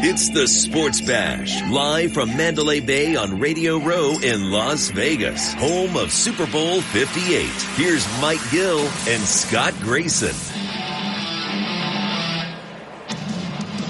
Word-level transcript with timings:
It's 0.00 0.28
the 0.28 0.46
Sports 0.46 1.00
Bash, 1.00 1.60
live 1.72 2.12
from 2.12 2.36
Mandalay 2.36 2.78
Bay 2.78 3.16
on 3.16 3.40
Radio 3.40 3.78
Row 3.78 4.16
in 4.22 4.52
Las 4.52 4.90
Vegas, 4.90 5.54
home 5.54 5.96
of 5.96 6.12
Super 6.12 6.46
Bowl 6.46 6.80
58. 6.80 7.44
Here's 7.74 8.06
Mike 8.20 8.38
Gill 8.52 8.78
and 8.78 9.20
Scott 9.20 9.74
Grayson. 9.80 10.36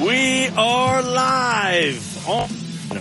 We 0.03 0.49
are 0.57 1.03
live 1.03 2.27
on 2.27 2.49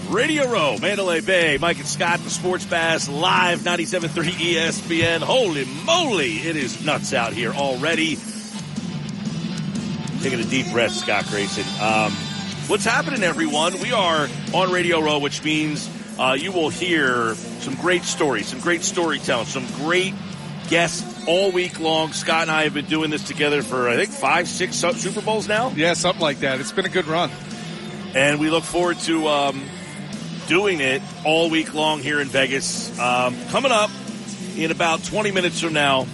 Radio 0.10 0.52
Row, 0.52 0.78
Mandalay 0.78 1.22
Bay. 1.22 1.58
Mike 1.62 1.78
and 1.78 1.88
Scott, 1.88 2.20
the 2.20 2.30
Sports 2.30 2.66
Bash, 2.66 3.08
live 3.08 3.60
97.3 3.60 4.10
ESPN. 4.32 5.20
Holy 5.20 5.64
moly, 5.86 6.40
it 6.40 6.58
is 6.58 6.84
nuts 6.84 7.14
out 7.14 7.32
here 7.32 7.54
already. 7.54 8.18
Taking 10.22 10.42
a 10.42 10.50
deep 10.50 10.70
breath, 10.74 10.92
Scott 10.92 11.26
Grayson. 11.28 11.64
Um, 11.82 12.14
what's 12.68 12.84
happening, 12.84 13.24
everyone? 13.24 13.80
We 13.80 13.94
are 13.94 14.28
on 14.54 14.72
Radio 14.72 15.00
Row, 15.00 15.20
which 15.20 15.44
means 15.44 15.90
uh, 16.20 16.36
you 16.38 16.52
will 16.52 16.70
hear 16.70 17.34
some 17.36 17.76
great 17.76 18.04
stories, 18.04 18.48
some 18.48 18.60
great 18.60 18.84
storytelling, 18.84 19.46
some 19.46 19.66
great 19.86 20.14
guests 20.68 21.26
all 21.28 21.52
week 21.52 21.80
long. 21.80 22.12
Scott 22.12 22.44
and 22.44 22.52
I 22.52 22.64
have 22.64 22.74
been 22.74 22.86
doing 22.86 23.10
this 23.10 23.24
together 23.24 23.62
for, 23.64 23.88
I 23.88 23.96
think, 23.96 24.10
five, 24.10 24.50
six 24.50 24.76
Super 24.76 25.22
Bowls 25.22 25.48
now. 25.48 25.72
Yeah, 25.76 25.94
something 25.94 26.22
like 26.22 26.40
that. 26.40 26.60
It's 26.60 26.74
been 26.74 26.86
a 26.86 26.90
good 26.90 27.08
run. 27.08 27.32
And 28.14 28.40
we 28.40 28.50
look 28.50 28.66
forward 28.66 29.00
to 29.00 29.28
um, 29.28 29.64
doing 30.48 30.82
it 30.82 31.02
all 31.24 31.50
week 31.50 31.74
long 31.74 32.02
here 32.02 32.20
in 32.20 32.28
Vegas. 32.28 32.98
Um, 33.00 33.38
coming 33.48 33.72
up 33.72 33.92
in 34.58 34.72
about 34.72 35.04
20 35.06 35.32
minutes 35.32 35.62
from 35.62 35.72
now, 35.74 36.06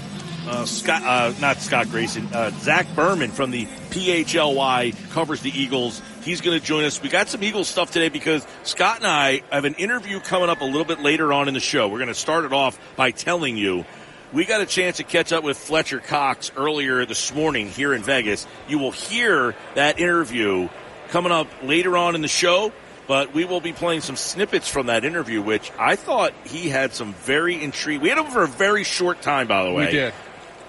uh, 0.47 0.65
Scott, 0.65 1.01
uh, 1.03 1.33
not 1.39 1.57
Scott 1.57 1.89
Grayson, 1.89 2.27
uh, 2.33 2.51
Zach 2.59 2.85
Berman 2.95 3.31
from 3.31 3.49
the 3.51 3.65
PHLY 3.65 4.93
covers 5.11 5.41
the 5.41 5.49
Eagles. 5.49 6.01
He's 6.23 6.41
going 6.41 6.57
to 6.59 6.65
join 6.65 6.85
us. 6.85 7.01
We 7.01 7.09
got 7.09 7.27
some 7.27 7.43
Eagles 7.43 7.67
stuff 7.67 7.91
today 7.91 8.09
because 8.09 8.47
Scott 8.63 8.97
and 8.97 9.07
I 9.07 9.41
have 9.51 9.65
an 9.65 9.75
interview 9.75 10.19
coming 10.19 10.49
up 10.49 10.61
a 10.61 10.65
little 10.65 10.85
bit 10.85 10.99
later 10.99 11.33
on 11.33 11.47
in 11.47 11.53
the 11.53 11.59
show. 11.59 11.89
We're 11.89 11.97
going 11.97 12.07
to 12.07 12.15
start 12.15 12.45
it 12.45 12.53
off 12.53 12.79
by 12.95 13.11
telling 13.11 13.57
you 13.57 13.85
we 14.31 14.45
got 14.45 14.61
a 14.61 14.65
chance 14.65 14.97
to 14.97 15.03
catch 15.03 15.31
up 15.31 15.43
with 15.43 15.57
Fletcher 15.57 15.99
Cox 15.99 16.51
earlier 16.57 17.05
this 17.05 17.33
morning 17.33 17.69
here 17.69 17.93
in 17.93 18.03
Vegas. 18.03 18.47
You 18.67 18.79
will 18.79 18.91
hear 18.91 19.53
that 19.75 19.99
interview 19.99 20.69
coming 21.09 21.31
up 21.31 21.47
later 21.61 21.95
on 21.97 22.15
in 22.15 22.21
the 22.21 22.27
show, 22.27 22.71
but 23.07 23.33
we 23.33 23.45
will 23.45 23.61
be 23.61 23.73
playing 23.73 24.01
some 24.01 24.15
snippets 24.15 24.67
from 24.67 24.87
that 24.87 25.05
interview, 25.05 25.41
which 25.41 25.71
I 25.77 25.95
thought 25.95 26.33
he 26.45 26.69
had 26.69 26.93
some 26.93 27.13
very 27.13 27.61
intriguing. 27.61 28.01
We 28.01 28.09
had 28.09 28.17
him 28.17 28.31
for 28.31 28.43
a 28.43 28.47
very 28.47 28.83
short 28.83 29.21
time, 29.21 29.47
by 29.47 29.65
the 29.65 29.71
way. 29.71 29.85
We 29.85 29.91
did. 29.91 30.13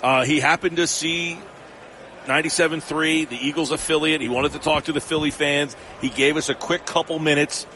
Uh, 0.03 0.25
he 0.25 0.41
happened 0.41 0.77
to 0.77 0.87
see 0.87 1.39
97.3, 2.27 3.29
the 3.29 3.37
Eagles 3.37 3.71
affiliate. 3.71 4.21
He 4.21 4.29
wanted 4.29 4.53
to 4.53 4.59
talk 4.59 4.85
to 4.85 4.93
the 4.93 5.01
Philly 5.01 5.31
fans. 5.31 5.77
He 6.01 6.09
gave 6.09 6.37
us 6.37 6.49
a 6.49 6.55
quick 6.55 6.87
couple 6.87 7.19
minutes. 7.19 7.67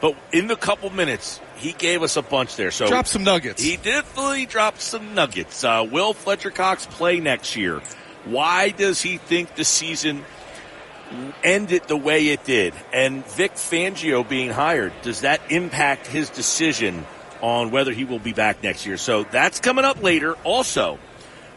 But 0.00 0.14
in 0.32 0.46
the 0.46 0.56
couple 0.56 0.90
minutes, 0.90 1.40
he 1.56 1.72
gave 1.72 2.02
us 2.02 2.16
a 2.16 2.22
bunch 2.22 2.56
there. 2.56 2.70
So 2.70 2.86
drop 2.86 3.06
some 3.06 3.24
nuggets. 3.24 3.62
He 3.62 3.76
definitely 3.76 4.46
dropped 4.46 4.80
some 4.80 5.14
nuggets. 5.14 5.64
Uh, 5.64 5.86
will 5.90 6.12
Fletcher 6.12 6.50
Cox 6.50 6.86
play 6.86 7.18
next 7.18 7.56
year? 7.56 7.80
Why 8.26 8.70
does 8.70 9.00
he 9.00 9.16
think 9.16 9.54
the 9.54 9.64
season 9.64 10.24
ended 11.42 11.84
the 11.88 11.96
way 11.96 12.28
it 12.28 12.44
did? 12.44 12.74
And 12.92 13.26
Vic 13.26 13.54
Fangio 13.54 14.28
being 14.28 14.50
hired, 14.50 14.92
does 15.02 15.22
that 15.22 15.40
impact 15.48 16.06
his 16.06 16.28
decision 16.30 17.06
on 17.40 17.70
whether 17.70 17.92
he 17.92 18.04
will 18.04 18.18
be 18.18 18.32
back 18.32 18.62
next 18.62 18.84
year? 18.84 18.96
So 18.98 19.24
that's 19.24 19.60
coming 19.60 19.84
up 19.84 20.02
later. 20.02 20.34
Also, 20.44 20.98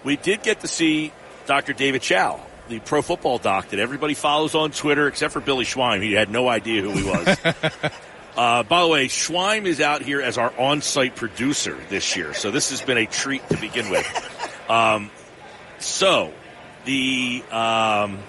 we 0.03 0.16
did 0.16 0.44
get 0.44 0.61
to 0.61 0.67
see 0.67 1.11
Dr. 1.50 1.73
David 1.73 2.03
Chao, 2.03 2.39
the 2.67 2.78
pro 2.80 3.02
football 3.02 3.39
doc 3.39 3.69
that 3.69 3.80
everybody 3.80 4.14
follows 4.14 4.53
on 4.53 4.69
Twitter, 4.69 5.08
except 5.08 5.33
for 5.33 5.39
Billy 5.42 5.66
Schwein. 5.66 6.03
He 6.03 6.14
had 6.14 6.30
no 6.30 6.47
idea 6.47 6.83
who 6.83 6.91
he 6.91 7.03
was. 7.03 7.38
Uh, 8.38 8.64
by 8.64 8.83
the 8.83 8.88
way, 8.88 9.08
Schwein 9.08 9.66
is 9.66 9.81
out 9.81 10.02
here 10.02 10.22
as 10.22 10.38
our 10.38 10.53
on-site 10.58 11.14
producer 11.14 11.78
this 11.89 12.16
year, 12.16 12.33
so 12.33 12.52
this 12.52 12.69
has 12.69 12.80
been 12.81 12.97
a 12.97 13.06
treat 13.06 13.46
to 13.50 13.57
begin 13.57 13.90
with. 13.90 14.69
Um, 14.69 15.12
so, 15.79 16.31
the 16.85 17.44
um, 17.51 18.19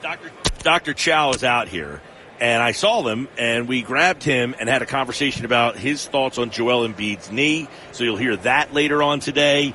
Dr. 0.00 0.30
Dr. 0.62 0.94
Chao 0.94 1.32
is 1.32 1.44
out 1.44 1.68
here, 1.68 2.00
and 2.40 2.62
I 2.62 2.72
saw 2.72 3.02
them, 3.02 3.28
and 3.36 3.68
we 3.68 3.82
grabbed 3.82 4.22
him 4.22 4.54
and 4.58 4.66
had 4.66 4.80
a 4.80 4.86
conversation 4.86 5.44
about 5.44 5.76
his 5.76 6.06
thoughts 6.06 6.38
on 6.38 6.50
Joel 6.50 6.88
Embiid's 6.88 7.30
knee. 7.30 7.68
So 7.92 8.04
you'll 8.04 8.16
hear 8.16 8.36
that 8.36 8.72
later 8.72 9.02
on 9.02 9.20
today. 9.20 9.74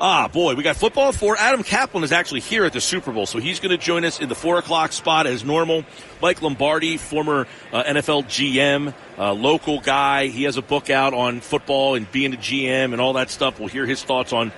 Ah, 0.00 0.28
boy, 0.28 0.54
we 0.54 0.62
got 0.62 0.76
football 0.76 1.10
for 1.10 1.36
Adam 1.36 1.64
Kaplan 1.64 2.04
is 2.04 2.12
actually 2.12 2.38
here 2.38 2.64
at 2.64 2.72
the 2.72 2.80
Super 2.80 3.10
Bowl, 3.10 3.26
so 3.26 3.40
he's 3.40 3.58
going 3.58 3.76
to 3.76 3.84
join 3.84 4.04
us 4.04 4.20
in 4.20 4.28
the 4.28 4.34
four 4.36 4.56
o'clock 4.58 4.92
spot 4.92 5.26
as 5.26 5.44
normal. 5.44 5.84
Mike 6.22 6.40
Lombardi, 6.40 6.98
former 6.98 7.48
uh, 7.72 7.82
NFL 7.82 8.26
GM, 8.26 8.94
uh, 9.18 9.32
local 9.32 9.80
guy. 9.80 10.28
He 10.28 10.44
has 10.44 10.56
a 10.56 10.62
book 10.62 10.88
out 10.88 11.14
on 11.14 11.40
football 11.40 11.96
and 11.96 12.10
being 12.12 12.32
a 12.32 12.36
GM 12.36 12.92
and 12.92 13.00
all 13.00 13.14
that 13.14 13.28
stuff. 13.28 13.58
We'll 13.58 13.68
hear 13.68 13.86
his 13.86 14.04
thoughts 14.04 14.32
on 14.32 14.52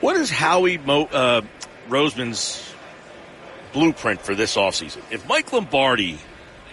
what 0.00 0.16
is 0.16 0.30
Howie 0.30 0.78
Mo- 0.78 1.04
uh, 1.04 1.42
Roseman's 1.90 2.72
blueprint 3.74 4.22
for 4.22 4.34
this 4.34 4.56
offseason. 4.56 5.02
If 5.10 5.28
Mike 5.28 5.52
Lombardi 5.52 6.18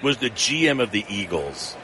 was 0.01 0.15
the 0.17 0.29
GM 0.29 0.81
of 0.81 0.91
the 0.91 1.03
Eagles, 1.09 1.75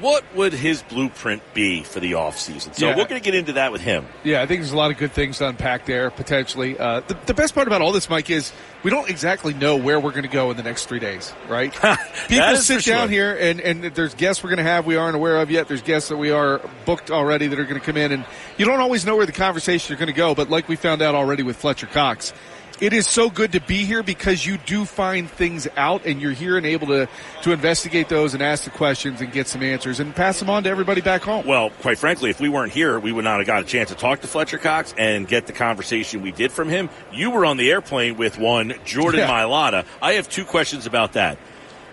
what 0.00 0.24
would 0.34 0.52
his 0.52 0.82
blueprint 0.82 1.42
be 1.54 1.82
for 1.82 2.00
the 2.00 2.12
offseason? 2.12 2.74
So 2.74 2.88
Yeah. 2.88 2.96
we're 2.96 3.04
going 3.08 3.20
to 3.20 3.24
get 3.24 3.34
into 3.34 3.52
that 3.54 3.72
with 3.72 3.80
him. 3.80 4.06
Yeah, 4.24 4.42
I 4.42 4.46
think 4.46 4.60
there's 4.60 4.72
a 4.72 4.76
lot 4.76 4.90
of 4.90 4.98
good 4.98 5.12
things 5.12 5.38
to 5.38 5.48
unpack 5.48 5.86
there 5.86 6.10
potentially. 6.10 6.78
Uh, 6.78 7.00
the, 7.00 7.16
the 7.26 7.34
best 7.34 7.54
part 7.54 7.66
about 7.66 7.82
all 7.82 7.92
this, 7.92 8.08
Mike, 8.08 8.30
is 8.30 8.52
we 8.82 8.90
don't 8.90 9.08
exactly 9.10 9.54
know 9.54 9.76
where 9.76 9.98
we're 9.98 10.10
going 10.10 10.22
to 10.22 10.28
go 10.28 10.50
in 10.50 10.56
the 10.56 10.62
next 10.62 10.86
three 10.86 11.00
days, 11.00 11.32
right? 11.48 11.72
People 12.28 12.56
sit 12.56 12.84
down 12.84 13.08
sure. 13.08 13.08
here, 13.08 13.36
and, 13.38 13.60
and 13.60 13.84
there's 13.94 14.14
guests 14.14 14.42
we're 14.42 14.50
going 14.50 14.58
to 14.58 14.62
have 14.70 14.86
we 14.86 14.96
aren't 14.96 15.16
aware 15.16 15.38
of 15.38 15.50
yet. 15.50 15.68
There's 15.68 15.82
guests 15.82 16.08
that 16.10 16.16
we 16.16 16.30
are 16.30 16.60
booked 16.84 17.10
already 17.10 17.48
that 17.48 17.58
are 17.58 17.64
going 17.64 17.80
to 17.80 17.84
come 17.84 17.96
in, 17.96 18.12
and 18.12 18.24
you 18.56 18.64
don't 18.66 18.80
always 18.80 19.04
know 19.04 19.16
where 19.16 19.26
the 19.26 19.32
conversation 19.32 19.94
is 19.94 19.98
going 19.98 20.06
to 20.08 20.12
go. 20.12 20.34
But 20.34 20.48
like 20.50 20.68
we 20.68 20.76
found 20.76 21.02
out 21.02 21.14
already 21.14 21.42
with 21.42 21.56
Fletcher 21.56 21.86
Cox, 21.86 22.32
it 22.80 22.92
is 22.92 23.06
so 23.08 23.28
good 23.30 23.52
to 23.52 23.60
be 23.60 23.84
here 23.84 24.02
because 24.02 24.44
you 24.46 24.58
do 24.58 24.84
find 24.84 25.28
things 25.28 25.66
out, 25.76 26.06
and 26.06 26.20
you're 26.20 26.32
here 26.32 26.56
and 26.56 26.64
able 26.66 26.86
to 26.88 27.08
to 27.42 27.52
investigate 27.52 28.08
those 28.08 28.34
and 28.34 28.42
ask 28.42 28.64
the 28.64 28.70
questions 28.70 29.20
and 29.20 29.32
get 29.32 29.46
some 29.48 29.62
answers 29.62 30.00
and 30.00 30.14
pass 30.14 30.38
them 30.38 30.48
on 30.50 30.62
to 30.64 30.70
everybody 30.70 31.00
back 31.00 31.22
home. 31.22 31.46
Well, 31.46 31.70
quite 31.70 31.98
frankly, 31.98 32.30
if 32.30 32.40
we 32.40 32.48
weren't 32.48 32.72
here, 32.72 32.98
we 32.98 33.12
would 33.12 33.24
not 33.24 33.38
have 33.38 33.46
got 33.46 33.62
a 33.62 33.66
chance 33.66 33.88
to 33.90 33.94
talk 33.96 34.20
to 34.20 34.26
Fletcher 34.26 34.58
Cox 34.58 34.94
and 34.96 35.26
get 35.26 35.46
the 35.46 35.52
conversation 35.52 36.22
we 36.22 36.32
did 36.32 36.52
from 36.52 36.68
him. 36.68 36.88
You 37.12 37.30
were 37.30 37.44
on 37.44 37.56
the 37.56 37.70
airplane 37.70 38.16
with 38.16 38.38
one, 38.38 38.74
Jordan 38.84 39.20
Yeah. 39.20 39.28
Mailata. 39.30 39.84
I 40.00 40.12
have 40.14 40.28
two 40.28 40.44
questions 40.44 40.86
about 40.86 41.14
that. 41.14 41.38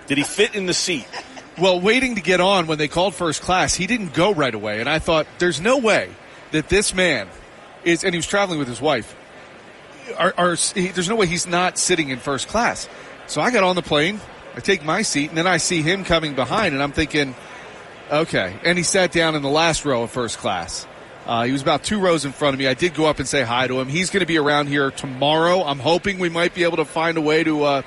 Did 0.07 0.17
he 0.17 0.23
fit 0.23 0.55
in 0.55 0.65
the 0.67 0.73
seat? 0.73 1.07
Well, 1.57 1.79
waiting 1.79 2.15
to 2.15 2.21
get 2.21 2.41
on 2.41 2.67
when 2.67 2.77
they 2.77 2.87
called 2.87 3.15
first 3.15 3.41
class, 3.41 3.73
he 3.73 3.87
didn't 3.87 4.13
go 4.13 4.33
right 4.33 4.53
away. 4.53 4.81
And 4.81 4.89
I 4.89 4.99
thought, 4.99 5.25
there's 5.39 5.61
no 5.61 5.77
way 5.77 6.09
that 6.51 6.69
this 6.69 6.93
man 6.93 7.27
is, 7.83 8.03
and 8.03 8.13
he 8.13 8.17
was 8.17 8.27
traveling 8.27 8.59
with 8.59 8.67
his 8.67 8.81
wife, 8.81 9.15
are, 10.17 10.33
are, 10.37 10.55
he, 10.55 10.87
there's 10.89 11.09
no 11.09 11.15
way 11.15 11.27
he's 11.27 11.47
not 11.47 11.77
sitting 11.77 12.09
in 12.09 12.19
first 12.19 12.47
class. 12.47 12.87
So 13.27 13.41
I 13.41 13.51
got 13.51 13.63
on 13.63 13.75
the 13.75 13.81
plane, 13.81 14.19
I 14.55 14.59
take 14.59 14.83
my 14.83 15.01
seat, 15.01 15.29
and 15.29 15.37
then 15.37 15.47
I 15.47 15.57
see 15.57 15.81
him 15.81 16.03
coming 16.03 16.35
behind, 16.35 16.73
and 16.73 16.83
I'm 16.83 16.91
thinking, 16.91 17.35
okay. 18.11 18.55
And 18.63 18.77
he 18.77 18.83
sat 18.83 19.11
down 19.11 19.35
in 19.35 19.41
the 19.41 19.49
last 19.49 19.85
row 19.85 20.03
of 20.03 20.11
first 20.11 20.37
class. 20.37 20.87
Uh, 21.25 21.43
he 21.43 21.51
was 21.51 21.63
about 21.63 21.83
two 21.83 21.99
rows 21.99 22.23
in 22.23 22.31
front 22.31 22.53
of 22.53 22.59
me. 22.59 22.67
I 22.67 22.75
did 22.75 22.93
go 22.93 23.05
up 23.05 23.17
and 23.17 23.27
say 23.27 23.41
hi 23.41 23.67
to 23.67 23.79
him. 23.79 23.87
He's 23.87 24.11
going 24.11 24.19
to 24.19 24.27
be 24.27 24.37
around 24.37 24.67
here 24.67 24.91
tomorrow. 24.91 25.63
I'm 25.63 25.79
hoping 25.79 26.19
we 26.19 26.29
might 26.29 26.53
be 26.53 26.63
able 26.63 26.77
to 26.77 26.85
find 26.85 27.17
a 27.17 27.21
way 27.21 27.43
to 27.43 27.63
uh, 27.63 27.81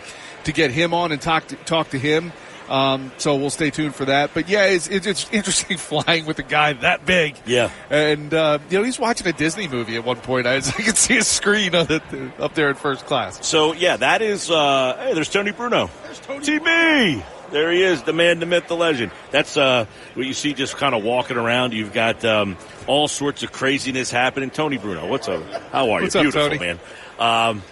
to 0.45 0.53
get 0.53 0.71
him 0.73 0.93
on 0.93 1.13
and 1.13 1.21
talk 1.21 1.47
to, 1.49 1.57
talk 1.57 1.91
to 1.91 1.99
him. 1.99 2.33
Um, 2.69 3.13
so 3.19 3.37
we'll 3.37 3.51
stay 3.51 3.71
tuned 3.71 3.95
for 3.95 4.05
that. 4.07 4.31
But 4.35 4.49
yeah, 4.49 4.65
it's, 4.65 4.89
it's, 4.89 5.07
it's 5.07 5.31
interesting 5.33 5.77
flying 5.79 6.27
with 6.27 6.39
a 6.39 6.43
guy 6.43 6.75
that 6.75 7.07
big. 7.07 7.37
Yeah. 7.47 7.71
And, 7.91 8.33
uh, 8.33 8.59
you 8.71 8.79
know, 8.79 8.85
he's 8.85 8.99
watching 8.99 9.27
a 9.27 9.33
Disney 9.33 9.69
movie 9.69 9.97
at 9.97 10.05
one 10.05 10.17
point. 10.17 10.47
I, 10.47 10.57
I 10.57 10.61
could 10.61 10.97
see 10.97 11.17
a 11.17 11.25
screen 11.25 11.75
on 11.75 11.87
it, 11.91 12.03
up 12.39 12.55
there 12.55 12.69
in 12.69 12.75
first 12.77 13.07
class. 13.07 13.47
So 13.47 13.73
yeah, 13.73 13.97
that 13.97 14.23
is. 14.23 14.51
Uh, 14.51 14.97
hey, 15.01 15.15
there's 15.15 15.31
Tony 15.31 15.53
Bruno. 15.53 15.91
There's 16.05 16.21
Tony. 16.21 16.45
TB. 16.45 17.25
There 17.51 17.73
he 17.73 17.83
is, 17.83 18.03
the 18.03 18.13
man, 18.13 18.41
the 18.41 18.47
myth, 18.47 18.69
the 18.69 18.77
legend. 18.77 19.11
That's 19.31 19.57
uh, 19.57 19.87
what 20.13 20.27
you 20.27 20.35
see 20.35 20.53
just 20.53 20.77
kind 20.77 20.95
of 20.95 21.03
walking 21.03 21.39
around. 21.39 21.73
You've 21.73 21.95
got 21.95 22.23
um, 22.23 22.59
all 22.87 23.09
sorts 23.09 23.43
of 23.43 23.53
craziness 23.53 24.11
happening. 24.11 24.51
Tony 24.51 24.77
Bruno, 24.77 25.09
what's 25.09 25.29
up? 25.29 25.43
How 25.73 25.91
are 25.93 26.03
What's 26.03 26.15
you? 26.15 26.21
up, 26.21 26.33
Beautiful, 26.33 26.59
man. 26.59 26.79
Um, 27.19 27.63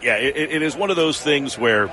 yeah, 0.00 0.18
it, 0.18 0.52
it 0.52 0.62
is 0.62 0.76
one 0.76 0.90
of 0.90 0.96
those 0.96 1.20
things 1.20 1.58
where 1.58 1.90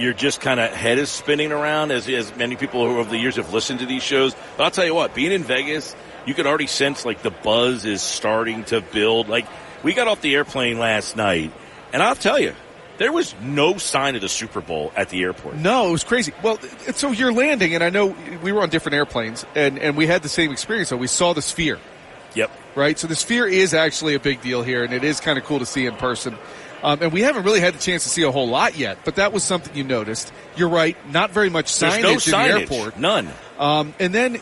you're 0.00 0.12
just 0.14 0.40
kind 0.40 0.58
of 0.58 0.70
head 0.72 0.98
is 0.98 1.10
spinning 1.10 1.52
around 1.52 1.90
as, 1.92 2.08
as 2.08 2.34
many 2.36 2.56
people 2.56 2.86
who 2.86 2.98
over 2.98 3.10
the 3.10 3.18
years 3.18 3.36
have 3.36 3.52
listened 3.52 3.80
to 3.80 3.86
these 3.86 4.02
shows. 4.02 4.34
But 4.56 4.64
I'll 4.64 4.70
tell 4.70 4.84
you 4.84 4.94
what, 4.94 5.14
being 5.14 5.32
in 5.32 5.44
Vegas, 5.44 5.94
you 6.26 6.34
could 6.34 6.46
already 6.46 6.66
sense 6.66 7.04
like 7.04 7.22
the 7.22 7.30
buzz 7.30 7.84
is 7.84 8.02
starting 8.02 8.64
to 8.64 8.80
build. 8.80 9.28
Like 9.28 9.46
we 9.82 9.94
got 9.94 10.08
off 10.08 10.20
the 10.20 10.34
airplane 10.34 10.78
last 10.78 11.16
night, 11.16 11.52
and 11.92 12.02
I'll 12.02 12.14
tell 12.16 12.38
you, 12.38 12.54
there 12.98 13.12
was 13.12 13.34
no 13.42 13.78
sign 13.78 14.14
of 14.14 14.20
the 14.20 14.28
Super 14.28 14.60
Bowl 14.60 14.92
at 14.94 15.08
the 15.08 15.22
airport. 15.22 15.56
No, 15.56 15.88
it 15.88 15.92
was 15.92 16.04
crazy. 16.04 16.32
Well, 16.42 16.58
so 16.94 17.12
you're 17.12 17.32
landing, 17.32 17.74
and 17.74 17.82
I 17.82 17.88
know 17.88 18.14
we 18.42 18.52
were 18.52 18.60
on 18.60 18.68
different 18.68 18.94
airplanes, 18.96 19.46
and, 19.54 19.78
and 19.78 19.96
we 19.96 20.06
had 20.06 20.22
the 20.22 20.28
same 20.28 20.52
experience. 20.52 20.90
So 20.90 20.98
we 20.98 21.06
saw 21.06 21.32
the 21.32 21.40
sphere, 21.40 21.78
Yep. 22.34 22.50
right? 22.74 22.98
So 22.98 23.06
the 23.06 23.16
sphere 23.16 23.46
is 23.46 23.72
actually 23.72 24.14
a 24.16 24.20
big 24.20 24.42
deal 24.42 24.62
here, 24.62 24.84
and 24.84 24.92
it 24.92 25.02
is 25.02 25.18
kind 25.18 25.38
of 25.38 25.44
cool 25.44 25.60
to 25.60 25.66
see 25.66 25.86
in 25.86 25.94
person. 25.96 26.36
Um, 26.82 27.02
and 27.02 27.12
we 27.12 27.22
haven't 27.22 27.44
really 27.44 27.60
had 27.60 27.74
the 27.74 27.78
chance 27.78 28.04
to 28.04 28.08
see 28.08 28.22
a 28.22 28.30
whole 28.30 28.48
lot 28.48 28.76
yet, 28.76 28.98
but 29.04 29.16
that 29.16 29.32
was 29.32 29.44
something 29.44 29.74
you 29.76 29.84
noticed. 29.84 30.32
You're 30.56 30.68
right, 30.68 30.96
not 31.10 31.30
very 31.30 31.50
much 31.50 31.66
signage 31.66 32.02
no 32.02 32.40
in 32.40 32.48
the 32.48 32.60
airport. 32.60 32.98
None. 32.98 33.28
Um, 33.58 33.94
and 33.98 34.14
then 34.14 34.40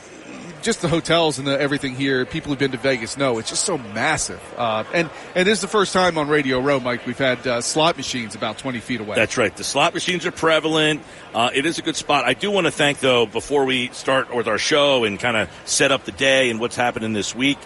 just 0.62 0.82
the 0.82 0.88
hotels 0.88 1.38
and 1.38 1.46
the, 1.46 1.58
everything 1.58 1.94
here. 1.94 2.24
People 2.26 2.50
who've 2.50 2.58
been 2.58 2.72
to 2.72 2.78
Vegas 2.78 3.16
know 3.16 3.38
it's 3.38 3.50
just 3.50 3.64
so 3.64 3.78
massive. 3.78 4.40
Uh, 4.56 4.84
and 4.92 5.10
and 5.34 5.46
this 5.46 5.58
is 5.58 5.62
the 5.62 5.68
first 5.68 5.92
time 5.92 6.18
on 6.18 6.28
Radio 6.28 6.60
Row, 6.60 6.80
Mike. 6.80 7.06
We've 7.06 7.18
had 7.18 7.46
uh, 7.46 7.60
slot 7.60 7.96
machines 7.96 8.34
about 8.34 8.58
20 8.58 8.80
feet 8.80 9.00
away. 9.00 9.14
That's 9.14 9.36
right. 9.36 9.54
The 9.54 9.64
slot 9.64 9.94
machines 9.94 10.26
are 10.26 10.32
prevalent. 10.32 11.02
Uh, 11.34 11.50
it 11.54 11.66
is 11.66 11.78
a 11.78 11.82
good 11.82 11.96
spot. 11.96 12.24
I 12.24 12.34
do 12.34 12.50
want 12.50 12.66
to 12.66 12.70
thank, 12.70 13.00
though, 13.00 13.26
before 13.26 13.64
we 13.64 13.88
start 13.88 14.34
with 14.34 14.48
our 14.48 14.58
show 14.58 15.04
and 15.04 15.18
kind 15.18 15.36
of 15.36 15.50
set 15.64 15.92
up 15.92 16.04
the 16.04 16.12
day 16.12 16.50
and 16.50 16.60
what's 16.60 16.76
happening 16.76 17.12
this 17.12 17.34
week. 17.34 17.58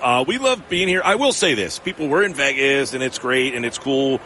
Uh, 0.00 0.24
we 0.26 0.38
love 0.38 0.68
being 0.68 0.88
here. 0.88 1.02
I 1.04 1.16
will 1.16 1.32
say 1.32 1.54
this: 1.54 1.78
people, 1.78 2.08
we're 2.08 2.22
in 2.22 2.34
Vegas, 2.34 2.94
and 2.94 3.02
it's 3.02 3.18
great 3.18 3.54
and 3.54 3.66
it's 3.66 3.78
cool. 3.78 4.20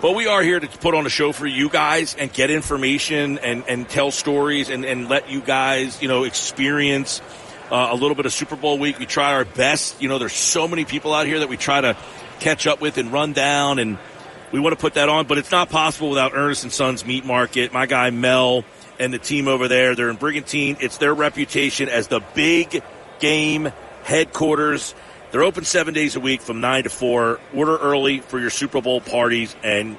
But 0.00 0.14
we 0.14 0.26
are 0.26 0.42
here 0.42 0.58
to 0.58 0.66
put 0.66 0.94
on 0.94 1.04
a 1.04 1.10
show 1.10 1.30
for 1.32 1.46
you 1.46 1.68
guys 1.68 2.16
and 2.18 2.32
get 2.32 2.50
information 2.50 3.38
and, 3.38 3.64
and 3.68 3.86
tell 3.86 4.10
stories 4.10 4.70
and, 4.70 4.86
and 4.86 5.10
let 5.10 5.28
you 5.28 5.42
guys, 5.42 6.00
you 6.00 6.08
know, 6.08 6.24
experience 6.24 7.20
uh, 7.70 7.88
a 7.90 7.94
little 7.94 8.14
bit 8.14 8.24
of 8.24 8.32
Super 8.32 8.56
Bowl 8.56 8.78
week. 8.78 8.98
We 8.98 9.04
try 9.04 9.34
our 9.34 9.44
best. 9.44 10.00
You 10.00 10.08
know, 10.08 10.18
there's 10.18 10.32
so 10.32 10.66
many 10.66 10.86
people 10.86 11.12
out 11.12 11.26
here 11.26 11.40
that 11.40 11.50
we 11.50 11.58
try 11.58 11.82
to 11.82 11.98
catch 12.38 12.66
up 12.66 12.80
with 12.80 12.96
and 12.96 13.12
run 13.12 13.34
down, 13.34 13.78
and 13.78 13.98
we 14.52 14.58
want 14.58 14.74
to 14.74 14.80
put 14.80 14.94
that 14.94 15.10
on. 15.10 15.26
But 15.26 15.36
it's 15.36 15.50
not 15.50 15.68
possible 15.68 16.08
without 16.08 16.32
Ernest 16.34 16.64
and 16.64 16.72
Sons 16.72 17.04
Meat 17.04 17.26
Market. 17.26 17.74
My 17.74 17.84
guy 17.84 18.08
Mel 18.08 18.64
and 18.98 19.12
the 19.12 19.18
team 19.18 19.48
over 19.48 19.68
there, 19.68 19.94
they're 19.94 20.08
in 20.08 20.16
Brigantine. 20.16 20.78
It's 20.80 20.96
their 20.96 21.12
reputation 21.12 21.90
as 21.90 22.08
the 22.08 22.20
big 22.34 22.82
game 23.18 23.70
headquarters. 24.04 24.94
They're 25.30 25.44
open 25.44 25.64
seven 25.64 25.94
days 25.94 26.16
a 26.16 26.20
week 26.20 26.40
from 26.40 26.60
nine 26.60 26.84
to 26.84 26.90
four. 26.90 27.38
Order 27.54 27.76
early 27.76 28.18
for 28.20 28.40
your 28.40 28.50
Super 28.50 28.80
Bowl 28.80 29.00
parties 29.00 29.54
and 29.62 29.96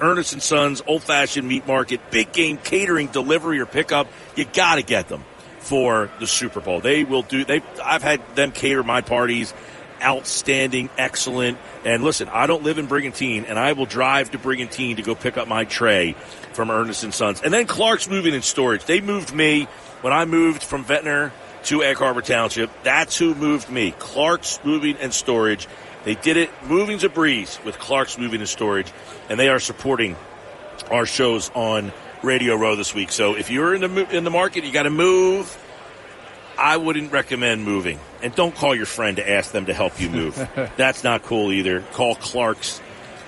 Ernest 0.00 0.34
and 0.34 0.42
Sons 0.42 0.82
Old 0.86 1.02
Fashioned 1.02 1.48
Meat 1.48 1.66
Market, 1.66 2.10
big 2.10 2.32
game 2.32 2.58
catering, 2.58 3.06
delivery 3.06 3.58
or 3.58 3.66
pickup. 3.66 4.08
You 4.34 4.44
got 4.44 4.74
to 4.74 4.82
get 4.82 5.08
them 5.08 5.24
for 5.60 6.10
the 6.20 6.26
Super 6.26 6.60
Bowl. 6.60 6.80
They 6.80 7.04
will 7.04 7.22
do. 7.22 7.44
They. 7.44 7.62
I've 7.82 8.02
had 8.02 8.20
them 8.36 8.52
cater 8.52 8.82
my 8.82 9.00
parties. 9.00 9.54
Outstanding, 10.02 10.90
excellent. 10.98 11.56
And 11.86 12.04
listen, 12.04 12.28
I 12.28 12.46
don't 12.46 12.62
live 12.62 12.76
in 12.76 12.84
Brigantine, 12.84 13.46
and 13.46 13.58
I 13.58 13.72
will 13.72 13.86
drive 13.86 14.30
to 14.32 14.38
Brigantine 14.38 14.96
to 14.96 15.02
go 15.02 15.14
pick 15.14 15.38
up 15.38 15.48
my 15.48 15.64
tray 15.64 16.12
from 16.52 16.70
Ernest 16.70 17.02
and 17.02 17.14
Sons. 17.14 17.40
And 17.40 17.52
then 17.52 17.66
Clark's 17.66 18.06
Moving 18.06 18.34
and 18.34 18.44
Storage. 18.44 18.84
They 18.84 19.00
moved 19.00 19.34
me 19.34 19.64
when 20.02 20.12
I 20.12 20.26
moved 20.26 20.62
from 20.62 20.84
Ventnor 20.84 21.32
to 21.66 21.82
Egg 21.82 21.96
Harbor 21.96 22.22
Township. 22.22 22.70
That's 22.82 23.18
who 23.18 23.34
moved 23.34 23.70
me. 23.70 23.92
Clark's 23.98 24.60
Moving 24.64 24.96
and 24.96 25.12
Storage. 25.12 25.66
They 26.04 26.14
did 26.14 26.36
it. 26.36 26.50
Moving's 26.66 27.02
a 27.02 27.08
breeze 27.08 27.58
with 27.64 27.78
Clark's 27.78 28.18
Moving 28.18 28.40
and 28.40 28.48
Storage, 28.48 28.92
and 29.28 29.38
they 29.38 29.48
are 29.48 29.58
supporting 29.58 30.16
our 30.90 31.06
shows 31.06 31.50
on 31.54 31.92
Radio 32.22 32.54
Row 32.54 32.76
this 32.76 32.94
week. 32.94 33.10
So 33.10 33.34
if 33.36 33.50
you're 33.50 33.74
in 33.74 33.80
the 33.80 34.16
in 34.16 34.24
the 34.24 34.30
market, 34.30 34.64
you 34.64 34.72
got 34.72 34.84
to 34.84 34.90
move. 34.90 35.62
I 36.58 36.76
wouldn't 36.76 37.12
recommend 37.12 37.64
moving, 37.64 37.98
and 38.22 38.34
don't 38.34 38.54
call 38.54 38.74
your 38.74 38.86
friend 38.86 39.16
to 39.18 39.28
ask 39.28 39.50
them 39.50 39.66
to 39.66 39.74
help 39.74 40.00
you 40.00 40.08
move. 40.08 40.36
That's 40.76 41.04
not 41.04 41.22
cool 41.24 41.52
either. 41.52 41.80
Call 41.92 42.14
Clark's 42.14 42.80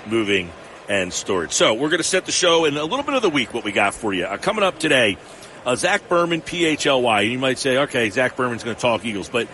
Moving 0.07 0.51
and 0.89 1.13
Storage. 1.13 1.53
So 1.53 1.75
we're 1.75 1.91
going 1.91 1.99
to 1.99 2.05
set 2.05 2.25
the 2.25 2.33
show 2.33 2.65
in 2.65 2.77
a 2.77 2.85
little 2.85 3.05
bit 3.05 3.15
of 3.15 3.23
the 3.23 3.31
week. 3.31 3.53
What 3.53 3.65
we 3.65 3.73
got 3.73 3.95
for 3.95 4.15
you 4.15 4.25
uh, 4.25 4.39
coming 4.39 4.65
up 4.65 4.79
today. 4.79 5.19
Uh, 5.69 5.77
Zach 5.77 6.09
Berman, 6.09 6.41
PHLY. 6.41 7.31
You 7.31 7.39
might 7.39 7.59
say, 7.59 7.77
okay, 7.77 8.09
Zach 8.09 8.37
Berman's 8.37 8.65
going 8.65 8.75
to 8.75 8.81
talk 8.81 9.05
Eagles, 9.05 9.29
but 9.29 9.49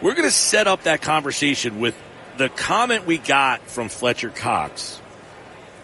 we're 0.00 0.14
going 0.14 0.28
to 0.28 0.30
set 0.30 0.68
up 0.68 0.84
that 0.84 1.02
conversation 1.02 1.80
with 1.80 1.96
the 2.36 2.48
comment 2.48 3.04
we 3.04 3.18
got 3.18 3.60
from 3.68 3.88
Fletcher 3.88 4.30
Cox 4.30 5.00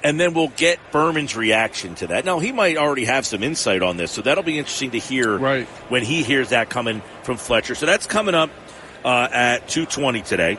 and 0.05 0.19
then 0.21 0.35
we'll 0.35 0.49
get 0.57 0.79
Berman's 0.91 1.37
reaction 1.37 1.95
to 1.97 2.09
that. 2.09 2.25
Now 2.25 2.39
he 2.39 2.53
might 2.53 2.77
already 2.77 3.05
have 3.05 3.27
some 3.27 3.43
insight 3.43 3.83
on 3.83 3.97
this, 3.97 4.11
so 4.11 4.23
that'll 4.23 4.45
be 4.45 4.59
interesting 4.59 4.93
to 4.93 4.99
hear 4.99 5.37
Right. 5.37 5.67
when 5.89 6.03
he 6.03 6.23
hears 6.23 6.51
that 6.51 6.69
coming 6.69 7.03
from 7.23 7.37
Fletcher. 7.37 7.75
So 7.75 7.87
that's 7.87 8.07
coming 8.07 8.35
up 8.35 8.51
uh, 9.05 9.29
at 9.33 9.69
two 9.69 9.87
twenty 9.87 10.23
today. 10.23 10.59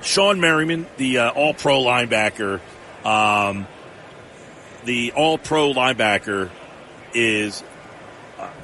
Shawne 0.00 0.38
Merriman, 0.40 0.86
the 0.96 1.18
uh, 1.18 1.30
All 1.30 1.54
Pro 1.54 1.80
linebacker, 1.80 2.60
um, 3.04 3.66
the 4.84 5.12
All 5.12 5.38
Pro 5.38 5.72
linebacker 5.72 6.50
is 7.14 7.62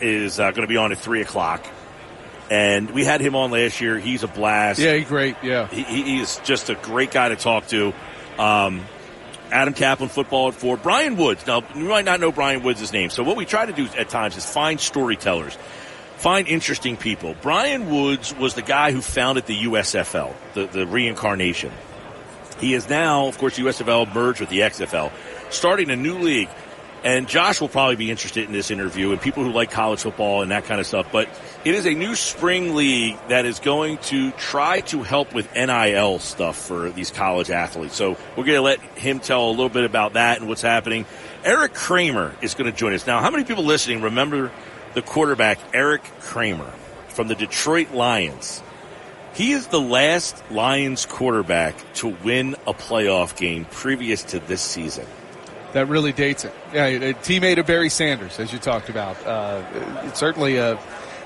is 0.00 0.38
uh, 0.40 0.50
going 0.50 0.62
to 0.62 0.68
be 0.68 0.76
on 0.76 0.92
at 0.92 0.98
three 0.98 1.22
o'clock, 1.22 1.66
and 2.50 2.90
we 2.90 3.04
had 3.04 3.20
him 3.20 3.34
on 3.34 3.50
last 3.50 3.80
year. 3.80 3.98
He's 3.98 4.22
a 4.22 4.28
blast. 4.28 4.78
Yeah, 4.78 4.98
great. 4.98 5.36
Yeah. 5.42 5.68
He, 5.68 5.82
he 5.82 6.20
is 6.20 6.40
just 6.44 6.70
a 6.70 6.74
great 6.74 7.10
guy 7.10 7.28
to 7.30 7.36
talk 7.36 7.66
to. 7.68 7.92
Um, 8.38 8.84
Adam 9.50 9.74
Kaplan, 9.74 10.08
football 10.08 10.48
at 10.48 10.54
four. 10.54 10.76
Brian 10.76 11.16
Woods. 11.16 11.46
Now, 11.46 11.62
you 11.74 11.84
might 11.84 12.04
not 12.04 12.20
know 12.20 12.30
Brian 12.32 12.62
Woods' 12.62 12.92
name. 12.92 13.10
So, 13.10 13.22
what 13.22 13.36
we 13.36 13.44
try 13.44 13.66
to 13.66 13.72
do 13.72 13.88
at 13.96 14.08
times 14.08 14.36
is 14.36 14.44
find 14.44 14.78
storytellers, 14.80 15.56
find 16.16 16.46
interesting 16.46 16.96
people. 16.96 17.34
Brian 17.40 17.90
Woods 17.90 18.34
was 18.34 18.54
the 18.54 18.62
guy 18.62 18.92
who 18.92 19.00
founded 19.00 19.46
the 19.46 19.64
USFL, 19.64 20.34
the, 20.54 20.66
the 20.66 20.86
reincarnation. 20.86 21.72
He 22.60 22.74
is 22.74 22.88
now, 22.88 23.28
of 23.28 23.38
course, 23.38 23.58
USFL 23.58 24.12
merged 24.12 24.40
with 24.40 24.50
the 24.50 24.60
XFL, 24.60 25.12
starting 25.50 25.90
a 25.90 25.96
new 25.96 26.18
league. 26.18 26.48
And 27.04 27.28
Josh 27.28 27.60
will 27.60 27.68
probably 27.68 27.94
be 27.94 28.10
interested 28.10 28.44
in 28.44 28.52
this 28.52 28.72
interview 28.72 29.12
and 29.12 29.20
people 29.20 29.44
who 29.44 29.52
like 29.52 29.70
college 29.70 30.00
football 30.00 30.42
and 30.42 30.50
that 30.50 30.64
kind 30.64 30.80
of 30.80 30.86
stuff. 30.86 31.12
But 31.12 31.28
it 31.64 31.74
is 31.74 31.86
a 31.86 31.94
new 31.94 32.16
spring 32.16 32.74
league 32.74 33.16
that 33.28 33.46
is 33.46 33.60
going 33.60 33.98
to 33.98 34.32
try 34.32 34.80
to 34.80 35.02
help 35.02 35.32
with 35.32 35.54
NIL 35.54 36.18
stuff 36.18 36.56
for 36.56 36.90
these 36.90 37.10
college 37.10 37.50
athletes. 37.50 37.94
So 37.94 38.16
we're 38.36 38.44
going 38.44 38.56
to 38.56 38.62
let 38.62 38.80
him 38.98 39.20
tell 39.20 39.48
a 39.48 39.50
little 39.50 39.68
bit 39.68 39.84
about 39.84 40.14
that 40.14 40.40
and 40.40 40.48
what's 40.48 40.62
happening. 40.62 41.06
Eric 41.44 41.72
Kramer 41.72 42.34
is 42.42 42.54
going 42.54 42.70
to 42.70 42.76
join 42.76 42.92
us. 42.94 43.06
Now, 43.06 43.20
how 43.20 43.30
many 43.30 43.44
people 43.44 43.64
listening 43.64 44.02
remember 44.02 44.50
the 44.94 45.02
quarterback, 45.02 45.60
Eric 45.72 46.02
Kramer, 46.20 46.72
from 47.08 47.28
the 47.28 47.36
Detroit 47.36 47.92
Lions? 47.92 48.60
He 49.34 49.52
is 49.52 49.68
the 49.68 49.80
last 49.80 50.50
Lions 50.50 51.06
quarterback 51.06 51.76
to 51.94 52.08
win 52.08 52.56
a 52.66 52.74
playoff 52.74 53.36
game 53.36 53.66
previous 53.66 54.24
to 54.24 54.40
this 54.40 54.60
season. 54.60 55.06
That 55.72 55.88
really 55.88 56.12
dates 56.12 56.44
it. 56.44 56.54
Yeah, 56.72 56.86
a 56.86 57.14
teammate 57.14 57.58
of 57.58 57.66
Barry 57.66 57.90
Sanders, 57.90 58.40
as 58.40 58.52
you 58.52 58.58
talked 58.58 58.88
about. 58.88 59.22
Uh, 59.24 60.12
certainly 60.14 60.58
uh, 60.58 60.76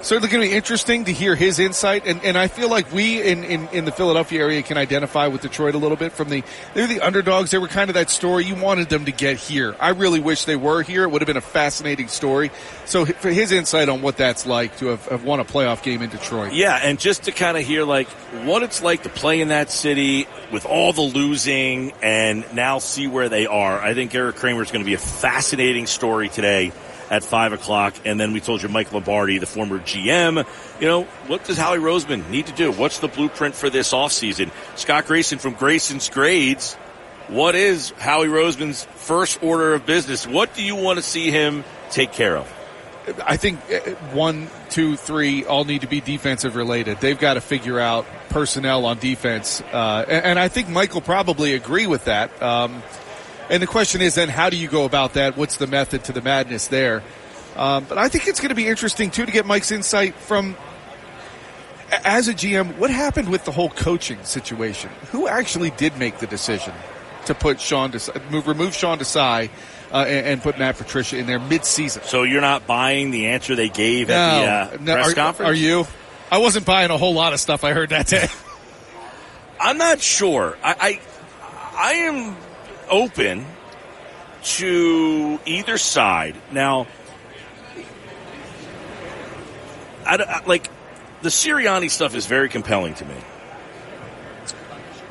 certainly 0.02 0.28
going 0.28 0.42
to 0.42 0.50
be 0.50 0.56
interesting 0.56 1.04
to 1.04 1.12
hear 1.12 1.34
his 1.34 1.58
insight, 1.58 2.06
and, 2.06 2.22
and 2.24 2.36
I 2.36 2.48
feel 2.48 2.68
like 2.68 2.92
we 2.92 3.22
in, 3.22 3.44
in, 3.44 3.68
in 3.68 3.84
the 3.84 3.92
Philadelphia 3.92 4.40
area 4.40 4.62
can 4.62 4.76
identify 4.76 5.28
with 5.28 5.42
Detroit 5.42 5.74
a 5.74 5.78
little 5.78 5.96
bit. 5.96 6.12
From 6.12 6.28
the 6.28 6.42
they're 6.74 6.86
the 6.86 7.00
underdogs. 7.00 7.50
They 7.50 7.58
were 7.58 7.68
kind 7.68 7.88
of 7.88 7.94
that 7.94 8.10
story 8.10 8.44
you 8.44 8.54
wanted 8.54 8.88
them 8.88 9.04
to 9.04 9.12
get 9.12 9.38
here. 9.38 9.74
I 9.80 9.90
really 9.90 10.20
wish 10.20 10.44
they 10.44 10.56
were 10.56 10.82
here. 10.82 11.04
It 11.04 11.10
would 11.10 11.22
have 11.22 11.26
been 11.26 11.36
a 11.36 11.40
fascinating 11.40 12.08
story. 12.08 12.50
So 12.84 13.06
for 13.06 13.30
his 13.30 13.52
insight 13.52 13.88
on 13.88 14.02
what 14.02 14.16
that's 14.16 14.46
like 14.46 14.76
to 14.78 14.86
have, 14.86 15.06
have 15.06 15.24
won 15.24 15.40
a 15.40 15.44
playoff 15.44 15.82
game 15.82 16.02
in 16.02 16.10
Detroit. 16.10 16.52
Yeah, 16.52 16.78
and 16.82 16.98
just 16.98 17.24
to 17.24 17.32
kind 17.32 17.56
of 17.56 17.64
hear 17.64 17.84
like 17.84 18.08
what 18.44 18.62
it's 18.62 18.82
like 18.82 19.04
to 19.04 19.08
play 19.08 19.40
in 19.40 19.48
that 19.48 19.70
city 19.70 20.26
with 20.50 20.66
all 20.66 20.92
the 20.92 21.02
losing 21.02 21.92
and 22.02 22.44
now 22.54 22.78
see 22.78 23.06
where 23.06 23.28
they 23.28 23.46
are. 23.46 23.80
I 23.80 23.94
think 23.94 24.14
Eric 24.14 24.36
Kramer 24.36 24.62
is 24.62 24.70
going 24.70 24.84
to 24.84 24.88
be 24.88 24.94
a 24.94 24.98
fascinating 24.98 25.86
story 25.86 26.28
today 26.28 26.72
at 27.12 27.22
five 27.22 27.52
o'clock. 27.52 27.94
And 28.06 28.18
then 28.18 28.32
we 28.32 28.40
told 28.40 28.62
you 28.62 28.70
Mike 28.70 28.90
Lombardi, 28.90 29.38
the 29.38 29.46
former 29.46 29.78
GM, 29.78 30.44
you 30.80 30.86
know, 30.86 31.04
what 31.28 31.44
does 31.44 31.58
Howie 31.58 31.78
Roseman 31.78 32.28
need 32.30 32.46
to 32.46 32.52
do? 32.54 32.72
What's 32.72 32.98
the 33.00 33.08
blueprint 33.08 33.54
for 33.54 33.68
this 33.68 33.92
offseason? 33.92 34.50
Scott 34.76 35.06
Grayson 35.06 35.38
from 35.38 35.52
Grayson's 35.52 36.08
Grades. 36.08 36.74
What 37.28 37.54
is 37.54 37.90
Howie 37.98 38.26
Roseman's 38.26 38.84
first 38.96 39.42
order 39.42 39.74
of 39.74 39.84
business? 39.84 40.26
What 40.26 40.54
do 40.54 40.64
you 40.64 40.74
want 40.74 40.96
to 40.96 41.02
see 41.02 41.30
him 41.30 41.64
take 41.90 42.12
care 42.12 42.36
of? 42.36 42.50
I 43.24 43.36
think 43.36 43.60
uh, 43.70 43.90
one, 44.14 44.48
two, 44.70 44.96
three 44.96 45.44
all 45.44 45.64
need 45.64 45.82
to 45.82 45.88
be 45.88 46.00
defensive 46.00 46.56
related. 46.56 46.98
They've 47.00 47.18
got 47.18 47.34
to 47.34 47.40
figure 47.40 47.78
out 47.78 48.06
personnel 48.28 48.86
on 48.86 48.98
defense, 48.98 49.60
uh, 49.72 50.04
and, 50.08 50.24
and, 50.24 50.38
I 50.38 50.46
think 50.48 50.68
Mike 50.68 50.94
will 50.94 51.00
probably 51.00 51.54
agree 51.54 51.88
with 51.88 52.04
that. 52.04 52.40
Um, 52.40 52.82
and 53.50 53.62
the 53.62 53.66
question 53.66 54.00
is 54.00 54.14
then, 54.14 54.28
how 54.28 54.50
do 54.50 54.56
you 54.56 54.68
go 54.68 54.84
about 54.84 55.14
that? 55.14 55.36
What's 55.36 55.56
the 55.56 55.66
method 55.66 56.04
to 56.04 56.12
the 56.12 56.22
madness 56.22 56.68
there? 56.68 57.02
Um, 57.56 57.84
but 57.88 57.98
I 57.98 58.08
think 58.08 58.26
it's 58.26 58.40
going 58.40 58.50
to 58.50 58.54
be 58.54 58.66
interesting 58.66 59.10
too 59.10 59.26
to 59.26 59.32
get 59.32 59.46
Mike's 59.46 59.70
insight 59.70 60.14
from. 60.14 60.56
As 62.04 62.26
a 62.26 62.32
GM, 62.32 62.78
what 62.78 62.88
happened 62.90 63.28
with 63.28 63.44
the 63.44 63.52
whole 63.52 63.68
coaching 63.68 64.22
situation? 64.24 64.88
Who 65.10 65.28
actually 65.28 65.70
did 65.72 65.98
make 65.98 66.18
the 66.18 66.26
decision 66.26 66.72
to 67.26 67.34
put 67.34 67.60
Sean 67.60 67.92
Desai, 67.92 68.30
move, 68.30 68.48
remove 68.48 68.74
Sean 68.74 68.98
Desai 68.98 69.50
uh, 69.92 70.04
and, 70.08 70.26
and, 70.26 70.42
put 70.42 70.58
Matt 70.58 70.78
Patricia 70.78 71.18
in 71.18 71.26
there 71.26 71.38
mid-season. 71.38 72.02
So 72.04 72.22
you're 72.22 72.40
not 72.40 72.66
buying 72.66 73.10
the 73.10 73.26
answer 73.26 73.54
they 73.54 73.68
gave 73.68 74.08
no, 74.08 74.14
at 74.14 74.70
the 74.70 74.74
uh, 74.74 74.78
no, 74.80 74.94
press 74.94 75.10
are, 75.10 75.14
conference? 75.14 75.50
Are 75.50 75.54
you? 75.54 75.86
I 76.30 76.38
wasn't 76.38 76.64
buying 76.64 76.90
a 76.90 76.96
whole 76.96 77.14
lot 77.14 77.32
of 77.32 77.40
stuff 77.40 77.62
I 77.62 77.72
heard 77.72 77.90
that 77.90 78.06
day. 78.06 78.26
I'm 79.60 79.78
not 79.78 80.00
sure. 80.00 80.56
I, 80.64 80.74
I, 80.80 81.00
I 81.76 81.92
am 81.92 82.36
open 82.92 83.46
to 84.42 85.40
either 85.46 85.78
side. 85.78 86.36
Now, 86.52 86.86
I, 90.04 90.16
I, 90.16 90.44
like 90.44 90.68
the 91.22 91.30
Sirianni 91.30 91.90
stuff 91.90 92.14
is 92.14 92.26
very 92.26 92.48
compelling 92.48 92.94
to 92.94 93.04
me. 93.04 93.16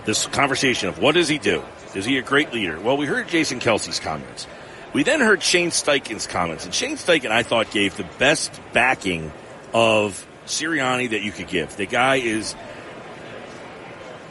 This 0.06 0.28
conversation 0.28 0.90
of 0.90 1.00
what 1.00 1.16
does 1.16 1.28
he 1.28 1.38
do? 1.38 1.64
Is 1.96 2.06
he 2.06 2.18
a 2.18 2.22
great 2.22 2.54
leader? 2.54 2.80
Well, 2.80 2.98
we 2.98 3.06
heard 3.06 3.28
Jason 3.28 3.60
Kelce's 3.60 4.00
comments. 4.00 4.48
We 4.94 5.04
then 5.04 5.22
heard 5.22 5.42
Shane 5.42 5.70
Steichen's 5.70 6.28
comments, 6.28 6.66
and 6.66 6.74
Shane 6.74 6.98
Steichen, 6.98 7.32
I 7.32 7.44
thought, 7.44 7.72
gave 7.72 7.96
the 7.96 8.06
best 8.18 8.60
backing 8.74 9.32
of 9.74 10.26
Sirianni 10.46 11.12
that 11.12 11.22
you 11.22 11.32
could 11.32 11.48
give. 11.48 11.76
The 11.78 11.86
guy 11.86 12.18
is 12.18 12.56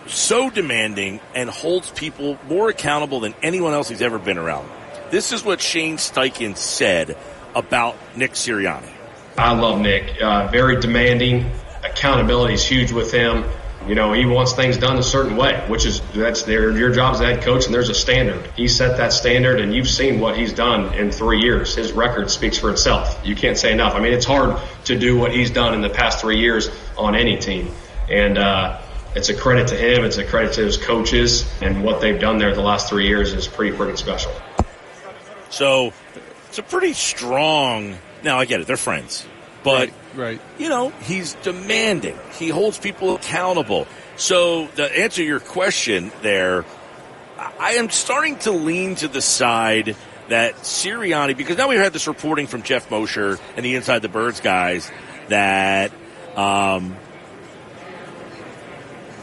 so 0.06 0.50
demanding 0.50 1.20
and 1.34 1.48
holds 1.50 1.90
people 1.90 2.38
more 2.48 2.68
accountable 2.68 3.20
than 3.20 3.34
anyone 3.42 3.72
else 3.72 3.88
he's 3.88 4.02
ever 4.02 4.18
been 4.18 4.38
around. 4.38 4.68
This 5.10 5.32
is 5.32 5.44
what 5.44 5.60
Shane 5.60 5.96
Steichen 5.96 6.56
said 6.56 7.16
about 7.54 7.96
Nick 8.16 8.32
Sirianni. 8.32 8.90
I 9.36 9.52
love 9.52 9.80
Nick. 9.80 10.20
Uh, 10.20 10.48
very 10.48 10.80
demanding. 10.80 11.50
Accountability 11.82 12.54
is 12.54 12.64
huge 12.64 12.92
with 12.92 13.12
him. 13.12 13.44
You 13.88 13.94
know, 13.94 14.12
he 14.12 14.26
wants 14.26 14.52
things 14.52 14.76
done 14.76 14.98
a 14.98 15.02
certain 15.02 15.36
way, 15.36 15.64
which 15.68 15.86
is 15.86 16.02
that's 16.14 16.42
their 16.42 16.70
your 16.76 16.92
job 16.92 17.14
as 17.14 17.20
head 17.20 17.42
coach, 17.42 17.64
and 17.64 17.74
there's 17.74 17.88
a 17.88 17.94
standard. 17.94 18.46
He 18.54 18.68
set 18.68 18.98
that 18.98 19.12
standard, 19.12 19.58
and 19.58 19.74
you've 19.74 19.88
seen 19.88 20.20
what 20.20 20.36
he's 20.36 20.52
done 20.52 20.92
in 20.92 21.10
three 21.10 21.40
years. 21.40 21.74
His 21.74 21.90
record 21.92 22.30
speaks 22.30 22.58
for 22.58 22.70
itself. 22.70 23.18
You 23.24 23.34
can't 23.34 23.56
say 23.56 23.72
enough. 23.72 23.94
I 23.94 24.00
mean, 24.00 24.12
it's 24.12 24.26
hard 24.26 24.60
to 24.84 24.98
do 24.98 25.16
what 25.16 25.32
he's 25.32 25.50
done 25.50 25.72
in 25.72 25.80
the 25.80 25.88
past 25.88 26.20
three 26.20 26.38
years 26.38 26.68
on 26.98 27.14
any 27.14 27.38
team, 27.38 27.72
and 28.10 28.36
uh, 28.36 28.80
it's 29.14 29.28
a 29.28 29.34
credit 29.34 29.68
to 29.68 29.76
him. 29.76 30.04
It's 30.04 30.18
a 30.18 30.24
credit 30.24 30.54
to 30.54 30.64
his 30.64 30.76
coaches, 30.76 31.50
and 31.60 31.82
what 31.82 32.00
they've 32.00 32.20
done 32.20 32.38
there 32.38 32.54
the 32.54 32.62
last 32.62 32.88
three 32.88 33.06
years 33.08 33.32
is 33.32 33.48
pretty 33.48 33.76
freaking 33.76 33.98
special. 33.98 34.32
So, 35.50 35.92
it's 36.48 36.58
a 36.58 36.62
pretty 36.62 36.92
strong. 36.92 37.96
Now 38.22 38.38
I 38.38 38.44
get 38.44 38.60
it; 38.60 38.66
they're 38.66 38.76
friends, 38.76 39.26
but 39.64 39.90
Right, 40.14 40.16
right. 40.16 40.40
you 40.58 40.68
know, 40.68 40.90
he's 41.04 41.34
demanding. 41.34 42.18
He 42.38 42.48
holds 42.48 42.78
people 42.78 43.16
accountable. 43.16 43.86
So, 44.16 44.66
to 44.76 44.98
answer 44.98 45.22
your 45.22 45.40
question 45.40 46.12
there, 46.22 46.64
I 47.58 47.72
am 47.72 47.88
starting 47.90 48.36
to 48.40 48.52
lean 48.52 48.96
to 48.96 49.08
the 49.08 49.22
side 49.22 49.96
that 50.28 50.54
Sirianni, 50.56 51.36
because 51.36 51.56
now 51.56 51.68
we've 51.68 51.80
had 51.80 51.92
this 51.92 52.06
reporting 52.06 52.46
from 52.46 52.62
Geoff 52.62 52.90
Mosher 52.90 53.38
and 53.56 53.64
the 53.64 53.74
Inside 53.74 54.02
the 54.02 54.08
Birds 54.08 54.40
guys 54.40 54.90
that 55.28 55.90
um, 56.36 56.96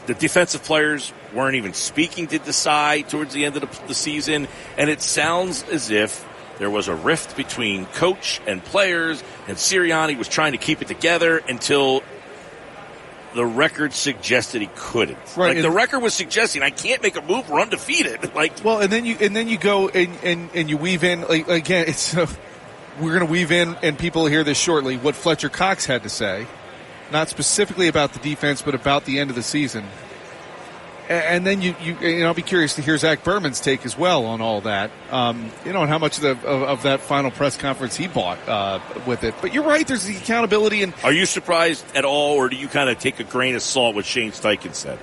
the 0.07 0.13
defensive 0.13 0.63
players 0.63 1.13
weren't 1.33 1.55
even 1.55 1.73
speaking 1.73 2.27
to 2.27 2.39
Desai 2.39 3.07
towards 3.07 3.33
the 3.33 3.45
end 3.45 3.55
of 3.57 3.61
the, 3.61 3.87
the 3.87 3.93
season, 3.93 4.47
and 4.77 4.89
it 4.89 5.01
sounds 5.01 5.63
as 5.63 5.91
if 5.91 6.25
there 6.57 6.69
was 6.69 6.87
a 6.87 6.95
rift 6.95 7.37
between 7.37 7.85
coach 7.87 8.41
and 8.47 8.63
players, 8.63 9.23
and 9.47 9.57
Sirianni 9.57 10.17
was 10.17 10.27
trying 10.27 10.53
to 10.53 10.57
keep 10.57 10.81
it 10.81 10.87
together 10.87 11.37
until 11.37 12.01
the 13.35 13.45
record 13.45 13.93
suggested 13.93 14.61
he 14.61 14.69
couldn't. 14.75 15.19
Right, 15.35 15.55
Like 15.55 15.61
the 15.61 15.69
record 15.69 15.99
was 15.99 16.13
suggesting 16.13 16.63
I 16.63 16.71
can't 16.71 17.03
make 17.03 17.15
a 17.17 17.21
move, 17.21 17.49
we're 17.49 17.61
undefeated. 17.61 18.31
Like 18.37 18.63
Well, 18.63 18.81
and 18.81 18.91
then 18.91 19.05
you 19.05 19.17
and 19.19 19.35
then 19.35 19.47
you 19.47 19.57
go 19.57 19.89
and 19.89 20.15
and, 20.23 20.49
and 20.53 20.69
you 20.69 20.77
weave 20.77 21.03
in 21.03 21.21
like 21.21 21.47
again. 21.47 21.85
It's 21.87 22.15
uh, 22.15 22.27
we're 22.99 23.13
going 23.13 23.25
to 23.25 23.31
weave 23.31 23.51
in, 23.51 23.75
and 23.81 23.97
people 23.97 24.23
will 24.23 24.29
hear 24.29 24.43
this 24.43 24.59
shortly. 24.59 24.97
What 24.97 25.15
Fletcher 25.15 25.49
Cox 25.49 25.85
had 25.85 26.03
to 26.03 26.09
say, 26.09 26.45
not 27.11 27.29
specifically 27.29 27.87
about 27.87 28.13
the 28.13 28.19
defense, 28.19 28.61
but 28.61 28.75
about 28.75 29.05
the 29.05 29.19
end 29.19 29.29
of 29.29 29.35
the 29.35 29.43
season. 29.43 29.85
And 31.09 31.47
then 31.47 31.61
you, 31.61 31.73
you, 31.81 31.95
and 31.95 32.25
I'll 32.25 32.33
be 32.33 32.41
curious 32.41 32.75
to 32.75 32.81
hear 32.81 32.97
Zach 32.97 33.23
Berman's 33.23 33.61
take 33.61 33.85
as 33.85 33.97
well 33.97 34.25
on 34.25 34.41
all 34.41 34.59
that. 34.61 34.91
Um, 35.09 35.51
you 35.63 35.71
know, 35.71 35.81
and 35.81 35.89
how 35.89 35.99
much 35.99 36.17
of, 36.17 36.23
the, 36.23 36.31
of, 36.31 36.63
of 36.63 36.83
that 36.83 36.99
final 36.99 37.31
press 37.31 37.55
conference 37.55 37.95
he 37.95 38.07
bought 38.07 38.37
uh, 38.47 38.81
with 39.05 39.23
it. 39.23 39.33
But 39.39 39.53
you're 39.53 39.63
right. 39.63 39.87
There's 39.87 40.03
the 40.03 40.17
accountability, 40.17 40.83
and 40.83 40.93
Are 41.05 41.13
you 41.13 41.25
surprised 41.25 41.85
at 41.95 42.03
all, 42.03 42.35
or 42.35 42.49
do 42.49 42.57
you 42.57 42.67
kind 42.67 42.89
of 42.89 42.99
take 42.99 43.21
a 43.21 43.23
grain 43.23 43.55
of 43.55 43.61
salt 43.61 43.95
what 43.95 44.05
Shane 44.05 44.31
Steichen 44.31 44.73
said? 44.73 44.99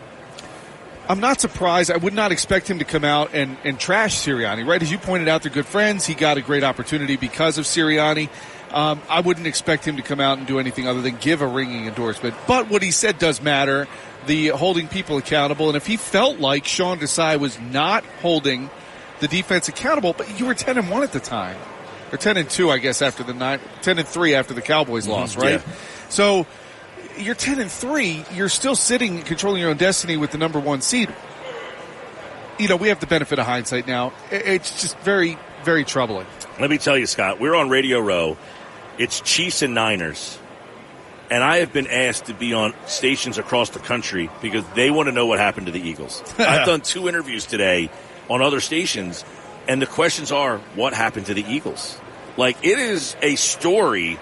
I'm 1.09 1.21
not 1.21 1.41
surprised. 1.41 1.91
I 1.91 1.99
would 1.99 2.15
not 2.15 2.33
expect 2.33 2.69
him 2.69 2.79
to 2.79 2.85
come 2.85 3.05
out 3.05 3.31
and, 3.35 3.59
and 3.65 3.79
trash 3.79 4.17
Sirianni, 4.25 4.67
right? 4.67 4.83
As 4.83 4.91
you 4.91 4.99
pointed 4.99 5.29
out, 5.29 5.43
they're 5.43 5.53
good 5.53 5.67
friends. 5.67 6.07
He 6.07 6.15
got 6.15 6.39
a 6.39 6.43
great 6.43 6.65
opportunity 6.65 7.17
because 7.17 7.59
of 7.59 7.67
Sirianni. 7.67 8.31
Um, 8.75 9.01
I 9.09 9.21
wouldn't 9.21 9.47
expect 9.47 9.87
him 9.87 9.99
to 9.99 10.03
come 10.03 10.19
out 10.19 10.39
and 10.39 10.49
do 10.49 10.59
anything 10.59 10.89
other 10.89 11.01
than 11.01 11.17
give 11.17 11.43
a 11.43 11.47
ringing 11.47 11.87
endorsement. 11.87 12.35
But 12.49 12.69
what 12.69 12.83
he 12.83 12.91
said 12.91 13.19
does 13.19 13.41
matter. 13.41 13.87
The 14.27 14.49
holding 14.49 14.89
people 14.89 15.17
accountable. 15.17 15.69
And 15.69 15.77
if 15.77 15.87
he 15.87 15.97
felt 15.97 16.41
like 16.41 16.65
Sean 16.65 16.99
Desai 16.99 17.39
was 17.39 17.57
not 17.61 18.05
holding 18.21 18.69
the 19.21 19.29
defense 19.29 19.69
accountable, 19.69 20.13
but 20.13 20.41
you 20.41 20.47
were 20.47 20.55
10 20.55 20.77
and 20.77 20.91
1 20.91 21.03
at 21.05 21.13
the 21.13 21.21
time. 21.21 21.57
Or 22.11 22.19
10 22.19 22.37
and 22.37 22.51
2, 22.51 22.69
I 22.71 22.79
guess, 22.79 23.01
after 23.01 23.23
the 23.23 23.33
nine, 23.33 23.61
10 23.83 23.99
and 23.99 24.09
3 24.09 24.35
after 24.35 24.55
the 24.55 24.63
Cowboys 24.63 25.07
loss, 25.07 25.37
right? 25.37 25.61
yeah. 25.65 25.73
So 26.09 26.47
you're 27.17 27.37
10 27.37 27.61
and 27.61 27.71
3 27.71 28.25
you're 28.35 28.49
still 28.49 28.75
sitting 28.75 29.23
controlling 29.23 29.61
your 29.61 29.71
own 29.71 29.77
destiny 29.77 30.17
with 30.17 30.33
the 30.33 30.39
number 30.39 30.59
one 30.59 30.81
seed 30.81 31.09
you 32.59 32.67
know 32.67 32.75
we 32.75 32.89
have 32.89 32.99
the 32.99 33.07
benefit 33.07 33.39
of 33.39 33.47
hindsight 33.47 33.87
now 33.87 34.13
it's 34.33 34.83
just 34.83 34.99
very 34.99 35.39
very 35.63 35.85
troubling 35.85 36.27
Let 36.61 36.71
me 36.71 36.79
tell 36.79 36.97
you, 36.97 37.07
Scott, 37.07 37.41
we're 37.41 37.55
on 37.57 37.69
Radio 37.69 37.99
Row. 37.99 38.37
It's 38.99 39.21
Chiefs 39.21 39.63
and 39.63 39.75
Niners. 39.75 40.39
And 41.31 41.43
I 41.43 41.57
have 41.59 41.73
been 41.73 41.87
asked 41.87 42.27
to 42.27 42.35
be 42.35 42.53
on 42.53 42.75
stations 42.87 43.39
across 43.39 43.71
the 43.71 43.79
country 43.79 44.31
because 44.43 44.65
they 44.75 44.91
want 44.91 45.09
to 45.09 45.13
know 45.13 45.27
what 45.27 45.39
happened 45.39 45.67
to 45.67 45.73
the 45.73 45.81
Eagles. 45.81 46.23
I've 46.39 46.67
done 46.67 46.81
two 46.83 47.09
interviews 47.09 47.47
today 47.47 47.91
on 48.29 48.43
other 48.43 48.61
stations, 48.61 49.25
and 49.67 49.81
the 49.81 49.87
questions 49.87 50.31
are 50.33 50.59
what 50.77 50.93
happened 50.93 51.27
to 51.27 51.35
the 51.35 51.45
Eagles? 51.45 51.99
Like, 52.37 52.59
it 52.65 52.79
is 52.79 53.17
a 53.23 53.37
story 53.37 54.19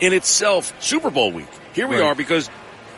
in 0.00 0.12
itself, 0.12 0.72
Super 0.82 1.10
Bowl 1.10 1.32
week. 1.32 1.46
Here 1.74 1.86
we 1.86 1.96
Right. 1.96 2.04
are 2.06 2.14
because 2.14 2.48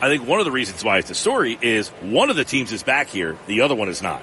I 0.01 0.07
think 0.07 0.25
one 0.25 0.39
of 0.39 0.45
the 0.45 0.51
reasons 0.51 0.83
why 0.83 0.97
it's 0.97 1.09
a 1.11 1.15
story 1.15 1.57
is 1.61 1.89
one 2.01 2.29
of 2.29 2.35
the 2.35 2.43
teams 2.45 2.71
is 2.71 2.83
back 2.83 3.07
here, 3.09 3.37
the 3.47 3.61
other 3.61 3.75
one 3.75 3.89
is 3.89 4.01
not. 4.01 4.21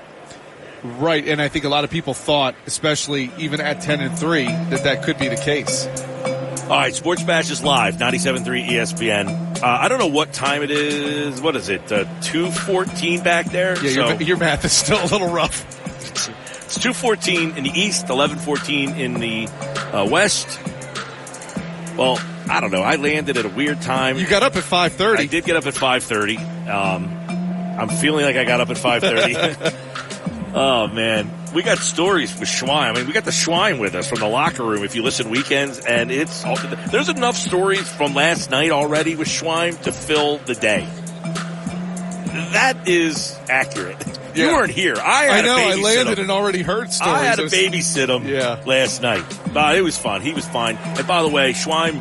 right 0.84 1.26
and 1.26 1.42
i 1.42 1.48
think 1.48 1.64
a 1.64 1.68
lot 1.68 1.82
of 1.82 1.90
people 1.90 2.14
thought 2.14 2.54
especially 2.66 3.32
even 3.36 3.60
at 3.60 3.80
10 3.80 4.00
and 4.00 4.16
3 4.16 4.44
that 4.44 4.84
that 4.84 5.02
could 5.02 5.18
be 5.18 5.26
the 5.26 5.34
case 5.36 5.86
All 6.68 6.76
right, 6.76 6.94
Sports 6.94 7.22
Bash 7.22 7.50
is 7.50 7.64
live, 7.64 7.96
97.3 7.96 8.68
ESPN. 8.68 9.62
Uh, 9.62 9.66
I 9.66 9.88
don't 9.88 9.98
know 9.98 10.08
what 10.08 10.32
time 10.32 10.62
it 10.62 10.70
is. 10.70 11.40
What 11.40 11.56
is 11.56 11.70
it? 11.70 11.90
Uh, 11.90 12.04
2.14 12.20 13.24
back 13.24 13.46
there? 13.46 13.82
yeah 13.82 13.90
so 13.94 14.08
your, 14.08 14.22
your 14.22 14.36
math 14.36 14.64
is 14.64 14.72
still 14.72 15.02
a 15.02 15.08
little 15.08 15.32
rough 15.32 15.64
it's 16.68 16.76
2.14 16.76 17.56
in 17.56 17.64
the 17.64 17.70
east, 17.70 18.08
11.14 18.08 18.98
in 18.98 19.14
the 19.14 19.48
uh, 19.96 20.06
west. 20.06 20.60
Well, 21.96 22.20
I 22.46 22.60
don't 22.60 22.70
know. 22.70 22.82
I 22.82 22.96
landed 22.96 23.38
at 23.38 23.46
a 23.46 23.48
weird 23.48 23.80
time. 23.80 24.18
you 24.18 24.26
got 24.26 24.42
up 24.42 24.54
at 24.54 24.64
5.30 24.64 25.16
I 25.16 25.24
did 25.24 25.44
get 25.44 25.56
up 25.56 25.64
at 25.64 25.72
5.30. 25.72 26.68
Um, 26.68 27.80
I'm 27.80 27.88
feeling 27.88 28.26
like 28.26 28.36
I 28.36 28.44
got 28.44 28.60
up 28.60 28.68
at 28.68 28.76
5.30. 28.76 30.52
oh, 30.54 30.88
man. 30.88 31.30
We 31.54 31.62
got 31.62 31.78
stories 31.78 32.38
with 32.38 32.48
Schwein. 32.48 32.90
I 32.90 32.92
mean, 32.92 33.06
we 33.06 33.12
got 33.12 33.24
the 33.24 33.30
Schwein 33.30 33.78
with 33.80 33.94
us 33.94 34.08
from 34.08 34.20
the 34.20 34.28
locker 34.28 34.62
room 34.64 34.84
if 34.84 34.94
you 34.94 35.02
listen 35.02 35.30
weekends, 35.30 35.78
and 35.80 36.10
it's 36.10 36.44
there's 36.90 37.08
enough 37.08 37.36
stories 37.36 37.88
from 37.88 38.14
last 38.14 38.50
night 38.50 38.70
already 38.70 39.16
with 39.16 39.28
Schwein 39.28 39.80
to 39.82 39.92
fill 39.92 40.38
the 40.38 40.54
day. 40.54 40.86
That 42.52 42.86
is 42.86 43.38
accurate. 43.48 43.96
You 44.34 44.48
weren't 44.48 44.70
here. 44.70 44.94
I 44.96 45.28
i 45.28 45.40
know 45.40 45.56
i 45.56 45.74
landed 45.74 46.18
and 46.20 46.30
already 46.30 46.62
heard 46.62 46.92
stories 46.92 47.12
I 47.14 47.24
had 47.24 47.36
to 47.38 47.44
It 47.46 47.50
babysit 47.52 48.08
him 48.08 48.28
Yeah. 48.28 48.62
last 48.66 49.02
night. 49.02 49.24
But 49.52 49.76
it 49.76 49.82
was 49.82 49.98
fun. 49.98 50.20
He 50.22 50.32
was 50.32 50.46
fine. 50.46 50.76
And 50.76 51.06
by 51.06 51.22
the 51.22 51.28
way, 51.28 51.52
Schwein 51.54 52.00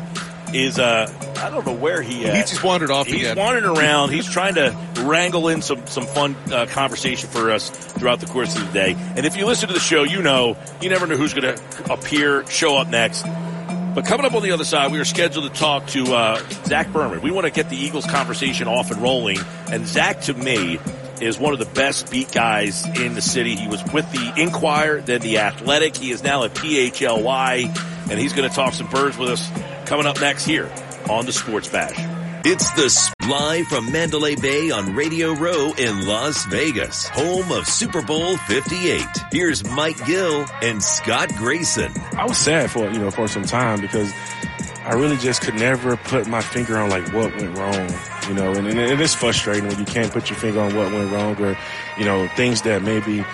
is 0.54 0.78
uh 0.78 1.12
I 1.38 1.50
don't 1.50 1.64
know 1.64 1.74
where 1.74 2.02
he 2.02 2.24
is. 2.24 2.34
He's 2.34 2.50
just 2.50 2.64
wandered 2.64 2.90
off 2.90 3.06
He's 3.06 3.16
again 3.16 3.36
wandering 3.36 3.64
around. 3.78 4.10
He's 4.10 4.28
trying 4.28 4.54
to 4.54 4.76
wrangle 5.00 5.48
in 5.48 5.62
some 5.62 5.86
some 5.86 6.06
fun 6.06 6.36
uh, 6.52 6.66
conversation 6.66 7.28
for 7.28 7.50
us 7.50 7.70
throughout 7.70 8.20
the 8.20 8.26
course 8.26 8.56
of 8.56 8.66
the 8.66 8.72
day. 8.72 8.96
And 9.16 9.24
if 9.24 9.36
you 9.36 9.46
listen 9.46 9.68
to 9.68 9.74
the 9.74 9.80
show, 9.80 10.04
you 10.04 10.22
know 10.22 10.56
you 10.80 10.88
never 10.88 11.06
know 11.06 11.16
who's 11.16 11.34
going 11.34 11.56
to 11.56 11.92
appear, 11.92 12.46
show 12.48 12.76
up 12.76 12.88
next. 12.88 13.24
But 13.94 14.06
coming 14.06 14.26
up 14.26 14.34
on 14.34 14.42
the 14.42 14.52
other 14.52 14.64
side, 14.64 14.92
we 14.92 15.00
are 15.00 15.04
scheduled 15.04 15.52
to 15.52 15.58
talk 15.58 15.86
to 15.88 16.14
uh, 16.14 16.40
Zach 16.66 16.92
Berman. 16.92 17.20
We 17.20 17.30
want 17.32 17.46
to 17.46 17.50
get 17.50 17.68
the 17.68 17.76
Eagles 17.76 18.06
conversation 18.06 18.68
off 18.68 18.92
and 18.92 19.02
rolling. 19.02 19.38
And 19.72 19.86
Zach, 19.86 20.20
to 20.22 20.34
me, 20.34 20.78
is 21.20 21.38
one 21.38 21.52
of 21.52 21.58
the 21.58 21.66
best 21.66 22.10
beat 22.10 22.30
guys 22.30 22.84
in 23.00 23.14
the 23.14 23.22
city. 23.22 23.56
He 23.56 23.66
was 23.66 23.82
with 23.92 24.10
the 24.12 24.40
Inquirer, 24.40 25.00
then 25.00 25.20
the 25.20 25.38
Athletic. 25.38 25.96
He 25.96 26.12
is 26.12 26.22
now 26.22 26.44
at 26.44 26.54
PHLY, 26.54 28.10
and 28.10 28.20
he's 28.20 28.32
going 28.34 28.48
to 28.48 28.54
talk 28.54 28.74
some 28.74 28.88
birds 28.88 29.18
with 29.18 29.30
us 29.30 29.50
coming 29.88 30.06
up 30.06 30.20
next 30.20 30.44
here 30.44 30.70
on 31.08 31.24
the 31.24 31.32
Sports 31.32 31.66
Bash. 31.66 31.96
It's 32.44 32.70
the 32.72 33.26
live 33.26 33.66
from 33.68 33.90
Mandalay 33.90 34.36
Bay 34.36 34.70
on 34.70 34.94
Radio 34.94 35.32
Row 35.32 35.72
in 35.78 36.06
Las 36.06 36.44
Vegas, 36.44 37.08
home 37.08 37.50
of 37.50 37.66
Super 37.66 38.02
Bowl 38.02 38.36
58. 38.36 39.02
Here's 39.32 39.64
Mike 39.70 40.04
Gill 40.06 40.44
and 40.62 40.82
Scott 40.82 41.30
Grayson. 41.36 41.90
I 42.18 42.26
was 42.26 42.36
sad 42.36 42.70
for 42.70 42.88
you 42.90 42.98
know 42.98 43.10
for 43.10 43.28
some 43.28 43.44
time 43.44 43.80
because 43.80 44.12
I 44.84 44.92
really 44.92 45.16
just 45.16 45.40
could 45.40 45.54
never 45.54 45.96
put 45.96 46.28
my 46.28 46.42
finger 46.42 46.76
on 46.76 46.90
like 46.90 47.10
what 47.14 47.34
went 47.34 47.56
wrong, 47.56 47.90
you 48.28 48.34
know, 48.34 48.52
and, 48.52 48.68
and 48.68 48.78
it 48.78 49.00
is 49.00 49.14
frustrating 49.14 49.66
when 49.68 49.78
you 49.78 49.86
can't 49.86 50.12
put 50.12 50.28
your 50.28 50.38
finger 50.38 50.60
on 50.60 50.76
what 50.76 50.92
went 50.92 51.10
wrong 51.10 51.42
or 51.42 51.56
you 51.96 52.04
know 52.04 52.28
things 52.36 52.60
that 52.62 52.82
maybe 52.82 53.24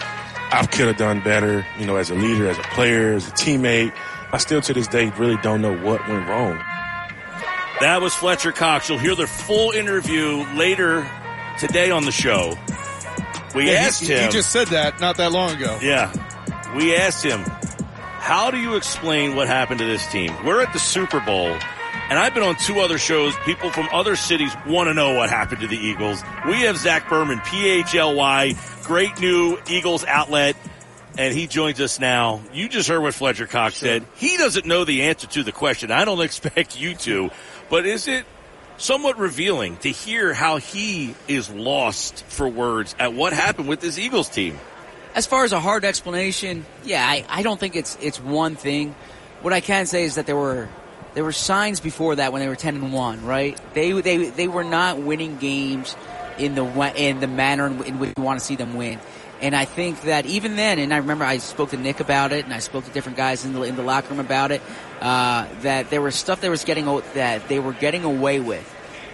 I 0.53 0.67
could 0.67 0.87
have 0.87 0.99
done 0.99 1.21
better, 1.21 1.67
you 1.81 1.87
know, 1.87 1.97
as 1.97 2.11
a 2.11 2.15
leader, 2.15 2.49
as 2.49 2.59
a 2.59 2.63
player, 2.63 3.15
as 3.15 3.27
a 3.27 3.33
teammate. 3.33 3.93
I 4.35 4.39
still 4.39 4.61
to 4.63 4.73
this 4.73 4.89
day 4.89 5.11
really 5.11 5.37
don't 5.43 5.63
know 5.63 5.73
what 5.73 6.09
went 6.09 6.29
wrong. 6.29 6.57
That 7.81 8.01
was 8.03 8.13
Fletcher 8.17 8.51
Cox. 8.51 8.89
You'll 8.89 8.99
hear 8.99 9.15
the 9.15 9.29
full 9.29 9.71
interview 9.71 10.45
later 10.57 11.09
today 11.61 11.93
on 11.93 12.05
the 12.05 12.11
show. 12.11 12.59
We 13.55 13.67
Yeah, 13.71 13.75
asked 13.79 14.01
he, 14.01 14.13
him. 14.13 14.25
He 14.25 14.31
just 14.31 14.51
said 14.51 14.67
that 14.69 14.99
not 14.99 15.19
that 15.19 15.31
long 15.31 15.53
ago. 15.53 15.79
Yeah. 15.81 16.13
We 16.75 16.97
asked 16.97 17.25
him, 17.25 17.45
how 18.19 18.51
do 18.51 18.59
you 18.59 18.75
explain 18.75 19.37
what 19.37 19.47
happened 19.47 19.79
to 19.79 19.87
this 19.87 20.05
team? 20.09 20.33
We're 20.45 20.63
at 20.63 20.73
the 20.73 20.81
Super 20.81 21.21
Bowl, 21.21 21.57
and 22.11 22.19
I've 22.19 22.35
been 22.35 22.43
on 22.43 22.57
two 22.57 22.81
other 22.81 22.99
shows. 22.99 23.37
People 23.45 23.71
from 23.71 23.89
other 23.93 24.17
cities 24.17 24.53
want 24.67 24.89
to 24.89 24.95
know 24.95 25.15
what 25.15 25.31
happened 25.31 25.61
to 25.61 25.69
the 25.69 25.79
Eagles. 25.79 26.25
We 26.49 26.63
have 26.63 26.77
Zach 26.77 27.09
Berman, 27.09 27.39
PHLY, 27.39 28.85
great 28.85 29.17
new 29.21 29.59
Eagles 29.69 30.05
outlet, 30.07 30.57
and 31.19 31.35
he 31.35 31.47
joins 31.47 31.81
us 31.81 32.01
now. 32.01 32.43
You 32.53 32.69
just 32.69 32.89
heard 32.89 33.01
what 33.01 33.15
Fletcher 33.15 33.47
Cox 33.47 33.77
said. 33.77 34.05
He 34.17 34.37
doesn't 34.37 34.67
know 34.67 34.85
the 34.85 35.03
answer 35.03 35.27
to 35.29 35.43
the 35.43 35.53
question. 35.53 35.91
I 35.91 36.05
don't 36.05 36.21
expect 36.23 36.79
you 36.79 36.95
to, 36.97 37.31
but 37.71 37.87
is 37.87 38.09
it 38.09 38.25
somewhat 38.77 39.19
revealing 39.19 39.77
to 39.79 39.91
hear 39.91 40.35
how 40.35 40.57
he 40.57 41.15
is 41.29 41.51
lost 41.51 42.25
for 42.25 42.49
words 42.49 42.95
at 42.99 43.13
what 43.13 43.33
happened 43.33 43.69
with 43.69 43.81
this 43.81 43.99
Eagles 43.99 44.29
team? 44.29 44.59
As 45.15 45.27
far 45.27 45.45
as 45.45 45.53
a 45.53 45.61
hard 45.61 45.85
explanation, 45.85 46.67
yeah, 46.85 47.07
I, 47.07 47.25
I 47.29 47.43
don't 47.43 47.59
think 47.59 47.77
it's 47.77 47.97
it's 48.01 48.21
one 48.21 48.57
thing. 48.57 48.97
What 49.43 49.53
I 49.53 49.61
can 49.61 49.87
say 49.87 50.05
is 50.05 50.17
that 50.17 50.27
there 50.27 50.37
were 50.37 50.69
there 51.15 51.23
were 51.23 51.33
signs 51.33 51.79
before 51.79 52.17
that 52.17 52.33
when 52.33 52.43
they 52.43 52.49
were 52.49 52.57
ten 52.57 52.75
and 52.75 52.93
one, 52.93 53.25
right? 53.25 53.59
They 53.75 53.93
they 53.93 54.31
they 54.31 54.49
were 54.49 54.65
not 54.65 54.99
winning 54.99 55.39
games 55.39 55.95
in 56.37 56.57
the 56.57 56.65
in 56.97 57.21
the 57.21 57.29
manner 57.29 57.69
in, 57.69 57.83
in 57.85 57.99
which 58.01 58.15
you 58.17 58.25
want 58.25 58.41
to 58.41 58.45
see 58.45 58.57
them 58.57 58.75
win. 58.75 58.99
And 59.45 59.55
I 59.55 59.67
think 59.67 60.01
that 60.03 60.25
even 60.25 60.57
then, 60.57 60.79
and 60.79 60.95
I 60.95 60.97
remember 60.97 61.23
I 61.23 61.37
spoke 61.37 61.69
to 61.73 61.77
Nick 61.77 62.01
about 62.01 62.33
it, 62.33 62.47
and 62.47 62.55
I 62.55 62.61
spoke 62.61 62.87
to 62.87 62.91
different 62.91 63.19
guys 63.19 63.45
in 63.45 63.53
the 63.53 63.61
in 63.65 63.77
the 63.77 63.83
locker 63.83 64.09
room 64.09 64.19
about 64.19 64.53
it. 64.53 64.63
Uh, 65.03 65.47
that 65.61 65.91
there 65.91 66.01
was 66.01 66.15
stuff 66.15 66.41
that 66.41 66.49
was 66.49 66.65
getting 66.65 66.87
that 67.13 67.47
they 67.47 67.59
were 67.59 67.75
getting 67.75 68.05
away 68.05 68.41
with 68.41 68.67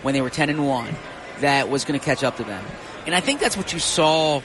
when 0.02 0.14
they 0.14 0.20
were 0.20 0.30
ten 0.30 0.48
and 0.48 0.64
one 0.64 0.94
that 1.40 1.68
was 1.68 1.84
going 1.84 1.98
to 1.98 2.06
catch 2.06 2.22
up 2.22 2.36
to 2.36 2.44
them. 2.44 2.64
And 3.06 3.14
I 3.16 3.18
think 3.18 3.40
that's 3.40 3.56
what 3.56 3.72
you 3.72 3.80
saw 3.80 4.40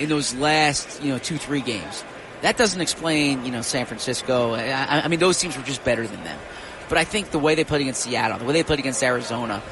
in 0.00 0.08
those 0.08 0.34
last 0.34 1.00
you 1.04 1.12
know 1.12 1.18
two 1.18 1.38
three 1.38 1.60
games. 1.60 2.02
That 2.42 2.56
doesn't 2.56 2.80
explain 2.80 3.44
you 3.44 3.52
know 3.52 3.62
San 3.62 3.86
Francisco. 3.86 4.54
I, 4.54 5.02
I 5.04 5.06
mean 5.06 5.20
those 5.20 5.38
teams 5.38 5.56
were 5.56 5.62
just 5.62 5.84
better 5.84 6.04
than 6.04 6.24
them. 6.24 6.40
But 6.88 6.98
I 6.98 7.04
think 7.04 7.30
the 7.30 7.38
way 7.38 7.54
they 7.54 7.62
played 7.62 7.82
against 7.82 8.02
Seattle, 8.02 8.38
the 8.38 8.44
way 8.44 8.54
they 8.54 8.64
played 8.64 8.80
against 8.80 9.04
Arizona, 9.04 9.62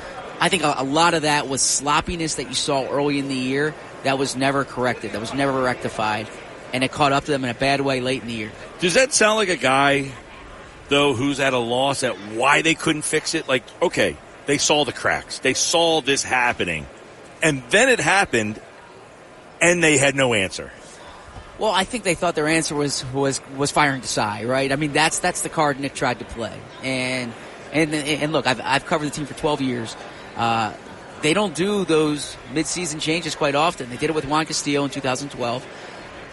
I 0.41 0.49
think 0.49 0.63
a, 0.63 0.75
a 0.79 0.85
lot 0.85 1.15
of 1.15 1.23
that 1.23 1.49
was 1.49 1.63
sloppiness 1.63 2.37
that 2.37 2.49
you 2.49 2.55
saw 2.55 2.87
early 2.89 3.19
in 3.19 3.29
the 3.29 3.35
year 3.35 3.75
that 4.05 4.19
was 4.19 4.37
never 4.37 4.65
corrected, 4.65 5.13
that 5.13 5.21
was 5.21 5.35
never 5.35 5.63
rectified, 5.63 6.29
and 6.73 6.85
it 6.85 6.93
caught 6.93 7.13
up 7.13 7.25
to 7.25 7.31
them 7.31 7.45
in 7.45 7.51
a 7.51 7.55
bad 7.55 7.81
way 7.81 8.01
late 8.01 8.23
in 8.23 8.29
the 8.29 8.35
year. 8.35 8.53
Does 8.79 8.95
that 8.95 9.13
sound 9.13 9.37
like 9.37 9.49
a 9.49 9.57
guy, 9.57 10.13
though, 10.89 11.15
who's 11.15 11.41
at 11.41 11.53
a 11.53 11.59
loss 11.59 12.03
at 12.03 12.15
why 12.33 12.63
they 12.63 12.75
couldn't 12.75 13.03
fix 13.03 13.35
it? 13.35 13.49
Like, 13.49 13.65
okay, 13.81 14.17
they 14.47 14.59
saw 14.59 14.85
the 14.85 14.93
cracks, 14.93 15.39
they 15.39 15.55
saw 15.55 16.01
this 16.01 16.23
happening, 16.23 16.87
and 17.43 17.63
then 17.71 17.89
it 17.89 18.01
happened, 18.01 18.61
and 19.61 19.83
they 19.83 19.99
had 19.99 20.15
no 20.15 20.35
answer. 20.35 20.71
Well, 21.59 21.73
I 21.73 21.85
think 21.85 22.05
they 22.05 22.15
thought 22.15 22.35
their 22.35 22.49
answer 22.49 22.75
was 22.75 23.05
was 23.15 23.41
was 23.57 23.71
firing 23.71 24.03
Desai, 24.03 24.47
right? 24.47 24.71
I 24.71 24.77
mean, 24.77 24.93
that's 24.93 25.19
that's 25.21 25.41
the 25.41 25.49
card 25.49 25.81
Nick 25.81 25.95
tried 25.95 26.19
to 26.19 26.27
play, 26.27 26.61
and 26.83 27.33
and 27.73 27.95
and 27.95 28.33
look, 28.33 28.47
I've 28.47 28.61
I've 28.63 28.85
covered 28.85 29.07
the 29.07 29.11
team 29.11 29.27
for 29.27 29.35
12 29.35 29.63
years. 29.63 29.97
Uh, 30.37 30.73
they 31.23 31.35
don't 31.35 31.55
do 31.55 31.85
those 31.85 32.37
midseason 32.53 33.01
changes 33.01 33.35
quite 33.35 33.55
often. 33.55 33.89
They 33.89 33.97
did 33.97 34.11
it 34.11 34.15
with 34.15 34.27
Juan 34.27 34.47
Castillo 34.47 34.85
in 34.85 34.91
2012. 34.91 35.67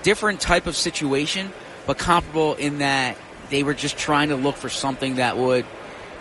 Different 0.04 0.42
type 0.42 0.68
of 0.68 0.76
situation, 0.76 1.52
but 1.88 1.98
comparable 1.98 2.56
in 2.56 2.80
that 2.80 3.18
they 3.50 3.64
were 3.64 3.74
just 3.74 3.98
trying 3.98 4.30
to 4.30 4.36
look 4.36 4.56
for 4.56 4.70
something 4.70 5.16
that 5.16 5.38
would 5.38 5.66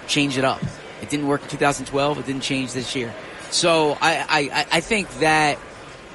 change 0.06 0.38
it 0.38 0.44
up. 0.44 0.62
It 1.00 1.10
didn't 1.10 1.26
work 1.26 1.42
in 1.42 1.48
2012. 1.48 2.18
It 2.18 2.26
didn't 2.26 2.42
change 2.42 2.72
this 2.72 2.94
year. 2.94 3.12
So 3.50 3.98
I 4.00 4.24
I, 4.28 4.66
I 4.70 4.80
think 4.80 5.10
that 5.18 5.58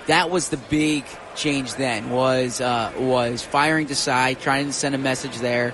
that 0.08 0.30
was 0.30 0.50
the 0.50 0.58
big 0.58 1.06
change 1.36 1.76
then 1.76 2.10
was 2.10 2.60
uh, 2.62 2.92
was 2.98 3.44
firing 3.44 3.88
Desai, 3.88 4.40
trying 4.40 4.68
to 4.68 4.74
send 4.74 4.96
a 4.96 4.98
message 4.98 5.38
there, 5.40 5.74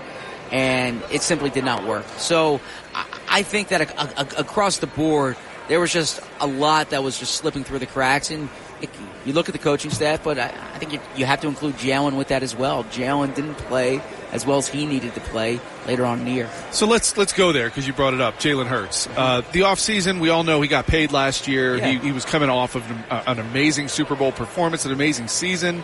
and 0.51 1.01
it 1.11 1.21
simply 1.21 1.49
did 1.49 1.63
not 1.63 1.85
work. 1.85 2.05
So 2.17 2.59
I, 2.93 3.05
I 3.29 3.43
think 3.43 3.69
that 3.69 3.81
a, 3.81 4.21
a, 4.21 4.41
across 4.41 4.79
the 4.79 4.87
board 4.87 5.37
there 5.67 5.79
was 5.79 5.91
just 5.91 6.19
a 6.39 6.47
lot 6.47 6.89
that 6.89 7.03
was 7.03 7.17
just 7.17 7.35
slipping 7.35 7.63
through 7.63 7.79
the 7.79 7.85
cracks, 7.85 8.31
and 8.31 8.49
it, 8.81 8.89
you 9.25 9.33
look 9.33 9.47
at 9.47 9.53
the 9.53 9.59
coaching 9.59 9.91
staff, 9.91 10.23
but 10.23 10.37
I, 10.37 10.47
I 10.47 10.79
think 10.79 10.93
you, 10.93 10.99
you 11.15 11.25
have 11.25 11.41
to 11.41 11.47
include 11.47 11.75
Jalen 11.75 12.17
with 12.17 12.27
that 12.29 12.43
as 12.43 12.55
well. 12.55 12.83
Jalen 12.85 13.33
didn't 13.33 13.55
play 13.55 14.01
as 14.31 14.45
well 14.45 14.57
as 14.57 14.67
he 14.67 14.85
needed 14.85 15.13
to 15.13 15.21
play 15.21 15.59
later 15.87 16.05
on 16.05 16.19
in 16.19 16.25
the 16.25 16.31
year. 16.31 16.49
So 16.71 16.87
let's 16.87 17.15
let's 17.17 17.33
go 17.33 17.51
there 17.51 17.69
because 17.69 17.87
you 17.87 17.93
brought 17.93 18.13
it 18.13 18.21
up. 18.21 18.39
Jalen 18.39 18.65
Hurts. 18.65 19.07
Uh, 19.15 19.41
the 19.51 19.61
offseason, 19.61 20.19
we 20.19 20.29
all 20.29 20.43
know 20.43 20.61
he 20.61 20.67
got 20.67 20.87
paid 20.87 21.11
last 21.11 21.47
year. 21.47 21.77
Yeah. 21.77 21.91
He, 21.91 21.97
he 21.99 22.11
was 22.11 22.25
coming 22.25 22.49
off 22.49 22.75
of 22.75 22.89
an, 22.89 23.03
uh, 23.09 23.23
an 23.27 23.39
amazing 23.39 23.87
Super 23.87 24.15
Bowl 24.15 24.31
performance, 24.31 24.85
an 24.85 24.91
amazing 24.91 25.27
season. 25.27 25.83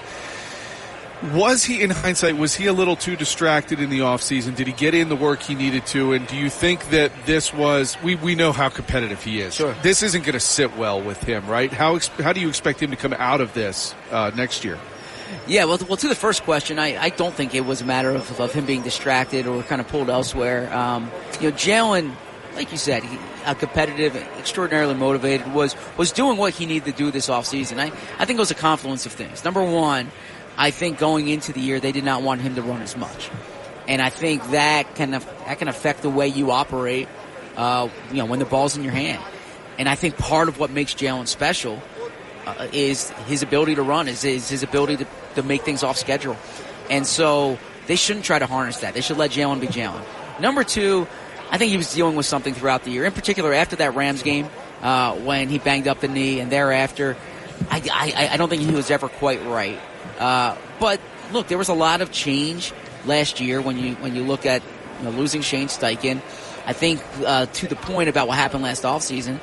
Was 1.22 1.66
he, 1.66 1.82
in 1.82 1.90
hindsight, 1.90 2.38
was 2.38 2.56
he 2.56 2.68
a 2.68 2.74
little 2.74 2.96
too 2.96 3.18
distracted 3.18 3.82
in 3.82 3.90
the 3.90 4.00
offseason? 4.00 4.56
Did 4.56 4.68
he 4.68 4.74
get 4.74 4.94
in 4.94 5.10
the 5.10 5.18
work 5.18 5.42
he 5.42 5.54
needed 5.54 5.86
to? 5.88 6.14
And 6.14 6.26
do 6.28 6.38
you 6.38 6.50
think 6.50 6.90
that 6.92 7.12
this 7.26 7.54
was, 7.54 7.98
we, 8.02 8.16
we 8.16 8.36
know 8.36 8.54
how 8.54 8.70
competitive 8.70 9.22
he 9.22 9.42
is. 9.42 9.56
Sure. 9.56 9.76
This 9.82 10.02
isn't 10.02 10.22
going 10.22 10.34
to 10.34 10.40
sit 10.40 10.78
well 10.78 11.02
with 11.02 11.22
him, 11.22 11.46
right? 11.48 11.74
How, 11.74 12.00
how 12.20 12.32
do 12.32 12.40
you 12.40 12.48
expect 12.48 12.82
him 12.82 12.92
to 12.92 12.96
come 12.96 13.14
out 13.14 13.42
of 13.42 13.54
this 13.54 13.94
uh, 14.12 14.32
next 14.34 14.64
year? 14.64 14.80
Yeah, 15.46 15.66
well, 15.66 15.78
well, 15.88 15.98
to 15.98 16.08
the 16.08 16.16
first 16.16 16.44
question, 16.44 16.80
I, 16.80 17.02
I 17.02 17.10
don't 17.10 17.36
think 17.36 17.54
it 17.54 17.66
was 17.66 17.82
a 17.82 17.86
matter 17.86 18.12
of, 18.12 18.40
of 18.40 18.54
him 18.54 18.66
being 18.66 18.82
distracted 18.82 19.46
or 19.46 19.62
kind 19.64 19.82
of 19.82 19.88
pulled 19.88 20.10
elsewhere. 20.10 20.74
Um, 20.74 21.12
you 21.42 21.52
know, 21.52 21.56
Jalen, 21.56 22.16
like 22.56 22.72
you 22.72 22.78
said, 22.78 23.04
he, 23.04 23.18
uh, 23.46 23.54
competitive, 23.54 24.16
extraordinarily 24.38 24.96
motivated, 24.96 25.54
was 25.54 25.76
was 25.98 26.12
doing 26.12 26.38
what 26.38 26.54
he 26.54 26.66
needed 26.66 26.86
to 26.86 26.98
do 26.98 27.12
this 27.12 27.30
offseason. 27.30 27.80
I, 27.80 27.86
I 28.18 28.26
think 28.26 28.38
it 28.38 28.40
was 28.40 28.52
a 28.52 28.56
confluence 28.56 29.06
of 29.06 29.12
things. 29.12 29.44
Number 29.46 29.64
one, 29.64 30.12
I 30.60 30.72
think 30.72 30.98
going 31.00 31.30
into 31.30 31.54
the 31.54 31.62
year, 31.62 31.80
they 31.80 31.94
did 31.94 32.04
not 32.04 32.22
want 32.22 32.42
him 32.42 32.56
to 32.56 32.62
run 32.62 32.82
as 32.82 32.98
much. 32.98 33.30
And 33.88 34.02
I 34.02 34.10
think 34.10 34.52
that 34.52 34.94
can, 34.96 35.12
that 35.12 35.58
can 35.58 35.70
affect 35.70 36.02
the 36.02 36.10
way 36.10 36.28
you 36.28 36.52
operate, 36.52 37.08
uh, 37.56 37.88
you 38.12 38.18
know, 38.18 38.26
when 38.26 38.40
the 38.40 38.46
ball's 38.46 38.76
in 38.76 38.84
your 38.84 38.92
hand. 38.92 39.24
And 39.78 39.88
I 39.88 39.96
think 39.96 40.18
part 40.18 40.50
of 40.50 40.60
what 40.60 40.70
makes 40.70 40.94
Jalen 40.94 41.28
special 41.28 41.82
uh, 42.46 42.68
is 42.74 43.10
his 43.26 43.42
ability 43.42 43.76
to 43.76 43.84
run, 43.84 44.10
is, 44.10 44.26
is 44.26 44.50
his 44.50 44.62
ability 44.62 44.98
to, 44.98 45.08
to 45.36 45.44
make 45.44 45.64
things 45.64 45.82
off 45.82 45.98
schedule. 45.98 46.36
And 46.90 47.08
so 47.08 47.58
they 47.88 47.96
shouldn't 47.96 48.26
try 48.26 48.38
to 48.38 48.46
harness 48.46 48.80
that. 48.80 48.94
They 48.94 49.02
should 49.02 49.18
let 49.18 49.32
Jalen 49.32 49.62
be 49.62 49.68
Jalen. 49.68 50.04
Number 50.42 50.66
two, 50.66 51.08
I 51.50 51.58
think 51.58 51.72
he 51.72 51.78
was 51.78 51.94
dealing 51.94 52.18
with 52.18 52.26
something 52.26 52.54
throughout 52.54 52.84
the 52.84 52.92
year, 52.92 53.06
in 53.06 53.14
particular 53.14 53.54
after 53.54 53.78
that 53.78 53.96
Rams 53.96 54.24
game 54.24 54.50
uh, 54.82 55.16
when 55.16 55.48
he 55.48 55.58
banged 55.58 55.88
up 55.88 56.02
the 56.02 56.10
knee, 56.10 56.42
and 56.42 56.52
thereafter, 56.52 57.16
I, 57.70 57.82
I, 57.92 58.34
I 58.34 58.38
don't 58.38 58.50
think 58.50 58.62
he 58.62 58.76
was 58.76 58.92
ever 58.92 59.08
quite 59.08 59.44
right. 59.46 59.80
Uh, 60.20 60.56
but 60.80 61.00
look, 61.32 61.48
there 61.48 61.58
was 61.58 61.70
a 61.70 61.74
lot 61.74 62.02
of 62.02 62.12
change 62.12 62.74
last 63.06 63.40
year 63.40 63.62
when 63.62 63.78
you 63.78 63.96
when 63.96 64.16
you 64.16 64.24
look 64.24 64.46
at 64.46 64.62
you 65.00 65.06
know, 65.06 65.12
losing 65.12 65.42
Shane 65.42 65.68
Steichen. 65.68 66.22
I 66.66 66.74
think 66.74 67.02
uh, 67.26 67.46
to 67.48 67.68
the 67.68 67.76
point 67.76 68.10
about 68.10 68.28
what 68.28 68.38
happened 68.38 68.64
last 68.64 68.84
offseason, 68.84 69.40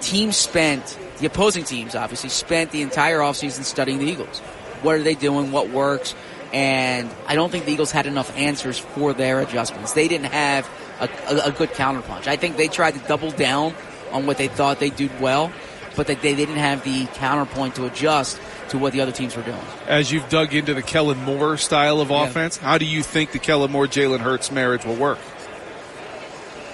teams 0.00 0.36
spent 0.36 0.98
the 1.18 1.26
opposing 1.26 1.64
teams 1.64 1.94
obviously 1.94 2.30
spent 2.30 2.72
the 2.72 2.82
entire 2.82 3.18
offseason 3.18 3.64
studying 3.64 3.98
the 3.98 4.06
Eagles. 4.06 4.40
What 4.82 4.96
are 4.96 5.02
they 5.02 5.14
doing? 5.14 5.52
What 5.52 5.70
works? 5.70 6.14
And 6.52 7.10
I 7.26 7.34
don't 7.34 7.50
think 7.50 7.64
the 7.64 7.72
Eagles 7.72 7.90
had 7.90 8.06
enough 8.06 8.36
answers 8.36 8.78
for 8.78 9.12
their 9.12 9.40
adjustments. 9.40 9.92
They 9.94 10.08
didn't 10.08 10.32
have 10.32 10.68
a, 11.00 11.08
a, 11.28 11.48
a 11.48 11.52
good 11.52 11.70
counterpunch. 11.70 12.26
I 12.26 12.36
think 12.36 12.56
they 12.56 12.68
tried 12.68 12.94
to 12.94 13.00
double 13.00 13.30
down 13.30 13.74
on 14.12 14.26
what 14.26 14.38
they 14.38 14.48
thought 14.48 14.78
they 14.78 14.90
did 14.90 15.20
well, 15.20 15.50
but 15.96 16.06
that 16.06 16.22
they 16.22 16.34
didn't 16.34 16.56
have 16.56 16.84
the 16.84 17.06
counterpoint 17.14 17.74
to 17.76 17.86
adjust 17.86 18.40
to 18.70 18.78
what 18.78 18.92
the 18.92 19.00
other 19.00 19.12
teams 19.12 19.36
were 19.36 19.42
doing. 19.42 19.60
As 19.86 20.10
you've 20.12 20.28
dug 20.28 20.54
into 20.54 20.74
the 20.74 20.82
Kellen 20.82 21.18
Moore 21.24 21.56
style 21.56 22.00
of 22.00 22.10
Yeah. 22.10 22.24
offense, 22.26 22.56
how 22.56 22.78
do 22.78 22.84
you 22.84 23.02
think 23.02 23.32
the 23.32 23.38
Kellen 23.38 23.70
Moore 23.70 23.86
Jalen 23.86 24.20
Hurts 24.20 24.50
marriage 24.50 24.84
will 24.84 24.94
work? 24.96 25.18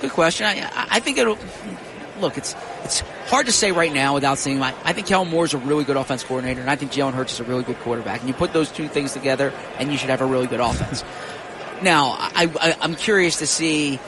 Good 0.01 0.11
question. 0.11 0.47
I, 0.47 0.63
I- 0.75 0.87
I 0.93 1.01
think 1.01 1.19
it'll 1.19 1.39
look. 2.21 2.37
It's 2.37 2.55
it's 2.85 3.01
hard 3.29 3.47
to 3.47 3.53
say 3.53 3.71
right 3.73 3.93
now 3.93 4.15
without 4.15 4.37
seeing. 4.39 4.59
My, 4.59 4.75
I 4.85 4.93
think 4.93 5.07
Kellen 5.07 5.29
Moore 5.29 5.45
is 5.45 5.55
a 5.55 5.59
really 5.59 5.85
good 5.85 5.97
offense 5.97 6.25
coordinator, 6.25 6.61
and 6.61 6.69
I 6.69 6.77
think 6.77 6.93
Jalen 6.93 7.15
Hurts 7.15 7.35
is 7.35 7.41
a 7.41 7.45
really 7.45 7.63
good 7.63 7.79
quarterback. 7.81 8.21
And 8.21 8.29
you 8.29 8.35
put 8.35 8.53
those 8.53 8.71
two 8.71 8.89
things 8.89 9.13
together, 9.13 9.53
and 9.79 9.91
you 9.93 9.99
should 9.99 10.11
have 10.11 10.21
a 10.21 10.27
really 10.27 10.47
good 10.49 10.61
offense. 10.61 11.05
now, 11.83 12.17
I, 12.19 12.51
I, 12.61 12.77
I'm 12.81 12.95
curious 12.97 13.39
to 13.39 13.47
see 13.47 14.01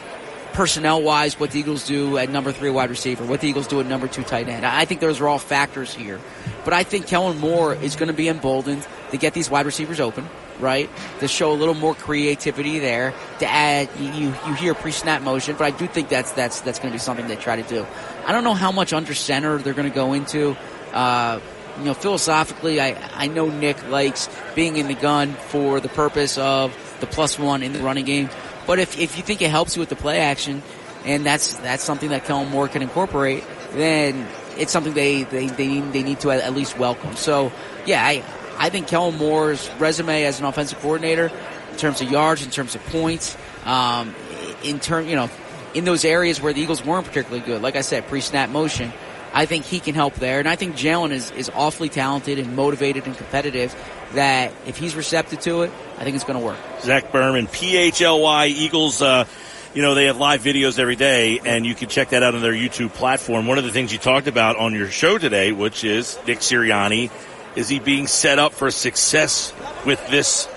personnel 0.54 1.02
wise 1.02 1.38
what 1.38 1.50
the 1.50 1.58
Eagles 1.58 1.86
do 1.86 2.16
at 2.16 2.30
number 2.30 2.52
three 2.52 2.70
wide 2.70 2.88
receiver, 2.88 3.24
what 3.24 3.40
the 3.40 3.48
Eagles 3.48 3.66
do 3.66 3.80
at 3.80 3.86
number 3.86 4.08
two 4.08 4.22
tight 4.22 4.48
end. 4.48 4.64
I 4.64 4.84
think 4.84 5.00
those 5.00 5.20
are 5.20 5.28
all 5.28 5.38
factors 5.38 5.92
here. 5.92 6.20
But 6.64 6.72
I 6.72 6.84
think 6.84 7.06
Kellen 7.06 7.38
Moore 7.38 7.74
is 7.74 7.96
going 7.96 8.06
to 8.06 8.14
be 8.14 8.28
emboldened 8.28 8.86
to 9.10 9.16
get 9.16 9.34
these 9.34 9.50
wide 9.50 9.66
receivers 9.66 10.00
open, 10.00 10.28
right? 10.60 10.88
To 11.20 11.28
show 11.28 11.52
a 11.52 11.54
little 11.54 11.74
more 11.74 11.94
creativity 11.94 12.78
there, 12.78 13.12
to 13.40 13.46
add 13.46 13.90
you 13.98 14.10
you, 14.12 14.34
you 14.46 14.54
hear 14.54 14.74
pre 14.74 14.92
snap 14.92 15.22
motion, 15.22 15.56
but 15.56 15.64
I 15.64 15.76
do 15.76 15.86
think 15.86 16.08
that's 16.08 16.32
that's 16.32 16.60
that's 16.60 16.78
going 16.78 16.90
to 16.90 16.94
be 16.94 17.00
something 17.00 17.26
they 17.26 17.36
try 17.36 17.60
to 17.60 17.68
do. 17.68 17.84
I 18.24 18.32
don't 18.32 18.44
know 18.44 18.54
how 18.54 18.72
much 18.72 18.92
under 18.92 19.12
center 19.12 19.58
they're 19.58 19.74
going 19.74 19.90
to 19.90 19.94
go 19.94 20.12
into. 20.14 20.56
Uh, 20.92 21.40
you 21.78 21.84
know, 21.84 21.94
philosophically, 21.94 22.80
I 22.80 22.96
I 23.14 23.26
know 23.26 23.48
Nick 23.50 23.88
likes 23.88 24.28
being 24.54 24.76
in 24.76 24.86
the 24.86 24.94
gun 24.94 25.32
for 25.32 25.80
the 25.80 25.88
purpose 25.88 26.38
of 26.38 26.72
the 27.00 27.06
plus 27.06 27.38
one 27.38 27.62
in 27.62 27.72
the 27.72 27.80
running 27.80 28.04
game. 28.04 28.30
But 28.66 28.79
if, 28.79 28.98
if 28.98 29.16
you 29.16 29.22
think 29.22 29.42
it 29.42 29.50
helps 29.50 29.77
you 29.77 29.81
with 29.81 29.88
the 29.88 29.96
play 29.96 30.20
action, 30.20 30.62
and 31.05 31.24
that's 31.24 31.55
that's 31.57 31.85
something 31.85 32.11
that 32.11 32.24
Kellen 32.24 32.48
Moore 32.48 32.68
can 32.68 32.83
incorporate, 32.83 33.44
then 33.72 34.27
it's 34.57 34.72
something 34.72 34.94
they 34.94 35.24
they, 35.24 35.48
they, 35.48 35.68
need, 35.68 35.92
they 35.92 36.03
need 36.03 36.20
to 36.20 36.31
at 36.31 36.55
least 36.55 36.79
welcome. 36.79 37.16
So, 37.16 37.53
yeah, 37.87 38.05
I 38.05 38.24
I 38.57 38.70
think 38.70 38.88
Kellen 38.88 39.16
Moore's 39.18 39.70
resume 39.79 40.24
as 40.24 40.40
an 40.40 40.46
offensive 40.46 40.79
coordinator, 40.81 41.31
in 41.72 41.77
terms 41.77 42.00
of 42.00 42.11
yards, 42.11 42.44
in 42.44 42.50
terms 42.50 42.74
of 42.74 42.85
points, 42.87 43.37
um, 43.64 44.14
in 44.62 44.79
term, 44.81 45.09
you 45.09 45.16
know, 45.16 45.29
in 45.74 45.85
those 45.85 46.05
areas 46.05 46.40
where 46.40 46.53
the 46.53 46.61
Eagles 46.61 46.85
weren't 46.85 47.07
particularly 47.07 47.44
good, 47.44 47.62
like 47.62 47.77
I 47.77 47.81
said, 47.81 48.07
pre-snap 48.07 48.48
motion, 48.48 48.92
I 49.33 49.46
think 49.46 49.64
he 49.64 49.81
can 49.81 49.96
help 49.96 50.14
there. 50.14 50.38
And 50.38 50.48
I 50.48 50.55
think 50.55 50.77
Jalen 50.77 51.11
is, 51.11 51.33
is 51.33 51.50
awfully 51.50 51.88
talented 51.88 52.38
and 52.38 52.55
motivated 52.55 53.07
and 53.07 53.16
competitive 53.16 53.74
that 54.12 54.53
if 54.66 54.77
he's 54.77 54.94
receptive 54.94 55.40
to 55.40 55.62
it, 55.62 55.72
I 55.98 56.04
think 56.04 56.16
it's 56.16 56.24
going 56.24 56.38
to 56.38 56.44
work. 56.44 56.59
Zach 56.83 57.12
Berman, 57.12 57.46
PHLY 57.46 58.48
Eagles, 58.48 59.00
uh, 59.00 59.26
you 59.74 59.83
know, 59.83 59.94
they 59.94 60.07
have 60.07 60.18
live 60.18 60.42
videos 60.42 60.78
every 60.78 60.96
day, 60.96 61.40
and 61.44 61.66
you 61.66 61.74
can 61.74 61.88
check 61.88 62.11
that 62.11 62.22
out 62.22 62.35
on 62.35 62.42
their 62.42 62.52
YouTube 62.52 62.90
platform. 62.90 63.46
One 63.46 63.59
of 63.59 63.64
the 63.64 63.72
things 63.72 63.92
you 63.92 63.98
talked 63.98 64.26
about 64.26 64.57
on 64.57 64.74
your 64.74 64.88
show 64.88 65.18
today, 65.18 65.52
which 65.52 65.85
is 65.85 66.18
Nick 66.26 66.38
Sirianni, 66.38 67.11
is 67.57 67.68
he 67.68 67.78
being 67.78 68.07
set 68.07 68.38
up 68.38 68.52
for 68.52 68.70
success 68.70 69.52
with 69.85 70.04
this 70.09 70.48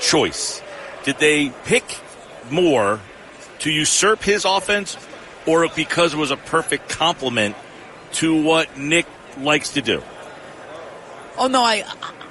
choice? 0.00 0.62
Did 1.04 1.18
they 1.18 1.50
pick 1.64 1.84
more 2.50 3.00
to 3.60 3.70
usurp 3.70 4.22
his 4.22 4.44
offense, 4.44 4.96
or 5.46 5.68
because 5.74 6.14
it 6.14 6.16
was 6.16 6.30
a 6.30 6.36
perfect 6.36 6.88
complement 6.88 7.56
to 8.12 8.42
what 8.42 8.76
Nick 8.76 9.06
likes 9.38 9.70
to 9.70 9.82
do? 9.82 10.02
Oh 11.36 11.46
no, 11.46 11.62
I 11.62 11.84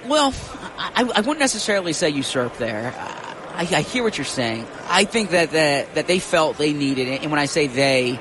well, 0.08 0.34
I, 0.78 1.10
I 1.16 1.22
wouldn't 1.22 1.40
necessarily 1.40 1.94
say 1.94 2.10
usurp 2.10 2.58
there. 2.58 2.94
I, 3.54 3.62
I, 3.62 3.82
hear 3.82 4.04
what 4.04 4.18
you're 4.18 4.26
saying. 4.26 4.68
I 4.88 5.06
think 5.06 5.32
that, 5.32 5.52
that 5.52 5.96
that 5.96 6.08
they 6.08 6.20
felt 6.20 6.58
they 6.58 6.74
needed 6.74 7.08
it, 7.08 7.24
and 7.24 7.32
when 7.32 7.40
I 7.40 7.46
say 7.46 7.66
they, 7.66 8.20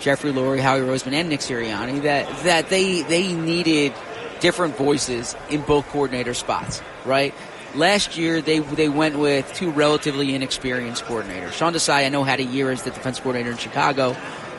Jeffrey 0.00 0.32
Lurie, 0.32 0.60
Howie 0.60 0.80
Roseman, 0.80 1.14
and 1.14 1.30
Nick 1.30 1.40
Sirianni, 1.40 2.02
that 2.02 2.44
that 2.44 2.68
they 2.68 3.02
they 3.02 3.32
needed 3.32 3.94
different 4.40 4.76
voices 4.76 5.34
in 5.48 5.62
both 5.62 5.86
coordinator 5.88 6.34
spots, 6.34 6.82
right? 7.06 7.34
Last 7.74 8.18
year, 8.18 8.42
they 8.42 8.58
they 8.58 8.90
went 8.90 9.18
with 9.18 9.50
two 9.54 9.70
relatively 9.70 10.34
inexperienced 10.34 11.04
coordinators. 11.04 11.52
Sean 11.52 11.72
Desai, 11.72 12.04
I 12.04 12.08
know, 12.10 12.24
had 12.24 12.40
a 12.40 12.44
year 12.44 12.70
as 12.70 12.82
the 12.82 12.90
defense 12.90 13.18
coordinator 13.18 13.52
in 13.52 13.56
Chicago, 13.56 14.14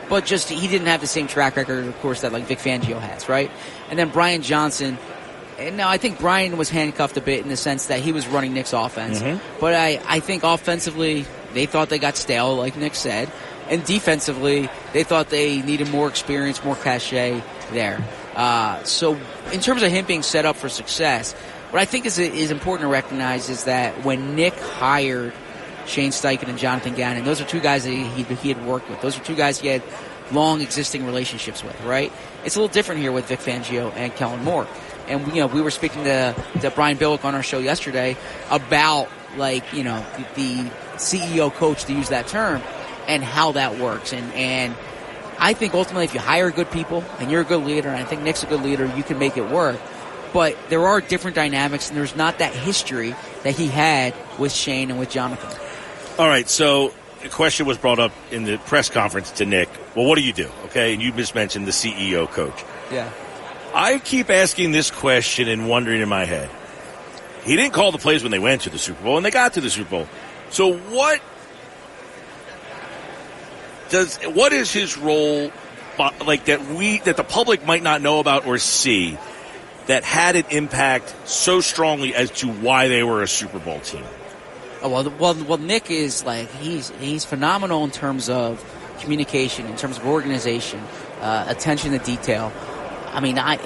but 0.08 0.24
just 0.24 0.48
he 0.48 0.66
didn't 0.66 0.88
have 0.88 1.00
the 1.00 1.06
same 1.06 1.28
track 1.28 1.54
record, 1.54 1.84
of 1.84 1.96
course, 2.00 2.22
that 2.22 2.32
like 2.32 2.44
Vic 2.44 2.58
Fangio 2.58 2.98
has, 2.98 3.28
right? 3.28 3.50
And 3.88 3.98
then 3.98 4.08
Brian 4.08 4.42
Johnson. 4.42 4.98
And 5.68 5.76
now 5.76 5.88
I 5.88 5.98
think 5.98 6.18
Brian 6.18 6.56
was 6.56 6.68
handcuffed 6.68 7.16
a 7.16 7.20
bit 7.20 7.42
in 7.42 7.48
the 7.48 7.56
sense 7.56 7.86
that 7.86 8.00
he 8.00 8.12
was 8.12 8.26
running 8.26 8.52
Nick's 8.52 8.72
offense. 8.72 9.20
Mm-hmm. 9.20 9.60
But 9.60 9.74
I, 9.74 10.00
I 10.06 10.20
think 10.20 10.42
offensively, 10.42 11.24
they 11.54 11.66
thought 11.66 11.88
they 11.88 11.98
got 11.98 12.16
stale, 12.16 12.56
like 12.56 12.76
Nick 12.76 12.94
said. 12.94 13.30
And 13.68 13.84
defensively, 13.84 14.68
they 14.92 15.04
thought 15.04 15.30
they 15.30 15.62
needed 15.62 15.88
more 15.90 16.08
experience, 16.08 16.62
more 16.64 16.76
cachet 16.76 17.42
there. 17.70 18.04
Uh, 18.34 18.82
so, 18.82 19.18
in 19.52 19.60
terms 19.60 19.82
of 19.82 19.90
him 19.90 20.04
being 20.04 20.22
set 20.22 20.44
up 20.44 20.56
for 20.56 20.68
success, 20.68 21.32
what 21.70 21.80
I 21.80 21.84
think 21.84 22.06
is, 22.06 22.18
is 22.18 22.50
important 22.50 22.86
to 22.86 22.92
recognize 22.92 23.48
is 23.48 23.64
that 23.64 24.04
when 24.04 24.34
Nick 24.34 24.54
hired 24.54 25.32
Shane 25.86 26.10
Steichen 26.10 26.48
and 26.48 26.58
Jonathan 26.58 26.94
Gannon, 26.94 27.24
those 27.24 27.40
are 27.40 27.46
two 27.46 27.60
guys 27.60 27.84
that 27.84 27.92
he, 27.92 28.22
he 28.22 28.48
had 28.48 28.66
worked 28.66 28.90
with. 28.90 29.00
Those 29.00 29.18
are 29.18 29.22
two 29.22 29.36
guys 29.36 29.60
he 29.60 29.68
had 29.68 29.82
long 30.32 30.60
existing 30.60 31.06
relationships 31.06 31.62
with, 31.62 31.80
right? 31.82 32.12
It's 32.44 32.56
a 32.56 32.60
little 32.60 32.72
different 32.72 33.00
here 33.00 33.12
with 33.12 33.26
Vic 33.26 33.40
Fangio 33.40 33.92
and 33.94 34.14
Kellen 34.14 34.42
Moore. 34.44 34.66
And, 35.12 35.26
you 35.28 35.40
know, 35.40 35.46
we 35.46 35.60
were 35.60 35.70
speaking 35.70 36.04
to, 36.04 36.34
to 36.60 36.70
Brian 36.70 36.96
Billick 36.96 37.24
on 37.24 37.34
our 37.34 37.42
show 37.42 37.58
yesterday 37.58 38.16
about, 38.50 39.08
like, 39.36 39.72
you 39.72 39.84
know, 39.84 40.04
the, 40.16 40.42
the 40.42 40.70
CEO 40.96 41.52
coach, 41.52 41.84
to 41.84 41.92
use 41.92 42.08
that 42.08 42.26
term, 42.26 42.62
and 43.06 43.22
how 43.22 43.52
that 43.52 43.78
works. 43.78 44.12
And, 44.12 44.32
and 44.32 44.74
I 45.38 45.52
think 45.52 45.74
ultimately 45.74 46.04
if 46.04 46.14
you 46.14 46.20
hire 46.20 46.50
good 46.50 46.70
people 46.70 47.04
and 47.18 47.30
you're 47.30 47.42
a 47.42 47.44
good 47.44 47.64
leader, 47.64 47.88
and 47.88 47.98
I 47.98 48.04
think 48.04 48.22
Nick's 48.22 48.42
a 48.42 48.46
good 48.46 48.62
leader, 48.62 48.90
you 48.96 49.02
can 49.02 49.18
make 49.18 49.36
it 49.36 49.48
work 49.50 49.78
but 50.32 50.56
there 50.68 50.86
are 50.86 51.00
different 51.00 51.34
dynamics, 51.34 51.88
and 51.88 51.96
there's 51.96 52.16
not 52.16 52.38
that 52.38 52.54
history 52.54 53.14
that 53.42 53.54
he 53.54 53.68
had 53.68 54.14
with 54.38 54.52
Shane 54.52 54.90
and 54.90 54.98
with 54.98 55.10
Jonathan. 55.10 55.50
All 56.18 56.28
right, 56.28 56.48
so 56.48 56.92
the 57.22 57.28
question 57.28 57.66
was 57.66 57.78
brought 57.78 57.98
up 57.98 58.12
in 58.30 58.44
the 58.44 58.58
press 58.58 58.88
conference 58.88 59.30
to 59.32 59.46
Nick. 59.46 59.68
Well, 59.94 60.06
what 60.06 60.16
do 60.16 60.22
you 60.22 60.32
do? 60.32 60.50
Okay, 60.66 60.94
and 60.94 61.02
you 61.02 61.12
just 61.12 61.34
mentioned 61.34 61.66
the 61.66 61.72
CEO 61.72 62.28
coach. 62.28 62.64
Yeah. 62.90 63.10
I 63.74 63.98
keep 63.98 64.30
asking 64.30 64.72
this 64.72 64.90
question 64.90 65.48
and 65.48 65.68
wondering 65.68 66.02
in 66.02 66.08
my 66.08 66.24
head. 66.24 66.50
He 67.44 67.56
didn't 67.56 67.72
call 67.72 67.92
the 67.92 67.98
plays 67.98 68.22
when 68.22 68.30
they 68.30 68.38
went 68.38 68.62
to 68.62 68.70
the 68.70 68.78
Super 68.78 69.02
Bowl, 69.02 69.16
and 69.16 69.26
they 69.26 69.30
got 69.30 69.54
to 69.54 69.60
the 69.60 69.70
Super 69.70 69.90
Bowl. 69.90 70.08
So 70.50 70.74
what 70.76 71.20
does 73.88 74.16
what 74.18 74.52
is 74.52 74.72
his 74.72 74.96
role 74.96 75.50
like 76.26 76.46
that 76.46 76.64
we 76.66 76.98
that 77.00 77.16
the 77.16 77.24
public 77.24 77.66
might 77.66 77.82
not 77.82 78.00
know 78.00 78.20
about 78.20 78.46
or 78.46 78.58
see 78.58 79.18
that 79.86 80.04
had 80.04 80.36
an 80.36 80.44
impact 80.50 81.14
so 81.28 81.60
strongly 81.60 82.14
as 82.14 82.30
to 82.30 82.48
why 82.48 82.88
they 82.88 83.02
were 83.02 83.22
a 83.22 83.28
Super 83.28 83.58
Bowl 83.58 83.80
team? 83.80 84.04
Oh, 84.80 84.88
well, 84.88 85.10
well, 85.18 85.44
well, 85.44 85.58
Nick 85.58 85.90
is 85.90 86.24
like 86.24 86.50
he's 86.52 86.90
he's 87.00 87.24
phenomenal 87.24 87.84
in 87.84 87.90
terms 87.90 88.28
of 88.28 88.64
communication, 89.00 89.66
in 89.66 89.76
terms 89.76 89.98
of 89.98 90.06
organization, 90.06 90.80
uh, 91.20 91.46
attention 91.48 91.92
to 91.92 91.98
detail. 91.98 92.52
I 93.12 93.20
mean, 93.20 93.38
I 93.38 93.58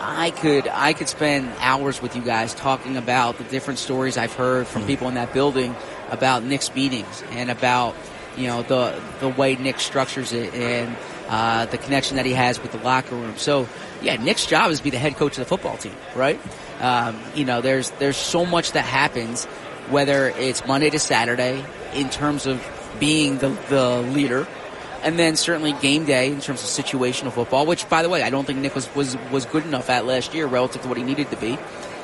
I 0.00 0.30
could 0.30 0.68
I 0.68 0.92
could 0.92 1.08
spend 1.08 1.50
hours 1.58 2.02
with 2.02 2.16
you 2.16 2.22
guys 2.22 2.54
talking 2.54 2.96
about 2.96 3.38
the 3.38 3.44
different 3.44 3.78
stories 3.78 4.16
I've 4.16 4.34
heard 4.34 4.66
from 4.66 4.82
mm-hmm. 4.82 4.88
people 4.88 5.08
in 5.08 5.14
that 5.14 5.32
building 5.32 5.74
about 6.10 6.42
Nick's 6.44 6.74
meetings 6.74 7.22
and 7.30 7.50
about 7.50 7.94
you 8.36 8.46
know 8.46 8.62
the 8.62 9.00
the 9.20 9.28
way 9.28 9.56
Nick 9.56 9.80
structures 9.80 10.32
it 10.32 10.54
and 10.54 10.96
uh, 11.28 11.66
the 11.66 11.78
connection 11.78 12.16
that 12.16 12.26
he 12.26 12.32
has 12.32 12.60
with 12.60 12.72
the 12.72 12.78
locker 12.78 13.14
room. 13.14 13.36
So, 13.36 13.68
yeah, 14.00 14.16
Nick's 14.16 14.46
job 14.46 14.70
is 14.70 14.78
to 14.78 14.84
be 14.84 14.90
the 14.90 14.98
head 14.98 15.16
coach 15.16 15.32
of 15.32 15.38
the 15.38 15.44
football 15.44 15.76
team, 15.76 15.94
right? 16.16 16.40
Um, 16.80 17.20
you 17.34 17.44
know, 17.44 17.60
there's 17.60 17.90
there's 17.92 18.16
so 18.16 18.46
much 18.46 18.72
that 18.72 18.84
happens, 18.84 19.44
whether 19.90 20.28
it's 20.28 20.66
Monday 20.66 20.90
to 20.90 20.98
Saturday, 20.98 21.64
in 21.94 22.08
terms 22.08 22.46
of 22.46 22.66
being 22.98 23.38
the, 23.38 23.50
the 23.68 24.00
leader, 24.00 24.46
and 25.02 25.18
then 25.18 25.36
certainly 25.36 25.72
game 25.74 26.04
day 26.04 26.32
in 26.32 26.40
terms 26.40 26.62
of 26.62 26.84
situational 26.84 27.32
football, 27.32 27.66
which, 27.66 27.88
by 27.88 28.02
the 28.02 28.08
way, 28.08 28.22
I 28.22 28.30
don't 28.30 28.46
think 28.46 28.58
Nick 28.58 28.74
was, 28.74 28.92
was, 28.94 29.16
was 29.30 29.46
good 29.46 29.64
enough 29.64 29.90
at 29.90 30.06
last 30.06 30.34
year 30.34 30.46
relative 30.46 30.82
to 30.82 30.88
what 30.88 30.96
he 30.96 31.04
needed 31.04 31.30
to 31.30 31.36
be. 31.36 31.58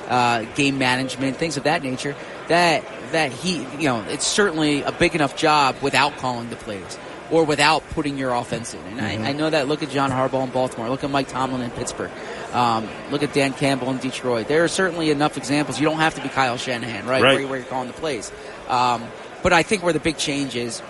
Uh, 0.09 0.43
game 0.55 0.79
management, 0.79 1.37
things 1.37 1.57
of 1.57 1.65
that 1.65 1.83
nature. 1.83 2.15
That 2.49 2.85
that 3.13 3.33
he, 3.33 3.63
you 3.79 3.89
know, 3.89 4.03
it's 4.09 4.27
certainly 4.27 4.83
a 4.83 4.93
big 4.93 5.15
enough 5.15 5.37
job 5.37 5.77
without 5.81 6.17
calling 6.19 6.51
the 6.51 6.57
plays 6.57 6.99
or 7.31 7.45
without 7.45 7.89
putting 7.91 8.19
your 8.19 8.35
offense 8.35 8.75
in. 8.75 8.81
And 8.81 9.01
mm-hmm. 9.01 9.25
I, 9.25 9.29
I, 9.29 9.33
know 9.33 9.49
that. 9.49 9.67
Look 9.67 9.83
at 9.83 9.91
John 9.91 10.11
Harbaugh 10.11 10.45
in 10.45 10.51
Baltimore. 10.51 10.91
Look 10.91 11.05
at 11.05 11.11
Mike 11.11 11.29
Tomlin 11.29 11.63
in 11.63 11.71
Pittsburgh. 11.71 12.11
Um, 12.53 12.89
look 13.11 13.23
at 13.23 13.33
Dan 13.33 13.53
Campbell 13.53 13.91
in 13.91 13.99
Detroit. 13.99 14.47
There 14.47 14.63
are 14.65 14.69
certainly 14.69 15.11
enough 15.11 15.37
examples. 15.37 15.81
You 15.81 15.87
don't 15.87 15.99
have 15.99 16.15
to 16.17 16.23
be 16.23 16.29
Kyle 16.29 16.57
Shanahan, 16.57 17.07
right? 17.07 17.23
right. 17.23 17.39
Where, 17.39 17.49
where, 17.49 17.59
you're 17.61 17.69
calling 17.69 17.89
the 17.89 17.95
plays. 17.95 18.31
Um, 18.69 19.05
but 19.43 19.53
I 19.53 19.63
think 19.63 19.83
where 19.83 19.93
the 19.93 20.01
big 20.01 20.17
change 20.17 20.55
is, 20.55 20.83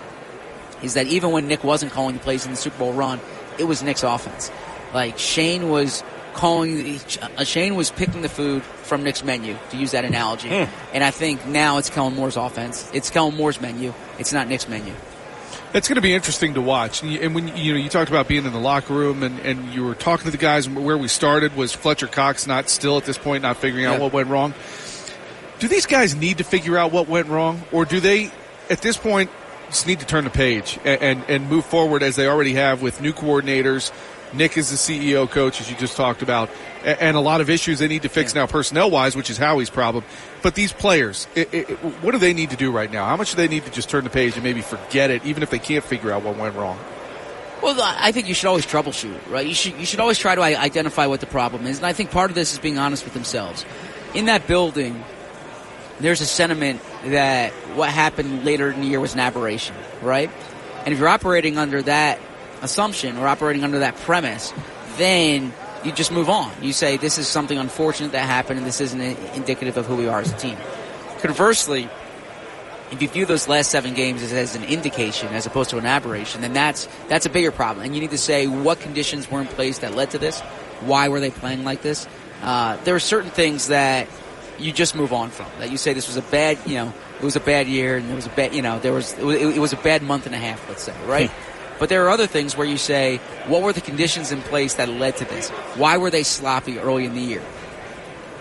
is 0.84 0.94
that 0.94 1.06
even 1.06 1.30
when 1.30 1.48
Nick 1.48 1.64
wasn't 1.64 1.92
calling 1.92 2.14
the 2.14 2.20
plays 2.20 2.44
in 2.44 2.52
the 2.52 2.56
Super 2.56 2.78
Bowl 2.78 2.92
run, 2.92 3.20
it 3.58 3.64
was 3.64 3.82
Nick's 3.82 4.02
offense. 4.02 4.50
Like 4.92 5.18
Shane 5.18 5.70
was 5.70 6.04
calling, 6.34 7.00
uh, 7.20 7.44
Shane 7.44 7.74
was 7.74 7.90
picking 7.90 8.22
the 8.22 8.28
food 8.28 8.62
from 8.62 9.02
Nick's 9.02 9.24
menu, 9.24 9.56
to 9.70 9.76
use 9.76 9.92
that 9.92 10.04
analogy. 10.04 10.48
Mm. 10.48 10.68
And 10.92 11.02
I 11.02 11.10
think 11.10 11.46
now 11.46 11.78
it's 11.78 11.90
Kellen 11.90 12.14
Moore's 12.14 12.36
offense. 12.36 12.90
It's 12.92 13.10
Kellen 13.10 13.34
Moore's 13.34 13.60
menu. 13.60 13.94
It's 14.18 14.32
not 14.32 14.48
Nick's 14.48 14.68
menu. 14.68 14.92
It's 15.72 15.88
going 15.88 15.96
to 15.96 16.02
be 16.02 16.14
interesting 16.14 16.54
to 16.54 16.60
watch. 16.60 17.02
And 17.02 17.34
when 17.34 17.56
you 17.56 17.72
know 17.72 17.78
you 17.80 17.88
talked 17.88 18.08
about 18.08 18.28
being 18.28 18.44
in 18.44 18.52
the 18.52 18.60
locker 18.60 18.94
room 18.94 19.24
and, 19.24 19.40
and 19.40 19.74
you 19.74 19.84
were 19.84 19.96
talking 19.96 20.26
to 20.26 20.30
the 20.30 20.38
guys, 20.38 20.68
where 20.68 20.96
we 20.96 21.08
started 21.08 21.56
was 21.56 21.72
Fletcher 21.72 22.06
Cox 22.06 22.46
not 22.46 22.68
still 22.68 22.96
at 22.96 23.04
this 23.04 23.18
point 23.18 23.42
not 23.42 23.56
figuring 23.56 23.84
out 23.84 23.94
yeah. 23.94 24.00
what 24.00 24.12
went 24.12 24.28
wrong. 24.28 24.54
Do 25.58 25.66
these 25.66 25.86
guys 25.86 26.14
need 26.14 26.38
to 26.38 26.44
figure 26.44 26.78
out 26.78 26.92
what 26.92 27.08
went 27.08 27.26
wrong, 27.26 27.62
or 27.72 27.84
do 27.84 27.98
they 27.98 28.30
at 28.70 28.82
this 28.82 28.96
point 28.96 29.30
just 29.74 29.86
need 29.86 30.00
to 30.00 30.06
turn 30.06 30.24
the 30.24 30.30
page 30.30 30.78
and, 30.84 31.02
and, 31.02 31.24
and 31.28 31.50
move 31.50 31.66
forward 31.66 32.02
as 32.02 32.16
they 32.16 32.26
already 32.26 32.54
have 32.54 32.80
with 32.80 33.00
new 33.00 33.12
coordinators? 33.12 33.92
Nick 34.32 34.56
is 34.56 34.70
the 34.70 34.76
CEO 34.76 35.30
coach, 35.30 35.60
as 35.60 35.70
you 35.70 35.76
just 35.76 35.96
talked 35.96 36.22
about, 36.22 36.50
and 36.84 37.16
a 37.16 37.20
lot 37.20 37.40
of 37.40 37.50
issues 37.50 37.78
they 37.78 37.88
need 37.88 38.02
to 38.02 38.08
fix 38.08 38.34
yeah. 38.34 38.42
now 38.42 38.46
personnel 38.46 38.90
wise, 38.90 39.14
which 39.14 39.30
is 39.30 39.38
Howie's 39.38 39.70
problem. 39.70 40.04
But 40.42 40.54
these 40.54 40.72
players, 40.72 41.28
it, 41.34 41.52
it, 41.52 41.70
what 42.02 42.12
do 42.12 42.18
they 42.18 42.34
need 42.34 42.50
to 42.50 42.56
do 42.56 42.72
right 42.72 42.90
now? 42.90 43.04
How 43.04 43.16
much 43.16 43.30
do 43.30 43.36
they 43.36 43.48
need 43.48 43.64
to 43.64 43.70
just 43.70 43.88
turn 43.88 44.04
the 44.04 44.10
page 44.10 44.34
and 44.34 44.42
maybe 44.42 44.60
forget 44.60 45.10
it, 45.10 45.24
even 45.24 45.42
if 45.42 45.50
they 45.50 45.58
can't 45.58 45.84
figure 45.84 46.10
out 46.10 46.22
what 46.22 46.36
went 46.36 46.54
wrong? 46.56 46.78
Well, 47.62 47.80
I 47.80 48.12
think 48.12 48.28
you 48.28 48.34
should 48.34 48.48
always 48.48 48.66
troubleshoot, 48.66 49.30
right? 49.30 49.46
You 49.46 49.54
should 49.54 49.74
you 49.74 49.86
should 49.86 50.00
always 50.00 50.18
try 50.18 50.34
to 50.34 50.42
identify 50.42 51.06
what 51.06 51.20
the 51.20 51.26
problem 51.26 51.66
is, 51.66 51.78
and 51.78 51.86
I 51.86 51.94
think 51.94 52.10
part 52.10 52.30
of 52.30 52.34
this 52.34 52.52
is 52.52 52.58
being 52.58 52.78
honest 52.78 53.04
with 53.04 53.14
themselves. 53.14 53.64
In 54.12 54.26
that 54.26 54.46
building, 54.46 55.02
there's 56.00 56.20
a 56.20 56.26
sentiment 56.26 56.80
that 57.06 57.52
what 57.76 57.90
happened 57.90 58.44
later 58.44 58.70
in 58.70 58.80
the 58.80 58.86
year 58.86 59.00
was 59.00 59.14
an 59.14 59.20
aberration, 59.20 59.74
right? 60.02 60.30
And 60.84 60.92
if 60.92 60.98
you're 60.98 61.08
operating 61.08 61.56
under 61.56 61.82
that 61.82 62.18
assumption 62.62 63.16
or 63.16 63.26
operating 63.26 63.64
under 63.64 63.80
that 63.80 63.96
premise, 63.96 64.52
then 64.96 65.52
you 65.84 65.92
just 65.92 66.12
move 66.12 66.28
on. 66.28 66.52
You 66.62 66.72
say 66.72 66.96
this 66.96 67.18
is 67.18 67.28
something 67.28 67.58
unfortunate 67.58 68.12
that 68.12 68.26
happened, 68.26 68.58
and 68.58 68.66
this 68.66 68.80
isn't 68.80 69.00
indicative 69.00 69.76
of 69.76 69.86
who 69.86 69.96
we 69.96 70.08
are 70.08 70.20
as 70.20 70.32
a 70.32 70.36
team. 70.36 70.56
Conversely, 71.20 71.88
if 72.90 73.00
you 73.00 73.08
view 73.08 73.26
those 73.26 73.48
last 73.48 73.70
seven 73.70 73.94
games 73.94 74.22
as, 74.22 74.32
as, 74.32 74.54
an 74.54 74.64
indication 74.64 75.28
as 75.28 75.46
opposed 75.46 75.70
to 75.70 75.78
an 75.78 75.86
aberration, 75.86 76.40
then 76.40 76.52
that's 76.52 76.88
that's 77.08 77.26
a 77.26 77.30
bigger 77.30 77.50
problem. 77.50 77.84
And 77.84 77.94
you 77.94 78.00
need 78.00 78.10
to 78.10 78.18
say 78.18 78.46
what 78.46 78.80
conditions 78.80 79.30
were 79.30 79.40
in 79.40 79.46
place 79.46 79.78
that 79.78 79.94
led 79.94 80.10
to 80.12 80.18
this. 80.18 80.40
Why 80.80 81.08
were 81.08 81.20
they 81.20 81.30
playing 81.30 81.64
like 81.64 81.82
this? 81.82 82.06
Uh, 82.42 82.76
there 82.84 82.94
are 82.94 83.00
certain 83.00 83.30
things 83.30 83.68
that 83.68 84.06
you 84.58 84.72
just 84.72 84.94
move 84.94 85.12
on 85.12 85.30
from. 85.30 85.46
That 85.58 85.70
you 85.70 85.76
say 85.76 85.92
this 85.92 86.06
was 86.06 86.16
a 86.16 86.22
bad, 86.22 86.58
you 86.66 86.74
know, 86.74 86.92
it 87.18 87.24
was 87.24 87.36
a 87.36 87.40
bad 87.40 87.66
year 87.66 87.96
and 87.96 88.10
it 88.10 88.14
was 88.14 88.26
a 88.26 88.30
bad, 88.30 88.54
you 88.54 88.62
know, 88.62 88.78
there 88.78 88.92
was 88.92 89.12
it 89.18 89.24
was, 89.24 89.36
it 89.36 89.58
was 89.58 89.72
a 89.72 89.76
bad 89.78 90.02
month 90.02 90.26
and 90.26 90.34
a 90.34 90.38
half, 90.38 90.66
let's 90.68 90.82
say, 90.82 90.94
right? 91.06 91.30
But 91.78 91.88
there 91.88 92.04
are 92.06 92.10
other 92.10 92.26
things 92.26 92.56
where 92.56 92.66
you 92.66 92.78
say, 92.78 93.16
what 93.46 93.62
were 93.62 93.72
the 93.72 93.80
conditions 93.80 94.30
in 94.30 94.40
place 94.42 94.74
that 94.74 94.88
led 94.88 95.16
to 95.16 95.24
this? 95.24 95.50
Why 95.76 95.96
were 95.96 96.10
they 96.10 96.22
sloppy 96.22 96.78
early 96.78 97.04
in 97.04 97.14
the 97.14 97.20
year? 97.20 97.42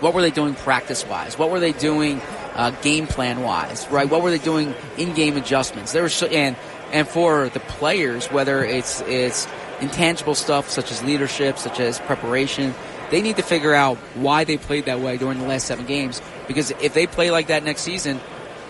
What 0.00 0.14
were 0.14 0.22
they 0.22 0.30
doing 0.30 0.54
practice 0.54 1.06
wise? 1.06 1.38
What 1.38 1.50
were 1.50 1.60
they 1.60 1.72
doing 1.72 2.20
uh, 2.54 2.70
game 2.82 3.06
plan 3.06 3.42
wise? 3.42 3.88
Right? 3.88 4.08
What 4.08 4.22
were 4.22 4.30
they 4.30 4.38
doing 4.38 4.74
in 4.96 5.14
game 5.14 5.36
adjustments? 5.36 5.92
There 5.92 6.02
was 6.02 6.14
so, 6.14 6.26
and 6.26 6.56
and 6.92 7.08
for 7.08 7.48
the 7.48 7.60
players, 7.60 8.26
whether 8.26 8.64
it's 8.64 9.00
it's 9.02 9.48
intangible 9.80 10.34
stuff 10.34 10.70
such 10.70 10.92
as 10.92 11.02
leadership, 11.02 11.58
such 11.58 11.80
as 11.80 11.98
preparation, 12.00 12.74
they 13.10 13.22
need 13.22 13.36
to 13.36 13.42
figure 13.42 13.74
out 13.74 13.96
why 14.14 14.44
they 14.44 14.56
played 14.56 14.86
that 14.86 15.00
way 15.00 15.16
during 15.16 15.38
the 15.38 15.46
last 15.46 15.66
seven 15.66 15.86
games. 15.86 16.20
Because 16.46 16.70
if 16.80 16.94
they 16.94 17.06
play 17.06 17.30
like 17.30 17.46
that 17.48 17.62
next 17.64 17.82
season, 17.82 18.20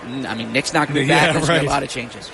I 0.04 0.34
mean, 0.34 0.52
Nick's 0.52 0.72
not 0.74 0.86
going 0.88 0.96
to 0.96 1.00
be 1.02 1.08
back. 1.08 1.28
Yeah, 1.28 1.32
There's 1.32 1.46
going 1.46 1.60
to 1.60 1.62
be 1.64 1.66
right. 1.66 1.72
a 1.72 1.74
lot 1.74 1.82
of 1.82 1.88
changes. 1.88 2.30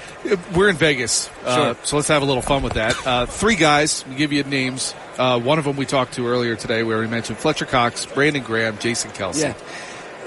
We're 0.54 0.68
in 0.68 0.76
Vegas, 0.76 1.30
uh, 1.44 1.54
Sure. 1.74 1.84
so 1.84 1.96
let's 1.96 2.08
have 2.08 2.20
a 2.22 2.24
little 2.24 2.42
fun 2.42 2.62
with 2.62 2.74
that. 2.74 3.06
Uh, 3.06 3.26
three 3.26 3.54
guys, 3.54 4.04
we 4.08 4.16
give 4.16 4.32
you 4.32 4.42
names. 4.42 4.94
Uh, 5.16 5.38
one 5.40 5.58
of 5.58 5.64
them 5.64 5.76
we 5.76 5.86
talked 5.86 6.14
to 6.14 6.26
earlier 6.26 6.56
today, 6.56 6.82
where 6.82 6.98
we 6.98 7.06
mentioned 7.06 7.38
Fletcher 7.38 7.64
Cox, 7.66 8.06
Brandon 8.06 8.42
Graham, 8.42 8.76
Jason 8.78 9.10
Kelce. 9.12 9.40
Yeah. 9.42 9.54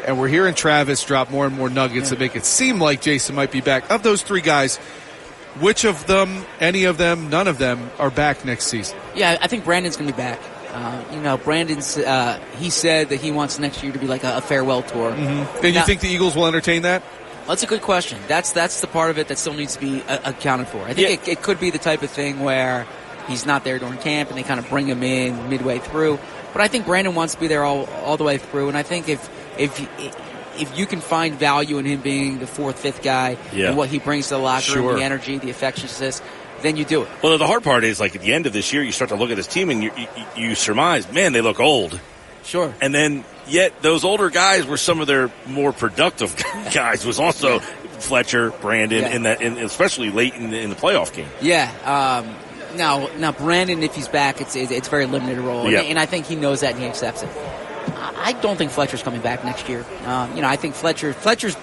And 0.07 0.19
we're 0.19 0.29
hearing 0.29 0.53
Travis 0.55 1.03
drop 1.03 1.31
more 1.31 1.45
and 1.45 1.55
more 1.55 1.69
nuggets 1.69 2.09
that 2.09 2.19
make 2.19 2.35
it 2.35 2.45
seem 2.45 2.79
like 2.79 3.01
Jason 3.01 3.35
might 3.35 3.51
be 3.51 3.61
back. 3.61 3.89
Of 3.91 4.03
those 4.03 4.21
three 4.21 4.41
guys, 4.41 4.77
which 5.59 5.85
of 5.85 6.07
them, 6.07 6.43
any 6.59 6.85
of 6.85 6.97
them, 6.97 7.29
none 7.29 7.47
of 7.47 7.57
them 7.57 7.89
are 7.99 8.09
back 8.09 8.43
next 8.45 8.67
season? 8.67 8.97
Yeah, 9.15 9.37
I 9.41 9.47
think 9.47 9.63
Brandon's 9.63 9.95
going 9.95 10.09
to 10.09 10.13
be 10.13 10.17
back. 10.17 10.39
Uh, 10.73 11.03
you 11.13 11.21
know, 11.21 11.37
Brandon, 11.37 11.77
Uh, 11.79 12.39
he 12.59 12.69
said 12.71 13.09
that 13.09 13.21
he 13.21 13.31
wants 13.31 13.59
next 13.59 13.83
year 13.83 13.91
to 13.93 13.99
be 13.99 14.07
like 14.07 14.23
a, 14.23 14.37
a 14.37 14.41
farewell 14.41 14.81
tour. 14.81 15.11
And 15.11 15.75
you 15.75 15.81
think 15.83 16.01
the 16.01 16.09
Eagles 16.09 16.35
will 16.35 16.47
entertain 16.47 16.81
that? 16.81 17.03
That's 17.47 17.61
a 17.61 17.67
good 17.67 17.81
question. 17.81 18.17
That's 18.27 18.53
that's 18.53 18.81
the 18.81 18.87
part 18.87 19.11
of 19.11 19.17
it 19.19 19.27
that 19.27 19.37
still 19.37 19.53
needs 19.53 19.73
to 19.75 19.79
be 19.81 20.01
uh, 20.07 20.19
accounted 20.31 20.67
for. 20.69 20.79
I 20.81 20.93
think 20.93 20.99
Yeah. 20.99 21.13
it, 21.15 21.27
it 21.27 21.41
could 21.43 21.59
be 21.59 21.69
the 21.69 21.77
type 21.77 22.01
of 22.01 22.09
thing 22.09 22.39
where 22.39 22.87
he's 23.27 23.45
not 23.45 23.63
there 23.65 23.77
during 23.79 23.97
camp 23.99 24.29
and 24.29 24.37
they 24.37 24.43
kind 24.43 24.59
of 24.59 24.67
bring 24.69 24.87
him 24.87 25.03
in 25.03 25.49
midway 25.49 25.79
through. 25.79 26.19
But 26.53 26.61
I 26.61 26.67
think 26.69 26.85
Brandon 26.85 27.13
wants 27.15 27.33
to 27.35 27.39
be 27.39 27.47
there 27.47 27.63
all 27.63 27.85
all 28.05 28.17
the 28.17 28.23
way 28.23 28.37
through. 28.37 28.69
And 28.69 28.77
I 28.77 28.83
think 28.83 29.09
if 29.09 29.29
if 29.59 29.77
if 30.59 30.77
you 30.77 30.85
can 30.85 31.01
find 31.01 31.35
value 31.35 31.79
in 31.79 31.85
him 31.85 31.99
being 32.01 32.39
the 32.39 32.47
fourth, 32.47 32.79
fifth 32.79 33.01
guy 33.03 33.37
Yeah. 33.51 33.67
and 33.69 33.77
what 33.77 33.89
he 33.89 33.99
brings 33.99 34.27
to 34.29 34.35
the 34.35 34.39
locker 34.39 34.75
room, 34.79 34.95
the 34.95 35.03
energy, 35.03 35.37
the 35.39 35.49
affectionateness, 35.51 36.21
then 36.63 36.75
you 36.77 36.85
do 36.85 37.03
it. 37.03 37.09
Well, 37.21 37.37
the 37.37 37.45
hard 37.47 37.63
part 37.63 37.83
is 37.83 37.99
like 37.99 38.15
at 38.15 38.21
the 38.21 38.33
end 38.33 38.45
of 38.47 38.53
this 38.53 38.73
year, 38.73 38.81
you 38.81 38.91
start 38.91 39.09
to 39.09 39.15
look 39.15 39.29
at 39.29 39.35
this 39.37 39.47
team 39.47 39.69
and 39.69 39.83
you, 39.83 39.91
you, 39.95 40.07
you 40.35 40.55
surmise, 40.55 41.11
man, 41.11 41.33
they 41.33 41.41
look 41.41 41.59
old. 41.59 41.99
Sure. 42.43 42.73
And 42.81 42.93
then 42.93 43.23
yet 43.47 43.81
those 43.81 44.03
older 44.03 44.29
guys 44.29 44.65
were 44.65 44.77
some 44.77 44.99
of 44.99 45.07
their 45.07 45.31
more 45.45 45.71
productive 45.71 46.35
guys. 46.73 47.05
Was 47.05 47.19
also 47.19 47.59
Fletcher, 47.59 48.49
Brandon, 48.51 49.01
Yeah. 49.03 49.09
in 49.15 49.23
that, 49.23 49.41
in, 49.41 49.57
especially 49.59 50.09
late 50.09 50.33
in 50.33 50.49
the, 50.49 50.59
in 50.59 50.69
the 50.69 50.75
playoff 50.75 51.13
game. 51.13 51.27
Yeah. 51.41 51.69
Um, 51.85 52.35
now, 52.77 53.07
now 53.17 53.31
Brandon, 53.31 53.81
if 53.83 53.93
he's 53.95 54.07
back, 54.07 54.41
it's 54.41 54.55
it's, 54.55 54.71
it's 54.71 54.87
very 54.87 55.05
limited 55.05 55.37
role, 55.39 55.69
Yeah. 55.69 55.79
and, 55.81 55.89
and 55.89 55.99
I 55.99 56.05
think 56.07 56.25
he 56.25 56.35
knows 56.35 56.61
that 56.61 56.71
and 56.73 56.79
he 56.81 56.85
accepts 56.87 57.21
it. 57.23 57.29
I 57.29 58.11
I 58.25 58.31
don't 58.33 58.57
think 58.57 58.71
Fletcher's 58.71 59.03
coming 59.03 59.21
back 59.21 59.43
next 59.45 59.67
year. 59.69 59.85
Um, 60.05 60.35
you 60.35 60.41
know, 60.41 60.47
I 60.47 60.55
think 60.55 60.73
Fletcher 60.75 61.13
Fletcher's 61.13 61.55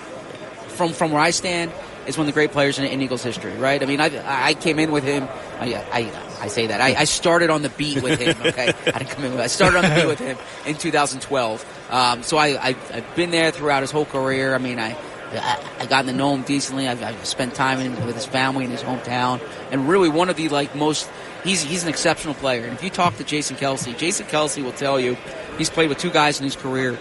from 0.68 0.92
from 0.92 1.10
where 1.10 1.20
I 1.20 1.30
stand 1.30 1.72
is 2.06 2.16
one 2.16 2.26
of 2.26 2.26
the 2.26 2.32
great 2.32 2.52
players 2.52 2.78
in, 2.78 2.84
in 2.84 3.00
Eagles 3.02 3.22
history, 3.22 3.52
right? 3.54 3.82
I 3.82 3.86
mean, 3.86 4.00
I 4.00 4.10
I 4.50 4.54
came 4.54 4.78
in 4.78 4.90
with 4.90 5.04
him. 5.04 5.28
I 5.58 5.74
I, 5.92 6.12
I 6.40 6.48
say 6.48 6.66
that 6.68 6.80
I, 6.80 6.94
I 7.00 7.04
started 7.04 7.50
on 7.50 7.62
the 7.62 7.68
beat 7.70 8.02
with 8.02 8.18
him. 8.18 8.36
Okay, 8.50 8.72
I 8.86 8.98
didn't 8.98 9.10
come 9.10 9.24
in. 9.24 9.32
With, 9.32 9.40
I 9.40 9.46
started 9.48 9.78
on 9.78 9.84
the 9.84 9.94
beat 9.94 10.06
with 10.06 10.18
him 10.18 10.36
in 10.66 10.76
2012. 10.76 11.90
Um, 11.90 12.22
so 12.22 12.36
I, 12.36 12.48
I 12.48 12.76
I've 12.92 13.16
been 13.16 13.30
there 13.30 13.50
throughout 13.50 13.82
his 13.82 13.90
whole 13.90 14.06
career. 14.06 14.54
I 14.54 14.58
mean, 14.58 14.78
I. 14.78 14.96
I, 15.32 15.64
I 15.78 15.86
got 15.86 16.06
to 16.06 16.12
know 16.12 16.34
him 16.34 16.42
decently. 16.42 16.88
I've, 16.88 17.04
I've 17.04 17.24
spent 17.24 17.54
time 17.54 17.78
in, 17.78 18.04
with 18.04 18.16
his 18.16 18.26
family 18.26 18.64
in 18.64 18.72
his 18.72 18.82
hometown, 18.82 19.40
and 19.70 19.88
really 19.88 20.08
one 20.08 20.28
of 20.28 20.34
the 20.34 20.48
like 20.48 20.74
most. 20.74 21.08
He's 21.44 21.62
he's 21.62 21.84
an 21.84 21.88
exceptional 21.88 22.34
player. 22.34 22.64
And 22.64 22.72
if 22.72 22.82
you 22.82 22.90
talk 22.90 23.16
to 23.18 23.22
Jason 23.22 23.56
Kelce, 23.56 23.96
Jason 23.96 24.26
Kelce 24.26 24.60
will 24.60 24.72
tell 24.72 24.98
you 24.98 25.16
he's 25.56 25.70
played 25.70 25.88
with 25.88 25.98
two 25.98 26.10
guys 26.10 26.40
in 26.40 26.44
his 26.44 26.56
career 26.56 26.98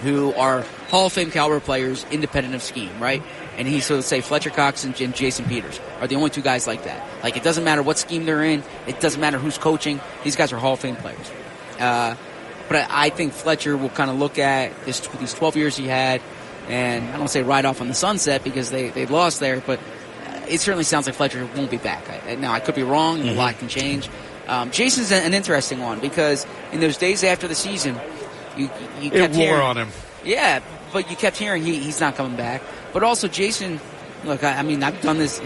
who 0.00 0.32
are 0.34 0.62
Hall 0.88 1.06
of 1.06 1.12
Fame 1.12 1.30
caliber 1.30 1.60
players, 1.60 2.06
independent 2.10 2.54
of 2.54 2.62
scheme, 2.62 2.98
right? 3.00 3.22
And 3.56 3.66
he 3.66 3.80
so 3.80 3.96
would 3.96 4.04
say 4.04 4.20
Fletcher 4.20 4.50
Cox 4.50 4.84
and, 4.84 4.98
and 5.00 5.14
Jason 5.14 5.46
Peters 5.46 5.80
are 6.00 6.06
the 6.06 6.16
only 6.16 6.30
two 6.30 6.42
guys 6.42 6.66
like 6.66 6.84
that. 6.84 7.06
Like 7.22 7.36
it 7.36 7.42
doesn't 7.42 7.64
matter 7.64 7.82
what 7.82 7.98
scheme 7.98 8.26
they're 8.26 8.44
in, 8.44 8.62
it 8.86 9.00
doesn't 9.00 9.20
matter 9.20 9.38
who's 9.38 9.58
coaching. 9.58 10.00
These 10.24 10.36
guys 10.36 10.52
are 10.52 10.58
Hall 10.58 10.74
of 10.74 10.80
Fame 10.80 10.96
players. 10.96 11.30
Uh, 11.80 12.16
but 12.68 12.86
I, 12.90 13.10
think 13.10 13.32
Fletcher 13.32 13.76
will 13.76 13.88
kind 13.90 14.10
of 14.10 14.18
look 14.18 14.38
at 14.38 14.84
this 14.84 15.00
these 15.18 15.32
12 15.34 15.56
years 15.56 15.76
he 15.76 15.86
had, 15.86 16.20
and 16.68 17.08
I 17.10 17.16
don't 17.16 17.28
say 17.28 17.42
ride 17.42 17.64
off 17.64 17.80
on 17.80 17.88
the 17.88 17.94
sunset 17.94 18.42
because 18.42 18.70
they 18.70 18.90
they 18.90 19.06
lost 19.06 19.40
there, 19.40 19.60
but 19.60 19.78
it 20.48 20.60
certainly 20.60 20.84
sounds 20.84 21.06
like 21.06 21.14
Fletcher 21.14 21.48
won't 21.56 21.70
be 21.70 21.76
back. 21.76 22.08
I, 22.26 22.34
now 22.34 22.52
I 22.52 22.60
could 22.60 22.74
be 22.74 22.82
wrong. 22.82 23.20
A 23.26 23.32
lot 23.32 23.58
can 23.58 23.68
change. 23.68 24.08
Um, 24.48 24.70
Jason's 24.70 25.10
an, 25.12 25.34
interesting 25.34 25.80
one 25.80 25.98
because 26.00 26.46
in 26.72 26.80
those 26.80 26.96
days 26.96 27.24
after 27.24 27.48
the 27.48 27.54
season, 27.54 27.96
you 28.56 28.70
you 29.00 29.10
It 29.10 29.12
kept 29.12 29.34
wore 29.34 29.42
hearing, 29.44 29.60
on 29.60 29.76
him. 29.78 29.88
yeah, 30.24 30.60
but 30.92 31.10
you 31.10 31.16
kept 31.16 31.36
hearing 31.36 31.62
he, 31.64 31.78
he's 31.78 32.00
not 32.00 32.16
coming 32.16 32.36
back. 32.36 32.62
But 32.92 33.02
also, 33.02 33.28
Jason, 33.28 33.80
look, 34.24 34.42
I, 34.44 34.58
I 34.58 34.62
mean, 34.62 34.82
I've 34.82 35.00
done 35.02 35.18
this. 35.18 35.40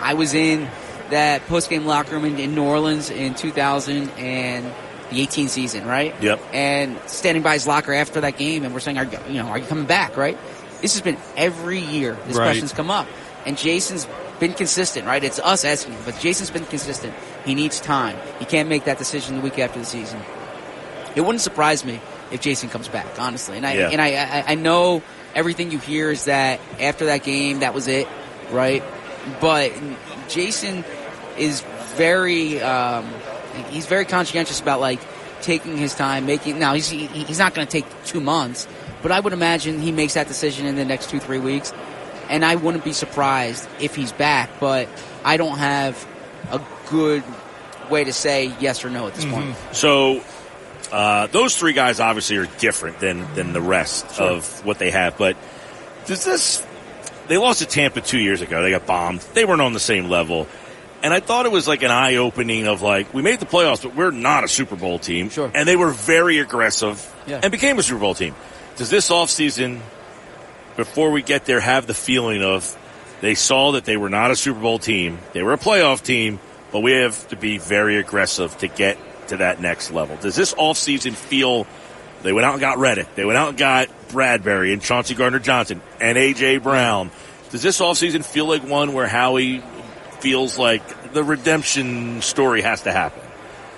I 0.00 0.14
was 0.14 0.34
in 0.34 0.68
that 1.10 1.46
post 1.46 1.70
game 1.70 1.86
locker 1.86 2.12
room 2.14 2.24
in, 2.24 2.38
in 2.38 2.54
New 2.54 2.64
Orleans 2.64 3.10
in 3.10 3.34
2000 3.34 4.08
and 4.18 4.72
the 5.10 5.20
18 5.22 5.48
season, 5.48 5.86
right? 5.86 6.14
Yep. 6.20 6.40
And 6.52 6.98
standing 7.06 7.42
by 7.42 7.54
his 7.54 7.66
locker 7.66 7.92
after 7.92 8.20
that 8.22 8.36
game, 8.38 8.64
and 8.64 8.74
we're 8.74 8.80
saying, 8.80 8.98
are 8.98 9.04
you, 9.04 9.18
you 9.28 9.42
know, 9.42 9.48
are 9.48 9.58
you 9.58 9.66
coming 9.66 9.86
back, 9.86 10.16
right? 10.16 10.36
This 10.82 10.94
has 10.94 11.00
been 11.02 11.16
every 11.36 11.78
year. 11.80 12.16
This 12.26 12.36
Right. 12.36 12.46
question's 12.46 12.72
come 12.72 12.90
up, 12.90 13.06
and 13.46 13.56
Jason's 13.56 14.06
been 14.40 14.52
consistent, 14.52 15.06
right? 15.06 15.22
It's 15.24 15.38
us 15.38 15.64
asking, 15.64 15.94
him, 15.94 16.02
but 16.04 16.18
Jason's 16.20 16.50
been 16.50 16.66
consistent. 16.66 17.14
He 17.44 17.54
needs 17.54 17.80
time. 17.80 18.16
He 18.38 18.44
can't 18.44 18.68
make 18.68 18.84
that 18.84 18.98
decision 18.98 19.36
the 19.36 19.40
week 19.42 19.58
after 19.58 19.78
the 19.78 19.86
season. 19.86 20.20
It 21.14 21.20
wouldn't 21.22 21.40
surprise 21.40 21.84
me 21.84 22.00
if 22.30 22.40
Jason 22.40 22.68
comes 22.68 22.88
back, 22.88 23.06
honestly. 23.18 23.56
And 23.56 23.64
I 23.66 23.74
Yeah. 23.74 23.88
and 23.90 24.02
I, 24.02 24.08
I 24.16 24.44
I 24.48 24.54
know 24.56 25.02
everything 25.36 25.70
you 25.70 25.78
hear 25.78 26.10
is 26.10 26.24
that 26.24 26.58
after 26.80 27.06
that 27.06 27.22
game, 27.22 27.60
that 27.60 27.74
was 27.74 27.86
it, 27.86 28.08
right? 28.50 28.82
But 29.40 29.72
Jason 30.28 30.84
is 31.38 31.60
very 31.94 32.60
um, 32.60 33.08
he's 33.68 33.86
very 33.86 34.06
conscientious 34.06 34.60
about 34.60 34.80
like 34.80 34.98
taking 35.42 35.76
his 35.76 35.94
time, 35.94 36.26
making. 36.26 36.58
Now 36.58 36.74
he's 36.74 36.88
he, 36.88 37.06
he's 37.06 37.38
not 37.38 37.54
going 37.54 37.66
to 37.66 37.70
take 37.70 37.86
two 38.04 38.20
months, 38.20 38.66
but 39.02 39.12
I 39.12 39.20
would 39.20 39.32
imagine 39.32 39.80
he 39.80 39.92
makes 39.92 40.14
that 40.14 40.26
decision 40.26 40.66
in 40.66 40.74
the 40.74 40.84
next 40.84 41.10
two 41.10 41.20
three 41.20 41.38
weeks, 41.38 41.72
and 42.28 42.44
I 42.44 42.56
wouldn't 42.56 42.84
be 42.84 42.92
surprised 42.92 43.68
if 43.80 43.94
he's 43.94 44.12
back. 44.12 44.50
But 44.58 44.88
I 45.22 45.36
don't 45.36 45.58
have 45.58 46.06
a 46.50 46.60
good 46.88 47.22
way 47.90 48.04
to 48.04 48.12
say 48.12 48.52
yes 48.58 48.84
or 48.84 48.90
no 48.90 49.06
at 49.06 49.14
this 49.14 49.24
point. 49.26 49.54
So 49.72 50.22
uh, 50.92 51.26
those 51.28 51.56
three 51.56 51.72
guys 51.72 52.00
obviously 52.00 52.36
are 52.36 52.46
different 52.58 53.00
than 53.00 53.34
than 53.34 53.52
the 53.52 53.60
rest 53.60 54.20
of 54.20 54.64
what 54.64 54.78
they 54.78 54.90
have. 54.90 55.16
But 55.18 55.36
does 56.06 56.24
this? 56.24 56.64
They 57.28 57.38
lost 57.38 57.58
to 57.58 57.66
Tampa 57.66 58.00
two 58.00 58.18
years 58.18 58.40
ago. 58.40 58.62
They 58.62 58.70
got 58.70 58.86
bombed. 58.86 59.20
They 59.34 59.44
weren't 59.44 59.60
on 59.62 59.72
the 59.72 59.80
same 59.80 60.08
level. 60.08 60.46
And 61.02 61.12
I 61.12 61.20
thought 61.20 61.44
it 61.46 61.52
was 61.52 61.68
like 61.68 61.82
an 61.82 61.90
eye 61.90 62.16
opening 62.16 62.66
of 62.66 62.82
like 62.82 63.12
we 63.12 63.20
made 63.22 63.40
the 63.40 63.46
playoffs, 63.46 63.82
but 63.82 63.94
we're 63.94 64.10
not 64.12 64.44
a 64.44 64.48
Super 64.48 64.76
Bowl 64.76 64.98
team. 64.98 65.28
Sure. 65.28 65.50
And 65.54 65.68
they 65.68 65.76
were 65.76 65.90
very 65.90 66.38
aggressive 66.38 67.14
Yeah. 67.26 67.40
and 67.42 67.50
became 67.52 67.78
a 67.78 67.82
Super 67.82 68.00
Bowl 68.00 68.14
team. 68.14 68.34
Does 68.76 68.90
this 68.90 69.10
offseason, 69.10 69.80
before 70.76 71.10
we 71.10 71.22
get 71.22 71.44
there, 71.46 71.60
have 71.60 71.86
the 71.86 71.94
feeling 71.94 72.42
of 72.42 72.76
they 73.20 73.34
saw 73.34 73.72
that 73.72 73.84
they 73.84 73.96
were 73.96 74.08
not 74.10 74.30
a 74.30 74.36
Super 74.36 74.60
Bowl 74.60 74.78
team, 74.78 75.18
they 75.32 75.42
were 75.42 75.52
a 75.52 75.58
playoff 75.58 76.02
team, 76.02 76.38
but 76.72 76.80
we 76.80 76.92
have 76.92 77.26
to 77.28 77.36
be 77.36 77.58
very 77.58 77.96
aggressive 77.98 78.56
to 78.58 78.68
get 78.68 78.98
to 79.28 79.38
that 79.38 79.60
next 79.60 79.90
level. 79.90 80.16
Does 80.16 80.36
this 80.36 80.54
offseason 80.54 81.14
feel 81.14 81.66
they 82.22 82.32
went 82.32 82.46
out 82.46 82.52
and 82.52 82.60
got 82.60 82.78
Reddick, 82.78 83.14
they 83.14 83.24
went 83.24 83.38
out 83.38 83.50
and 83.50 83.58
got 83.58 83.88
Bradbury 84.08 84.72
and 84.72 84.82
Chauncey 84.82 85.14
Gardner 85.14 85.38
Johnson 85.38 85.80
and 86.00 86.16
AJ 86.16 86.62
Brown. 86.62 87.10
Does 87.50 87.62
this 87.62 87.80
offseason 87.80 88.24
feel 88.24 88.46
like 88.46 88.62
one 88.62 88.92
where 88.92 89.06
Howie 89.06 89.62
feels 90.20 90.58
like 90.58 91.12
the 91.12 91.22
redemption 91.22 92.20
story 92.22 92.62
has 92.62 92.82
to 92.82 92.92
happen? 92.92 93.22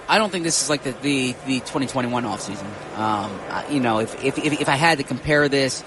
I 0.09 0.17
don't 0.17 0.31
think 0.31 0.45
this 0.45 0.63
is 0.63 0.71
like 0.71 0.83
the 0.85 0.93
the, 0.93 1.33
the 1.47 1.61
2021 1.61 2.25
offseason. 2.25 2.99
Um, 2.99 3.39
you 3.71 3.81
know, 3.81 3.99
if, 3.99 4.25
if 4.25 4.39
if 4.39 4.61
if 4.63 4.69
I 4.69 4.77
had 4.77 4.99
to 4.99 5.05
compare 5.05 5.49
this 5.49 5.85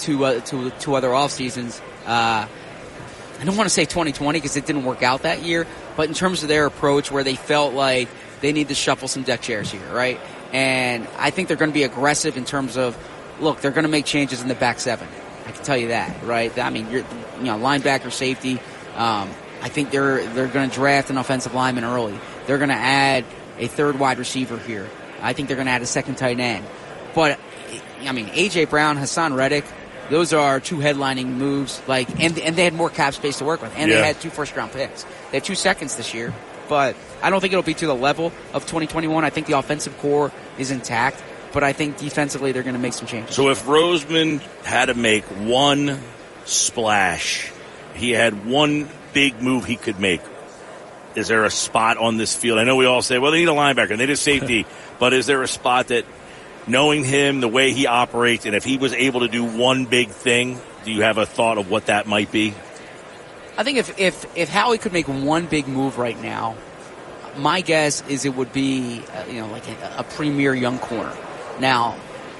to 0.00 0.24
uh, 0.24 0.40
to 0.40 0.70
to 0.70 0.94
other 0.94 1.12
off 1.12 1.32
seasons, 1.32 1.80
uh, 2.06 2.46
I 2.46 3.44
don't 3.44 3.56
want 3.56 3.66
to 3.66 3.74
say 3.74 3.84
2020 3.84 4.38
because 4.38 4.56
it 4.56 4.66
didn't 4.66 4.84
work 4.84 5.02
out 5.02 5.22
that 5.22 5.42
year. 5.42 5.66
But 5.96 6.08
in 6.08 6.14
terms 6.14 6.42
of 6.42 6.48
their 6.48 6.66
approach, 6.66 7.10
where 7.10 7.24
they 7.24 7.34
felt 7.34 7.74
like 7.74 8.08
they 8.40 8.52
need 8.52 8.68
to 8.68 8.74
shuffle 8.74 9.08
some 9.08 9.22
deck 9.22 9.40
chairs 9.42 9.70
here, 9.70 9.86
right? 9.92 10.18
And 10.52 11.06
I 11.18 11.30
think 11.30 11.48
they're 11.48 11.56
going 11.56 11.70
to 11.70 11.74
be 11.74 11.84
aggressive 11.84 12.36
in 12.36 12.44
terms 12.44 12.76
of, 12.76 12.96
look, 13.40 13.60
they're 13.60 13.70
going 13.70 13.84
to 13.84 13.90
make 13.90 14.04
changes 14.04 14.42
in 14.42 14.48
the 14.48 14.54
back 14.54 14.80
seven. 14.80 15.06
I 15.46 15.52
can 15.52 15.62
tell 15.64 15.76
you 15.76 15.88
that, 15.88 16.22
right? 16.24 16.56
I 16.58 16.70
mean, 16.70 16.90
you're, 16.90 17.04
you 17.38 17.44
know, 17.44 17.58
linebacker, 17.58 18.10
safety. 18.12 18.58
Um, 18.96 19.30
I 19.62 19.68
think 19.68 19.90
they're 19.90 20.26
they're 20.28 20.46
going 20.48 20.68
to 20.70 20.74
draft 20.74 21.10
an 21.10 21.18
offensive 21.18 21.54
lineman 21.54 21.84
early. 21.84 22.18
They're 22.46 22.58
going 22.58 22.70
to 22.70 22.74
add 22.74 23.24
a 23.58 23.66
third 23.68 23.98
wide 23.98 24.18
receiver 24.18 24.58
here. 24.58 24.88
I 25.20 25.32
think 25.34 25.48
they're 25.48 25.56
going 25.56 25.66
to 25.66 25.72
add 25.72 25.82
a 25.82 25.86
second 25.86 26.16
tight 26.16 26.40
end. 26.40 26.64
But 27.14 27.38
I 28.06 28.12
mean, 28.12 28.26
AJ 28.28 28.70
Brown, 28.70 28.96
Haason 28.96 29.36
Reddick, 29.36 29.64
those 30.08 30.32
are 30.32 30.60
two 30.60 30.76
headlining 30.76 31.26
moves. 31.26 31.80
Like, 31.86 32.08
and 32.20 32.38
and 32.38 32.56
they 32.56 32.64
had 32.64 32.72
more 32.74 32.88
cap 32.90 33.14
space 33.14 33.38
to 33.38 33.44
work 33.44 33.60
with, 33.62 33.72
and 33.76 33.90
Yeah. 33.90 34.00
they 34.00 34.06
had 34.06 34.20
two 34.20 34.30
first 34.30 34.56
round 34.56 34.72
picks. 34.72 35.04
They 35.30 35.36
had 35.38 35.44
two 35.44 35.54
seconds 35.54 35.96
this 35.96 36.14
year, 36.14 36.32
but 36.70 36.94
I 37.20 37.30
don't 37.30 37.40
think 37.40 37.52
it'll 37.52 37.64
be 37.64 37.74
to 37.74 37.86
the 37.86 37.94
level 37.94 38.32
of 38.54 38.62
2021. 38.62 39.24
I 39.24 39.30
think 39.30 39.48
the 39.48 39.58
offensive 39.58 39.98
core 39.98 40.30
is 40.56 40.70
intact, 40.70 41.20
but 41.52 41.64
I 41.64 41.72
think 41.72 41.98
defensively 41.98 42.52
they're 42.52 42.62
going 42.62 42.76
to 42.76 42.80
make 42.80 42.92
some 42.92 43.08
changes. 43.08 43.34
So 43.34 43.50
if 43.50 43.64
Roseman 43.66 44.40
had 44.62 44.86
to 44.86 44.94
make 44.94 45.24
one 45.24 46.00
splash, 46.44 47.52
he 47.94 48.12
had 48.12 48.46
one 48.46 48.88
big 49.12 49.42
move 49.42 49.64
he 49.64 49.74
could 49.74 49.98
make. 49.98 50.20
Is 51.16 51.26
there 51.26 51.44
a 51.44 51.50
spot 51.50 51.98
on 51.98 52.18
this 52.18 52.36
field? 52.36 52.60
I 52.60 52.64
know 52.64 52.76
we 52.76 52.86
all 52.86 53.02
say, 53.02 53.18
well, 53.18 53.32
they 53.32 53.40
need 53.40 53.48
a 53.48 53.52
linebacker, 53.52 53.90
and 53.90 54.00
they 54.00 54.06
need 54.06 54.12
a 54.12 54.16
safety, 54.16 54.64
but 55.00 55.12
is 55.12 55.26
there 55.26 55.42
a 55.42 55.48
spot 55.48 55.88
that, 55.88 56.04
knowing 56.68 57.02
him, 57.02 57.40
the 57.40 57.48
way 57.48 57.72
he 57.72 57.88
operates, 57.88 58.46
and 58.46 58.54
if 58.54 58.62
he 58.62 58.78
was 58.78 58.92
able 58.92 59.20
to 59.20 59.28
do 59.28 59.44
one 59.44 59.86
big 59.86 60.10
thing, 60.10 60.60
do 60.84 60.92
you 60.92 61.02
have 61.02 61.18
a 61.18 61.26
thought 61.26 61.58
of 61.58 61.68
what 61.68 61.86
that 61.86 62.06
might 62.06 62.30
be? 62.30 62.54
I 63.60 63.62
think 63.62 63.76
if, 63.76 63.98
if, 63.98 64.36
if 64.38 64.48
Howie 64.48 64.78
could 64.78 64.94
make 64.94 65.06
one 65.06 65.44
big 65.44 65.68
move 65.68 65.98
right 65.98 66.18
now, 66.22 66.56
my 67.36 67.60
guess 67.60 68.02
is 68.08 68.24
it 68.24 68.34
would 68.34 68.54
be 68.54 69.02
uh, 69.12 69.24
you 69.30 69.42
know 69.42 69.48
like 69.48 69.68
a, 69.68 69.96
a 69.98 70.02
premier 70.02 70.54
young 70.54 70.78
corner. 70.78 71.14
Now, 71.60 71.98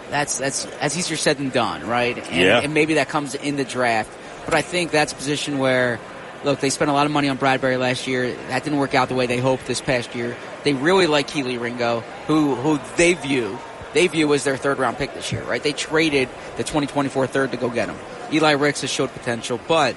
that's 0.09 0.39
that's 0.39 0.65
that's 0.81 0.97
easier 0.97 1.19
said 1.19 1.37
than 1.37 1.51
done, 1.51 1.87
right? 1.87 2.17
And, 2.17 2.41
Yeah. 2.41 2.61
and 2.61 2.73
maybe 2.73 2.95
that 2.95 3.11
comes 3.11 3.35
in 3.35 3.57
the 3.57 3.65
draft, 3.67 4.11
but 4.47 4.55
I 4.55 4.63
think 4.63 4.93
that's 4.93 5.13
a 5.13 5.17
position 5.17 5.59
where. 5.59 6.01
Look, 6.43 6.61
they 6.61 6.71
spent 6.71 6.91
a 6.91 6.95
lot 6.95 7.05
of 7.05 7.13
money 7.13 7.29
on 7.29 7.37
Bradbury 7.37 7.77
last 7.77 8.07
year. 8.07 8.35
That 8.49 8.65
didn't 8.65 8.79
work 8.79 8.95
out 8.95 9.11
the 9.11 9.15
way 9.15 9.27
they 9.27 9.37
hoped 9.37 9.67
this 9.67 9.83
past 9.83 10.15
year. 10.15 10.35
They 10.65 10.73
really 10.73 11.07
like 11.07 11.29
Kelee 11.29 11.61
Ringo, 11.61 12.01
who 12.29 12.55
who 12.55 12.81
they 12.97 13.13
view 13.13 13.59
they 13.93 14.07
view 14.07 14.33
as 14.33 14.45
their 14.45 14.57
third 14.57 14.79
round 14.79 14.97
pick 14.97 15.13
this 15.13 15.33
year, 15.33 15.43
right? 15.43 15.63
They 15.63 15.73
traded 15.73 16.29
the 16.57 16.63
2024 16.63 17.27
third 17.27 17.51
to 17.51 17.57
go 17.59 17.69
get 17.69 17.91
him. 17.91 17.97
Eli 18.33 18.53
Ricks 18.53 18.81
has 18.81 18.91
showed 18.91 19.13
potential, 19.13 19.61
but 19.69 19.95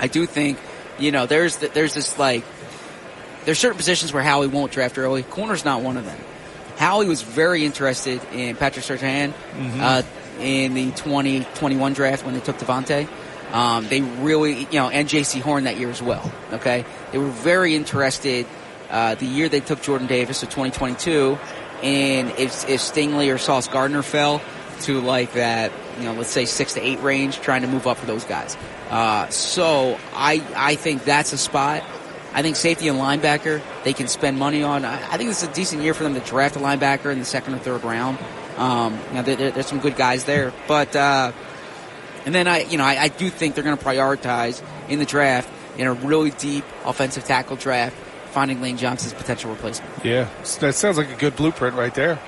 I 0.00 0.06
do 0.06 0.26
think, 0.26 0.58
you 0.98 1.12
know, 1.12 1.26
there's 1.26 1.56
th- 1.56 1.72
there's 1.72 1.94
this 1.94 2.18
like 2.18 2.44
there's 3.44 3.58
certain 3.58 3.76
positions 3.76 4.12
where 4.12 4.22
Howie 4.22 4.46
won't 4.46 4.72
draft 4.72 4.98
early. 4.98 5.22
Corner's 5.22 5.64
not 5.64 5.82
one 5.82 5.96
of 5.96 6.04
them. 6.04 6.18
Howie 6.76 7.06
was 7.06 7.22
very 7.22 7.64
interested 7.64 8.22
in 8.32 8.54
Patrick 8.56 8.84
Surtain 8.84 9.32
uh, 9.80 10.02
in 10.38 10.74
the 10.74 10.90
2021 10.92 11.92
draft 11.92 12.24
when 12.24 12.34
they 12.34 12.40
took 12.40 12.58
DeVonta. 12.58 13.08
Um, 13.52 13.88
they 13.88 14.02
really, 14.02 14.60
you 14.60 14.78
know, 14.78 14.88
and 14.88 15.08
Jaycee 15.08 15.40
Horn 15.40 15.64
that 15.64 15.78
year 15.78 15.88
as 15.88 16.02
well. 16.02 16.30
Okay, 16.52 16.84
they 17.10 17.18
were 17.18 17.30
very 17.30 17.74
interested 17.74 18.46
uh, 18.90 19.14
the 19.14 19.26
year 19.26 19.48
they 19.48 19.60
took 19.60 19.82
Jordan 19.82 20.06
Davis, 20.06 20.38
so 20.38 20.46
2022, 20.46 21.38
and 21.82 22.30
if, 22.38 22.68
if 22.68 22.80
Stingley 22.80 23.32
or 23.32 23.38
Sauce 23.38 23.68
Gardner 23.68 24.02
fell 24.02 24.40
to 24.82 25.00
like 25.00 25.34
that, 25.34 25.72
you 25.98 26.04
know, 26.04 26.12
let's 26.14 26.30
say 26.30 26.44
six 26.44 26.74
to 26.74 26.80
eight 26.80 27.00
range, 27.02 27.40
trying 27.40 27.62
to 27.62 27.68
move 27.68 27.86
up 27.86 27.96
for 27.98 28.06
those 28.06 28.24
guys. 28.24 28.56
Uh, 28.90 29.28
so 29.28 29.98
I 30.14 30.42
I 30.56 30.74
think 30.76 31.04
that's 31.04 31.32
a 31.32 31.38
spot. 31.38 31.82
I 32.34 32.42
think 32.42 32.56
safety 32.56 32.88
and 32.88 32.98
linebacker 32.98 33.60
they 33.84 33.92
can 33.92 34.06
spend 34.08 34.38
money 34.38 34.62
on. 34.62 34.84
I, 34.84 34.94
I 35.12 35.16
think 35.16 35.30
is 35.30 35.42
a 35.42 35.52
decent 35.52 35.82
year 35.82 35.94
for 35.94 36.04
them 36.04 36.14
to 36.14 36.20
draft 36.20 36.56
a 36.56 36.58
linebacker 36.58 37.10
in 37.12 37.18
the 37.18 37.24
second 37.24 37.54
or 37.54 37.58
third 37.58 37.84
round. 37.84 38.18
Um, 38.56 38.98
you 39.08 39.14
know, 39.14 39.22
there, 39.22 39.36
there- 39.36 39.50
there's 39.52 39.66
some 39.66 39.78
good 39.80 39.96
guys 39.96 40.24
there, 40.24 40.52
but 40.66 40.94
uh, 40.96 41.32
and 42.26 42.34
then 42.34 42.46
I, 42.48 42.62
you 42.64 42.76
know, 42.76 42.84
I, 42.84 43.02
I 43.04 43.08
do 43.08 43.30
think 43.30 43.54
they're 43.54 43.64
going 43.64 43.78
to 43.78 43.84
prioritize 43.84 44.62
in 44.88 44.98
the 44.98 45.06
draft 45.06 45.48
in 45.78 45.86
a 45.86 45.92
really 45.92 46.30
deep 46.32 46.64
offensive 46.84 47.24
tackle 47.24 47.56
draft, 47.56 47.96
finding 48.32 48.60
Lane 48.60 48.76
Johnson's 48.76 49.14
potential 49.14 49.50
replacement. 49.50 50.04
Yeah, 50.04 50.28
that 50.60 50.74
sounds 50.74 50.98
like 50.98 51.08
a 51.10 51.14
good 51.14 51.36
blueprint 51.36 51.76
right 51.76 51.94
there. 51.94 52.18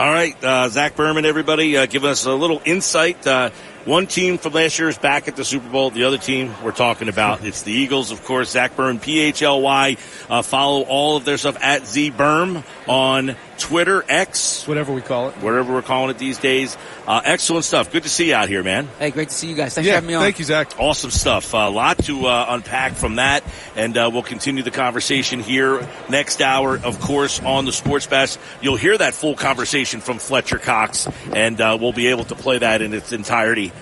All 0.00 0.10
right, 0.10 0.34
uh, 0.42 0.66
Zach 0.70 0.96
Berman, 0.96 1.26
everybody, 1.26 1.76
uh, 1.76 1.84
give 1.84 2.06
us 2.06 2.24
a 2.24 2.32
little 2.32 2.62
insight. 2.64 3.26
Uh, 3.26 3.50
one 3.84 4.06
team 4.06 4.38
from 4.38 4.54
last 4.54 4.78
year 4.78 4.88
is 4.88 4.96
back 4.96 5.28
at 5.28 5.36
the 5.36 5.44
Super 5.44 5.68
Bowl. 5.68 5.90
The 5.90 6.04
other 6.04 6.16
team 6.16 6.54
we're 6.64 6.72
talking 6.72 7.10
about, 7.10 7.44
it's 7.44 7.60
the 7.64 7.72
Eagles, 7.72 8.10
of 8.10 8.24
course. 8.24 8.48
Zach 8.48 8.74
Berman, 8.76 8.98
P-H-L-Y. 8.98 9.98
Uh, 10.30 10.40
follow 10.40 10.84
all 10.84 11.18
of 11.18 11.26
their 11.26 11.36
stuff 11.36 11.58
at 11.60 11.86
Z 11.86 12.12
ZBerm 12.12 12.64
on 12.88 13.36
Twitter, 13.60 14.04
X, 14.08 14.66
Whatever 14.66 14.92
we 14.92 15.00
call 15.02 15.28
it. 15.28 15.34
whatever 15.36 15.72
we're 15.72 15.82
calling 15.82 16.10
it 16.10 16.18
these 16.18 16.38
days. 16.38 16.76
Uh, 17.06 17.20
excellent 17.24 17.64
stuff. 17.64 17.92
Good 17.92 18.02
to 18.02 18.08
see 18.08 18.28
you 18.28 18.34
out 18.34 18.48
here, 18.48 18.62
man. 18.64 18.88
Hey, 18.98 19.10
great 19.10 19.28
to 19.28 19.34
see 19.34 19.48
you 19.48 19.54
guys. 19.54 19.74
Thanks 19.74 19.86
Yeah, 19.86 19.92
for 19.92 19.94
having 19.96 20.08
me 20.08 20.14
on. 20.14 20.22
thank 20.22 20.38
you, 20.38 20.44
Zach. 20.44 20.72
Awesome 20.78 21.10
stuff. 21.10 21.52
A 21.54 21.70
lot 21.70 21.98
to 22.04 22.26
uh, 22.26 22.46
unpack 22.48 22.94
from 22.94 23.16
that, 23.16 23.44
and 23.76 23.96
uh, 23.96 24.10
we'll 24.12 24.22
continue 24.22 24.62
the 24.62 24.70
conversation 24.70 25.40
here 25.40 25.86
next 26.08 26.40
hour, 26.42 26.76
of 26.82 26.98
course, 27.00 27.40
on 27.42 27.64
the 27.66 27.72
Sports 27.72 28.06
Bash. 28.06 28.36
You'll 28.60 28.76
hear 28.76 28.96
that 28.98 29.14
full 29.14 29.34
conversation 29.36 30.00
from 30.00 30.18
Fletcher 30.18 30.58
Cox, 30.58 31.06
and 31.32 31.60
uh, 31.60 31.76
we'll 31.80 31.92
be 31.92 32.08
able 32.08 32.24
to 32.24 32.34
play 32.34 32.58
that 32.58 32.82
in 32.82 32.94
its 32.94 33.12
entirety 33.12 33.72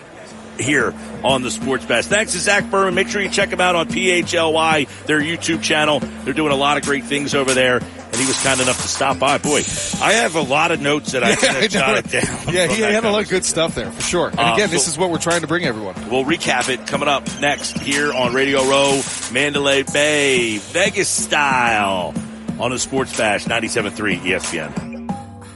here 0.58 0.94
on 1.24 1.42
the 1.42 1.50
Sports 1.50 1.84
Bash. 1.84 2.06
Thanks 2.06 2.32
to 2.32 2.38
Zach 2.38 2.70
Berman. 2.70 2.94
Make 2.94 3.08
sure 3.08 3.20
you 3.22 3.28
check 3.28 3.50
him 3.50 3.60
out 3.60 3.74
on 3.76 3.88
PHLY, 3.88 4.88
their 5.06 5.20
YouTube 5.20 5.62
channel. 5.62 6.00
They're 6.00 6.34
doing 6.34 6.52
a 6.52 6.56
lot 6.56 6.76
of 6.78 6.84
great 6.84 7.04
things 7.04 7.34
over 7.34 7.54
there, 7.54 7.76
and 7.78 8.16
he 8.16 8.26
was 8.26 8.40
kind 8.42 8.60
enough 8.60 8.80
to 8.82 8.88
stop 8.88 9.18
by. 9.18 9.38
Boy, 9.38 9.62
I 10.02 10.12
have 10.14 10.34
a 10.36 10.40
lot 10.42 10.70
of 10.72 10.80
notes 10.80 11.12
that 11.12 11.22
I 11.24 11.34
could 11.36 11.48
I 11.50 11.66
jotted 11.68 12.10
down. 12.10 12.54
Yeah, 12.54 12.66
he 12.66 12.82
had 12.82 13.04
a 13.04 13.10
lot 13.10 13.22
of 13.22 13.28
good 13.28 13.44
stuff 13.44 13.74
there 13.74 13.90
for 13.90 14.02
sure. 14.02 14.28
And 14.30 14.38
Uh, 14.40 14.54
again, 14.54 14.70
this 14.70 14.88
is 14.88 14.98
what 14.98 15.10
we're 15.10 15.18
trying 15.18 15.40
to 15.42 15.46
bring 15.46 15.64
everyone. 15.64 15.94
We'll 16.10 16.24
recap 16.24 16.68
it 16.68 16.86
coming 16.86 17.08
up 17.08 17.24
next 17.40 17.78
here 17.78 18.12
on 18.12 18.34
Radio 18.34 18.64
Row, 18.64 19.00
Mandalay 19.32 19.82
Bay, 19.84 20.58
Vegas 20.58 21.08
style 21.08 22.14
on 22.58 22.70
the 22.72 22.78
Sports 22.78 23.16
Bash 23.16 23.44
97.3 23.44 24.18
ESPN. 24.20 24.97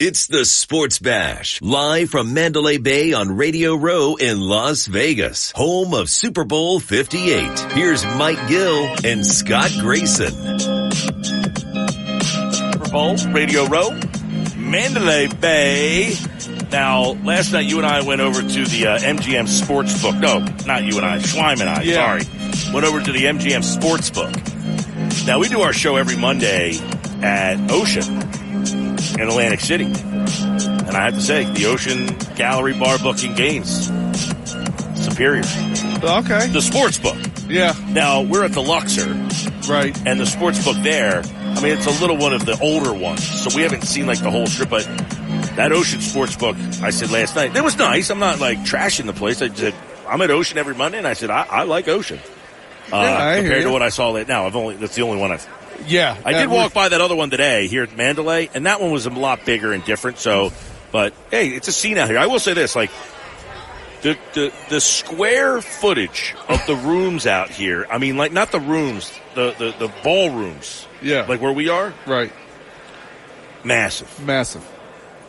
It's 0.04 0.26
the 0.26 0.44
Sports 0.44 0.98
Bash, 0.98 1.62
live 1.62 2.10
from 2.10 2.34
Mandalay 2.34 2.78
Bay 2.78 3.12
on 3.12 3.36
Radio 3.36 3.76
Row 3.76 4.16
in 4.16 4.40
Las 4.40 4.86
Vegas, 4.86 5.52
home 5.52 5.94
of 5.94 6.10
Super 6.10 6.42
Bowl 6.42 6.80
58. 6.80 7.60
Here's 7.70 8.04
Mike 8.04 8.48
Gill 8.48 8.88
and 9.04 9.24
Scott 9.24 9.70
Grayson. 9.78 10.58
Super 12.50 12.88
Bowl, 12.90 13.16
Radio 13.32 13.66
Row, 13.66 13.90
Mandalay 14.56 15.28
Bay. 15.28 16.14
Now, 16.72 17.12
last 17.22 17.52
night 17.52 17.66
you 17.66 17.76
and 17.78 17.86
I 17.86 18.02
went 18.02 18.20
over 18.20 18.42
to 18.42 18.64
the 18.64 18.86
uh, 18.88 18.98
MGM 18.98 19.46
Sportsbook. 19.46 20.18
No, 20.20 20.40
not 20.66 20.82
you 20.82 20.96
and 20.96 21.06
I, 21.06 21.18
Schweim 21.20 21.60
and 21.60 21.70
I, 21.70 21.82
Yeah. 21.82 22.18
sorry. 22.18 22.74
Went 22.74 22.84
over 22.84 23.00
to 23.00 23.12
the 23.12 23.26
MGM 23.26 23.62
Sportsbook. 23.62 25.26
Now, 25.28 25.38
we 25.38 25.48
do 25.48 25.60
our 25.60 25.72
show 25.72 25.94
every 25.94 26.16
Monday 26.16 26.76
at 27.22 27.70
Ocean 27.70 28.31
in 29.14 29.20
Atlantic 29.22 29.60
City. 29.60 29.84
And 29.84 30.90
I 30.96 31.04
have 31.04 31.14
to 31.14 31.20
say, 31.20 31.44
the 31.44 31.66
Ocean 31.66 32.06
Gallery 32.36 32.74
Bar 32.74 32.98
booking 32.98 33.34
gains. 33.34 33.86
Superior. 35.02 35.42
Okay. 36.02 36.48
The 36.48 36.60
sports 36.62 36.98
book. 36.98 37.16
Yeah, 37.48 37.74
Now, 37.90 38.22
we're 38.22 38.44
at 38.44 38.52
the 38.52 38.62
Luxor 38.62 39.12
right. 39.70 39.94
and 40.06 40.18
the 40.18 40.24
sports 40.26 40.64
book 40.64 40.76
there, 40.82 41.22
I 41.24 41.60
mean, 41.60 41.76
it's 41.76 41.86
a 41.86 42.00
little 42.00 42.16
one 42.16 42.32
of 42.32 42.46
the 42.46 42.58
older 42.62 42.94
ones, 42.94 43.22
so 43.28 43.54
we 43.54 43.62
haven't 43.62 43.82
seen 43.82 44.06
like 44.06 44.20
the 44.20 44.30
whole 44.30 44.46
strip, 44.46 44.70
but 44.70 44.84
that 45.56 45.70
Ocean 45.72 46.00
sports 46.00 46.34
book, 46.34 46.56
I 46.82 46.88
said 46.90 47.10
last 47.10 47.36
night, 47.36 47.54
it 47.54 47.62
was 47.62 47.76
nice. 47.76 48.08
I'm 48.10 48.20
not 48.20 48.40
like 48.40 48.58
trashing 48.60 49.04
the 49.06 49.12
place. 49.12 49.42
I 49.42 49.48
said, 49.48 49.74
I'm 50.08 50.22
at 50.22 50.30
Ocean 50.30 50.56
every 50.56 50.74
Monday, 50.74 50.96
and 50.98 51.06
I 51.06 51.12
said, 51.12 51.28
I, 51.30 51.42
I 51.42 51.62
like 51.64 51.88
Ocean. 51.88 52.18
Uh, 52.90 52.96
Yeah, 53.02 53.26
I 53.26 53.36
compared 53.40 53.62
to 53.64 53.70
what 53.70 53.82
I 53.82 53.90
saw 53.90 54.10
late 54.12 54.28
now, 54.28 54.46
I've 54.46 54.56
only, 54.56 54.76
that's 54.76 54.94
the 54.94 55.02
only 55.02 55.20
one 55.20 55.30
I've, 55.32 55.46
Yeah. 55.86 56.16
I 56.24 56.32
did 56.32 56.48
walk 56.50 56.72
by 56.74 56.88
that 56.88 57.00
other 57.00 57.16
one 57.16 57.30
today 57.30 57.66
here 57.68 57.82
at 57.82 57.96
Mandalay, 57.96 58.48
and 58.54 58.66
that 58.66 58.80
one 58.80 58.90
was 58.90 59.06
a 59.06 59.10
lot 59.10 59.44
bigger 59.44 59.72
and 59.72 59.84
different. 59.84 60.18
So, 60.18 60.52
but 60.90 61.12
hey, 61.30 61.48
it's 61.48 61.68
a 61.68 61.72
scene 61.72 61.98
out 61.98 62.08
here. 62.08 62.18
I 62.18 62.26
will 62.26 62.38
say 62.38 62.54
this, 62.54 62.74
like 62.76 62.90
the 64.02 64.16
the 64.34 64.52
the 64.68 64.80
square 64.80 65.60
footage 65.60 66.34
of 66.48 66.64
the 66.66 66.74
rooms 66.76 67.26
out 67.26 67.50
here. 67.50 67.86
I 67.90 67.98
mean, 67.98 68.16
like 68.16 68.32
not 68.32 68.50
the 68.52 68.60
rooms, 68.60 69.12
the 69.34 69.54
the, 69.58 69.86
the 69.86 69.92
ballrooms. 70.02 70.86
Yeah. 71.00 71.26
like 71.28 71.40
where 71.40 71.52
we 71.52 71.68
are, 71.68 71.92
Right. 72.06 72.32
massive. 73.64 74.20
Massive. 74.24 74.64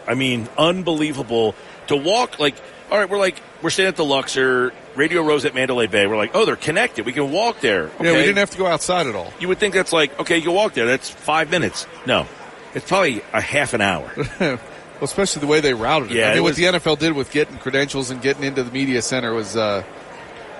I 0.08 0.14
mean, 0.16 0.48
unbelievable 0.58 1.56
to 1.88 1.96
walk. 1.96 2.40
Like, 2.40 2.56
all 2.94 3.00
right, 3.00 3.10
we're 3.10 3.18
like 3.18 3.42
we're 3.64 3.72
staying 3.72 3.88
at 3.90 3.96
the 3.96 4.06
Luxor. 4.06 4.72
Radio 4.96 5.24
Row's 5.24 5.46
at 5.46 5.56
Mandalay 5.56 5.88
Bay. 5.88 6.06
We're 6.06 6.16
like, 6.16 6.36
oh, 6.36 6.46
they're 6.46 6.56
connected. 6.56 7.08
We 7.08 7.12
can 7.14 7.32
walk 7.32 7.60
there. 7.60 7.90
Yeah, 8.00 8.12
we 8.12 8.20
didn't 8.20 8.38
have 8.38 8.52
to 8.52 8.58
go 8.60 8.68
outside 8.68 9.08
at 9.08 9.16
all. 9.16 9.34
You 9.40 9.48
would 9.48 9.58
think 9.58 9.74
that's 9.74 9.92
like, 9.92 10.20
okay, 10.20 10.38
you 10.38 10.52
walk 10.52 10.76
there. 10.76 10.86
That's 10.86 11.10
five 11.10 11.50
minutes. 11.50 11.88
No, 12.06 12.28
it's 12.76 12.88
probably 12.88 13.24
a 13.34 13.42
half 13.42 13.74
an 13.74 13.82
hour. 13.82 14.12
well, 14.40 14.60
especially 15.02 15.40
the 15.40 15.48
way 15.48 15.60
they 15.60 15.74
routed 15.74 16.12
it. 16.12 16.18
Yeah, 16.18 16.30
I 16.30 16.36
it 16.36 16.42
was- 16.42 16.60
what 16.62 16.74
the 16.74 16.80
NFL 16.80 17.00
did 17.00 17.14
with 17.14 17.32
getting 17.32 17.58
credentials 17.58 18.12
and 18.12 18.22
getting 18.22 18.44
into 18.44 18.62
the 18.62 18.72
media 18.72 19.02
center 19.02 19.34
was, 19.34 19.58
uh, 19.58 19.84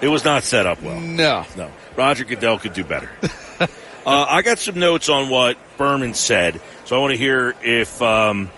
It 0.02 0.08
was 0.08 0.26
not 0.26 0.42
set 0.42 0.66
up 0.66 0.82
well. 0.82 1.00
no. 1.00 1.46
No, 1.56 1.70
Roger 1.96 2.24
Goodell 2.24 2.58
could 2.58 2.74
do 2.74 2.84
better. 2.84 3.12
uh, 3.60 3.68
I 4.08 4.42
got 4.42 4.58
some 4.58 4.80
notes 4.80 5.08
on 5.10 5.30
what 5.30 5.58
Berman 5.78 6.16
said, 6.16 6.60
so 6.86 6.96
I 6.96 7.00
want 7.00 7.12
to 7.12 7.18
hear 7.18 7.54
if 7.62 8.02
um, 8.02 8.50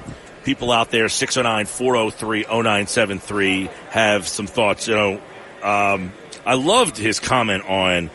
people 0.46 0.72
out 0.72 0.92
there 0.92 1.08
609-403-0973 1.08 3.68
have 3.90 4.28
some 4.28 4.46
thoughts. 4.48 4.88
You 4.88 4.96
know, 4.96 5.22
um, 5.64 6.14
I 6.46 6.54
loved 6.54 6.98
his 6.98 7.20
comment 7.20 7.68
on 7.68 8.12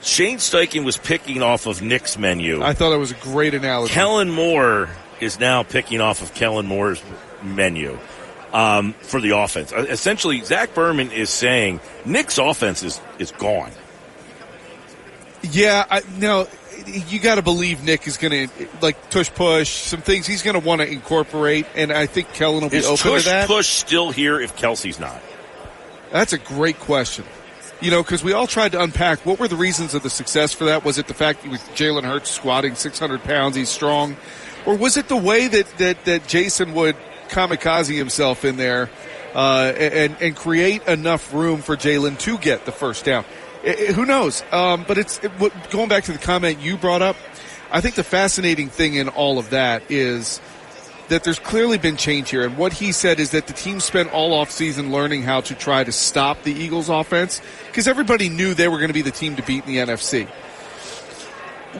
Shane 0.00 0.38
Steichen 0.38 0.84
was 0.84 0.96
picking 0.96 1.42
off 1.42 1.66
of 1.66 1.82
Nick's 1.82 2.16
menu. 2.16 2.62
I 2.62 2.72
thought 2.72 2.92
it 2.92 2.98
was 2.98 3.10
a 3.10 3.14
great 3.16 3.52
analogy. 3.54 3.92
Kellen 3.92 4.30
Moore 4.30 4.88
is 5.20 5.40
now 5.40 5.64
picking 5.64 6.00
off 6.00 6.22
of 6.22 6.32
Kellen 6.34 6.66
Moore's 6.66 7.02
menu. 7.42 7.98
um, 8.52 8.92
for 8.94 9.20
the 9.20 9.36
offense. 9.36 9.72
Uh, 9.72 9.84
essentially, 9.90 10.40
Zach 10.42 10.74
Berman 10.74 11.10
is 11.12 11.28
saying 11.30 11.80
Nick's 12.06 12.38
offense 12.38 12.82
is, 12.82 12.98
is 13.18 13.30
gone. 13.32 13.70
Yeah, 15.42 15.84
I, 15.90 16.02
no, 16.18 16.48
you 16.88 17.20
got 17.20 17.36
to 17.36 17.42
believe 17.42 17.84
Nick 17.84 18.06
is 18.06 18.16
going 18.16 18.48
to 18.48 18.68
like 18.80 19.10
tush 19.10 19.30
push 19.30 19.70
some 19.70 20.00
things 20.00 20.26
he's 20.26 20.42
going 20.42 20.60
to 20.60 20.66
want 20.66 20.80
to 20.80 20.90
incorporate, 20.90 21.66
and 21.74 21.92
I 21.92 22.06
think 22.06 22.32
Kellen 22.32 22.62
will 22.62 22.70
be 22.70 22.78
is 22.78 22.86
open 22.86 23.12
tush 23.12 23.24
to 23.24 23.28
that. 23.30 23.46
push 23.46 23.68
still 23.68 24.10
here 24.10 24.40
if 24.40 24.56
Kelce's 24.56 24.98
not? 24.98 25.20
That's 26.10 26.32
a 26.32 26.38
great 26.38 26.78
question. 26.78 27.24
You 27.80 27.92
know, 27.92 28.02
because 28.02 28.24
we 28.24 28.32
all 28.32 28.48
tried 28.48 28.72
to 28.72 28.82
unpack 28.82 29.24
what 29.24 29.38
were 29.38 29.46
the 29.46 29.56
reasons 29.56 29.94
of 29.94 30.02
the 30.02 30.10
success 30.10 30.52
for 30.52 30.64
that. 30.64 30.84
Was 30.84 30.98
it 30.98 31.06
the 31.06 31.14
fact 31.14 31.42
that 31.42 31.50
Jalen 31.50 32.02
Hurts 32.02 32.30
squatting 32.30 32.74
600 32.74 33.22
pounds, 33.22 33.54
he's 33.54 33.68
strong, 33.68 34.16
or 34.66 34.76
was 34.76 34.96
it 34.96 35.08
the 35.08 35.16
way 35.16 35.46
that 35.46 35.78
that, 35.78 36.04
that 36.06 36.26
Jason 36.26 36.74
would 36.74 36.96
kamikaze 37.28 37.96
himself 37.96 38.44
in 38.44 38.56
there 38.56 38.90
uh, 39.34 39.72
and 39.76 40.16
and 40.20 40.34
create 40.34 40.86
enough 40.88 41.32
room 41.32 41.62
for 41.62 41.76
Jalen 41.76 42.18
to 42.20 42.38
get 42.38 42.64
the 42.64 42.72
first 42.72 43.04
down? 43.04 43.24
It, 43.62 43.80
it, 43.80 43.94
who 43.94 44.06
knows? 44.06 44.42
Um, 44.52 44.84
but 44.86 44.98
it's 44.98 45.18
it, 45.22 45.32
going 45.70 45.88
back 45.88 46.04
to 46.04 46.12
the 46.12 46.18
comment 46.18 46.60
you 46.60 46.76
brought 46.76 47.02
up. 47.02 47.16
I 47.70 47.80
think 47.80 47.96
the 47.96 48.04
fascinating 48.04 48.68
thing 48.68 48.94
in 48.94 49.08
all 49.08 49.38
of 49.38 49.50
that 49.50 49.90
is 49.90 50.40
that 51.08 51.24
there's 51.24 51.38
clearly 51.38 51.78
been 51.78 51.96
change 51.96 52.30
here. 52.30 52.44
And 52.44 52.56
what 52.56 52.72
he 52.72 52.92
said 52.92 53.20
is 53.20 53.30
that 53.30 53.46
the 53.46 53.52
team 53.52 53.80
spent 53.80 54.12
all 54.12 54.44
offseason 54.44 54.90
learning 54.90 55.22
how 55.22 55.40
to 55.42 55.54
try 55.54 55.84
to 55.84 55.92
stop 55.92 56.42
the 56.42 56.52
Eagles 56.52 56.88
offense 56.88 57.40
because 57.66 57.88
everybody 57.88 58.28
knew 58.28 58.54
they 58.54 58.68
were 58.68 58.78
going 58.78 58.88
to 58.88 58.94
be 58.94 59.02
the 59.02 59.10
team 59.10 59.36
to 59.36 59.42
beat 59.42 59.66
in 59.66 59.72
the 59.72 59.78
NFC. 59.78 60.28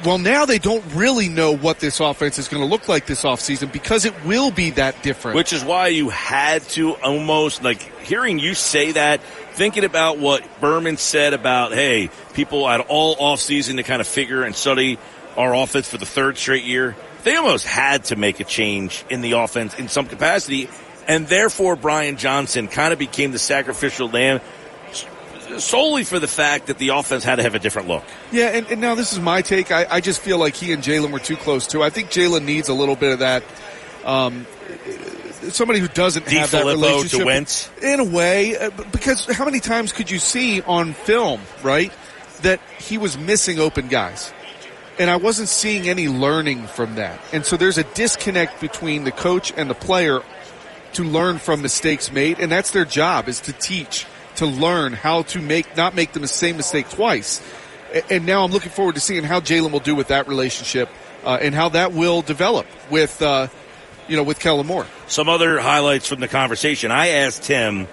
Well, 0.05 0.18
now 0.18 0.45
they 0.45 0.59
don't 0.59 0.85
really 0.95 1.29
know 1.29 1.57
what 1.57 1.81
this 1.81 1.99
offense 1.99 2.39
is 2.39 2.49
going 2.49 2.62
to 2.62 2.68
look 2.68 2.89
like 2.89 3.07
this 3.07 3.22
offseason 3.22 3.72
because 3.72 4.05
it 4.05 4.14
will 4.24 4.51
be 4.51 4.70
that 4.70 5.03
different. 5.03 5.37
Which 5.37 5.53
is 5.53 5.64
why 5.64 5.89
you 5.89 6.11
had 6.11 6.62
to 6.70 6.95
almost, 6.97 7.64
like, 7.64 7.81
hearing 8.03 8.39
you 8.39 8.55
say 8.55 8.93
that, 8.93 9.20
thinking 9.59 9.82
about 9.82 10.18
what 10.18 10.61
Berman 10.61 10.98
said 10.98 11.34
about, 11.34 11.72
hey, 11.72 12.11
people 12.32 12.68
had 12.68 12.80
all 12.80 13.16
offseason 13.16 13.74
to 13.74 13.82
kind 13.82 14.00
of 14.00 14.06
figure 14.06 14.44
and 14.44 14.54
study 14.54 15.00
our 15.36 15.52
offense 15.52 15.88
for 15.88 15.98
the 15.98 16.06
third 16.06 16.38
straight 16.38 16.62
year. 16.62 16.94
They 17.24 17.34
almost 17.34 17.66
had 17.66 18.04
to 18.04 18.16
make 18.16 18.38
a 18.38 18.44
change 18.44 19.04
in 19.11 19.20
the 19.20 19.32
offense 19.32 19.76
in 19.76 19.88
some 19.88 20.06
capacity, 20.06 20.70
and 21.09 21.26
therefore 21.26 21.74
Brian 21.74 22.16
Johnson 22.16 22.68
kind 22.68 22.92
of 22.92 23.00
became 23.00 23.32
the 23.32 23.38
sacrificial 23.40 24.09
lamb 24.09 24.40
solely 25.59 26.04
for 26.04 26.20
the 26.20 26.28
fact 26.28 26.68
that 26.68 26.78
the 26.78 26.90
offense 26.90 27.24
had 27.24 27.36
to 27.36 27.42
have 27.42 27.56
a 27.56 27.59
different 27.59 27.88
look. 27.88 28.04
Yeah, 28.30 28.50
and, 28.50 28.64
and 28.68 28.80
now 28.80 28.94
this 28.94 29.12
is 29.12 29.18
my 29.18 29.42
take. 29.42 29.72
I, 29.72 29.86
I, 29.90 30.00
just 30.00 30.20
feel 30.20 30.38
like 30.38 30.54
he 30.54 30.72
and 30.72 30.84
Jalen 30.84 31.11
were 31.11 31.18
too 31.18 31.36
close 31.36 31.66
too. 31.66 31.82
I 31.82 31.90
think 31.90 32.11
Jalen 32.11 32.44
needs 32.44 32.68
a 32.68 32.74
little 32.74 32.94
bit 32.94 33.14
of 33.14 33.18
that. 33.18 33.42
Um, 34.04 34.46
somebody 35.51 35.80
who 35.80 35.89
doesn't 35.89 36.26
De 36.26 36.39
have 36.39 36.51
that 36.53 36.64
relationship 36.64 37.20
to 37.20 37.26
Wentz. 37.26 37.70
in 37.82 38.01
a 38.01 38.05
way, 38.05 38.57
uh, 38.57 38.70
because 38.93 39.26
how 39.26 39.45
many 39.45 39.61
times 39.61 39.93
could 39.93 40.11
you 40.11 40.18
see 40.18 40.62
on 40.62 40.93
film, 40.93 41.41
right, 41.62 41.93
that 42.43 42.61
he 42.78 42.99
was 42.99 43.18
missing 43.18 43.59
open 43.59 43.89
guys? 43.89 44.32
And 44.99 45.11
I 45.11 45.16
wasn't 45.16 45.49
seeing 45.49 45.89
any 45.89 46.09
learning 46.09 46.66
from 46.66 46.97
that. 46.97 47.20
And 47.32 47.45
so 47.47 47.57
there's 47.57 47.78
a 47.78 47.84
disconnect 47.84 48.61
between 48.61 49.05
the 49.05 49.12
coach 49.12 49.53
and 49.57 49.70
the 49.70 49.74
player 49.74 50.20
to 50.95 51.05
learn 51.05 51.39
from 51.39 51.62
mistakes 51.62 52.11
made, 52.11 52.41
and 52.41 52.51
that's 52.51 52.72
their 52.72 52.84
job 52.84 53.28
is 53.28 53.41
to 53.43 53.53
teach 53.53 54.07
to 54.36 54.47
learn 54.47 54.93
how 54.93 55.22
to 55.22 55.41
make 55.41 55.76
not 55.76 55.95
make 55.95 56.12
the 56.12 56.26
same 56.28 56.57
mistake 56.57 56.89
twice. 56.89 57.43
And 58.11 58.26
now 58.26 58.45
I'm 58.45 58.53
looking 58.53 58.70
forward 58.70 58.95
to 58.95 59.01
seeing 59.01 59.24
how 59.24 59.41
Jalen 59.41 59.72
will 59.72 59.80
do 59.80 59.95
with 59.95 60.09
that 60.09 60.28
relationship 60.28 60.89
uh, 61.24 61.39
and 61.41 61.55
how 61.55 61.70
that 61.70 61.93
will 61.93 62.22
develop 62.22 62.66
with 62.91 63.20
uh, 63.20 63.49
you 64.09 64.16
know 64.16 64.22
with 64.22 64.40
Kellen 64.40 64.66
Moore. 64.66 64.86
Some 65.06 65.28
other 65.28 65.61
highlights 65.61 66.09
from 66.09 66.20
the 66.20 66.28
conversation. 66.28 66.90
I 66.90 67.09
asked 67.09 67.46
him 67.46 67.86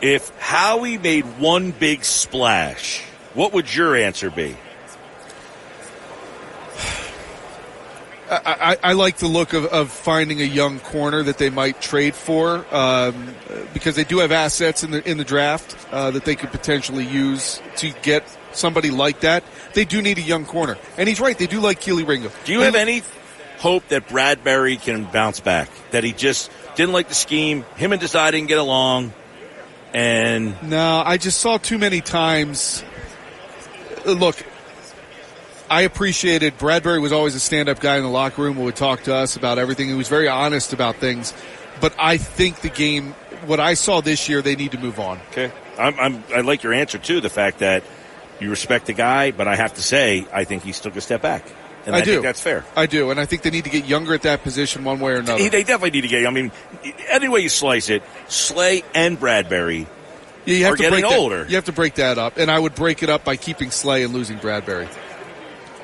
if 0.00 0.28
Howie 0.38 0.98
made 0.98 1.24
one 1.38 1.72
big 1.72 2.04
splash, 2.04 3.02
what 3.34 3.52
would 3.52 3.74
your 3.74 3.96
answer 3.96 4.30
be? 4.30 4.56
I, 8.30 8.76
I, 8.82 8.92
like 8.92 9.16
the 9.16 9.26
look 9.26 9.54
of, 9.54 9.64
of, 9.66 9.90
finding 9.90 10.40
a 10.40 10.44
young 10.44 10.80
corner 10.80 11.22
that 11.22 11.38
they 11.38 11.48
might 11.50 11.80
trade 11.80 12.14
for 12.14 12.64
um, 12.74 13.34
because 13.72 13.96
they 13.96 14.04
do 14.04 14.18
have 14.18 14.32
assets 14.32 14.84
in 14.84 14.90
the 14.90 15.08
in 15.08 15.16
the 15.16 15.24
draft 15.24 15.74
uh, 15.90 16.10
that 16.10 16.26
they 16.26 16.36
could 16.36 16.50
potentially 16.50 17.06
use 17.06 17.62
to 17.76 17.90
get 18.02 18.24
somebody 18.52 18.90
like 18.90 19.20
that. 19.20 19.44
They 19.72 19.86
do 19.86 20.02
need 20.02 20.18
a 20.18 20.22
young 20.22 20.44
corner, 20.44 20.76
and 20.98 21.08
he's 21.08 21.20
right. 21.20 21.38
They 21.38 21.46
do 21.46 21.60
like 21.60 21.80
Kelee 21.80 22.06
Ringo. 22.06 22.30
Do 22.44 22.52
you 22.52 22.58
and, 22.58 22.66
have 22.66 22.74
any 22.74 23.02
hope 23.58 23.88
that 23.88 24.08
Bradbury 24.08 24.76
can 24.76 25.04
bounce 25.04 25.40
back? 25.40 25.68
That 25.90 26.04
he 26.04 26.12
just 26.12 26.50
didn't 26.76 26.92
like 26.92 27.08
the 27.08 27.14
scheme. 27.14 27.64
Him 27.76 27.92
and 27.92 28.00
Desai 28.00 28.30
didn't 28.32 28.48
get 28.48 28.58
along, 28.58 29.12
and 29.92 30.60
no, 30.62 31.02
I 31.04 31.16
just 31.16 31.40
saw 31.40 31.58
too 31.58 31.78
many 31.78 32.00
times. 32.00 32.84
Uh, 34.06 34.12
look, 34.12 34.36
I 35.70 35.82
appreciated 35.82 36.56
Bradbury 36.58 37.00
was 37.00 37.12
always 37.12 37.34
a 37.34 37.40
stand-up 37.40 37.80
guy 37.80 37.96
in 37.96 38.02
the 38.02 38.08
locker 38.08 38.42
room 38.42 38.54
who 38.54 38.64
would 38.64 38.76
talk 38.76 39.02
to 39.04 39.14
us 39.14 39.36
about 39.36 39.58
everything. 39.58 39.88
He 39.88 39.94
was 39.94 40.08
very 40.08 40.28
honest 40.28 40.72
about 40.72 40.96
things. 40.96 41.34
But 41.80 41.94
I 41.98 42.16
think 42.16 42.60
the 42.60 42.70
game, 42.70 43.12
what 43.46 43.60
I 43.60 43.74
saw 43.74 44.00
this 44.00 44.28
year, 44.28 44.42
they 44.42 44.56
need 44.56 44.72
to 44.72 44.78
move 44.78 44.98
on. 44.98 45.20
Okay, 45.30 45.52
I'm, 45.78 45.98
I'm, 45.98 46.24
i 46.34 46.40
like 46.40 46.62
your 46.62 46.72
answer 46.72 46.98
too. 46.98 47.20
The 47.20 47.30
fact 47.30 47.60
that 47.60 47.84
you 48.40 48.50
respect 48.50 48.86
the 48.86 48.92
guy, 48.92 49.30
but 49.30 49.48
I 49.48 49.56
have 49.56 49.74
to 49.74 49.82
say, 49.82 50.26
I 50.32 50.44
think 50.44 50.62
he 50.64 50.72
took 50.72 50.96
a 50.96 51.00
step 51.00 51.22
back. 51.22 51.44
And 51.86 51.94
I, 51.96 52.00
I 52.00 52.02
do. 52.02 52.20
that's 52.20 52.40
fair. 52.40 52.64
I 52.76 52.86
do, 52.86 53.10
and 53.10 53.18
I 53.18 53.24
think 53.24 53.42
they 53.42 53.50
need 53.50 53.64
to 53.64 53.70
get 53.70 53.86
younger 53.86 54.12
at 54.14 54.22
that 54.22 54.42
position, 54.42 54.84
one 54.84 55.00
way 55.00 55.12
or 55.12 55.16
another. 55.16 55.48
They 55.48 55.62
definitely 55.62 55.90
need 55.90 56.02
to 56.02 56.08
get. 56.08 56.26
I 56.26 56.30
mean, 56.30 56.52
any 57.08 57.28
way 57.28 57.40
you 57.40 57.48
slice 57.48 57.88
it, 57.88 58.02
Slay 58.28 58.82
and 58.94 59.18
Bradbury 59.18 59.86
yeah, 60.44 60.54
you 60.54 60.64
have 60.64 60.74
are 60.74 60.76
to 60.76 60.82
getting 60.82 61.00
break 61.00 61.12
older. 61.12 61.44
That, 61.44 61.50
you 61.50 61.56
have 61.56 61.64
to 61.66 61.72
break 61.72 61.94
that 61.94 62.18
up, 62.18 62.36
and 62.36 62.50
I 62.50 62.58
would 62.58 62.74
break 62.74 63.02
it 63.02 63.08
up 63.08 63.24
by 63.24 63.36
keeping 63.36 63.70
Slay 63.70 64.02
and 64.02 64.12
losing 64.12 64.38
Bradbury. 64.38 64.88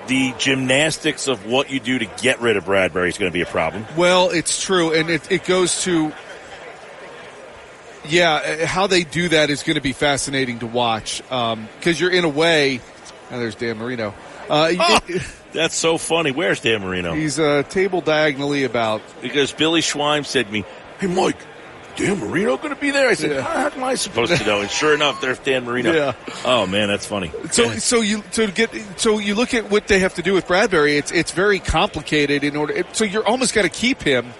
the 0.09 0.34
gymnastics 0.38 1.28
of 1.28 1.47
what 1.47 1.70
you 1.70 1.80
do 1.80 1.99
to 1.99 2.05
get 2.05 2.40
rid 2.40 2.57
of 2.57 2.66
Bradbury 2.66 3.09
is 3.09 3.16
going 3.16 3.30
to 3.30 3.34
be 3.34 3.42
a 3.42 3.47
problem. 3.47 3.86
Well, 3.97 4.30
it's 4.30 4.62
true, 4.62 4.92
and 4.92 5.09
it, 5.09 5.30
it 5.30 5.45
goes 5.45 5.82
to 5.84 6.12
yeah, 8.07 8.66
how 8.66 8.86
they 8.86 9.05
do 9.05 9.28
that 9.30 9.51
is 9.51 9.62
going 9.62 9.76
to 9.76 9.80
be 9.80 9.92
fascinating 9.92 10.59
to 10.61 10.66
watch 10.66 11.22
because 11.22 11.53
um, 11.53 11.68
you're 11.95 12.11
in 12.11 12.24
a 12.24 12.28
way. 12.28 12.80
And 13.30 13.40
there's 13.40 13.55
Dan 13.55 13.78
Marino. 13.78 14.14
Uh, 14.49 14.72
oh, 14.78 15.01
that's 15.55 15.76
so 15.76 15.96
funny. 15.96 16.32
Where's 16.32 16.61
Dan 16.61 16.82
Marino? 16.82 17.14
He's 17.14 17.38
uh, 17.38 17.62
table 17.62 18.00
diagonally 18.00 18.64
about 18.64 19.00
because 19.22 19.52
Billy 19.52 19.80
Schweim 19.80 20.26
said 20.26 20.46
to 20.46 20.52
me, 20.52 20.64
"Hey, 20.98 21.07
Mike." 21.07 21.38
Dan 21.96 22.18
Marino 22.18 22.57
going 22.57 22.74
to 22.74 22.80
be 22.80 22.90
there? 22.90 23.09
I 23.09 23.14
said, 23.14 23.30
yeah. 23.30 23.42
how 23.42 23.70
am 23.70 23.84
I 23.84 23.94
supposed 23.94 24.36
to 24.36 24.44
know? 24.44 24.61
And 24.61 24.70
sure 24.70 24.94
enough, 24.94 25.20
there's 25.20 25.38
Dan 25.38 25.64
Marino. 25.64 25.92
Yeah. 25.92 26.14
Oh 26.44 26.66
man, 26.66 26.88
that's 26.88 27.07
funny. 27.07 27.30
So, 27.52 27.70
so 27.76 28.00
you 28.00 28.22
to 28.32 28.50
get 28.50 28.74
so 28.98 29.18
you 29.18 29.34
look 29.34 29.55
at 29.55 29.70
what 29.70 29.86
they 29.86 30.00
have 30.00 30.14
to 30.14 30.22
do 30.22 30.34
with 30.34 30.46
Bradbury. 30.48 30.96
It's 30.96 31.12
it's 31.12 31.30
very 31.30 31.61
complicated 31.61 32.42
in 32.42 32.57
order. 32.57 32.82
So 32.92 33.05
you're 33.05 33.26
almost 33.26 33.55
got 33.55 33.62
to 33.62 33.68
keep 33.68 34.02
him. 34.02 34.32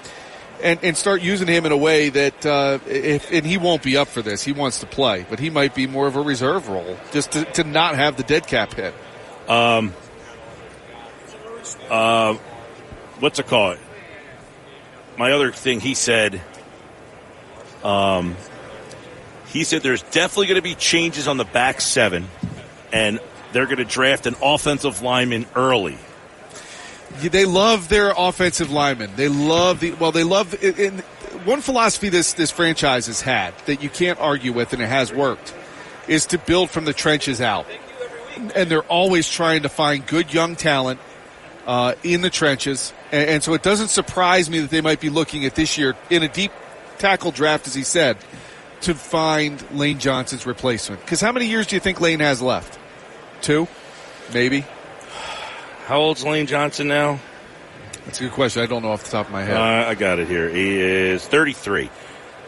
And, 0.63 0.79
and 0.83 0.97
start 0.97 1.21
using 1.21 1.47
him 1.47 1.67
in 1.67 1.73
a 1.73 1.77
way 1.77 2.09
that 2.09 2.47
uh, 2.47 2.79
if 2.87 3.31
and 3.31 3.45
he 3.45 3.59
won't 3.59 3.83
be 3.83 3.99
up 3.99 4.09
for 4.09 4.23
this. 4.23 4.43
He 4.43 4.53
wants 4.53 4.81
to 4.81 4.87
play, 4.87 5.27
but 5.29 5.39
he 5.39 5.51
might 5.51 5.75
be 5.75 5.87
more 5.87 6.07
of 6.07 6.17
a 6.17 6.23
reserve 6.23 6.69
role 6.69 6.97
just 7.13 7.33
to, 7.33 7.45
to 7.45 7.65
not 7.65 7.97
have 7.97 8.17
the 8.17 8.23
dead 8.23 8.47
cap 8.47 8.73
hit. 8.73 8.95
Um. 9.47 9.93
Uh, 11.89 12.35
what's 13.21 13.39
it 13.39 13.47
called? 13.47 13.79
My 15.17 15.33
other 15.33 15.53
thing 15.53 15.81
he 15.81 15.95
said 15.95 16.43
um, 17.85 18.35
he 19.49 19.63
said 19.63 19.83
there's 19.83 20.03
definitely 20.03 20.47
going 20.47 20.57
to 20.57 20.63
be 20.63 20.75
changes 20.75 21.29
on 21.29 21.37
the 21.37 21.45
back 21.45 21.81
seven, 21.81 22.27
and 22.93 23.21
they're 23.53 23.67
going 23.67 23.79
to 23.79 23.85
draft 23.85 24.27
an 24.27 24.35
offensive 24.43 25.03
lineman 25.03 25.47
early. 25.55 25.99
They 27.19 27.45
love 27.45 27.89
their 27.89 28.13
offensive 28.17 28.73
linemen. 28.73 29.13
They 29.15 29.29
love 29.29 29.79
the 29.79 29.93
well. 29.93 30.11
They 30.11 30.25
love 30.25 30.61
in, 30.65 30.99
one 31.45 31.61
philosophy 31.61 32.09
this 32.09 32.33
this 32.33 32.51
franchise 32.51 33.07
has 33.07 33.21
had 33.21 33.55
that 33.67 33.83
you 33.83 33.91
can't 33.91 34.19
argue 34.19 34.53
with, 34.53 34.73
and 34.73 34.83
it 34.83 34.89
has 34.89 35.13
worked, 35.13 35.55
is 36.09 36.27
to 36.27 36.39
build 36.39 36.71
from 36.71 36.87
the 36.87 36.95
trenches 36.95 37.41
out. 37.41 37.67
And 38.57 38.69
they're 38.69 38.83
always 38.83 39.31
trying 39.31 39.63
to 39.63 39.69
find 39.69 40.05
good 40.05 40.35
young 40.35 40.57
talent 40.57 40.99
uh, 41.67 41.95
in 42.03 42.21
the 42.21 42.31
trenches, 42.31 42.93
and, 43.13 43.29
and 43.29 43.43
so 43.43 43.55
it 43.55 43.63
doesn't 43.63 43.89
surprise 43.89 44.51
me 44.51 44.61
that 44.61 44.71
they 44.71 44.81
might 44.81 45.01
be 45.01 45.11
looking 45.11 45.45
at 45.45 45.55
this 45.55 45.79
year 45.79 45.97
in 46.11 46.23
a 46.23 46.29
deep 46.29 46.53
tackle 46.99 47.31
draft, 47.31 47.67
as 47.67 47.75
he 47.75 47.83
said, 47.83 48.17
to 48.83 48.95
find 48.95 49.63
Lane 49.73 49.99
Johnson's 49.99 50.47
replacement. 50.47 51.01
Because 51.01 51.21
how 51.21 51.33
many 51.33 51.47
years 51.47 51.67
do 51.67 51.77
you 51.77 51.81
think 51.81 52.01
Lane 52.01 52.21
has 52.21 52.43
left? 52.43 52.79
Two, 53.41 53.67
maybe. 54.33 54.65
How 55.87 56.01
old's 56.01 56.25
Lane 56.25 56.47
Johnson 56.47 56.89
now? 56.89 57.21
That's 58.05 58.21
a 58.21 58.25
good 58.25 58.33
question. 58.33 58.63
I 58.63 58.67
don't 58.67 58.83
know 58.83 58.93
off 58.93 59.05
the 59.05 59.11
top 59.11 59.27
of 59.27 59.33
my 59.33 59.43
head. 59.43 59.57
Uh, 59.57 59.89
I 59.89 59.95
got 59.95 60.19
it 60.19 60.29
here. 60.29 60.49
He 60.49 60.79
is 60.79 61.27
33. 61.27 61.91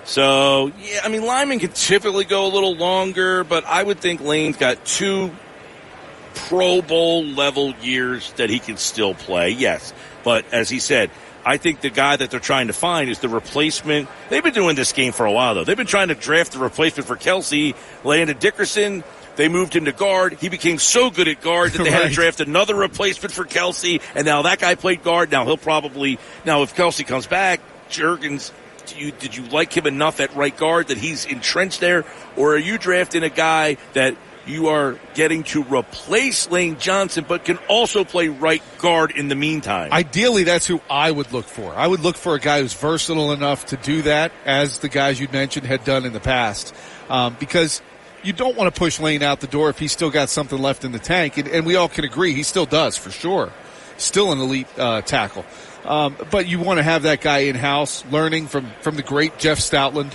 So, 0.05 0.71
yeah, 0.81 1.01
I 1.03 1.09
mean, 1.09 1.23
Lyman 1.23 1.59
can 1.59 1.73
typically 1.73 2.25
go 2.25 2.47
a 2.47 2.53
little 2.53 2.77
longer, 2.77 3.43
but 3.43 3.65
I 3.65 3.83
would 3.83 3.99
think 3.99 4.21
Lane's 4.21 4.57
got 4.57 4.85
two 4.85 5.33
Pro 6.37 6.83
Bowl 6.83 7.25
level 7.25 7.75
years 7.83 8.33
that 8.35 8.51
he 8.51 8.59
can 8.59 8.77
still 8.77 9.15
play, 9.15 9.51
yes. 9.51 9.93
But 10.23 10.45
as 10.53 10.69
he 10.69 10.79
said, 10.79 11.11
I 11.45 11.57
think 11.57 11.81
the 11.81 11.91
guy 11.91 12.17
that 12.17 12.31
they're 12.31 12.41
trying 12.41 12.67
to 12.67 12.73
find 12.73 13.09
is 13.09 13.21
the 13.21 13.29
replacement. 13.29 14.09
They've 14.29 14.43
been 14.43 14.53
doing 14.53 14.75
this 14.75 14.93
game 14.93 15.13
for 15.13 15.27
a 15.27 15.33
while, 15.33 15.55
though. 15.55 15.65
They've 15.65 15.77
been 15.77 15.87
trying 15.87 16.09
to 16.09 16.15
draft 16.15 16.53
the 16.53 16.59
replacement 16.59 17.07
for 17.07 17.17
Kelce, 17.17 17.75
Landon 18.05 18.37
Dickerson. 18.39 19.05
They 19.37 19.49
moved 19.49 19.77
him 19.77 19.85
to 19.85 19.93
guard. 19.93 20.35
He 20.41 20.49
became 20.49 20.79
so 20.79 21.11
good 21.11 21.29
at 21.29 21.41
guard 21.41 21.73
that 21.73 21.85
they 21.85 21.91
had 21.91 22.09
to 22.09 22.15
draft 22.15 22.41
another 22.41 22.75
replacement 22.75 23.33
for 23.33 23.45
Kelce, 23.45 24.03
and 24.15 24.27
now 24.27 24.43
that 24.43 24.59
guy 24.59 24.75
played 24.75 25.05
guard. 25.05 25.31
Now 25.31 25.45
he'll 25.45 25.57
probably 25.57 26.19
now 26.45 26.63
if 26.63 26.75
Kelce 26.75 27.07
comes 27.07 27.27
back, 27.27 27.61
Jurgens. 27.89 28.51
Do 28.87 28.97
you, 29.01 29.11
did 29.11 29.37
you 29.37 29.43
like 29.47 29.77
him 29.77 29.87
enough 29.87 30.21
at 30.21 30.37
right 30.37 30.57
guard 30.57 30.89
that 30.89 30.99
he's 30.99 31.25
entrenched 31.25 31.81
there, 31.81 32.05
or 32.37 32.55
are 32.55 32.59
you 32.59 32.79
drafting 32.79 33.25
a 33.25 33.29
guy 33.29 33.79
that 33.95 34.17
you 34.47 34.69
are 34.69 34.99
getting 35.15 35.43
to 35.45 35.63
replace 35.65 36.51
Lane 36.51 36.79
Johnson, 36.79 37.25
but 37.27 37.45
can 37.45 37.59
also 37.69 38.05
play 38.05 38.29
right 38.29 38.63
guard 38.79 39.11
in 39.11 39.29
the 39.29 39.35
meantime? 39.35 39.93
Ideally, 39.93 40.45
that's 40.45 40.67
who 40.67 40.81
I 40.89 41.11
would 41.11 41.33
look 41.33 41.47
for. 41.47 41.75
I 41.75 41.87
would 41.87 42.01
look 42.01 42.17
for 42.17 42.35
a 42.35 42.41
guy 42.41 42.61
who's 42.61 42.75
versatile 42.75 43.33
enough 43.33 43.67
to 43.67 43.77
do 43.77 44.03
that, 44.03 44.33
as 44.45 44.79
the 44.79 44.89
guys 44.89 45.19
you 45.19 45.29
mentioned 45.33 45.67
had 45.67 45.85
done 45.85 46.05
in 46.05 46.13
the 46.13 46.21
past, 46.21 46.75
um, 47.09 47.37
because 47.39 47.83
you 48.23 48.33
don't 48.33 48.57
want 48.57 48.73
to 48.73 48.79
push 48.79 49.01
Lane 49.01 49.23
out 49.23 49.41
the 49.41 49.47
door 49.47 49.69
if 49.71 49.79
he's 49.79 49.93
still 49.93 50.11
got 50.11 50.29
something 50.29 50.61
left 50.61 50.85
in 50.85 50.93
the 50.93 50.99
tank, 50.99 51.37
and, 51.39 51.49
and 51.49 51.67
we 51.67 51.77
all 51.77 51.89
can 51.89 52.05
agree 52.05 52.33
he 52.33 52.43
still 52.43 52.67
does 52.67 52.97
for 52.97 53.11
sure. 53.11 53.53
Still 53.99 54.33
an 54.33 54.41
elite 54.41 54.67
uh, 54.79 55.01
tackle, 55.01 55.47
um, 55.85 56.17
but 56.31 56.47
you 56.47 56.59
want 56.59 56.79
to 56.79 56.83
have 56.83 57.05
that 57.05 57.23
guy 57.23 57.39
in 57.39 57.55
house, 57.55 58.05
learning 58.11 58.47
from 58.47 58.71
from 58.83 58.97
the 58.97 59.03
great 59.03 59.39
Jeff 59.39 59.59
Stoutland. 59.59 60.13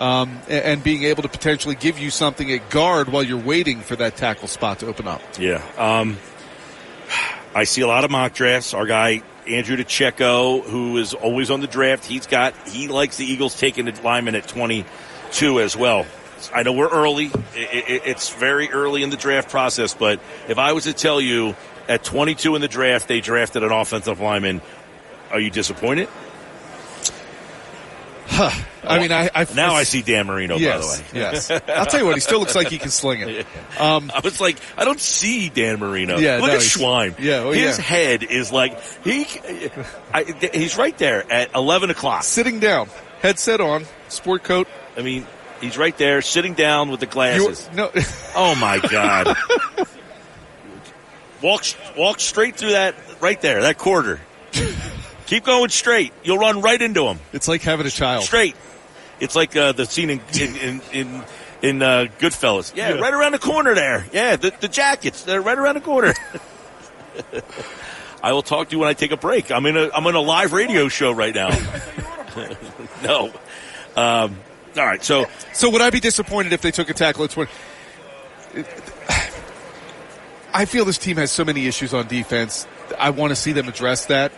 Um, 0.00 0.40
and, 0.48 0.82
being 0.82 1.04
able 1.04 1.24
to 1.24 1.28
potentially 1.28 1.74
give 1.74 1.98
you 1.98 2.08
something 2.08 2.50
at 2.50 2.70
guard 2.70 3.10
while 3.10 3.22
you're 3.22 3.36
waiting 3.36 3.82
for 3.82 3.96
that 3.96 4.16
tackle 4.16 4.48
spot 4.48 4.78
to 4.78 4.86
open 4.86 5.06
up. 5.06 5.20
Yeah. 5.38 5.62
Um, 5.76 6.16
I 7.54 7.64
see 7.64 7.82
a 7.82 7.86
lot 7.86 8.04
of 8.06 8.10
mock 8.10 8.32
drafts. 8.32 8.72
Our 8.72 8.86
guy 8.86 9.22
Andrew 9.46 9.76
DeCecco, 9.76 10.62
who 10.64 10.96
is 10.98 11.14
always 11.14 11.50
on 11.50 11.60
the 11.60 11.66
draft, 11.66 12.06
he's 12.06 12.26
got 12.26 12.54
he 12.68 12.88
likes 12.88 13.16
the 13.16 13.26
Eagles 13.26 13.58
taking 13.58 13.84
the 13.84 14.00
lineman 14.02 14.34
at 14.34 14.48
22 14.48 15.60
as 15.60 15.76
well. 15.76 16.06
I 16.54 16.62
know 16.62 16.72
we're 16.72 16.88
early. 16.88 17.30
It's 17.54 18.30
very 18.30 18.70
early 18.70 19.02
in 19.02 19.10
the 19.10 19.16
draft 19.16 19.50
process, 19.50 19.92
but 19.92 20.20
if 20.48 20.58
I 20.58 20.72
was 20.72 20.84
to 20.84 20.92
tell 20.92 21.20
you 21.20 21.54
at 21.88 22.02
22 22.04 22.54
in 22.54 22.62
the 22.62 22.68
draft 22.68 23.08
they 23.08 23.20
drafted 23.20 23.62
an 23.62 23.72
offensive 23.72 24.20
lineman, 24.20 24.62
are 25.30 25.40
you 25.40 25.50
disappointed? 25.50 26.08
I 28.30 28.98
mean, 28.98 29.12
I, 29.12 29.28
I 29.34 29.46
Now 29.54 29.74
I 29.74 29.82
see 29.82 30.02
Dan 30.02 30.26
Marino. 30.26 30.56
yes, 30.56 30.80
by 30.80 30.96
the 30.96 31.02
way, 31.02 31.20
yes. 31.20 31.50
I'll 31.50 31.86
tell 31.86 32.00
you 32.00 32.06
what, 32.06 32.14
he 32.14 32.20
still 32.20 32.38
looks 32.40 32.54
like 32.54 32.68
he 32.68 32.78
can 32.78 32.90
sling 32.90 33.20
it. 33.20 33.46
Um, 33.78 34.10
I 34.14 34.20
was 34.20 34.40
like, 34.40 34.58
I 34.76 34.84
don't 34.84 35.00
see 35.00 35.48
Dan 35.48 35.78
Marino. 35.78 36.18
Yeah, 36.18 36.36
look 36.36 36.48
no, 36.48 36.54
at 36.56 36.60
Schweim. 36.60 37.18
yeah, 37.18 37.44
well, 37.44 37.52
his 37.52 37.78
yeah. 37.78 37.84
head 37.84 38.22
is 38.22 38.52
like 38.52 38.78
he. 39.04 39.26
I, 40.12 40.24
he's 40.52 40.76
right 40.76 40.96
there 40.98 41.30
at 41.32 41.54
eleven 41.54 41.88
o'clock. 41.88 42.24
sitting 42.24 42.60
down, 42.60 42.90
headset 43.22 43.60
on, 43.60 43.86
sport 44.08 44.44
coat. 44.44 44.68
I 44.98 45.02
mean, 45.02 45.26
he's 45.62 45.78
right 45.78 45.96
there 45.96 46.20
sitting 46.20 46.52
down 46.52 46.90
with 46.90 47.00
the 47.00 47.06
glasses. 47.06 47.70
no, 47.74 47.90
Oh 48.36 48.54
my 48.54 48.80
god! 48.80 49.34
walk 51.42 51.64
walk 51.96 52.20
straight 52.20 52.56
through 52.56 52.72
that 52.72 52.94
right 53.20 53.40
there, 53.40 53.62
that 53.62 53.78
quarter. 53.78 54.20
Keep 55.30 55.44
going 55.44 55.70
straight. 55.70 56.12
You'll 56.24 56.38
run 56.38 56.60
right 56.60 56.82
into 56.82 57.04
them. 57.04 57.20
it's 57.32 57.46
like 57.46 57.62
having 57.62 57.86
a 57.86 57.90
child. 57.90 58.24
Straight. 58.24 58.56
It's 59.20 59.36
like 59.36 59.54
uh, 59.54 59.70
the 59.70 59.86
scene 59.86 60.10
in 60.10 60.20
in 60.38 60.56
in. 60.56 60.80
in 60.92 61.24
in 61.62 61.82
uh, 61.82 62.06
Goodfellas, 62.18 62.74
yeah, 62.74 62.92
right 62.92 63.12
around 63.12 63.32
the 63.32 63.38
corner 63.38 63.74
there. 63.74 64.06
Yeah, 64.14 64.36
the, 64.36 64.50
the 64.60 64.66
jackets, 64.66 65.24
they're 65.24 65.42
right 65.42 65.58
around 65.58 65.74
the 65.74 65.82
corner. 65.82 66.14
I 68.22 68.32
will 68.32 68.40
talk 68.40 68.70
to 68.70 68.72
you 68.72 68.78
when 68.78 68.88
I 68.88 68.94
take 68.94 69.12
a 69.12 69.18
break. 69.18 69.50
I'm 69.50 69.66
in 69.66 69.76
a 69.76 69.90
I'm 69.94 70.06
in 70.06 70.14
a 70.14 70.20
live 70.20 70.54
radio 70.54 70.88
show 70.88 71.12
right 71.12 71.34
now. 71.34 71.50
no, 73.04 73.26
um, 73.94 74.38
all 74.74 74.86
right. 74.86 75.04
So 75.04 75.26
So 75.52 75.68
would 75.68 75.82
I 75.82 75.90
be 75.90 76.00
disappointed 76.00 76.54
if 76.54 76.62
they 76.62 76.70
took 76.70 76.88
a 76.88 76.94
tackle 76.94 77.24
at 77.24 77.30
20? 77.30 77.52
I 80.54 80.64
feel 80.64 80.86
this 80.86 80.96
team 80.96 81.18
has 81.18 81.30
so 81.30 81.44
many 81.44 81.66
issues 81.66 81.92
on 81.92 82.08
defense. 82.08 82.66
I 82.98 83.10
want 83.10 83.32
to 83.32 83.36
see 83.36 83.52
them 83.52 83.68
address 83.68 84.06
that. 84.06 84.32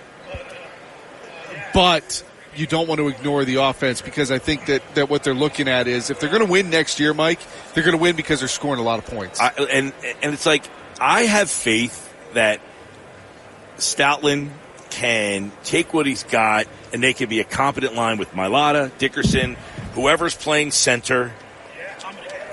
But 1.74 2.24
you 2.54 2.66
don't 2.66 2.86
want 2.86 2.98
to 2.98 3.08
ignore 3.08 3.44
the 3.44 3.56
offense 3.56 4.02
because 4.02 4.30
I 4.30 4.38
think 4.38 4.66
that, 4.66 4.82
that 4.94 5.08
what 5.08 5.24
they're 5.24 5.34
looking 5.34 5.68
at 5.68 5.86
is 5.86 6.10
if 6.10 6.20
they're 6.20 6.30
going 6.30 6.44
to 6.44 6.50
win 6.50 6.70
next 6.70 7.00
year, 7.00 7.14
Mike, 7.14 7.40
they're 7.74 7.84
going 7.84 7.96
to 7.96 8.02
win 8.02 8.16
because 8.16 8.40
they're 8.40 8.48
scoring 8.48 8.80
a 8.80 8.84
lot 8.84 8.98
of 8.98 9.06
points. 9.06 9.40
I, 9.40 9.48
and 9.48 9.92
and 10.22 10.34
it's 10.34 10.46
like 10.46 10.64
I 11.00 11.22
have 11.22 11.50
faith 11.50 12.12
that 12.34 12.60
Stoutland 13.78 14.50
can 14.90 15.50
take 15.64 15.94
what 15.94 16.04
he's 16.04 16.22
got 16.24 16.66
and 16.92 17.02
they 17.02 17.14
can 17.14 17.28
be 17.28 17.40
a 17.40 17.44
competent 17.44 17.94
line 17.94 18.18
with 18.18 18.30
Mailata, 18.32 18.96
Dickerson, 18.98 19.56
whoever's 19.94 20.34
playing 20.34 20.70
center, 20.70 21.32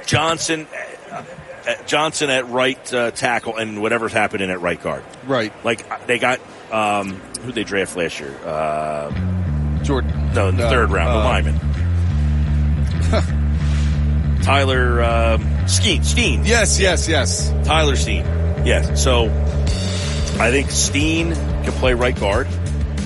Johnson, 0.06 0.66
uh, 1.12 1.24
uh, 1.68 1.76
Johnson 1.86 2.30
at 2.30 2.48
right 2.50 2.94
uh, 2.94 3.12
tackle, 3.12 3.58
and 3.58 3.82
whatever's 3.82 4.14
happening 4.14 4.50
at 4.50 4.62
right 4.62 4.82
guard. 4.82 5.04
right. 5.26 5.54
Like 5.66 6.08
they 6.08 6.18
got 6.18 6.40
um, 6.72 7.16
who 7.44 7.52
they 7.52 7.64
draft 7.64 7.96
last 7.96 8.20
year? 8.20 8.34
Uh, 8.46 9.12
Jordan. 9.84 10.12
no, 10.34 10.52
the 10.52 10.66
Uh, 10.66 10.70
third 10.70 10.92
round, 10.92 11.10
the 11.10 11.20
uh, 11.20 11.24
lineman. 11.24 11.60
Tyler 14.44 15.02
uh, 15.02 15.68
Steen. 15.68 16.04
Steen. 16.04 16.44
Yes, 16.46 16.80
yes, 16.80 17.08
yes. 17.08 17.50
Tyler 17.66 17.96
Steen. 17.96 18.24
Yes. 18.66 19.02
So 19.04 19.26
I 20.40 20.50
think 20.52 20.72
Steen 20.72 21.34
can 21.34 21.72
play 21.74 21.94
right 21.94 22.18
guard. 22.20 22.48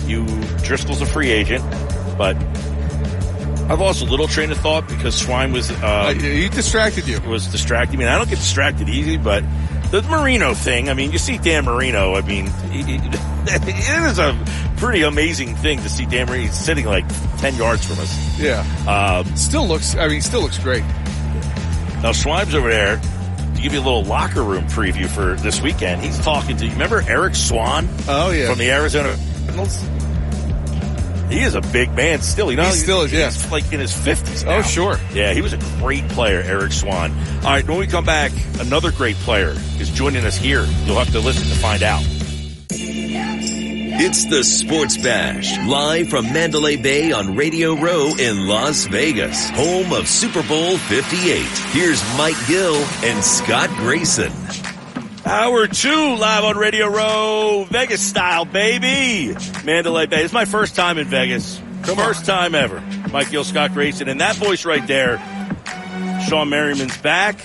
You 0.06 0.26
Driscoll's 0.64 1.02
a 1.02 1.06
free 1.06 1.32
agent, 1.32 1.64
but 2.18 2.36
I've 3.70 3.80
lost 3.80 4.02
a 4.02 4.06
little 4.06 4.28
train 4.28 4.52
of 4.52 4.58
thought 4.58 4.88
because 4.88 5.16
Swine 5.16 5.52
was 5.54 5.72
Uh, 5.72 5.76
uh, 5.86 6.14
he 6.14 6.50
distracted 6.50 7.08
you. 7.08 7.20
was 7.22 7.48
distracting 7.48 7.98
me. 8.00 8.06
And 8.06 8.14
I 8.14 8.18
don't 8.18 8.30
get 8.30 8.40
distracted 8.40 8.90
easy, 8.90 9.18
but 9.18 9.44
the 10.02 10.02
Marino 10.10 10.56
thing. 10.56 10.90
I 10.90 10.96
mean, 10.96 11.12
you 11.12 11.20
see 11.20 11.38
Dan 11.38 11.66
Marino. 11.66 12.16
I 12.16 12.22
mean, 12.22 12.48
it 12.72 14.10
is 14.12 14.18
a 14.18 14.38
pretty 14.78 15.04
amazing 15.04 15.56
thing 15.56 15.80
to 15.84 15.90
see 15.90 16.08
Dan 16.08 16.28
Marino 16.28 16.52
sitting 16.52 16.86
like 16.86 17.06
ten 17.38 17.56
yards 17.56 17.86
from 17.86 18.00
us. 18.00 18.40
Yeah. 18.40 18.66
Um, 18.88 19.36
Still 19.38 19.68
looks, 19.68 19.96
I 19.96 20.08
mean, 20.08 20.22
still 20.22 20.42
looks 20.42 20.58
great. 20.58 20.82
Now 22.02 22.12
Schweim's 22.12 22.56
over 22.56 22.70
there 22.70 22.98
to 22.98 23.62
give 23.62 23.74
you 23.74 23.80
a 23.80 23.86
little 23.86 24.04
locker 24.04 24.42
room 24.42 24.64
preview 24.66 25.08
for 25.08 25.36
this 25.36 25.62
weekend. 25.62 26.02
He's 26.02 26.18
talking 26.20 26.58
to 26.58 26.66
you. 26.66 26.72
Remember 26.72 27.04
Eric 27.08 27.36
Swann? 27.36 27.88
Oh, 28.08 28.32
yeah. 28.32 28.50
From 28.50 28.58
the 28.58 28.72
Arizona 28.72 29.16
Cardinals? 29.46 29.80
He 31.30 31.40
is 31.42 31.56
a 31.56 31.62
big 31.62 31.94
man 31.96 32.22
still. 32.22 32.52
You 32.52 32.58
know, 32.58 32.66
He 32.66 32.72
still 32.72 33.02
is, 33.02 33.12
he's 33.12 33.20
yeah. 33.46 33.52
like 33.52 33.72
in 33.74 33.80
his 33.80 33.96
fifties. 33.96 34.44
Oh, 34.46 34.62
sure. 34.62 34.98
Yeah, 35.14 35.34
he 35.34 35.42
was 35.42 35.54
a 35.54 35.58
great 35.80 36.08
player, 36.10 36.42
Eric 36.46 36.72
Swann. 36.74 37.12
All 37.38 37.52
right, 37.52 37.68
when 37.68 37.78
we 37.80 37.88
come 37.88 38.06
back, 38.06 38.32
another 38.60 38.92
great 38.92 39.16
player 39.18 39.56
is 39.80 39.90
joining 39.90 40.26
us 40.26 40.36
here. 40.36 40.66
You'll 40.86 40.98
have 41.00 41.12
to 41.12 41.20
listen 41.20 41.48
to 41.50 41.56
find 41.56 41.82
out. 41.82 42.04
It's 43.96 44.26
the 44.26 44.44
Sports 44.44 44.98
Bash, 44.98 45.56
live 45.68 46.10
from 46.10 46.34
Mandalay 46.34 46.78
Bay 46.78 47.12
on 47.12 47.36
Radio 47.36 47.76
Row 47.76 48.12
in 48.20 48.48
Las 48.48 48.86
Vegas, 48.86 49.50
home 49.52 49.94
of 49.94 50.08
Super 50.08 50.42
Bowl 50.44 50.78
58. 50.78 51.42
Here's 51.72 52.02
Mike 52.18 52.36
Gill 52.48 52.76
and 53.04 53.24
Scott 53.24 53.70
Grayson. 53.78 54.32
Hour 55.26 55.68
two, 55.68 56.16
live 56.18 56.44
on 56.44 56.58
Radio 56.58 56.88
Row, 56.88 57.66
Vegas 57.70 58.02
style, 58.02 58.44
baby. 58.44 59.34
Mandalay 59.64 60.06
Bay. 60.06 60.22
It's 60.24 60.34
my 60.34 60.44
first 60.44 60.76
time 60.76 60.98
in 60.98 61.08
Vegas. 61.08 61.62
first 61.84 62.26
time 62.26 62.54
ever. 62.54 62.82
Mike 63.10 63.32
Gill, 63.32 63.46
Scott 63.46 63.74
Grayson, 63.74 64.10
and 64.10 64.20
that 64.20 64.36
voice 64.36 64.66
right 64.66 64.86
there, 64.86 65.18
Shawne 66.28 66.50
Merriman's 66.50 66.98
back. 66.98 67.40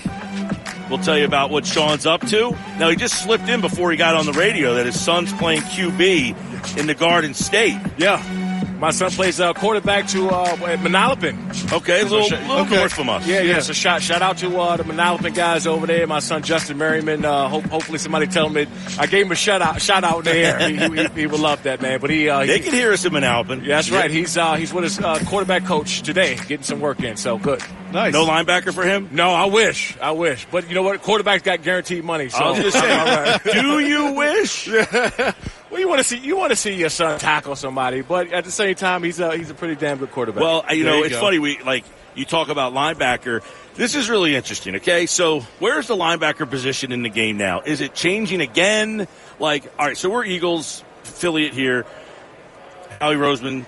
We'll 0.90 0.98
tell 0.98 1.16
you 1.16 1.24
about 1.24 1.50
what 1.50 1.66
Sean's 1.66 2.04
up 2.04 2.26
to. 2.28 2.50
Now, 2.78 2.88
he 2.88 2.96
just 2.96 3.22
slipped 3.22 3.48
in 3.48 3.60
before 3.60 3.92
he 3.92 3.96
got 3.96 4.16
on 4.16 4.26
the 4.26 4.32
radio 4.32 4.74
that 4.74 4.86
his 4.86 4.98
son's 4.98 5.32
playing 5.34 5.60
QB 5.60 6.78
in 6.78 6.86
the 6.88 6.94
Garden 6.94 7.32
State. 7.32 7.78
Yeah. 7.96 8.16
My 8.78 8.92
son 8.92 9.10
plays 9.10 9.40
uh, 9.40 9.52
quarterback 9.54 10.06
to 10.08 10.28
uh, 10.28 10.54
Manalapan. 10.56 11.72
Okay, 11.72 12.00
a 12.00 12.04
little, 12.04 12.22
So, 12.28 12.36
little 12.36 12.56
okay. 12.58 12.76
north 12.76 12.92
from 12.92 13.08
us. 13.08 13.26
Yeah, 13.26 13.40
yeah. 13.42 13.58
So 13.58 13.72
shout 13.72 14.02
shout 14.02 14.22
out 14.22 14.38
to 14.38 14.56
uh, 14.56 14.76
the 14.76 14.84
Manalapan 14.84 15.34
guys 15.34 15.66
over 15.66 15.86
there. 15.86 16.06
My 16.06 16.20
son 16.20 16.42
Justin 16.42 16.78
Merriman. 16.78 17.24
Uh, 17.24 17.48
hope, 17.48 17.64
hopefully 17.64 17.98
somebody 17.98 18.26
tell 18.28 18.46
him 18.46 18.52
that 18.54 18.68
I 18.98 19.06
gave 19.06 19.26
him 19.26 19.32
a 19.32 19.34
shout 19.34 19.62
out 19.62 19.82
shout 19.82 20.04
out 20.04 20.18
in 20.18 20.24
the 20.26 20.34
air. 20.36 20.58
He, 20.68 20.76
he, 20.76 21.06
he 21.22 21.26
would 21.26 21.40
love 21.40 21.64
that 21.64 21.82
man. 21.82 22.00
But 22.00 22.10
he, 22.10 22.28
uh, 22.28 22.46
They 22.46 22.58
he 22.58 22.64
can 22.64 22.72
hear 22.72 22.92
us 22.92 23.04
in 23.04 23.12
Manalapan. 23.12 23.62
yeah, 23.62 23.76
that's 23.76 23.90
right. 23.90 24.10
He's 24.10 24.36
uh, 24.36 24.54
he's 24.54 24.72
with 24.72 24.84
his 24.84 25.00
uh, 25.00 25.18
quarterback 25.26 25.64
coach 25.64 26.02
today, 26.02 26.36
getting 26.36 26.62
some 26.62 26.80
work 26.80 27.00
in. 27.02 27.16
So 27.16 27.36
good. 27.36 27.62
Nice. 27.92 28.12
No 28.12 28.26
linebacker 28.26 28.72
for 28.74 28.84
him? 28.84 29.08
No, 29.12 29.30
I 29.30 29.46
wish, 29.46 29.96
I 29.98 30.10
wish, 30.10 30.46
but 30.50 30.68
you 30.68 30.74
know 30.74 30.82
what? 30.82 31.02
Quarterbacks 31.02 31.42
got 31.42 31.62
guaranteed 31.62 32.04
money. 32.04 32.28
So 32.28 32.36
I 32.38 32.50
was 32.50 32.58
just 32.60 32.76
All 32.76 32.82
saying, 32.82 32.98
right. 32.98 33.42
do 33.52 33.78
you 33.80 34.12
wish? 34.12 34.68
Well, 35.70 35.80
you 35.80 35.88
want 35.88 35.98
to 35.98 36.04
see 36.04 36.18
you 36.18 36.36
want 36.36 36.50
to 36.50 36.56
see 36.56 36.74
your 36.74 36.88
son 36.88 37.18
tackle 37.18 37.54
somebody, 37.56 38.00
but 38.00 38.32
at 38.32 38.44
the 38.44 38.50
same 38.50 38.74
time, 38.74 39.02
he's 39.02 39.20
a 39.20 39.36
he's 39.36 39.50
a 39.50 39.54
pretty 39.54 39.74
damn 39.76 39.98
good 39.98 40.10
quarterback. 40.12 40.42
Well, 40.42 40.64
you 40.74 40.84
There 40.84 40.92
know, 40.92 40.98
you 41.00 41.04
it's 41.04 41.14
go. 41.14 41.20
funny. 41.20 41.38
We 41.38 41.58
like 41.60 41.84
you 42.14 42.24
talk 42.24 42.48
about 42.48 42.72
linebacker. 42.72 43.42
This 43.74 43.94
is 43.94 44.08
really 44.08 44.34
interesting. 44.34 44.76
Okay, 44.76 45.06
so 45.06 45.40
where's 45.60 45.86
the 45.86 45.94
linebacker 45.94 46.48
position 46.48 46.90
in 46.90 47.02
the 47.02 47.10
game 47.10 47.36
now? 47.36 47.60
Is 47.60 47.80
it 47.80 47.94
changing 47.94 48.40
again? 48.40 49.06
Like, 49.38 49.64
all 49.78 49.86
right, 49.86 49.96
so 49.96 50.10
we're 50.10 50.24
Eagles 50.24 50.82
affiliate 51.04 51.52
here. 51.52 51.84
Howie 53.00 53.14
Roseman 53.16 53.64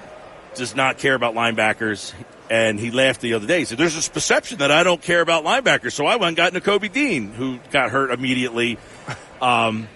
does 0.55 0.75
not 0.75 0.99
care 0.99 1.15
about 1.15 1.35
linebackers. 1.35 2.13
And 2.51 2.81
he 2.81 2.91
laughed 2.91 3.21
the 3.21 3.35
other 3.35 3.47
day. 3.47 3.61
He 3.61 3.65
said, 3.65 3.79
There's 3.79 3.95
this 3.95 4.09
perception 4.09 4.59
that 4.59 4.73
I 4.73 4.83
don't 4.83 5.01
care 5.01 5.21
about 5.21 5.45
linebackers. 5.45 5.93
So 5.93 6.05
I 6.07 6.17
went 6.17 6.37
and 6.37 6.37
got 6.37 6.53
Nakobe 6.53 6.91
Dean, 6.91 7.31
who 7.33 7.61
got 7.71 7.91
hurt 7.93 8.11
immediately. 8.11 8.77
Um, 9.41 9.87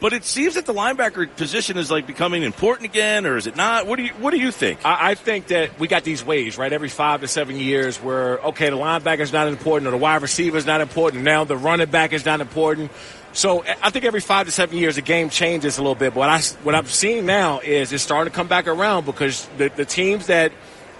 but 0.00 0.12
it 0.12 0.24
seems 0.24 0.54
that 0.54 0.66
the 0.66 0.74
linebacker 0.74 1.34
position 1.36 1.76
is 1.76 1.90
like 1.90 2.06
becoming 2.06 2.42
important 2.42 2.90
again, 2.90 3.26
or 3.26 3.36
is 3.36 3.46
it 3.46 3.56
not? 3.56 3.86
What 3.86 3.96
do 3.96 4.02
you 4.02 4.12
What 4.14 4.30
do 4.30 4.38
you 4.38 4.50
think? 4.50 4.80
I, 4.84 5.10
I 5.10 5.14
think 5.14 5.48
that 5.48 5.78
we 5.78 5.88
got 5.88 6.04
these 6.04 6.24
waves, 6.24 6.56
right? 6.58 6.72
Every 6.72 6.88
five 6.88 7.20
to 7.22 7.28
seven 7.28 7.56
years, 7.56 7.98
where 7.98 8.38
okay, 8.38 8.70
the 8.70 8.76
linebacker 8.76 9.20
is 9.20 9.32
not 9.32 9.48
important, 9.48 9.88
or 9.88 9.90
the 9.90 9.96
wide 9.96 10.22
receiver 10.22 10.56
is 10.56 10.66
not 10.66 10.80
important. 10.80 11.24
Now 11.24 11.44
the 11.44 11.56
running 11.56 11.90
back 11.90 12.12
is 12.12 12.24
not 12.24 12.40
important. 12.40 12.90
So 13.32 13.60
eh, 13.60 13.74
I 13.82 13.90
think 13.90 14.04
every 14.04 14.20
five 14.20 14.46
to 14.46 14.52
seven 14.52 14.78
years, 14.78 14.96
the 14.96 15.02
game 15.02 15.30
changes 15.30 15.78
a 15.78 15.82
little 15.82 15.94
bit. 15.94 16.14
But 16.14 16.20
what 16.20 16.28
I 16.28 16.40
what 16.62 16.74
I'm 16.74 16.86
seeing 16.86 17.26
now 17.26 17.60
is 17.60 17.92
it's 17.92 18.02
starting 18.02 18.30
to 18.30 18.36
come 18.36 18.48
back 18.48 18.66
around 18.66 19.04
because 19.04 19.48
the, 19.58 19.68
the 19.68 19.84
teams 19.84 20.26
that 20.26 20.52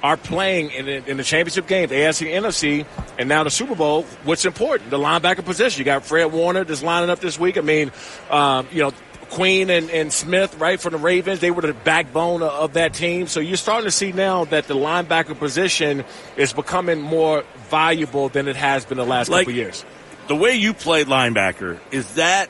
are 0.03 0.17
playing 0.17 0.71
in 0.71 0.87
the, 0.87 1.11
in 1.11 1.17
the 1.17 1.25
championship 1.25 1.67
game, 1.67 1.89
the 1.89 1.97
AFC 1.97 2.31
NFC, 2.33 2.87
and 3.19 3.29
now 3.29 3.43
the 3.45 3.51
Super 3.51 3.75
Bowl. 3.75 4.05
What's 4.25 4.45
important? 4.45 4.91
The 4.91 4.99
linebacker 4.99 5.45
position. 5.45 5.81
You 5.81 5.85
got 5.85 6.05
Fred 6.05 6.27
Warner 6.33 6.65
that's 6.65 6.83
lining 6.83 7.11
up 7.11 7.19
this 7.21 7.39
week. 7.39 7.59
I 7.59 7.63
mean, 7.63 7.91
um, 8.31 8.69
you 8.71 8.83
know, 8.83 8.93
Queen 9.31 9.69
and, 9.71 9.91
and 9.91 10.11
Smith, 10.13 10.57
right, 10.59 10.81
from 10.81 10.93
the 10.93 10.99
Ravens, 10.99 11.41
they 11.41 11.51
were 11.51 11.61
the 11.63 11.75
backbone 11.75 12.43
of, 12.43 12.51
of 12.51 12.73
that 12.75 12.95
team. 12.95 13.27
So 13.27 13.41
you're 13.41 13.57
starting 13.59 13.85
to 13.87 13.91
see 13.91 14.13
now 14.13 14.45
that 14.47 14.69
the 14.69 14.75
linebacker 14.75 15.39
position 15.39 16.05
is 16.37 16.53
becoming 16.53 17.03
more 17.03 17.45
valuable 17.69 18.29
than 18.31 18.49
it 18.49 18.57
has 18.57 18.87
been 18.87 18.97
the 18.99 19.05
last 19.05 19.29
Like- 19.29 19.47
couple 19.47 19.55
years. 19.59 19.85
the 20.29 20.37
way 20.37 20.55
you 20.55 20.73
played 20.73 21.09
linebacker 21.09 21.79
is 21.91 22.15
that 22.15 22.49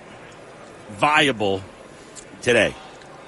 viable 0.90 1.62
today? 2.42 2.74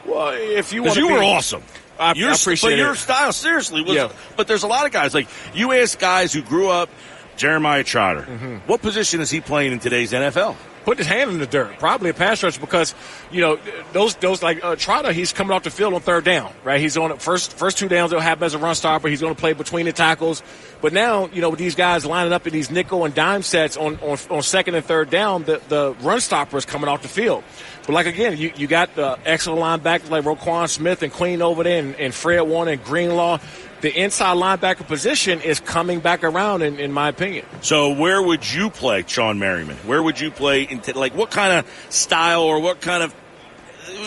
Well, 0.07 0.29
if 0.33 0.73
you 0.73 0.83
Because 0.83 0.97
want 0.99 1.09
you 1.11 1.14
to 1.16 1.21
were 1.21 1.25
awesome. 1.25 1.62
I, 2.01 2.14
Your, 2.14 2.30
I 2.30 2.34
appreciate 2.34 2.70
but 2.70 2.78
your 2.78 2.92
it. 2.92 2.96
style 2.96 3.32
seriously 3.32 3.82
was. 3.82 3.94
Yeah. 3.94 4.12
But 4.36 4.48
there's 4.48 4.62
a 4.62 4.66
lot 4.66 4.86
of 4.86 4.92
guys 4.92 5.14
like 5.14 5.28
you 5.55 5.72
ask 5.72 5.98
guys 5.98 6.32
who 6.32 6.42
grew 6.42 6.68
up. 6.68 6.88
Jeremiah 7.36 7.84
Trotter. 7.84 8.22
Mm-hmm. 8.22 8.57
What 8.66 8.82
position 8.82 9.20
is 9.20 9.30
he 9.30 9.40
playing 9.40 9.72
in 9.72 9.78
today's 9.78 10.12
NFL? 10.12 10.57
put 10.84 10.98
his 10.98 11.07
hand 11.07 11.30
in 11.30 11.38
the 11.38 11.46
dirt, 11.46 11.78
probably 11.78 12.11
a 12.11 12.14
pass 12.14 12.42
rush 12.42 12.59
because 12.59 12.94
you 13.30 13.40
know 13.40 13.59
those 13.92 14.14
those 14.16 14.42
like 14.42 14.64
uh, 14.64 14.76
Trotter, 14.76 15.12
he's 15.12 15.32
coming 15.32 15.53
off 15.53 15.62
the 15.62 15.70
field 15.70 15.94
on 15.94 16.01
third 16.01 16.24
down, 16.24 16.53
right? 16.64 16.80
He's 16.80 16.96
on 16.96 17.16
first 17.18 17.53
first 17.53 17.78
two 17.78 17.88
downs. 17.88 18.11
They'll 18.11 18.20
have 18.20 18.38
him 18.38 18.44
as 18.44 18.55
a 18.55 18.59
run 18.59 18.74
stopper. 18.74 19.09
He's 19.09 19.20
going 19.20 19.34
to 19.34 19.40
play 19.40 19.53
between 19.53 19.86
the 19.86 19.92
tackles. 19.92 20.42
But 20.80 20.92
now 20.92 21.28
you 21.32 21.40
know 21.40 21.51
with 21.51 21.59
these 21.59 21.74
guys 21.74 22.05
lining 22.07 22.32
up 22.32 22.46
in 22.46 22.53
these 22.53 22.70
nickel 22.70 23.05
and 23.05 23.14
dime 23.14 23.42
sets 23.42 23.76
on 23.76 23.98
on, 24.01 24.18
on 24.30 24.42
second 24.42 24.74
and 24.74 24.84
third 24.84 25.11
down, 25.11 25.44
the 25.44 25.61
the 25.68 25.94
run 26.01 26.20
stopper 26.20 26.57
is 26.57 26.64
coming 26.64 26.88
off 26.88 27.03
the 27.03 27.09
field. 27.09 27.44
But 27.87 27.91
like 27.91 28.07
again, 28.07 28.37
you, 28.37 28.53
you 28.57 28.66
got 28.66 28.95
the 28.95 29.18
excellent 29.24 29.61
linebackers 29.61 30.11
like 30.11 30.24
Roquan 30.24 30.68
Smith 30.68 31.03
and 31.03 31.12
Queen 31.12 31.43
over 31.43 31.62
there, 31.62 31.78
and, 31.78 31.95
and 31.97 32.14
Fred 32.14 32.43
Warner 32.43 32.72
and 32.72 32.85
Greenlaw. 32.85 33.39
The 33.81 33.99
inside 33.99 34.37
linebacker 34.37 34.87
position 34.87 35.41
is 35.41 35.59
coming 35.59 36.01
back 36.01 36.22
around, 36.22 36.61
in, 36.61 36.78
in 36.78 36.93
my 36.93 37.09
opinion. 37.09 37.47
So 37.62 37.95
where 37.95 38.20
would 38.20 38.51
you 38.53 38.68
play 38.68 39.05
Shawne 39.05 39.39
Merriman? 39.39 39.76
Where 39.78 40.03
would 40.03 40.20
you 40.20 40.31
play? 40.31 40.68
Into, 40.68 40.99
like 40.99 41.14
what 41.14 41.31
kind 41.31 41.53
of 41.55 41.66
style 41.89 42.43
or 42.43 42.61
what 42.61 42.83
kind 42.83 43.03
of 43.03 43.14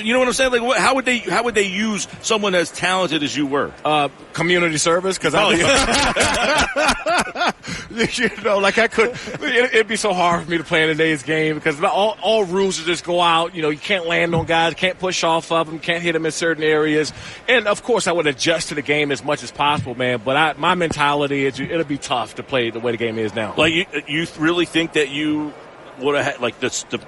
you 0.01 0.13
know 0.13 0.19
what 0.19 0.27
I'm 0.27 0.33
saying? 0.33 0.51
Like, 0.51 0.61
what, 0.61 0.79
how 0.79 0.95
would 0.95 1.05
they 1.05 1.19
how 1.19 1.43
would 1.43 1.55
they 1.55 1.67
use 1.67 2.07
someone 2.21 2.55
as 2.55 2.71
talented 2.71 3.23
as 3.23 3.35
you 3.35 3.45
were? 3.45 3.71
uh, 3.85 4.09
community 4.33 4.77
service 4.77 5.17
because 5.17 5.33
Oh, 5.35 5.49
I, 5.51 7.53
you 8.13 8.29
know, 8.43 8.59
like 8.59 8.77
I 8.77 8.87
could, 8.87 9.11
it, 9.41 9.73
it'd 9.73 9.87
be 9.87 9.95
so 9.95 10.13
hard 10.13 10.43
for 10.43 10.51
me 10.51 10.57
to 10.57 10.63
play 10.63 10.83
in 10.83 10.89
today's 10.89 11.23
game 11.23 11.55
because 11.55 11.81
all, 11.83 12.17
all 12.21 12.43
rules 12.45 12.81
are 12.81 12.85
just 12.85 13.03
go 13.03 13.21
out. 13.21 13.55
You 13.55 13.61
know, 13.61 13.69
you 13.69 13.77
can't 13.77 14.07
land 14.07 14.33
on 14.35 14.45
guys, 14.45 14.73
can't 14.73 14.97
push 14.99 15.23
off 15.23 15.51
of 15.51 15.67
them, 15.67 15.79
can't 15.79 16.01
hit 16.01 16.13
them 16.13 16.25
in 16.25 16.31
certain 16.31 16.63
areas, 16.63 17.13
and 17.47 17.67
of 17.67 17.83
course 17.83 18.07
I 18.07 18.11
would 18.11 18.27
adjust 18.27 18.69
to 18.69 18.75
the 18.75 18.81
game 18.81 19.11
as 19.11 19.23
much 19.23 19.43
as 19.43 19.51
possible, 19.51 19.95
man. 19.95 20.21
But 20.23 20.37
I, 20.37 20.53
my 20.53 20.75
mentality 20.75 21.45
is 21.45 21.59
it'll 21.59 21.83
be 21.83 21.97
tough 21.97 22.35
to 22.35 22.43
play 22.43 22.69
the 22.69 22.79
way 22.79 22.91
the 22.91 22.97
game 22.97 23.19
is 23.19 23.35
now. 23.35 23.53
Like, 23.55 23.73
you, 23.73 23.85
you 24.07 24.27
really 24.37 24.65
think 24.65 24.93
that 24.93 25.09
you 25.09 25.53
would 25.99 26.15
have 26.15 26.25
had 26.25 26.39
like 26.41 26.59
the, 26.59 26.69
the 26.89 26.99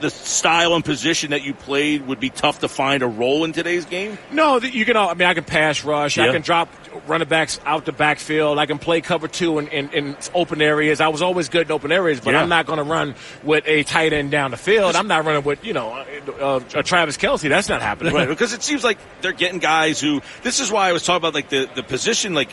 the 0.00 0.10
style 0.10 0.74
and 0.74 0.84
position 0.84 1.30
that 1.30 1.42
you 1.42 1.54
played 1.54 2.06
would 2.06 2.20
be 2.20 2.30
tough 2.30 2.60
to 2.60 2.68
find 2.68 3.02
a 3.02 3.06
role 3.06 3.44
in 3.44 3.52
today's 3.52 3.84
game? 3.84 4.18
No, 4.30 4.58
you 4.60 4.84
can. 4.84 4.96
I 4.96 5.14
mean, 5.14 5.26
I 5.28 5.34
can 5.34 5.44
pass 5.44 5.84
rush. 5.84 6.16
Yeah. 6.16 6.24
I 6.28 6.32
can 6.32 6.42
drop 6.42 6.68
running 7.06 7.28
backs 7.28 7.60
out 7.64 7.84
the 7.84 7.92
backfield. 7.92 8.58
I 8.58 8.66
can 8.66 8.78
play 8.78 9.00
cover 9.00 9.28
two 9.28 9.58
in, 9.58 9.68
in, 9.68 9.90
in 9.90 10.16
open 10.34 10.62
areas. 10.62 11.00
I 11.00 11.08
was 11.08 11.22
always 11.22 11.48
good 11.48 11.66
in 11.66 11.72
open 11.72 11.92
areas, 11.92 12.20
but 12.20 12.32
Yeah. 12.34 12.42
I'm 12.42 12.48
not 12.48 12.66
going 12.66 12.78
to 12.78 12.84
run 12.84 13.14
with 13.44 13.64
a 13.66 13.82
tight 13.82 14.12
end 14.12 14.30
down 14.30 14.50
the 14.50 14.56
field. 14.56 14.96
I'm 14.96 15.08
not 15.08 15.24
running 15.24 15.44
with 15.44 15.64
you 15.64 15.72
know 15.72 15.90
uh, 15.92 16.60
uh, 16.74 16.82
Travis 16.82 17.16
Kelce. 17.16 17.48
That's 17.48 17.68
not 17.68 17.82
happening. 17.82 18.14
right, 18.14 18.28
because 18.28 18.52
it 18.52 18.62
seems 18.62 18.82
like 18.84 18.98
they're 19.20 19.32
getting 19.32 19.58
guys 19.58 20.00
who. 20.00 20.20
This 20.42 20.60
is 20.60 20.70
why 20.70 20.88
I 20.88 20.92
was 20.92 21.02
talking 21.04 21.18
about 21.18 21.34
like 21.34 21.48
the 21.48 21.68
the 21.74 21.82
position. 21.82 22.34
Like 22.34 22.50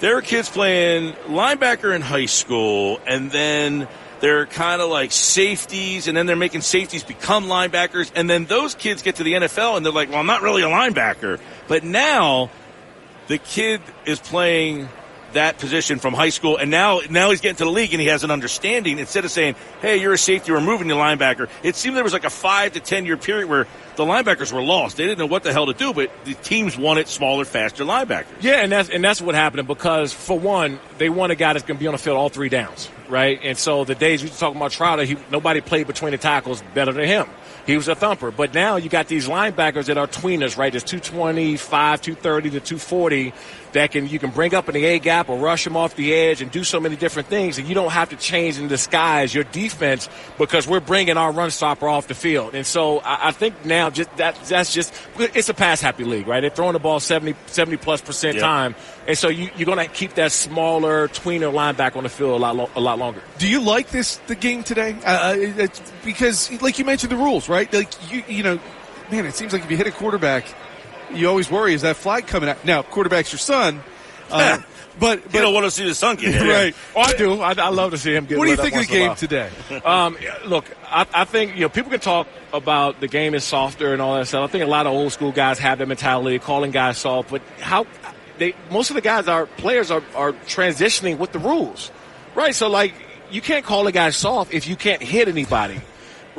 there 0.00 0.16
are 0.16 0.22
kids 0.22 0.48
playing 0.48 1.12
linebacker 1.26 1.94
in 1.94 2.00
high 2.02 2.26
school, 2.26 3.00
and 3.06 3.30
then 3.30 3.86
they're 4.20 4.46
kind 4.46 4.80
of 4.80 4.90
like 4.90 5.12
safeties, 5.12 6.08
and 6.08 6.16
then 6.16 6.26
they're 6.26 6.36
making 6.36 6.60
safeties 6.60 7.02
become 7.02 7.46
linebackers, 7.46 8.10
and 8.14 8.28
then 8.28 8.44
those 8.44 8.74
kids 8.74 9.02
get 9.02 9.16
to 9.16 9.24
the 9.24 9.34
NFL, 9.34 9.76
and 9.76 9.84
they're 9.84 9.92
like, 9.92 10.10
"Well, 10.10 10.18
I'm 10.18 10.26
not 10.26 10.42
really 10.42 10.62
a 10.62 10.68
linebacker." 10.68 11.40
But 11.68 11.84
now 11.84 12.50
the 13.28 13.38
kid 13.38 13.80
is 14.04 14.18
playing 14.18 14.88
that 15.34 15.58
position 15.58 15.98
from 15.98 16.14
high 16.14 16.28
school, 16.30 16.56
and 16.56 16.70
now 16.70 17.00
now 17.08 17.30
he's 17.30 17.40
getting 17.40 17.56
to 17.56 17.64
the 17.64 17.70
league 17.70 17.92
and 17.92 18.00
he 18.00 18.08
has 18.08 18.24
an 18.24 18.30
understanding. 18.30 18.98
Instead 18.98 19.24
of 19.24 19.30
saying, 19.30 19.56
"Hey, 19.80 19.98
you're 19.98 20.12
a 20.12 20.18
safety, 20.18 20.52
we're 20.52 20.60
moving 20.60 20.88
the 20.88 20.94
linebacker," 20.94 21.48
it 21.62 21.76
seemed 21.76 21.96
there 21.96 22.04
was 22.04 22.12
like 22.12 22.24
a 22.24 22.30
five 22.30 22.72
to 22.72 22.80
ten 22.80 23.06
year 23.06 23.16
period 23.16 23.48
where 23.48 23.66
the 23.96 24.04
linebackers 24.04 24.52
were 24.52 24.62
lost. 24.62 24.96
They 24.96 25.04
didn't 25.04 25.18
know 25.18 25.26
what 25.26 25.42
the 25.42 25.52
hell 25.52 25.66
to 25.66 25.74
do, 25.74 25.92
but 25.92 26.10
the 26.24 26.34
teams 26.34 26.76
wanted 26.76 27.08
smaller, 27.08 27.44
faster 27.44 27.84
linebackers. 27.84 28.26
Yeah, 28.40 28.62
and 28.62 28.72
that's 28.72 28.88
and 28.88 29.04
that's 29.04 29.20
what 29.20 29.34
happened 29.34 29.66
because 29.68 30.12
for 30.12 30.38
one, 30.38 30.80
they 30.98 31.08
want 31.08 31.32
a 31.32 31.34
guy 31.34 31.52
that's 31.52 31.64
going 31.64 31.78
to 31.78 31.80
be 31.80 31.86
on 31.86 31.92
the 31.92 31.98
field 31.98 32.16
all 32.16 32.28
three 32.28 32.48
downs, 32.48 32.88
right? 33.08 33.38
And 33.42 33.58
so 33.58 33.84
the 33.84 33.94
days 33.94 34.22
we 34.22 34.30
were 34.30 34.36
talking 34.36 34.56
about 34.56 34.72
Trotter, 34.72 35.04
he, 35.04 35.16
nobody 35.30 35.60
played 35.60 35.86
between 35.86 36.12
the 36.12 36.18
tackles 36.18 36.62
better 36.74 36.92
than 36.92 37.04
him. 37.04 37.26
He 37.66 37.76
was 37.76 37.88
a 37.88 37.94
thumper. 37.94 38.30
But 38.30 38.54
now 38.54 38.76
you 38.76 38.88
got 38.88 39.06
these 39.06 39.28
linebackers 39.28 39.86
that 39.86 39.98
are 39.98 40.06
tweeners, 40.06 40.56
right? 40.56 40.72
There's 40.72 40.84
225, 40.84 42.00
230 42.00 42.50
to 42.50 42.60
240 42.60 43.32
that 43.72 43.90
can 43.92 44.08
you 44.08 44.18
can 44.18 44.30
bring 44.30 44.54
up 44.54 44.68
in 44.68 44.74
the 44.74 44.84
A 44.84 44.98
gap 44.98 45.28
or 45.28 45.38
rush 45.38 45.64
them 45.64 45.76
off 45.76 45.94
the 45.96 46.12
edge 46.14 46.42
and 46.42 46.50
do 46.50 46.64
so 46.64 46.80
many 46.80 46.96
different 46.96 47.28
things, 47.28 47.58
and 47.58 47.68
you 47.68 47.74
don't 47.74 47.90
have 47.92 48.10
to 48.10 48.16
change 48.16 48.58
and 48.58 48.68
disguise 48.68 49.34
your 49.34 49.44
defense 49.44 50.08
because 50.38 50.66
we're 50.66 50.80
bringing 50.80 51.16
our 51.16 51.32
run 51.32 51.50
stopper 51.50 51.88
off 51.88 52.08
the 52.08 52.14
field. 52.14 52.54
And 52.54 52.66
so 52.66 52.98
I, 53.00 53.28
I 53.28 53.30
think 53.32 53.64
now 53.64 53.90
just 53.90 54.14
that 54.16 54.34
that's 54.46 54.72
just 54.72 54.92
it's 55.18 55.48
a 55.48 55.54
pass 55.54 55.80
happy 55.80 56.04
league, 56.04 56.26
right? 56.26 56.40
They're 56.40 56.50
throwing 56.50 56.72
the 56.72 56.78
ball 56.78 57.00
70, 57.00 57.34
70 57.46 57.76
plus 57.76 58.00
percent 58.00 58.36
Yeah. 58.36 58.42
time, 58.42 58.74
and 59.06 59.16
so 59.16 59.28
you, 59.28 59.50
you're 59.56 59.66
going 59.66 59.78
to 59.78 59.92
keep 59.92 60.14
that 60.14 60.32
smaller 60.32 61.08
tweener 61.08 61.52
linebacker 61.52 61.96
on 61.96 62.02
the 62.04 62.08
field 62.08 62.32
a 62.32 62.36
lot 62.36 62.56
lo- 62.56 62.70
a 62.76 62.80
lot 62.80 62.98
longer. 62.98 63.22
Do 63.38 63.48
you 63.48 63.60
like 63.60 63.90
this 63.90 64.16
the 64.26 64.34
game 64.34 64.62
today? 64.62 64.96
Uh, 65.04 65.34
it's 65.38 65.80
because, 66.04 66.60
like 66.62 66.78
you 66.78 66.84
mentioned, 66.84 67.12
the 67.12 67.16
rules, 67.16 67.48
right? 67.48 67.72
Like 67.72 67.88
you, 68.12 68.22
you 68.28 68.42
know, 68.42 68.58
man, 69.10 69.26
it 69.26 69.34
seems 69.34 69.52
like 69.52 69.62
if 69.64 69.70
you 69.70 69.76
hit 69.76 69.86
a 69.86 69.90
quarterback, 69.92 70.44
you 71.14 71.28
always 71.28 71.50
worry 71.50 71.74
is 71.74 71.82
that 71.82 71.96
flag 71.96 72.26
coming 72.26 72.48
out. 72.48 72.64
Now, 72.64 72.82
quarterback's 72.82 73.32
your 73.32 73.38
son, 73.38 73.80
uh, 74.30 74.58
but 74.98 75.22
but 75.24 75.34
You 75.34 75.40
don't 75.40 75.54
want 75.54 75.64
to 75.66 75.70
see 75.70 75.84
the 75.86 75.94
sun 75.94 76.16
get 76.16 76.34
hit. 76.34 76.42
right. 76.48 76.74
Oh, 76.94 77.00
I 77.00 77.12
do. 77.14 77.40
I, 77.40 77.52
I 77.52 77.68
love 77.68 77.92
to 77.92 77.98
see 77.98 78.14
him 78.14 78.26
get. 78.26 78.38
What 78.38 78.44
do 78.44 78.50
you 78.50 78.56
think 78.56 78.74
of 78.76 78.86
the 78.88 79.00
once 79.06 79.22
in 79.22 79.28
a 79.32 79.40
game 79.40 79.50
today? 79.50 79.82
Um, 79.84 80.16
look, 80.46 80.64
I, 80.84 81.06
I 81.12 81.24
think 81.24 81.54
you 81.54 81.62
know 81.62 81.68
people 81.68 81.90
can 81.90 82.00
talk 82.00 82.26
about 82.52 83.00
the 83.00 83.08
game 83.08 83.34
is 83.34 83.44
softer 83.44 83.92
and 83.92 84.02
all 84.02 84.16
that 84.16 84.26
stuff. 84.26 84.48
I 84.48 84.52
think 84.52 84.64
a 84.64 84.66
lot 84.66 84.86
of 84.86 84.92
old 84.92 85.12
school 85.12 85.32
guys 85.32 85.58
have 85.58 85.78
that 85.78 85.88
mentality, 85.88 86.38
calling 86.38 86.70
guys 86.70 86.98
soft. 86.98 87.30
But 87.30 87.42
how 87.60 87.86
they 88.38 88.54
most 88.70 88.90
of 88.90 88.94
the 88.96 89.02
guys 89.02 89.28
are 89.28 89.46
players 89.46 89.90
are, 89.90 90.02
are 90.14 90.32
transitioning 90.32 91.18
with 91.18 91.32
the 91.32 91.38
rules, 91.38 91.90
right? 92.34 92.54
So 92.54 92.68
like 92.68 92.94
you 93.30 93.40
can't 93.40 93.64
call 93.64 93.86
a 93.86 93.92
guy 93.92 94.10
soft 94.10 94.52
if 94.52 94.66
you 94.66 94.76
can't 94.76 95.02
hit 95.02 95.28
anybody. 95.28 95.80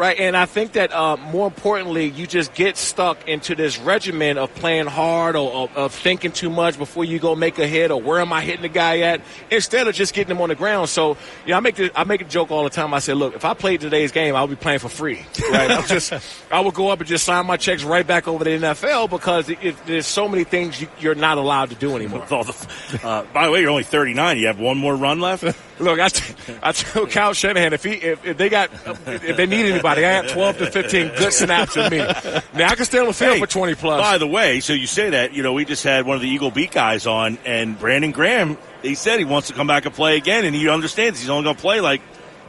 Right, 0.02 0.20
and 0.20 0.36
I 0.36 0.48
think 0.48 0.72
that 0.72 0.92
uh, 0.92 1.16
more 1.16 1.46
importantly, 1.46 2.10
you 2.10 2.26
just 2.26 2.56
get 2.56 2.76
stuck 2.76 3.28
into 3.28 3.54
this 3.54 3.78
regimen 3.78 4.40
of 4.40 4.52
playing 4.56 4.88
hard 4.88 5.36
or, 5.36 5.52
or 5.52 5.70
of 5.76 5.94
thinking 5.94 6.32
too 6.32 6.50
much 6.50 6.80
before 6.80 7.06
you 7.06 7.20
go 7.20 7.36
make 7.36 7.60
a 7.60 7.68
hit 7.68 7.92
or 7.92 8.02
where 8.02 8.20
am 8.20 8.34
I 8.34 8.42
hitting 8.42 8.64
the 8.64 8.68
guy 8.68 9.02
at 9.02 9.22
instead 9.52 9.88
of 9.88 9.94
just 9.94 10.16
getting 10.16 10.36
him 10.36 10.42
on 10.42 10.50
the 10.50 10.56
ground. 10.56 10.90
So, 10.90 11.18
you 11.46 11.52
know, 11.52 11.58
I 11.58 11.60
make 11.60 11.76
the, 11.76 11.92
I 11.94 12.04
make 12.06 12.22
a 12.22 12.26
joke 12.26 12.50
all 12.50 12.64
the 12.64 12.72
time. 12.72 12.96
I 12.96 12.98
say, 12.98 13.14
look, 13.14 13.36
if 13.36 13.46
I 13.46 13.54
played 13.54 13.82
today's 13.82 14.12
game, 14.12 14.36
I 14.36 14.42
would 14.42 14.50
be 14.50 14.56
playing 14.56 14.80
for 14.80 14.90
free. 14.90 15.24
Right, 15.52 15.70
I'm 15.70 15.86
just 15.86 16.12
I 16.52 16.62
would 16.62 16.74
go 16.74 16.90
up 16.90 17.00
and 17.00 17.08
just 17.08 17.24
sign 17.24 17.46
my 17.46 17.58
checks 17.58 17.84
right 17.84 18.08
back 18.08 18.28
over 18.28 18.44
to 18.44 18.58
the 18.58 18.66
NFL 18.66 19.08
because 19.08 19.50
it, 19.50 19.60
it, 19.62 19.76
there's 19.86 20.08
so 20.08 20.28
many 20.28 20.46
things 20.46 20.82
you, 20.82 20.88
you're 21.00 21.14
not 21.14 21.38
allowed 21.38 21.70
to 21.70 21.76
do 21.76 21.96
anymore. 21.96 22.26
The- 22.28 23.00
uh, 23.04 23.24
by 23.34 23.46
the 23.46 23.52
way, 23.52 23.62
you're 23.62 23.70
only 23.70 23.84
39. 23.84 24.40
You 24.40 24.48
have 24.48 24.60
one 24.60 24.80
more 24.80 24.96
run 24.96 25.20
left. 25.20 25.44
Look, 25.80 26.00
I, 26.00 26.10
t- 26.10 26.36
I 26.62 26.72
told 26.72 27.10
Kyle 27.10 27.34
Shanahan 27.34 27.74
if 27.74 27.84
he 27.84 27.92
if, 27.92 28.26
if 28.26 28.38
they 28.38 28.50
got 28.50 28.70
if 29.08 29.36
they 29.36 29.46
need 29.48 29.66
anybody, 29.66 29.91
I 29.98 30.02
had 30.02 30.30
12 30.30 30.58
to 30.60 30.72
15 30.72 31.08
good 31.18 31.34
snaps 31.34 31.76
of 31.78 31.92
me. 31.92 31.98
Now 32.00 32.70
I 32.70 32.76
can 32.76 32.86
stay 32.86 33.00
on 33.00 33.08
the 33.08 33.14
field 33.14 33.34
Hey, 33.36 33.40
for 33.40 33.48
20 33.48 33.76
plus. 33.76 34.02
By 34.02 34.18
the 34.18 34.28
way, 34.28 34.60
so 34.60 34.74
you 34.74 34.88
say 34.88 35.12
that, 35.12 35.34
you 35.34 35.44
know, 35.44 35.54
we 35.54 35.66
just 35.66 35.84
had 35.84 36.06
one 36.06 36.16
of 36.16 36.22
the 36.22 36.30
Eagle 36.30 36.52
Beat 36.52 36.72
guys 36.72 37.08
on, 37.08 37.38
and 37.46 37.78
Brandon 37.80 38.12
Graham, 38.12 38.58
he 38.82 38.96
said 38.96 39.20
he 39.20 39.26
wants 39.26 39.48
to 39.50 39.54
come 39.54 39.68
back 39.68 39.86
and 39.86 39.94
play 39.94 40.18
again, 40.18 40.46
and 40.46 40.56
he 40.56 40.68
understands 40.70 41.20
he's 41.20 41.30
only 41.30 41.44
going 41.44 41.56
to 41.56 41.62
play 41.62 41.82
like 41.82 42.02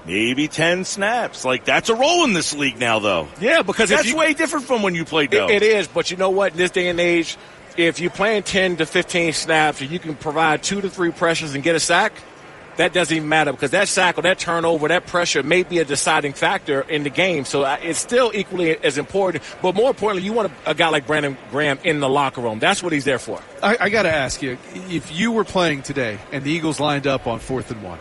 maybe 0.07 0.49
10 0.49 0.84
snaps. 0.84 1.45
Like, 1.45 1.64
that's 1.64 1.88
a 1.88 1.95
role 1.95 2.24
in 2.24 2.32
this 2.32 2.55
league 2.55 2.78
now, 2.78 2.99
though. 2.99 3.28
yeah, 3.40 3.62
because 3.62 3.88
That's 3.88 4.09
you, 4.09 4.16
way 4.16 4.34
different 4.34 4.66
from 4.66 4.82
when 4.82 4.95
you 4.95 5.05
played, 5.05 5.30
though. 5.30 5.49
It, 5.49 5.62
it 5.62 5.76
is, 5.76 5.86
but 5.88 6.11
you 6.11 6.16
know 6.16 6.30
what? 6.30 6.53
In 6.53 6.59
this 6.59 6.70
day 6.70 6.88
and 6.88 6.99
age, 6.99 7.36
if 7.76 8.01
you're 8.01 8.11
playing 8.11 8.43
10 8.43 8.78
to 8.78 8.86
15 8.86 9.32
snaps 9.32 9.80
and 9.80 9.90
you 9.90 9.99
can 9.99 10.14
provide 10.14 10.62
two 10.62 10.80
to 10.80 10.90
three 10.90 11.11
pressures 11.12 11.55
and 11.55 11.62
get 11.62 11.74
a 11.76 11.80
sack, 11.80 12.12
that 12.77 12.93
doesn't 12.93 13.16
even 13.16 13.29
matter 13.29 13.53
because 13.53 13.73
that 13.73 13.89
sack 13.89 14.18
or 14.18 14.23
that 14.23 14.39
turnover, 14.39 14.89
that 14.89 15.07
pressure 15.07 15.43
may 15.43 15.62
be 15.62 15.79
a 15.79 15.85
deciding 15.85 16.33
factor 16.33 16.83
in 16.83 17.03
the 17.03 17.11
game. 17.11 17.45
So 17.45 17.62
uh, 17.62 17.79
it's 17.83 17.99
still 17.99 18.31
equally 18.35 18.77
as 18.83 18.99
important. 18.99 19.45
But 19.61 19.75
more 19.75 19.91
importantly, 19.91 20.25
you 20.25 20.33
want 20.33 20.53
a, 20.66 20.70
a 20.70 20.75
guy 20.75 20.89
like 20.89 21.07
Brandon 21.07 21.37
Graham 21.51 21.79
in 21.85 22.01
the 22.01 22.09
locker 22.09 22.41
room. 22.41 22.59
That's 22.59 22.83
what 22.83 22.93
he's 22.93 23.05
there 23.05 23.18
for. 23.18 23.41
I, 23.62 23.77
I 23.81 23.89
got 23.91 24.03
to 24.03 24.12
ask 24.12 24.43
you 24.43 24.59
if 24.75 25.12
you 25.12 25.33
were 25.33 25.45
playing 25.45 25.83
today 25.83 26.18
and 26.33 26.45
the 26.45 26.51
Eagles 26.51 26.81
lined 26.81 27.07
up 27.07 27.27
on 27.27 27.39
fourth 27.39 27.70
and 27.70 27.83
one, 27.83 27.99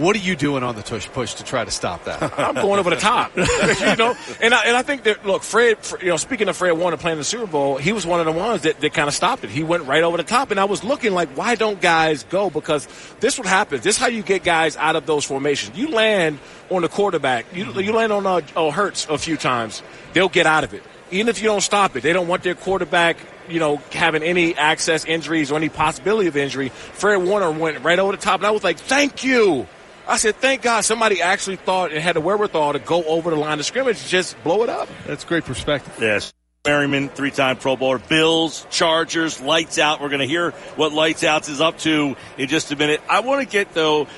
what 0.00 0.16
are 0.16 0.20
you 0.20 0.34
doing 0.34 0.62
on 0.62 0.74
the 0.76 0.82
tush 0.82 1.06
push 1.08 1.34
to 1.34 1.44
try 1.44 1.64
to 1.64 1.70
stop 1.70 2.04
that? 2.04 2.22
I'm 2.38 2.54
going 2.54 2.78
over 2.78 2.90
the 2.90 2.96
top, 2.96 3.36
you 3.36 3.96
know. 3.96 4.16
And 4.40 4.54
I, 4.54 4.64
and 4.64 4.76
I 4.76 4.82
think 4.82 5.04
that 5.04 5.26
look, 5.26 5.42
Fred. 5.42 5.78
You 6.00 6.08
know, 6.08 6.16
speaking 6.16 6.48
of 6.48 6.56
Fred 6.56 6.72
Warner 6.72 6.96
playing 6.96 7.18
the 7.18 7.24
Super 7.24 7.46
Bowl, 7.46 7.76
he 7.76 7.92
was 7.92 8.06
one 8.06 8.20
of 8.20 8.26
the 8.26 8.32
ones 8.32 8.62
that, 8.62 8.80
that 8.80 8.94
kind 8.94 9.08
of 9.08 9.14
stopped 9.14 9.44
it. 9.44 9.50
He 9.50 9.62
went 9.62 9.84
right 9.84 10.02
over 10.02 10.16
the 10.16 10.24
top, 10.24 10.50
and 10.50 10.58
I 10.58 10.64
was 10.64 10.82
looking 10.82 11.12
like, 11.12 11.28
why 11.36 11.54
don't 11.54 11.80
guys 11.80 12.24
go? 12.24 12.50
Because 12.50 12.88
this 13.20 13.38
what 13.38 13.46
happens. 13.46 13.82
This 13.82 13.96
is 13.96 14.00
how 14.00 14.08
you 14.08 14.22
get 14.22 14.42
guys 14.42 14.76
out 14.76 14.96
of 14.96 15.06
those 15.06 15.24
formations. 15.24 15.76
You 15.76 15.88
land 15.88 16.38
on 16.70 16.82
the 16.82 16.88
quarterback. 16.88 17.46
You 17.54 17.72
you 17.80 17.92
land 17.92 18.12
on 18.12 18.26
uh, 18.26 18.40
oh, 18.56 18.70
Hurts 18.70 19.06
a 19.08 19.18
few 19.18 19.36
times. 19.36 19.82
They'll 20.12 20.28
get 20.28 20.46
out 20.46 20.64
of 20.64 20.74
it, 20.74 20.82
even 21.10 21.28
if 21.28 21.42
you 21.42 21.48
don't 21.48 21.60
stop 21.60 21.96
it. 21.96 22.02
They 22.02 22.12
don't 22.12 22.28
want 22.28 22.42
their 22.42 22.54
quarterback 22.54 23.18
you 23.48 23.58
know, 23.58 23.78
having 23.90 24.22
any 24.22 24.54
access 24.56 25.04
injuries 25.04 25.50
or 25.50 25.56
any 25.56 25.68
possibility 25.68 26.28
of 26.28 26.36
injury. 26.36 26.68
Fred 26.68 27.16
Warner 27.16 27.50
went 27.50 27.82
right 27.82 27.98
over 27.98 28.12
the 28.12 28.22
top, 28.22 28.40
and 28.40 28.46
I 28.46 28.52
was 28.52 28.62
like, 28.62 28.78
thank 28.78 29.24
you. 29.24 29.66
I 30.10 30.16
said, 30.16 30.36
thank 30.36 30.62
God 30.62 30.82
somebody 30.82 31.22
actually 31.22 31.56
thought 31.56 31.92
and 31.92 32.00
had 32.00 32.16
the 32.16 32.20
wherewithal 32.20 32.72
to 32.74 32.78
go 32.78 33.04
over 33.04 33.30
the 33.30 33.36
line 33.36 33.60
of 33.60 33.64
scrimmage 33.64 34.00
and 34.00 34.08
just 34.08 34.42
blow 34.42 34.62
it 34.64 34.68
up. 34.68 34.88
That's 35.06 35.24
great 35.24 35.44
perspective. 35.44 35.96
Yes. 36.00 36.32
Merriman, 36.66 37.08
three 37.08 37.30
time 37.30 37.56
Pro 37.56 37.76
Bowler. 37.76 37.98
Bills, 37.98 38.66
Chargers, 38.70 39.40
Lights 39.40 39.78
Out. 39.78 40.00
We're 40.00 40.08
going 40.08 40.20
to 40.20 40.26
hear 40.26 40.50
what 40.76 40.92
Lights 40.92 41.24
Out 41.24 41.48
is 41.48 41.60
up 41.60 41.78
to 41.78 42.16
in 42.36 42.48
just 42.48 42.70
a 42.72 42.76
minute. 42.76 43.00
I 43.08 43.20
want 43.20 43.40
to 43.40 43.46
get, 43.46 43.72
though, 43.72 44.08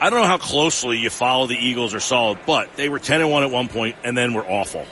I 0.00 0.10
don't 0.10 0.20
know 0.20 0.26
how 0.26 0.38
closely 0.38 0.98
you 0.98 1.10
follow 1.10 1.46
the 1.46 1.56
Eagles 1.56 1.94
or 1.94 2.00
saw 2.00 2.32
it, 2.32 2.38
but 2.46 2.74
they 2.76 2.88
were 2.88 2.98
10 2.98 3.20
and 3.20 3.30
1 3.30 3.42
at 3.44 3.50
one 3.50 3.68
point 3.68 3.96
and 4.02 4.16
then 4.16 4.32
were 4.34 4.44
awful. 4.44 4.86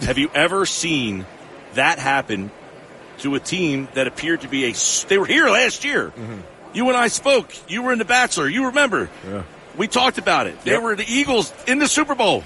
Have 0.00 0.18
you 0.18 0.30
ever 0.34 0.66
seen 0.66 1.26
that 1.74 1.98
happen 1.98 2.50
to 3.20 3.34
a 3.34 3.40
team 3.40 3.88
that 3.94 4.06
appeared 4.06 4.40
to 4.42 4.48
be 4.48 4.64
a. 4.64 4.74
They 5.08 5.18
were 5.18 5.26
here 5.26 5.48
last 5.48 5.84
year. 5.84 6.08
Mm-hmm. 6.08 6.40
You 6.72 6.88
and 6.88 6.96
I 6.96 7.08
spoke. 7.08 7.52
You 7.68 7.82
were 7.82 7.92
in 7.92 7.98
The 7.98 8.04
Bachelor. 8.04 8.48
You 8.48 8.66
remember. 8.66 9.10
Yeah. 9.26 9.42
We 9.80 9.88
talked 9.88 10.18
about 10.18 10.46
it. 10.46 10.62
They 10.62 10.72
yep. 10.72 10.82
were 10.82 10.94
the 10.94 11.10
Eagles 11.10 11.54
in 11.66 11.78
the 11.78 11.88
Super 11.88 12.14
Bowl. 12.14 12.44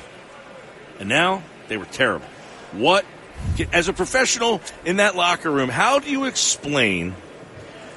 And 1.01 1.09
now 1.09 1.43
they 1.66 1.76
were 1.76 1.85
terrible. 1.85 2.28
What, 2.70 3.05
as 3.72 3.89
a 3.89 3.93
professional 3.93 4.61
in 4.85 4.99
that 4.99 5.16
locker 5.16 5.51
room, 5.51 5.68
how 5.68 5.99
do 5.99 6.09
you 6.09 6.26
explain 6.26 7.12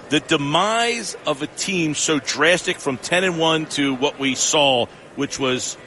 the 0.09 0.21
demise 0.21 1.15
of 1.27 1.43
a 1.43 1.47
team 1.47 1.93
so 1.93 2.17
drastic 2.17 2.79
from 2.79 2.97
10 2.97 3.25
and 3.25 3.37
1 3.37 3.67
to 3.67 3.93
what 3.93 4.17
we 4.17 4.33
saw, 4.33 4.87
which 5.15 5.37
was 5.37 5.77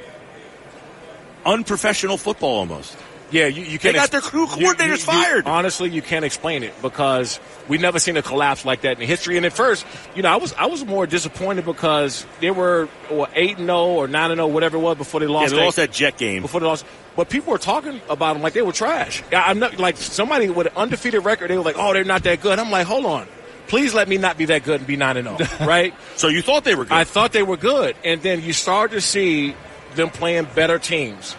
unprofessional 1.44 2.18
football 2.18 2.58
almost? 2.58 2.96
Yeah, 3.30 3.46
you, 3.46 3.62
you 3.62 3.78
can't. 3.78 3.94
They 3.94 4.00
got 4.00 4.10
their 4.10 4.20
crew 4.20 4.46
coordinators 4.46 4.86
you, 4.86 4.92
you, 4.92 4.96
fired. 4.98 5.46
honestly, 5.46 5.90
you 5.90 6.02
can't 6.02 6.24
explain 6.24 6.62
it 6.62 6.74
because 6.82 7.38
we've 7.68 7.80
never 7.80 7.98
seen 7.98 8.16
a 8.16 8.22
collapse 8.22 8.64
like 8.64 8.82
that 8.82 9.00
in 9.00 9.06
history. 9.06 9.36
And 9.36 9.46
at 9.46 9.52
first, 9.52 9.86
you 10.14 10.22
know, 10.22 10.30
I 10.30 10.36
was 10.36 10.52
I 10.54 10.66
was 10.66 10.84
more 10.84 11.06
disappointed 11.06 11.64
because 11.64 12.26
they 12.40 12.50
were 12.50 12.88
eight 13.34 13.58
and 13.58 13.66
zero 13.66 13.78
oh 13.78 13.96
or 13.96 14.08
nine 14.08 14.30
and 14.30 14.38
zero, 14.38 14.48
oh, 14.48 14.52
whatever 14.52 14.76
it 14.76 14.80
was, 14.80 14.96
before 14.96 15.20
they 15.20 15.26
lost. 15.26 15.52
Yeah, 15.52 15.60
they 15.60 15.64
lost 15.64 15.76
that 15.76 15.92
Jet 15.92 16.18
game. 16.18 16.42
Before 16.42 16.60
they 16.60 16.66
lost, 16.66 16.84
but 17.16 17.28
people 17.28 17.52
were 17.52 17.58
talking 17.58 18.00
about 18.08 18.34
them 18.34 18.42
like 18.42 18.52
they 18.52 18.62
were 18.62 18.72
trash. 18.72 19.22
I'm 19.32 19.58
not 19.58 19.78
like 19.78 19.96
somebody 19.96 20.48
with 20.48 20.68
an 20.68 20.72
undefeated 20.76 21.24
record. 21.24 21.50
They 21.50 21.56
were 21.56 21.64
like, 21.64 21.78
oh, 21.78 21.92
they're 21.92 22.04
not 22.04 22.24
that 22.24 22.40
good. 22.40 22.58
I'm 22.58 22.70
like, 22.70 22.86
hold 22.86 23.06
on. 23.06 23.26
Please 23.68 23.94
let 23.94 24.08
me 24.08 24.16
not 24.16 24.36
be 24.36 24.46
that 24.46 24.64
good 24.64 24.80
and 24.80 24.86
be 24.86 24.96
nine 24.96 25.16
and 25.16 25.28
zero, 25.28 25.48
oh, 25.60 25.66
right? 25.66 25.94
so 26.16 26.26
you 26.26 26.42
thought 26.42 26.64
they 26.64 26.74
were 26.74 26.84
good? 26.84 26.92
I 26.92 27.04
thought 27.04 27.30
they 27.30 27.44
were 27.44 27.56
good, 27.56 27.94
and 28.04 28.20
then 28.20 28.42
you 28.42 28.52
start 28.52 28.90
to 28.90 29.00
see 29.00 29.54
them 29.94 30.10
playing 30.10 30.48
better 30.56 30.78
teams 30.78 31.36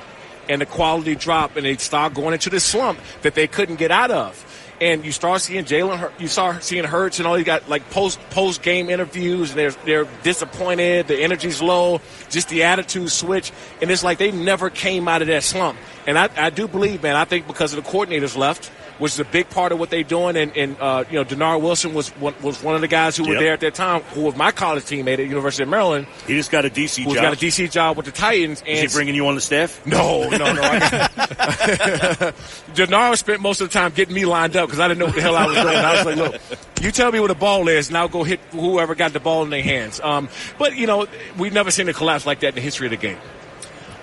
and 0.49 0.61
the 0.61 0.65
quality 0.65 1.15
drop 1.15 1.55
and 1.55 1.65
they 1.65 1.77
start 1.77 2.13
going 2.13 2.33
into 2.33 2.49
this 2.49 2.63
slump 2.63 2.99
that 3.21 3.35
they 3.35 3.47
couldn't 3.47 3.75
get 3.77 3.91
out 3.91 4.11
of. 4.11 4.47
And 4.81 5.05
you 5.05 5.11
start 5.11 5.41
seeing 5.41 5.63
Jalen, 5.63 6.11
you 6.19 6.27
start 6.27 6.63
seeing 6.63 6.83
Hurts 6.85 7.19
and 7.19 7.27
all. 7.27 7.37
You 7.37 7.43
got 7.43 7.69
like 7.69 7.87
post 7.91 8.19
post 8.31 8.63
game 8.63 8.89
interviews, 8.89 9.51
and 9.51 9.59
they're 9.59 9.71
they're 9.85 10.07
disappointed. 10.23 11.07
The 11.07 11.21
energy's 11.21 11.61
low, 11.61 12.01
just 12.31 12.49
the 12.49 12.63
attitude 12.63 13.11
switch, 13.11 13.51
and 13.79 13.91
it's 13.91 14.03
like 14.03 14.17
they 14.17 14.31
never 14.31 14.71
came 14.71 15.07
out 15.07 15.21
of 15.21 15.27
that 15.27 15.43
slump. 15.43 15.77
And 16.07 16.17
I, 16.17 16.29
I 16.35 16.49
do 16.49 16.67
believe, 16.67 17.03
man, 17.03 17.15
I 17.15 17.25
think 17.25 17.47
because 17.47 17.73
of 17.73 17.83
the 17.83 17.89
coordinators 17.89 18.35
left, 18.35 18.71
which 18.97 19.13
is 19.13 19.19
a 19.19 19.25
big 19.25 19.49
part 19.49 19.71
of 19.71 19.79
what 19.79 19.89
they're 19.89 20.03
doing. 20.03 20.35
And, 20.37 20.55
and 20.55 20.77
uh, 20.79 21.03
you 21.09 21.15
know, 21.15 21.23
Dennard 21.23 21.61
Wilson 21.61 21.93
was 21.93 22.09
one, 22.09 22.35
was 22.41 22.61
one 22.61 22.75
of 22.75 22.81
the 22.81 22.87
guys 22.87 23.17
who 23.17 23.23
yep. 23.23 23.33
were 23.33 23.39
there 23.39 23.53
at 23.53 23.61
that 23.61 23.73
time, 23.73 24.01
who 24.01 24.21
was 24.21 24.35
my 24.35 24.51
college 24.51 24.83
teammate 24.83 25.19
at 25.19 25.27
University 25.27 25.63
of 25.63 25.69
Maryland. 25.69 26.07
He 26.27 26.35
just 26.35 26.51
got 26.51 26.65
a 26.65 26.69
DC 26.69 27.03
job. 27.03 27.15
got 27.15 27.33
a 27.33 27.37
DC 27.37 27.71
job 27.71 27.97
with 27.97 28.05
the 28.05 28.11
Titans. 28.11 28.61
And 28.61 28.69
is 28.69 28.93
he 28.93 28.97
bringing 28.97 29.15
you 29.15 29.27
on 29.27 29.35
the 29.35 29.41
staff? 29.41 29.85
No, 29.85 30.29
no, 30.29 30.37
no. 30.37 30.61
Dennard 32.73 33.17
spent 33.17 33.41
most 33.41 33.61
of 33.61 33.69
the 33.69 33.73
time 33.73 33.91
getting 33.91 34.13
me 34.13 34.25
lined 34.25 34.55
up 34.55 34.67
because 34.67 34.79
I 34.79 34.87
didn't 34.87 34.99
know 34.99 35.07
what 35.07 35.15
the 35.15 35.21
hell 35.21 35.35
I 35.35 35.47
was 35.47 35.55
doing. 35.55 35.75
I 35.75 35.95
was 35.95 36.05
like, 36.05 36.15
look, 36.15 36.41
you 36.81 36.91
tell 36.91 37.11
me 37.11 37.19
where 37.19 37.27
the 37.27 37.35
ball 37.35 37.67
is, 37.67 37.87
and 37.87 37.97
I'll 37.97 38.07
go 38.07 38.23
hit 38.23 38.39
whoever 38.51 38.95
got 38.95 39.13
the 39.13 39.19
ball 39.19 39.43
in 39.43 39.49
their 39.49 39.63
hands. 39.63 39.99
Um, 39.99 40.29
but 40.57 40.75
you 40.75 40.87
know, 40.87 41.07
we've 41.37 41.53
never 41.53 41.71
seen 41.71 41.89
a 41.89 41.93
collapse 41.93 42.25
like 42.25 42.41
that 42.41 42.49
in 42.49 42.55
the 42.55 42.61
history 42.61 42.87
of 42.87 42.91
the 42.91 42.97
game. 42.97 43.17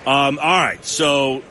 Um, 0.05 0.39
all 0.39 0.59
right, 0.59 0.83
so 0.83 1.41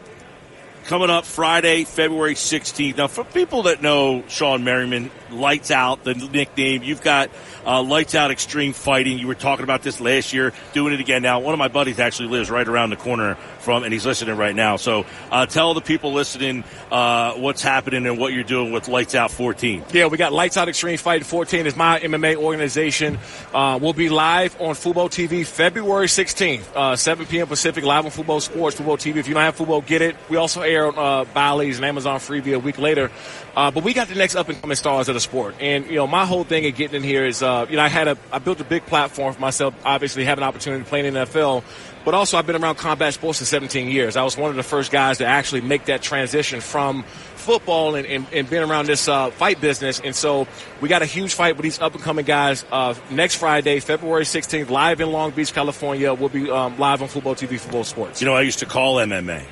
coming 0.89 1.11
up 1.11 1.26
Friday, 1.26 1.84
February 1.84 2.34
16th. 2.34 2.97
Now, 2.97 3.09
for 3.09 3.22
people 3.22 3.64
that 3.64 3.82
know 3.82 4.22
Shawne 4.22 4.62
Merriman, 4.62 5.11
Lights 5.31 5.70
Out, 5.70 6.05
the 6.05 6.14
nickname, 6.14 6.83
you've 6.83 7.03
got 7.03 7.31
uh, 7.66 7.83
Lights 7.83 8.14
Out 8.14 8.31
Extreme 8.31 8.72
Fighting. 8.72 9.18
You 9.18 9.26
were 9.26 9.35
talking 9.35 9.64
about 9.64 9.83
this 9.83 10.01
last 10.01 10.33
year, 10.33 10.53
doing 10.72 10.95
it 10.95 11.01
again 11.01 11.22
now. 11.22 11.41
One 11.41 11.53
of 11.53 11.59
my 11.59 11.68
buddies 11.68 11.99
actually 11.99 12.29
lives 12.29 12.51
right 12.51 12.66
around 12.66 12.91
the 12.91 12.97
corner 12.97 13.35
from, 13.61 13.85
and 13.85 13.93
he's 13.93 14.07
listening 14.07 14.37
right 14.37 14.55
now. 14.55 14.76
So 14.76 15.05
uh, 15.31 15.47
tell 15.47 15.74
the 15.74 15.81
people 15.81 16.12
listening 16.12 16.64
uh, 16.91 17.35
what's 17.35 17.62
happening 17.62 18.07
and 18.07 18.18
what 18.18 18.33
you're 18.33 18.45
doing 18.45 18.72
with 18.72 18.89
Lights 18.89 19.14
Out 19.14 19.31
14. 19.31 19.85
Yeah, 19.93 20.07
we 20.07 20.16
got 20.16 20.33
Lights 20.33 20.57
Out 20.57 20.68
Extreme 20.68 20.99
Fighting 20.99 21.24
14 21.24 21.66
is 21.66 21.76
my 21.76 22.01
MMA 22.01 22.37
organization. 22.37 23.18
Uh, 23.53 23.79
we'll 23.81 23.93
be 23.93 24.09
live 24.09 24.59
on 24.61 24.74
Fubo 24.74 25.09
TV 25.09 25.47
February 25.47 26.07
16th, 26.07 26.62
uh, 26.74 26.97
7 26.97 27.26
p.m. 27.26 27.47
Pacific, 27.47 27.85
live 27.85 28.05
on 28.07 28.11
Fubo 28.11 28.41
Sports, 28.41 28.76
Fubo 28.76 28.97
TV. 28.97 29.16
If 29.16 29.29
you 29.29 29.35
don't 29.35 29.43
have 29.43 29.57
Fubo, 29.57 29.85
get 29.85 30.03
it. 30.03 30.16
We 30.31 30.37
also 30.37 30.62
air 30.62 30.87
on 30.87 30.99
uh, 30.99 31.24
Bally's 31.33 31.76
and 31.76 31.85
Amazon 31.85 32.18
Freevee 32.18 32.55
a 32.55 32.59
week 32.59 32.79
later. 32.79 33.11
Uh, 33.59 33.73
but 33.73 33.83
we 33.83 33.93
got 33.93 34.07
the 34.07 34.15
next 34.15 34.37
up 34.37 34.49
and 34.49 34.61
coming 34.61 34.77
stars 34.77 35.09
of 35.09 35.15
the 35.15 35.21
sport. 35.21 35.53
And, 35.59 35.85
you 35.87 35.97
know, 35.97 36.07
my 36.07 36.25
whole 36.25 36.45
thing 36.45 36.65
of 36.67 36.77
getting 36.77 36.99
in 36.99 37.03
here 37.03 37.27
is, 37.27 37.43
uh, 37.43 37.67
you 37.69 37.75
know, 37.75 37.83
I 37.83 37.89
had 37.89 38.07
a, 38.07 38.17
I 38.31 38.39
built 38.39 38.61
a 38.61 38.65
big 38.65 38.87
platform 38.87 39.35
for 39.35 39.41
myself, 39.41 39.75
obviously 39.85 40.25
have 40.27 40.39
an 40.39 40.45
opportunity 40.45 40.85
to 40.85 40.89
play 40.89 41.05
in 41.05 41.13
the 41.13 41.27
NFL. 41.27 41.65
But 42.05 42.15
also, 42.15 42.39
I've 42.39 42.47
been 42.47 42.55
around 42.55 42.77
combat 42.77 43.15
sports 43.15 43.41
for 43.41 43.45
17 43.47 43.89
years. 43.89 44.15
I 44.15 44.23
was 44.23 44.37
one 44.37 44.51
of 44.51 44.55
the 44.57 44.63
first 44.63 44.93
guys 44.93 45.19
to 45.19 45.27
actually 45.27 45.63
make 45.63 45.87
that 45.87 46.03
transition 46.03 46.61
from 46.61 47.03
football 47.35 47.97
and, 47.97 48.07
and, 48.07 48.27
and 48.33 48.49
being 48.49 48.63
around 48.63 48.87
this 48.87 49.09
uh, 49.09 49.33
fight 49.33 49.61
business. 49.61 49.99
And 49.99 50.15
so 50.15 50.47
we 50.81 50.89
got 50.89 51.03
a 51.03 51.07
huge 51.07 51.35
fight 51.35 51.57
with 51.57 51.65
these 51.65 51.81
up 51.81 51.95
and 51.95 52.03
coming 52.03 52.27
guys 52.27 52.65
uh, 52.71 52.95
next 53.11 53.35
Friday, 53.35 53.81
February 53.81 54.23
16th, 54.23 54.71
live 54.71 55.01
in 55.01 55.11
Long 55.11 55.33
Beach, 55.33 55.53
California. 55.53 56.15
We'll 56.15 56.29
be 56.29 56.49
um, 56.49 56.79
live 56.79 57.03
on 57.03 57.09
Fubo 57.09 57.37
TV, 57.37 57.59
Fubo 57.59 57.85
Sports. 57.85 58.21
You 58.21 58.29
know, 58.29 58.35
I 58.35 58.43
used 58.43 58.61
to 58.61 58.67
call 58.67 58.99
MMA. 58.99 59.43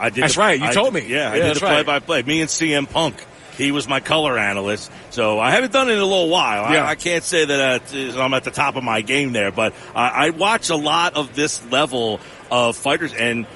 I 0.00 0.10
did. 0.10 0.24
That's 0.24 0.34
the, 0.34 0.40
right. 0.40 0.58
You 0.58 0.66
I 0.66 0.72
told 0.72 0.94
me. 0.94 1.06
Yeah, 1.06 1.30
I 1.30 1.38
did 1.38 1.56
the 1.56 1.60
play 1.60 1.82
by 1.82 2.00
play. 2.00 2.22
Me 2.22 2.40
and 2.40 2.48
CM 2.48 2.90
Punk. 2.90 3.24
He 3.56 3.72
was 3.72 3.86
my 3.86 4.00
color 4.00 4.38
analyst, 4.38 4.90
so 5.10 5.38
I 5.38 5.50
haven't 5.50 5.72
done 5.72 5.90
it 5.90 5.92
in 5.92 5.98
a 5.98 6.04
little 6.04 6.30
while. 6.30 6.72
Yeah. 6.72 6.82
I, 6.82 6.92
I 6.92 6.94
can't 6.94 7.22
say 7.22 7.44
that 7.44 7.94
uh, 7.94 8.22
I'm 8.22 8.32
at 8.32 8.44
the 8.44 8.50
top 8.50 8.76
of 8.76 8.82
my 8.82 9.02
game 9.02 9.32
there, 9.32 9.52
but 9.52 9.74
I 9.94 10.30
watch 10.30 10.70
a 10.70 10.76
lot 10.76 11.14
of 11.14 11.34
this 11.34 11.62
level 11.70 12.20
of 12.50 12.76
fighters, 12.76 13.12
and 13.12 13.46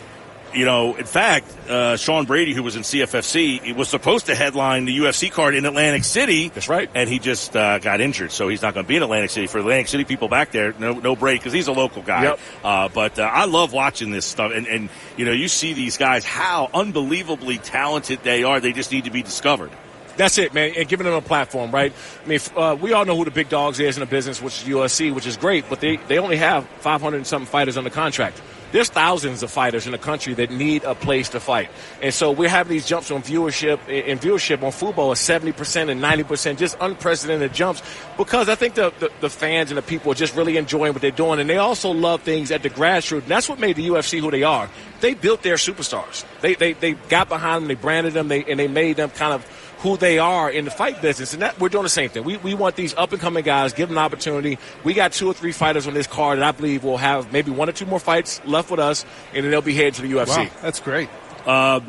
you 0.55 0.65
know, 0.65 0.95
in 0.95 1.05
fact, 1.05 1.51
uh, 1.69 1.97
Sean 1.97 2.25
Brady, 2.25 2.55
who 2.55 2.63
was 2.63 2.77
in 2.77 2.83
CFFC, 2.83 3.61
he 3.63 3.73
was 3.73 3.89
supposed 3.89 4.27
to 4.27 4.35
headline 4.35 4.85
the 4.85 4.97
UFC 4.97 5.31
card 5.31 5.55
in 5.55 5.67
Atlantic 5.67 6.05
City. 6.05 6.49
That's 6.49 6.69
right. 6.69 6.89
And 6.95 7.09
he 7.09 7.19
just 7.19 7.57
uh, 7.57 7.79
got 7.79 8.01
injured, 8.01 8.33
so 8.33 8.49
he's 8.49 8.63
not 8.63 8.75
going 8.75 8.85
to 8.85 8.89
be 8.89 8.97
in 8.97 9.03
Atlantic 9.03 9.31
City. 9.31 9.47
For 9.47 9.59
Atlantic 9.59 9.89
City 9.89 10.05
people 10.05 10.29
back 10.29 10.53
there, 10.53 10.75
no, 10.79 10.93
no 10.93 11.17
break 11.17 11.41
because 11.41 11.53
he's 11.53 11.67
a 11.67 11.73
local 11.73 12.03
guy. 12.03 12.25
Yep. 12.25 12.41
Uh, 12.63 12.89
but 12.89 13.19
uh, 13.19 13.23
I 13.23 13.47
love 13.47 13.73
watching 13.73 14.11
this 14.11 14.27
stuff, 14.27 14.53
and, 14.55 14.67
and 14.67 14.89
you 15.17 15.25
know, 15.25 15.33
you 15.33 15.49
see 15.49 15.73
these 15.73 15.97
guys 15.97 16.25
how 16.25 16.71
unbelievably 16.73 17.59
talented 17.59 18.21
they 18.23 18.45
are. 18.45 18.61
They 18.61 18.73
just 18.73 18.93
need 18.93 19.05
to 19.05 19.11
be 19.11 19.23
discovered. 19.23 19.71
That's 20.17 20.39
it, 20.39 20.55
man, 20.55 20.75
and 20.77 20.89
giving 20.89 21.07
them 21.07 21.15
a 21.15 21.21
platform, 21.21 21.73
right? 21.73 21.93
I 22.25 22.29
mean, 22.29 22.39
uh, 22.57 22.77
we 22.81 22.93
all 22.93 23.05
know 23.05 23.17
who 23.17 23.25
the 23.25 23.33
big 23.33 23.49
dogs 23.49 23.81
is 23.81 23.97
in 23.97 24.01
the 24.01 24.07
business, 24.07 24.41
which 24.41 24.63
is 24.63 24.69
UFC, 24.69 25.13
which 25.13 25.27
is 25.27 25.37
great, 25.37 25.69
but 25.69 25.81
they, 25.81 25.97
they 25.97 26.19
only 26.19 26.37
have 26.37 26.67
500 26.81 27.17
and 27.17 27.27
something 27.27 27.51
fighters 27.51 27.77
under 27.77 27.91
contract. 27.91 28.41
There's 28.75 28.89
thousands 28.89 29.45
of 29.45 29.53
fighters 29.53 29.87
in 29.87 29.93
the 29.93 29.99
country 29.99 30.35
that 30.35 30.51
need 30.51 30.83
a 30.83 30.97
place 30.97 31.29
to 31.29 31.39
fight. 31.39 31.71
And 32.03 32.13
so 32.13 32.33
we're 32.33 32.49
having 32.49 32.73
these 32.73 32.85
jumps 32.85 33.13
on 33.13 33.23
viewership 33.23 33.79
and 33.87 34.21
viewership 34.21 34.65
on 34.65 34.73
football 34.73 35.13
of 35.13 35.19
70% 35.19 35.91
and 35.91 36.03
90%, 36.03 36.57
just 36.57 36.77
unprecedented 36.81 37.55
jumps 37.55 37.85
because 38.19 38.49
I 38.49 38.57
think 38.57 38.75
the, 38.75 38.93
the, 38.99 39.13
the, 39.21 39.31
fans 39.31 39.71
and 39.71 39.79
the 39.79 39.83
people 39.83 40.11
are 40.11 40.17
just 40.17 40.35
really 40.35 40.57
enjoying 40.57 40.93
what 40.93 41.03
they're 41.03 41.13
doing. 41.13 41.39
And 41.39 41.49
they 41.49 41.59
also 41.59 41.93
love 41.93 42.23
things 42.23 42.51
at 42.51 42.65
the 42.65 42.71
grassroots. 42.71 43.23
And 43.23 43.29
that's 43.29 43.49
what 43.49 43.61
made 43.61 43.77
the 43.77 43.87
UFC 43.87 44.19
who 44.19 44.33
they 44.33 44.43
are. 44.43 44.69
They 45.01 45.15
built 45.15 45.45
their 45.45 45.55
superstars. 45.55 46.25
They, 46.41 46.57
they, 46.57 46.73
they 46.73 46.95
got 46.95 47.29
behind 47.29 47.63
them, 47.63 47.69
they 47.69 47.77
branded 47.77 48.13
them, 48.13 48.27
they, 48.27 48.43
and 48.43 48.59
they 48.59 48.67
made 48.67 48.97
them 48.97 49.11
kind 49.11 49.35
of 49.35 49.47
who 49.85 49.99
they 49.99 50.19
are 50.19 50.51
in 50.51 50.65
the 50.65 50.71
fight 50.71 51.03
business. 51.03 51.35
And 51.35 51.43
that 51.43 51.61
we're 51.61 51.69
doing 51.69 51.83
the 51.83 51.91
same 51.91 52.09
thing. 52.09 52.25
We, 52.25 52.39
we 52.39 52.55
want 52.55 52.75
these 52.75 52.95
up 52.95 53.13
and 53.13 53.21
coming 53.21 53.45
guys, 53.45 53.75
give 53.75 53.91
them 53.91 53.99
an 53.99 54.05
opportunity. 54.05 54.59
We 54.83 54.95
got 54.95 55.13
two 55.13 55.29
or 55.29 55.35
three 55.35 55.53
fighters 55.53 55.87
on 55.87 55.93
this 55.93 56.07
card 56.07 56.39
that 56.39 56.45
I 56.45 56.53
believe 56.53 56.85
will 56.85 56.97
have 56.97 57.35
maybe 57.35 57.51
one 57.51 57.69
or 57.69 57.73
two 57.73 57.85
more 57.85 58.01
fights 58.01 58.41
left 58.47 58.71
with 58.71 58.81
us, 58.81 59.05
and 59.35 59.45
then 59.45 59.51
they'll 59.51 59.61
be 59.61 59.75
headed 59.75 59.95
to 59.97 60.03
the 60.03 60.11
UFC. 60.11 60.39
Wow, 60.39 60.51
that's 60.63 60.81
great. 60.81 61.11
Uh, 61.45 61.81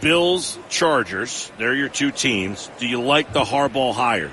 Bills, 0.00 0.58
Chargers. 0.70 1.52
They're 1.58 1.74
your 1.74 1.90
two 1.90 2.10
teams. 2.10 2.70
Do 2.78 2.88
you 2.88 3.02
like 3.02 3.34
the 3.34 3.44
Harbaugh 3.44 3.92
hire? 3.92 4.30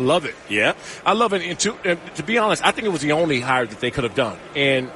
Love 0.00 0.24
it. 0.24 0.34
Yeah. 0.48 0.74
I 1.06 1.12
love 1.12 1.32
it. 1.32 1.42
And 1.42 1.58
to, 1.60 1.76
and 1.84 2.00
to 2.16 2.24
be 2.24 2.38
honest, 2.38 2.64
I 2.66 2.72
think 2.72 2.86
it 2.86 2.90
was 2.90 3.02
the 3.02 3.12
only 3.12 3.38
hire 3.38 3.66
that 3.66 3.78
they 3.78 3.92
could 3.92 4.02
have 4.02 4.16
done. 4.16 4.36
And 4.56 4.90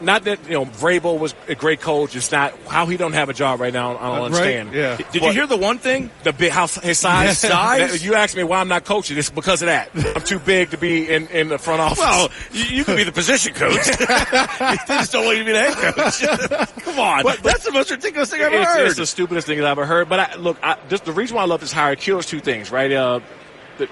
not 0.00 0.24
that 0.24 0.44
you 0.46 0.52
know 0.52 0.64
Vrabel 0.66 1.18
was 1.18 1.34
a 1.48 1.54
great 1.54 1.80
coach. 1.80 2.14
It's 2.16 2.30
not 2.32 2.54
how 2.68 2.86
he 2.86 2.96
don't 2.96 3.12
have 3.14 3.28
a 3.28 3.32
job 3.32 3.60
right 3.60 3.72
now. 3.72 3.90
I 3.90 3.92
don't 3.92 4.02
Right? 4.10 4.22
understand. 4.24 4.72
Yeah. 4.72 4.96
Did 5.12 5.22
you 5.22 5.32
hear 5.32 5.46
the 5.46 5.56
one 5.56 5.78
thing? 5.78 6.10
The 6.24 6.32
big 6.32 6.50
house, 6.52 6.76
his 6.76 6.98
size, 6.98 7.38
Size? 7.48 8.04
You 8.04 8.14
asked 8.14 8.36
me 8.36 8.44
why 8.44 8.60
I'm 8.60 8.68
not 8.68 8.84
coaching. 8.84 9.16
It's 9.18 9.30
because 9.30 9.62
of 9.62 9.66
that. 9.66 9.90
I'm 10.16 10.22
too 10.22 10.38
big 10.38 10.70
to 10.70 10.78
be 10.78 11.08
in, 11.08 11.26
in 11.28 11.48
the 11.48 11.58
front 11.58 11.80
office. 11.80 11.98
Well, 11.98 12.30
you, 12.52 12.64
you 12.78 12.84
could 12.84 12.96
be 12.96 13.04
the 13.04 13.12
position 13.12 13.54
coach. 13.54 13.74
they 13.86 14.76
just 14.88 15.12
don't 15.12 15.24
want 15.24 15.36
you 15.38 15.44
to 15.44 15.46
be 15.46 15.52
the 15.52 15.60
head 15.70 15.94
coach. 15.94 16.82
Come 16.84 16.98
on. 16.98 17.22
But- 17.22 17.36
but- 17.42 17.42
That's 17.52 17.64
the 17.64 17.72
most 17.72 17.90
ridiculous 17.90 18.30
thing 18.30 18.42
I've 18.42 18.52
ever 18.52 18.64
heard. 18.64 18.86
it's 18.86 18.96
the 18.96 19.06
stupidest 19.06 19.46
thing 19.46 19.58
I've 19.58 19.64
ever 19.66 19.86
heard. 19.86 20.08
But 20.08 20.20
I, 20.20 20.34
look, 20.36 20.58
I, 20.62 20.76
just 20.88 21.04
the 21.04 21.12
reason 21.12 21.36
why 21.36 21.42
I 21.42 21.46
love 21.46 21.60
this 21.60 21.72
hire 21.72 21.96
cures 21.96 22.26
two 22.26 22.40
things, 22.40 22.70
right? 22.70 22.92
Uh, 22.92 23.20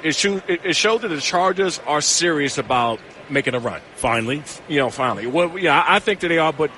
it, 0.02 0.14
showed, 0.14 0.42
it, 0.48 0.60
it 0.64 0.76
showed 0.76 1.02
that 1.02 1.08
the 1.08 1.20
Chargers 1.20 1.78
are 1.86 2.00
serious 2.00 2.58
about 2.58 3.00
making 3.30 3.54
a 3.54 3.58
run. 3.58 3.80
Finally. 3.96 4.42
You 4.68 4.78
know, 4.78 4.90
finally. 4.90 5.26
Well, 5.26 5.58
yeah, 5.58 5.80
I 5.80 5.96
I 5.96 5.98
think 5.98 6.20
that 6.20 6.28
they 6.28 6.38
are, 6.38 6.52
but 6.52 6.70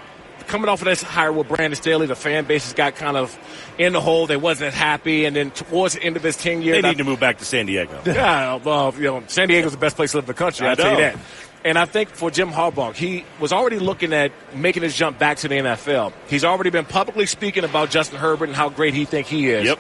coming 0.47 0.69
off 0.69 0.81
of 0.81 0.87
this 0.87 1.03
hire 1.03 1.31
with 1.33 1.49
Brandon 1.49 1.75
Staley, 1.77 2.07
the 2.07 2.17
fan 2.17 2.45
base 2.45 2.65
has 2.65 2.73
got 2.75 2.95
kind 2.97 3.17
of 3.17 3.39
in 3.79 3.93
the 3.93 4.01
hole. 4.01 4.27
They 4.27 4.37
wasn't 4.37 4.73
happy, 4.75 5.25
and 5.27 5.37
then 5.37 5.51
towards 5.51 5.95
the 5.95 6.03
end 6.03 6.17
of 6.17 6.23
his 6.23 6.43
years, 6.45 6.65
They 6.65 6.79
I- 6.89 6.91
need 6.93 6.99
to 6.99 7.05
move 7.05 7.21
back 7.21 7.39
to 7.39 7.45
San 7.45 7.67
Diego. 7.67 8.01
yeah, 8.07 8.55
well, 8.57 8.95
you 8.97 9.05
know, 9.05 9.23
San 9.27 9.49
Diego's 9.49 9.73
the 9.73 9.79
best 9.79 9.97
place 9.97 10.13
to 10.13 10.19
live 10.19 10.25
in 10.25 10.29
the 10.29 10.35
country. 10.35 10.67
I 10.67 10.71
I'll 10.71 10.77
tell 10.77 10.91
you 10.93 10.97
that. 10.99 11.17
And 11.65 11.77
I 11.77 11.87
think 11.87 12.11
for 12.11 12.31
Jim 12.31 12.51
Harbaugh, 12.51 12.95
he 12.95 13.25
was 13.41 13.53
already 13.53 13.81
looking 13.81 14.13
at 14.13 14.31
making 14.55 14.85
his 14.85 14.95
jump 14.95 15.19
back 15.19 15.39
to 15.39 15.49
the 15.49 15.57
NFL. 15.57 16.13
He's 16.29 16.45
already 16.45 16.71
been 16.71 16.85
publicly 16.85 17.27
speaking 17.27 17.65
about 17.65 17.91
Justin 17.91 18.19
Herbert 18.19 18.49
and 18.49 18.57
how 18.57 18.69
great 18.69 18.95
he 18.95 19.05
think 19.05 19.27
he 19.27 19.49
is. 19.51 19.65
Yep. 19.67 19.79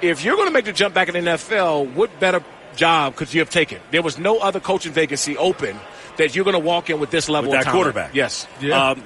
If 0.00 0.24
you're 0.24 0.34
going 0.36 0.48
to 0.48 0.52
make 0.52 0.64
the 0.64 0.72
jump 0.72 0.94
back 0.94 1.08
in 1.08 1.14
the 1.14 1.30
NFL, 1.30 1.92
what 1.94 2.18
better 2.18 2.42
job 2.76 3.16
could 3.16 3.32
you 3.32 3.40
have 3.40 3.50
taken? 3.50 3.80
There 3.90 4.02
was 4.02 4.18
no 4.18 4.38
other 4.38 4.60
coaching 4.60 4.92
vacancy 4.92 5.36
open 5.36 5.78
that 6.16 6.34
you're 6.34 6.44
going 6.44 6.54
to 6.54 6.58
walk 6.60 6.90
in 6.90 7.00
with 7.00 7.10
this 7.10 7.28
level 7.28 7.50
With 7.50 7.58
of 7.58 7.64
that 7.64 7.70
talent. 7.70 7.82
quarterback. 7.84 8.14
Yes. 8.14 8.46
Yeah. 8.60 8.90
Um, 8.90 9.02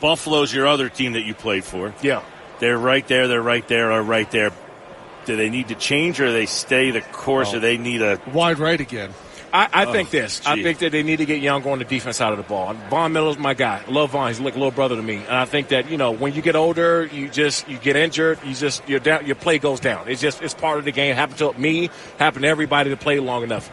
Buffalo's 0.00 0.52
your 0.52 0.66
other 0.66 0.88
team 0.88 1.12
that 1.14 1.22
you 1.22 1.34
played 1.34 1.64
for. 1.64 1.94
Yeah. 2.02 2.22
They're 2.58 2.78
right 2.78 3.06
there. 3.08 3.28
They're 3.28 3.42
right 3.42 3.66
there. 3.68 3.92
Are 3.92 4.02
right 4.02 4.30
there. 4.30 4.52
Do 5.24 5.36
they 5.36 5.48
need 5.50 5.68
to 5.68 5.74
change, 5.74 6.20
or 6.20 6.30
they 6.32 6.46
stay 6.46 6.90
the 6.92 7.00
course, 7.00 7.52
or 7.52 7.58
they 7.58 7.78
need 7.78 8.00
a? 8.00 8.20
Wide 8.32 8.58
right 8.58 8.80
again. 8.80 9.12
I, 9.52 9.68
I 9.72 9.84
oh, 9.86 9.92
think 9.92 10.10
this. 10.10 10.44
I 10.46 10.62
think 10.62 10.78
that 10.80 10.92
they 10.92 11.02
need 11.02 11.16
to 11.16 11.26
get 11.26 11.40
younger 11.40 11.70
on 11.70 11.78
the 11.78 11.84
defense 11.84 12.16
side 12.16 12.32
of 12.32 12.38
the 12.38 12.44
ball. 12.44 12.74
Von 12.90 13.12
Miller's 13.12 13.38
my 13.38 13.54
guy. 13.54 13.82
I 13.86 13.90
love 13.90 14.10
Von. 14.10 14.28
He's 14.28 14.40
like 14.40 14.54
a 14.54 14.58
little 14.58 14.72
brother 14.72 14.96
to 14.96 15.02
me. 15.02 15.16
And 15.16 15.36
I 15.36 15.44
think 15.44 15.68
that 15.68 15.90
you 15.90 15.96
know 15.96 16.10
when 16.10 16.34
you 16.34 16.42
get 16.42 16.56
older, 16.56 17.06
you 17.06 17.28
just 17.28 17.68
you 17.68 17.78
get 17.78 17.96
injured. 17.96 18.38
You 18.44 18.54
just 18.54 18.86
your 18.88 19.00
down, 19.00 19.26
your 19.26 19.36
play 19.36 19.58
goes 19.58 19.80
down. 19.80 20.08
It's 20.08 20.20
just 20.20 20.42
it's 20.42 20.54
part 20.54 20.78
of 20.78 20.84
the 20.84 20.92
game. 20.92 21.14
Happened 21.14 21.38
to 21.38 21.52
me. 21.54 21.90
Happened 22.18 22.42
to 22.42 22.48
everybody 22.48 22.90
that 22.90 23.00
played 23.00 23.20
long 23.20 23.42
enough. 23.42 23.70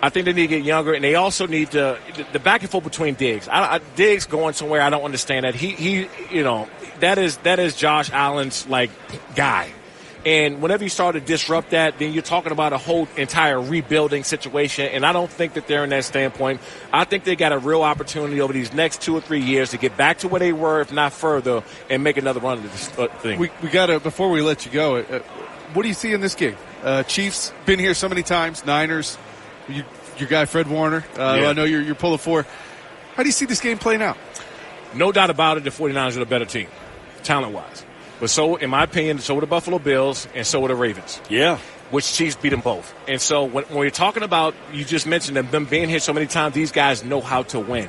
I 0.00 0.10
think 0.10 0.26
they 0.26 0.32
need 0.32 0.42
to 0.42 0.48
get 0.48 0.64
younger, 0.64 0.94
and 0.94 1.02
they 1.02 1.16
also 1.16 1.46
need 1.46 1.72
to 1.72 1.98
the- 2.14 2.26
the 2.32 2.38
back 2.38 2.62
and 2.62 2.70
forth 2.70 2.84
between 2.84 3.14
Diggs. 3.14 3.48
I, 3.48 3.74
I, 3.74 3.80
Diggs 3.96 4.26
going 4.26 4.54
somewhere 4.54 4.80
I 4.80 4.90
don't 4.90 5.02
understand 5.02 5.44
that. 5.44 5.54
He 5.54 5.70
he 5.70 6.08
you 6.30 6.44
know 6.44 6.68
that 7.00 7.18
is 7.18 7.36
that 7.38 7.58
is 7.58 7.74
Josh 7.74 8.10
Allen's 8.12 8.66
like 8.68 8.90
guy. 9.34 9.72
And 10.26 10.60
whenever 10.60 10.82
you 10.82 10.90
start 10.90 11.14
to 11.14 11.20
disrupt 11.20 11.70
that, 11.70 11.98
then 11.98 12.12
you're 12.12 12.22
talking 12.22 12.52
about 12.52 12.72
a 12.72 12.78
whole 12.78 13.08
entire 13.16 13.60
rebuilding 13.60 14.24
situation. 14.24 14.86
And 14.86 15.06
I 15.06 15.12
don't 15.12 15.30
think 15.30 15.54
that 15.54 15.66
they're 15.66 15.84
in 15.84 15.90
that 15.90 16.04
standpoint. 16.04 16.60
I 16.92 17.04
think 17.04 17.24
they 17.24 17.36
got 17.36 17.52
a 17.52 17.58
real 17.58 17.82
opportunity 17.82 18.40
over 18.40 18.52
these 18.52 18.72
next 18.72 19.00
two 19.00 19.16
or 19.16 19.20
three 19.20 19.40
years 19.40 19.70
to 19.70 19.78
get 19.78 19.96
back 19.96 20.18
to 20.18 20.28
where 20.28 20.40
they 20.40 20.52
were, 20.52 20.80
if 20.80 20.92
not 20.92 21.12
further, 21.12 21.62
and 21.88 22.02
make 22.02 22.16
another 22.16 22.40
run 22.40 22.58
of 22.58 22.64
this 22.64 22.98
uh, 22.98 23.06
thing. 23.18 23.38
We, 23.38 23.50
we 23.62 23.68
got 23.68 23.86
to, 23.86 24.00
before 24.00 24.30
we 24.30 24.42
let 24.42 24.66
you 24.66 24.72
go, 24.72 24.96
uh, 24.96 25.20
what 25.72 25.82
do 25.82 25.88
you 25.88 25.94
see 25.94 26.12
in 26.12 26.20
this 26.20 26.34
game? 26.34 26.56
Uh, 26.82 27.04
Chiefs, 27.04 27.52
been 27.64 27.78
here 27.78 27.94
so 27.94 28.08
many 28.08 28.22
times. 28.22 28.66
Niners, 28.66 29.16
you, 29.68 29.84
your 30.18 30.28
guy 30.28 30.44
Fred 30.46 30.68
Warner, 30.68 31.04
uh, 31.16 31.38
Yeah. 31.40 31.48
I 31.48 31.52
know 31.52 31.64
you're, 31.64 31.82
you're 31.82 31.94
pulling 31.94 32.18
for. 32.18 32.44
How 33.14 33.22
do 33.22 33.28
you 33.28 33.32
see 33.32 33.46
this 33.46 33.60
game 33.60 33.78
playing 33.78 34.02
out? 34.02 34.16
No 34.94 35.12
doubt 35.12 35.30
about 35.30 35.58
it, 35.58 35.64
the 35.64 35.70
49ers 35.70 36.16
are 36.16 36.20
the 36.20 36.26
better 36.26 36.44
team, 36.44 36.68
talent 37.22 37.52
wise. 37.52 37.84
But 38.20 38.30
so, 38.30 38.56
in 38.56 38.70
my 38.70 38.84
opinion, 38.84 39.18
so 39.20 39.34
were 39.34 39.40
the 39.40 39.46
Buffalo 39.46 39.78
Bills 39.78 40.26
and 40.34 40.46
so 40.46 40.60
were 40.60 40.68
the 40.68 40.74
Ravens. 40.74 41.20
Yeah. 41.30 41.58
which 41.90 42.12
Chiefs 42.12 42.36
beat 42.36 42.50
them 42.50 42.60
both. 42.60 42.92
And 43.06 43.20
so 43.20 43.44
when, 43.44 43.64
when 43.64 43.78
you're 43.82 43.90
talking 43.90 44.22
about, 44.22 44.54
you 44.72 44.84
just 44.84 45.06
mentioned 45.06 45.36
them, 45.36 45.50
them 45.50 45.64
being 45.64 45.88
here 45.88 46.00
so 46.00 46.12
many 46.12 46.26
times, 46.26 46.54
these 46.54 46.72
guys 46.72 47.04
know 47.04 47.20
how 47.20 47.44
to 47.44 47.60
win. 47.60 47.88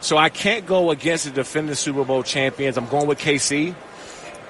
So 0.00 0.16
I 0.16 0.28
can't 0.28 0.66
go 0.66 0.90
against 0.90 1.24
the 1.24 1.30
defending 1.30 1.74
Super 1.74 2.04
Bowl 2.04 2.22
champions. 2.22 2.76
I'm 2.76 2.88
going 2.88 3.06
with 3.06 3.18
KC. 3.18 3.74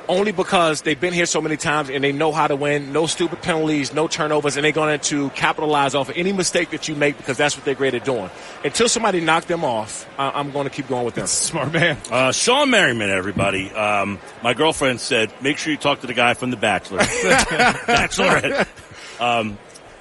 Only 0.09 0.33
because 0.33 0.83
they've 0.83 0.99
been 1.01 1.13
here 1.13 1.27
so 1.27 1.41
many 1.41 1.57
times 1.57 1.91
and 1.91 2.03
they 2.03 2.13
know 2.13 2.33
how 2.33 2.47
to 2.47 2.57
win. 2.57 2.93
No 2.93 3.07
stupid 3.07 3.41
penalties, 3.43 3.95
no 3.95 4.09
turnovers, 4.09 4.57
and 4.57 4.65
they're 4.65 4.73
going 4.73 4.99
to 4.99 5.31
capitalize 5.31 5.95
off 5.95 6.09
of 6.09 6.17
any 6.17 6.33
mistake 6.33 6.71
that 6.71 6.89
you 6.89 6.95
make 6.95 7.17
because 7.17 7.37
that's 7.37 7.57
what 7.57 7.65
they're 7.65 7.75
great 7.75 7.95
at 7.95 8.05
doing. 8.05 8.31
Until 8.65 8.89
somebody 8.89 9.21
knock 9.21 9.45
them 9.45 9.65
off, 9.65 10.09
I, 10.19 10.31
I'm 10.31 10.51
going 10.51 10.65
to 10.65 10.71
keep 10.71 10.89
going 10.89 11.05
with 11.05 11.15
them. 11.15 11.27
Smart 11.53 11.73
man. 11.73 11.97
Uh, 12.11 12.31
Shawne 12.31 12.69
Merriman, 12.71 13.11
everybody. 13.11 13.71
Um, 13.71 14.19
my 14.43 14.55
girlfriend 14.55 15.01
said, 15.01 15.33
make 15.41 15.59
sure 15.59 15.73
you 15.73 15.79
talk 15.79 16.01
to 16.01 16.07
the 16.07 16.15
guy 16.15 16.35
from 16.35 16.51
The 16.51 16.57
Bachelor. 16.57 16.99
Bachelorette. 17.87 18.67
Um, 19.21 19.59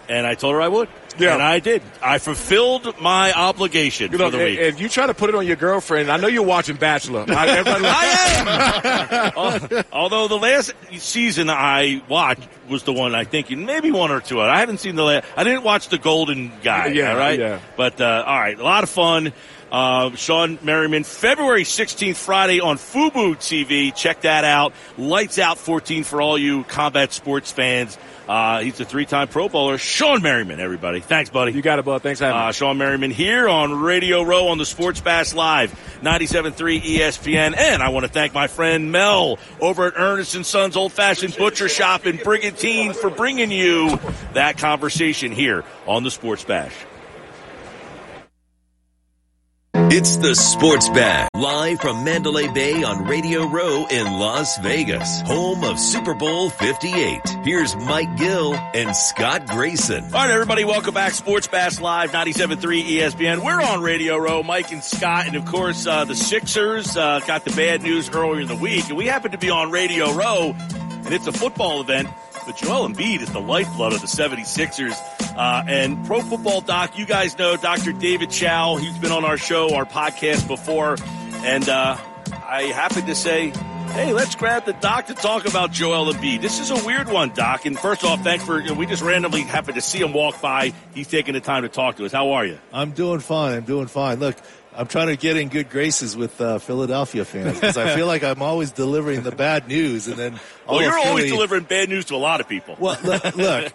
and 0.10 0.26
I 0.28 0.36
told 0.36 0.54
her 0.56 0.62
I 0.62 0.68
would. 0.68 0.90
Yeah. 1.18 1.34
And 1.34 1.42
I 1.42 1.60
did. 1.60 1.82
I 2.02 2.20
fulfilled 2.20 2.96
my 3.02 3.34
obligation 3.34 4.12
You 4.14 4.18
know, 4.18 4.32
for 4.32 4.38
the 4.38 4.44
week. 4.46 4.60
if 4.60 4.80
you 4.80 4.88
try 4.88 5.08
to 5.08 5.14
put 5.14 5.30
it 5.30 5.36
on 5.36 5.46
your 5.46 5.58
girlfriend, 5.58 6.10
I 6.10 6.16
know 6.18 6.28
you're 6.28 6.42
watching 6.44 6.78
Bachelor. 6.78 7.26
I, 7.28 7.62
I 7.66 9.32
am. 9.36 9.84
Although 9.92 10.28
the 10.28 10.38
last 10.38 10.74
season 10.98 11.50
I 11.50 12.02
watched 12.08 12.48
was 12.70 12.84
the 12.84 12.94
one 12.94 13.14
I 13.16 13.24
think 13.26 13.50
maybe 13.50 13.92
one 13.92 14.12
or 14.12 14.22
two. 14.22 14.40
I 14.42 14.60
haven't 14.60 14.80
seen 14.80 14.96
the 14.96 15.04
last. 15.04 15.26
I 15.36 15.44
didn't 15.44 15.64
watch 15.64 15.90
the 15.90 15.98
Golden 15.98 16.52
Guy. 16.64 16.88
Yeah, 16.88 17.12
all 17.12 17.18
right. 17.18 17.38
yeah. 17.40 17.60
But 17.76 18.00
uh, 18.00 18.24
all 18.26 18.40
right, 18.40 18.58
a 18.58 18.64
lot 18.64 18.84
of 18.84 18.90
fun. 18.90 19.34
Uh, 19.72 20.10
Shawne 20.12 20.62
Merriman, 20.64 21.04
February 21.04 21.64
16th, 21.64 22.18
Friday 22.18 22.60
on 22.60 22.78
Fubo 22.78 23.36
TV. 23.36 23.96
Check 23.96 24.22
that 24.22 24.44
out. 24.44 24.74
Lights 24.98 25.40
out 25.40 25.58
14 25.58 26.04
for 26.04 26.22
all 26.22 26.38
you 26.38 26.64
combat 26.66 27.14
sports 27.14 27.52
fans. 27.52 27.98
Uh, 28.28 28.60
he's 28.62 28.80
a 28.80 28.86
three-time 28.86 29.28
Pro 29.28 29.50
Bowler. 29.50 29.78
Shawne 29.78 30.22
Merriman, 30.22 30.60
everybody. 30.60 31.00
Thanks, 31.00 31.30
buddy. 31.30 31.54
you 31.54 31.62
got 31.62 31.80
it, 31.80 31.86
bud. 31.86 32.02
Thanks 32.02 32.20
for 32.20 32.26
having 32.26 32.40
me. 32.40 32.48
Uh, 32.48 32.52
Shawne 32.52 32.78
Merriman 32.78 33.12
here 33.12 33.50
on 33.50 33.82
Radio 33.82 34.22
Row 34.24 34.48
on 34.50 34.58
the 34.58 34.66
Sports 34.66 35.02
Bash 35.02 35.34
Live, 35.34 35.72
97.3 36.02 36.82
ESPN. 36.82 37.58
And 37.58 37.82
I 37.82 37.90
want 37.90 38.06
to 38.06 38.12
thank 38.12 38.34
my 38.34 38.48
friend 38.48 38.92
Mel 38.92 39.40
over 39.60 39.88
at 39.88 39.94
Ernest 39.96 40.36
and 40.36 40.46
Sons 40.46 40.76
Old 40.78 40.92
Fashioned 40.94 41.36
Butcher 41.38 41.68
Shop 41.68 42.06
in 42.06 42.18
Brigantine 42.18 42.94
for 42.94 43.10
bringing 43.10 43.52
you 43.52 44.00
that 44.34 44.58
conversation 44.58 45.32
here 45.32 45.64
on 45.88 46.04
the 46.04 46.12
Sports 46.12 46.44
Bash. 46.44 46.74
It's 49.74 50.18
the 50.18 50.36
Sports 50.36 50.90
Bash, 50.90 51.30
live 51.34 51.80
from 51.80 52.04
Mandalay 52.04 52.48
Bay 52.50 52.84
on 52.84 53.06
Radio 53.06 53.46
Row 53.48 53.86
in 53.90 54.06
Las 54.20 54.58
Vegas, 54.58 55.22
home 55.22 55.64
of 55.64 55.80
Super 55.80 56.14
Bowl 56.14 56.50
58. 56.50 57.22
Here's 57.44 57.76
Mike 57.78 58.18
Gill 58.18 58.54
and 58.54 58.94
Scott 58.96 59.48
Grayson. 59.48 60.04
All 60.04 60.10
right, 60.12 60.30
everybody, 60.30 60.66
welcome 60.66 60.94
back. 60.94 61.14
Sports 61.14 61.48
Bash 61.48 61.80
Live, 61.80 62.12
97.3 62.12 62.84
ESPN. 62.84 63.46
We're 63.46 63.62
on 63.62 63.82
Radio 63.82 64.18
Row, 64.18 64.44
Mike 64.44 64.72
and 64.74 64.84
Scott, 64.84 65.28
and 65.28 65.36
of 65.38 65.46
course, 65.46 65.88
uh, 65.88 66.04
the 66.04 66.16
Sixers 66.16 66.98
uh, 66.98 67.22
got 67.26 67.46
the 67.46 67.52
bad 67.52 67.82
news 67.82 68.10
earlier 68.10 68.42
in 68.42 68.48
the 68.48 68.56
week, 68.56 68.90
and 68.90 68.98
we 68.98 69.06
happen 69.08 69.32
to 69.32 69.38
be 69.38 69.50
on 69.50 69.72
Radio 69.72 70.12
Row, 70.14 70.54
and 70.54 71.14
it's 71.14 71.28
a 71.28 71.34
football 71.34 71.80
event. 71.80 72.10
But 72.46 72.58
Joel 72.58 72.88
Embiid 72.90 73.22
is 73.22 73.32
the 73.32 73.40
lifeblood 73.42 73.94
of 73.94 74.02
the 74.02 74.08
76ers. 74.08 74.96
Uh, 75.36 75.64
and 75.68 76.06
Pro 76.06 76.22
Football 76.22 76.62
Doc, 76.62 76.98
you 76.98 77.06
guys 77.06 77.38
know 77.38 77.56
Dr. 77.56 77.94
David 77.94 78.30
Chao. 78.32 78.78
He's 78.78 78.98
been 78.98 79.12
on 79.12 79.24
our 79.26 79.38
show, 79.38 79.74
our 79.76 79.86
podcast 79.86 80.48
before. 80.48 80.98
And 81.46 81.68
uh, 81.70 81.98
I 82.48 82.64
happened 82.64 83.08
to 83.08 83.16
say, 83.16 83.52
hey, 83.92 84.14
let's 84.14 84.36
grab 84.36 84.66
the 84.66 84.74
doc 84.74 85.08
to 85.08 85.14
talk 85.14 85.48
about 85.48 85.72
Joel 85.72 86.14
Embiid. 86.14 86.42
This 86.42 86.60
is 86.60 86.72
a 86.72 86.86
weird 86.86 87.10
one, 87.10 87.30
Doc. 87.34 87.66
And 87.66 87.78
first 87.78 88.04
off, 88.04 88.24
thanks 88.24 88.44
for, 88.44 88.62
we 88.74 88.86
just 88.86 89.02
randomly 89.02 89.42
happened 89.42 89.76
to 89.76 89.82
see 89.82 90.00
him 90.00 90.14
walk 90.14 90.42
by. 90.42 90.74
He's 90.94 91.08
taking 91.08 91.34
the 91.34 91.42
time 91.42 91.64
to 91.64 91.70
talk 91.70 91.98
to 91.98 92.06
us. 92.06 92.12
How 92.12 92.32
are 92.32 92.46
you? 92.46 92.58
I'm 92.74 92.92
doing 92.92 93.20
fine. 93.20 93.58
I'm 93.58 93.64
doing 93.64 93.88
fine. 93.88 94.20
Look, 94.20 94.36
I'm 94.76 94.88
trying 94.88 95.08
to 95.08 95.18
get 95.18 95.36
in 95.36 95.50
good 95.50 95.70
graces 95.70 96.16
with 96.16 96.40
uh, 96.40 96.60
Philadelphia 96.60 97.26
fans 97.26 97.56
because 97.60 97.78
I 97.78 97.94
feel 97.96 98.08
like 98.08 98.24
I'm 98.24 98.42
always 98.42 98.72
delivering 98.72 99.22
the 99.22 99.32
bad 99.32 99.68
news, 99.68 100.08
and 100.08 100.16
then 100.18 100.40
Well, 100.68 100.82
you're 100.82 100.98
always 100.98 101.30
delivering 101.30 101.64
bad 101.64 101.90
news 101.90 102.06
to 102.06 102.16
a 102.16 102.18
lot 102.18 102.40
of 102.40 102.48
people. 102.48 102.78
Well, 102.80 102.98
look, 103.04 103.36
look, 103.36 103.74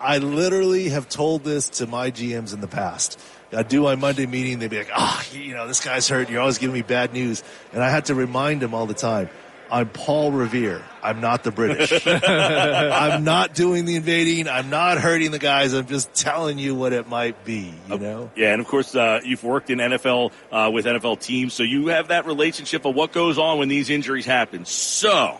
I 0.00 0.18
literally 0.18 0.88
have 0.88 1.08
told 1.08 1.44
this 1.44 1.68
to 1.70 1.86
my 1.86 2.10
GMs 2.10 2.54
in 2.54 2.60
the 2.60 2.68
past. 2.68 3.20
I 3.52 3.64
do 3.64 3.82
my 3.82 3.96
Monday 3.96 4.26
meeting. 4.26 4.60
They'd 4.60 4.70
be 4.70 4.78
like, 4.78 4.90
"Ah, 4.94 5.24
you 5.32 5.54
know, 5.54 5.66
this 5.66 5.80
guy's 5.84 6.08
hurt. 6.08 6.30
You're 6.30 6.40
always 6.40 6.58
giving 6.58 6.74
me 6.74 6.82
bad 6.82 7.12
news," 7.12 7.42
and 7.72 7.82
I 7.82 7.90
had 7.90 8.06
to 8.06 8.14
remind 8.14 8.62
them 8.62 8.72
all 8.74 8.86
the 8.86 8.94
time. 8.94 9.28
I'm 9.70 9.88
Paul 9.88 10.32
Revere. 10.32 10.82
I'm 11.02 11.20
not 11.20 11.44
the 11.44 11.52
British. 11.52 12.06
I'm 12.06 13.24
not 13.24 13.54
doing 13.54 13.84
the 13.84 13.96
invading. 13.96 14.48
I'm 14.48 14.68
not 14.68 14.98
hurting 14.98 15.30
the 15.30 15.38
guys. 15.38 15.72
I'm 15.72 15.86
just 15.86 16.12
telling 16.12 16.58
you 16.58 16.74
what 16.74 16.92
it 16.92 17.08
might 17.08 17.44
be, 17.44 17.72
you 17.88 17.98
know? 17.98 18.30
Yeah, 18.34 18.52
and 18.52 18.60
of 18.60 18.66
course, 18.66 18.94
uh, 18.94 19.20
you've 19.24 19.44
worked 19.44 19.70
in 19.70 19.78
NFL 19.78 20.32
uh, 20.50 20.70
with 20.72 20.86
NFL 20.86 21.20
teams, 21.20 21.54
so 21.54 21.62
you 21.62 21.88
have 21.88 22.08
that 22.08 22.26
relationship 22.26 22.84
of 22.84 22.94
what 22.94 23.12
goes 23.12 23.38
on 23.38 23.58
when 23.58 23.68
these 23.68 23.90
injuries 23.90 24.26
happen. 24.26 24.64
So, 24.64 25.38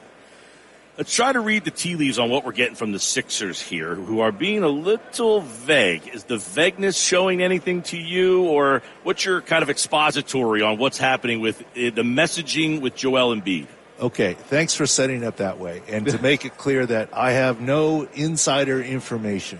let's 0.96 1.14
try 1.14 1.32
to 1.32 1.40
read 1.40 1.64
the 1.64 1.70
tea 1.70 1.96
leaves 1.96 2.18
on 2.18 2.30
what 2.30 2.44
we're 2.44 2.52
getting 2.52 2.76
from 2.76 2.92
the 2.92 2.98
Sixers 3.00 3.60
here, 3.60 3.94
who 3.96 4.20
are 4.20 4.32
being 4.32 4.62
a 4.62 4.68
little 4.68 5.40
vague. 5.40 6.08
Is 6.14 6.24
the 6.24 6.38
vagueness 6.38 6.96
showing 6.96 7.42
anything 7.42 7.82
to 7.84 7.98
you, 7.98 8.44
or 8.44 8.82
what's 9.02 9.24
your 9.24 9.40
kind 9.40 9.62
of 9.62 9.70
expository 9.70 10.62
on 10.62 10.78
what's 10.78 10.98
happening 10.98 11.40
with 11.40 11.60
uh, 11.60 11.64
the 11.74 12.02
messaging 12.02 12.80
with 12.80 12.94
Joel 12.94 13.34
Embiid? 13.34 13.66
Okay, 14.01 14.32
thanks 14.32 14.74
for 14.74 14.86
setting 14.86 15.24
up 15.24 15.36
that 15.36 15.59
way. 15.59 15.82
And 15.86 16.07
to 16.07 16.20
make 16.22 16.46
it 16.46 16.57
clear 16.57 16.86
that 16.86 17.11
I 17.12 17.32
have 17.32 17.61
no 17.61 18.09
insider 18.14 18.82
information, 18.82 19.59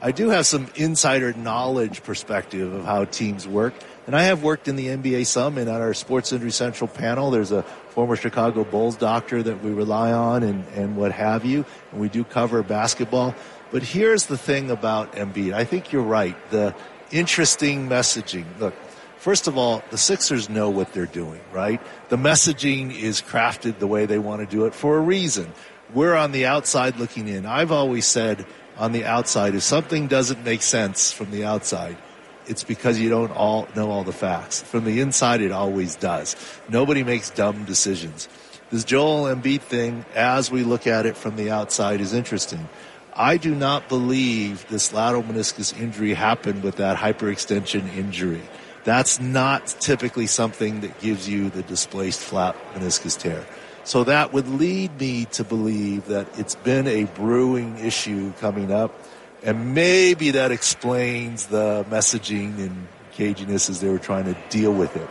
I 0.00 0.12
do 0.12 0.28
have 0.28 0.46
some 0.46 0.68
insider 0.76 1.32
knowledge 1.32 2.04
perspective 2.04 2.72
of 2.72 2.84
how 2.84 3.04
teams 3.04 3.48
work. 3.48 3.74
And 4.06 4.14
I 4.14 4.22
have 4.22 4.44
worked 4.44 4.68
in 4.68 4.76
the 4.76 4.86
NBA 4.86 5.26
some, 5.26 5.58
and 5.58 5.68
on 5.68 5.80
our 5.80 5.92
Sports 5.92 6.32
Injury 6.32 6.52
Central 6.52 6.86
panel, 6.86 7.32
there's 7.32 7.50
a 7.50 7.64
former 7.90 8.14
Chicago 8.14 8.62
Bulls 8.62 8.94
doctor 8.94 9.42
that 9.42 9.60
we 9.62 9.72
rely 9.72 10.12
on 10.12 10.44
and, 10.44 10.64
and 10.68 10.96
what 10.96 11.10
have 11.10 11.44
you. 11.44 11.64
And 11.90 12.00
we 12.00 12.08
do 12.08 12.22
cover 12.22 12.62
basketball. 12.62 13.34
But 13.72 13.82
here's 13.82 14.26
the 14.26 14.38
thing 14.38 14.70
about 14.70 15.14
Embiid. 15.14 15.52
I 15.52 15.64
think 15.64 15.90
you're 15.90 16.02
right. 16.02 16.36
The 16.50 16.76
interesting 17.10 17.88
messaging. 17.88 18.44
Look, 18.60 18.74
First 19.20 19.48
of 19.48 19.58
all, 19.58 19.82
the 19.90 19.98
Sixers 19.98 20.48
know 20.48 20.70
what 20.70 20.94
they're 20.94 21.04
doing, 21.04 21.42
right? 21.52 21.78
The 22.08 22.16
messaging 22.16 22.98
is 22.98 23.20
crafted 23.20 23.78
the 23.78 23.86
way 23.86 24.06
they 24.06 24.18
want 24.18 24.40
to 24.40 24.46
do 24.46 24.64
it 24.64 24.74
for 24.74 24.96
a 24.96 25.00
reason. 25.00 25.52
We're 25.92 26.14
on 26.14 26.32
the 26.32 26.46
outside 26.46 26.96
looking 26.96 27.28
in. 27.28 27.44
I've 27.44 27.70
always 27.70 28.06
said 28.06 28.46
on 28.78 28.92
the 28.92 29.04
outside, 29.04 29.54
if 29.54 29.62
something 29.62 30.06
doesn't 30.06 30.42
make 30.42 30.62
sense 30.62 31.12
from 31.12 31.32
the 31.32 31.44
outside, 31.44 31.98
it's 32.46 32.64
because 32.64 32.98
you 32.98 33.10
don't 33.10 33.30
all 33.32 33.68
know 33.76 33.90
all 33.90 34.04
the 34.04 34.12
facts. 34.12 34.62
From 34.62 34.86
the 34.86 35.00
inside, 35.00 35.42
it 35.42 35.52
always 35.52 35.96
does. 35.96 36.34
Nobody 36.70 37.04
makes 37.04 37.28
dumb 37.28 37.66
decisions. 37.66 38.26
This 38.70 38.84
Joel 38.84 39.24
Embiid 39.24 39.60
thing, 39.60 40.06
as 40.14 40.50
we 40.50 40.62
look 40.62 40.86
at 40.86 41.04
it 41.04 41.14
from 41.14 41.36
the 41.36 41.50
outside, 41.50 42.00
is 42.00 42.14
interesting. 42.14 42.70
I 43.12 43.36
do 43.36 43.54
not 43.54 43.86
believe 43.90 44.66
this 44.68 44.94
lateral 44.94 45.24
meniscus 45.24 45.78
injury 45.78 46.14
happened 46.14 46.62
with 46.62 46.76
that 46.76 46.96
hyperextension 46.96 47.94
injury. 47.94 48.40
That's 48.84 49.20
not 49.20 49.66
typically 49.66 50.26
something 50.26 50.80
that 50.80 50.98
gives 51.00 51.28
you 51.28 51.50
the 51.50 51.62
displaced 51.62 52.20
flap 52.20 52.56
meniscus 52.74 53.18
tear. 53.18 53.44
So 53.84 54.04
that 54.04 54.32
would 54.32 54.48
lead 54.48 54.98
me 54.98 55.24
to 55.32 55.44
believe 55.44 56.06
that 56.06 56.38
it's 56.38 56.54
been 56.54 56.86
a 56.86 57.04
brewing 57.04 57.78
issue 57.78 58.32
coming 58.34 58.70
up, 58.72 58.94
and 59.42 59.74
maybe 59.74 60.32
that 60.32 60.52
explains 60.52 61.46
the 61.46 61.84
messaging 61.90 62.58
and 62.58 62.88
caginess 63.14 63.68
as 63.68 63.80
they 63.80 63.88
were 63.88 63.98
trying 63.98 64.24
to 64.24 64.36
deal 64.48 64.72
with 64.72 64.96
it. 64.96 65.08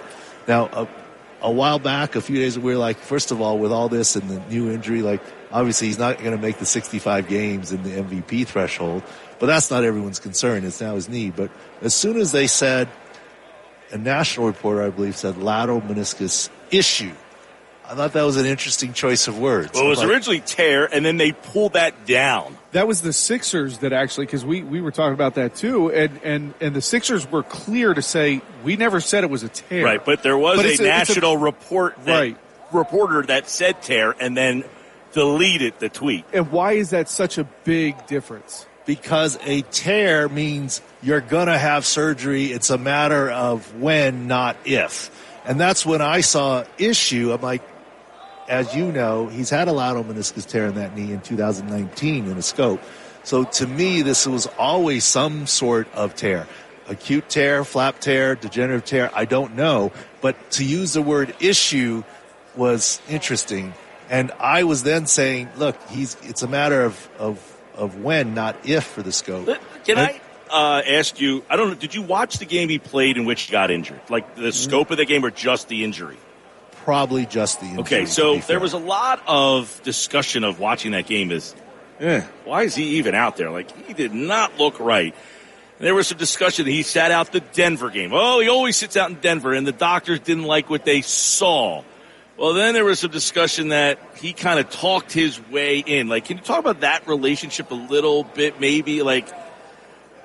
Now, 0.47 0.67
a, 0.67 0.87
a 1.41 1.51
while 1.51 1.79
back, 1.79 2.15
a 2.15 2.21
few 2.21 2.37
days, 2.37 2.55
ago 2.57 2.65
we 2.65 2.73
were 2.73 2.79
like, 2.79 2.97
first 2.97 3.31
of 3.31 3.41
all, 3.41 3.57
with 3.57 3.71
all 3.71 3.89
this 3.89 4.15
and 4.15 4.29
the 4.29 4.39
new 4.49 4.71
injury, 4.71 5.01
like, 5.01 5.21
obviously 5.51 5.87
he's 5.87 5.99
not 5.99 6.19
going 6.19 6.31
to 6.31 6.41
make 6.41 6.57
the 6.57 6.65
65 6.65 7.27
games 7.27 7.71
in 7.71 7.83
the 7.83 7.89
MVP 7.89 8.47
threshold, 8.47 9.03
but 9.39 9.47
that's 9.47 9.71
not 9.71 9.83
everyone's 9.83 10.19
concern. 10.19 10.63
It's 10.63 10.81
now 10.81 10.95
his 10.95 11.09
knee. 11.09 11.31
But 11.31 11.49
as 11.81 11.93
soon 11.93 12.17
as 12.17 12.31
they 12.31 12.47
said, 12.47 12.87
a 13.91 13.97
national 13.97 14.47
reporter, 14.47 14.83
I 14.83 14.89
believe, 14.89 15.15
said 15.15 15.37
lateral 15.37 15.81
meniscus 15.81 16.49
issue. 16.71 17.11
I 17.87 17.95
thought 17.95 18.13
that 18.13 18.21
was 18.21 18.37
an 18.37 18.45
interesting 18.45 18.93
choice 18.93 19.27
of 19.27 19.39
words. 19.39 19.71
Well, 19.73 19.85
it 19.85 19.89
was 19.89 19.99
But- 19.99 20.09
originally 20.09 20.41
tear, 20.41 20.85
and 20.85 21.03
then 21.03 21.17
they 21.17 21.31
pulled 21.31 21.73
that 21.73 22.05
down. 22.05 22.55
That 22.71 22.87
was 22.87 23.01
the 23.01 23.11
Sixers 23.13 23.79
that 23.79 23.93
actually, 23.93 24.27
because 24.27 24.45
we, 24.45 24.61
we 24.61 24.79
were 24.79 24.91
talking 24.91 25.15
about 25.15 25.33
that 25.35 25.55
too, 25.55 25.91
and, 25.91 26.19
and, 26.23 26.53
and 26.61 26.75
the 26.75 26.83
Sixers 26.83 27.29
were 27.31 27.41
clear 27.41 27.95
to 27.95 28.01
say 28.03 28.41
we 28.63 28.75
never 28.75 28.99
said 28.99 29.23
it 29.23 29.29
was 29.31 29.41
a 29.41 29.49
tear. 29.49 29.83
Right, 29.85 30.05
but 30.05 30.21
there 30.21 30.37
was 30.37 30.57
But 30.57 30.65
a 30.65 30.69
a- 30.69 30.71
it's 30.73 30.79
a- 30.81 30.83
national 30.83 31.37
report 31.37 31.95
that, 32.05 32.19
Right. 32.19 32.37
reporter 32.71 33.23
that 33.23 33.49
said 33.49 33.81
tear 33.81 34.13
and 34.19 34.37
then 34.37 34.65
deleted 35.13 35.73
the 35.79 35.89
tweet. 35.89 36.25
And 36.31 36.51
why 36.51 36.73
is 36.73 36.91
that 36.91 37.09
such 37.09 37.37
a 37.39 37.43
big 37.63 38.05
difference? 38.07 38.65
because 38.85 39.37
a 39.45 39.61
tear 39.69 40.27
means 40.29 40.81
you're 41.01 41.21
gonna 41.21 41.57
have 41.57 41.85
surgery. 41.85 42.45
It's 42.45 42.69
a 42.69 42.77
matter 42.77 43.29
of 43.29 43.75
when, 43.79 44.27
not 44.27 44.57
if. 44.65 45.11
And 45.45 45.59
that's 45.59 45.85
when 45.85 46.01
I 46.01 46.21
saw 46.21 46.65
issue. 46.77 47.31
I'm 47.31 47.41
like, 47.41 47.63
as 48.47 48.75
you 48.75 48.91
know, 48.91 49.27
he's 49.27 49.49
had 49.49 49.67
a 49.67 49.71
lateral 49.71 50.03
meniscus 50.03 50.45
tear 50.45 50.65
in 50.65 50.75
that 50.75 50.95
knee 50.95 51.13
in 51.13 51.21
2019 51.21 52.25
in 52.25 52.37
a 52.37 52.41
scope. 52.41 52.81
So 53.23 53.43
to 53.43 53.67
me, 53.67 54.01
this 54.01 54.25
was 54.25 54.47
always 54.57 55.05
some 55.05 55.47
sort 55.47 55.87
of 55.93 56.15
tear. 56.15 56.47
Acute 56.87 57.29
tear, 57.29 57.63
flap 57.63 57.99
tear, 57.99 58.35
degenerative 58.35 58.85
tear, 58.85 59.11
I 59.13 59.25
don't 59.25 59.55
know. 59.55 59.91
But 60.21 60.51
to 60.51 60.65
use 60.65 60.93
the 60.93 61.01
word 61.01 61.35
issue 61.39 62.03
was 62.55 62.99
interesting. 63.07 63.73
And 64.09 64.31
I 64.39 64.63
was 64.63 64.81
then 64.81 65.05
saying, 65.05 65.49
look, 65.57 65.77
he's, 65.89 66.17
it's 66.23 66.41
a 66.41 66.47
matter 66.47 66.83
of, 66.83 67.09
of, 67.19 67.57
of 67.75 68.01
when, 68.01 68.33
not 68.33 68.67
if 68.67 68.83
for 68.83 69.03
the 69.03 69.11
scope. 69.11 69.47
Can 69.85 69.99
I 69.99 70.19
uh, 70.49 70.81
ask 70.85 71.19
you? 71.19 71.43
I 71.49 71.55
don't 71.55 71.69
know. 71.69 71.75
Did 71.75 71.95
you 71.95 72.01
watch 72.01 72.37
the 72.37 72.45
game 72.45 72.69
he 72.69 72.79
played 72.79 73.17
in 73.17 73.25
which 73.25 73.43
he 73.43 73.51
got 73.51 73.71
injured? 73.71 74.01
Like 74.09 74.35
the 74.35 74.51
scope 74.51 74.91
of 74.91 74.97
the 74.97 75.05
game 75.05 75.23
or 75.23 75.31
just 75.31 75.67
the 75.67 75.83
injury? 75.83 76.17
Probably 76.71 77.25
just 77.25 77.59
the 77.59 77.67
injury. 77.67 77.81
Okay, 77.81 78.05
so 78.05 78.35
fair. 78.35 78.47
there 78.47 78.59
was 78.59 78.73
a 78.73 78.79
lot 78.79 79.21
of 79.27 79.81
discussion 79.83 80.43
of 80.43 80.59
watching 80.59 80.91
that 80.91 81.05
game. 81.05 81.31
Is 81.31 81.55
eh, 81.99 82.21
why 82.45 82.63
is 82.63 82.75
he 82.75 82.97
even 82.97 83.15
out 83.15 83.37
there? 83.37 83.51
Like 83.51 83.87
he 83.87 83.93
did 83.93 84.13
not 84.13 84.57
look 84.57 84.79
right. 84.79 85.13
And 85.77 85.87
there 85.87 85.95
was 85.95 86.07
some 86.07 86.17
discussion. 86.17 86.65
He 86.65 86.83
sat 86.83 87.11
out 87.11 87.31
the 87.31 87.39
Denver 87.39 87.89
game. 87.89 88.11
Oh, 88.13 88.41
he 88.41 88.49
always 88.49 88.75
sits 88.75 88.97
out 88.97 89.09
in 89.09 89.15
Denver, 89.17 89.53
and 89.53 89.65
the 89.65 89.71
doctors 89.71 90.19
didn't 90.19 90.43
like 90.43 90.69
what 90.69 90.83
they 90.83 91.01
saw. 91.01 91.83
Well, 92.39 92.53
then 92.53 92.73
there 92.73 92.85
was 92.85 92.99
some 92.99 93.11
discussion 93.11 93.69
that 93.69 93.99
he 94.15 94.31
kind 94.31 94.59
of 94.59 94.69
talked 94.69 95.11
his 95.11 95.39
way 95.49 95.79
in. 95.79 96.07
Like, 96.07 96.25
can 96.25 96.37
you 96.37 96.43
talk 96.43 96.59
about 96.59 96.81
that 96.81 97.05
relationship 97.05 97.69
a 97.71 97.75
little 97.75 98.23
bit? 98.23 98.61
Maybe 98.61 99.03
like 99.03 99.27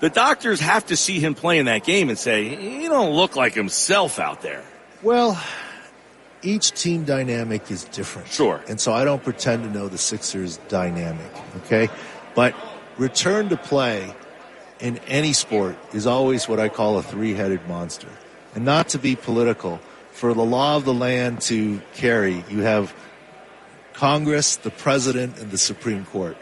the 0.05 0.11
doctors 0.11 0.61
have 0.61 0.85
to 0.85 0.99
see 0.99 1.19
him 1.19 1.35
play 1.35 1.59
in 1.59 1.65
that 1.65 1.83
game 1.83 2.11
and 2.11 2.19
say 2.19 2.55
he 2.55 2.89
don't 2.89 3.15
look 3.15 3.37
like 3.37 3.55
himself 3.55 4.19
out 4.19 4.43
there. 4.43 4.63
Well, 5.03 5.43
each 6.43 6.73
team 6.73 7.05
dynamic 7.05 7.71
is 7.71 7.85
different. 7.85 8.29
Sure. 8.29 8.61
And 8.69 8.79
so 8.79 8.93
I 8.93 9.05
don't 9.05 9.25
pretend 9.25 9.63
to 9.63 9.71
know 9.71 9.89
the 9.89 9.97
Sixers 9.97 10.59
dynamic, 10.69 11.33
okay? 11.65 11.89
But 12.35 12.55
return 12.99 13.49
to 13.49 13.57
play 13.57 14.13
in 14.79 14.99
any 15.09 15.33
sport 15.33 15.75
is 15.95 16.07
always 16.07 16.47
what 16.51 16.61
I 16.61 16.69
call 16.69 16.99
a 16.99 17.03
three-headed 17.03 17.67
monster. 17.67 18.09
And 18.55 18.67
not 18.67 18.91
to 18.91 18.99
be 18.99 19.17
political, 19.17 19.81
for 20.11 20.35
the 20.35 20.45
law 20.45 20.77
of 20.77 20.85
the 20.85 20.93
land 20.93 21.41
to 21.49 21.81
carry, 21.95 22.45
you 22.51 22.61
have 22.61 22.95
Congress, 23.95 24.57
the 24.57 24.71
president, 24.71 25.39
and 25.39 25.51
the 25.51 25.57
Supreme 25.57 26.05
Court. 26.05 26.37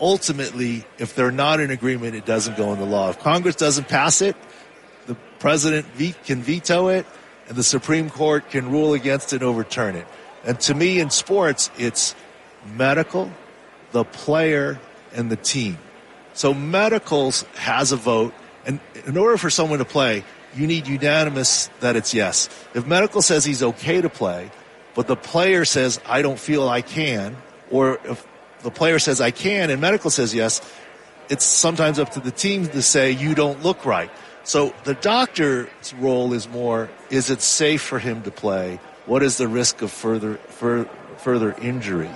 Ultimately, 0.00 0.84
if 0.98 1.14
they're 1.14 1.30
not 1.30 1.60
in 1.60 1.70
agreement, 1.70 2.14
it 2.14 2.26
doesn't 2.26 2.56
go 2.56 2.72
in 2.72 2.78
the 2.78 2.84
law. 2.84 3.10
If 3.10 3.18
Congress 3.20 3.56
doesn't 3.56 3.88
pass 3.88 4.20
it, 4.20 4.36
the 5.06 5.14
president 5.38 5.86
can 6.24 6.42
veto 6.42 6.88
it, 6.88 7.06
and 7.48 7.56
the 7.56 7.62
Supreme 7.62 8.10
Court 8.10 8.50
can 8.50 8.70
rule 8.70 8.94
against 8.94 9.32
it 9.32 9.36
and 9.36 9.44
overturn 9.44 9.96
it. 9.96 10.06
And 10.44 10.58
to 10.60 10.74
me, 10.74 11.00
in 11.00 11.10
sports, 11.10 11.70
it's 11.78 12.14
medical, 12.74 13.30
the 13.92 14.04
player, 14.04 14.80
and 15.14 15.30
the 15.30 15.36
team. 15.36 15.78
So 16.32 16.52
medicals 16.52 17.42
has 17.54 17.92
a 17.92 17.96
vote, 17.96 18.34
and 18.66 18.80
in 19.06 19.16
order 19.16 19.36
for 19.36 19.50
someone 19.50 19.78
to 19.78 19.84
play, 19.84 20.24
you 20.56 20.66
need 20.66 20.86
unanimous 20.86 21.68
that 21.80 21.96
it's 21.96 22.14
yes. 22.14 22.48
If 22.74 22.86
medical 22.86 23.22
says 23.22 23.44
he's 23.44 23.62
okay 23.62 24.00
to 24.00 24.08
play, 24.08 24.50
but 24.94 25.06
the 25.06 25.16
player 25.16 25.64
says 25.64 26.00
I 26.06 26.22
don't 26.22 26.38
feel 26.38 26.68
I 26.68 26.82
can, 26.82 27.36
or 27.70 28.00
if 28.04 28.26
the 28.64 28.70
player 28.70 28.98
says 28.98 29.20
I 29.20 29.30
can 29.30 29.70
and 29.70 29.80
medical 29.80 30.10
says 30.10 30.34
yes, 30.34 30.60
it's 31.28 31.44
sometimes 31.44 31.98
up 31.98 32.10
to 32.12 32.20
the 32.20 32.32
team 32.32 32.66
to 32.66 32.82
say 32.82 33.12
you 33.12 33.34
don't 33.34 33.62
look 33.62 33.86
right. 33.86 34.10
So 34.42 34.74
the 34.84 34.94
doctor's 34.94 35.68
role 36.00 36.32
is 36.32 36.48
more: 36.48 36.90
is 37.10 37.30
it 37.30 37.40
safe 37.40 37.82
for 37.82 37.98
him 37.98 38.22
to 38.22 38.30
play? 38.30 38.80
What 39.06 39.22
is 39.22 39.36
the 39.36 39.46
risk 39.46 39.82
of 39.82 39.92
further 39.92 40.36
fur, 40.48 40.84
further 41.18 41.54
injury? 41.60 42.10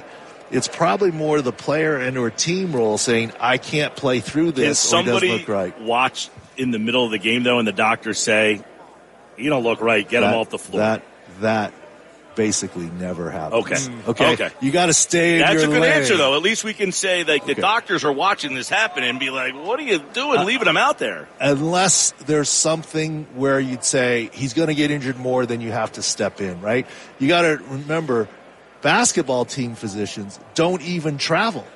It's 0.50 0.68
probably 0.68 1.10
more 1.10 1.42
the 1.42 1.52
player 1.52 1.96
and 1.98 2.16
or 2.16 2.30
team 2.30 2.72
role 2.72 2.96
saying 2.96 3.32
I 3.38 3.58
can't 3.58 3.94
play 3.94 4.20
through 4.20 4.52
Can 4.52 4.62
this 4.62 4.92
or 4.92 4.96
doesn't 4.96 5.06
somebody 5.06 5.38
look 5.38 5.48
right. 5.48 5.78
watch 5.82 6.30
in 6.56 6.70
the 6.70 6.78
middle 6.78 7.04
of 7.04 7.10
the 7.10 7.18
game 7.18 7.42
though, 7.42 7.58
and 7.58 7.68
the 7.68 7.72
doctors 7.72 8.18
say, 8.18 8.62
"You 9.36 9.50
don't 9.50 9.62
look 9.62 9.80
right. 9.80 10.06
Get 10.08 10.22
him 10.22 10.34
off 10.34 10.50
the 10.50 10.58
floor." 10.58 10.80
That 10.80 11.02
that 11.40 11.72
basically 12.38 12.88
never 12.90 13.32
happens. 13.32 13.66
Okay. 13.66 13.74
Mm. 13.74 14.08
Okay. 14.08 14.32
Okay. 14.34 14.50
You 14.60 14.70
got 14.70 14.86
to 14.86 14.94
stay 14.94 15.34
in 15.34 15.38
That's 15.40 15.54
your 15.54 15.64
a 15.64 15.66
good 15.66 15.82
lane. 15.82 15.92
answer, 15.92 16.16
though. 16.16 16.36
At 16.36 16.42
least 16.42 16.62
we 16.62 16.72
can 16.72 16.92
say 16.92 17.24
like 17.24 17.44
the 17.44 17.56
doctors 17.56 18.04
are 18.04 18.12
watching 18.12 18.54
this 18.54 18.68
happen 18.68 19.02
and 19.02 19.18
be 19.18 19.30
like, 19.30 19.54
"What 19.54 19.80
are 19.80 19.82
you 19.82 19.98
doing, 19.98 20.38
uh, 20.38 20.44
leaving 20.44 20.68
him 20.68 20.76
out 20.76 20.98
there?" 20.98 21.28
unless 21.40 22.12
there's 22.26 22.48
something 22.48 23.26
where 23.34 23.58
you'd 23.58 23.82
say 23.82 24.30
he's 24.32 24.54
going 24.54 24.68
to 24.68 24.74
get 24.74 24.92
injured 24.92 25.18
more 25.18 25.46
than 25.46 25.60
you 25.60 25.72
have 25.72 25.90
to 25.92 26.02
step 26.02 26.40
in, 26.40 26.60
right? 26.60 26.86
You 27.18 27.26
got 27.26 27.42
to 27.42 27.60
remember 27.70 28.28
Basketball 28.82 29.44
team 29.44 29.74
physicians 29.74 30.38
don't 30.54 30.80
even 30.82 31.18
travel 31.18 31.66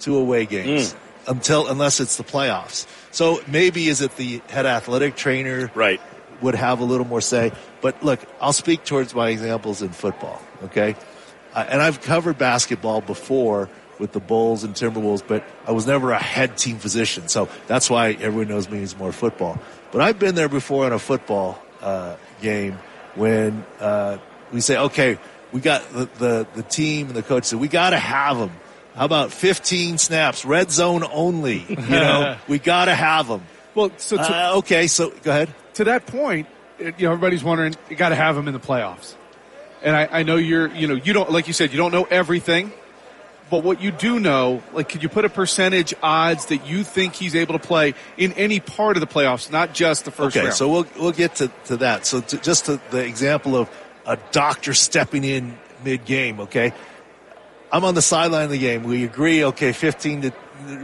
to 0.00 0.16
away 0.16 0.44
games 0.46 0.92
mm. 0.92 1.30
until 1.30 1.68
unless 1.68 2.00
it's 2.00 2.16
the 2.16 2.24
playoffs. 2.24 2.88
So 3.12 3.40
maybe 3.46 3.86
is 3.86 4.00
it 4.00 4.16
the 4.16 4.42
head 4.48 4.66
athletic 4.66 5.14
trainer 5.14 5.70
Right. 5.76 6.00
Would 6.40 6.54
have 6.54 6.80
a 6.80 6.84
little 6.84 7.06
more 7.06 7.20
say. 7.20 7.52
But 7.80 8.02
look, 8.02 8.20
I'll 8.40 8.52
speak 8.52 8.84
towards 8.84 9.14
my 9.14 9.28
examples 9.28 9.82
in 9.82 9.90
football. 9.90 10.40
Okay, 10.64 10.96
uh, 11.54 11.66
and 11.68 11.80
I've 11.82 12.00
covered 12.00 12.38
basketball 12.38 13.00
before 13.00 13.68
with 13.98 14.12
the 14.12 14.20
Bulls 14.20 14.62
and 14.62 14.74
Timberwolves, 14.74 15.22
but 15.26 15.44
I 15.66 15.72
was 15.72 15.86
never 15.86 16.12
a 16.12 16.22
head 16.22 16.56
team 16.56 16.78
physician, 16.78 17.26
so 17.28 17.48
that's 17.66 17.90
why 17.90 18.12
everyone 18.12 18.48
knows 18.48 18.70
me 18.70 18.82
as 18.82 18.96
more 18.96 19.10
football. 19.10 19.58
But 19.90 20.02
I've 20.02 20.18
been 20.20 20.36
there 20.36 20.48
before 20.48 20.86
in 20.86 20.92
a 20.92 20.98
football 21.00 21.60
uh, 21.82 22.14
game 22.40 22.78
when 23.16 23.64
uh, 23.80 24.18
we 24.52 24.60
say, 24.60 24.76
okay, 24.78 25.18
we 25.50 25.60
got 25.60 25.82
the, 25.92 26.08
the 26.18 26.46
the 26.54 26.62
team 26.62 27.08
and 27.08 27.16
the 27.16 27.22
coach 27.22 27.44
said 27.44 27.58
we 27.58 27.68
got 27.68 27.90
to 27.90 27.98
have 27.98 28.38
them. 28.38 28.52
How 28.94 29.04
about 29.04 29.32
15 29.32 29.98
snaps, 29.98 30.44
red 30.44 30.70
zone 30.70 31.04
only? 31.12 31.64
You 31.68 31.76
know, 31.76 32.36
we 32.48 32.58
got 32.58 32.86
to 32.86 32.94
have 32.94 33.28
them. 33.28 33.42
Well, 33.74 33.92
so 33.96 34.16
to, 34.16 34.22
Uh, 34.22 34.56
okay, 34.56 34.88
so 34.88 35.10
go 35.22 35.30
ahead. 35.30 35.54
To 35.78 35.84
that 35.84 36.06
point, 36.06 36.48
it, 36.80 36.98
you 36.98 37.06
know, 37.06 37.12
everybody's 37.12 37.44
wondering, 37.44 37.72
you 37.88 37.94
got 37.94 38.08
to 38.08 38.16
have 38.16 38.36
him 38.36 38.48
in 38.48 38.52
the 38.52 38.60
playoffs. 38.60 39.14
And 39.80 39.94
I, 39.94 40.08
I 40.10 40.22
know 40.24 40.34
you're, 40.34 40.66
you 40.74 40.88
know, 40.88 40.94
you 40.94 41.12
don't, 41.12 41.30
like 41.30 41.46
you 41.46 41.52
said, 41.52 41.70
you 41.70 41.76
don't 41.76 41.92
know 41.92 42.02
everything, 42.02 42.72
but 43.48 43.62
what 43.62 43.80
you 43.80 43.92
do 43.92 44.18
know, 44.18 44.60
like, 44.72 44.88
could 44.88 45.04
you 45.04 45.08
put 45.08 45.24
a 45.24 45.28
percentage 45.28 45.94
odds 46.02 46.46
that 46.46 46.66
you 46.66 46.82
think 46.82 47.14
he's 47.14 47.36
able 47.36 47.56
to 47.56 47.64
play 47.64 47.94
in 48.16 48.32
any 48.32 48.58
part 48.58 48.96
of 48.96 49.00
the 49.00 49.06
playoffs, 49.06 49.52
not 49.52 49.72
just 49.72 50.04
the 50.04 50.10
first 50.10 50.36
okay, 50.36 50.46
round? 50.46 50.56
so 50.56 50.68
we'll 50.68 50.86
we'll 50.98 51.12
get 51.12 51.36
to, 51.36 51.50
to 51.66 51.76
that. 51.76 52.04
So 52.04 52.22
to, 52.22 52.38
just 52.38 52.66
to 52.66 52.80
the 52.90 53.04
example 53.04 53.54
of 53.54 53.70
a 54.04 54.18
doctor 54.32 54.74
stepping 54.74 55.22
in 55.22 55.56
mid 55.84 56.04
game. 56.04 56.40
Okay, 56.40 56.72
I'm 57.70 57.84
on 57.84 57.94
the 57.94 58.02
sideline 58.02 58.46
of 58.46 58.50
the 58.50 58.58
game. 58.58 58.82
We 58.82 59.04
agree. 59.04 59.44
Okay, 59.44 59.72
15 59.72 60.22
to 60.22 60.32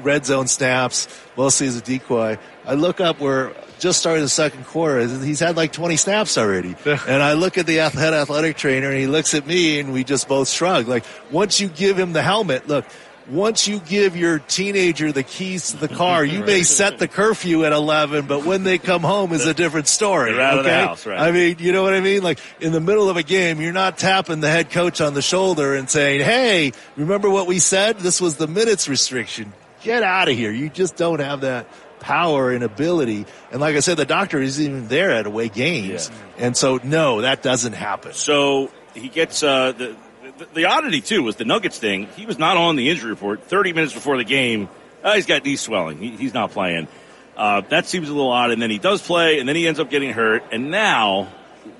red 0.02 0.24
zone 0.24 0.46
snaps, 0.46 1.08
mostly 1.36 1.66
as 1.66 1.76
a 1.76 1.82
decoy. 1.82 2.38
I 2.64 2.74
look 2.74 3.00
up. 3.00 3.18
We're 3.18 3.52
just 3.84 4.00
started 4.00 4.22
the 4.22 4.30
second 4.30 4.64
quarter. 4.64 5.06
He's 5.06 5.40
had 5.40 5.58
like 5.58 5.70
20 5.70 5.96
snaps 5.96 6.38
already. 6.38 6.74
and 6.86 7.22
I 7.22 7.34
look 7.34 7.58
at 7.58 7.66
the 7.66 7.76
head 7.76 8.14
athletic 8.14 8.56
trainer, 8.56 8.88
and 8.88 8.98
he 8.98 9.06
looks 9.06 9.34
at 9.34 9.46
me, 9.46 9.78
and 9.78 9.92
we 9.92 10.04
just 10.04 10.26
both 10.26 10.48
shrug. 10.48 10.88
Like 10.88 11.04
once 11.30 11.60
you 11.60 11.68
give 11.68 11.98
him 11.98 12.12
the 12.14 12.22
helmet, 12.22 12.66
look. 12.66 12.86
Once 13.26 13.66
you 13.66 13.78
give 13.80 14.18
your 14.18 14.38
teenager 14.38 15.10
the 15.10 15.22
keys 15.22 15.70
to 15.70 15.78
the 15.78 15.88
car, 15.88 16.22
you 16.22 16.44
may 16.44 16.62
set 16.62 16.98
the 16.98 17.08
curfew 17.08 17.64
at 17.64 17.72
11, 17.72 18.26
but 18.26 18.44
when 18.44 18.64
they 18.64 18.76
come 18.76 19.00
home 19.00 19.32
is 19.32 19.46
a 19.46 19.54
different 19.54 19.88
story. 19.88 20.32
They're 20.32 20.42
out 20.42 20.58
of 20.58 20.64
the 20.64 20.74
house, 20.74 21.06
right. 21.06 21.18
I 21.18 21.32
mean, 21.32 21.56
you 21.58 21.72
know 21.72 21.82
what 21.82 21.94
I 21.94 22.00
mean? 22.00 22.22
Like 22.22 22.38
in 22.60 22.72
the 22.72 22.82
middle 22.82 23.08
of 23.08 23.16
a 23.16 23.22
game, 23.22 23.62
you're 23.62 23.72
not 23.72 23.96
tapping 23.96 24.40
the 24.40 24.50
head 24.50 24.68
coach 24.70 25.00
on 25.00 25.14
the 25.14 25.22
shoulder 25.22 25.74
and 25.74 25.88
saying, 25.88 26.20
"Hey, 26.20 26.72
remember 26.96 27.30
what 27.30 27.46
we 27.46 27.60
said? 27.60 27.98
This 27.98 28.20
was 28.20 28.36
the 28.36 28.46
minutes 28.46 28.90
restriction. 28.90 29.54
Get 29.82 30.02
out 30.02 30.28
of 30.28 30.36
here." 30.36 30.52
You 30.52 30.68
just 30.68 30.96
don't 30.96 31.20
have 31.20 31.40
that 31.40 31.66
power 32.04 32.50
and 32.52 32.62
ability. 32.62 33.24
And 33.50 33.60
like 33.60 33.76
I 33.76 33.80
said, 33.80 33.96
the 33.96 34.04
doctor 34.04 34.40
isn't 34.40 34.64
even 34.64 34.88
there 34.88 35.10
at 35.10 35.26
away 35.26 35.48
games, 35.48 36.10
and 36.38 36.56
so 36.56 36.78
no, 36.84 37.22
that 37.22 37.42
doesn't 37.42 37.72
happen. 37.72 38.12
So 38.12 38.70
he 38.94 39.08
gets 39.08 39.42
uh, 39.42 39.72
the, 39.72 39.96
the 40.38 40.46
the 40.54 40.64
oddity 40.66 41.00
too 41.00 41.22
was 41.22 41.36
the 41.36 41.46
Nuggets 41.46 41.78
thing. 41.78 42.06
He 42.16 42.26
was 42.26 42.38
not 42.38 42.56
on 42.58 42.76
the 42.76 42.90
injury 42.90 43.10
report 43.10 43.44
30 43.44 43.72
minutes 43.72 43.94
before 43.94 44.18
the 44.18 44.24
game. 44.24 44.68
Uh, 45.02 45.14
he's 45.14 45.26
got 45.26 45.44
knee 45.44 45.56
swelling. 45.56 45.98
He, 45.98 46.10
he's 46.10 46.34
not 46.34 46.50
playing. 46.50 46.88
Uh, 47.36 47.62
that 47.62 47.86
seems 47.86 48.08
a 48.08 48.12
little 48.12 48.30
odd. 48.30 48.50
And 48.50 48.60
then 48.60 48.70
he 48.70 48.78
does 48.78 49.02
play, 49.02 49.38
and 49.38 49.48
then 49.48 49.56
he 49.56 49.66
ends 49.66 49.80
up 49.80 49.90
getting 49.90 50.12
hurt. 50.12 50.44
And 50.52 50.70
now, 50.70 51.28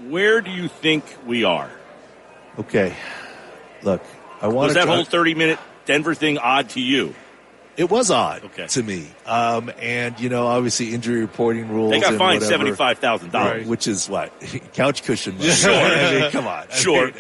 where 0.09 0.41
do 0.41 0.51
you 0.51 0.69
think 0.69 1.05
we 1.27 1.45
are? 1.45 1.71
Okay, 2.59 2.95
look, 3.83 4.03
I 4.41 4.49
want 4.49 4.69
Was 4.69 4.75
that 4.75 4.89
whole 4.89 5.05
30 5.05 5.35
minute 5.35 5.59
Denver 5.87 6.15
thing 6.15 6.39
odd 6.39 6.71
to 6.71 6.81
you? 6.81 7.15
It 7.77 7.91
was 7.91 8.11
odd 8.11 8.45
Okay. 8.45 8.67
to 8.69 8.83
me, 8.83 9.07
um, 9.27 9.71
and 9.81 10.19
you 10.21 10.29
know, 10.29 10.47
obviously, 10.47 10.95
injury 10.95 11.21
reporting 11.21 11.69
rules. 11.69 11.91
They 11.93 12.01
got 12.01 12.15
fined 12.15 12.43
seventy 12.43 12.73
five 12.73 12.99
thousand 12.99 13.33
dollars. 13.33 13.67
which 13.67 13.87
is 13.89 14.09
what 14.09 14.33
couch 14.75 15.03
cushion. 15.03 15.39
Sure. 15.41 15.73
I 15.75 16.21
mean, 16.21 16.31
come 16.31 16.47
on. 16.47 16.67
Sure. 16.75 17.11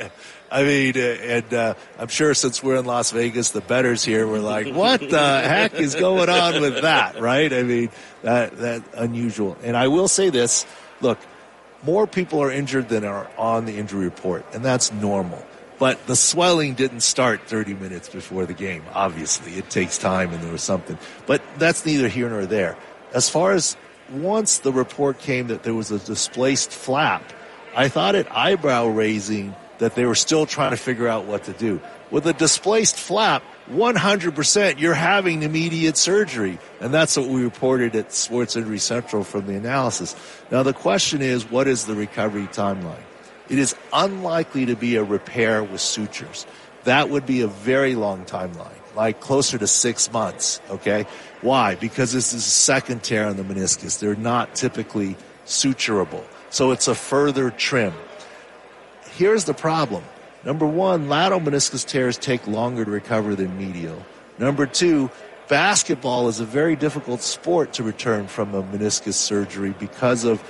I 0.52 0.62
mean, 0.62 0.96
uh, 0.96 1.00
and 1.00 1.54
uh, 1.54 1.74
I'm 1.98 2.06
sure 2.06 2.32
since 2.34 2.62
we're 2.62 2.76
in 2.76 2.84
Las 2.84 3.10
Vegas, 3.10 3.50
the 3.50 3.60
betters 3.60 4.04
here 4.04 4.24
were 4.28 4.38
like, 4.38 4.72
"What 4.72 5.00
the 5.00 5.40
heck 5.40 5.74
is 5.74 5.96
going 5.96 6.28
on 6.28 6.60
with 6.60 6.82
that?" 6.82 7.20
Right? 7.20 7.52
I 7.52 7.62
mean, 7.64 7.90
that 8.22 8.56
that 8.58 8.82
unusual. 8.94 9.56
And 9.64 9.76
I 9.76 9.88
will 9.88 10.06
say 10.06 10.30
this: 10.30 10.64
look, 11.00 11.18
more 11.82 12.06
people 12.06 12.40
are 12.40 12.52
injured 12.52 12.88
than 12.88 13.04
are 13.04 13.28
on 13.36 13.64
the 13.64 13.76
injury 13.78 14.04
report, 14.04 14.44
and 14.54 14.64
that's 14.64 14.92
normal. 14.92 15.44
But 15.84 16.06
the 16.06 16.16
swelling 16.16 16.72
didn't 16.72 17.00
start 17.00 17.42
30 17.46 17.74
minutes 17.74 18.08
before 18.08 18.46
the 18.46 18.54
game. 18.54 18.82
Obviously, 18.94 19.52
it 19.58 19.68
takes 19.68 19.98
time, 19.98 20.32
and 20.32 20.42
there 20.42 20.50
was 20.50 20.62
something. 20.62 20.96
But 21.26 21.42
that's 21.58 21.84
neither 21.84 22.08
here 22.08 22.30
nor 22.30 22.46
there. 22.46 22.78
As 23.12 23.28
far 23.28 23.52
as 23.52 23.76
once 24.10 24.60
the 24.60 24.72
report 24.72 25.18
came 25.18 25.48
that 25.48 25.62
there 25.62 25.74
was 25.74 25.90
a 25.90 25.98
displaced 25.98 26.70
flap, 26.70 27.34
I 27.76 27.88
thought 27.88 28.14
it 28.14 28.26
eyebrow 28.30 28.86
raising 28.86 29.54
that 29.76 29.94
they 29.94 30.06
were 30.06 30.14
still 30.14 30.46
trying 30.46 30.70
to 30.70 30.78
figure 30.78 31.06
out 31.06 31.26
what 31.26 31.44
to 31.44 31.52
do. 31.52 31.82
With 32.10 32.26
a 32.26 32.32
displaced 32.32 32.96
flap, 32.96 33.42
100% 33.70 34.80
you're 34.80 34.94
having 34.94 35.42
immediate 35.42 35.98
surgery. 35.98 36.58
And 36.80 36.94
that's 36.94 37.14
what 37.14 37.28
we 37.28 37.44
reported 37.44 37.94
at 37.94 38.10
Sports 38.10 38.56
Injury 38.56 38.78
Central 38.78 39.22
from 39.22 39.46
the 39.46 39.54
analysis. 39.54 40.16
Now 40.50 40.62
the 40.62 40.72
question 40.72 41.20
is, 41.20 41.50
what 41.50 41.68
is 41.68 41.84
the 41.84 41.94
recovery 41.94 42.46
timeline? 42.46 43.04
It 43.48 43.58
is 43.58 43.74
unlikely 43.92 44.66
to 44.66 44.76
be 44.76 44.96
a 44.96 45.04
repair 45.04 45.62
with 45.62 45.80
sutures. 45.80 46.46
That 46.84 47.10
would 47.10 47.26
be 47.26 47.40
a 47.42 47.46
very 47.46 47.94
long 47.94 48.24
timeline, 48.24 48.78
like 48.94 49.20
closer 49.20 49.58
to 49.58 49.66
six 49.66 50.12
months. 50.12 50.60
Okay. 50.70 51.06
Why? 51.40 51.74
Because 51.74 52.12
this 52.12 52.32
is 52.32 52.46
a 52.46 52.50
second 52.50 53.02
tear 53.02 53.26
on 53.26 53.36
the 53.36 53.42
meniscus. 53.42 53.98
They're 53.98 54.16
not 54.16 54.54
typically 54.54 55.16
suturable. 55.46 56.24
So 56.50 56.70
it's 56.70 56.88
a 56.88 56.94
further 56.94 57.50
trim. 57.50 57.92
Here's 59.12 59.44
the 59.44 59.54
problem. 59.54 60.04
Number 60.44 60.66
one, 60.66 61.08
lateral 61.08 61.40
meniscus 61.40 61.86
tears 61.86 62.18
take 62.18 62.46
longer 62.46 62.84
to 62.84 62.90
recover 62.90 63.34
than 63.34 63.56
medial. 63.56 64.04
Number 64.38 64.66
two, 64.66 65.10
basketball 65.48 66.28
is 66.28 66.40
a 66.40 66.44
very 66.44 66.76
difficult 66.76 67.22
sport 67.22 67.74
to 67.74 67.82
return 67.82 68.26
from 68.26 68.54
a 68.54 68.62
meniscus 68.62 69.14
surgery 69.14 69.74
because 69.78 70.24
of 70.24 70.42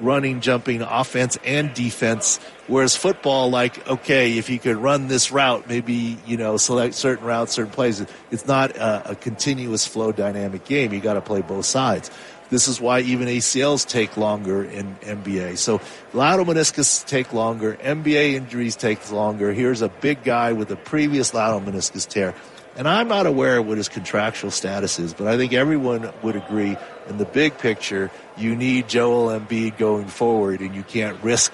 running, 0.00 0.40
jumping, 0.40 0.82
offense 0.82 1.38
and 1.44 1.72
defense. 1.74 2.38
Whereas 2.66 2.96
football, 2.96 3.50
like, 3.50 3.86
okay, 3.88 4.38
if 4.38 4.48
you 4.48 4.58
could 4.58 4.76
run 4.76 5.08
this 5.08 5.30
route, 5.30 5.68
maybe, 5.68 6.18
you 6.26 6.36
know, 6.36 6.56
select 6.56 6.94
certain 6.94 7.26
routes, 7.26 7.52
certain 7.52 7.72
plays. 7.72 8.04
It's 8.30 8.46
not 8.46 8.76
a, 8.76 9.10
a 9.10 9.14
continuous 9.14 9.86
flow 9.86 10.12
dynamic 10.12 10.64
game. 10.64 10.92
You 10.92 11.00
got 11.00 11.14
to 11.14 11.20
play 11.20 11.42
both 11.42 11.66
sides. 11.66 12.10
This 12.50 12.68
is 12.68 12.80
why 12.80 13.00
even 13.00 13.28
ACLs 13.28 13.86
take 13.86 14.16
longer 14.16 14.62
in 14.62 14.94
NBA. 14.96 15.58
So 15.58 15.80
lateral 16.12 16.46
meniscus 16.46 17.04
take 17.06 17.32
longer. 17.32 17.74
NBA 17.82 18.34
injuries 18.34 18.76
take 18.76 19.10
longer. 19.10 19.52
Here's 19.52 19.82
a 19.82 19.88
big 19.88 20.22
guy 20.24 20.52
with 20.52 20.70
a 20.70 20.76
previous 20.76 21.34
lateral 21.34 21.60
meniscus 21.60 22.06
tear. 22.06 22.34
And 22.76 22.88
I'm 22.88 23.08
not 23.08 23.26
aware 23.26 23.58
of 23.58 23.66
what 23.66 23.78
his 23.78 23.88
contractual 23.88 24.50
status 24.50 24.98
is, 24.98 25.14
but 25.14 25.26
I 25.26 25.36
think 25.36 25.52
everyone 25.52 26.12
would 26.22 26.36
agree 26.36 26.76
in 27.08 27.18
the 27.18 27.24
big 27.24 27.58
picture, 27.58 28.10
you 28.36 28.56
need 28.56 28.88
Joel 28.88 29.38
Embiid 29.38 29.78
going 29.78 30.06
forward, 30.06 30.60
and 30.60 30.74
you 30.74 30.82
can't 30.82 31.22
risk 31.22 31.52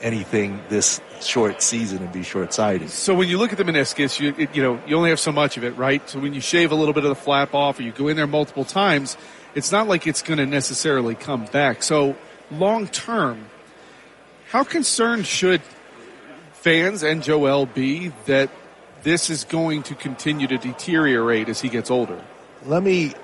anything 0.00 0.60
this 0.68 1.00
short 1.20 1.62
season 1.62 1.98
and 1.98 2.12
be 2.12 2.22
short-sighted. 2.22 2.88
So 2.88 3.14
when 3.14 3.28
you 3.28 3.36
look 3.38 3.52
at 3.52 3.58
the 3.58 3.64
meniscus, 3.64 4.18
you 4.18 4.34
it, 4.38 4.54
you 4.54 4.62
know 4.62 4.80
you 4.86 4.96
only 4.96 5.10
have 5.10 5.20
so 5.20 5.32
much 5.32 5.56
of 5.56 5.64
it, 5.64 5.76
right? 5.76 6.08
So 6.08 6.18
when 6.18 6.32
you 6.32 6.40
shave 6.40 6.72
a 6.72 6.74
little 6.74 6.94
bit 6.94 7.04
of 7.04 7.10
the 7.10 7.22
flap 7.22 7.54
off, 7.54 7.78
or 7.78 7.82
you 7.82 7.92
go 7.92 8.08
in 8.08 8.16
there 8.16 8.26
multiple 8.26 8.64
times, 8.64 9.16
it's 9.54 9.72
not 9.72 9.88
like 9.88 10.06
it's 10.06 10.22
going 10.22 10.38
to 10.38 10.46
necessarily 10.46 11.14
come 11.14 11.44
back. 11.46 11.82
So 11.82 12.16
long 12.50 12.86
term, 12.86 13.46
how 14.50 14.64
concerned 14.64 15.26
should 15.26 15.60
fans 16.52 17.02
and 17.02 17.22
Joel 17.22 17.66
be 17.66 18.12
that 18.26 18.50
this 19.02 19.30
is 19.30 19.44
going 19.44 19.82
to 19.84 19.94
continue 19.94 20.46
to 20.46 20.58
deteriorate 20.58 21.48
as 21.48 21.60
he 21.60 21.68
gets 21.68 21.90
older? 21.90 22.22
Let 22.64 22.82
me 22.82 23.14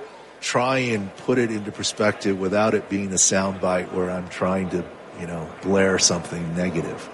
try 0.41 0.79
and 0.79 1.15
put 1.19 1.39
it 1.39 1.51
into 1.51 1.73
perspective 1.73 2.39
without 2.39 2.75
it 2.75 2.89
being 2.89 3.09
a 3.13 3.17
soundbite 3.17 3.93
where 3.93 4.11
I'm 4.11 4.29
trying 4.29 4.71
to, 4.71 4.85
you 5.21 5.27
know, 5.27 5.51
blare 5.63 5.99
something 5.99 6.55
negative. 6.55 7.09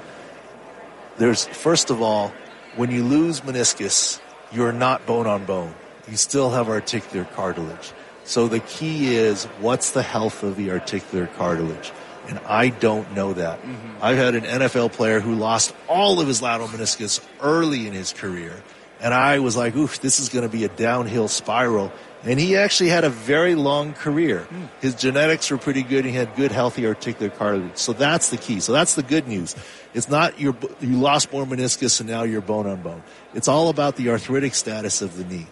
There's, 1.19 1.45
first 1.47 1.91
of 1.91 2.03
all, 2.03 2.33
when 2.77 2.91
you 2.91 3.05
lose 3.05 3.43
meniscus, 3.43 4.21
you're 4.53 4.73
not 4.73 5.07
bone 5.07 5.27
on 5.27 5.45
bone. 5.45 5.75
You 6.09 6.17
still 6.17 6.51
have 6.51 6.69
articular 6.69 7.25
cartilage. 7.25 7.93
So 8.25 8.49
the 8.49 8.61
key 8.61 9.15
is 9.15 9.45
what's 9.61 9.91
the 9.91 10.03
health 10.03 10.43
of 10.43 10.57
the 10.57 10.71
articular 10.71 11.27
cartilage? 11.27 11.93
And 12.29 12.39
I 12.47 12.69
don't 12.69 13.13
know 13.15 13.33
that. 13.33 13.61
Mm-hmm. 13.61 13.99
I've 14.01 14.17
had 14.17 14.35
an 14.35 14.45
NFL 14.45 14.93
player 14.93 15.21
who 15.21 15.35
lost 15.35 15.75
all 15.89 16.21
of 16.21 16.29
his 16.29 16.41
lateral 16.41 16.69
meniscus 16.69 17.25
early 17.41 17.87
in 17.87 17.93
his 17.93 18.13
career. 18.13 18.55
And 19.01 19.13
I 19.13 19.41
was 19.41 19.57
like, 19.57 19.75
oof, 19.75 20.01
this 20.01 20.21
is 20.21 20.29
going 20.29 20.49
to 20.49 20.49
be 20.49 20.65
a 20.65 20.69
downhill 20.69 21.27
spiral. 21.27 21.93
And 22.25 22.39
he 22.39 22.57
actually 22.57 22.91
had 22.91 23.03
a 23.03 23.11
very 23.11 23.55
long 23.55 23.95
career. 23.95 24.41
Hmm. 24.41 24.65
His 24.81 24.95
genetics 24.95 25.51
were 25.51 25.59
pretty 25.59 25.83
good. 25.83 26.05
He 26.05 26.13
had 26.13 26.35
good, 26.37 26.53
healthy 26.53 26.87
articular 26.87 27.31
cartilage. 27.31 27.77
So 27.77 27.93
that's 27.93 28.31
the 28.31 28.37
key. 28.37 28.61
So 28.61 28.73
that's 28.73 28.95
the 28.95 29.03
good 29.03 29.27
news. 29.27 29.57
It's 29.93 30.09
not 30.09 30.39
your, 30.39 30.55
you 30.81 30.97
lost 30.97 31.33
more 31.33 31.45
meniscus 31.45 32.01
and 32.01 32.09
now 32.09 32.23
you're 32.23 32.41
bone 32.41 32.67
on 32.67 32.83
bone. 32.83 33.03
It's 33.35 33.49
all 33.49 33.69
about 33.69 33.97
the 33.97 34.11
arthritic 34.11 34.55
status 34.55 35.03
of 35.03 35.17
the 35.17 35.25
knee. 35.25 35.47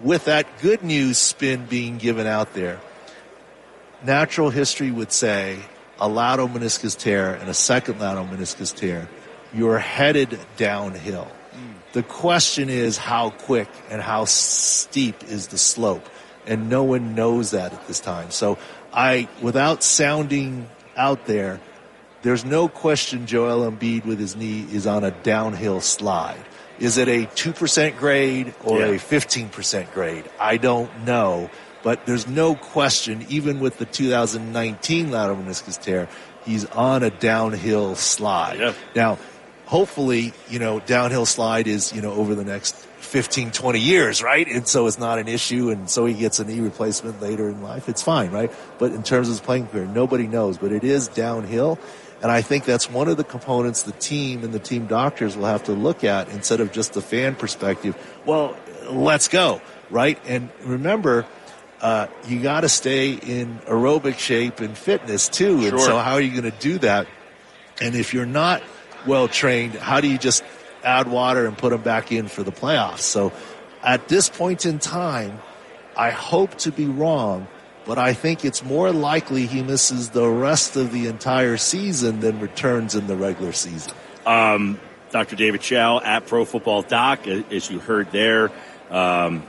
With 0.00 0.24
that 0.24 0.46
good 0.60 0.82
news 0.82 1.18
spin 1.18 1.66
being 1.66 1.98
given 1.98 2.26
out 2.26 2.54
there, 2.54 2.80
natural 4.02 4.50
history 4.50 4.90
would 4.90 5.12
say 5.12 5.60
a 6.00 6.08
lateral 6.08 6.48
meniscus 6.48 6.98
tear 6.98 7.34
and 7.34 7.48
a 7.48 7.54
second 7.54 8.00
lateral 8.00 8.26
meniscus 8.26 8.74
tear, 8.74 9.08
you're 9.52 9.78
headed 9.78 10.38
downhill. 10.56 11.30
The 11.94 12.02
question 12.02 12.68
is 12.68 12.98
how 12.98 13.30
quick 13.30 13.68
and 13.88 14.02
how 14.02 14.26
steep 14.26 15.24
is 15.24 15.46
the 15.48 15.58
slope, 15.58 16.04
and 16.46 16.68
no 16.68 16.82
one 16.82 17.14
knows 17.14 17.52
that 17.52 17.72
at 17.72 17.86
this 17.86 18.00
time. 18.00 18.30
So 18.30 18.58
I, 18.92 19.28
without 19.40 19.82
sounding 19.82 20.68
out 20.96 21.26
there, 21.26 21.60
there's 22.22 22.44
no 22.44 22.68
question 22.68 23.26
Joel 23.26 23.70
Embiid 23.70 24.04
with 24.04 24.18
his 24.18 24.34
knee 24.34 24.66
is 24.72 24.86
on 24.86 25.04
a 25.04 25.10
downhill 25.12 25.80
slide. 25.80 26.44
Is 26.80 26.98
it 26.98 27.06
a 27.06 27.26
2% 27.26 27.96
grade 27.96 28.54
or 28.64 28.80
Yeah. 28.80 28.86
a 28.86 28.98
15% 28.98 29.92
grade? 29.94 30.24
I 30.40 30.56
don't 30.56 30.90
know. 31.04 31.48
But 31.84 32.06
there's 32.06 32.26
no 32.26 32.54
question, 32.54 33.24
even 33.28 33.60
with 33.60 33.78
the 33.78 33.84
2019 33.84 35.10
lateral 35.10 35.36
meniscus 35.36 35.80
tear, 35.80 36.08
he's 36.44 36.64
on 36.66 37.02
a 37.02 37.10
downhill 37.10 37.94
slide. 37.94 38.58
Yeah. 38.58 38.72
Now, 38.96 39.18
hopefully, 39.66 40.32
you 40.48 40.58
know, 40.58 40.80
downhill 40.80 41.26
slide 41.26 41.66
is, 41.66 41.92
you 41.92 42.02
know, 42.02 42.12
over 42.12 42.34
the 42.34 42.44
next 42.44 42.74
15, 42.76 43.50
20 43.50 43.78
years, 43.80 44.22
right? 44.22 44.46
And 44.46 44.66
so 44.66 44.86
it's 44.86 44.98
not 44.98 45.18
an 45.18 45.28
issue. 45.28 45.70
And 45.70 45.88
so 45.88 46.04
he 46.06 46.14
gets 46.14 46.38
a 46.38 46.44
knee 46.44 46.60
replacement 46.60 47.20
later 47.22 47.48
in 47.48 47.62
life. 47.62 47.88
It's 47.88 48.02
fine, 48.02 48.30
right? 48.30 48.52
But 48.78 48.92
in 48.92 49.02
terms 49.02 49.28
of 49.28 49.32
his 49.34 49.40
playing 49.40 49.68
career, 49.68 49.86
nobody 49.86 50.26
knows. 50.26 50.58
But 50.58 50.72
it 50.72 50.84
is 50.84 51.08
downhill. 51.08 51.78
And 52.22 52.30
I 52.32 52.40
think 52.40 52.64
that's 52.64 52.90
one 52.90 53.08
of 53.08 53.16
the 53.18 53.24
components 53.24 53.82
the 53.82 53.92
team 53.92 54.44
and 54.44 54.52
the 54.52 54.58
team 54.58 54.86
doctors 54.86 55.36
will 55.36 55.44
have 55.46 55.64
to 55.64 55.72
look 55.72 56.04
at 56.04 56.28
instead 56.30 56.60
of 56.60 56.72
just 56.72 56.94
the 56.94 57.02
fan 57.02 57.34
perspective. 57.34 57.94
Well, 58.24 58.56
let's 58.88 59.28
go, 59.28 59.60
right? 59.90 60.18
And 60.26 60.48
remember, 60.62 61.26
uh, 61.82 62.06
you 62.26 62.40
got 62.40 62.62
to 62.62 62.68
stay 62.70 63.12
in 63.12 63.58
aerobic 63.66 64.18
shape 64.18 64.60
and 64.60 64.76
fitness 64.76 65.28
too. 65.28 65.56
And 65.58 65.68
Sure. 65.70 65.78
so 65.80 65.98
how 65.98 66.14
are 66.14 66.20
you 66.20 66.30
going 66.30 66.50
to 66.50 66.58
do 66.58 66.78
that? 66.78 67.06
And 67.82 67.94
if 67.94 68.14
you're 68.14 68.24
not 68.24 68.62
well 69.06 69.28
trained, 69.28 69.74
how 69.74 70.00
do 70.00 70.08
you 70.08 70.18
just 70.18 70.44
add 70.82 71.08
water 71.08 71.46
and 71.46 71.56
put 71.56 71.70
them 71.70 71.82
back 71.82 72.12
in 72.12 72.28
for 72.28 72.42
the 72.42 72.52
playoffs? 72.52 73.00
So 73.00 73.32
at 73.82 74.08
this 74.08 74.28
point 74.28 74.66
in 74.66 74.78
time, 74.78 75.38
I 75.96 76.10
hope 76.10 76.56
to 76.58 76.72
be 76.72 76.86
wrong, 76.86 77.46
but 77.84 77.98
I 77.98 78.14
think 78.14 78.44
it's 78.44 78.64
more 78.64 78.92
likely 78.92 79.46
he 79.46 79.62
misses 79.62 80.10
the 80.10 80.28
rest 80.28 80.76
of 80.76 80.92
the 80.92 81.06
entire 81.06 81.56
season 81.56 82.20
than 82.20 82.40
returns 82.40 82.94
in 82.94 83.06
the 83.06 83.16
regular 83.16 83.52
season. 83.52 83.92
Um, 84.26 84.80
Dr. 85.10 85.36
David 85.36 85.60
Chao 85.60 86.00
at 86.00 86.26
Pro 86.26 86.44
Football 86.44 86.82
Doc, 86.82 87.28
as 87.28 87.70
you 87.70 87.78
heard 87.78 88.10
there. 88.10 88.50
Um, 88.90 89.44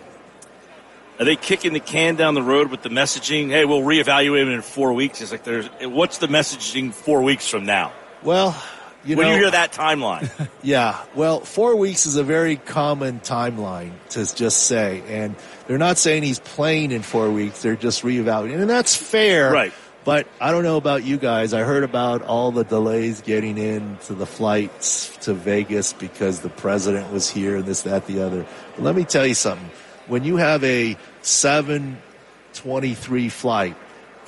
are 1.18 1.26
they 1.26 1.38
kicking 1.38 1.74
the 1.74 1.80
can 1.80 2.16
down 2.16 2.34
the 2.34 2.44
road 2.44 2.70
with 2.70 2.82
the 2.82 2.90
messaging? 2.90 3.50
Hey, 3.50 3.64
we'll 3.64 3.82
reevaluate 3.82 4.48
it 4.48 4.54
in 4.54 4.62
four 4.62 4.92
weeks. 4.94 5.22
It's 5.22 5.32
like 5.32 5.44
there's 5.44 5.68
what's 5.82 6.18
the 6.18 6.28
messaging 6.28 6.94
four 6.94 7.22
weeks 7.22 7.48
from 7.48 7.66
now? 7.66 7.94
Well, 8.22 8.62
you 9.06 9.18
when 9.18 9.28
know, 9.28 9.34
you 9.34 9.40
hear 9.40 9.52
that 9.52 9.72
timeline, 9.72 10.30
Yeah, 10.64 11.00
well, 11.14 11.42
four 11.42 11.76
weeks 11.76 12.06
is 12.06 12.16
a 12.16 12.24
very 12.24 12.56
common 12.56 13.20
timeline 13.20 13.92
to 14.10 14.36
just 14.36 14.64
say, 14.64 15.04
and 15.08 15.36
they're 15.68 15.78
not 15.78 15.98
saying 15.98 16.24
he's 16.24 16.40
playing 16.40 16.92
in 16.92 17.04
four 17.04 17.30
weeks; 17.30 17.62
they're 17.62 17.76
just 17.76 18.04
reevaluating, 18.04 18.60
and 18.60 18.70
that's 18.70 18.96
fair. 18.96 19.52
Right. 19.52 19.74
But 20.06 20.28
I 20.40 20.52
don't 20.52 20.64
know 20.64 20.78
about 20.78 21.04
you 21.04 21.18
guys. 21.18 21.54
I 21.54 21.62
heard 21.62 21.84
about 21.84 22.22
all 22.22 22.52
the 22.52 22.64
delays 22.64 23.22
getting 23.22 23.58
in 23.58 23.98
to 24.06 24.14
the 24.14 24.28
flights 24.28 25.18
to 25.22 25.34
Vegas 25.34 25.94
because 25.94 26.42
the 26.42 26.50
president 26.50 27.12
was 27.12 27.28
here 27.28 27.58
and 27.58 27.66
this, 27.66 27.82
that, 27.82 28.06
the 28.06 28.22
other. 28.22 28.46
But 28.76 28.84
let 28.84 28.96
me 28.96 29.04
tell 29.04 29.26
you 29.26 29.34
something. 29.34 29.68
When 30.06 30.24
you 30.24 30.38
have 30.38 30.64
a 30.64 30.96
723 31.24 33.30
flight 33.30 33.76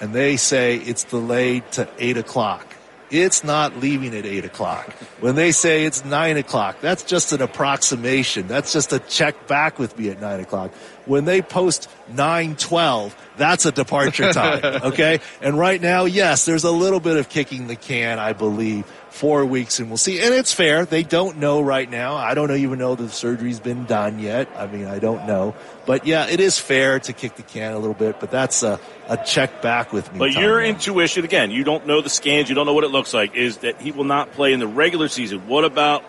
and 0.02 0.14
they 0.14 0.36
say 0.36 0.78
it's 0.78 1.04
delayed 1.04 1.72
to 1.74 1.88
8 2.00 2.18
o'clock, 2.18 2.67
it's 3.10 3.44
not 3.44 3.78
leaving 3.78 4.16
at 4.16 4.26
8 4.26 4.46
o'clock. 4.46 4.92
When 5.20 5.36
they 5.36 5.52
say 5.52 5.86
it's 5.86 6.04
9 6.04 6.38
o'clock, 6.38 6.82
that's 6.82 7.04
just 7.04 7.32
an 7.32 7.42
approximation. 7.42 8.48
That's 8.48 8.74
just 8.74 8.92
a 8.94 9.00
check 9.00 9.48
back 9.48 9.80
with 9.80 9.98
me 9.98 10.10
at 10.10 10.20
9 10.20 10.40
o'clock. 10.42 10.72
When 11.06 11.26
they 11.26 11.42
post 11.42 11.90
912, 12.10 13.16
that's 13.38 13.66
a 13.66 13.72
departure 13.72 14.34
time. 14.34 14.64
Okay. 14.64 15.22
And 15.42 15.58
right 15.58 15.82
now, 15.82 16.06
yes, 16.06 16.46
there's 16.46 16.66
a 16.66 16.72
little 16.72 17.00
bit 17.00 17.18
of 17.18 17.30
kicking 17.30 17.68
the 17.68 17.76
can, 17.76 18.20
I 18.20 18.34
believe, 18.34 18.86
four 19.18 19.44
weeks 19.46 19.80
and 19.80 19.90
we'll 19.90 19.98
see. 19.98 20.20
And 20.20 20.34
it's 20.34 20.54
fair. 20.54 20.86
They 20.86 21.02
don't 21.02 21.38
know 21.38 21.60
right 21.60 21.90
now. 21.90 22.16
I 22.16 22.36
don't 22.36 22.52
even 22.52 22.78
know 22.78 22.94
the 22.94 23.10
surgery's 23.10 23.60
been 23.60 23.86
done 23.86 24.20
yet. 24.20 24.48
I 24.56 24.68
mean, 24.68 24.86
I 24.86 25.00
don't 25.00 25.26
know. 25.26 25.56
But 25.88 26.06
yeah, 26.06 26.28
it 26.28 26.40
is 26.40 26.60
fair 26.60 27.00
to 27.00 27.14
kick 27.14 27.36
the 27.36 27.42
can 27.42 27.74
a 27.74 27.80
little 27.80 27.96
bit, 27.96 28.20
but 28.20 28.30
that's 28.30 28.62
a, 28.62 28.80
a 29.08 29.18
check 29.18 29.62
back 29.64 29.92
with 29.92 30.12
me. 30.14 30.20
but 30.20 30.34
Tom. 30.34 30.44
your 30.44 30.62
intuition 30.62 31.26
again, 31.26 31.50
you 31.50 31.64
don't 31.64 31.88
know 31.88 32.02
the 32.02 32.10
scans, 32.10 32.48
you 32.48 32.56
don't 32.56 32.68
know 32.68 32.76
what 32.76 32.84
it 32.84 32.92
looks 32.92 33.14
like. 33.14 33.36
Is 33.36 33.58
that 33.58 33.82
he 33.82 33.92
will 33.92 34.04
not 34.04 34.34
play 34.34 34.54
in 34.54 34.60
the 34.60 34.68
regular 34.68 35.08
season? 35.08 35.48
What 35.48 35.66
about? 35.66 36.04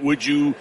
Would 0.00 0.24
you, 0.24 0.54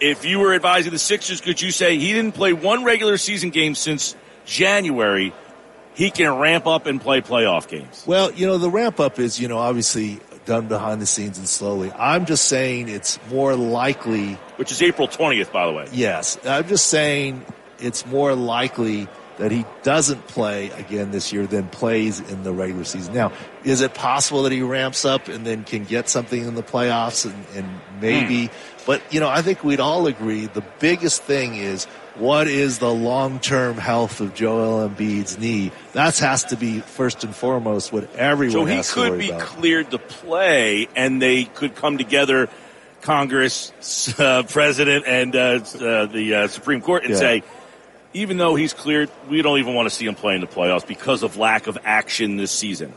if 0.00 0.24
you 0.24 0.40
were 0.40 0.52
advising 0.52 0.92
the 0.92 0.98
Sixers, 0.98 1.40
could 1.40 1.62
you 1.62 1.70
say 1.70 1.96
he 1.96 2.12
didn't 2.12 2.32
play 2.32 2.52
one 2.52 2.84
regular 2.84 3.16
season 3.16 3.50
game 3.50 3.76
since 3.76 4.16
January? 4.44 5.32
He 5.94 6.10
can 6.10 6.36
ramp 6.38 6.66
up 6.66 6.86
and 6.86 7.00
play 7.00 7.20
playoff 7.20 7.68
games. 7.68 8.02
Well, 8.04 8.32
you 8.32 8.48
know, 8.48 8.58
the 8.58 8.68
ramp 8.68 8.98
up 8.98 9.20
is, 9.20 9.40
you 9.40 9.46
know, 9.46 9.58
obviously 9.58 10.18
done 10.44 10.68
behind 10.68 11.00
the 11.00 11.06
scenes 11.06 11.38
and 11.38 11.48
slowly. 11.48 11.90
I'm 11.92 12.26
just 12.26 12.46
saying 12.46 12.88
it's 12.88 13.18
more 13.30 13.54
likely 13.54 14.34
which 14.56 14.70
is 14.70 14.82
April 14.82 15.08
20th, 15.08 15.52
by 15.52 15.66
the 15.66 15.72
way. 15.72 15.88
Yes, 15.92 16.38
I'm 16.44 16.68
just 16.68 16.86
saying 16.86 17.44
it's 17.78 18.06
more 18.06 18.34
likely 18.34 19.08
that 19.38 19.50
he 19.50 19.64
doesn't 19.82 20.26
play 20.28 20.70
again 20.70 21.10
this 21.10 21.32
year 21.32 21.46
than 21.46 21.66
plays 21.68 22.20
in 22.20 22.44
the 22.44 22.52
regular 22.52 22.84
season. 22.84 23.14
Now, 23.14 23.32
is 23.64 23.80
it 23.80 23.92
possible 23.92 24.44
that 24.44 24.52
he 24.52 24.62
ramps 24.62 25.04
up 25.04 25.26
and 25.28 25.44
then 25.44 25.64
can 25.64 25.84
get 25.84 26.08
something 26.08 26.46
in 26.46 26.54
the 26.54 26.62
playoffs 26.62 27.24
and, 27.24 27.44
and 27.56 27.80
maybe? 28.00 28.46
Hmm. 28.46 28.52
But 28.86 29.02
you 29.12 29.20
know, 29.20 29.28
I 29.28 29.42
think 29.42 29.64
we'd 29.64 29.80
all 29.80 30.06
agree 30.06 30.46
the 30.46 30.64
biggest 30.78 31.22
thing 31.22 31.56
is 31.56 31.86
what 32.16 32.46
is 32.46 32.78
the 32.78 32.92
long-term 32.92 33.76
health 33.76 34.20
of 34.20 34.34
Joel 34.34 34.88
Embiid's 34.88 35.38
knee? 35.38 35.72
That 35.92 36.16
has 36.18 36.44
to 36.46 36.56
be 36.56 36.80
first 36.80 37.24
and 37.24 37.34
foremost 37.34 37.92
what 37.92 38.14
everyone 38.16 38.52
So 38.52 38.64
he 38.64 38.82
could 38.82 39.18
be 39.18 39.30
about. 39.30 39.40
cleared 39.42 39.90
to 39.90 39.98
play, 39.98 40.88
and 40.94 41.20
they 41.20 41.44
could 41.44 41.74
come 41.74 41.98
together, 41.98 42.48
Congress, 43.02 43.72
uh, 44.18 44.42
President, 44.44 45.04
and 45.06 45.34
uh, 45.34 45.38
uh, 45.38 46.06
the 46.06 46.34
uh, 46.34 46.48
Supreme 46.48 46.80
Court, 46.80 47.04
and 47.04 47.12
Yeah. 47.12 47.18
say, 47.18 47.42
even 48.12 48.36
though 48.36 48.54
he's 48.54 48.72
cleared, 48.72 49.10
we 49.28 49.42
don't 49.42 49.58
even 49.58 49.74
want 49.74 49.88
to 49.88 49.94
see 49.94 50.06
him 50.06 50.14
play 50.14 50.36
in 50.36 50.40
the 50.40 50.46
playoffs 50.46 50.86
because 50.86 51.22
of 51.24 51.36
lack 51.36 51.66
of 51.66 51.76
action 51.84 52.36
this 52.36 52.52
season. 52.52 52.92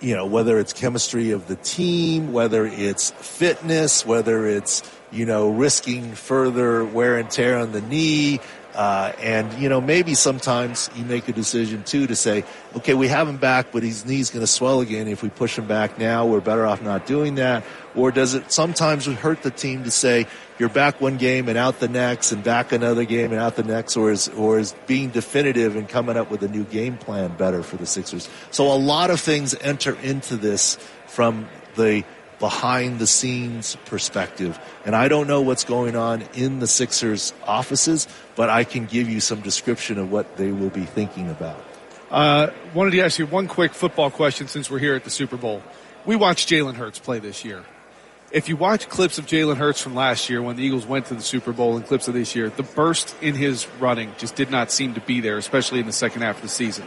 you 0.00 0.14
know, 0.14 0.26
whether 0.26 0.60
it's 0.60 0.72
chemistry 0.72 1.32
of 1.32 1.48
the 1.48 1.56
team, 1.56 2.32
whether 2.32 2.64
it's 2.66 3.10
fitness, 3.12 4.06
whether 4.06 4.46
it's, 4.46 4.82
you 5.10 5.26
know, 5.26 5.50
risking 5.50 6.14
further 6.14 6.84
wear 6.84 7.18
and 7.18 7.30
tear 7.30 7.58
on 7.58 7.72
the 7.72 7.80
knee. 7.80 8.40
Uh, 8.74 9.12
and, 9.18 9.52
you 9.60 9.68
know, 9.68 9.80
maybe 9.80 10.14
sometimes 10.14 10.88
you 10.94 11.04
make 11.04 11.26
a 11.26 11.32
decision 11.32 11.82
too 11.82 12.06
to 12.06 12.14
say, 12.14 12.44
okay, 12.76 12.94
we 12.94 13.08
have 13.08 13.26
him 13.26 13.36
back, 13.36 13.72
but 13.72 13.82
his 13.82 14.06
knee's 14.06 14.30
going 14.30 14.42
to 14.42 14.46
swell 14.46 14.80
again. 14.80 15.08
If 15.08 15.20
we 15.20 15.30
push 15.30 15.58
him 15.58 15.66
back 15.66 15.98
now, 15.98 16.26
we're 16.26 16.40
better 16.40 16.64
off 16.64 16.80
not 16.80 17.04
doing 17.04 17.36
that. 17.36 17.64
Or 17.96 18.12
does 18.12 18.34
it 18.34 18.52
sometimes 18.52 19.06
hurt 19.06 19.42
the 19.42 19.50
team 19.50 19.82
to 19.82 19.90
say, 19.90 20.28
you're 20.60 20.68
back 20.68 21.00
one 21.00 21.16
game 21.16 21.48
and 21.48 21.58
out 21.58 21.80
the 21.80 21.88
next 21.88 22.30
and 22.30 22.44
back 22.44 22.70
another 22.70 23.04
game 23.04 23.32
and 23.32 23.40
out 23.40 23.56
the 23.56 23.64
next 23.64 23.96
or 23.96 24.12
is, 24.12 24.28
or 24.28 24.60
is 24.60 24.76
being 24.86 25.10
definitive 25.10 25.74
and 25.74 25.88
coming 25.88 26.16
up 26.16 26.30
with 26.30 26.44
a 26.44 26.48
new 26.48 26.64
game 26.64 26.98
plan 26.98 27.36
better 27.36 27.64
for 27.64 27.78
the 27.78 27.86
Sixers. 27.86 28.28
So 28.52 28.72
a 28.72 28.78
lot 28.78 29.10
of 29.10 29.18
things 29.18 29.56
enter 29.60 29.98
into 30.02 30.36
this 30.36 30.76
from 31.06 31.48
the 31.74 32.04
behind 32.38 32.98
the 32.98 33.06
scenes 33.06 33.76
perspective. 33.86 34.58
And 34.84 34.94
I 34.94 35.08
don't 35.08 35.26
know 35.26 35.40
what's 35.40 35.64
going 35.64 35.96
on 35.96 36.22
in 36.34 36.60
the 36.60 36.66
Sixers 36.66 37.32
offices, 37.46 38.06
but 38.36 38.48
I 38.48 38.64
can 38.64 38.86
give 38.86 39.08
you 39.08 39.20
some 39.20 39.40
description 39.40 39.98
of 39.98 40.10
what 40.10 40.36
they 40.36 40.52
will 40.52 40.70
be 40.70 40.84
thinking 40.84 41.30
about. 41.30 41.64
Uh, 42.10 42.50
wanted 42.74 42.92
to 42.92 43.00
ask 43.00 43.18
you 43.18 43.26
one 43.26 43.48
quick 43.48 43.74
football 43.74 44.10
question 44.10 44.48
since 44.48 44.70
we're 44.70 44.78
here 44.78 44.94
at 44.94 45.04
the 45.04 45.10
Super 45.10 45.36
Bowl. 45.36 45.62
We 46.06 46.16
watched 46.16 46.48
Jalen 46.48 46.74
Hurts 46.74 46.98
play 46.98 47.18
this 47.18 47.44
year. 47.44 47.64
If 48.30 48.48
you 48.48 48.56
watch 48.56 48.88
clips 48.88 49.18
of 49.18 49.26
Jalen 49.26 49.56
Hurts 49.56 49.80
from 49.80 49.94
last 49.94 50.28
year 50.28 50.42
when 50.42 50.56
the 50.56 50.62
Eagles 50.62 50.86
went 50.86 51.06
to 51.06 51.14
the 51.14 51.22
Super 51.22 51.52
Bowl 51.52 51.76
and 51.76 51.86
clips 51.86 52.08
of 52.08 52.14
this 52.14 52.36
year, 52.36 52.50
the 52.50 52.62
burst 52.62 53.16
in 53.22 53.34
his 53.34 53.66
running 53.80 54.12
just 54.18 54.36
did 54.36 54.50
not 54.50 54.70
seem 54.70 54.94
to 54.94 55.00
be 55.00 55.20
there, 55.20 55.38
especially 55.38 55.80
in 55.80 55.86
the 55.86 55.92
second 55.92 56.22
half 56.22 56.36
of 56.36 56.42
the 56.42 56.48
season. 56.48 56.86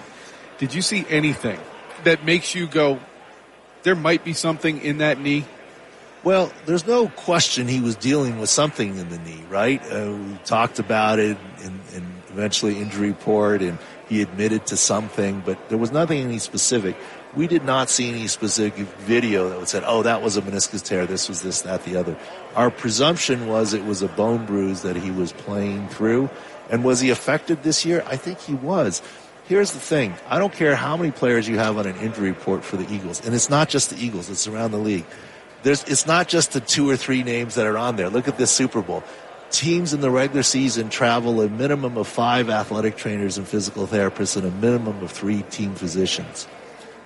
Did 0.60 0.76
you 0.76 0.84
see 0.84 1.04
anything 1.10 1.60
that 2.04 2.24
makes 2.24 2.54
you 2.54 2.68
go, 2.68 3.00
there 3.84 3.96
might 3.96 4.24
be 4.24 4.34
something 4.34 4.82
in 4.82 5.00
that 5.00 5.20
knee? 5.20 5.46
Well, 6.24 6.52
there's 6.66 6.86
no 6.86 7.08
question 7.08 7.68
he 7.68 7.82
was 7.82 7.96
dealing 7.96 8.40
with 8.40 8.50
something 8.50 8.98
in 8.98 9.10
the 9.10 9.18
knee, 9.18 9.44
right? 9.50 9.82
Uh, 9.92 10.14
we 10.14 10.38
talked 10.46 10.78
about 10.78 11.18
it 11.18 11.38
and, 11.64 11.80
in 11.96 12.06
eventually 12.30 12.78
injury 12.78 13.10
report 13.10 13.62
and 13.62 13.80
he 14.08 14.22
admitted 14.22 14.68
to 14.68 14.78
something, 14.78 15.42
but 15.46 15.70
there 15.70 15.78
was 15.78 15.92
nothing 15.92 16.20
any 16.20 16.38
specific. 16.38 16.96
We 17.36 17.48
did 17.48 17.64
not 17.64 17.90
see 17.90 18.10
any 18.10 18.28
specific 18.28 18.74
video 19.00 19.50
that 19.50 19.58
would 19.58 19.68
say, 19.70 19.82
oh, 19.86 20.04
that 20.04 20.22
was 20.22 20.38
a 20.38 20.42
meniscus 20.42 20.84
tear, 20.84 21.06
this 21.06 21.30
was 21.30 21.42
this, 21.42 21.62
that, 21.62 21.86
the 21.86 21.96
other. 21.96 22.18
Our 22.56 22.70
presumption 22.70 23.48
was 23.48 23.74
it 23.74 23.86
was 23.86 24.02
a 24.02 24.08
bone 24.10 24.46
bruise 24.46 24.82
that 24.82 24.98
he 24.98 25.12
was 25.12 25.32
playing 25.32 25.88
through. 25.90 26.30
And 26.70 26.84
was 26.84 27.00
he 27.00 27.10
affected 27.10 27.64
this 27.64 27.86
year? 27.86 28.04
I 28.06 28.16
think 28.16 28.40
he 28.40 28.54
was. 28.54 29.02
Here's 29.46 29.72
the 29.74 29.80
thing. 29.80 30.14
I 30.30 30.40
don't 30.40 30.54
care 30.54 30.76
how 30.76 30.96
many 30.96 31.12
players 31.12 31.48
you 31.48 31.58
have 31.58 31.78
on 31.78 31.86
an 31.86 31.98
injury 31.98 32.30
report 32.30 32.64
for 32.64 32.78
the 32.78 32.92
Eagles. 32.94 33.26
And 33.26 33.36
it's 33.36 33.50
not 33.50 33.70
just 33.70 33.90
the 33.90 33.98
Eagles, 33.98 34.30
it's 34.30 34.48
around 34.48 34.72
the 34.72 34.78
league. 34.78 35.06
There's, 35.64 35.84
it's 35.84 36.08
not 36.08 36.28
just 36.28 36.54
the 36.54 36.62
two 36.62 36.90
or 36.90 36.98
three 36.98 37.24
names 37.24 37.56
that 37.56 37.68
are 37.68 37.78
on 37.78 37.96
there. 37.96 38.10
Look 38.10 38.28
at 38.28 38.38
this 38.38 38.52
Super 38.52 38.82
Bowl. 38.82 39.04
Teams 39.52 39.94
in 39.94 40.02
the 40.02 40.10
regular 40.10 40.44
season 40.44 40.90
travel 40.90 41.42
a 41.42 41.50
minimum 41.50 41.98
of 41.98 42.08
five 42.08 42.50
athletic 42.50 42.96
trainers 42.96 43.38
and 43.38 43.48
physical 43.48 43.86
therapists 43.86 44.38
and 44.38 44.46
a 44.48 44.52
minimum 44.52 45.04
of 45.04 45.12
three 45.12 45.44
team 45.44 45.76
physicians. 45.76 46.48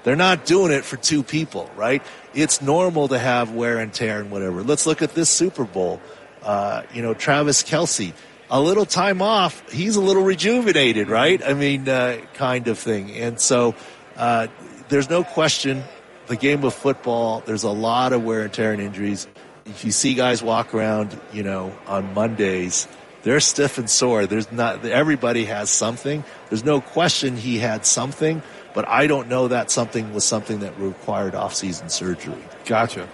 They're 0.03 0.15
not 0.15 0.45
doing 0.45 0.71
it 0.71 0.85
for 0.85 0.97
two 0.97 1.23
people, 1.23 1.69
right? 1.75 2.03
It's 2.35 2.61
normal 2.61 3.07
to 3.07 3.17
have 3.17 3.51
wear 3.51 3.79
and 3.79 3.91
tear 3.91 4.19
and 4.19 4.29
whatever. 4.29 4.61
Let's 4.61 4.85
look 4.85 5.01
at 5.01 5.15
this 5.15 5.31
Super 5.31 5.63
Bowl. 5.63 5.99
Uh, 6.43 6.83
you 6.93 7.01
know, 7.01 7.15
Travis 7.15 7.63
Kelce, 7.63 8.13
a 8.49 8.61
little 8.61 8.85
time 8.85 9.21
off, 9.21 9.71
he's 9.71 9.95
a 9.95 10.01
little 10.01 10.23
rejuvenated, 10.23 11.09
right? 11.09 11.41
I 11.43 11.53
mean, 11.53 11.87
uh, 11.89 12.17
kind 12.33 12.67
of 12.67 12.77
thing. 12.77 13.11
And 13.11 13.39
so, 13.39 13.75
uh, 14.17 14.47
there's 14.89 15.09
no 15.09 15.23
question 15.23 15.83
the 16.27 16.35
game 16.35 16.63
of 16.63 16.73
football, 16.73 17.43
there's 17.45 17.63
a 17.63 17.69
lot 17.69 18.11
of 18.11 18.23
wear 18.23 18.41
and 18.41 18.53
tear 18.53 18.73
and 18.73 18.81
injuries. 18.81 19.27
If 19.65 19.85
you 19.85 19.91
see 19.91 20.15
guys 20.15 20.41
walk 20.41 20.73
around, 20.73 21.19
you 21.31 21.43
know, 21.43 21.75
on 21.85 22.13
Mondays, 22.15 22.87
they're 23.21 23.39
stiff 23.39 23.77
and 23.77 23.89
sore. 23.89 24.25
There's 24.25 24.51
not, 24.51 24.83
everybody 24.85 25.45
has 25.45 25.69
something. 25.69 26.23
There's 26.49 26.63
no 26.63 26.81
question 26.81 27.37
he 27.37 27.57
had 27.59 27.85
something 27.85 28.41
but 28.75 28.87
I 28.89 29.07
don't 29.07 29.29
know 29.29 29.47
that 29.47 29.71
something 29.71 30.13
was 30.13 30.25
something 30.25 30.59
that 30.59 30.77
required 30.77 31.33
off-season 31.33 31.89
surgery. 31.89 32.43
Gotcha. 32.65 33.07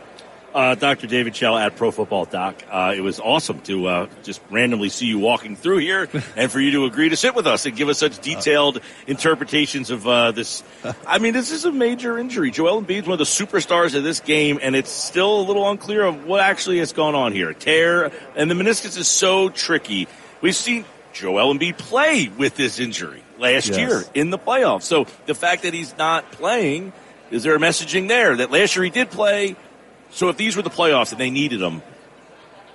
Uh, 0.53 0.75
Dr. 0.75 1.07
David 1.07 1.33
Chao 1.33 1.57
at 1.57 1.77
Pro 1.77 1.91
Football 1.91 2.25
Doc. 2.25 2.61
Uh, 2.69 2.93
it 2.95 2.99
was 2.99 3.21
awesome 3.21 3.61
to 3.61 3.87
uh, 3.87 4.07
just 4.23 4.41
randomly 4.49 4.89
see 4.89 5.05
you 5.05 5.17
walking 5.17 5.55
through 5.55 5.77
here 5.77 6.09
and 6.35 6.51
for 6.51 6.59
you 6.59 6.71
to 6.71 6.85
agree 6.85 7.07
to 7.07 7.15
sit 7.15 7.35
with 7.35 7.47
us 7.47 7.65
and 7.65 7.75
give 7.75 7.87
us 7.87 7.97
such 7.99 8.19
detailed 8.19 8.81
interpretations 9.07 9.91
of 9.91 10.05
uh, 10.05 10.31
this. 10.31 10.61
I 11.07 11.19
mean, 11.19 11.33
this 11.33 11.51
is 11.51 11.63
a 11.63 11.71
major 11.71 12.17
injury. 12.17 12.51
Joel 12.51 12.81
Embiid's 12.81 13.07
one 13.07 13.13
of 13.13 13.19
the 13.19 13.23
superstars 13.23 13.95
of 13.95 14.03
this 14.03 14.19
game, 14.19 14.59
and 14.61 14.75
it's 14.75 14.91
still 14.91 15.39
a 15.39 15.43
little 15.43 15.69
unclear 15.69 16.03
of 16.03 16.25
what 16.25 16.41
actually 16.41 16.79
has 16.79 16.91
gone 16.91 17.15
on 17.15 17.31
here. 17.31 17.53
Tear, 17.53 18.11
and 18.35 18.51
the 18.51 18.55
meniscus 18.55 18.97
is 18.97 19.07
so 19.07 19.47
tricky. 19.47 20.09
We've 20.41 20.55
seen 20.55 20.83
Joel 21.13 21.53
Embiid 21.53 21.77
play 21.77 22.29
with 22.37 22.55
this 22.55 22.77
injury 22.77 23.23
last 23.37 23.69
yes. 23.69 23.77
year 23.77 24.03
in 24.13 24.31
the 24.31 24.37
playoffs. 24.37 24.83
So 24.83 25.07
the 25.27 25.35
fact 25.35 25.63
that 25.63 25.73
he's 25.73 25.97
not 25.97 26.29
playing, 26.33 26.91
is 27.29 27.43
there 27.43 27.55
a 27.55 27.59
messaging 27.59 28.09
there 28.09 28.35
that 28.35 28.51
last 28.51 28.75
year 28.75 28.83
he 28.83 28.91
did 28.91 29.09
play? 29.09 29.55
So 30.11 30.29
if 30.29 30.37
these 30.37 30.55
were 30.55 30.61
the 30.61 30.69
playoffs 30.69 31.11
and 31.11 31.19
they 31.19 31.29
needed 31.29 31.61
him, 31.61 31.81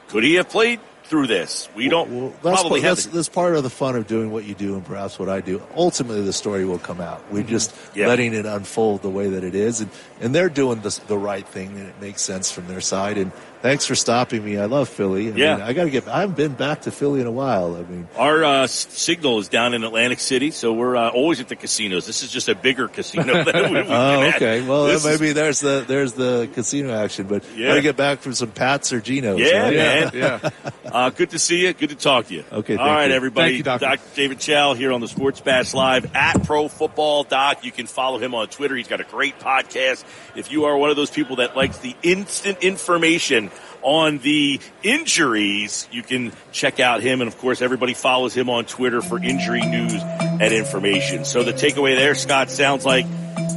could 0.09 0.25
he 0.25 0.35
have 0.35 0.49
played 0.49 0.81
through 1.05 1.27
this? 1.27 1.69
We 1.75 1.89
don't 1.89 2.11
well, 2.11 2.31
that's 2.43 2.61
probably 2.61 2.81
part, 2.81 2.97
that's, 2.97 3.07
that's, 3.07 3.29
part 3.29 3.57
of 3.57 3.63
the 3.63 3.71
fun 3.71 3.97
of 3.97 4.07
doing 4.07 4.31
what 4.31 4.45
you 4.45 4.55
do 4.55 4.75
and 4.75 4.85
perhaps 4.85 5.19
what 5.19 5.29
I 5.29 5.41
do. 5.41 5.63
Ultimately, 5.75 6.23
the 6.23 6.33
story 6.33 6.65
will 6.65 6.79
come 6.79 7.01
out. 7.01 7.23
We're 7.31 7.41
mm-hmm. 7.41 7.49
just 7.49 7.75
yeah. 7.95 8.07
letting 8.07 8.35
it 8.35 8.47
unfold 8.47 9.03
the 9.03 9.11
way 9.11 9.31
that 9.31 9.45
it 9.45 9.55
is, 9.55 9.81
and 9.81 9.91
and 10.21 10.35
they're 10.35 10.49
doing 10.49 10.81
the 10.81 11.01
the 11.07 11.19
right 11.19 11.47
thing, 11.47 11.79
and 11.79 11.89
it 11.89 12.01
makes 12.01 12.23
sense 12.23 12.51
from 12.51 12.67
their 12.67 12.81
side. 12.81 13.19
And 13.19 13.33
Thanks 13.63 13.87
for 13.87 13.95
stopping 13.95 14.45
me. 14.45 14.59
I 14.59 14.67
love 14.67 14.89
Philly. 14.89 15.33
I 15.33 15.35
yeah, 15.35 15.57
mean, 15.57 15.67
I 15.67 15.73
got 15.73 15.85
to 15.85 15.91
get. 15.91 16.07
I 16.09 16.21
haven't 16.21 16.37
been 16.37 16.53
back 16.55 16.83
to 16.83 16.91
Philly 16.91 17.21
in 17.21 17.27
a 17.27 17.33
while. 17.33 17.77
I 17.77 17.83
mean, 17.83 18.09
our 18.17 18.45
uh, 18.45 18.67
signal 18.67 19.39
is 19.39 19.49
down 19.49 19.75
in 19.75 19.83
Atlantic 19.83 20.21
City, 20.21 20.51
so 20.51 20.73
we're 20.73 20.97
uh, 20.97 21.11
always 21.11 21.41
at 21.41 21.49
the 21.49 21.57
casinos. 21.57 22.07
This 22.07 22.23
is 22.23 22.31
just 22.31 22.49
a 22.49 22.55
bigger 22.55 22.89
casino. 22.89 23.45
Than 23.45 23.73
we, 23.73 23.79
oh, 23.81 24.33
okay. 24.35 24.67
Well, 24.67 24.87
maybe 25.05 25.29
is... 25.29 25.35
there's 25.35 25.61
the 25.61 25.85
there's 25.87 26.13
the 26.13 26.49
casino 26.55 26.95
action, 26.95 27.27
but 27.27 27.45
yeah. 27.57 27.69
got 27.69 27.75
to 27.75 27.83
get 27.83 27.97
back 27.97 28.21
from 28.21 28.35
some 28.35 28.51
Pat's 28.51 28.93
or 28.93 29.01
Geno's. 29.01 29.41
Yeah, 29.41 29.63
right? 29.63 29.75
man. 29.75 30.11
yeah. 30.15 30.51
Uh, 30.85 31.11
good 31.11 31.31
to 31.31 31.39
see 31.39 31.67
you. 31.67 31.73
Good 31.73 31.91
to 31.91 31.97
talk 31.97 32.27
to 32.27 32.35
you. 32.35 32.45
Okay. 32.53 32.77
All 32.77 32.87
right, 32.87 33.11
you. 33.11 33.17
everybody. 33.17 33.57
You, 33.57 33.63
Dr. 33.63 33.87
Dr. 33.87 34.03
David 34.15 34.39
Chao 34.39 34.75
here 34.75 34.93
on 34.93 35.01
the 35.01 35.09
Sports 35.09 35.41
Bash 35.41 35.75
Live 35.75 36.15
at 36.15 36.45
Pro 36.45 36.69
Football 36.69 37.25
Doc. 37.25 37.65
You 37.65 37.73
can 37.73 37.87
follow 37.87 38.19
him 38.19 38.35
on 38.35 38.49
Twitter. 38.49 38.77
He's 38.77 38.89
got 38.89 39.01
a 39.01 39.05
great 39.05 39.39
podcast. 39.39 40.05
If 40.37 40.53
you 40.53 40.67
are 40.67 40.77
one 40.77 40.91
of 40.91 40.97
those 40.97 41.11
people 41.11 41.37
that 41.37 41.57
likes 41.57 41.79
the 41.79 41.97
instant 42.03 42.59
information 42.63 43.51
on 43.83 44.19
the 44.19 44.61
injuries, 44.83 45.89
you 45.91 46.03
can 46.03 46.33
check 46.53 46.79
out 46.79 47.01
him. 47.01 47.23
And 47.23 47.29
of 47.29 47.39
course, 47.39 47.63
everybody 47.63 47.95
follows 47.95 48.35
him 48.35 48.51
on 48.51 48.67
Twitter 48.67 49.01
for 49.01 49.19
injury 49.23 49.63
news 49.63 49.95
and 49.95 50.53
information. 50.53 51.25
So 51.25 51.43
the 51.43 51.53
takeaway 51.53 51.97
there, 51.97 52.15
Scott, 52.15 52.51
sounds 52.51 52.85
like 52.85 53.07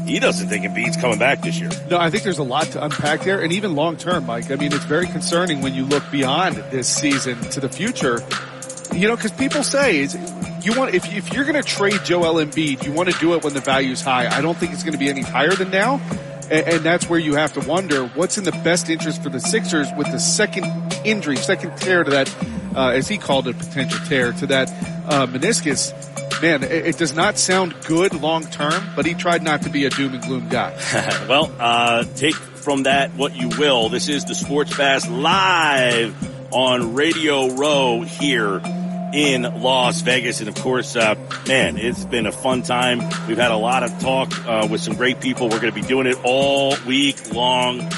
he 0.05 0.19
doesn't 0.19 0.47
think 0.47 0.65
Embiid's 0.65 0.97
coming 0.97 1.19
back 1.19 1.41
this 1.41 1.59
year. 1.59 1.69
No, 1.89 1.97
I 1.97 2.09
think 2.09 2.23
there's 2.23 2.39
a 2.39 2.43
lot 2.43 2.67
to 2.67 2.83
unpack 2.83 3.21
there, 3.21 3.41
and 3.41 3.51
even 3.53 3.75
long 3.75 3.97
term, 3.97 4.25
Mike. 4.25 4.49
I 4.49 4.55
mean, 4.55 4.73
it's 4.73 4.85
very 4.85 5.07
concerning 5.07 5.61
when 5.61 5.73
you 5.73 5.85
look 5.85 6.09
beyond 6.11 6.55
this 6.71 6.87
season 6.87 7.39
to 7.51 7.59
the 7.59 7.69
future. 7.69 8.21
You 8.93 9.07
know, 9.07 9.15
because 9.15 9.31
people 9.31 9.63
say 9.63 10.07
you 10.63 10.77
want 10.77 10.95
if 10.95 11.13
if 11.13 11.33
you're 11.33 11.45
going 11.45 11.61
to 11.61 11.67
trade 11.67 11.99
Joel 12.05 12.43
Embiid, 12.43 12.85
you 12.85 12.91
want 12.91 13.11
to 13.11 13.19
do 13.19 13.33
it 13.35 13.43
when 13.43 13.53
the 13.53 13.61
value's 13.61 14.01
high. 14.01 14.27
I 14.27 14.41
don't 14.41 14.57
think 14.57 14.73
it's 14.73 14.83
going 14.83 14.93
to 14.93 14.99
be 14.99 15.09
any 15.09 15.21
higher 15.21 15.51
than 15.51 15.69
now. 15.69 16.01
And, 16.51 16.67
and, 16.67 16.83
that's 16.83 17.07
where 17.07 17.19
you 17.19 17.35
have 17.35 17.53
to 17.53 17.59
wonder 17.61 18.05
what's 18.07 18.37
in 18.37 18.43
the 18.43 18.51
best 18.51 18.89
interest 18.89 19.21
for 19.21 19.29
the 19.29 19.39
Sixers 19.39 19.87
with 19.95 20.11
the 20.11 20.19
second 20.19 20.65
injury, 21.05 21.35
second 21.35 21.77
tear 21.77 22.03
to 22.03 22.11
that, 22.11 22.35
uh, 22.75 22.89
as 22.89 23.07
he 23.07 23.17
called 23.17 23.47
it, 23.47 23.57
potential 23.57 23.99
tear 24.07 24.31
to 24.33 24.47
that 24.47 24.69
uh, 25.07 25.27
meniscus. 25.27 25.93
Man, 26.41 26.63
it, 26.63 26.97
does 26.97 27.13
not 27.13 27.37
sound 27.37 27.75
good 27.85 28.13
long 28.13 28.45
term, 28.45 28.83
but 28.95 29.05
he 29.05 29.13
tried 29.13 29.43
not 29.43 29.63
to 29.63 29.69
be 29.69 29.85
a 29.85 29.89
doom 29.89 30.13
and 30.13 30.23
gloom 30.23 30.47
guy. 30.47 30.73
well, 31.27 31.51
uh, 31.59 32.05
take 32.15 32.35
from 32.35 32.83
that 32.83 33.11
what 33.15 33.35
you 33.35 33.49
will. 33.49 33.89
This 33.89 34.07
is 34.07 34.25
the 34.25 34.35
Sports 34.35 34.75
Bash 34.75 35.07
live 35.07 36.15
on 36.53 36.95
Radio 36.95 37.49
Row 37.49 38.01
here 38.01 38.61
in 39.13 39.43
Las 39.43 40.01
Vegas. 40.01 40.39
And 40.39 40.49
of 40.49 40.55
course, 40.55 40.95
uh, 40.95 41.15
man, 41.47 41.77
it's 41.77 42.05
been 42.05 42.25
a 42.25 42.31
fun 42.31 42.61
time. 42.61 42.99
We've 43.27 43.37
had 43.37 43.51
a 43.51 43.57
lot 43.57 43.83
of 43.83 43.99
talk 43.99 44.31
uh, 44.47 44.67
with 44.69 44.81
some 44.81 44.95
great 44.95 45.19
people. 45.19 45.49
We're 45.49 45.59
going 45.59 45.73
to 45.73 45.81
be 45.81 45.87
doing 45.87 46.07
it 46.07 46.17
all 46.23 46.75
week 46.85 47.33
long 47.33 47.89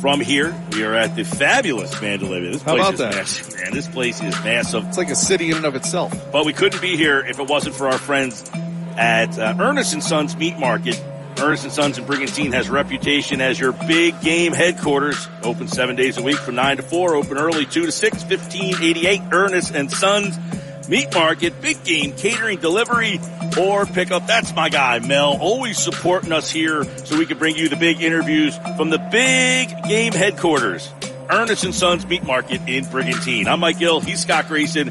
from 0.00 0.20
here. 0.20 0.54
We 0.72 0.84
are 0.84 0.94
at 0.94 1.14
the 1.14 1.24
fabulous 1.24 2.00
Mandalay. 2.00 2.40
This 2.40 2.62
How 2.62 2.76
place 2.76 2.92
is 2.92 2.98
that? 3.00 3.14
massive, 3.14 3.56
man. 3.56 3.72
This 3.72 3.88
place 3.88 4.22
is 4.22 4.34
massive. 4.44 4.86
It's 4.88 4.96
like 4.98 5.10
a 5.10 5.16
city 5.16 5.50
in 5.50 5.58
and 5.58 5.66
of 5.66 5.74
itself. 5.76 6.12
But 6.32 6.46
we 6.46 6.52
couldn't 6.52 6.80
be 6.80 6.96
here 6.96 7.20
if 7.20 7.38
it 7.38 7.48
wasn't 7.48 7.74
for 7.74 7.88
our 7.88 7.98
friends 7.98 8.48
at 8.96 9.38
uh, 9.38 9.56
Ernest 9.58 9.92
and 9.92 10.02
Sons 10.02 10.36
Meat 10.36 10.58
Market. 10.58 11.02
Ernest 11.40 11.70
Sons 11.70 11.96
in 11.96 12.04
Brigantine 12.04 12.52
has 12.52 12.68
reputation 12.68 13.40
as 13.40 13.58
your 13.58 13.72
big 13.72 14.20
game 14.20 14.52
headquarters. 14.52 15.28
Open 15.42 15.68
seven 15.68 15.96
days 15.96 16.18
a 16.18 16.22
week 16.22 16.36
from 16.36 16.54
nine 16.54 16.76
to 16.76 16.82
four. 16.82 17.14
Open 17.14 17.38
early 17.38 17.64
two 17.64 17.86
to 17.86 17.92
six. 17.92 18.22
Fifteen 18.22 18.74
eighty 18.82 19.06
eight. 19.06 19.22
Ernest 19.32 19.74
and 19.74 19.90
Sons 19.90 20.38
meat 20.88 21.14
market, 21.14 21.60
big 21.62 21.82
game, 21.84 22.12
catering, 22.12 22.58
delivery, 22.58 23.20
or 23.58 23.86
pickup. 23.86 24.26
That's 24.26 24.54
my 24.54 24.68
guy, 24.68 24.98
Mel, 24.98 25.38
always 25.40 25.78
supporting 25.78 26.32
us 26.32 26.50
here 26.50 26.84
so 27.04 27.16
we 27.16 27.26
can 27.26 27.38
bring 27.38 27.56
you 27.56 27.68
the 27.68 27.76
big 27.76 28.02
interviews 28.02 28.58
from 28.76 28.90
the 28.90 28.98
big 28.98 29.68
game 29.88 30.12
headquarters. 30.12 30.92
Ernest 31.30 31.64
and 31.64 31.74
Sons 31.74 32.04
Meat 32.06 32.24
Market 32.24 32.60
in 32.66 32.84
Brigantine. 32.86 33.46
I'm 33.46 33.60
Mike 33.60 33.78
Gill. 33.78 34.00
He's 34.00 34.20
Scott 34.20 34.48
Grayson. 34.48 34.90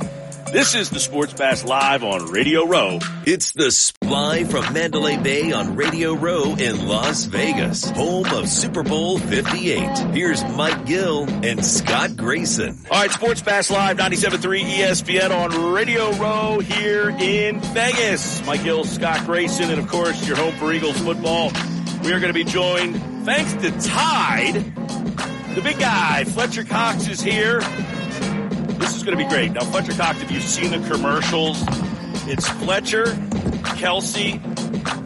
This 0.52 0.74
is 0.74 0.90
the 0.90 1.00
Sports 1.00 1.34
Bash 1.34 1.64
live 1.64 2.04
on 2.04 2.32
Radio 2.32 2.66
Row. 2.66 2.98
It's 3.24 3.52
the 3.52 3.70
live 4.04 4.50
from 4.50 4.74
Mandalay 4.74 5.18
Bay 5.18 5.52
on 5.52 5.76
Radio 5.76 6.16
Row 6.16 6.56
in 6.56 6.88
Las 6.88 7.26
Vegas, 7.26 7.88
home 7.92 8.26
of 8.26 8.50
Super 8.50 8.82
Bowl 8.82 9.20
58. 9.20 9.80
Here's 10.12 10.44
Mike 10.56 10.88
Gill 10.88 11.30
and 11.46 11.64
Scott 11.64 12.18
Grayson. 12.18 12.80
All 12.90 13.00
right, 13.00 13.12
Sports 13.12 13.44
Bash 13.44 13.70
live 13.70 13.98
97.3 13.98 14.64
ESPN 14.64 15.30
on 15.30 15.72
Radio 15.72 16.12
Row 16.14 16.60
here 16.60 17.12
in 17.12 17.60
Vegas. 17.60 18.44
Mike 18.48 18.64
Gill, 18.64 18.86
Scott 18.86 19.28
Grayson, 19.28 19.70
and 19.70 19.80
of 19.80 19.88
course 19.88 20.28
your 20.28 20.36
home 20.36 20.56
for 20.56 20.74
Eagles 20.74 20.98
football. 20.98 21.52
We 22.04 22.12
are 22.12 22.20
going 22.20 22.34
to 22.34 22.34
be 22.34 22.44
joined 22.44 22.96
thanks 23.24 23.54
to 23.54 23.70
Tide. 23.88 24.56
The 25.54 25.62
big 25.62 25.78
guy, 25.78 26.24
Fletcher 26.24 26.64
Cox 26.64 27.08
is 27.08 27.22
here. 27.22 27.62
This 28.80 28.96
is 28.96 29.04
going 29.04 29.18
to 29.18 29.24
be 29.24 29.30
great. 29.30 29.52
Now, 29.52 29.62
Fletcher 29.62 29.94
Cox, 29.94 30.22
if 30.22 30.32
you've 30.32 30.44
seen 30.44 30.72
the 30.72 30.90
commercials, 30.90 31.62
it's 32.28 32.48
Fletcher, 32.48 33.06
Kelce, 33.76 34.36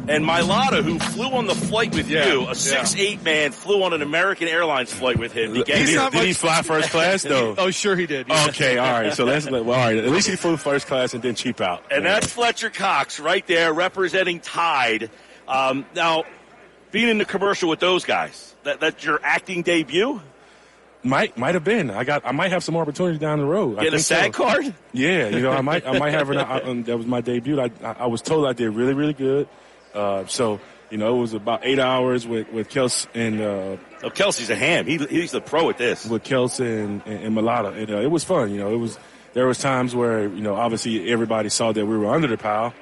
and 0.08 0.26
Mailata, 0.26 0.84
who 0.84 1.00
flew 1.00 1.32
on 1.32 1.48
the 1.48 1.56
flight 1.56 1.96
with 1.96 2.10
yeah, 2.10 2.28
you. 2.28 2.48
A 2.48 2.56
six-eight 2.56 3.20
yeah. 3.20 3.24
man 3.24 3.52
flew 3.52 3.84
on 3.84 3.94
an 3.94 4.02
American 4.02 4.48
Airlines 4.48 4.94
flight 4.94 5.18
with 5.18 5.32
him. 5.32 5.56
He 5.56 5.64
did, 5.64 5.88
he, 5.88 5.96
did 5.96 6.14
he 6.14 6.34
fly 6.34 6.62
first 6.62 6.90
class 6.90 7.24
though? 7.24 7.56
oh, 7.58 7.72
sure 7.72 7.96
he 7.96 8.06
did. 8.06 8.28
Yeah. 8.28 8.48
Okay, 8.50 8.78
all 8.78 8.92
right. 8.92 9.14
So 9.14 9.26
let's 9.26 9.50
well, 9.50 9.64
all 9.64 9.72
right. 9.72 9.98
At 9.98 10.10
least 10.10 10.28
he 10.28 10.36
flew 10.36 10.58
first 10.58 10.88
class 10.88 11.14
and 11.14 11.22
didn't 11.22 11.38
cheap 11.38 11.62
out. 11.62 11.86
And 11.92 12.06
that's 12.06 12.28
Fletcher 12.28 12.70
Cox 12.70 13.20
right 13.20 13.46
there 13.48 13.74
representing 13.74 14.40
Tide. 14.40 15.10
Um, 15.48 15.86
now, 15.96 16.26
being 16.92 17.10
in 17.10 17.18
the 17.18 17.26
commercial 17.26 17.70
with 17.70 17.80
those 17.80 18.06
guys, 18.06 18.56
that, 18.64 18.80
that's 18.80 19.04
your 19.04 19.20
acting 19.24 19.62
debut. 19.62 20.22
Might 21.04 21.38
might 21.38 21.56
have 21.56 21.64
been. 21.66 21.92
I 21.92 22.04
got. 22.06 22.26
I 22.26 22.32
might 22.32 22.52
have 22.52 22.64
some 22.64 22.78
opportunities 22.78 23.20
down 23.20 23.40
the 23.40 23.46
road. 23.46 23.78
I 23.80 23.84
Get 23.84 23.94
a 23.94 24.00
SAG 24.00 24.34
so. 24.36 24.44
card? 24.44 24.74
Yeah, 24.94 25.28
you 25.28 25.42
know, 25.42 25.52
I 25.52 25.62
might. 25.70 25.86
I 25.86 25.98
might 26.00 26.14
have 26.14 26.30
an. 26.30 26.38
I, 26.38 26.62
um, 26.62 26.84
that 26.84 26.96
was 26.98 27.06
my 27.06 27.20
debut. 27.22 27.60
I, 27.60 27.72
I 27.84 27.92
I 28.00 28.06
was 28.08 28.22
told 28.22 28.48
I 28.48 28.54
did 28.54 28.70
really 28.70 28.94
really 28.94 29.14
good. 29.14 29.48
Uh, 29.94 30.26
so 30.28 30.60
you 30.90 30.98
know, 30.98 31.16
it 31.16 31.20
was 31.20 31.34
about 31.34 31.62
eight 31.66 31.80
hours 31.80 32.26
with 32.26 32.50
with 32.54 32.70
Kels 32.70 33.08
and 33.14 33.42
uh, 33.42 33.78
Oh, 34.04 34.10
Kelce's 34.10 34.50
a 34.50 34.56
ham. 34.56 34.86
He, 34.86 34.98
he's 34.98 35.32
the 35.32 35.42
pro 35.42 35.70
at 35.70 35.78
this. 35.78 36.06
with 36.06 36.24
Kelce 36.24 36.60
and, 36.84 37.02
and, 37.06 37.24
and 37.26 37.38
Mailata. 37.38 37.76
And, 37.78 37.90
uh, 37.90 38.00
it 38.00 38.12
was 38.12 38.24
fun. 38.24 38.52
You 38.52 38.60
know, 38.60 38.74
it 38.74 38.78
was. 38.78 38.98
There 39.34 39.48
was 39.48 39.58
times 39.58 39.96
where 39.96 40.28
you 40.28 40.42
know, 40.42 40.54
obviously 40.56 41.10
everybody 41.12 41.50
saw 41.50 41.72
that 41.72 41.86
we 41.86 41.98
were 41.98 42.14
under 42.14 42.28
the 42.28 42.38
pile. 42.38 42.74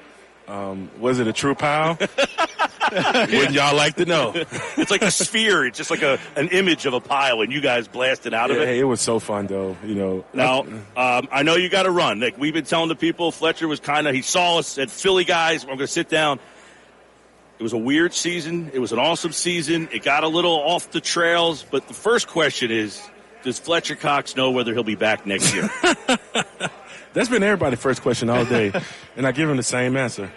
Um, 0.48 0.90
was 0.98 1.18
it 1.18 1.26
a 1.26 1.32
true 1.32 1.54
pile? 1.54 1.96
Wouldn't 2.92 3.52
y'all 3.52 3.74
like 3.74 3.96
to 3.96 4.04
know? 4.04 4.32
It's 4.34 4.90
like 4.90 5.02
a 5.02 5.10
sphere. 5.10 5.64
It's 5.64 5.78
just 5.78 5.90
like 5.90 6.02
a 6.02 6.18
an 6.36 6.48
image 6.48 6.84
of 6.84 6.92
a 6.94 7.00
pile, 7.00 7.40
and 7.40 7.50
you 7.52 7.60
guys 7.62 7.88
blasted 7.88 8.34
out 8.34 8.50
of 8.50 8.58
it. 8.58 8.66
hey, 8.68 8.78
it 8.80 8.84
was 8.84 9.00
so 9.00 9.18
fun 9.18 9.46
though. 9.46 9.76
You 9.84 9.94
know, 9.94 10.24
Now, 10.34 10.60
um, 10.96 11.28
I 11.30 11.42
know 11.42 11.56
you 11.56 11.68
got 11.70 11.84
to 11.84 11.90
run. 11.90 12.20
Like 12.20 12.36
we've 12.38 12.52
been 12.52 12.64
telling 12.64 12.88
the 12.88 12.96
people, 12.96 13.30
Fletcher 13.32 13.66
was 13.68 13.80
kind 13.80 14.06
of 14.06 14.14
he 14.14 14.20
saw 14.22 14.58
us 14.58 14.76
at 14.78 14.90
Philly 14.90 15.24
guys. 15.24 15.62
We're 15.64 15.68
going 15.68 15.78
to 15.80 15.86
sit 15.86 16.08
down. 16.10 16.38
It 17.58 17.62
was 17.62 17.72
a 17.72 17.78
weird 17.78 18.12
season. 18.12 18.70
It 18.74 18.80
was 18.80 18.92
an 18.92 18.98
awesome 18.98 19.32
season. 19.32 19.88
It 19.92 20.02
got 20.02 20.24
a 20.24 20.28
little 20.28 20.56
off 20.56 20.90
the 20.90 21.00
trails, 21.00 21.64
but 21.70 21.86
the 21.88 21.94
first 21.94 22.26
question 22.28 22.70
is: 22.70 23.00
Does 23.44 23.58
Fletcher 23.58 23.94
Cox 23.94 24.36
know 24.36 24.50
whether 24.50 24.74
he'll 24.74 24.82
be 24.82 24.96
back 24.96 25.24
next 25.24 25.54
year? 25.54 25.70
that's 27.12 27.28
been 27.28 27.42
everybody's 27.42 27.78
first 27.78 28.02
question 28.02 28.30
all 28.30 28.44
day, 28.44 28.72
and 29.16 29.26
I 29.26 29.32
give 29.32 29.48
them 29.48 29.56
the 29.56 29.62
same 29.62 29.96
answer. 29.96 30.30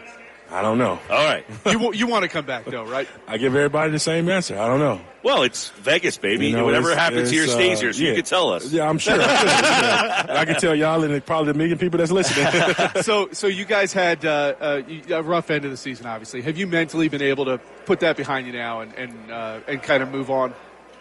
I 0.51 0.61
don't 0.61 0.77
know. 0.77 0.99
All 1.09 1.25
right. 1.25 1.43
you 1.65 1.93
you 1.93 2.07
want 2.07 2.23
to 2.23 2.29
come 2.29 2.45
back 2.45 2.65
though, 2.65 2.85
right? 2.85 3.07
I 3.27 3.37
give 3.37 3.55
everybody 3.55 3.91
the 3.91 3.99
same 3.99 4.29
answer. 4.29 4.57
I 4.57 4.67
don't 4.67 4.79
know. 4.79 5.01
Well, 5.23 5.41
it's 5.41 5.69
Vegas, 5.71 6.17
baby. 6.17 6.47
You 6.47 6.55
know, 6.55 6.65
Whatever 6.65 6.91
it's- 6.91 7.03
happens 7.03 7.29
here 7.31 7.43
it's, 7.43 7.53
stays 7.53 7.79
uh, 7.79 7.81
here. 7.81 7.93
So 7.93 8.03
yeah. 8.03 8.09
you 8.09 8.15
can 8.15 8.25
tell 8.25 8.53
us. 8.53 8.71
Yeah, 8.71 8.87
I'm 8.87 8.99
sure. 8.99 9.15
I'm 9.15 9.19
sure. 9.21 9.47
Yeah. 9.47 10.25
I 10.29 10.45
can 10.45 10.55
tell 10.55 10.75
y'all 10.75 11.03
and 11.03 11.25
probably 11.25 11.51
a 11.51 11.55
million 11.55 11.79
people 11.79 11.97
that's 11.97 12.11
listening. 12.11 13.01
so 13.01 13.29
so 13.31 13.47
you 13.47 13.65
guys 13.65 13.91
had 13.91 14.23
uh, 14.23 14.53
uh, 14.59 14.81
you- 14.87 15.15
a 15.15 15.23
rough 15.23 15.49
end 15.49 15.65
of 15.65 15.71
the 15.71 15.77
season, 15.77 16.05
obviously. 16.05 16.41
Have 16.43 16.57
you 16.57 16.67
mentally 16.67 17.09
been 17.09 17.23
able 17.23 17.45
to 17.45 17.57
put 17.85 18.01
that 18.01 18.15
behind 18.15 18.45
you 18.45 18.53
now 18.53 18.81
and 18.81 18.93
and 18.93 19.31
uh, 19.31 19.59
and 19.67 19.81
kind 19.81 20.03
of 20.03 20.11
move 20.11 20.29
on? 20.29 20.53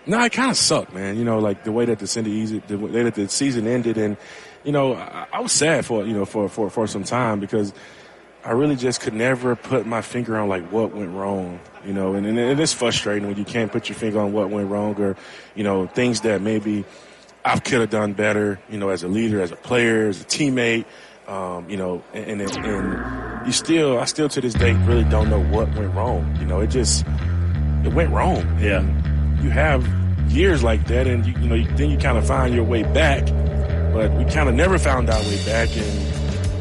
No, 0.07 0.23
it 0.23 0.33
kind 0.33 0.51
of 0.51 0.57
sucked, 0.57 0.93
man. 0.93 1.17
You 1.17 1.25
know, 1.25 1.39
like 1.39 1.65
the 1.65 1.73
way 1.73 1.85
that 1.85 1.99
the 1.99 2.07
season, 2.07 2.63
the 2.67 2.79
way 2.79 3.03
that 3.03 3.15
the 3.15 3.29
season 3.29 3.67
ended, 3.67 3.99
and 3.99 4.17
you 4.65 4.73
know, 4.73 4.95
I, 4.95 5.27
I 5.33 5.41
was 5.41 5.53
sad 5.53 5.85
for 5.85 6.05
you 6.05 6.13
know 6.13 6.25
for, 6.25 6.49
for 6.49 6.71
for 6.71 6.87
some 6.87 7.05
time 7.05 7.41
because 7.41 7.73
I 8.45 8.53
really 8.53 8.77
just 8.77 9.01
could 9.01 9.15
never 9.15 9.57
put 9.57 9.87
my 9.87 10.03
finger 10.03 10.37
on 10.37 10.49
like 10.49 10.71
what 10.73 10.95
went 10.95 11.13
wrong. 11.13 11.61
You 11.87 11.93
know, 11.93 12.15
and, 12.15 12.27
and 12.27 12.39
it 12.39 12.59
is 12.59 12.73
frustrating 12.73 13.29
when 13.29 13.37
you 13.37 13.45
can't 13.45 13.71
put 13.71 13.89
your 13.89 13.97
finger 13.97 14.21
on 14.21 14.33
what 14.33 14.51
went 14.51 14.71
wrong 14.71 15.01
or 15.01 15.17
you 15.55 15.65
know 15.65 15.87
things 15.87 16.23
that 16.23 16.41
maybe 16.41 16.85
I 17.45 17.59
could 17.59 17.81
have 17.81 17.91
done 17.91 18.15
better. 18.15 18.59
You 18.71 18.79
know, 18.79 18.89
as 18.89 19.03
a 19.03 19.09
leader, 19.09 19.41
as 19.41 19.53
a 19.53 19.57
player, 19.57 20.09
as 20.09 20.21
a 20.21 20.25
teammate. 20.25 20.87
Um, 21.27 21.71
you 21.71 21.79
know, 21.79 22.03
and, 22.13 22.43
and 22.43 22.57
and 22.67 23.47
you 23.47 23.53
still, 23.53 23.99
I 23.99 24.05
still 24.05 24.29
to 24.29 24.43
this 24.43 24.53
day 24.53 24.73
really 24.85 25.05
don't 25.05 25.31
know 25.31 25.43
what 25.43 25.75
went 25.75 25.95
wrong. 25.95 26.37
You 26.39 26.45
know, 26.45 26.61
it 26.61 26.67
just 26.67 27.07
it 27.85 27.93
went 27.93 28.11
wrong. 28.11 28.59
Yeah. 28.61 28.83
You 29.43 29.51
have 29.51 29.87
years 30.29 30.63
like 30.63 30.87
that, 30.89 31.07
and 31.07 31.25
you, 31.25 31.33
you 31.41 31.49
know, 31.49 31.77
then 31.77 31.91
you 31.91 31.99
kind 31.99 32.19
of 32.19 32.27
find 32.27 32.55
your 32.55 32.65
way 32.65 32.83
back. 32.83 33.27
But 33.95 34.13
we 34.15 34.25
kind 34.25 34.49
of 34.49 34.55
never 34.57 34.79
found 34.79 35.09
our 35.09 35.21
way 35.23 35.43
back, 35.47 35.69
and 35.75 36.15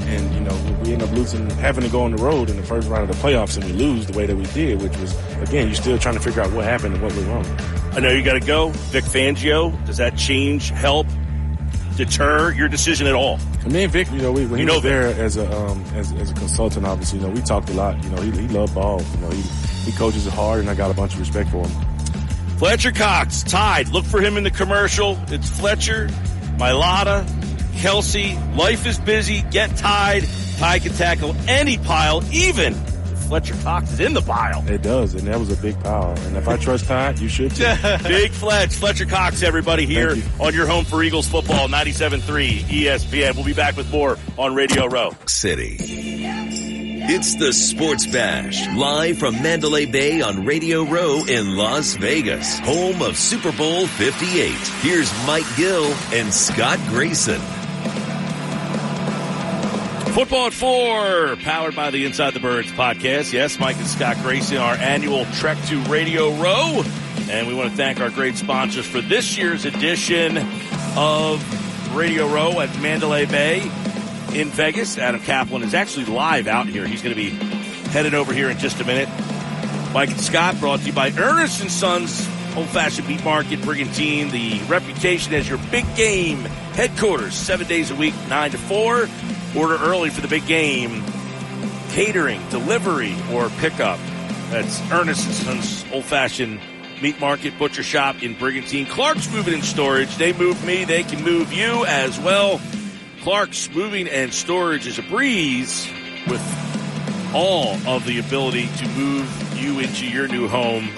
and 0.07 0.34
you 0.35 0.41
know, 0.41 0.81
we 0.84 0.93
end 0.93 1.01
up 1.01 1.11
losing, 1.11 1.49
having 1.49 1.84
to 1.84 1.89
go 1.89 2.03
on 2.03 2.15
the 2.15 2.22
road 2.22 2.49
in 2.49 2.57
the 2.57 2.64
first 2.64 2.88
round 2.88 3.10
of 3.10 3.15
the 3.15 3.22
playoffs, 3.27 3.57
and 3.57 3.65
we 3.65 3.73
lose 3.73 4.05
the 4.05 4.15
way 4.18 4.27
that 4.27 4.35
we 4.35 4.45
did, 4.53 4.81
which 4.81 4.95
was 4.97 5.14
again, 5.41 5.65
you're 5.68 5.76
still 5.76 5.97
trying 5.97 6.14
to 6.15 6.22
figure 6.22 6.41
out 6.43 6.51
what 6.53 6.64
happened 6.64 6.93
and 6.93 7.03
what 7.03 7.11
went 7.15 7.27
wrong. 7.27 7.45
I 7.93 7.99
know 7.99 8.10
you 8.10 8.23
got 8.23 8.34
to 8.34 8.39
go. 8.39 8.69
Vic 8.69 9.03
Fangio, 9.03 9.73
does 9.85 9.97
that 9.97 10.15
change, 10.15 10.69
help, 10.69 11.07
deter 11.95 12.51
your 12.53 12.68
decision 12.68 13.07
at 13.07 13.14
all? 13.14 13.39
Me 13.68 13.84
and 13.84 13.91
Vic, 13.91 14.11
you 14.11 14.22
know, 14.22 14.31
we, 14.31 14.41
when 14.45 14.51
You 14.51 14.57
he 14.57 14.65
know 14.65 14.73
was 14.76 14.84
there 14.84 15.07
as 15.07 15.38
a 15.38 15.51
um, 15.57 15.84
as, 15.95 16.11
as 16.14 16.30
a 16.30 16.34
consultant, 16.35 16.85
obviously, 16.85 17.19
you 17.19 17.26
know, 17.26 17.31
we 17.31 17.41
talked 17.41 17.69
a 17.69 17.73
lot. 17.73 18.01
You 18.03 18.10
know, 18.11 18.22
he, 18.22 18.31
he 18.31 18.47
loved 18.49 18.76
ball. 18.76 19.01
You 19.01 19.18
know, 19.22 19.30
he 19.31 19.41
he 19.41 19.91
coaches 19.93 20.27
hard, 20.27 20.60
and 20.60 20.69
I 20.69 20.76
got 20.76 20.91
a 20.91 20.93
bunch 20.93 21.14
of 21.14 21.19
respect 21.19 21.49
for 21.49 21.65
him. 21.68 21.88
Fletcher 22.57 22.91
Cox, 22.91 23.41
Tide. 23.43 23.89
Look 23.89 24.05
for 24.05 24.22
him 24.22 24.38
in 24.38 24.43
the 24.43 24.51
commercial. 24.51 25.18
It's 25.27 25.49
Fletcher, 25.49 26.10
Mailata, 26.57 27.25
Kelce. 27.73 28.57
Life 28.57 28.85
is 28.85 28.99
busy. 28.99 29.41
Get 29.51 29.75
Tide. 29.77 30.23
Tide 30.57 30.81
can 30.81 30.93
tackle 30.93 31.35
any 31.47 31.77
pile, 31.77 32.23
even 32.31 32.73
if 32.73 33.19
Fletcher 33.27 33.55
Cox 33.63 33.91
is 33.93 33.99
in 33.99 34.13
the 34.13 34.21
pile. 34.21 34.63
It 34.67 34.81
does, 34.81 35.15
and 35.15 35.27
that 35.27 35.39
was 35.39 35.51
a 35.51 35.61
big 35.61 35.80
pile. 35.81 36.15
And 36.25 36.38
if 36.38 36.47
I 36.47 36.57
trust 36.57 36.85
Tide, 36.85 37.19
you 37.19 37.27
should 37.27 37.55
too. 37.55 37.63
Big 38.03 38.31
Fletch, 38.31 38.75
Fletcher 38.75 39.05
Cox, 39.05 39.43
everybody 39.43 39.85
here 39.85 40.15
Thank 40.15 40.39
on 40.39 40.53
your 40.53 40.67
home 40.67 40.85
for 40.85 41.03
Eagles 41.03 41.27
football, 41.27 41.67
97.3 41.67 42.59
ESPN. 42.61 43.35
We'll 43.35 43.45
be 43.45 43.53
back 43.53 43.75
with 43.75 43.91
more 43.91 44.17
on 44.38 44.55
Radio 44.55 44.85
Row. 44.85 45.11
City. 45.25 45.77
It's 47.05 47.35
the 47.35 47.51
Sports 47.51 48.07
Bash, 48.07 48.65
live 48.77 49.17
from 49.17 49.43
Mandalay 49.43 49.85
Bay 49.85 50.21
on 50.21 50.45
Radio 50.45 50.84
Row 50.84 51.25
in 51.25 51.57
Las 51.57 51.95
Vegas, 51.95 52.59
home 52.59 53.01
of 53.01 53.17
Super 53.17 53.51
Bowl 53.51 53.88
58. 53.88 54.51
Here's 54.80 55.11
Mike 55.27 55.43
Gill 55.57 55.84
and 56.13 56.34
Scott 56.34 56.80
Grayson. 56.88 57.41
Football 60.13 60.47
at 60.47 60.53
four, 60.53 61.35
powered 61.43 61.75
by 61.75 61.89
the 61.89 62.05
Inside 62.05 62.35
the 62.35 62.39
Birds 62.39 62.71
podcast. 62.71 63.34
Yes, 63.34 63.59
Mike 63.59 63.75
and 63.75 63.88
Scott 63.88 64.15
Grayson, 64.21 64.55
our 64.55 64.75
annual 64.75 65.25
trek 65.34 65.57
to 65.65 65.80
Radio 65.81 66.34
Row. 66.38 66.84
And 67.30 67.49
we 67.49 67.53
want 67.53 67.69
to 67.69 67.75
thank 67.75 67.99
our 67.99 68.11
great 68.11 68.38
sponsors 68.38 68.85
for 68.85 69.01
this 69.01 69.38
year's 69.38 69.65
edition 69.65 70.38
of 70.95 71.93
Radio 71.93 72.27
Row 72.34 72.61
at 72.61 72.80
Mandalay 72.80 73.25
Bay 73.25 73.69
in 74.35 74.49
Vegas. 74.49 74.97
Adam 74.97 75.22
Caplan 75.22 75.64
is 75.64 75.73
actually 75.73 76.05
live 76.05 76.47
out 76.47 76.68
here. 76.68 76.85
He's 76.85 77.01
going 77.01 77.15
to 77.15 77.22
be 77.22 77.30
headed 77.89 78.14
over 78.14 78.34
here 78.34 78.49
in 78.49 78.57
just 78.57 78.80
a 78.81 78.85
minute. 78.85 79.10
Mike 79.93 80.10
and 80.10 80.19
Scott 80.19 80.60
brought 80.60 80.80
to 80.80 80.88
you 80.88 80.93
by 80.93 81.11
Ernest 81.11 81.61
and 81.61 81.72
Sons 81.72 82.27
Old 82.55 82.68
Fashioned 82.69 83.07
Meat 83.07 83.23
Market, 83.23 83.61
Brigantine, 83.61 84.30
the 84.30 84.60
reputation 84.68 85.34
as 85.34 85.47
your 85.47 85.60
big 85.72 85.85
game 85.95 86.39
headquarters, 86.73 87.34
seven 87.34 87.68
days 87.68 87.91
a 87.91 87.95
week, 87.95 88.14
nine 88.27 88.51
to 88.51 88.57
four. 88.57 89.07
Order 89.55 89.77
early 89.77 90.10
for 90.10 90.22
the 90.22 90.27
big 90.27 90.45
game. 90.47 91.03
Catering, 91.89 92.41
delivery, 92.49 93.15
or 93.31 93.49
pickup. 93.60 93.99
That's 94.49 94.81
Ernest 94.91 95.26
and 95.26 95.35
Sons 95.35 95.85
Old 95.91 96.05
Fashioned 96.05 96.60
Meat 97.01 97.19
Market, 97.19 97.57
Butcher 97.60 97.84
Shop 97.84 98.23
in 98.23 98.34
Brigantine. 98.35 98.85
Clark's 98.88 99.31
Moving 99.31 99.53
and 99.53 99.64
Storage. 99.64 100.15
They 100.18 100.34
move 100.34 100.64
me, 100.65 100.85
they 100.85 101.03
can 101.03 101.23
move 101.23 101.53
you 101.53 101.85
as 101.85 102.19
well. 102.19 102.60
Clark's 103.24 103.70
Moving 103.70 104.10
and 104.10 104.34
Storage 104.34 104.86
is 104.86 105.00
a 105.00 105.02
breeze 105.02 105.90
with 106.28 106.41
all 107.34 107.78
of 107.88 108.06
the 108.06 108.20
ability 108.20 108.68
to 108.68 108.88
move 108.90 109.54
you 109.58 109.80
into 109.80 110.06
your 110.06 110.28
new 110.28 110.50
home 110.50 110.90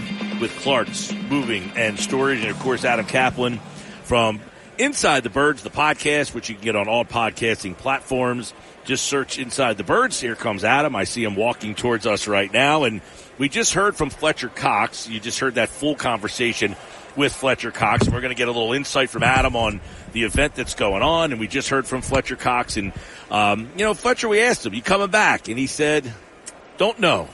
with 0.42 0.50
Clark's 0.62 1.14
Moving 1.30 1.72
and 1.76 2.00
Storage. 2.00 2.40
And 2.40 2.50
of 2.50 2.58
course, 2.58 2.84
Adam 2.84 3.06
Caplan 3.06 3.60
from 4.06 4.42
Inside 4.80 5.22
the 5.22 5.30
Birds, 5.30 5.62
the 5.62 5.70
podcast, 5.70 6.34
which 6.34 6.50
you 6.50 6.56
can 6.56 6.64
get 6.64 6.76
on 6.76 6.88
all 6.88 7.06
podcasting 7.06 7.78
platforms. 7.78 8.56
Just 8.86 9.06
search 9.06 9.38
Inside 9.38 9.78
the 9.78 9.84
Birds. 9.84 10.20
Here 10.20 10.36
comes 10.36 10.64
Adam. 10.64 10.96
I 10.96 11.04
see 11.04 11.24
him 11.24 11.36
walking 11.36 11.76
towards 11.76 12.08
us 12.08 12.28
right 12.28 12.52
now. 12.52 12.86
And 12.86 13.02
we 13.38 13.50
just 13.50 13.76
heard 13.76 13.96
from 13.96 14.10
Fletcher 14.10 14.50
Cox. 14.50 15.08
You 15.08 15.20
just 15.20 15.38
heard 15.38 15.56
that 15.56 15.70
full 15.70 15.94
conversation 15.94 16.76
with 17.16 17.34
Fletcher 17.34 17.72
Cox. 17.72 18.06
We're 18.08 18.22
going 18.22 18.34
to 18.34 18.38
get 18.38 18.48
a 18.48 18.52
little 18.52 18.74
insight 18.74 19.10
from 19.10 19.24
Adam 19.24 19.56
on 19.56 19.82
the 20.14 20.24
event 20.24 20.56
that's 20.56 20.74
going 20.76 21.02
on. 21.02 21.32
And 21.32 21.40
we 21.40 21.48
just 21.48 21.70
heard 21.70 21.86
from 21.88 22.02
Fletcher 22.02 22.36
Cox. 22.36 22.78
And, 22.78 22.94
um, 23.32 23.70
you 23.78 23.86
know, 23.86 23.94
Fletcher, 23.94 24.28
we 24.28 24.42
asked 24.42 24.66
him, 24.66 24.74
you 24.74 24.82
coming 24.82 25.10
back? 25.10 25.48
And 25.48 25.58
he 25.58 25.68
said, 25.68 26.12
don't 26.78 27.00
know. 27.00 27.30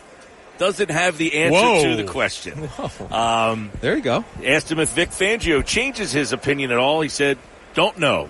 Doesn't 0.58 0.91
have 0.91 1.18
the 1.18 1.34
answer 1.36 1.56
Whoa. 1.60 1.84
to 1.84 1.95
the 1.95 2.10
question. 2.12 2.70
Um, 3.12 3.72
There 3.82 3.95
you 3.95 4.03
go. 4.03 4.24
asked 4.45 4.72
him 4.72 4.80
if 4.80 4.90
Vic 4.90 5.10
Fangio 5.10 5.66
changes 5.66 6.12
his 6.12 6.34
opinion 6.34 6.72
at 6.72 6.78
all. 6.78 7.02
He 7.02 7.10
said, 7.10 7.38
don't 7.74 7.98
know. 7.98 8.30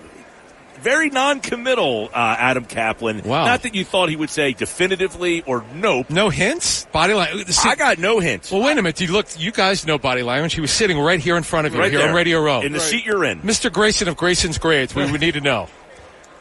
Very 0.82 1.10
non-committal, 1.10 2.10
uh, 2.12 2.36
Adam 2.38 2.64
Caplan. 2.64 3.24
Wow. 3.24 3.44
Not 3.44 3.62
that 3.62 3.74
you 3.74 3.84
thought 3.84 4.08
he 4.08 4.16
would 4.16 4.30
say 4.30 4.52
definitively 4.52 5.42
or 5.42 5.64
nope. 5.74 6.10
No 6.10 6.28
hints? 6.28 6.84
Body 6.86 7.14
language. 7.14 7.46
I 7.64 7.74
got 7.76 7.98
no 7.98 8.18
hints. 8.20 8.50
Well, 8.50 8.62
wait 8.62 8.72
a 8.72 8.82
minute. 8.82 9.00
You 9.00 9.12
look. 9.12 9.26
You 9.38 9.52
guys 9.52 9.86
know 9.86 9.98
body 9.98 10.22
language. 10.22 10.54
He 10.54 10.60
was 10.60 10.70
sitting 10.72 10.98
right 10.98 11.20
here 11.20 11.36
in 11.36 11.42
front 11.42 11.66
of 11.66 11.74
you, 11.74 11.80
right 11.80 11.90
here 11.90 12.00
there 12.00 12.08
on 12.10 12.14
Radio 12.14 12.42
Row. 12.42 12.60
in 12.62 12.72
the 12.72 12.80
seat 12.80 13.04
you're 13.06 13.24
in. 13.24 13.40
Mr. 13.42 13.72
Grayson 13.72 14.08
of 14.08 14.16
Grayson's 14.16 14.58
Grades. 14.58 14.94
We 14.94 15.10
would 15.10 15.20
need 15.20 15.34
to 15.34 15.40
know. 15.40 15.68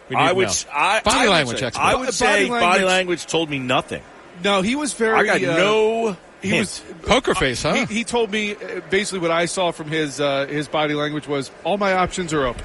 We 0.09 0.15
need 0.17 0.21
I 0.23 0.27
to 0.29 0.33
would, 0.35 0.47
know. 0.47 0.53
I, 0.73 0.99
body 1.01 1.17
I 1.17 1.23
would 1.23 1.29
language 1.31 1.59
say, 1.59 1.65
expert. 1.67 1.81
I 1.83 1.91
Body 1.93 2.05
would 2.05 2.13
say 2.13 2.47
body 2.49 2.49
language- 2.65 2.83
language 2.85 3.25
told 3.27 3.49
me 3.49 3.59
nothing. 3.59 4.01
No, 4.43 4.61
he 4.61 4.75
was 4.75 4.93
very. 4.93 5.15
I 5.17 5.23
got 5.23 5.43
uh, 5.43 5.55
no 5.57 6.17
He 6.41 6.49
hints. 6.49 6.83
was 6.87 6.95
Poker 7.03 7.35
face, 7.35 7.61
huh? 7.63 7.85
He, 7.85 7.93
he 7.99 8.03
told 8.03 8.31
me 8.31 8.55
uh, 8.55 8.81
basically 8.89 9.19
what 9.19 9.31
I 9.31 9.45
saw 9.45 9.71
from 9.71 9.87
his 9.87 10.19
uh, 10.19 10.47
his 10.47 10.67
body 10.67 10.95
language 10.95 11.27
was 11.27 11.51
all 11.63 11.77
my 11.77 11.93
options 11.93 12.33
are 12.33 12.45
open, 12.47 12.63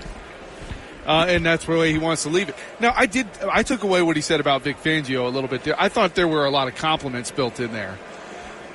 uh, 1.06 1.26
and 1.28 1.46
that's 1.46 1.64
the 1.64 1.72
way 1.76 1.92
he 1.92 1.98
wants 1.98 2.24
to 2.24 2.28
leave 2.28 2.48
it. 2.48 2.54
Now, 2.80 2.92
I 2.96 3.06
did 3.06 3.26
I 3.50 3.62
took 3.62 3.82
away 3.82 4.02
what 4.02 4.16
he 4.16 4.22
said 4.22 4.40
about 4.40 4.62
Vic 4.62 4.76
Fangio 4.82 5.24
a 5.26 5.28
little 5.28 5.48
bit 5.48 5.64
there. 5.64 5.80
I 5.80 5.88
thought 5.88 6.14
there 6.14 6.28
were 6.28 6.44
a 6.44 6.50
lot 6.50 6.68
of 6.68 6.74
compliments 6.74 7.30
built 7.30 7.60
in 7.60 7.72
there 7.72 7.96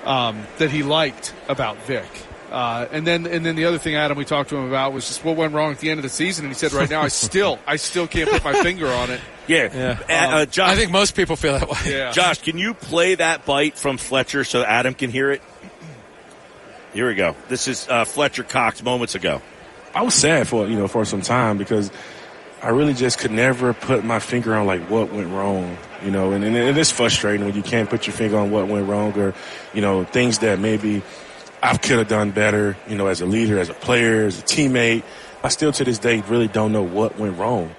um, 0.06 0.44
that 0.58 0.72
he 0.72 0.84
liked 0.84 1.34
about 1.48 1.78
Vic. 1.84 2.06
Uh, 2.52 2.86
and 2.92 3.08
then 3.08 3.26
and 3.28 3.46
then 3.46 3.56
the 3.56 3.64
other 3.64 3.78
thing, 3.78 3.96
Adam, 3.96 4.18
we 4.18 4.26
talked 4.26 4.50
to 4.50 4.58
him 4.58 4.68
about 4.68 4.92
was 4.92 5.08
just 5.08 5.24
what 5.24 5.38
went 5.38 5.54
wrong 5.54 5.72
at 5.72 5.80
the 5.80 5.90
end 5.90 6.00
of 6.00 6.04
the 6.04 6.10
season, 6.10 6.44
and 6.44 6.54
he 6.54 6.58
said, 6.60 6.74
right 6.74 6.90
now, 6.90 7.02
I 7.02 7.08
still 7.28 7.60
I 7.66 7.78
still 7.78 8.08
can't 8.08 8.30
put 8.30 8.44
my 8.44 8.54
finger 8.62 8.88
on 8.92 9.10
it. 9.10 9.22
Yeah, 9.48 9.98
Uh, 10.10 10.14
uh, 10.14 10.46
Josh. 10.46 10.70
I 10.70 10.76
think 10.76 10.92
most 10.92 11.16
people 11.16 11.38
feel 11.38 11.58
that 11.58 11.70
way. 11.70 11.78
Yeah. 11.98 12.12
Josh, 12.12 12.42
can 12.42 12.58
you 12.58 12.74
play 12.74 13.16
that 13.16 13.46
bite 13.46 13.78
from 13.78 13.98
Fletcher 13.98 14.44
so 14.44 14.64
Adam 14.64 14.94
can 14.94 15.12
hear 15.12 15.32
it? 15.32 15.42
Here 16.94 17.08
we 17.08 17.16
go. 17.16 17.36
This 17.48 17.70
is 17.70 17.88
uh, 17.88 18.04
Fletcher 18.04 18.44
Cox 18.44 18.84
moments 18.84 19.16
ago. 19.16 19.42
I 19.96 20.02
was 20.04 20.14
sad 20.14 20.46
for 20.48 20.68
you 20.68 20.78
know 20.78 20.90
for 20.90 21.06
some 21.06 21.22
time 21.22 21.58
because 21.58 21.90
I 22.64 22.70
really 22.70 22.94
just 22.94 23.18
could 23.18 23.32
never 23.32 23.74
put 23.74 24.04
my 24.04 24.20
finger 24.20 24.56
on 24.56 24.68
like 24.68 24.82
what 24.90 25.12
went 25.12 25.30
wrong, 25.30 25.78
you 26.04 26.12
know, 26.12 26.32
and, 26.32 26.44
and 26.44 26.56
it 26.56 26.78
is 26.78 26.92
frustrating 26.92 27.46
when 27.46 27.56
you 27.56 27.64
can't 27.64 27.90
put 27.90 28.06
your 28.06 28.14
finger 28.14 28.38
on 28.38 28.52
what 28.52 28.68
went 28.68 28.88
wrong 28.88 29.18
or 29.18 29.34
you 29.74 29.82
know 29.82 30.04
things 30.04 30.40
that 30.40 30.60
maybe 30.60 31.02
I 31.64 31.78
could 31.78 32.00
have 32.00 32.08
done 32.08 32.32
better, 32.32 32.78
you 32.88 32.96
know, 32.96 33.08
as 33.08 33.22
a 33.22 33.26
leader, 33.26 33.60
as 33.60 33.70
a 33.70 33.74
player, 33.74 34.26
as 34.26 34.40
a 34.40 34.44
teammate. 34.44 35.04
I 35.44 35.50
still 35.50 35.72
to 35.72 35.84
this 35.84 36.00
day 36.00 36.22
really 36.22 36.48
don't 36.48 36.72
know 36.72 36.84
what 36.84 37.18
went 37.18 37.38
wrong. 37.38 37.74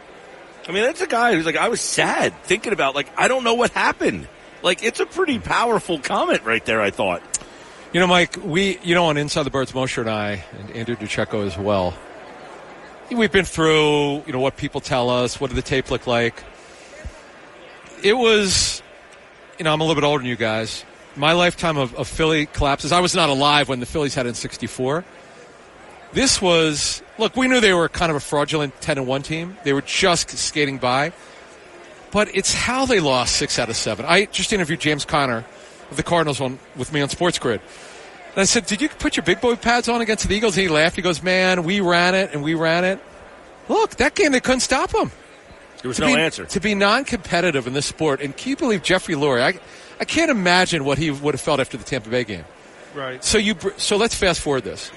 I 0.68 0.72
mean, 0.72 0.84
that's 0.84 1.00
a 1.00 1.06
guy 1.06 1.34
who's 1.34 1.46
like, 1.46 1.56
I 1.56 1.68
was 1.68 1.80
sad 1.80 2.32
thinking 2.44 2.72
about, 2.72 2.94
like, 2.94 3.09
I 3.16 3.26
don't 3.26 3.42
know 3.42 3.54
what 3.54 3.70
happened. 3.72 4.28
Like, 4.62 4.84
it's 4.84 5.00
a 5.00 5.06
pretty 5.06 5.40
powerful 5.40 5.98
comment 5.98 6.44
right 6.44 6.64
there, 6.64 6.80
I 6.80 6.90
thought. 6.90 7.22
You 7.92 8.00
know, 8.00 8.06
Mike, 8.06 8.36
we, 8.42 8.78
you 8.82 8.94
know, 8.94 9.06
on 9.06 9.16
Inside 9.16 9.42
the 9.42 9.50
Birds, 9.50 9.74
Mosher 9.74 10.02
and 10.02 10.10
I, 10.10 10.44
and 10.59 10.70
Andrew 10.70 10.94
DiCecco 10.94 11.44
as 11.44 11.59
well, 11.59 11.94
we've 13.18 13.32
been 13.32 13.44
through, 13.44 14.22
you 14.26 14.32
know, 14.32 14.40
what 14.40 14.56
people 14.56 14.80
tell 14.80 15.10
us, 15.10 15.40
what 15.40 15.48
did 15.48 15.56
the 15.56 15.62
tape 15.62 15.90
look 15.90 16.06
like. 16.06 16.43
It 18.02 18.14
was, 18.14 18.82
you 19.59 19.64
know, 19.64 19.72
I'm 19.72 19.80
a 19.80 19.84
little 19.84 20.01
bit 20.01 20.06
older 20.06 20.22
than 20.22 20.28
you 20.28 20.36
guys. 20.36 20.84
My 21.16 21.32
lifetime 21.32 21.76
of, 21.76 21.94
of 21.94 22.09
Philly 22.09 22.47
collapses. 22.47 22.93
I 22.93 23.01
was 23.01 23.14
not 23.14 23.28
alive 23.28 23.68
when 23.68 23.80
the 23.80 23.86
Phillies 23.86 24.14
had 24.14 24.26
in 24.26 24.34
64. 24.34 25.05
This 26.12 26.43
was, 26.43 27.02
look, 27.18 27.36
we 27.36 27.48
knew 27.48 27.60
they 27.60 27.74
were 27.74 27.89
kind 27.89 28.10
of 28.10 28.16
a 28.16 28.20
fraudulent 28.20 28.80
10 28.80 28.98
and 28.98 29.06
1 29.06 29.22
team. 29.22 29.56
They 29.64 29.72
were 29.72 29.82
just 29.82 30.30
skating 30.30 30.78
by. 30.78 31.12
But 32.10 32.34
it's 32.36 32.52
how 32.52 32.84
they 32.84 33.01
lost 33.01 33.36
six 33.36 33.59
out 33.59 33.70
of 33.70 33.76
seven. 33.76 34.05
I 34.06 34.26
just 34.26 34.52
interviewed 34.52 34.80
James 34.80 35.05
Conner 35.05 35.44
of 35.90 35.97
the 35.97 36.02
Cardinals 36.02 36.40
on, 36.40 36.59
with 36.76 36.93
me 36.93 37.01
on 37.01 37.09
Sports 37.09 37.39
Grid. 37.39 37.60
And 38.32 38.40
I 38.40 38.44
said, 38.44 38.66
Did 38.66 38.80
you 38.80 38.88
put 38.88 39.16
your 39.16 39.24
big 39.24 39.40
boy 39.40 39.56
pads 39.56 39.88
on 39.88 40.00
against 40.00 40.26
the 40.26 40.34
Eagles? 40.34 40.56
And 40.56 40.62
he 40.62 40.68
laughed. 40.68 40.96
He 40.96 41.02
goes, 41.02 41.22
Man, 41.22 41.64
we 41.64 41.80
ran 41.80 42.14
it 42.14 42.32
and 42.32 42.42
we 42.42 42.54
ran 42.54 42.84
it. 42.84 42.98
Look, 43.68 43.96
that 43.96 44.14
game, 44.14 44.32
they 44.32 44.40
couldn't 44.40 44.60
stop 44.60 44.90
them. 44.90 45.10
There 45.82 45.88
was 45.88 45.96
to 45.96 46.02
no 46.02 46.14
be, 46.14 46.20
answer. 46.20 46.44
To 46.46 46.60
be 46.60 46.74
non 46.74 47.04
competitive 47.04 47.66
in 47.66 47.72
this 47.72 47.86
sport, 47.86 48.20
and 48.20 48.36
can 48.36 48.50
you 48.50 48.56
believe 48.56 48.82
Jeffrey 48.82 49.14
Lurie? 49.14 49.42
I, 49.42 49.59
I 50.00 50.04
can't 50.04 50.30
imagine 50.30 50.84
what 50.84 50.96
he 50.96 51.10
would 51.10 51.34
have 51.34 51.40
felt 51.40 51.60
after 51.60 51.76
the 51.76 51.84
Tampa 51.84 52.09
Bay 52.09 52.24
game. 52.24 52.44
Right. 52.94 53.22
So 53.22 53.38
you 53.38 53.54
br- 53.54 53.70
so 53.76 53.96
let's 53.96 54.14
fast 54.14 54.40
forward 54.40 54.62
this. 54.62 54.90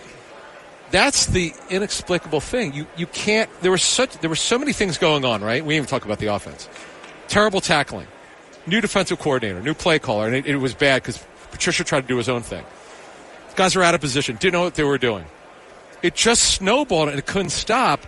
That's 0.92 1.26
the 1.26 1.54
inexplicable 1.70 2.40
thing. 2.40 2.74
You 2.74 2.86
you 2.96 3.08
can't. 3.08 3.50
There 3.62 3.72
were 3.72 3.78
such 3.80 4.18
there 4.20 4.30
were 4.30 4.36
so 4.36 4.60
many 4.60 4.74
things 4.74 4.98
going 4.98 5.26
on. 5.26 5.44
Right. 5.44 5.64
We 5.64 5.74
didn't 5.74 5.86
even 5.86 5.90
talk 5.90 6.06
about 6.06 6.20
the 6.20 6.28
offense. 6.28 6.70
Terrible 7.28 7.62
tackling. 7.62 8.08
New 8.68 8.80
defensive 8.80 9.20
coordinator. 9.20 9.62
New 9.62 9.74
play 9.74 9.98
caller, 9.98 10.28
and 10.28 10.36
it, 10.36 10.46
it 10.46 10.58
was 10.58 10.76
bad 10.76 11.02
because 11.02 11.24
Patricia 11.52 11.84
tried 11.84 12.02
to 12.02 12.08
do 12.08 12.18
his 12.18 12.30
own 12.30 12.42
thing. 12.42 12.64
Guys 13.56 13.76
were 13.76 13.84
out 13.84 13.96
of 13.96 14.02
position. 14.02 14.36
Didn't 14.36 14.54
know 14.54 14.64
what 14.64 14.76
they 14.76 14.84
were 14.84 14.98
doing. 14.98 15.26
It 16.02 16.16
just 16.16 16.56
snowballed 16.56 17.10
and 17.10 17.18
it 17.18 17.26
couldn't 17.26 17.50
stop. 17.50 18.02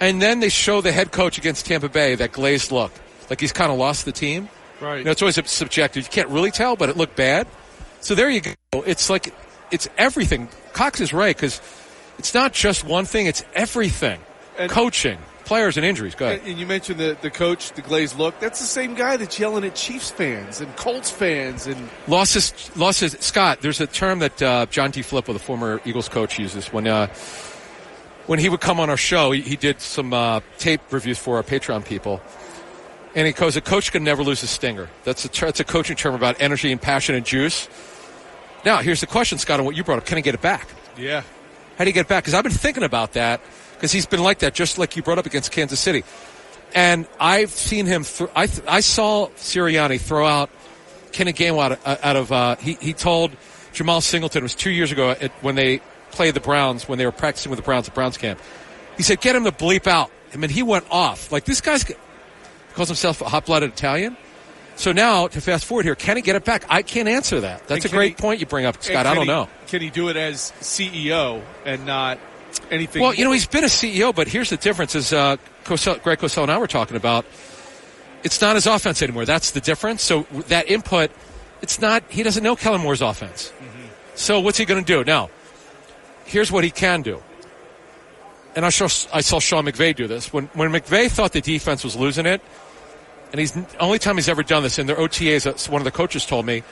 And 0.00 0.20
then 0.20 0.40
they 0.40 0.48
show 0.48 0.80
the 0.80 0.92
head 0.92 1.12
coach 1.12 1.38
against 1.38 1.66
Tampa 1.66 1.88
Bay 1.88 2.14
that 2.16 2.32
glazed 2.32 2.70
look, 2.72 2.92
like 3.30 3.40
he's 3.40 3.52
kind 3.52 3.70
of 3.72 3.78
lost 3.78 4.04
the 4.04 4.12
team. 4.12 4.48
Right. 4.80 4.98
You 4.98 5.04
know, 5.04 5.10
it's 5.10 5.22
always 5.22 5.38
subjective. 5.50 6.04
You 6.04 6.10
can't 6.10 6.28
really 6.28 6.50
tell, 6.50 6.76
but 6.76 6.88
it 6.88 6.96
looked 6.96 7.16
bad. 7.16 7.46
So 8.00 8.14
there 8.14 8.28
you 8.28 8.42
go. 8.42 8.82
It's 8.86 9.08
like 9.08 9.32
it's 9.70 9.88
everything. 9.96 10.48
Cox 10.74 11.00
is 11.00 11.12
right 11.12 11.34
because 11.34 11.60
it's 12.18 12.34
not 12.34 12.52
just 12.52 12.84
one 12.84 13.06
thing; 13.06 13.26
it's 13.26 13.42
everything. 13.54 14.20
And- 14.58 14.70
Coaching, 14.70 15.18
players, 15.46 15.76
and 15.76 15.86
injuries. 15.86 16.14
Go 16.14 16.26
ahead. 16.26 16.42
And, 16.44 16.58
you 16.58 16.66
mentioned 16.66 17.00
the, 17.00 17.16
the 17.22 17.30
coach, 17.30 17.72
the 17.72 17.82
glazed 17.82 18.18
look. 18.18 18.38
That's 18.40 18.60
the 18.60 18.66
same 18.66 18.94
guy 18.94 19.16
that's 19.16 19.38
yelling 19.38 19.64
at 19.64 19.74
Chiefs 19.74 20.10
fans 20.10 20.60
and 20.60 20.74
Colts 20.76 21.10
fans 21.10 21.66
and 21.66 21.88
Lost 22.06 22.34
his, 22.34 22.76
lost 22.76 23.00
his, 23.00 23.16
Scott, 23.20 23.60
there's 23.62 23.80
a 23.80 23.86
term 23.86 24.18
that 24.18 24.42
uh, 24.42 24.66
John 24.66 24.92
DeFilippo, 24.92 25.32
the 25.32 25.38
former 25.38 25.80
Eagles 25.86 26.08
coach, 26.08 26.38
uses 26.38 26.72
when 26.72 26.86
uh, 26.86 27.06
when 28.26 28.38
he 28.38 28.48
would 28.48 28.60
come 28.60 28.80
on 28.80 28.90
our 28.90 28.96
show. 28.96 29.30
He, 29.30 29.40
he 29.40 29.56
did 29.56 29.80
some 29.80 30.12
uh, 30.12 30.40
tape 30.58 30.80
reviews 30.90 31.18
for 31.18 31.36
our 31.36 31.42
Patreon 31.42 31.84
people. 31.84 32.20
And 33.14 33.26
he 33.26 33.32
goes, 33.32 33.56
a 33.56 33.62
coach 33.62 33.92
can 33.92 34.04
never 34.04 34.22
lose 34.22 34.42
a 34.42 34.46
stinger. 34.46 34.90
That's 35.04 35.24
a, 35.24 35.28
ter- 35.28 35.46
that's 35.46 35.60
a 35.60 35.64
coaching 35.64 35.96
term 35.96 36.14
about 36.14 36.36
energy 36.38 36.70
and 36.70 36.82
passion 36.82 37.14
and 37.14 37.24
juice. 37.24 37.66
Now, 38.64 38.78
here's 38.78 39.00
the 39.00 39.06
question, 39.06 39.38
Scott, 39.38 39.58
on 39.58 39.64
what 39.64 39.74
you 39.74 39.84
brought 39.84 39.98
up. 39.98 40.06
Can 40.06 40.18
he 40.18 40.22
get 40.22 40.34
it 40.34 40.42
back? 40.42 40.68
yeah. 40.98 41.22
How 41.78 41.84
do 41.84 41.90
you 41.90 41.94
get 41.94 42.06
it 42.06 42.08
back? 42.08 42.24
Because 42.24 42.32
I've 42.32 42.42
been 42.42 42.52
thinking 42.52 42.82
about 42.84 43.12
that 43.12 43.42
because 43.76 43.92
he's 43.92 44.06
been 44.06 44.22
like 44.22 44.40
that, 44.40 44.54
just 44.54 44.78
like 44.78 44.96
you 44.96 45.02
brought 45.02 45.18
up 45.18 45.26
against 45.26 45.52
Kansas 45.52 45.78
City. 45.80 46.04
And 46.74 47.06
I've 47.20 47.50
seen 47.50 47.86
him. 47.86 48.04
Th- 48.04 48.28
I 48.34 48.46
th- 48.46 48.66
I 48.68 48.80
saw 48.80 49.28
Sirianni 49.36 50.00
throw 50.00 50.26
out 50.26 50.50
Kenny 51.12 51.32
Gainwell 51.32 51.62
out 51.62 51.72
of. 51.72 51.86
Out 52.04 52.16
of 52.16 52.32
uh, 52.32 52.56
he 52.56 52.74
he 52.80 52.92
told 52.92 53.32
Jamal 53.72 54.00
Singleton 54.00 54.40
it 54.40 54.42
was 54.42 54.54
two 54.54 54.70
years 54.70 54.92
ago 54.92 55.10
at, 55.10 55.30
when 55.42 55.54
they 55.54 55.80
played 56.10 56.34
the 56.34 56.40
Browns 56.40 56.88
when 56.88 56.98
they 56.98 57.06
were 57.06 57.12
practicing 57.12 57.50
with 57.50 57.58
the 57.58 57.62
Browns 57.62 57.88
at 57.88 57.94
Browns 57.94 58.16
camp. 58.18 58.40
He 58.96 59.02
said, 59.02 59.20
"Get 59.20 59.36
him 59.36 59.44
to 59.44 59.52
bleep 59.52 59.86
out." 59.86 60.10
I 60.34 60.38
mean, 60.38 60.50
he 60.50 60.62
went 60.62 60.84
off 60.90 61.30
like 61.32 61.44
this 61.44 61.60
guy's 61.60 61.84
calls 62.74 62.88
himself 62.88 63.22
a 63.22 63.28
hot-blooded 63.28 63.70
Italian. 63.72 64.16
So 64.74 64.92
now 64.92 65.28
to 65.28 65.40
fast 65.40 65.64
forward 65.64 65.86
here, 65.86 65.94
can 65.94 66.16
he 66.16 66.22
get 66.22 66.36
it 66.36 66.44
back? 66.44 66.66
I 66.68 66.82
can't 66.82 67.08
answer 67.08 67.40
that. 67.40 67.66
That's 67.68 67.86
And 67.86 67.94
a 67.94 67.96
great 67.96 68.16
he- 68.18 68.22
point 68.22 68.40
you 68.40 68.46
bring 68.46 68.66
up, 68.66 68.82
Scott. 68.82 69.06
I 69.06 69.14
don't 69.14 69.22
he- 69.24 69.28
know. 69.28 69.48
Can 69.68 69.80
he 69.80 69.88
do 69.88 70.08
it 70.10 70.16
as 70.16 70.52
CEO 70.60 71.42
and 71.64 71.86
not 71.86 72.18
anything? 72.70 73.02
Well, 73.02 73.14
you 73.14 73.24
know, 73.24 73.32
he's 73.32 73.46
been 73.46 73.64
a 73.64 73.68
CEO, 73.68 74.14
but 74.14 74.28
here's 74.28 74.50
the 74.50 74.56
difference: 74.56 74.94
is 74.94 75.12
uh, 75.12 75.36
Cosell, 75.64 76.02
Greg 76.02 76.18
Cosell 76.18 76.42
and 76.42 76.52
I 76.52 76.58
were 76.58 76.66
talking 76.66 76.96
about. 76.96 77.26
It's 78.24 78.40
not 78.40 78.56
his 78.56 78.66
offense 78.66 79.02
anymore. 79.02 79.24
That's 79.24 79.52
the 79.52 79.60
difference. 79.60 80.02
So 80.02 80.22
that 80.48 80.68
input, 80.68 81.10
it's 81.62 81.80
not. 81.80 82.02
He 82.08 82.22
doesn't 82.22 82.42
know 82.42 82.56
Kellen 82.56 82.80
Moore's 82.80 83.02
offense. 83.02 83.52
So 84.14 84.40
what's 84.40 84.58
he 84.58 84.64
going 84.64 84.82
to 84.82 84.86
do 84.86 85.04
now? 85.04 85.30
Here's 86.24 86.50
what 86.50 86.64
he 86.64 86.70
can 86.70 87.02
do. 87.02 87.22
And 88.56 88.64
I 88.64 88.70
saw 88.70 88.86
I 89.12 89.20
saw 89.20 89.38
Sean 89.38 89.66
McVay 89.66 89.94
do 89.94 90.06
this 90.06 90.32
when 90.32 90.46
when 90.54 90.70
McVay 90.70 91.10
thought 91.10 91.32
the 91.32 91.40
defense 91.40 91.84
was 91.84 91.94
losing 91.94 92.26
it, 92.26 92.40
and 93.30 93.38
he's 93.38 93.56
only 93.78 93.98
time 93.98 94.16
he's 94.16 94.28
ever 94.28 94.42
done 94.42 94.62
this 94.62 94.78
in 94.78 94.86
their 94.86 94.96
OTAs. 94.96 95.68
One 95.68 95.80
of 95.80 95.84
the 95.84 95.90
coaches 95.90 96.24
told 96.24 96.46
me 96.46 96.62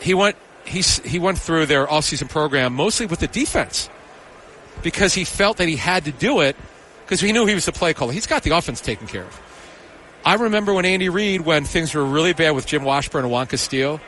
he 0.00 0.14
went 0.14 0.36
he's 0.66 0.98
he 0.98 1.18
went 1.18 1.38
through 1.38 1.66
their 1.66 1.86
offseason 1.86 2.28
program 2.28 2.74
mostly 2.74 3.06
with 3.06 3.20
the 3.20 3.28
defense 3.28 3.88
because 4.82 5.14
he 5.14 5.24
felt 5.24 5.56
that 5.58 5.68
he 5.68 5.76
had 5.76 6.04
to 6.04 6.12
do 6.12 6.40
it 6.40 6.56
because 7.04 7.20
he 7.20 7.32
knew 7.32 7.46
he 7.46 7.54
was 7.54 7.66
the 7.66 7.72
play 7.72 7.94
caller. 7.94 8.12
He's 8.12 8.26
got 8.26 8.42
the 8.42 8.50
offense 8.56 8.80
taken 8.80 9.06
care 9.06 9.22
of. 9.24 9.40
I 10.24 10.34
remember 10.34 10.74
when 10.74 10.84
Andy 10.84 11.08
Reid, 11.08 11.42
when 11.42 11.64
things 11.64 11.94
were 11.94 12.04
really 12.04 12.32
bad 12.32 12.50
with 12.50 12.66
Jim 12.66 12.82
Washburn 12.82 13.24
and 13.24 13.30
Juan 13.30 13.46
Castillo, 13.46 14.00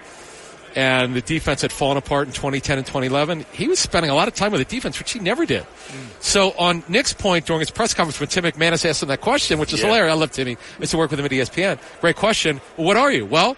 and 0.75 1.15
the 1.15 1.21
defense 1.21 1.63
had 1.63 1.73
fallen 1.73 1.97
apart 1.97 2.27
in 2.27 2.33
2010 2.33 2.79
and 2.79 2.87
2011, 2.87 3.47
he 3.53 3.69
was 3.69 3.79
spending 3.79 4.11
a 4.11 4.15
lot 4.15 4.29
of 4.29 4.35
time 4.35 4.53
with 4.53 4.61
the 4.61 4.65
defense, 4.77 4.99
which 4.99 5.13
he 5.13 5.19
never 5.21 5.47
did. 5.47 5.63
Mm. 5.63 6.23
So 6.23 6.51
on 6.59 6.83
Nick's 6.89 7.13
point 7.13 7.47
during 7.47 7.61
his 7.61 7.71
press 7.71 7.95
conference 7.95 8.21
when 8.21 8.29
Tim 8.29 8.45
McManus 8.45 8.85
asked 8.89 9.03
him 9.03 9.09
that 9.09 9.21
question, 9.21 9.59
which 9.59 9.73
is 9.73 9.81
Yeah. 9.81 9.87
hilarious. 9.87 10.13
I 10.13 10.17
love 10.17 10.33
Timmy. 10.33 10.53
I 10.57 10.81
used 10.81 10.91
to 10.91 10.99
work 10.99 11.11
with 11.11 11.21
him 11.21 11.27
at 11.27 11.33
ESPN. 11.33 11.79
Great 12.01 12.17
question. 12.17 12.61
Well, 12.77 12.87
what 12.87 12.97
are 12.97 13.11
you? 13.11 13.25
Well, 13.25 13.57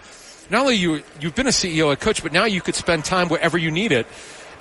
not 0.49 0.61
only 0.61 0.75
you 0.75 1.01
you've 1.19 1.35
been 1.35 1.47
a 1.47 1.51
CEO, 1.51 1.91
a 1.91 1.95
coach, 1.95 2.23
but 2.23 2.31
now 2.31 2.45
you 2.45 2.61
could 2.61 2.75
spend 2.75 3.05
time 3.05 3.27
wherever 3.27 3.57
you 3.57 3.71
need 3.71 3.91
it. 3.91 4.05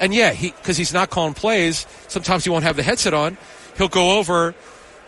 And 0.00 0.12
yeah, 0.14 0.32
he 0.32 0.50
because 0.50 0.76
he's 0.76 0.92
not 0.92 1.10
calling 1.10 1.34
plays. 1.34 1.86
Sometimes 2.08 2.42
he 2.44 2.50
won't 2.50 2.64
have 2.64 2.74
the 2.76 2.82
headset 2.82 3.14
on. 3.14 3.36
He'll 3.76 3.88
go 3.88 4.18
over 4.18 4.54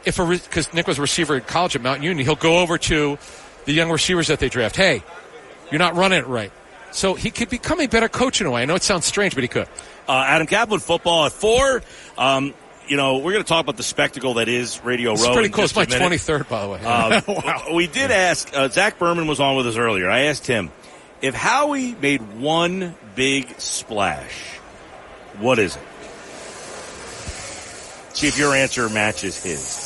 if 0.05 0.19
a 0.19 0.27
because 0.27 0.73
Nick 0.75 0.87
was 0.87 0.99
a 0.99 1.03
receiver 1.03 1.35
in 1.37 1.43
college 1.43 1.75
at 1.75 1.83
Mount 1.83 2.03
Union. 2.03 2.25
He'll 2.25 2.37
go 2.37 2.59
over 2.59 2.79
to 2.79 3.19
the 3.65 3.73
young 3.73 3.91
receivers 3.91 4.29
that 4.29 4.39
they 4.39 4.49
draft. 4.49 4.77
Hey, 4.77 5.03
you're 5.71 5.79
not 5.79 5.97
running 5.97 6.19
it 6.19 6.27
right. 6.27 6.53
So 6.91 7.15
he 7.15 7.31
could 7.31 7.49
become 7.49 7.81
a 7.81 7.87
better 7.87 8.09
coach 8.09 8.41
in 8.43 8.47
a 8.47 8.51
way. 8.51 8.61
I 8.63 8.65
know 8.67 8.75
it 8.75 8.83
sounds 8.83 9.07
strange, 9.07 9.35
but 9.35 9.43
he 9.43 9.49
could. 9.49 9.67
Uh, 10.07 10.25
Adam 10.27 10.47
Caplan, 10.47 10.83
football 10.83 11.25
at 11.25 11.33
four. 11.33 11.83
Um, 12.19 12.53
you 12.87 12.99
know, 12.99 13.19
we're 13.19 13.33
going 13.33 13.45
to 13.45 13.49
talk 13.49 13.63
about 13.63 13.79
the 13.79 13.83
spectacle 13.83 14.35
that 14.35 14.49
is 14.49 14.85
Radio 14.85 15.13
It's 15.13 15.23
Row. 15.27 15.33
pretty 15.33 15.49
cool. 15.49 15.65
It's 15.65 15.75
my 15.75 15.87
23rd, 15.87 16.49
by 16.51 16.63
the 16.63 16.69
way. 16.69 16.81
Uh, 16.85 17.61
We 17.75 17.87
did 17.87 18.11
ask, 18.11 18.51
uh, 18.55 18.69
Zach 18.69 18.99
Berman 18.99 19.27
was 19.27 19.41
on 19.41 19.57
with 19.57 19.67
us 19.67 19.77
earlier. 19.77 20.11
I 20.11 20.23
asked 20.25 20.47
him, 20.47 20.71
if 21.23 21.35
Howie 21.35 21.95
made 21.95 22.21
one 22.41 22.95
big 23.15 23.59
splash, 23.59 24.59
what 25.39 25.59
is 25.59 25.77
it? 25.77 25.83
See 28.15 28.29
if 28.29 28.39
your 28.39 28.55
answer 28.55 28.89
matches 28.89 29.43
his. 29.43 29.81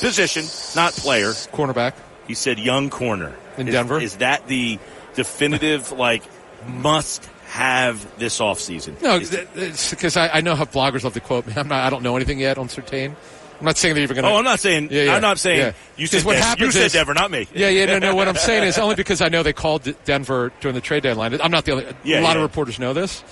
Position, 0.00 0.44
not 0.76 0.92
player. 0.92 1.28
Cornerback. 1.28 1.94
He 2.28 2.34
said 2.34 2.58
young 2.58 2.90
corner. 2.90 3.34
In 3.56 3.66
Is- 3.68 3.72
Denver? 3.74 3.98
Is 4.00 4.16
that 4.16 4.46
the 4.46 4.78
definitive, 5.14 5.90
like, 5.98 6.22
must 6.66 7.24
have 7.46 8.18
this 8.18 8.38
offseason? 8.40 9.00
No, 9.02 9.16
Is- 9.16 9.30
th- 9.30 9.48
it's 9.56 9.90
because 9.90 10.16
I, 10.16 10.28
I 10.28 10.40
know 10.42 10.54
how 10.54 10.64
bloggers 10.66 11.02
love 11.04 11.14
to 11.14 11.20
quote 11.20 11.46
me. 11.46 11.54
I'm 11.56 11.66
not, 11.68 11.82
I 11.82 11.90
don't 11.90 12.02
know 12.02 12.14
anything 12.16 12.38
yet 12.38 12.58
on 12.58 12.68
Certain. 12.68 13.16
I'm 13.58 13.64
not 13.66 13.76
saying 13.76 13.94
they're 13.94 14.04
even 14.04 14.14
going 14.16 14.24
to. 14.24 14.30
Oh, 14.30 14.36
I'm 14.36 14.44
not 14.44 14.58
saying. 14.60 14.88
Yeah, 14.90 15.02
yeah, 15.04 15.14
I'm 15.16 15.20
not 15.22 15.38
saying 15.38 15.58
yeah. 15.58 15.72
you 15.96 16.06
'Cause 16.06 16.20
said 16.20 16.24
what 16.24 16.32
Denver. 16.32 16.46
happens 16.46 16.74
You 16.74 16.80
said 16.82 16.92
Denver, 16.92 17.12
not 17.14 17.30
me. 17.30 17.46
Yeah, 17.54 17.68
yeah, 17.68 17.84
no, 17.86 17.98
no. 17.98 18.14
What 18.14 18.26
I'm 18.28 18.34
saying 18.36 18.64
is 18.64 18.78
only 18.78 18.94
because 18.94 19.20
I 19.20 19.28
know 19.28 19.42
they 19.42 19.52
called 19.52 19.86
Denver 20.06 20.50
during 20.60 20.74
the 20.74 20.80
trade 20.80 21.02
deadline. 21.02 21.38
I'm 21.42 21.50
not 21.50 21.66
the 21.66 21.72
only. 21.72 21.86
Yeah, 22.02 22.20
a 22.20 22.22
lot 22.22 22.36
of 22.36 22.42
reporters 22.42 22.78
know 22.78 22.94
this. 22.94 23.22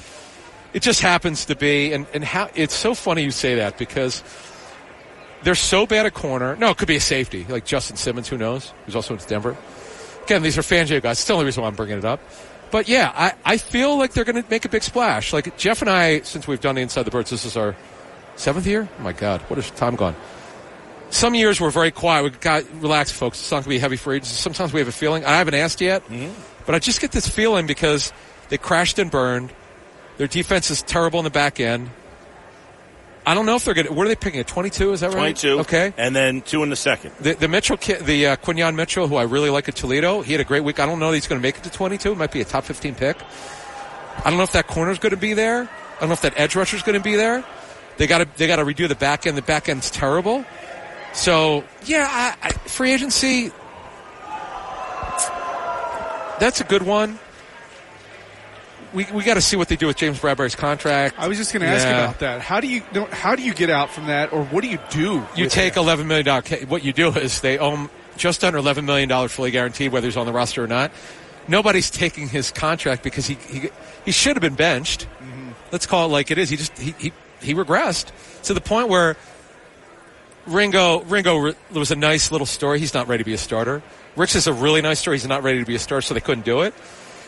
It 0.73 0.82
just 0.82 1.01
happens 1.01 1.47
to 1.47 1.57
be, 1.57 1.93
and, 1.93 2.07
and 2.12 2.24
how 2.24 2.51
it's 2.55 2.74
so 2.74 2.95
funny 2.95 3.23
you 3.23 3.31
say 3.31 3.57
that 3.57 3.78
because 3.78 4.23
they're 5.43 5.55
so 5.55 5.86
bad 5.86 6.07
at 6.07 6.15
corner. 6.15 6.57
No, 6.57 6.70
it 6.70 6.77
could 6.77 6.89
be 6.89 6.97
a 6.97 7.01
safety 7.01 7.47
like 7.49 7.65
Justin 7.65 7.97
Simmons, 7.97 8.28
who 8.28 8.36
knows, 8.36 8.73
who's 8.85 8.97
also 8.97 9.15
in 9.15 9.20
Denver. 9.27 9.57
Again, 10.24 10.43
these 10.43 10.59
are 10.59 10.62
Fangio 10.62 11.01
guys. 11.01 11.19
It's 11.19 11.27
the 11.27 11.32
only 11.32 11.47
reason 11.47 11.62
why 11.62 11.69
I'm 11.69 11.74
bringing 11.74 11.99
it 11.99 12.05
up. 12.05 12.20
But 12.70 12.86
yeah, 12.86 13.12
I, 13.15 13.35
I 13.45 13.57
feel 13.57 13.97
like 13.97 14.12
they're 14.12 14.24
going 14.24 14.43
to 14.43 14.51
make 14.51 14.66
a 14.66 14.69
big 14.69 14.82
splash. 14.82 15.32
Like 15.32 15.57
Jeff 15.57 15.81
and 15.81 15.90
I, 15.90 16.20
since 16.20 16.47
we've 16.47 16.61
done 16.61 16.74
the 16.74 16.82
Inside 16.82 17.05
the 17.05 17.11
Birds, 17.11 17.31
this 17.31 17.47
is 17.47 17.57
our 17.57 17.74
seventh 18.36 18.66
year. 18.66 18.89
Oh 18.99 19.03
my 19.03 19.12
God, 19.12 19.40
what 19.43 19.59
is 19.59 19.70
time 19.70 19.97
gone? 19.97 20.15
Some 21.11 21.35
years 21.35 21.61
we're 21.61 21.70
very 21.70 21.90
quiet. 21.90 22.24
We 22.24 22.31
got 22.31 22.65
relax, 22.82 23.11
folks. 23.11 23.40
It's 23.40 23.51
not 23.51 23.59
going 23.59 23.65
to 23.65 23.69
be 23.70 23.78
heavy 23.78 23.97
for 23.97 24.12
agency. 24.12 24.35
Sometimes 24.35 24.74
we 24.74 24.81
have 24.81 24.89
a 24.89 24.93
feeling. 24.93 25.24
I 25.24 25.39
haven't 25.39 25.55
asked 25.55 25.81
yet, 25.81 26.05
mm-hmm. 26.05 26.31
but 26.66 26.74
I 26.74 26.78
just 26.78 27.01
get 27.01 27.12
this 27.12 27.27
feeling 27.27 27.66
because 27.66 28.12
they 28.51 28.59
crashed 28.59 28.99
and 28.99 29.11
burned. 29.11 29.51
Their 30.19 30.27
defense 30.27 30.70
is 30.70 30.82
terrible 30.82 31.20
in 31.20 31.24
the 31.24 31.31
back 31.31 31.61
end. 31.61 31.90
I 33.24 33.35
don't 33.35 33.47
know 33.47 33.57
if 33.57 33.65
they're 33.65 33.74
going 33.74 33.86
to. 33.86 33.93
What 33.93 34.07
are 34.07 34.09
they 34.09 34.16
picking? 34.16 34.40
A 34.40 34.45
22? 34.45 34.93
Is 34.93 35.01
that 35.01 35.09
right? 35.09 35.36
22. 35.36 35.61
Okay. 35.61 35.93
And 35.97 36.16
then 36.16 36.40
two 36.40 36.62
in 36.62 36.70
the 36.70 36.77
second. 36.77 37.12
The, 37.20 37.35
the 37.35 37.47
Mitchell, 37.47 37.77
kid, 37.77 38.05
the 38.07 38.28
uh, 38.28 38.36
Quinyon 38.36 38.74
Mitchell, 38.74 39.07
who 39.07 39.16
I 39.16 39.24
really 39.24 39.51
like 39.51 39.69
at 39.69 39.77
Toledo, 39.77 40.23
he 40.23 40.32
had 40.32 40.40
a 40.40 40.45
great 40.45 40.65
week. 40.65 40.81
I 40.81 40.86
don't 40.86 40.99
know 40.99 41.11
that 41.11 41.16
he's 41.16 41.28
going 41.28 41.39
to 41.39 41.43
make 41.43 41.59
it 41.59 41.65
to 41.65 41.70
22. 41.70 42.12
It 42.12 42.19
might 42.19 42.32
be 42.32 42.40
a 42.40 42.45
top 42.45 42.65
15 42.65 42.95
pick. 42.95 43.19
I 44.19 44.31
don't 44.31 44.39
know 44.39 44.45
if 44.45 44.53
that 44.53 44.66
corner's 44.66 44.99
going 44.99 45.11
to 45.11 45.19
be 45.19 45.35
there. 45.35 45.62
I 45.62 46.01
don't 46.01 46.09
know 46.09 46.15
if 46.15 46.23
that 46.23 46.35
edge 46.36 46.57
rusher's 46.57 46.82
going 46.82 46.99
to 46.99 47.05
be 47.05 47.16
there. 47.16 47.45
They 47.99 48.07
got 48.07 48.19
to 48.19 48.28
they 48.36 48.47
got 48.47 48.57
to 48.57 48.65
redo 48.65 48.89
the 48.89 48.95
back 48.95 49.27
end. 49.27 49.36
The 49.36 49.43
back 49.43 49.69
end's 49.69 49.90
terrible. 49.90 50.45
So 51.12 51.65
yeah, 51.85 52.09
I, 52.11 52.49
I, 52.49 52.51
free 52.53 52.93
agency. 52.93 53.53
That's 56.40 56.61
a 56.61 56.65
good 56.65 56.82
one. 56.82 57.19
We, 58.94 59.06
we 59.12 59.23
got 59.24 59.35
to 59.35 59.40
see 59.43 59.56
what 59.56 59.69
they 59.69 59.77
do 59.77 59.86
with 59.86 59.97
James 59.97 60.19
Bradberry's 60.19 60.55
contract. 60.55 61.16
I 61.19 61.28
was 61.28 61.36
just 61.36 61.52
going 61.52 61.60
to 61.62 61.69
ask 61.69 61.85
Yeah. 61.85 62.05
about 62.05 62.20
that. 62.20 62.40
How 62.40 62.60
do 62.60 62.66
you 62.69 62.81
how 63.10 63.35
do 63.36 63.43
you 63.43 63.52
get 63.55 63.69
out 63.70 63.90
from 63.90 64.06
that, 64.06 64.32
or 64.32 64.44
what 64.44 64.62
do 64.65 64.70
you 64.70 64.78
do? 64.90 65.27
You 65.36 65.48
take 65.48 65.74
that? 65.74 65.81
eleven 65.81 66.06
million 66.06 66.24
dollar. 66.27 66.43
What 66.69 66.85
you 66.85 66.93
do 66.93 67.10
is 67.12 67.40
they 67.40 67.59
own 67.59 67.90
just 68.16 68.43
under 68.44 68.59
eleven 68.59 68.86
million 68.86 69.09
dollars 69.09 69.32
fully 69.32 69.51
guaranteed, 69.51 69.93
whether 69.93 70.06
he's 70.06 70.16
on 70.16 70.27
the 70.27 70.32
roster 70.32 70.65
or 70.65 70.66
not. 70.66 70.90
Nobody's 71.48 71.90
taking 71.90 72.28
his 72.28 72.51
contract 72.51 73.02
because 73.02 73.27
he 73.27 73.35
he, 73.48 73.69
he 74.05 74.10
should 74.12 74.36
have 74.36 74.43
been 74.43 74.55
benched. 74.55 75.06
Mm-hmm. 75.23 75.51
Let's 75.70 75.86
call 75.86 76.06
it 76.06 76.12
like 76.12 76.31
it 76.31 76.39
is. 76.39 76.48
He 76.51 76.56
just 76.56 76.77
he, 76.78 76.94
he 76.98 77.12
he 77.43 77.55
regressed 77.55 78.10
to 78.44 78.55
the 78.55 78.60
point 78.60 78.89
where 78.89 79.16
Ringo 80.47 81.01
Ringo 81.02 81.52
was 81.73 81.90
a 81.90 81.97
nice 81.97 82.32
little 82.32 82.47
story. 82.47 82.78
He's 82.81 82.94
not 82.94 83.06
ready 83.09 83.23
to 83.23 83.27
be 83.27 83.35
a 83.35 83.39
starter. 83.39 83.82
Rich 84.16 84.35
is 84.35 84.47
a 84.47 84.52
really 84.52 84.81
nice 84.82 84.98
story. 84.98 85.19
He's 85.19 85.27
not 85.28 85.43
ready 85.43 85.59
to 85.60 85.65
be 85.66 85.74
a 85.74 85.78
starter, 85.78 86.02
so 86.02 86.15
they 86.15 86.20
couldn't 86.20 86.44
do 86.44 86.62
it. 86.62 86.74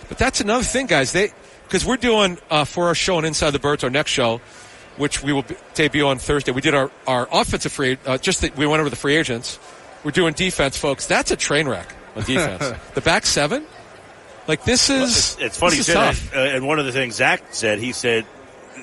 But 0.08 0.18
that's 0.18 0.40
another 0.40 0.64
thing, 0.64 0.86
guys. 0.86 1.12
They 1.12 1.32
because 1.70 1.86
we're 1.86 1.96
doing 1.96 2.36
uh, 2.50 2.64
for 2.64 2.88
our 2.88 2.96
show 2.96 3.16
on 3.16 3.24
Inside 3.24 3.52
the 3.52 3.60
Birds, 3.60 3.84
our 3.84 3.90
next 3.90 4.10
show, 4.10 4.40
which 4.96 5.22
we 5.22 5.32
will 5.32 5.42
be, 5.42 5.54
debut 5.74 6.04
on 6.04 6.18
Thursday. 6.18 6.50
We 6.50 6.60
did 6.60 6.74
our 6.74 6.90
our 7.06 7.28
offensive 7.30 7.70
free, 7.70 7.96
uh, 8.04 8.18
just 8.18 8.40
that 8.40 8.56
we 8.56 8.66
went 8.66 8.80
over 8.80 8.90
the 8.90 8.96
free 8.96 9.14
agents. 9.14 9.58
We're 10.02 10.10
doing 10.10 10.34
defense, 10.34 10.76
folks. 10.76 11.06
That's 11.06 11.30
a 11.30 11.36
train 11.36 11.68
wreck 11.68 11.94
on 12.16 12.24
defense. 12.24 12.76
the 12.94 13.00
back 13.00 13.24
seven, 13.24 13.64
like 14.48 14.64
this 14.64 14.90
is. 14.90 15.16
It's, 15.16 15.38
it's 15.38 15.58
funny 15.58 15.76
you 15.76 15.84
this 15.84 15.86
say 15.86 16.10
is 16.10 16.30
that. 16.30 16.36
Uh, 16.36 16.56
and 16.56 16.66
one 16.66 16.80
of 16.80 16.86
the 16.86 16.92
things 16.92 17.14
Zach 17.14 17.54
said, 17.54 17.78
he 17.78 17.92
said 17.92 18.26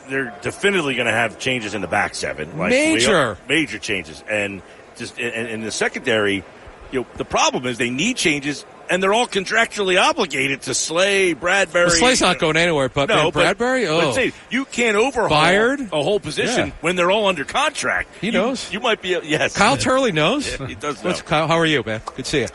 they're 0.09 0.33
definitively 0.41 0.95
going 0.95 1.07
to 1.07 1.13
have 1.13 1.37
changes 1.39 1.73
in 1.73 1.81
the 1.81 1.87
back 1.87 2.15
seven. 2.15 2.57
Like, 2.57 2.69
Major. 2.69 3.37
major 3.49 3.79
changes, 3.79 4.23
and 4.29 4.61
just 4.95 5.19
in, 5.19 5.47
in 5.47 5.61
the 5.61 5.71
secondary. 5.71 6.45
You 6.89 7.01
know, 7.01 7.07
the 7.17 7.25
problem 7.25 7.65
is 7.65 7.77
they 7.77 7.89
need 7.89 8.15
changes, 8.15 8.65
and 8.89 9.01
they're 9.03 9.13
all 9.13 9.27
contractually 9.27 10.01
obligated 10.01 10.61
to 10.63 10.73
Slay, 10.73 11.33
Bradberry. 11.35 11.73
Well, 11.87 11.89
Slay's 11.89 12.21
not 12.21 12.39
going 12.39 12.57
anywhere, 12.57 12.89
but 12.89 13.09
no, 13.09 13.31
but- 13.31 13.57
Bradberry. 13.57 13.85
but 13.87 14.05
oh, 14.05 14.11
say, 14.13 14.33
you 14.49 14.65
can't 14.65 14.95
overhaul 14.95 15.29
Byard? 15.29 15.91
a 15.91 16.03
whole 16.03 16.19
position 16.19 16.67
Yeah. 16.67 16.73
when 16.81 16.95
they're 16.95 17.11
all 17.11 17.27
under 17.27 17.43
contract. 17.45 18.09
He 18.21 18.27
You- 18.27 18.33
knows. 18.33 18.71
You, 18.71 18.79
might 18.79 19.01
be. 19.01 19.17
Yes, 19.23 19.55
Kyle 19.55 19.77
Turley 19.77 20.11
knows. 20.11 20.47
Yeah, 20.59 20.67
he 20.67 20.75
does 20.75 21.03
know. 21.03 21.09
What's 21.09 21.21
Kyle? 21.21 21.47
How 21.47 21.57
are 21.57 21.65
you, 21.65 21.83
man? 21.85 22.01
Good 22.05 22.25
to 22.25 22.31
see 22.31 22.39
you. 22.41 22.47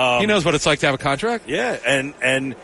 Um, 0.00 0.20
he 0.20 0.26
knows 0.26 0.44
what 0.44 0.54
it's 0.54 0.66
like 0.66 0.78
to 0.80 0.86
have 0.86 0.94
a 0.94 0.98
contract. 0.98 1.48
Yeah, 1.48 1.78
and 1.86 2.12
and 2.22 2.54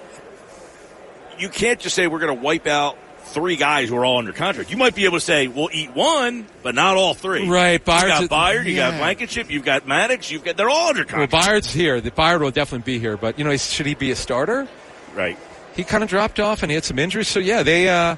you 1.39 1.48
can't 1.48 1.80
just 1.80 1.94
say 1.97 2.06
we're 2.06 2.18
going 2.18 2.36
to 2.36 2.43
wipe 2.43 2.66
out 2.66 2.97
three 3.33 3.57
guys 3.57 3.89
who 3.89 3.97
are 3.97 4.05
all 4.05 4.19
under 4.19 4.33
contract. 4.33 4.71
You 4.71 4.77
might 4.77 4.95
be 4.95 5.05
able 5.05 5.17
to 5.17 5.25
say 5.25 5.47
we'll 5.49 5.71
eat 5.73 5.95
one, 5.95 6.47
but 6.63 6.75
not 6.75 6.97
all 6.97 7.15
three. 7.15 7.49
Right, 7.49 7.73
You 7.73 7.79
Byard's 7.81 8.29
got 8.29 8.55
Byard, 8.55 8.65
you 8.67 8.77
got. 8.77 8.99
Blankenship, 8.99 9.51
you've 9.51 9.65
got 9.65 9.87
Maddox, 9.87 10.31
you've 10.31 10.45
got 10.45 10.57
they're 10.57 10.71
all 10.71 10.89
under 10.89 11.01
Well, 11.03 11.27
contract. 11.27 11.33
Byard's 11.33 11.73
here. 11.73 12.01
The 12.01 12.11
Byard 12.11 12.41
will 12.41 12.51
definitely 12.51 12.85
be 12.95 12.99
here, 12.99 13.17
but 13.17 13.39
you 13.39 13.45
know, 13.45 13.57
should 13.57 13.87
he 13.87 13.95
be 13.95 14.11
a 14.11 14.17
starter? 14.17 14.69
right. 15.15 15.39
He 15.75 15.85
kind 15.85 16.03
of 16.05 16.11
dropped 16.11 16.39
off, 16.39 16.63
and 16.63 16.71
he 16.71 16.75
had 16.75 16.85
some 16.85 16.99
injuries. 16.99 17.29
So 17.29 17.41
yeah, 17.41 17.63
they 17.63 17.89
uh, 17.89 18.17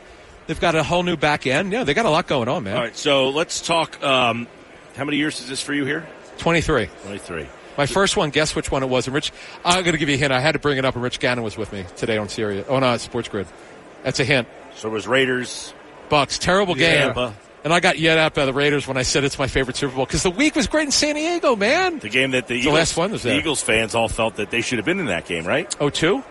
they've 0.48 0.58
got 0.60 0.74
a 0.74 0.82
whole 0.82 1.04
new 1.04 1.16
back 1.16 1.46
end. 1.46 1.70
Yeah, 1.70 1.84
they 1.84 1.94
got 1.94 2.04
a 2.04 2.10
lot 2.10 2.26
going 2.26 2.48
on, 2.48 2.64
man. 2.64 2.76
All 2.76 2.82
right. 2.82 2.96
So 2.96 3.28
let's 3.28 3.60
talk. 3.60 4.02
Um, 4.02 4.48
how 4.96 5.04
many 5.04 5.18
years 5.18 5.40
is 5.40 5.48
this 5.48 5.60
for 5.62 5.72
you 5.72 5.84
here? 5.84 6.04
Twenty 6.36 6.60
three. 6.60 6.86
Twenty 7.04 7.18
three. 7.18 7.46
My 7.78 7.86
first 7.86 8.16
one, 8.16 8.30
guess 8.30 8.56
which 8.56 8.72
one 8.72 8.82
it 8.82 8.88
was? 8.88 9.06
And 9.06 9.14
Rich, 9.14 9.32
I'm 9.64 9.82
going 9.84 9.92
to 9.92 9.98
give 9.98 10.08
you 10.08 10.16
a 10.16 10.18
hint. 10.18 10.32
I 10.32 10.40
had 10.40 10.52
to 10.52 10.58
bring 10.58 10.78
it 10.78 10.84
up, 10.84 10.94
and 10.94 11.02
Rich 11.04 11.20
Gannon 11.20 11.44
was 11.44 11.56
with 11.56 11.72
me 11.72 11.84
today 11.96 12.16
on 12.18 12.28
Sirius. 12.28 12.66
Oh 12.68 12.80
no, 12.80 12.96
Sports 12.96 13.28
Grid. 13.28 13.46
That's 14.02 14.18
a 14.18 14.24
hint. 14.24 14.48
So 14.76 14.88
it 14.88 14.92
was 14.92 15.06
Raiders. 15.06 15.72
Bucks, 16.08 16.38
terrible 16.38 16.74
game. 16.74 16.98
Tampa. 16.98 17.34
And 17.64 17.72
I 17.72 17.80
got 17.80 17.98
yet 17.98 18.18
out 18.18 18.34
by 18.34 18.44
the 18.44 18.52
Raiders 18.52 18.86
when 18.86 18.98
I 18.98 19.02
said 19.02 19.24
it's 19.24 19.38
my 19.38 19.46
favorite 19.46 19.76
Super 19.76 19.94
Bowl 19.96 20.04
because 20.04 20.22
the 20.22 20.30
week 20.30 20.54
was 20.54 20.66
great 20.66 20.84
in 20.84 20.90
San 20.92 21.14
Diego, 21.14 21.56
man. 21.56 21.98
The 21.98 22.10
game 22.10 22.32
that 22.32 22.46
the, 22.46 22.54
The 22.54 22.60
Eagles, 22.60 22.74
last 22.74 22.96
one 22.98 23.12
was 23.12 23.22
the. 23.22 23.34
Eagles 23.34 23.62
fans 23.62 23.94
all 23.94 24.08
felt 24.08 24.36
that 24.36 24.50
they 24.50 24.60
should 24.60 24.78
have 24.78 24.84
been 24.84 25.00
in 25.00 25.06
that 25.06 25.24
game, 25.24 25.46
right? 25.46 25.74
Oh 25.80 25.88
two. 25.88 26.22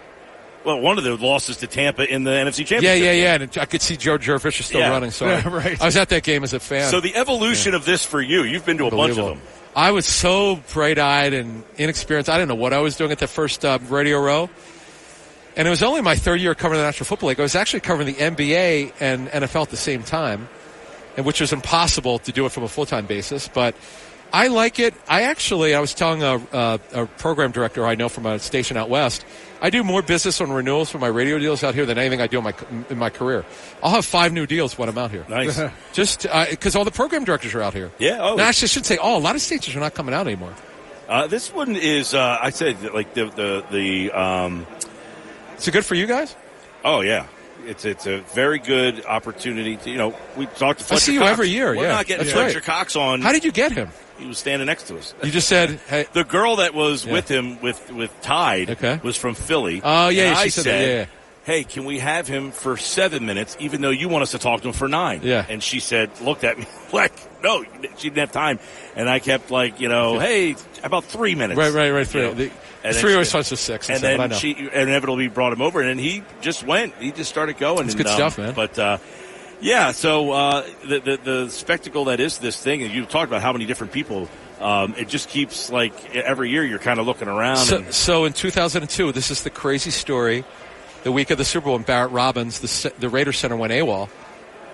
Well, 0.64 0.80
one 0.80 0.98
of 1.00 1.04
the 1.04 1.18
losses 1.18 1.58
to 1.58 1.68
Tampa 1.68 2.06
in 2.10 2.24
the 2.24 2.30
NFC 2.32 2.58
Championship. 2.66 2.84
Yeah, 2.84 2.94
yeah, 2.94 3.12
yeah. 3.12 3.34
And 3.42 3.58
I 3.58 3.66
could 3.66 3.82
see 3.82 3.98
Joe 3.98 4.18
Fisher 4.18 4.64
still 4.64 4.80
Yeah. 4.80 4.92
running. 4.92 5.10
So 5.12 5.26
I- 5.28 5.42
right. 5.50 5.82
I 5.82 5.86
was 5.86 5.98
at 5.98 6.10
that 6.10 6.24
game 6.24 6.44
as 6.44 6.54
a 6.54 6.60
fan. 6.60 6.90
So 6.90 7.02
the 7.02 7.16
evolution 7.16 7.74
of 7.74 7.84
this 7.84 8.06
for 8.06 8.22
you, 8.22 8.44
you've 8.44 8.66
been 8.66 8.78
to 8.78 8.86
a 8.86 8.92
bunch 8.92 9.18
of 9.18 9.26
them. 9.26 9.42
I 9.76 9.92
was 9.92 10.06
so 10.06 10.58
bright 10.72 11.00
eyed 11.00 11.34
and 11.34 11.64
inexperienced. 11.78 12.30
I 12.30 12.36
didn't 12.38 12.50
know 12.50 12.56
what 12.56 12.74
I 12.74 12.80
was 12.80 12.96
doing 12.96 13.12
at 13.12 13.18
the 13.18 13.28
first 13.28 13.66
uh, 13.66 13.80
radio 13.90 14.20
row. 14.22 14.50
And 15.56 15.68
it 15.68 15.72
was 15.72 15.84
only 15.84 16.02
my 16.02 16.16
third 16.16 16.42
year 16.42 16.56
covering 16.56 16.80
the 16.80 16.86
National 16.86 17.06
Football 17.06 17.30
League. 17.30 17.40
I 17.40 17.44
was 17.44 17.56
actually 17.56 17.82
covering 17.82 18.08
the 18.08 18.14
NBA 18.14 18.94
and 19.00 19.28
NFL 19.28 19.64
at 19.64 19.70
the 19.70 19.78
same 19.78 20.04
time, 20.04 20.50
and 21.16 21.26
which 21.26 21.42
was 21.42 21.54
impossible 21.54 22.20
to 22.20 22.32
do 22.32 22.46
it 22.46 22.52
from 22.52 22.64
a 22.64 22.68
full 22.68 22.86
time 22.86 23.06
basis. 23.06 23.48
But 23.48 23.76
I 24.34 24.48
like 24.48 24.80
it. 24.80 24.96
I 25.08 25.24
actually, 25.24 25.76
I 25.76 25.80
was 25.80 25.94
telling 25.94 26.24
a, 26.24 26.42
a, 26.52 26.80
a 26.94 27.06
program 27.06 27.52
director 27.52 27.86
I 27.86 27.94
know 27.94 28.10
from 28.10 28.26
a 28.26 28.40
station 28.40 28.78
out 28.78 28.90
west, 28.90 29.24
I 29.62 29.70
do 29.70 29.84
more 29.84 30.02
business 30.02 30.42
on 30.42 30.52
renewals 30.52 30.90
for 30.90 30.98
my 30.98 31.08
radio 31.08 31.38
deals 31.38 31.64
out 31.64 31.76
here 31.76 31.86
than 31.86 32.00
anything 32.00 32.20
I 32.20 32.26
do 32.26 32.40
in 32.40 32.44
my 32.44 32.54
in 32.90 32.98
my 32.98 33.12
career. 33.12 33.46
I'll 33.84 33.92
have 33.92 34.06
five 34.06 34.34
new 34.34 34.48
deals 34.48 34.76
when 34.76 34.90
I'm 34.90 34.98
out 34.98 35.12
here. 35.12 35.24
Nice. 35.30 35.62
Just 35.94 36.24
because 36.50 36.76
all 36.76 36.84
the 36.84 36.92
program 36.92 37.26
directors 37.26 37.54
are 37.54 37.62
out 37.62 37.76
here. 37.76 37.92
Yeah, 38.00 38.18
oh. 38.22 38.36
No, 38.36 38.44
actually, 38.44 38.66
I 38.66 38.70
should 38.70 38.88
say, 38.88 38.98
oh, 39.00 39.18
a 39.18 39.20
lot 39.20 39.36
of 39.36 39.42
stations 39.42 39.76
are 39.76 39.80
not 39.80 39.94
coming 39.94 40.16
out 40.16 40.26
anymore. 40.26 40.54
Uh, 41.08 41.28
this 41.28 41.54
one 41.54 41.76
is, 41.76 42.16
uh, 42.16 42.40
I 42.42 42.50
said, 42.50 42.82
like 42.92 43.14
the 43.14 43.26
the 43.26 43.66
the. 43.70 44.12
Um, 44.12 44.66
Is 45.64 45.68
it 45.70 45.72
good 45.72 45.86
for 45.86 45.96
you 45.96 46.06
guys? 46.08 46.36
oh 46.84 47.00
yeah, 47.00 47.26
it's 47.66 47.86
it's 47.86 48.06
a 48.06 48.20
very 48.34 48.60
good 48.60 49.06
opportunity. 49.06 49.78
To, 49.78 49.90
you 49.90 49.98
know, 49.98 50.14
we 50.36 50.46
talked 50.46 50.86
to. 50.86 50.94
I 50.94 50.98
see 50.98 51.14
you 51.14 51.20
Cox. 51.20 51.32
every 51.32 51.48
year, 51.48 51.74
yeah. 51.74 51.80
We're 51.80 51.88
yeah. 51.88 51.94
not 51.94 52.06
getting 52.06 52.26
That's 52.26 52.34
Fletcher 52.38 52.56
right. 52.60 52.66
Cox 52.66 52.98
on. 52.98 53.22
How 53.22 53.32
did 53.32 53.46
you 53.46 53.54
get 53.54 53.72
him? 53.72 53.90
he 54.20 54.26
was 54.28 54.38
standing 54.38 54.66
next 54.66 54.84
to 54.88 54.98
us. 54.98 55.16
You 55.24 55.32
just 55.32 55.48
said, 55.48 55.80
hey, 55.88 56.06
the 56.12 56.26
girl 56.26 56.58
that 56.58 56.74
was 56.74 57.06
Yeah. 57.06 57.14
with 57.14 57.30
him 57.30 57.62
with 57.62 57.92
with 57.94 58.12
Tide 58.22 58.72
Okay. 58.72 59.00
was 59.04 59.16
from 59.16 59.36
Philly. 59.36 59.82
Oh, 59.84 60.10
yeah, 60.10 60.36
I 60.38 60.50
said 60.50 60.66
yeah, 60.66 60.96
yeah. 61.00 61.06
Hey, 61.46 61.64
can 61.64 61.86
we 61.86 62.00
have 62.00 62.28
him 62.28 62.52
for 62.52 62.76
seven 62.78 63.26
minutes, 63.26 63.56
even 63.62 63.82
though 63.82 63.90
you 63.90 64.10
want 64.10 64.24
us 64.24 64.32
to 64.32 64.40
talk 64.40 64.62
to 64.62 64.68
him 64.68 64.74
for 64.74 64.88
nine? 64.90 65.22
Yeah. 65.24 65.46
And 65.50 65.64
she 65.64 65.80
said, 65.80 66.10
looked 66.22 66.44
at 66.44 66.58
me 66.58 66.66
like, 66.94 67.12
no, 67.42 67.64
she 67.98 68.10
didn't 68.10 68.18
have 68.20 68.32
time. 68.34 68.60
And 68.98 69.10
I 69.10 69.20
kept 69.20 69.52
like, 69.52 69.80
you 69.80 69.88
know, 69.90 70.20
hey, 70.20 70.56
about 70.84 71.06
three 71.06 71.36
minutes. 71.36 71.58
right, 71.58 71.74
right, 71.74 71.90
right. 71.92 72.08
Three, 72.08 72.22
You 72.22 72.28
know? 72.28 72.34
the, 72.34 72.52
And 72.84 72.96
three 72.96 73.14
always 73.14 73.30
starts 73.30 73.50
with 73.50 73.60
six. 73.60 73.88
And, 73.88 73.96
and 73.96 74.02
seven, 74.02 74.18
then 74.20 74.30
know. 74.32 74.36
she 74.36 74.52
inevitably 74.52 75.30
brought 75.30 75.54
him 75.54 75.62
over, 75.62 75.82
and 75.82 76.00
he 76.00 76.24
just 76.42 76.66
went. 76.66 76.94
He 76.96 77.12
just 77.12 77.30
started 77.30 77.58
going. 77.58 77.86
It's 77.86 77.94
and, 77.94 78.04
good 78.04 78.08
um, 78.08 78.16
stuff, 78.16 78.38
man. 78.38 78.54
But 78.54 78.78
uh, 78.78 78.98
yeah, 79.62 79.92
so 79.92 80.32
uh, 80.32 80.66
the, 80.86 81.00
the 81.00 81.18
the 81.24 81.50
spectacle 81.50 82.06
that 82.06 82.20
is 82.20 82.40
this 82.40 82.62
thing, 82.62 82.84
and 82.84 82.92
you 82.92 83.06
talked 83.06 83.30
about 83.30 83.42
how 83.42 83.54
many 83.54 83.66
different 83.66 83.94
people. 83.94 84.28
Um, 84.60 84.96
it 84.98 85.10
just 85.10 85.30
keeps 85.30 85.72
like 85.72 86.16
every 86.16 86.50
year 86.50 86.64
you're 86.64 86.80
kind 86.80 87.00
of 87.00 87.06
looking 87.06 87.28
around. 87.28 87.58
So, 87.58 87.78
and, 87.78 87.94
so 87.94 88.26
in 88.26 88.34
2002, 88.34 89.12
this 89.12 89.32
is 89.32 89.44
the 89.44 89.50
crazy 89.50 89.92
story. 89.92 90.46
The 91.04 91.12
week 91.12 91.32
of 91.32 91.38
the 91.38 91.44
Super 91.44 91.66
Bowl, 91.66 91.74
when 91.74 91.84
Barrett 91.84 92.12
Robbins, 92.12 92.60
the, 92.60 92.94
the 92.98 93.10
Raiders 93.10 93.38
center, 93.38 93.58
went 93.58 93.74
AWOL. 93.74 94.10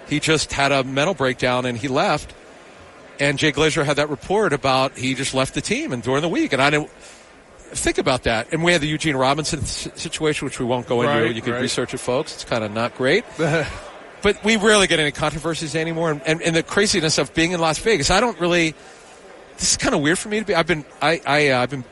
He 0.07 0.19
just 0.19 0.53
had 0.53 0.71
a 0.71 0.83
mental 0.83 1.15
breakdown 1.15 1.65
and 1.65 1.75
he 1.75 1.87
left. 1.87 2.35
And 3.19 3.39
Jay 3.39 3.51
Glazer 3.51 3.83
had 3.83 3.97
that 3.97 4.09
report 4.09 4.53
about 4.53 4.95
he 4.95 5.15
just 5.15 5.33
left 5.33 5.55
the 5.55 5.61
team 5.61 5.91
and 5.91 6.03
during 6.03 6.21
the 6.21 6.29
week. 6.29 6.53
And 6.53 6.61
I 6.61 6.69
didn't 6.69 6.91
think 7.69 7.97
about 7.97 8.23
that. 8.23 8.51
And 8.51 8.63
we 8.63 8.71
had 8.71 8.81
the 8.81 8.87
Eugene 8.87 9.15
Robinson 9.15 9.63
situation, 9.63 10.45
which 10.45 10.59
we 10.59 10.65
won't 10.65 10.87
go 10.87 11.01
into. 11.01 11.13
Right, 11.13 11.35
you 11.35 11.41
can 11.41 11.53
right. 11.53 11.61
research 11.61 11.93
it, 11.93 11.99
folks. 11.99 12.33
It's 12.33 12.45
kind 12.45 12.63
of 12.63 12.71
not 12.71 12.95
great. 12.95 13.23
but 14.21 14.43
we 14.43 14.57
rarely 14.57 14.87
get 14.87 14.99
any 14.99 15.11
controversies 15.11 15.75
anymore. 15.75 16.11
And, 16.11 16.21
and, 16.25 16.41
and 16.41 16.55
the 16.55 16.63
craziness 16.63 17.17
of 17.17 17.33
being 17.33 17.51
in 17.51 17.59
Las 17.59 17.79
Vegas, 17.79 18.09
I 18.09 18.19
don't 18.19 18.39
really. 18.39 18.75
This 19.57 19.71
is 19.71 19.77
kind 19.77 19.93
of 19.93 20.01
weird 20.01 20.17
for 20.17 20.29
me 20.29 20.39
to 20.39 20.45
be. 20.45 20.55
I've 20.55 20.67
been. 20.67 20.85
I. 21.01 21.21
I. 21.25 21.49
Uh, 21.49 21.61
I've 21.61 21.69
been. 21.69 21.83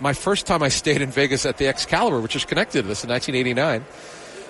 My 0.00 0.14
first 0.14 0.46
time 0.46 0.62
I 0.62 0.68
stayed 0.68 1.00
in 1.00 1.10
Vegas 1.10 1.46
at 1.46 1.58
the 1.58 1.68
Excalibur, 1.68 2.20
which 2.20 2.34
is 2.34 2.44
connected 2.44 2.82
to 2.82 2.88
this 2.88 3.04
in 3.04 3.10
1989. 3.10 3.84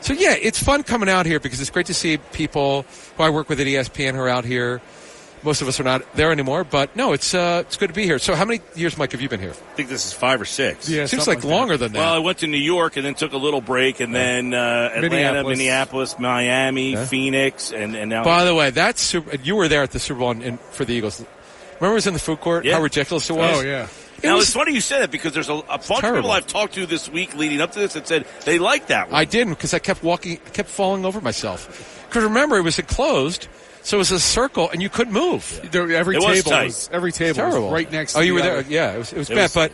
So 0.00 0.14
yeah, 0.14 0.34
it's 0.40 0.60
fun 0.60 0.82
coming 0.82 1.08
out 1.08 1.26
here 1.26 1.38
because 1.38 1.60
it's 1.60 1.70
great 1.70 1.86
to 1.86 1.94
see 1.94 2.16
people 2.32 2.86
who 3.16 3.22
I 3.22 3.30
work 3.30 3.48
with 3.48 3.60
at 3.60 3.66
ESPN 3.66 4.14
who 4.14 4.20
are 4.20 4.28
out 4.28 4.44
here. 4.44 4.80
Most 5.44 5.60
of 5.60 5.66
us 5.68 5.80
are 5.80 5.84
not 5.84 6.02
there 6.14 6.30
anymore, 6.30 6.62
but 6.62 6.94
no, 6.94 7.12
it's 7.12 7.34
uh, 7.34 7.64
it's 7.66 7.76
good 7.76 7.88
to 7.88 7.94
be 7.94 8.04
here. 8.04 8.18
So 8.20 8.34
how 8.36 8.44
many 8.44 8.60
years, 8.76 8.96
Mike, 8.96 9.10
have 9.12 9.20
you 9.20 9.28
been 9.28 9.40
here? 9.40 9.50
I 9.50 9.74
think 9.74 9.88
this 9.88 10.06
is 10.06 10.12
five 10.12 10.40
or 10.40 10.44
six. 10.44 10.88
Yeah, 10.88 11.06
Seems 11.06 11.24
something 11.24 11.42
like 11.42 11.50
longer 11.52 11.76
than 11.76 11.92
that. 11.92 11.98
Well, 11.98 12.14
I 12.14 12.18
went 12.18 12.38
to 12.38 12.46
New 12.46 12.58
York 12.58 12.96
and 12.96 13.04
then 13.04 13.14
took 13.14 13.32
a 13.32 13.36
little 13.38 13.60
break, 13.60 13.98
and 14.00 14.14
then 14.14 14.54
uh, 14.54 14.90
Atlanta, 14.94 15.00
Minneapolis. 15.10 15.58
Minneapolis, 15.58 16.18
Miami, 16.18 16.94
Phoenix, 16.96 17.72
and, 17.72 17.96
and 17.96 18.08
now. 18.10 18.22
By 18.24 18.44
the 18.44 18.54
way, 18.54 18.70
that's 18.70 19.00
super, 19.00 19.34
you 19.36 19.56
were 19.56 19.66
there 19.68 19.82
at 19.82 19.90
the 19.90 19.98
Super 19.98 20.20
Bowl 20.20 20.30
in, 20.30 20.42
in, 20.42 20.58
for 20.58 20.84
the 20.84 20.94
Eagles. 20.94 21.24
Remember, 21.80 21.92
it 21.92 21.94
was 21.94 22.06
in 22.06 22.14
the 22.14 22.20
food 22.20 22.40
court. 22.40 22.64
Yeah. 22.64 22.74
How 22.74 22.82
ridiculous 22.82 23.28
it 23.28 23.32
was. 23.32 23.58
Oh 23.58 23.62
yeah. 23.62 23.88
It 24.18 24.26
now 24.28 24.36
was- 24.36 24.44
it's 24.44 24.54
funny 24.54 24.72
you 24.72 24.80
said 24.80 25.00
that 25.02 25.10
because 25.10 25.32
there's 25.32 25.48
a, 25.48 25.54
a 25.54 25.78
bunch 25.78 25.90
of 26.04 26.14
people 26.14 26.30
I've 26.30 26.46
talked 26.46 26.74
to 26.74 26.86
this 26.86 27.08
week 27.08 27.34
leading 27.34 27.60
up 27.60 27.72
to 27.72 27.80
this 27.80 27.94
that 27.94 28.06
said 28.06 28.24
they 28.44 28.60
like 28.60 28.86
that 28.86 29.10
one. 29.10 29.18
I 29.20 29.24
didn't 29.24 29.54
because 29.54 29.74
I 29.74 29.80
kept 29.80 30.04
walking, 30.04 30.38
I 30.46 30.50
kept 30.50 30.68
falling 30.68 31.04
over 31.04 31.20
myself. 31.20 32.04
Because 32.08 32.22
remember, 32.22 32.56
it 32.56 32.60
was 32.62 32.78
enclosed, 32.78 33.48
so 33.82 33.96
it 33.96 33.98
was 33.98 34.10
a 34.10 34.20
circle, 34.20 34.70
and 34.70 34.80
you 34.82 34.88
couldn't 34.88 35.12
move. 35.12 35.60
There- 35.70 35.90
every 35.92 36.16
It 36.16 36.22
was 36.22 36.36
table 36.38 36.50
tight. 36.50 36.64
was 36.66 36.90
every 36.92 37.12
table 37.12 37.34
Terrible. 37.36 37.62
was 37.64 37.72
right 37.72 37.90
next. 37.92 38.16
Oh, 38.16 38.20
to 38.20 38.26
you 38.26 38.32
the 38.34 38.40
were 38.40 38.46
there? 38.62 38.64
Yeah, 38.68 38.92
it 38.94 38.98
was, 38.98 39.12
it 39.12 39.18
was 39.18 39.30
It 39.30 39.34
bad, 39.34 39.42
was- 39.44 39.54
but 39.54 39.72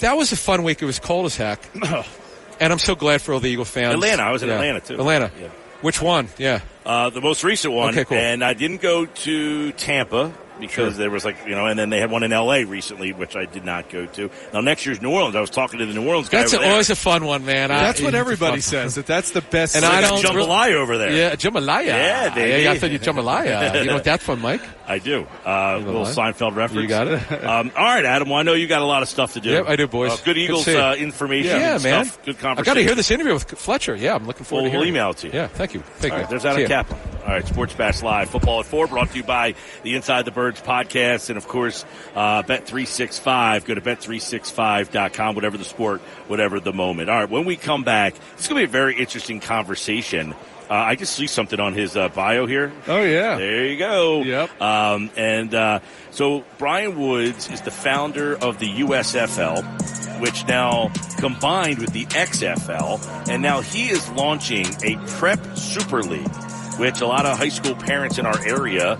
that 0.00 0.16
was 0.16 0.32
a 0.32 0.36
fun 0.36 0.62
week. 0.62 0.80
It 0.82 0.86
was 0.86 0.98
cold 0.98 1.26
as 1.26 1.36
heck, 1.36 1.60
and 2.60 2.72
I'm 2.72 2.78
so 2.78 2.94
glad 2.94 3.22
for 3.22 3.32
all 3.34 3.40
the 3.40 3.50
Eagle 3.50 3.64
fans. 3.64 3.94
Atlanta. 3.94 4.22
I 4.22 4.30
was 4.32 4.42
in 4.42 4.48
Yeah. 4.48 4.54
Atlanta, 4.56 4.80
too. 4.80 4.94
Atlanta. 4.94 5.30
Yeah. 5.40 5.48
Which 5.82 6.02
one? 6.02 6.28
Yeah. 6.38 6.60
Uh, 6.84 7.08
the 7.10 7.20
most 7.22 7.42
recent 7.44 7.72
one. 7.72 7.90
Okay, 7.90 8.04
cool. 8.04 8.16
And 8.18 8.44
I 8.44 8.52
didn't 8.52 8.82
go 8.82 9.06
to 9.06 9.72
Tampa 9.72 10.32
because 10.60 10.96
there 10.96 11.10
was 11.10 11.24
like, 11.24 11.36
you 11.46 11.54
know, 11.54 11.66
and 11.66 11.78
then 11.78 11.90
they 11.90 11.98
had 11.98 12.10
one 12.10 12.22
in 12.22 12.32
L.A. 12.32 12.64
recently, 12.64 13.12
which 13.12 13.34
I 13.36 13.46
did 13.46 13.64
not 13.64 13.88
go 13.90 14.06
to. 14.06 14.30
Now, 14.52 14.60
next 14.60 14.86
year's 14.86 15.00
New 15.02 15.10
Orleans. 15.10 15.34
I 15.34 15.40
was 15.40 15.50
talking 15.50 15.78
to 15.80 15.86
the 15.86 15.94
New 15.94 16.06
Orleans 16.06 16.28
guy 16.28 16.38
That's 16.38 16.54
over 16.54 16.62
a, 16.62 16.64
there. 16.66 16.72
always 16.72 16.90
a 16.90 16.96
fun 16.96 17.24
one, 17.24 17.44
man. 17.44 17.70
I- 17.70 17.82
That's 17.82 18.00
what 18.00 18.14
everybody 18.14 18.60
says. 18.60 18.94
That 18.94 19.06
that's 19.06 19.30
the 19.32 19.40
best. 19.40 19.74
And 19.76 19.84
I 19.84 20.00
don't 20.00 20.22
jambalaya 20.22 20.74
over 20.74 20.98
there. 20.98 21.12
Yeah, 21.12 21.34
jambalaya. 21.34 21.86
Yeah, 21.86 22.34
baby. 22.34 22.68
I 22.68 22.78
thought 22.78 22.90
you 22.90 22.98
jambalaya. 22.98 23.80
you 23.80 23.86
know 23.86 23.94
what 23.94 24.04
that's 24.04 24.24
from, 24.24 24.40
Mike? 24.40 24.62
I 24.90 24.98
do. 24.98 25.24
Uh, 25.46 25.78
little 25.78 26.02
lie. 26.02 26.10
Seinfeld 26.10 26.56
reference. 26.56 26.82
You 26.82 26.88
got 26.88 27.06
it. 27.06 27.32
um, 27.44 27.70
all 27.76 27.84
right, 27.84 28.04
Adam. 28.04 28.28
Well, 28.28 28.38
I 28.38 28.42
know 28.42 28.54
you 28.54 28.66
got 28.66 28.82
a 28.82 28.86
lot 28.86 29.02
of 29.02 29.08
stuff 29.08 29.34
to 29.34 29.40
do. 29.40 29.50
Yep, 29.50 29.68
I 29.68 29.76
do, 29.76 29.86
boys. 29.86 30.10
Uh, 30.10 30.16
good 30.16 30.24
Good 30.24 30.38
Eagles 30.38 30.66
you. 30.66 30.78
uh, 30.78 30.94
information. 30.96 31.60
Yeah, 31.60 31.78
man. 31.78 32.06
Stuff. 32.06 32.24
Good 32.24 32.38
conversation. 32.38 32.58
I 32.58 32.64
got 32.64 32.74
to 32.74 32.82
hear 32.82 32.94
this 32.96 33.10
interview 33.12 33.34
with 33.34 33.44
Fletcher. 33.44 33.94
Yeah, 33.94 34.16
I'm 34.16 34.26
looking 34.26 34.44
forward 34.44 34.64
We'll, 34.64 34.72
to 34.72 34.78
we'll 34.78 34.86
email 34.88 35.10
it. 35.10 35.18
to 35.18 35.28
you. 35.28 35.32
Yeah, 35.32 35.46
thank 35.46 35.74
you. 35.74 35.80
Thank 35.80 36.12
All 36.12 36.18
you. 36.18 36.22
right, 36.24 36.30
there's 36.30 36.44
Adam. 36.44 36.66
Caplan. 36.66 36.98
All 37.22 37.28
right, 37.36 37.46
Sports 37.46 37.74
Bash 37.74 38.02
Live, 38.02 38.30
Football 38.30 38.60
at 38.60 38.66
4, 38.66 38.88
brought 38.88 39.10
to 39.10 39.16
you 39.16 39.22
by 39.22 39.54
the 39.84 39.94
Inside 39.94 40.24
the 40.24 40.30
Birds 40.32 40.60
podcast 40.60 41.28
and, 41.28 41.36
of 41.36 41.46
course, 41.46 41.84
uh, 42.16 42.42
Bet365. 42.42 43.64
Go 43.66 43.74
to 43.74 43.80
bet365.com, 43.80 45.34
whatever 45.34 45.56
the 45.58 45.64
sport, 45.64 46.00
whatever 46.28 46.58
the 46.60 46.72
moment. 46.72 47.10
All 47.10 47.16
right, 47.20 47.30
when 47.30 47.44
we 47.44 47.56
come 47.56 47.84
back, 47.84 48.14
it's 48.34 48.48
going 48.48 48.60
to 48.60 48.66
be 48.66 48.70
a 48.70 48.72
very 48.72 48.96
interesting 48.96 49.38
conversation. 49.38 50.34
Uh, 50.70 50.74
I 50.74 50.94
just 50.94 51.16
see 51.16 51.26
something 51.26 51.58
on 51.58 51.74
his 51.74 51.96
uh, 51.96 52.10
bio 52.10 52.46
here. 52.46 52.72
Oh 52.86 53.02
yeah. 53.02 53.36
There 53.36 53.66
you 53.66 53.76
go. 53.76 54.22
Yep. 54.22 54.62
Um, 54.62 55.10
and 55.16 55.52
uh, 55.52 55.80
so 56.12 56.44
Brian 56.58 56.96
Woods 56.96 57.50
is 57.50 57.60
the 57.62 57.72
founder 57.72 58.36
of 58.36 58.60
the 58.60 58.68
USFL, 58.68 60.20
which 60.20 60.46
now 60.46 60.92
combined 61.18 61.80
with 61.80 61.92
the 61.92 62.06
XFL, 62.06 63.28
and 63.28 63.42
now 63.42 63.62
he 63.62 63.88
is 63.88 64.08
launching 64.10 64.64
a 64.84 64.94
prep 65.18 65.44
super 65.56 66.04
league, 66.04 66.30
which 66.78 67.00
a 67.00 67.06
lot 67.06 67.26
of 67.26 67.36
high 67.36 67.48
school 67.48 67.74
parents 67.74 68.18
in 68.18 68.24
our 68.24 68.38
area 68.46 68.92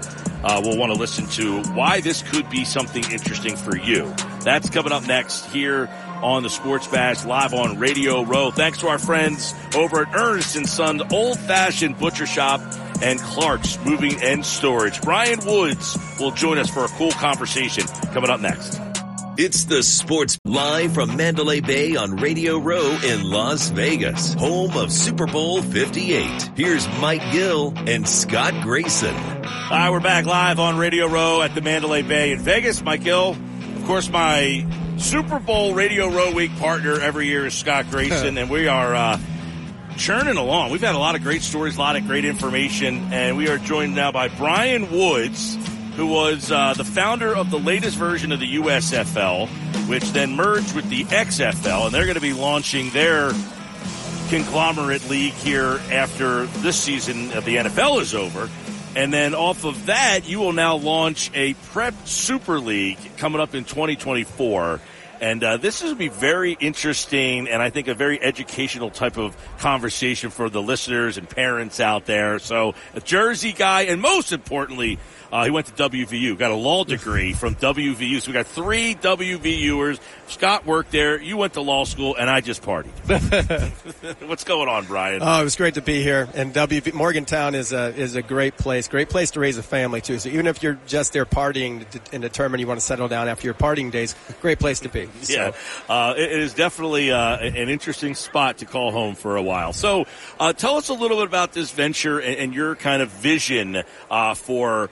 uh, 0.42 0.60
will 0.64 0.76
want 0.76 0.92
to 0.92 0.98
listen 0.98 1.26
to. 1.28 1.62
Why 1.74 2.00
this 2.00 2.22
could 2.22 2.50
be 2.50 2.64
something 2.64 3.04
interesting 3.12 3.54
for 3.54 3.76
you. 3.76 4.12
That's 4.42 4.70
coming 4.70 4.90
up 4.90 5.06
next 5.06 5.46
here 5.46 5.88
on 6.22 6.42
the 6.42 6.50
Sports 6.50 6.86
Bash 6.86 7.24
live 7.24 7.54
on 7.54 7.78
Radio 7.78 8.22
Row. 8.22 8.50
Thanks 8.50 8.78
to 8.78 8.88
our 8.88 8.98
friends 8.98 9.54
over 9.74 10.02
at 10.02 10.14
Ernest 10.14 10.56
and 10.56 10.68
Son 10.68 11.00
Old 11.12 11.38
Fashioned 11.38 11.98
Butcher 11.98 12.26
Shop 12.26 12.60
and 13.02 13.18
Clark's 13.20 13.78
Moving 13.84 14.20
and 14.22 14.44
Storage. 14.44 15.00
Brian 15.00 15.40
Woods 15.44 15.96
will 16.18 16.32
join 16.32 16.58
us 16.58 16.68
for 16.70 16.84
a 16.84 16.88
cool 16.88 17.12
conversation 17.12 17.86
coming 18.12 18.30
up 18.30 18.40
next. 18.40 18.80
It's 19.36 19.64
the 19.64 19.82
Sports 19.82 20.38
live 20.44 20.92
from 20.92 21.16
Mandalay 21.16 21.60
Bay 21.60 21.96
on 21.96 22.16
Radio 22.16 22.58
Row 22.58 22.98
in 23.02 23.22
Las 23.22 23.70
Vegas, 23.70 24.34
home 24.34 24.76
of 24.76 24.92
Super 24.92 25.26
Bowl 25.26 25.62
58. 25.62 26.50
Here's 26.56 26.86
Mike 27.00 27.22
Gill 27.32 27.72
and 27.74 28.06
Scott 28.06 28.52
Grayson. 28.62 29.14
All 29.14 29.70
right, 29.70 29.90
we're 29.90 30.00
back 30.00 30.26
live 30.26 30.60
on 30.60 30.76
Radio 30.76 31.06
Row 31.06 31.40
at 31.40 31.54
the 31.54 31.62
Mandalay 31.62 32.02
Bay 32.02 32.32
in 32.32 32.40
Vegas. 32.40 32.82
Mike 32.82 33.02
Gill, 33.02 33.30
of 33.76 33.84
course, 33.86 34.10
my 34.10 34.66
Super 35.00 35.38
Bowl 35.40 35.72
Radio 35.74 36.08
Row 36.08 36.30
Week 36.30 36.54
partner 36.58 37.00
every 37.00 37.26
year 37.26 37.46
is 37.46 37.54
Scott 37.54 37.90
Grayson, 37.90 38.36
and 38.38 38.50
we 38.50 38.68
are 38.68 38.94
uh, 38.94 39.18
churning 39.96 40.36
along. 40.36 40.70
We've 40.70 40.80
had 40.80 40.94
a 40.94 40.98
lot 40.98 41.16
of 41.16 41.22
great 41.22 41.42
stories, 41.42 41.76
a 41.76 41.80
lot 41.80 41.96
of 41.96 42.06
great 42.06 42.24
information, 42.26 43.12
and 43.12 43.36
we 43.36 43.48
are 43.48 43.58
joined 43.58 43.94
now 43.94 44.12
by 44.12 44.28
Brian 44.28 44.90
Woods, 44.90 45.56
who 45.96 46.06
was 46.06 46.52
uh, 46.52 46.74
the 46.74 46.84
founder 46.84 47.34
of 47.34 47.50
the 47.50 47.58
latest 47.58 47.96
version 47.96 48.30
of 48.30 48.40
the 48.40 48.56
USFL, 48.56 49.48
which 49.88 50.12
then 50.12 50.36
merged 50.36 50.76
with 50.76 50.88
the 50.90 51.04
XFL, 51.04 51.86
and 51.86 51.94
they're 51.94 52.04
going 52.04 52.14
to 52.14 52.20
be 52.20 52.34
launching 52.34 52.90
their 52.90 53.32
conglomerate 54.28 55.08
league 55.08 55.32
here 55.32 55.80
after 55.90 56.44
this 56.46 56.78
season 56.78 57.32
of 57.32 57.44
the 57.46 57.56
NFL 57.56 58.00
is 58.00 58.14
over. 58.14 58.48
And 58.94 59.12
then 59.12 59.34
off 59.34 59.64
of 59.64 59.86
that, 59.86 60.28
you 60.28 60.40
will 60.40 60.52
now 60.52 60.76
launch 60.76 61.30
a 61.34 61.54
prep 61.54 61.94
super 62.06 62.58
league 62.58 62.98
coming 63.16 63.40
up 63.40 63.54
in 63.54 63.64
2024. 63.64 64.80
And 65.20 65.44
uh, 65.44 65.58
this 65.58 65.82
is 65.82 65.94
be 65.94 66.08
very 66.08 66.52
interesting 66.52 67.46
and 67.48 67.62
I 67.62 67.68
think 67.68 67.88
a 67.88 67.94
very 67.94 68.20
educational 68.20 68.90
type 68.90 69.18
of 69.18 69.36
conversation 69.58 70.30
for 70.30 70.48
the 70.48 70.62
listeners 70.62 71.18
and 71.18 71.28
parents 71.28 71.78
out 71.78 72.06
there. 72.06 72.38
So 72.38 72.74
a 72.94 73.00
Jersey 73.00 73.52
guy 73.52 73.82
and 73.82 74.00
most 74.00 74.32
importantly, 74.32 74.98
uh, 75.32 75.44
he 75.44 75.50
went 75.50 75.66
to 75.66 75.72
WVU, 75.72 76.36
got 76.38 76.50
a 76.50 76.54
law 76.54 76.84
degree 76.84 77.32
from 77.34 77.54
WVU. 77.54 78.20
So 78.20 78.30
we 78.30 78.32
got 78.32 78.46
three 78.46 78.94
WVUers. 78.94 80.00
Scott 80.28 80.66
worked 80.66 80.92
there. 80.92 81.20
You 81.20 81.36
went 81.36 81.54
to 81.54 81.60
law 81.60 81.84
school 81.84 82.16
and 82.16 82.28
I 82.28 82.40
just 82.40 82.62
partied. 82.62 82.90
What's 84.28 84.44
going 84.44 84.68
on, 84.68 84.86
Brian? 84.86 85.20
Oh, 85.22 85.40
it 85.40 85.44
was 85.44 85.56
great 85.56 85.74
to 85.74 85.82
be 85.82 86.02
here. 86.02 86.28
And 86.34 86.52
WV 86.54 86.94
Morgantown 86.94 87.54
is 87.54 87.72
a 87.72 87.94
is 87.94 88.16
a 88.16 88.22
great 88.22 88.56
place, 88.56 88.88
great 88.88 89.08
place 89.08 89.32
to 89.32 89.40
raise 89.40 89.58
a 89.58 89.62
family 89.62 90.00
too. 90.00 90.18
So 90.18 90.28
even 90.28 90.46
if 90.46 90.62
you're 90.62 90.78
just 90.86 91.12
there 91.12 91.26
partying 91.26 91.84
and 92.12 92.22
determined 92.22 92.60
you 92.60 92.66
want 92.66 92.80
to 92.80 92.86
settle 92.86 93.08
down 93.08 93.28
after 93.28 93.46
your 93.46 93.54
partying 93.54 93.90
days, 93.90 94.14
great 94.40 94.58
place 94.58 94.80
to 94.80 94.88
be. 94.88 95.08
So, 95.22 95.32
Yeah, 95.32 95.52
uh, 95.88 96.14
it 96.16 96.32
is 96.32 96.54
definitely 96.54 97.10
uh, 97.12 97.36
an 97.38 97.68
interesting 97.68 98.14
spot 98.14 98.58
to 98.58 98.66
call 98.66 98.90
home 98.90 99.14
for 99.14 99.36
a 99.36 99.42
while. 99.42 99.72
So, 99.72 100.06
uh, 100.38 100.52
tell 100.52 100.76
us 100.76 100.88
a 100.88 100.94
little 100.94 101.18
bit 101.18 101.26
about 101.26 101.52
this 101.52 101.70
venture 101.70 102.18
and, 102.18 102.36
and 102.36 102.54
your 102.54 102.74
kind 102.76 103.02
of 103.02 103.10
vision 103.10 103.82
uh, 104.10 104.34
for 104.34 104.90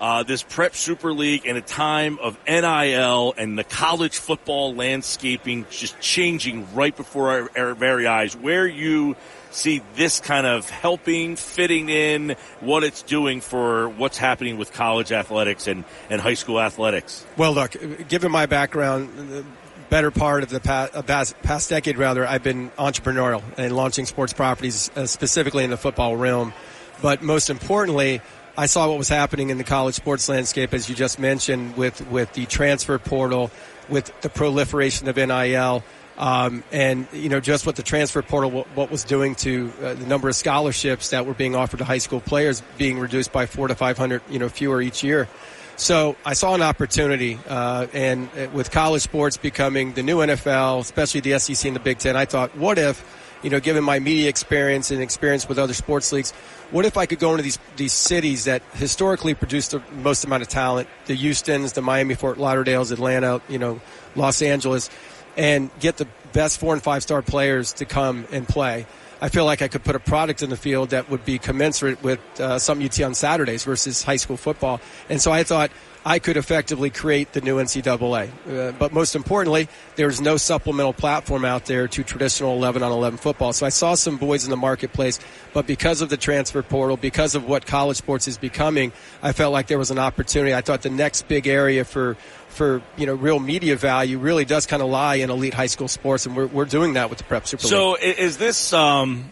uh, 0.00 0.22
this 0.22 0.42
Prep 0.42 0.74
Super 0.74 1.12
League 1.12 1.44
in 1.44 1.56
a 1.56 1.60
time 1.60 2.18
of 2.20 2.38
NIL 2.48 3.34
and 3.36 3.58
the 3.58 3.64
college 3.64 4.16
football 4.16 4.74
landscaping 4.74 5.66
just 5.70 6.00
changing 6.00 6.74
right 6.74 6.96
before 6.96 7.30
our, 7.30 7.50
our 7.56 7.74
very 7.74 8.06
eyes. 8.06 8.34
Where 8.34 8.66
you 8.66 9.16
see 9.50 9.82
this 9.96 10.20
kind 10.20 10.46
of 10.46 10.70
helping, 10.70 11.36
fitting 11.36 11.88
in, 11.88 12.36
what 12.60 12.84
it's 12.84 13.02
doing 13.02 13.40
for 13.40 13.88
what's 13.88 14.16
happening 14.16 14.56
with 14.58 14.72
college 14.72 15.12
athletics 15.12 15.66
and, 15.66 15.84
and 16.08 16.20
high 16.20 16.34
school 16.34 16.60
athletics. 16.60 17.26
Well, 17.36 17.52
look, 17.52 17.76
given 18.08 18.32
my 18.32 18.46
background, 18.46 19.10
the 19.16 19.44
better 19.90 20.10
part 20.10 20.44
of 20.44 20.50
the 20.50 20.60
past, 20.60 20.94
uh, 20.94 21.02
past, 21.02 21.40
past 21.42 21.68
decade, 21.68 21.98
rather, 21.98 22.26
I've 22.26 22.44
been 22.44 22.70
entrepreneurial 22.78 23.42
and 23.58 23.74
launching 23.74 24.06
sports 24.06 24.32
properties, 24.32 24.90
uh, 24.96 25.06
specifically 25.06 25.64
in 25.64 25.70
the 25.70 25.76
football 25.76 26.16
realm. 26.16 26.54
But 27.02 27.22
most 27.22 27.50
importantly, 27.50 28.20
I 28.56 28.66
saw 28.66 28.88
what 28.88 28.98
was 28.98 29.08
happening 29.08 29.50
in 29.50 29.58
the 29.58 29.64
college 29.64 29.94
sports 29.94 30.28
landscape, 30.28 30.74
as 30.74 30.88
you 30.88 30.94
just 30.94 31.18
mentioned, 31.18 31.76
with, 31.76 32.06
with 32.10 32.32
the 32.32 32.46
transfer 32.46 32.98
portal, 32.98 33.50
with 33.88 34.12
the 34.20 34.28
proliferation 34.28 35.08
of 35.08 35.16
NIL, 35.16 35.82
um, 36.18 36.62
and 36.70 37.08
you 37.14 37.30
know 37.30 37.40
just 37.40 37.64
what 37.64 37.76
the 37.76 37.82
transfer 37.82 38.20
portal 38.20 38.50
what, 38.50 38.66
what 38.76 38.90
was 38.90 39.04
doing 39.04 39.34
to 39.36 39.72
uh, 39.82 39.94
the 39.94 40.06
number 40.06 40.28
of 40.28 40.36
scholarships 40.36 41.10
that 41.10 41.24
were 41.24 41.32
being 41.32 41.56
offered 41.56 41.78
to 41.78 41.84
high 41.84 41.98
school 41.98 42.20
players 42.20 42.62
being 42.76 42.98
reduced 42.98 43.32
by 43.32 43.46
four 43.46 43.68
to 43.68 43.74
five 43.74 43.96
hundred, 43.96 44.20
you 44.28 44.38
know, 44.38 44.50
fewer 44.50 44.82
each 44.82 45.02
year. 45.02 45.28
So 45.76 46.16
I 46.26 46.34
saw 46.34 46.54
an 46.54 46.60
opportunity, 46.60 47.38
uh, 47.48 47.86
and 47.94 48.28
uh, 48.36 48.48
with 48.52 48.70
college 48.70 49.00
sports 49.00 49.38
becoming 49.38 49.94
the 49.94 50.02
new 50.02 50.18
NFL, 50.18 50.80
especially 50.80 51.20
the 51.22 51.38
SEC 51.38 51.66
and 51.66 51.74
the 51.74 51.80
Big 51.80 51.98
Ten, 51.98 52.16
I 52.16 52.26
thought, 52.26 52.54
what 52.54 52.76
if, 52.76 53.02
you 53.42 53.50
know, 53.50 53.60
given 53.60 53.82
my 53.82 53.98
media 53.98 54.28
experience 54.28 54.90
and 54.90 55.02
experience 55.02 55.48
with 55.48 55.58
other 55.58 55.74
sports 55.74 56.12
leagues, 56.12 56.32
what 56.70 56.84
if 56.84 56.96
I 56.96 57.06
could 57.06 57.18
go 57.18 57.30
into 57.32 57.42
these 57.42 57.58
these 57.76 57.92
cities 57.92 58.44
that 58.44 58.62
historically 58.74 59.34
produce 59.34 59.68
the 59.68 59.82
most 60.02 60.24
amount 60.24 60.42
of 60.42 60.48
talent, 60.48 60.88
the 61.06 61.14
Houston's, 61.14 61.72
the 61.72 61.82
Miami, 61.82 62.14
Fort 62.14 62.38
Lauderdale's, 62.38 62.90
Atlanta, 62.90 63.40
you 63.48 63.58
know, 63.58 63.80
Los 64.14 64.42
Angeles, 64.42 64.90
and 65.36 65.70
get 65.80 65.96
the 65.96 66.06
best 66.32 66.60
four 66.60 66.74
and 66.74 66.82
five 66.82 67.02
star 67.02 67.22
players 67.22 67.72
to 67.74 67.84
come 67.84 68.26
and 68.32 68.46
play. 68.46 68.86
I 69.22 69.28
feel 69.28 69.44
like 69.44 69.60
I 69.60 69.68
could 69.68 69.84
put 69.84 69.96
a 69.96 70.00
product 70.00 70.42
in 70.42 70.48
the 70.48 70.56
field 70.56 70.90
that 70.90 71.10
would 71.10 71.24
be 71.26 71.38
commensurate 71.38 72.02
with 72.02 72.20
uh, 72.40 72.58
something 72.58 72.82
you'd 72.82 73.02
on 73.02 73.14
Saturdays 73.14 73.64
versus 73.64 74.02
high 74.02 74.16
school 74.16 74.38
football. 74.38 74.80
And 75.10 75.20
so 75.20 75.30
I 75.30 75.44
thought 75.44 75.70
I 76.04 76.18
could 76.18 76.36
effectively 76.36 76.88
create 76.88 77.32
the 77.32 77.40
new 77.40 77.56
NCAA. 77.56 78.30
Uh, 78.48 78.72
but 78.72 78.92
most 78.92 79.14
importantly, 79.14 79.68
there's 79.96 80.20
no 80.20 80.36
supplemental 80.36 80.92
platform 80.92 81.44
out 81.44 81.66
there 81.66 81.88
to 81.88 82.02
traditional 82.02 82.56
11 82.56 82.82
on 82.82 82.90
11 82.90 83.18
football. 83.18 83.52
So 83.52 83.66
I 83.66 83.68
saw 83.68 83.94
some 83.94 84.16
boys 84.16 84.44
in 84.44 84.50
the 84.50 84.56
marketplace, 84.56 85.20
but 85.52 85.66
because 85.66 86.00
of 86.00 86.08
the 86.08 86.16
transfer 86.16 86.62
portal, 86.62 86.96
because 86.96 87.34
of 87.34 87.46
what 87.46 87.66
college 87.66 87.98
sports 87.98 88.28
is 88.28 88.38
becoming, 88.38 88.92
I 89.22 89.32
felt 89.32 89.52
like 89.52 89.66
there 89.66 89.78
was 89.78 89.90
an 89.90 89.98
opportunity. 89.98 90.54
I 90.54 90.62
thought 90.62 90.82
the 90.82 90.90
next 90.90 91.28
big 91.28 91.46
area 91.46 91.84
for 91.84 92.16
for 92.48 92.82
you 92.96 93.06
know 93.06 93.14
real 93.14 93.38
media 93.38 93.76
value 93.76 94.18
really 94.18 94.44
does 94.44 94.66
kind 94.66 94.82
of 94.82 94.88
lie 94.88 95.16
in 95.16 95.30
elite 95.30 95.54
high 95.54 95.66
school 95.66 95.88
sports, 95.88 96.26
and 96.26 96.36
we're, 96.36 96.46
we're 96.46 96.64
doing 96.64 96.94
that 96.94 97.08
with 97.08 97.18
the 97.18 97.24
Prep 97.24 97.46
Super 97.46 97.62
League. 97.62 97.70
So 97.70 97.96
is 97.96 98.38
this 98.38 98.72
um, 98.72 99.30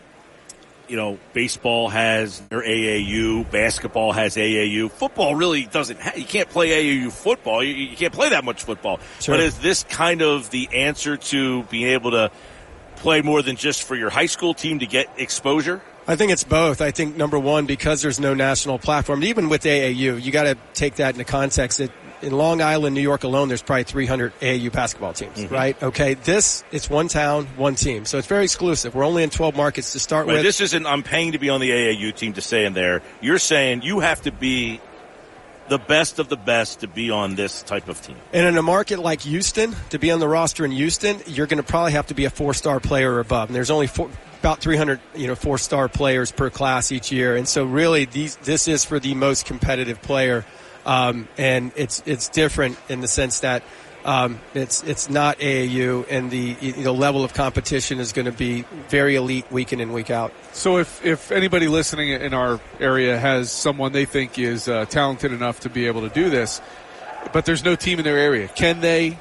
you 0.89 0.97
know, 0.97 1.19
baseball 1.32 1.89
has 1.89 2.40
their 2.48 2.62
AAU, 2.62 3.51
basketball 3.51 4.12
has 4.12 4.36
AAU. 4.36 4.90
Football 4.90 5.35
really 5.35 5.65
doesn't. 5.65 6.01
Ha- 6.01 6.12
you 6.16 6.24
can't 6.24 6.48
play 6.48 6.70
AAU 6.70 7.12
football. 7.12 7.62
You, 7.62 7.74
you 7.74 7.97
can't 7.97 8.12
play 8.12 8.31
that 8.31 8.44
much 8.44 8.65
football. 8.65 8.98
Sure. 9.20 9.35
But 9.35 9.40
is 9.40 9.59
this 9.59 9.85
kind 9.85 10.23
of 10.23 10.51
the 10.51 10.69
answer 10.73 11.16
to 11.16 11.62
being 11.65 11.89
able 11.89 12.12
to 12.12 12.31
play 12.97 13.23
more 13.23 13.43
than 13.43 13.56
just 13.56 13.85
for 13.85 13.94
your 13.94 14.10
high 14.10 14.27
school 14.27 14.55
team 14.55 14.81
to 14.81 14.86
get 14.86 15.09
exposure? 15.19 15.82
I 16.06 16.16
think 16.16 16.32
it's 16.32 16.44
both. 16.44 16.81
I 16.81 16.90
think 16.90 17.16
number 17.16 17.39
one, 17.39 17.66
because 17.66 18.01
there's 18.01 18.19
no 18.19 18.32
national 18.32 18.78
platform, 18.78 19.23
even 19.24 19.51
with 19.51 19.62
AAU, 19.62 20.23
you 20.23 20.32
got 20.32 20.44
to 20.44 20.56
take 20.73 20.97
that 20.97 21.15
into 21.15 21.24
context. 21.24 21.78
That 21.78 21.90
in 22.23 22.32
Long 22.32 22.61
Island, 22.62 22.95
New 22.95 23.01
York 23.01 23.24
alone, 23.24 23.49
there's 23.49 23.62
probably 23.62 23.85
300 23.85 24.32
AAU 24.40 24.73
basketball 24.73 25.12
teams, 25.12 25.39
Mm-hmm. 25.39 25.55
right? 25.55 25.82
Okay, 25.82 26.15
this 26.15 26.65
it's 26.73 26.89
one 26.90 27.09
town, 27.09 27.47
one 27.57 27.74
team, 27.74 28.05
so 28.05 28.19
it's 28.19 28.27
very 28.27 28.45
exclusive. 28.45 28.95
We're 28.95 29.05
only 29.05 29.23
in 29.23 29.31
12 29.31 29.57
markets 29.57 29.93
to 29.93 29.99
start 30.01 30.27
Right, 30.27 30.35
with. 30.35 30.43
this 30.43 30.61
isn't. 30.61 30.86
I'm 30.86 31.03
paying 31.03 31.32
to 31.32 31.39
be 31.39 31.49
on 31.51 31.61
the 31.61 31.70
AAU 31.70 32.15
team 32.15 32.32
to 32.35 32.40
stay 32.40 32.65
in 32.65 32.73
there. 32.74 33.03
You're 33.20 33.39
saying 33.39 33.82
you 33.82 34.01
have 34.01 34.23
to 34.23 34.32
be 34.32 34.81
the 35.69 35.78
best 35.78 36.19
of 36.19 36.31
the 36.31 36.36
best 36.36 36.81
to 36.81 36.89
be 36.89 37.11
on 37.11 37.35
this 37.35 37.62
type 37.62 37.89
of 37.89 38.01
team. 38.01 38.16
And 38.32 38.47
in 38.47 38.57
a 38.57 38.62
market 38.62 39.01
like 39.01 39.20
Houston, 39.20 39.77
to 39.90 39.99
be 39.99 40.11
on 40.11 40.19
the 40.19 40.27
roster 40.28 40.65
in 40.65 40.70
Houston, 40.70 41.20
you're 41.27 41.47
going 41.47 41.62
to 41.62 41.69
probably 41.69 41.93
have 41.93 42.07
to 42.07 42.15
be 42.15 42.24
a 42.24 42.31
four-star 42.31 42.81
player 42.81 43.12
or 43.12 43.20
above. 43.20 43.51
And 43.51 43.55
there's 43.57 43.70
only 43.70 43.86
four, 43.86 44.09
about 44.40 44.61
300, 44.62 44.99
you 45.15 45.27
know, 45.27 45.35
four-star 45.35 45.89
players 45.90 46.32
per 46.32 46.49
class 46.49 46.90
each 46.90 47.12
year. 47.12 47.36
And 47.36 47.47
so, 47.47 47.65
really, 47.66 48.07
these 48.07 48.36
this 48.36 48.66
is 48.66 48.86
for 48.86 48.99
the 48.99 49.15
most 49.15 49.45
competitive 49.45 50.01
player, 50.01 50.47
um, 50.86 51.28
and 51.36 51.72
it's 51.76 52.02
it's 52.06 52.28
different 52.28 52.78
in 52.88 53.00
the 53.00 53.09
sense 53.09 53.40
that. 53.40 53.62
Um, 54.05 54.40
it's 54.55 54.84
it's 54.84 55.10
not 55.10 55.38
AAU, 55.38 56.06
and 56.09 56.30
the 56.30 56.55
the 56.55 56.92
level 56.92 57.24
of 57.24 57.34
competition 57.34 57.98
is 57.98 58.12
going 58.12 58.26
to 58.26 58.32
be 58.32 58.64
very 58.88 59.16
elite 59.16 59.50
week 59.50 59.72
in 59.72 59.80
and 59.80 59.92
week 59.92 60.09
out. 60.09 60.32
So 60.52 60.78
if 60.78 61.05
if 61.05 61.32
anybody 61.32 61.66
listening 61.66 62.10
in 62.10 62.32
our 62.32 62.60
area 62.78 63.18
has 63.18 63.50
someone 63.50 63.92
they 63.92 64.05
think 64.06 64.38
is 64.38 64.68
uh, 64.68 64.86
talented 64.86 65.32
enough 65.32 65.60
to 65.60 65.68
be 65.68 65.88
able 65.88 66.02
to 66.02 66.14
do 66.14 66.30
this, 66.30 66.62
but 67.32 67.44
there's 67.44 67.64
no 67.64 67.74
team 67.74 67.98
in 67.98 68.05
their 68.05 68.16
area, 68.16 68.46
can 68.46 68.80
they 68.80 69.18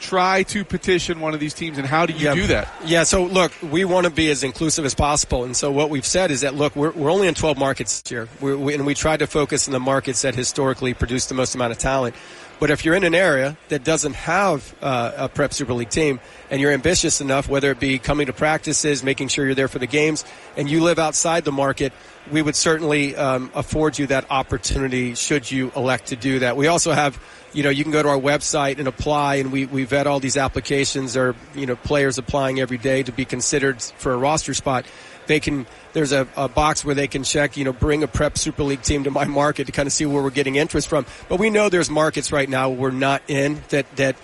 try 0.00 0.42
to 0.44 0.64
petition 0.64 1.20
one 1.20 1.34
of 1.34 1.40
these 1.40 1.54
teams? 1.54 1.78
And 1.78 1.86
how 1.86 2.06
do 2.06 2.12
you 2.12 2.26
Yeah. 2.26 2.34
do 2.34 2.46
that? 2.48 2.68
Yeah, 2.84 3.02
so 3.04 3.24
look, 3.24 3.52
we 3.62 3.84
want 3.84 4.04
to 4.04 4.10
be 4.10 4.30
as 4.30 4.42
inclusive 4.42 4.84
as 4.84 4.94
possible. 4.94 5.44
And 5.44 5.56
so 5.56 5.70
what 5.70 5.90
we've 5.90 6.06
said 6.06 6.30
is 6.30 6.42
that, 6.42 6.54
look, 6.54 6.74
we're, 6.76 6.90
we're 6.92 7.10
only 7.10 7.28
in 7.28 7.34
12 7.34 7.58
markets 7.58 8.02
here, 8.08 8.20
year. 8.20 8.28
we 8.40 8.54
we, 8.56 8.74
and 8.74 8.86
we 8.86 8.94
tried 8.94 9.18
to 9.18 9.26
focus 9.26 9.66
in 9.66 9.72
the 9.72 9.80
markets 9.80 10.22
that 10.22 10.34
historically 10.34 10.94
produce 10.94 11.26
the 11.26 11.34
most 11.34 11.54
amount 11.54 11.72
of 11.72 11.78
talent. 11.78 12.14
But 12.58 12.70
if 12.70 12.84
you're 12.84 12.94
in 12.94 13.04
an 13.04 13.14
area 13.14 13.56
that 13.68 13.84
doesn't 13.84 14.14
have 14.14 14.74
uh, 14.80 15.12
a 15.16 15.28
prep 15.28 15.52
Super 15.52 15.74
League 15.74 15.90
team 15.90 16.20
and 16.50 16.60
you're 16.60 16.72
ambitious 16.72 17.20
enough, 17.20 17.48
whether 17.48 17.70
it 17.70 17.78
be 17.78 17.98
coming 17.98 18.26
to 18.26 18.32
practices, 18.32 19.02
making 19.02 19.28
sure 19.28 19.44
you're 19.44 19.54
there 19.54 19.68
for 19.68 19.78
the 19.78 19.86
games, 19.86 20.24
and 20.56 20.70
you 20.70 20.82
live 20.82 20.98
outside 20.98 21.44
the 21.44 21.52
market, 21.52 21.92
we 22.32 22.40
would 22.40 22.56
certainly 22.56 23.14
um, 23.14 23.50
afford 23.54 23.98
you 23.98 24.06
that 24.06 24.30
opportunity 24.30 25.14
should 25.14 25.50
you 25.50 25.70
elect 25.76 26.06
to 26.08 26.16
do 26.16 26.38
that. 26.38 26.56
We 26.56 26.66
also 26.66 26.92
have 26.92 27.20
you 27.56 27.62
know, 27.62 27.70
you 27.70 27.84
can 27.84 27.92
go 27.92 28.02
to 28.02 28.08
our 28.10 28.18
website 28.18 28.78
and 28.78 28.86
apply, 28.86 29.36
and 29.36 29.50
we, 29.50 29.64
we 29.64 29.84
vet 29.84 30.06
all 30.06 30.20
these 30.20 30.36
applications. 30.36 31.16
Are, 31.16 31.34
you 31.54 31.64
know, 31.64 31.74
players 31.74 32.18
applying 32.18 32.60
every 32.60 32.76
day 32.76 33.02
to 33.02 33.12
be 33.12 33.24
considered 33.24 33.80
for 33.80 34.12
a 34.12 34.16
roster 34.16 34.52
spot. 34.52 34.84
They 35.26 35.40
can, 35.40 35.66
there's 35.92 36.12
a, 36.12 36.26
a 36.36 36.48
box 36.48 36.84
where 36.84 36.94
they 36.94 37.08
can 37.08 37.22
check, 37.22 37.56
you 37.56 37.64
know, 37.64 37.72
bring 37.72 38.02
a 38.02 38.08
prep 38.08 38.38
Super 38.38 38.62
League 38.62 38.82
team 38.82 39.04
to 39.04 39.10
my 39.10 39.24
market 39.24 39.66
to 39.66 39.72
kind 39.72 39.86
of 39.86 39.92
see 39.92 40.06
where 40.06 40.22
we're 40.22 40.30
getting 40.30 40.56
interest 40.56 40.88
from. 40.88 41.06
But 41.28 41.38
we 41.38 41.50
know 41.50 41.68
there's 41.68 41.90
markets 41.90 42.32
right 42.32 42.48
now 42.48 42.70
we're 42.70 42.90
not 42.90 43.22
in 43.28 43.62
that, 43.68 43.94
that 43.96 44.16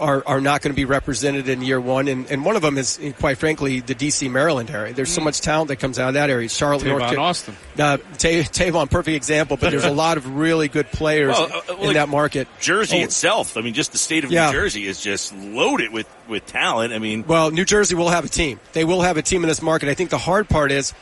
are, 0.00 0.22
are 0.26 0.40
not 0.40 0.62
going 0.62 0.72
to 0.72 0.76
be 0.76 0.84
represented 0.84 1.48
in 1.48 1.62
year 1.62 1.80
one. 1.80 2.08
And, 2.08 2.30
and 2.30 2.44
one 2.44 2.56
of 2.56 2.62
them 2.62 2.78
is, 2.78 2.98
quite 3.18 3.38
frankly, 3.38 3.80
the 3.80 3.94
DC, 3.94 4.30
Maryland 4.30 4.70
area. 4.70 4.92
There's 4.92 5.12
so 5.12 5.20
much 5.20 5.40
talent 5.40 5.68
that 5.68 5.76
comes 5.76 5.98
out 5.98 6.08
of 6.08 6.14
that 6.14 6.30
area. 6.30 6.48
Charlotte, 6.48 6.84
Tavon 6.84 6.98
North 6.98 7.14
Ca- 7.14 7.22
Austin. 7.22 7.56
Uh, 7.78 7.96
Ta- 7.96 8.02
Tavon, 8.18 8.90
perfect 8.90 9.16
example, 9.16 9.56
but 9.56 9.70
there's 9.70 9.84
a 9.84 9.90
lot 10.04 10.16
of 10.16 10.36
really 10.36 10.68
good 10.68 10.86
players 10.92 11.36
Well, 11.38 11.62
uh, 11.68 11.74
in 11.74 11.86
like 11.86 11.94
that 11.94 12.08
market. 12.08 12.48
Jersey 12.60 13.00
Oh, 13.00 13.04
itself, 13.04 13.56
I 13.56 13.60
mean, 13.60 13.74
just 13.74 13.92
the 13.92 13.98
state 13.98 14.24
of 14.24 14.30
Yeah. 14.30 14.46
New 14.46 14.52
Jersey 14.52 14.86
is 14.86 15.00
just 15.00 15.34
loaded 15.34 15.92
with, 15.92 16.08
with 16.28 16.46
talent. 16.46 16.92
I 16.92 16.98
mean, 16.98 17.24
Well, 17.26 17.50
New 17.50 17.64
Jersey 17.64 17.94
will 17.94 18.08
have 18.10 18.24
a 18.24 18.28
team. 18.28 18.60
They 18.72 18.84
will 18.84 19.02
have 19.02 19.16
a 19.16 19.22
team 19.22 19.42
in 19.44 19.48
this 19.48 19.62
market. 19.62 19.88
I 19.88 19.94
think 19.94 20.10
the 20.10 20.18
hard 20.18 20.48
part 20.48 20.72
is, 20.72 20.92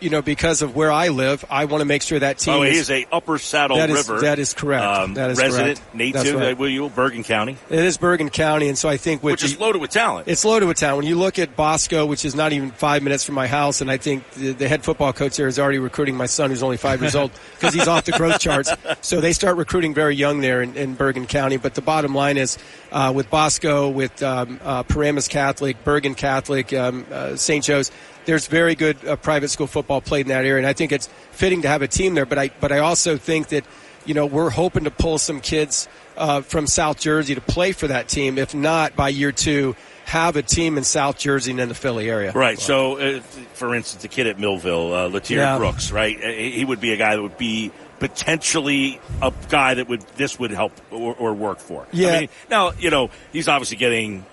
you 0.00 0.10
know, 0.10 0.22
because 0.22 0.62
of 0.62 0.76
where 0.76 0.92
I 0.92 1.08
live, 1.08 1.44
I 1.50 1.64
want 1.64 1.80
to 1.80 1.84
make 1.84 2.02
sure 2.02 2.18
that 2.18 2.38
team 2.38 2.54
oh, 2.54 2.62
he 2.62 2.70
is. 2.70 2.82
is 2.82 2.90
a 2.90 3.06
Upper 3.12 3.38
Saddle 3.38 3.76
That 3.78 3.90
is- 3.90 4.08
River. 4.08 4.20
that 4.22 4.38
is 4.38 4.54
correct. 4.54 4.84
Um, 4.84 5.14
That 5.14 5.30
is 5.30 5.38
resident 5.38 5.78
correct. 5.78 5.94
native. 5.94 6.34
Right. 6.34 6.52
uh, 6.52 6.56
will 6.56 6.68
you 6.68 6.88
Bergen 6.90 7.24
County, 7.24 7.56
it 7.70 7.78
is 7.78 7.96
Bergen 7.96 8.30
County, 8.30 8.68
and 8.68 8.76
so 8.76 8.88
I 8.88 8.96
think 8.96 9.22
with 9.22 9.32
which 9.32 9.44
is 9.44 9.58
loaded 9.58 9.80
with 9.80 9.90
talent. 9.90 10.28
It's 10.28 10.44
loaded 10.44 10.66
with 10.66 10.76
talent. 10.76 10.98
When 10.98 11.06
you 11.06 11.18
look 11.18 11.38
at 11.38 11.56
Bosco, 11.56 12.06
which 12.06 12.24
is 12.24 12.34
not 12.34 12.52
even 12.52 12.70
five 12.70 13.02
minutes 13.02 13.24
from 13.24 13.34
my 13.34 13.46
house, 13.46 13.80
and 13.80 13.90
I 13.90 13.96
think 13.96 14.28
the, 14.32 14.52
the 14.52 14.68
head 14.68 14.84
football 14.84 15.12
coach 15.12 15.36
there 15.36 15.46
is 15.46 15.58
already 15.58 15.78
recruiting 15.78 16.16
my 16.16 16.26
son, 16.26 16.50
who's 16.50 16.62
only 16.62 16.76
five 16.76 17.00
years 17.00 17.14
old, 17.16 17.30
because 17.54 17.74
he's 17.74 17.88
off 17.88 18.04
the 18.04 18.12
growth 18.12 18.38
charts. 18.38 18.70
So 19.00 19.20
they 19.20 19.32
start 19.32 19.56
recruiting 19.56 19.94
very 19.94 20.14
young 20.16 20.40
there 20.40 20.62
in, 20.62 20.76
in 20.76 20.94
Bergen 20.94 21.26
County. 21.26 21.56
But 21.56 21.74
the 21.74 21.82
bottom 21.82 22.14
line 22.14 22.36
is, 22.36 22.58
uh, 22.92 23.12
with 23.14 23.30
Bosco, 23.30 23.88
with 23.88 24.22
um, 24.22 24.60
uh, 24.62 24.82
Paramus 24.84 25.28
Catholic, 25.28 25.82
Bergen 25.84 26.14
Catholic, 26.14 26.72
um, 26.72 27.06
uh, 27.10 27.36
St. 27.36 27.64
Joe's, 27.64 27.90
there's 28.26 28.46
very 28.46 28.74
good 28.74 28.96
uh, 29.06 29.16
private 29.16 29.48
school 29.48 29.66
football 29.66 30.00
played 30.00 30.26
in 30.26 30.28
that 30.28 30.44
area, 30.44 30.58
and 30.58 30.66
I 30.66 30.72
think 30.74 30.92
it's 30.92 31.08
fitting 31.30 31.62
to 31.62 31.68
have 31.68 31.82
a 31.82 31.88
team 31.88 32.14
there. 32.14 32.26
But 32.26 32.38
I, 32.38 32.50
but 32.60 32.70
I 32.72 32.78
also 32.78 33.16
think 33.16 33.48
that 33.48 33.64
you 34.04 34.14
know, 34.14 34.26
we're 34.26 34.50
hoping 34.50 34.84
to 34.84 34.90
pull 34.90 35.18
some 35.18 35.40
kids 35.40 35.88
uh, 36.16 36.40
from 36.40 36.66
South 36.68 37.00
Jersey 37.00 37.34
to 37.34 37.40
play 37.40 37.72
for 37.72 37.88
that 37.88 38.08
team. 38.08 38.38
If 38.38 38.54
not, 38.54 38.94
by 38.94 39.08
year 39.08 39.32
two, 39.32 39.74
have 40.04 40.36
a 40.36 40.42
team 40.42 40.78
in 40.78 40.84
South 40.84 41.18
Jersey 41.18 41.50
and 41.50 41.58
in 41.58 41.68
the 41.68 41.74
Philly 41.74 42.08
area. 42.08 42.30
Right. 42.30 42.56
So, 42.58 42.98
uh, 42.98 43.20
for 43.54 43.74
instance, 43.74 44.02
the 44.02 44.08
kid 44.08 44.28
at 44.28 44.38
Millville, 44.38 44.94
uh, 44.94 45.08
Latier 45.08 45.38
Yeah. 45.38 45.58
Brooks, 45.58 45.90
right? 45.90 46.16
Uh, 46.22 46.28
He 46.28 46.64
would 46.64 46.80
be 46.80 46.92
a 46.92 46.96
guy 46.96 47.16
that 47.16 47.22
would 47.22 47.36
be 47.36 47.72
potentially 47.98 49.00
a 49.20 49.32
guy 49.48 49.74
that 49.74 49.88
would 49.88 50.02
this 50.16 50.38
would 50.38 50.52
help 50.52 50.72
or, 50.92 51.14
or 51.14 51.34
work 51.34 51.58
for. 51.58 51.86
Yeah. 51.92 52.08
I 52.08 52.20
mean, 52.20 52.28
now 52.48 52.72
you 52.78 52.90
know 52.90 53.10
he's 53.32 53.48
obviously 53.48 53.78
getting 53.78 54.24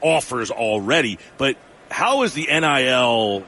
offers 0.00 0.50
already, 0.50 1.18
but 1.38 1.56
how 1.90 2.22
is 2.22 2.34
the 2.34 2.46
NIL 2.46 3.44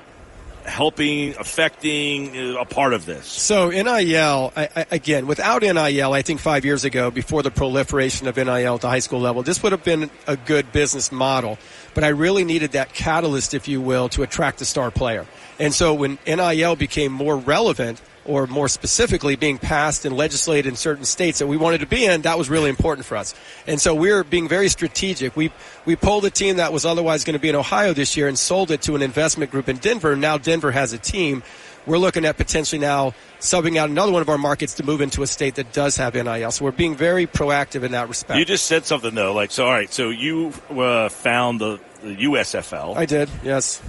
helping, 0.65 1.35
affecting 1.39 2.36
uh, 2.36 2.60
a 2.60 2.65
part 2.65 2.93
of 2.93 3.06
this? 3.06 3.27
So 3.27 3.70
NIL, 3.70 4.52
I, 4.56 4.69
I, 4.77 4.86
again, 4.90 5.27
without 5.27 5.62
NIL, 5.62 6.12
I 6.12 6.23
think 6.23 6.40
five 6.40 6.65
years 6.65 6.85
ago, 6.85 7.10
before 7.10 7.43
the 7.43 7.51
proliferation 7.51 8.28
of 8.28 8.36
NIL 8.36 8.74
at 8.74 8.81
the 8.81 8.89
high 8.89 8.98
school 8.98 9.20
level, 9.20 9.43
this 9.43 9.62
would 9.62 9.73
have 9.73 9.85
been 9.85 10.10
a 10.27 10.36
good 10.36 10.70
business 10.73 11.10
model. 11.10 11.59
But 11.94 12.05
I 12.05 12.09
really 12.09 12.44
needed 12.44 12.73
that 12.73 12.93
catalyst, 12.93 13.55
if 13.55 13.66
you 13.66 13.81
will, 13.81 14.09
to 14.10 14.23
attract 14.23 14.59
the 14.59 14.65
star 14.65 14.90
player. 14.90 15.27
And 15.59 15.74
so 15.74 15.94
when 15.94 16.19
NIL 16.27 16.77
became 16.77 17.12
more 17.12 17.36
relevant, 17.36 18.01
or 18.29 18.47
more 18.47 18.69
specifically 18.69 19.35
being 19.35 19.57
passed 19.57 20.05
and 20.05 20.15
legislated 20.15 20.69
in 20.69 20.77
certain 20.77 21.05
states 21.05 21.39
that 21.39 21.47
we 21.47 21.57
wanted 21.57 21.81
to 21.81 21.87
be 21.87 22.05
in, 22.05 22.23
that 22.23 22.37
was 22.37 22.51
really 22.51 22.69
important 22.69 23.07
for 23.07 23.17
us. 23.17 23.35
And 23.67 23.81
so 23.81 23.95
we're 23.95 24.23
being 24.23 24.49
very 24.49 24.69
strategic. 24.69 25.35
We 25.35 25.51
we 25.87 25.97
pulled 25.97 26.27
a 26.27 26.31
team 26.31 26.59
that 26.59 26.73
was 26.73 26.85
otherwise 26.85 27.25
going 27.25 27.35
to 27.35 27.41
be 27.41 27.49
in 27.49 27.57
Ohio 27.57 27.95
this 27.95 28.17
year 28.17 28.29
and 28.29 28.39
sold 28.39 28.71
it 28.71 28.83
to 28.83 28.95
an 28.95 29.03
investment 29.03 29.51
group 29.51 29.69
in 29.69 29.79
Denver. 29.79 30.15
Now 30.15 30.37
Denver 30.37 30.71
has 30.71 30.93
a 30.93 30.99
team. 30.99 31.43
We're 31.87 31.97
looking 31.97 32.27
at 32.27 32.37
potentially 32.37 32.79
now 32.79 33.15
subbing 33.41 33.79
out 33.79 33.89
another 33.89 34.13
one 34.13 34.21
of 34.21 34.29
our 34.29 34.37
markets 34.37 34.75
to 34.75 34.85
move 34.85 35.01
into 35.01 35.23
a 35.23 35.27
state 35.27 35.55
that 35.55 35.73
does 35.73 35.97
have 35.97 36.15
NIL. 36.15 36.51
So 36.51 36.67
we're 36.67 36.73
being 36.73 36.97
very 36.97 37.27
proactive 37.27 37.83
in 37.83 37.93
that 37.93 38.11
respect. 38.11 38.39
You 38.39 38.45
just 38.45 38.67
said 38.67 38.85
something 38.85 39.15
though, 39.15 39.33
like 39.33 39.51
so. 39.51 39.65
All 39.65 39.73
right, 39.73 39.91
so 39.91 40.11
you 40.11 40.53
uh, 40.69 41.09
found 41.09 41.63
the, 41.63 41.81
the 42.03 42.15
USFL. 42.15 42.95
I 42.95 43.07
did, 43.07 43.31
yes. 43.43 43.81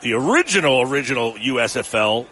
the 0.00 0.14
original 0.14 0.82
original 0.82 1.34
USFL 1.34 2.26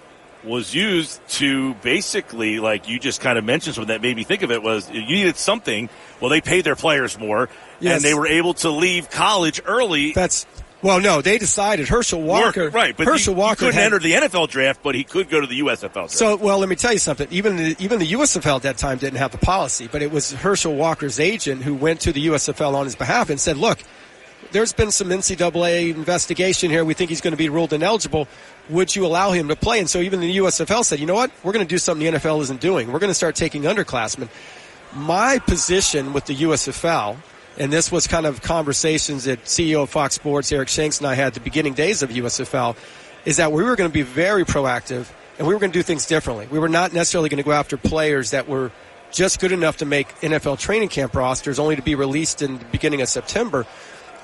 was 0.48 0.74
used 0.74 1.20
to 1.28 1.74
basically 1.74 2.58
like 2.58 2.88
you 2.88 2.98
just 2.98 3.20
kind 3.20 3.38
of 3.38 3.44
mentioned 3.44 3.74
something 3.74 3.88
that 3.88 4.02
made 4.02 4.16
me 4.16 4.24
think 4.24 4.42
of 4.42 4.50
it 4.50 4.62
was 4.62 4.90
you 4.90 5.02
needed 5.02 5.36
something 5.36 5.88
well 6.20 6.30
they 6.30 6.40
paid 6.40 6.64
their 6.64 6.76
players 6.76 7.18
more 7.18 7.48
Yes. 7.80 7.96
and 7.96 8.04
they 8.04 8.14
were 8.14 8.26
able 8.26 8.54
to 8.54 8.70
leave 8.70 9.08
college 9.10 9.60
early 9.64 10.12
That's 10.12 10.46
well, 10.80 11.00
no, 11.00 11.20
they 11.22 11.38
decided 11.38 11.88
Herschel 11.88 12.22
Walker. 12.22 12.66
Work- 12.66 12.74
right 12.74 12.96
but 12.96 13.06
Herschel 13.06 13.34
he, 13.34 13.36
he 13.36 13.40
Walker 13.40 13.56
couldn't 13.56 13.74
had- 13.74 13.84
enter 13.86 13.98
the 13.98 14.12
NFL 14.12 14.48
draft 14.48 14.80
but 14.82 14.94
he 14.94 15.02
could 15.04 15.28
go 15.28 15.40
to 15.40 15.46
the 15.46 15.58
USFL 15.60 15.92
draft. 15.92 16.10
So, 16.12 16.36
well, 16.36 16.58
let 16.60 16.68
me 16.68 16.76
tell 16.76 16.92
you 16.92 17.00
something. 17.00 17.26
Even 17.32 17.56
the, 17.56 17.76
even 17.80 17.98
the 17.98 18.12
USFL 18.12 18.56
at 18.56 18.62
that 18.62 18.76
time 18.78 18.98
didn't 18.98 19.18
have 19.18 19.32
the 19.32 19.38
policy, 19.38 19.88
but 19.90 20.02
it 20.02 20.12
was 20.12 20.32
Herschel 20.32 20.74
Walker's 20.76 21.18
agent 21.18 21.62
who 21.62 21.74
went 21.74 22.00
to 22.02 22.12
the 22.12 22.28
USFL 22.28 22.74
on 22.74 22.84
his 22.84 22.94
behalf 22.94 23.28
and 23.28 23.40
said, 23.40 23.56
"Look, 23.56 23.78
there's 24.52 24.72
been 24.72 24.92
some 24.92 25.08
NCAA 25.08 25.90
investigation 25.94 26.70
here. 26.70 26.84
We 26.84 26.94
think 26.94 27.10
he's 27.10 27.20
going 27.20 27.32
to 27.32 27.36
be 27.36 27.48
ruled 27.48 27.72
ineligible. 27.72 28.28
Would 28.68 28.94
you 28.94 29.06
allow 29.06 29.32
him 29.32 29.48
to 29.48 29.56
play?" 29.56 29.78
And 29.78 29.88
so 29.88 30.00
even 30.00 30.20
the 30.20 30.36
USFL 30.38 30.84
said, 30.84 31.00
"You 31.00 31.06
know 31.06 31.14
what? 31.14 31.30
We're 31.42 31.52
going 31.52 31.66
to 31.66 31.68
do 31.68 31.78
something 31.78 32.04
the 32.04 32.18
NFL 32.18 32.42
isn't 32.42 32.60
doing. 32.60 32.92
We're 32.92 32.98
going 32.98 33.10
to 33.10 33.14
start 33.14 33.34
taking 33.34 33.62
underclassmen." 33.62 34.28
My 34.94 35.38
position 35.38 36.12
with 36.12 36.24
the 36.26 36.34
USFL, 36.34 37.16
and 37.58 37.72
this 37.72 37.92
was 37.92 38.06
kind 38.06 38.24
of 38.24 38.40
conversations 38.40 39.24
that 39.24 39.44
CEO 39.44 39.82
of 39.82 39.90
Fox 39.90 40.14
Sports, 40.14 40.50
Eric 40.50 40.68
Shanks, 40.68 40.98
and 40.98 41.06
I 41.06 41.14
had 41.14 41.34
the 41.34 41.40
beginning 41.40 41.74
days 41.74 42.02
of 42.02 42.10
USFL, 42.10 42.76
is 43.24 43.36
that 43.36 43.52
we 43.52 43.62
were 43.62 43.76
going 43.76 43.90
to 43.90 43.94
be 43.94 44.02
very 44.02 44.44
proactive 44.44 45.08
and 45.38 45.46
we 45.46 45.54
were 45.54 45.60
going 45.60 45.70
to 45.70 45.78
do 45.78 45.82
things 45.82 46.04
differently. 46.06 46.48
We 46.50 46.58
were 46.58 46.68
not 46.68 46.92
necessarily 46.92 47.28
going 47.28 47.38
to 47.38 47.44
go 47.44 47.52
after 47.52 47.76
players 47.76 48.32
that 48.32 48.48
were 48.48 48.72
just 49.12 49.40
good 49.40 49.52
enough 49.52 49.78
to 49.78 49.86
make 49.86 50.08
NFL 50.20 50.58
training 50.58 50.88
camp 50.88 51.14
rosters, 51.14 51.58
only 51.58 51.76
to 51.76 51.82
be 51.82 51.94
released 51.94 52.42
in 52.42 52.58
the 52.58 52.64
beginning 52.66 53.00
of 53.00 53.08
September 53.08 53.66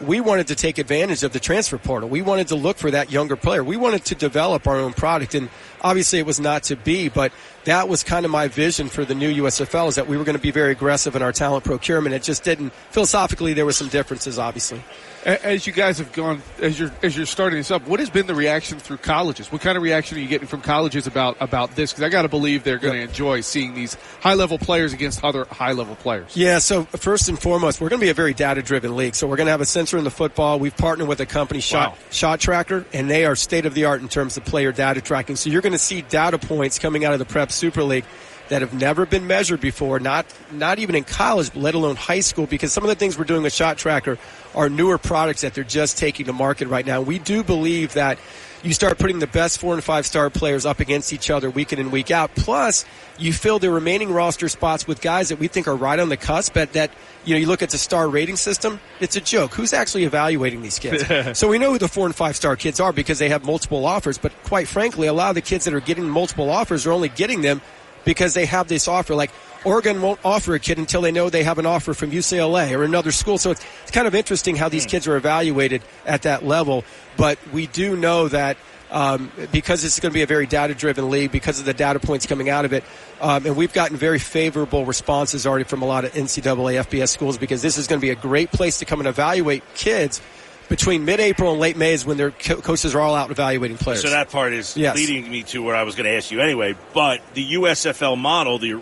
we 0.01 0.21
wanted 0.21 0.49
to 0.49 0.55
take 0.55 0.79
advantage 0.79 1.23
of 1.23 1.33
the 1.33 1.41
transfer 1.41 1.79
portal. 1.79 2.09
We 2.09 2.23
wanted 2.23 2.49
to 2.49 2.57
look 2.57 2.77
for 2.77 2.91
that 2.91 3.11
younger 3.11 3.37
player. 3.37 3.63
We 3.63 3.77
wanted 3.77 4.05
to 4.07 4.15
develop 4.15 4.67
our 4.67 4.77
own 4.77 4.93
product. 4.93 5.35
And 5.35 5.49
obviously 5.85 6.19
it 6.19 6.27
was 6.27 6.41
not 6.41 6.65
to 6.65 6.77
be, 6.77 7.09
but 7.09 7.31
that 7.65 7.89
was 7.89 8.03
kind 8.03 8.25
of 8.25 8.33
my 8.33 8.49
vision 8.49 8.89
for 8.89 9.05
the 9.05 9.15
new 9.15 9.43
USFL 9.45 9.89
is 9.89 9.95
that 9.95 10.09
we 10.09 10.17
were 10.17 10.25
going 10.25 10.37
to 10.37 10.43
be 10.43 10.51
very 10.51 10.73
aggressive 10.73 11.15
in 11.15 11.23
our 11.23 11.33
talent 11.33 11.65
procurement. 11.65 12.15
It 12.15 12.23
just 12.23 12.43
didn't, 12.43 12.73
philosophically, 12.91 13.53
there 13.53 13.65
were 13.65 13.73
some 13.73 13.89
differences, 13.89 14.39
obviously. 14.39 14.83
As 15.25 15.67
you 15.67 15.73
guys 15.73 15.97
have 15.99 16.13
gone, 16.13 16.43
as 16.61 16.79
you're 16.79 16.93
as 17.03 17.17
you're 17.17 17.25
starting 17.25 17.59
this 17.59 17.71
up, 17.71 17.89
what 17.89 17.99
has 17.99 18.11
been 18.11 18.27
the 18.27 18.35
reaction 18.35 18.79
through 18.79 18.99
colleges? 18.99 19.51
What 19.51 19.63
kind 19.63 19.75
of 19.75 19.83
reaction 19.83 20.19
are 20.19 20.21
you 20.21 20.29
getting 20.29 20.47
from 20.47 20.61
colleges 20.61 21.07
about 21.07 21.39
about 21.41 21.75
this? 21.75 21.93
Because 21.93 22.05
I 22.05 22.11
got 22.11 22.23
to 22.23 22.29
believe 22.29 22.63
they're 22.63 22.77
going 22.77 22.93
to 22.93 23.01
yep. 23.01 23.09
enjoy 23.09 23.41
seeing 23.41 23.75
these 23.75 23.97
high 24.21 24.35
level 24.35 24.59
players 24.59 24.93
against 24.93 25.25
other 25.25 25.47
high 25.47 25.73
level 25.73 25.97
players. 25.97 26.37
Yeah. 26.37 26.59
So 26.59 26.85
first 26.85 27.31
and 27.31 27.39
foremost, 27.39 27.81
we're 27.81 27.89
going 27.89 28.01
to 28.01 28.05
be 28.05 28.11
a 28.11 28.15
very 28.15 28.35
data 28.35 28.61
driven 28.61 28.97
league. 28.97 29.15
So 29.15 29.27
we're 29.27 29.37
going 29.37 29.47
to 29.47 29.53
have 29.53 29.63
a 29.63 29.67
sensor 29.67 29.97
in 29.97 30.05
the 30.05 30.11
football. 30.11 30.59
We've 30.59 30.77
partnered 30.77 31.09
with 31.09 31.21
a 31.21 31.27
company, 31.27 31.61
Shot 31.61 31.93
wow. 31.93 31.99
Shot 32.11 32.41
Tracker, 32.41 32.85
and 32.93 33.09
they 33.09 33.25
are 33.25 33.35
state 33.35 33.65
of 33.65 33.73
the 33.73 33.87
art 33.87 34.03
in 34.03 34.11
terms 34.11 34.37
of 34.37 34.45
player 34.45 34.73
data 34.73 35.01
tracking. 35.01 35.37
So 35.37 35.49
you're 35.49 35.63
going 35.63 35.73
to 35.75 35.79
see 35.79 36.03
data 36.03 36.39
points 36.39 36.79
coming 36.79 37.05
out 37.05 37.13
of 37.13 37.19
the 37.19 37.25
Prep 37.25 37.53
Super 37.53 37.83
League 37.83 38.05
that 38.49 38.61
have 38.61 38.75
never 38.75 39.07
been 39.07 39.27
measured 39.27 39.61
before, 39.61 39.99
not 39.99 40.27
not 40.53 40.79
even 40.79 40.95
in 40.95 41.05
college, 41.05 41.55
let 41.55 41.75
alone 41.75 41.97
high 41.97 42.21
school, 42.21 42.47
because 42.47 42.73
some 42.73 42.85
of 42.85 42.89
the 42.89 42.95
things 42.95 43.19
we're 43.19 43.25
doing 43.25 43.43
with 43.43 43.53
Shot 43.53 43.79
Tracker 43.79 44.19
are 44.55 44.69
newer 44.69 44.99
products 44.99 45.41
that 45.41 45.55
they're 45.55 45.65
just 45.65 45.97
taking 45.99 46.27
to 46.27 46.33
market 46.33 46.69
right 46.69 46.85
now. 46.85 47.01
We 47.01 47.19
do 47.19 47.43
believe 47.43 47.95
that 47.95 48.19
you 48.65 48.73
start 48.73 48.99
putting 48.99 49.19
the 49.19 49.27
best 49.27 49.59
four 49.59 49.75
and 49.75 49.85
five 49.85 50.07
star 50.07 50.31
players 50.31 50.65
up 50.65 50.81
against 50.81 51.13
each 51.13 51.31
other 51.31 51.51
week 51.51 51.73
in 51.73 51.79
and 51.79 51.93
week 51.93 52.11
out. 52.11 52.35
Plus, 52.35 52.85
you 53.19 53.33
fill 53.33 53.59
the 53.59 53.71
remaining 53.71 54.11
roster 54.11 54.49
spots 54.49 54.87
with 54.87 55.03
guys 55.03 55.29
that 55.29 55.39
we 55.39 55.49
think 55.49 55.69
are 55.69 55.77
right 55.77 55.99
on 55.99 56.09
the 56.09 56.17
cusp. 56.17 56.55
But 56.55 56.73
that 56.73 56.91
you 57.25 57.35
know, 57.35 57.41
you 57.41 57.47
look 57.47 57.63
at 57.63 57.71
the 57.71 57.79
star 57.79 58.09
rating 58.09 58.37
system, 58.37 58.81
it's 59.01 59.17
a 59.17 59.21
joke. 59.21 59.53
Who's 59.55 59.73
actually 59.73 60.05
evaluating 60.05 60.63
these 60.63 60.79
kids? 60.79 61.39
so 61.39 61.49
we 61.49 61.59
know 61.59 61.73
who 61.73 61.79
the 61.79 61.89
four 61.89 62.07
and 62.07 62.15
five 62.15 62.37
star 62.37 62.57
kids 62.57 62.81
are 62.81 62.93
because 62.93 63.19
they 63.19 63.29
have 63.29 63.45
multiple 63.45 63.85
offers. 63.85 64.17
But 64.17 64.33
quite 64.45 64.67
frankly, 64.67 65.07
a 65.07 65.13
lot 65.13 65.29
of 65.29 65.35
the 65.35 65.43
kids 65.43 65.67
that 65.67 65.75
are 65.75 65.81
getting 65.81 66.09
multiple 66.09 66.51
offers 66.51 66.87
are 66.87 66.93
only 66.93 67.11
getting 67.11 67.43
them 67.43 67.61
because 68.05 68.35
they 68.35 68.47
have 68.47 68.69
this 68.69 68.89
offer. 68.89 69.15
Like 69.15 69.31
Oregon 69.65 70.03
won't 70.03 70.21
offer 70.25 70.55
a 70.55 70.61
kid 70.61 70.79
until 70.79 71.03
they 71.03 71.13
know 71.13 71.31
they 71.31 71.45
have 71.45 71.59
an 71.59 71.67
offer 71.67 71.95
from 71.95 72.11
UCLA 72.11 72.77
or 72.77 72.85
another 72.85 73.13
school. 73.13 73.39
So 73.39 73.51
it's, 73.51 73.65
it's 73.83 73.91
kind 73.91 74.07
of 74.07 74.15
interesting 74.15 74.57
how 74.57 74.69
these 74.69 74.85
hmm. 74.85 74.91
kids 74.91 75.09
are 75.09 75.17
evaluated 75.17 75.83
at 76.07 76.23
that 76.23 76.45
level. 76.45 76.85
But 77.17 77.39
we 77.53 77.67
do 77.67 77.97
know 77.97 78.29
that 78.29 78.57
um, 78.91 79.33
because 79.51 79.83
this 79.83 79.95
is 79.95 80.01
going 80.01 80.13
to 80.13 80.15
be 80.15 80.23
a 80.23 80.27
very 80.27 80.47
data 80.47 80.73
driven 80.73 81.11
league, 81.11 81.33
because 81.33 81.59
of 81.59 81.65
the 81.65 81.75
data 81.75 81.99
points 81.99 82.27
coming 82.27 82.49
out 82.49 82.65
of 82.65 82.73
it. 82.73 82.85
Um, 83.21 83.45
and 83.45 83.57
we've 83.57 83.73
gotten 83.73 83.97
very 83.97 84.21
favorable 84.21 84.85
responses 84.85 85.47
already 85.47 85.65
from 85.65 85.83
a 85.83 85.87
lot 85.87 86.05
of 86.05 86.13
NCAA 86.13 86.81
FBS 86.85 87.09
schools 87.09 87.37
because 87.37 87.61
this 87.61 87.77
is 87.77 87.89
going 87.89 88.01
to 88.01 88.05
be 88.05 88.11
a 88.11 88.17
great 88.17 88.53
place 88.53 88.79
to 88.79 88.85
come 88.85 89.01
and 89.01 89.09
evaluate 89.09 89.63
kids 89.75 90.23
between 90.69 91.05
mid-April 91.05 91.53
and 91.53 91.61
late 91.61 91.77
May 91.77 91.93
is 91.93 92.07
when 92.07 92.17
their 92.17 92.31
co- 92.31 92.61
coaches 92.61 92.95
are 92.95 93.01
all 93.01 93.15
out 93.15 93.31
evaluating 93.31 93.77
players. 93.77 94.03
So 94.03 94.11
that 94.11 94.31
part 94.31 94.53
is 94.53 94.77
yes. 94.77 94.97
leading 94.97 95.31
me 95.31 95.43
to 95.45 95.63
where 95.63 95.75
I 95.77 95.83
was 95.83 95.95
going 95.95 96.07
to 96.07 96.17
ask 96.17 96.31
you 96.31 96.41
anyway. 96.41 96.75
But 96.95 97.21
the 97.35 97.55
USFL 97.55 98.17
model, 98.17 98.59
the 98.59 98.81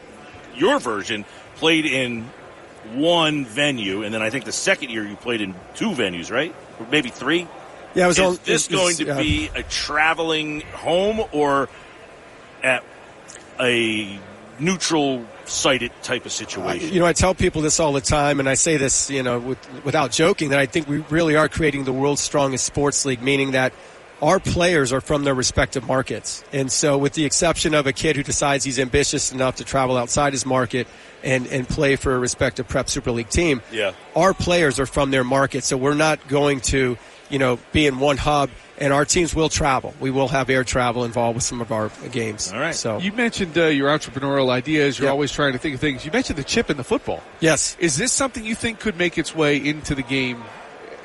your 0.54 0.78
version, 0.78 1.24
played 1.56 1.86
in 1.86 2.28
one 2.94 3.44
venue, 3.44 4.02
and 4.02 4.12
then 4.12 4.22
I 4.22 4.30
think 4.30 4.44
the 4.44 4.52
second 4.52 4.90
year 4.90 5.06
you 5.06 5.16
played 5.16 5.40
in 5.40 5.54
two 5.74 5.90
venues, 5.90 6.30
right? 6.30 6.54
Or 6.80 6.86
maybe 6.90 7.10
three. 7.10 7.46
Yeah, 7.94 8.06
was 8.06 8.18
is 8.18 8.24
on, 8.24 8.38
this 8.44 8.68
going 8.68 8.96
to 8.96 9.14
be 9.16 9.50
a 9.54 9.62
traveling 9.62 10.62
home 10.72 11.20
or 11.32 11.68
at 12.62 12.82
a 13.60 14.18
neutral 14.58 15.26
sited 15.44 15.92
type 16.02 16.24
of 16.24 16.32
situation. 16.32 16.92
You 16.92 17.00
know, 17.00 17.06
I 17.06 17.12
tell 17.12 17.34
people 17.34 17.62
this 17.62 17.80
all 17.80 17.92
the 17.92 18.00
time, 18.00 18.40
and 18.40 18.48
I 18.48 18.54
say 18.54 18.76
this, 18.76 19.10
you 19.10 19.22
know, 19.22 19.38
with, 19.38 19.84
without 19.84 20.10
joking, 20.10 20.50
that 20.50 20.58
I 20.58 20.66
think 20.66 20.88
we 20.88 20.98
really 21.10 21.36
are 21.36 21.48
creating 21.48 21.84
the 21.84 21.92
world's 21.92 22.20
strongest 22.20 22.64
sports 22.64 23.04
league, 23.04 23.22
meaning 23.22 23.52
that 23.52 23.72
our 24.22 24.38
players 24.38 24.92
are 24.92 25.00
from 25.00 25.24
their 25.24 25.34
respective 25.34 25.86
markets. 25.86 26.44
And 26.52 26.70
so, 26.70 26.96
with 26.96 27.14
the 27.14 27.24
exception 27.24 27.74
of 27.74 27.86
a 27.86 27.92
kid 27.92 28.16
who 28.16 28.22
decides 28.22 28.64
he's 28.64 28.78
ambitious 28.78 29.32
enough 29.32 29.56
to 29.56 29.64
travel 29.64 29.96
outside 29.96 30.32
his 30.32 30.46
market 30.46 30.86
and, 31.24 31.46
and 31.48 31.68
play 31.68 31.96
for 31.96 32.14
a 32.14 32.18
respective 32.18 32.68
prep 32.68 32.88
super 32.88 33.10
league 33.10 33.28
team, 33.28 33.60
yeah. 33.72 33.92
our 34.14 34.32
players 34.32 34.78
are 34.78 34.86
from 34.86 35.10
their 35.10 35.24
market. 35.24 35.64
So, 35.64 35.76
we're 35.76 35.94
not 35.94 36.26
going 36.28 36.60
to, 36.60 36.96
you 37.28 37.38
know, 37.38 37.58
be 37.72 37.86
in 37.86 37.98
one 37.98 38.16
hub 38.16 38.48
and 38.78 38.92
our 38.92 39.04
teams 39.04 39.34
will 39.34 39.48
travel. 39.48 39.94
We 40.00 40.10
will 40.10 40.28
have 40.28 40.50
air 40.50 40.64
travel 40.64 41.04
involved 41.04 41.36
with 41.36 41.44
some 41.44 41.60
of 41.60 41.70
our 41.70 41.90
games. 42.10 42.52
All 42.52 42.58
right. 42.58 42.74
So 42.74 42.98
you 42.98 43.12
mentioned 43.12 43.56
uh, 43.56 43.66
your 43.66 43.88
entrepreneurial 43.88 44.50
ideas. 44.50 44.98
You're 44.98 45.06
yep. 45.06 45.12
always 45.12 45.30
trying 45.30 45.52
to 45.52 45.58
think 45.58 45.74
of 45.74 45.80
things. 45.80 46.04
You 46.04 46.10
mentioned 46.10 46.36
the 46.36 46.44
chip 46.44 46.68
in 46.68 46.78
the 46.78 46.84
football. 46.84 47.22
Yes. 47.38 47.76
Is 47.78 47.96
this 47.96 48.12
something 48.12 48.44
you 48.44 48.56
think 48.56 48.80
could 48.80 48.96
make 48.96 49.18
its 49.18 49.36
way 49.36 49.56
into 49.56 49.94
the 49.94 50.02
game 50.02 50.42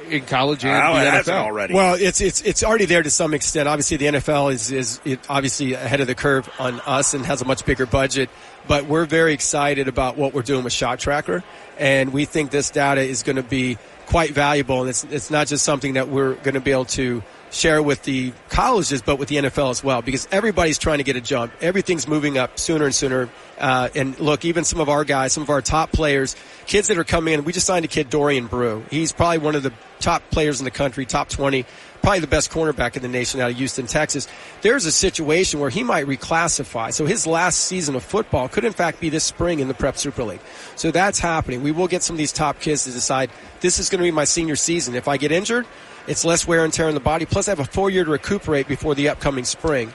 in 0.09 0.25
college 0.25 0.65
and 0.65 0.73
oh, 0.73 0.99
the 0.99 1.31
NFL 1.31 1.41
already. 1.41 1.73
Well, 1.73 1.95
it's 1.99 2.21
it's 2.21 2.41
it's 2.41 2.63
already 2.63 2.85
there 2.85 3.03
to 3.03 3.09
some 3.09 3.33
extent. 3.33 3.67
Obviously, 3.67 3.97
the 3.97 4.05
NFL 4.05 4.53
is 4.53 4.71
is 4.71 4.99
obviously 5.29 5.73
ahead 5.73 6.01
of 6.01 6.07
the 6.07 6.15
curve 6.15 6.49
on 6.59 6.79
us 6.81 7.13
and 7.13 7.25
has 7.25 7.41
a 7.41 7.45
much 7.45 7.65
bigger 7.65 7.85
budget. 7.85 8.29
But 8.67 8.85
we're 8.85 9.05
very 9.05 9.33
excited 9.33 9.87
about 9.87 10.17
what 10.17 10.33
we're 10.33 10.41
doing 10.41 10.63
with 10.63 10.73
Shot 10.73 10.99
Tracker, 10.99 11.43
and 11.77 12.11
we 12.11 12.25
think 12.25 12.51
this 12.51 12.69
data 12.69 13.01
is 13.01 13.23
going 13.23 13.37
to 13.37 13.43
be 13.43 13.77
quite 14.07 14.31
valuable. 14.31 14.81
And 14.81 14.89
it's 14.89 15.03
it's 15.05 15.31
not 15.31 15.47
just 15.47 15.63
something 15.63 15.93
that 15.93 16.09
we're 16.09 16.33
going 16.35 16.55
to 16.55 16.61
be 16.61 16.71
able 16.71 16.85
to 16.85 17.23
share 17.51 17.81
with 17.81 18.03
the 18.03 18.33
colleges, 18.49 19.01
but 19.01 19.17
with 19.17 19.29
the 19.29 19.37
NFL 19.37 19.71
as 19.71 19.83
well, 19.83 20.01
because 20.01 20.27
everybody's 20.31 20.77
trying 20.77 20.97
to 20.97 21.03
get 21.03 21.15
a 21.15 21.21
jump. 21.21 21.51
Everything's 21.61 22.07
moving 22.07 22.37
up 22.37 22.59
sooner 22.59 22.85
and 22.85 22.95
sooner. 22.95 23.29
Uh, 23.57 23.89
and 23.95 24.19
look, 24.19 24.45
even 24.45 24.63
some 24.63 24.79
of 24.79 24.89
our 24.89 25.03
guys, 25.03 25.33
some 25.33 25.43
of 25.43 25.49
our 25.49 25.61
top 25.61 25.91
players, 25.91 26.35
kids 26.65 26.89
that 26.89 26.97
are 26.97 27.03
coming 27.03 27.33
in. 27.33 27.43
We 27.43 27.53
just 27.53 27.65
signed 27.65 27.85
a 27.85 27.87
kid, 27.87 28.09
Dorian 28.09 28.47
Brew. 28.47 28.83
He's 28.91 29.11
probably 29.11 29.39
one 29.39 29.55
of 29.55 29.63
the 29.63 29.73
top 29.99 30.29
players 30.29 30.59
in 30.59 30.65
the 30.65 30.71
country, 30.71 31.05
top 31.05 31.29
20, 31.29 31.65
probably 32.01 32.19
the 32.19 32.27
best 32.27 32.51
cornerback 32.51 32.95
in 32.95 33.01
the 33.01 33.07
nation 33.07 33.41
out 33.41 33.51
of 33.51 33.57
Houston, 33.57 33.87
Texas. 33.87 34.27
There's 34.61 34.85
a 34.85 34.91
situation 34.91 35.59
where 35.59 35.69
he 35.69 35.83
might 35.83 36.05
reclassify. 36.05 36.93
So 36.93 37.05
his 37.05 37.25
last 37.25 37.65
season 37.65 37.95
of 37.95 38.03
football 38.03 38.47
could 38.47 38.63
in 38.63 38.73
fact 38.73 38.99
be 38.99 39.09
this 39.09 39.23
spring 39.23 39.59
in 39.59 39.67
the 39.67 39.73
Prep 39.73 39.97
Super 39.97 40.23
League. 40.23 40.41
So 40.75 40.91
that's 40.91 41.19
happening. 41.19 41.63
We 41.63 41.71
will 41.71 41.87
get 41.87 42.03
some 42.03 42.13
of 42.13 42.17
these 42.17 42.31
top 42.31 42.59
kids 42.59 42.83
to 42.83 42.91
decide 42.91 43.31
this 43.61 43.79
is 43.79 43.89
going 43.89 43.99
to 43.99 44.03
be 44.03 44.11
my 44.11 44.25
senior 44.25 44.55
season. 44.55 44.93
If 44.95 45.07
I 45.07 45.17
get 45.17 45.31
injured, 45.31 45.65
it's 46.07 46.25
less 46.25 46.47
wear 46.47 46.63
and 46.63 46.73
tear 46.73 46.87
on 46.87 46.93
the 46.93 46.99
body. 46.99 47.25
Plus, 47.25 47.47
I 47.47 47.51
have 47.51 47.59
a 47.59 47.65
full 47.65 47.89
year 47.89 48.05
to 48.05 48.11
recuperate 48.11 48.67
before 48.67 48.95
the 48.95 49.09
upcoming 49.09 49.43
spring. 49.43 49.93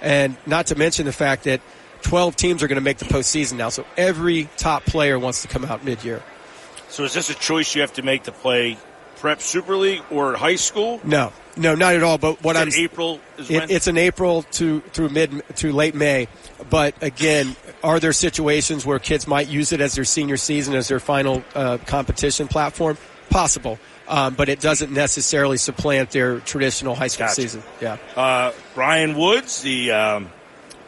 And 0.00 0.36
not 0.46 0.66
to 0.66 0.76
mention 0.76 1.06
the 1.06 1.12
fact 1.12 1.44
that 1.44 1.60
12 2.02 2.36
teams 2.36 2.62
are 2.62 2.68
going 2.68 2.76
to 2.76 2.82
make 2.82 2.98
the 2.98 3.06
postseason 3.06 3.56
now. 3.56 3.70
So 3.70 3.84
every 3.96 4.48
top 4.56 4.84
player 4.84 5.18
wants 5.18 5.42
to 5.42 5.48
come 5.48 5.64
out 5.64 5.84
mid 5.84 6.04
year. 6.04 6.22
So 6.88 7.04
is 7.04 7.14
this 7.14 7.30
a 7.30 7.34
choice 7.34 7.74
you 7.74 7.80
have 7.80 7.94
to 7.94 8.02
make 8.02 8.24
to 8.24 8.32
play 8.32 8.76
prep 9.16 9.40
Super 9.40 9.76
League 9.76 10.02
or 10.10 10.34
high 10.34 10.56
school? 10.56 11.00
No, 11.02 11.32
no, 11.56 11.74
not 11.74 11.94
at 11.94 12.02
all. 12.02 12.18
But 12.18 12.44
what 12.44 12.56
I'm 12.56 12.68
April 12.72 13.20
it, 13.38 13.70
it's 13.70 13.86
an 13.86 13.98
April 13.98 14.42
to 14.52 14.80
through 14.80 15.08
mid 15.08 15.42
to 15.56 15.72
late 15.72 15.94
May. 15.94 16.28
But 16.70 17.02
again, 17.02 17.56
are 17.82 17.98
there 17.98 18.12
situations 18.12 18.86
where 18.86 18.98
kids 18.98 19.26
might 19.26 19.48
use 19.48 19.72
it 19.72 19.80
as 19.80 19.94
their 19.94 20.04
senior 20.04 20.36
season 20.36 20.74
as 20.74 20.88
their 20.88 21.00
final 21.00 21.42
uh, 21.54 21.78
competition 21.78 22.46
platform? 22.46 22.98
Possible 23.30 23.78
um, 24.08 24.34
but 24.34 24.48
it 24.48 24.60
doesn't 24.60 24.92
necessarily 24.92 25.56
supplant 25.56 26.10
their 26.10 26.40
traditional 26.40 26.94
high 26.94 27.08
school 27.08 27.26
gotcha. 27.26 27.42
season. 27.42 27.62
Yeah. 27.80 27.98
Uh, 28.14 28.52
Brian 28.74 29.16
Woods, 29.16 29.62
the 29.62 29.90
um, 29.92 30.30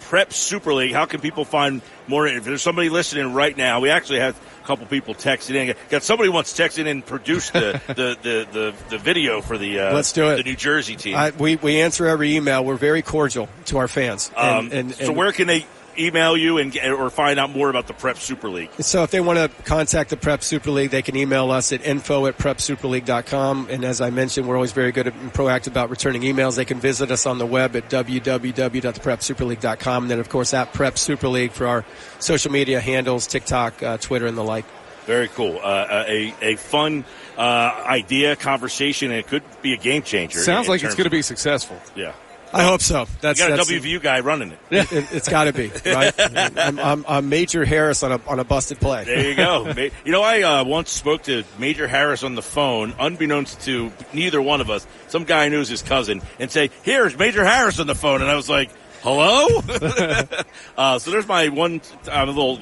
Prep 0.00 0.32
Super 0.32 0.72
League. 0.72 0.92
How 0.92 1.06
can 1.06 1.20
people 1.20 1.44
find 1.44 1.82
more? 2.06 2.26
If 2.26 2.44
there's 2.44 2.62
somebody 2.62 2.88
listening 2.88 3.34
right 3.34 3.56
now, 3.56 3.80
we 3.80 3.90
actually 3.90 4.20
have 4.20 4.36
a 4.62 4.66
couple 4.66 4.86
people 4.86 5.14
texting 5.14 5.54
in. 5.54 5.74
Got 5.90 6.02
somebody 6.02 6.30
wants 6.30 6.52
to 6.52 6.56
text 6.56 6.78
in 6.78 6.86
and 6.86 7.04
produce 7.04 7.50
the, 7.50 7.80
the, 7.88 8.16
the, 8.22 8.48
the, 8.50 8.74
the, 8.90 8.98
video 8.98 9.40
for 9.40 9.58
the 9.58 9.80
uh, 9.80 9.94
let's 9.94 10.12
do 10.12 10.30
it. 10.30 10.36
The 10.36 10.44
New 10.44 10.56
Jersey 10.56 10.96
team. 10.96 11.14
I, 11.14 11.30
we 11.30 11.56
we 11.56 11.80
answer 11.80 12.06
every 12.06 12.36
email. 12.36 12.64
We're 12.64 12.76
very 12.76 13.02
cordial 13.02 13.48
to 13.66 13.78
our 13.78 13.88
fans. 13.88 14.30
And, 14.36 14.48
um, 14.48 14.64
and, 14.66 14.74
and, 14.74 14.94
so 14.94 15.12
where 15.12 15.32
can 15.32 15.46
they 15.46 15.66
email 15.98 16.36
you 16.36 16.58
and 16.58 16.76
or 16.76 17.08
find 17.10 17.38
out 17.38 17.50
more 17.50 17.70
about 17.70 17.86
the 17.86 17.94
Prep 17.94 18.18
Super 18.18 18.48
League? 18.48 18.70
So 18.80 19.02
if 19.02 19.10
they 19.10 19.20
want 19.20 19.38
to 19.38 19.48
contact 19.62 20.10
the 20.10 20.16
Prep 20.16 20.42
Super 20.42 20.70
League, 20.70 20.90
they 20.90 21.02
can 21.02 21.16
email 21.16 21.50
us 21.50 21.72
at 21.72 21.84
info 21.84 22.26
at 22.26 22.38
prepsuperleague.com. 22.38 23.68
And 23.70 23.84
as 23.84 24.00
I 24.00 24.10
mentioned, 24.10 24.48
we're 24.48 24.56
always 24.56 24.72
very 24.72 24.92
good 24.92 25.08
and 25.08 25.32
proactive 25.32 25.68
about 25.68 25.90
returning 25.90 26.22
emails. 26.22 26.56
They 26.56 26.64
can 26.64 26.80
visit 26.80 27.10
us 27.10 27.26
on 27.26 27.38
the 27.38 27.46
web 27.46 27.76
at 27.76 27.90
www.theprepsuperleague.com. 27.90 30.04
And 30.04 30.10
then, 30.10 30.20
of 30.20 30.28
course, 30.28 30.54
at 30.54 30.72
Prep 30.72 30.98
Super 30.98 31.28
League 31.28 31.52
for 31.52 31.66
our 31.66 31.84
social 32.18 32.52
media 32.52 32.80
handles, 32.80 33.26
TikTok, 33.26 33.82
uh, 33.82 33.96
Twitter, 33.98 34.26
and 34.26 34.36
the 34.36 34.44
like. 34.44 34.64
Very 35.06 35.28
cool. 35.28 35.58
Uh, 35.62 36.04
a, 36.06 36.34
a 36.42 36.56
fun 36.56 37.06
uh, 37.38 37.84
idea, 37.86 38.36
conversation, 38.36 39.10
and 39.10 39.20
it 39.20 39.26
could 39.26 39.42
be 39.62 39.72
a 39.72 39.78
game 39.78 40.02
changer. 40.02 40.38
Sounds 40.38 40.66
in, 40.66 40.72
like 40.72 40.82
it's 40.82 40.94
going 40.94 41.04
to 41.04 41.10
be 41.10 41.22
successful. 41.22 41.80
Yeah. 41.96 42.12
I 42.52 42.62
hope 42.62 42.80
so. 42.80 43.06
That's 43.20 43.38
you 43.40 43.48
got 43.48 43.58
a 43.58 43.62
WVU 43.62 44.02
guy 44.02 44.20
running 44.20 44.52
it. 44.52 44.58
It, 44.70 45.04
has 45.06 45.28
got 45.28 45.44
to 45.44 45.52
be 45.52 45.70
right. 45.86 46.14
I'm, 46.18 46.78
I'm, 46.78 47.04
I'm, 47.06 47.28
Major 47.28 47.64
Harris 47.64 48.02
on 48.02 48.12
a 48.12 48.20
on 48.26 48.40
a 48.40 48.44
busted 48.44 48.80
play. 48.80 49.04
There 49.04 49.28
you 49.28 49.34
go. 49.34 49.72
you 50.04 50.12
know, 50.12 50.22
I 50.22 50.42
uh, 50.42 50.64
once 50.64 50.90
spoke 50.90 51.24
to 51.24 51.44
Major 51.58 51.86
Harris 51.86 52.22
on 52.22 52.34
the 52.34 52.42
phone, 52.42 52.94
unbeknownst 52.98 53.60
to 53.62 53.92
neither 54.12 54.40
one 54.40 54.60
of 54.60 54.70
us. 54.70 54.86
Some 55.08 55.24
guy 55.24 55.48
knew 55.48 55.58
his 55.58 55.82
cousin, 55.82 56.22
and 56.38 56.50
say, 56.50 56.70
"Here's 56.82 57.16
Major 57.18 57.44
Harris 57.44 57.80
on 57.80 57.86
the 57.86 57.94
phone," 57.94 58.22
and 58.22 58.30
I 58.30 58.34
was 58.34 58.48
like. 58.48 58.70
Hello. 59.00 59.62
uh, 60.76 60.98
so 60.98 61.12
there's 61.12 61.28
my 61.28 61.50
one. 61.50 61.80
I'm 62.10 62.28
a 62.28 62.32
little, 62.32 62.58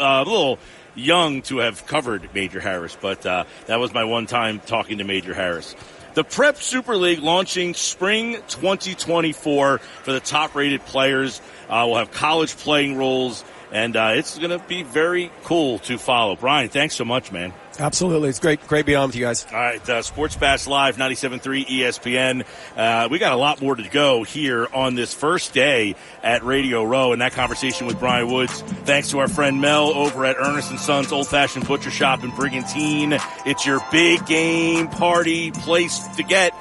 uh, 0.00 0.22
a 0.22 0.24
little 0.24 0.60
young 0.94 1.42
to 1.42 1.58
have 1.58 1.84
covered 1.86 2.32
Major 2.32 2.60
Harris, 2.60 2.96
but 3.00 3.26
uh, 3.26 3.44
that 3.66 3.80
was 3.80 3.92
my 3.92 4.04
one 4.04 4.26
time 4.26 4.60
talking 4.60 4.98
to 4.98 5.04
Major 5.04 5.34
Harris. 5.34 5.74
The 6.14 6.24
Prep 6.24 6.56
Super 6.56 6.96
League 6.96 7.20
launching 7.20 7.72
spring 7.74 8.34
2024 8.48 9.78
for 9.78 10.12
the 10.12 10.18
top 10.18 10.56
rated 10.56 10.84
players. 10.84 11.40
Uh, 11.68 11.84
we'll 11.86 11.98
have 11.98 12.10
college 12.10 12.56
playing 12.56 12.96
rules, 12.96 13.44
and 13.70 13.94
uh, 13.96 14.12
it's 14.14 14.36
going 14.36 14.50
to 14.50 14.58
be 14.66 14.82
very 14.82 15.30
cool 15.44 15.78
to 15.80 15.98
follow. 15.98 16.34
Brian, 16.34 16.68
thanks 16.68 16.96
so 16.96 17.04
much, 17.04 17.30
man. 17.30 17.52
Absolutely. 17.78 18.28
It's 18.28 18.40
great, 18.40 18.66
great 18.66 18.84
being 18.84 18.98
on 18.98 19.08
with 19.08 19.16
you 19.16 19.24
guys. 19.24 19.46
All 19.50 19.58
right. 19.58 19.88
Uh, 19.88 20.02
Sports 20.02 20.36
Bash 20.36 20.66
Live, 20.66 20.96
97.3 20.96 21.66
ESPN. 21.66 22.44
Uh, 22.76 23.08
we 23.10 23.18
got 23.18 23.32
a 23.32 23.36
lot 23.36 23.62
more 23.62 23.74
to 23.74 23.88
go 23.88 24.22
here 24.22 24.66
on 24.74 24.94
this 24.94 25.14
first 25.14 25.54
day 25.54 25.94
at 26.22 26.42
Radio 26.44 26.84
Row 26.84 27.12
and 27.12 27.22
that 27.22 27.32
conversation 27.32 27.86
with 27.86 27.98
Brian 27.98 28.30
Woods. 28.30 28.60
Thanks 28.84 29.10
to 29.10 29.20
our 29.20 29.28
friend 29.28 29.60
Mel 29.60 29.88
over 29.94 30.26
at 30.26 30.36
Ernest 30.36 30.70
and 30.70 30.80
Sons 30.80 31.12
Old 31.12 31.28
Fashioned 31.28 31.66
Butcher 31.66 31.90
Shop 31.90 32.22
in 32.22 32.30
Brigantine. 32.30 33.16
It's 33.46 33.64
your 33.64 33.80
big 33.90 34.26
game 34.26 34.88
party 34.88 35.50
place 35.52 35.98
to 36.16 36.22
get 36.22 36.52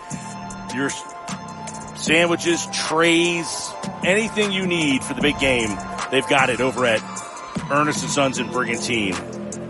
your 0.73 0.89
sandwiches, 1.97 2.65
trays, 2.71 3.71
anything 4.05 4.51
you 4.51 4.65
need 4.65 5.03
for 5.03 5.13
the 5.15 5.21
big 5.21 5.37
game. 5.39 5.77
They've 6.11 6.27
got 6.27 6.49
it 6.49 6.61
over 6.61 6.85
at 6.85 7.01
Ernest 7.71 8.03
and 8.03 8.11
Sons 8.11 8.39
in 8.39 8.49
Brigantine. 8.51 9.15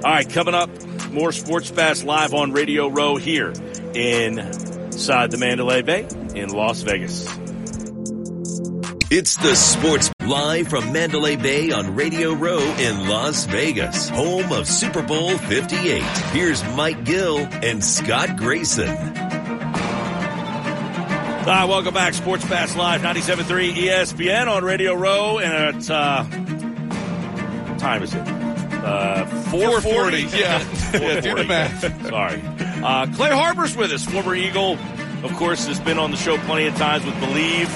All 0.03 0.11
right, 0.11 0.29
coming 0.29 0.53
up, 0.53 0.69
more 1.11 1.31
Sports 1.31 1.71
Bash 1.71 2.03
live 2.03 2.33
on 2.33 2.51
Radio 2.51 2.87
Row 2.87 3.15
here 3.15 3.51
inside 3.93 5.31
the 5.31 5.37
Mandalay 5.37 5.81
Bay 5.81 6.07
in 6.35 6.49
Las 6.49 6.81
Vegas. 6.81 7.27
It's 9.11 9.37
the 9.37 9.55
Sports 9.55 10.11
live 10.23 10.67
from 10.67 10.93
Mandalay 10.93 11.35
Bay 11.35 11.71
on 11.71 11.95
Radio 11.95 12.33
Row 12.33 12.59
in 12.59 13.07
Las 13.09 13.45
Vegas, 13.45 14.07
home 14.09 14.51
of 14.51 14.67
Super 14.67 15.01
Bowl 15.01 15.35
58. 15.35 16.03
Here's 16.31 16.63
Mike 16.75 17.03
Gill 17.05 17.39
and 17.39 17.83
Scott 17.83 18.37
Grayson. 18.37 18.95
Hi, 21.45 21.65
welcome 21.65 21.95
back. 21.95 22.13
Sports 22.13 22.47
Bash 22.47 22.75
Live, 22.75 23.01
97.3 23.01 23.73
ESPN 23.73 24.47
on 24.47 24.63
Radio 24.63 24.93
Row. 24.93 25.39
And 25.39 25.77
at, 25.77 25.89
uh, 25.89 26.23
what 26.23 27.79
time 27.79 28.03
is 28.03 28.13
it? 28.13 28.38
Uh, 28.83 29.25
440. 29.51 30.21
Yeah. 30.37 30.59
440. 30.91 31.21
do 31.21 31.35
the 31.35 31.43
math. 31.45 32.07
Sorry. 32.07 32.41
Uh, 32.83 33.07
Clay 33.15 33.29
Harbor's 33.29 33.75
with 33.75 33.91
us, 33.91 34.05
former 34.05 34.35
Eagle. 34.35 34.77
Of 35.23 35.33
course, 35.33 35.67
has 35.67 35.79
been 35.79 35.99
on 35.99 36.11
the 36.11 36.17
show 36.17 36.37
plenty 36.39 36.67
of 36.67 36.75
times 36.77 37.05
with 37.05 37.19
Believe. 37.19 37.69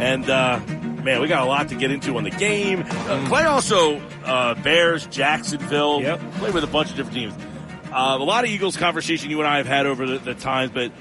And, 0.00 0.28
uh, 0.30 0.60
man, 1.02 1.20
we 1.20 1.26
got 1.28 1.42
a 1.42 1.46
lot 1.46 1.68
to 1.70 1.74
get 1.74 1.90
into 1.90 2.16
on 2.16 2.24
the 2.24 2.30
game. 2.30 2.84
Uh, 2.86 3.26
Clay 3.28 3.44
also, 3.44 4.00
uh, 4.24 4.54
Bears, 4.62 5.06
Jacksonville. 5.06 6.00
Yep. 6.00 6.20
Played 6.34 6.54
with 6.54 6.64
a 6.64 6.68
bunch 6.68 6.90
of 6.90 6.96
different 6.96 7.16
teams. 7.16 7.34
Uh, 7.92 8.16
a 8.20 8.22
lot 8.22 8.44
of 8.44 8.50
Eagles 8.50 8.76
conversation 8.76 9.30
you 9.30 9.38
and 9.40 9.48
I 9.48 9.56
have 9.56 9.66
had 9.66 9.86
over 9.86 10.06
the, 10.06 10.18
the 10.18 10.34
times, 10.34 10.70
but 10.72 10.92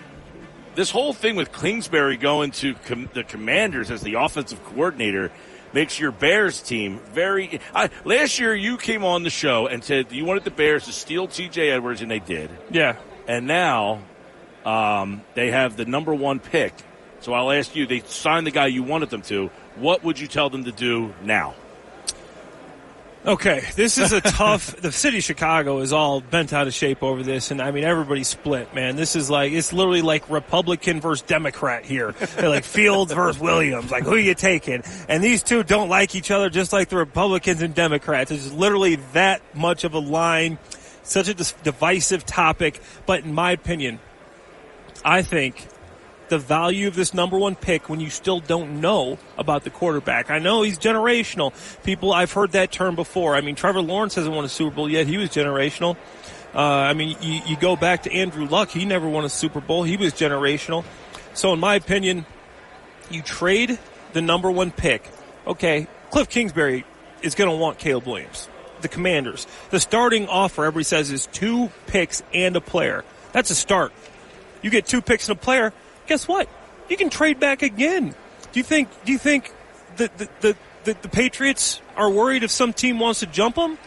this 0.75 0.91
whole 0.91 1.13
thing 1.13 1.35
with 1.35 1.51
Kingsbury 1.51 2.17
going 2.17 2.51
to 2.51 2.73
com- 2.85 3.09
the 3.13 3.23
Commanders 3.23 3.91
as 3.91 4.01
the 4.01 4.15
offensive 4.15 4.63
coordinator 4.65 5.31
makes 5.75 5.99
your 5.99 6.11
Bears 6.11 6.61
team 6.61 6.99
very. 7.13 7.59
I, 7.75 7.91
last 8.05 8.39
year, 8.39 8.55
you 8.55 8.77
came 8.77 9.03
on 9.03 9.21
the 9.21 9.29
show 9.29 9.67
and 9.67 9.83
said 9.83 10.11
you 10.11 10.25
wanted 10.25 10.45
the 10.45 10.51
Bears 10.51 10.85
to 10.85 10.93
steal 10.93 11.27
T.J. 11.27 11.69
Edwards, 11.69 12.01
and 12.01 12.09
they 12.09 12.19
did. 12.19 12.49
Yeah. 12.71 12.95
And 13.27 13.45
now 13.45 14.01
um, 14.65 15.21
they 15.35 15.51
have 15.51 15.75
the 15.75 15.85
number 15.85 16.15
one 16.15 16.39
pick. 16.39 16.73
So 17.19 17.33
I'll 17.33 17.51
ask 17.51 17.75
you: 17.75 17.85
They 17.85 17.99
signed 17.99 18.47
the 18.47 18.51
guy 18.51 18.67
you 18.67 18.81
wanted 18.81 19.09
them 19.09 19.21
to. 19.23 19.51
What 19.75 20.03
would 20.03 20.17
you 20.17 20.27
tell 20.27 20.49
them 20.49 20.63
to 20.63 20.71
do 20.71 21.13
now? 21.21 21.53
Okay, 23.25 23.63
this 23.75 23.97
is 23.97 24.11
a 24.11 24.21
tough. 24.21 24.75
the 24.75 24.91
city 24.91 25.17
of 25.17 25.23
Chicago 25.23 25.79
is 25.79 25.91
all 25.91 26.21
bent 26.21 26.53
out 26.53 26.67
of 26.67 26.75
shape 26.75 27.01
over 27.01 27.23
this, 27.23 27.49
and 27.49 27.59
I 27.59 27.71
mean 27.71 27.83
everybody's 27.83 28.27
split. 28.27 28.73
Man, 28.75 28.95
this 28.95 29.15
is 29.15 29.31
like 29.31 29.51
it's 29.51 29.73
literally 29.73 30.03
like 30.03 30.29
Republican 30.29 31.01
versus 31.01 31.23
Democrat 31.23 31.85
here. 31.85 32.11
They're 32.11 32.49
like 32.49 32.63
Fields 32.63 33.11
versus 33.13 33.41
Williams. 33.41 33.89
Like 33.89 34.03
who 34.03 34.13
are 34.13 34.19
you 34.19 34.35
taking? 34.35 34.83
And 35.09 35.23
these 35.23 35.41
two 35.41 35.63
don't 35.63 35.89
like 35.89 36.13
each 36.13 36.29
other, 36.29 36.51
just 36.51 36.71
like 36.71 36.89
the 36.89 36.97
Republicans 36.97 37.63
and 37.63 37.73
Democrats. 37.73 38.29
It's 38.29 38.51
literally 38.51 38.97
that 39.13 39.41
much 39.55 39.85
of 39.85 39.95
a 39.95 39.99
line. 39.99 40.59
Such 41.01 41.27
a 41.27 41.33
divisive 41.35 42.25
topic, 42.25 42.81
but 43.05 43.23
in 43.23 43.33
my 43.33 43.51
opinion, 43.51 43.99
I 45.03 45.21
think 45.21 45.67
the 46.29 46.39
value 46.39 46.87
of 46.87 46.95
this 46.95 47.13
number 47.13 47.37
one 47.37 47.55
pick 47.55 47.89
when 47.89 47.99
you 47.99 48.09
still 48.09 48.39
don't 48.39 48.81
know 48.81 49.17
about 49.37 49.63
the 49.63 49.69
quarterback. 49.69 50.29
I 50.29 50.39
know 50.39 50.61
he's 50.61 50.79
generational. 50.79 51.53
People, 51.83 52.13
I've 52.13 52.31
heard 52.31 52.51
that 52.53 52.71
term 52.71 52.95
before. 52.95 53.35
I 53.35 53.41
mean, 53.41 53.55
Trevor 53.55 53.81
Lawrence 53.81 54.15
hasn't 54.15 54.33
won 54.35 54.45
a 54.45 54.49
Super 54.49 54.75
Bowl 54.75 54.89
yet. 54.89 55.07
He 55.07 55.17
was 55.17 55.29
generational. 55.29 55.97
Uh, 56.53 56.59
I 56.59 56.93
mean, 56.93 57.17
you, 57.21 57.41
you 57.45 57.57
go 57.57 57.75
back 57.75 58.03
to 58.03 58.13
Andrew 58.13 58.47
Luck. 58.47 58.69
He 58.69 58.85
never 58.85 59.07
won 59.09 59.25
a 59.25 59.29
Super 59.29 59.59
Bowl. 59.59 59.83
He 59.83 59.97
was 59.97 60.13
generational. 60.13 60.85
So, 61.33 61.51
in 61.51 61.59
my 61.59 61.75
opinion, 61.75 62.25
you 63.09 63.21
trade 63.21 63.77
the 64.13 64.21
number 64.21 64.49
one 64.49 64.71
pick. 64.71 65.09
Okay, 65.45 65.87
Kliff 66.11 66.29
Kingsbury 66.29 66.85
is 67.21 67.35
going 67.35 67.49
to 67.49 67.55
want 67.55 67.77
Caleb 67.77 68.07
Williams. 68.07 68.47
The 68.81 68.87
Commanders. 68.87 69.47
The 69.69 69.79
starting 69.79 70.27
offer, 70.27 70.63
everybody 70.63 70.85
says, 70.85 71.11
is 71.11 71.27
two 71.27 71.71
picks 71.87 72.23
and 72.33 72.55
a 72.55 72.61
player. 72.61 73.03
That's 73.31 73.49
a 73.49 73.55
start. 73.55 73.91
You 74.61 74.69
get 74.69 74.85
two 74.85 75.01
picks 75.01 75.27
and 75.27 75.37
a 75.37 75.41
player 75.41 75.73
guess 76.07 76.27
what? 76.27 76.49
You 76.89 76.97
can 76.97 77.09
trade 77.09 77.39
back 77.39 77.61
again. 77.61 78.15
Do 78.51 78.59
you 78.59 78.63
think? 78.63 78.89
Do 79.05 79.11
you 79.11 79.17
think 79.17 79.51
the 79.97 80.09
the, 80.17 80.29
the, 80.41 80.57
the, 80.83 80.97
the 81.01 81.09
Patriots 81.09 81.81
are 81.95 82.09
worried 82.09 82.43
if 82.43 82.51
some 82.51 82.73
team 82.73 82.99
wants 82.99 83.21
to 83.21 83.25
jump 83.25 83.55
them? 83.55 83.77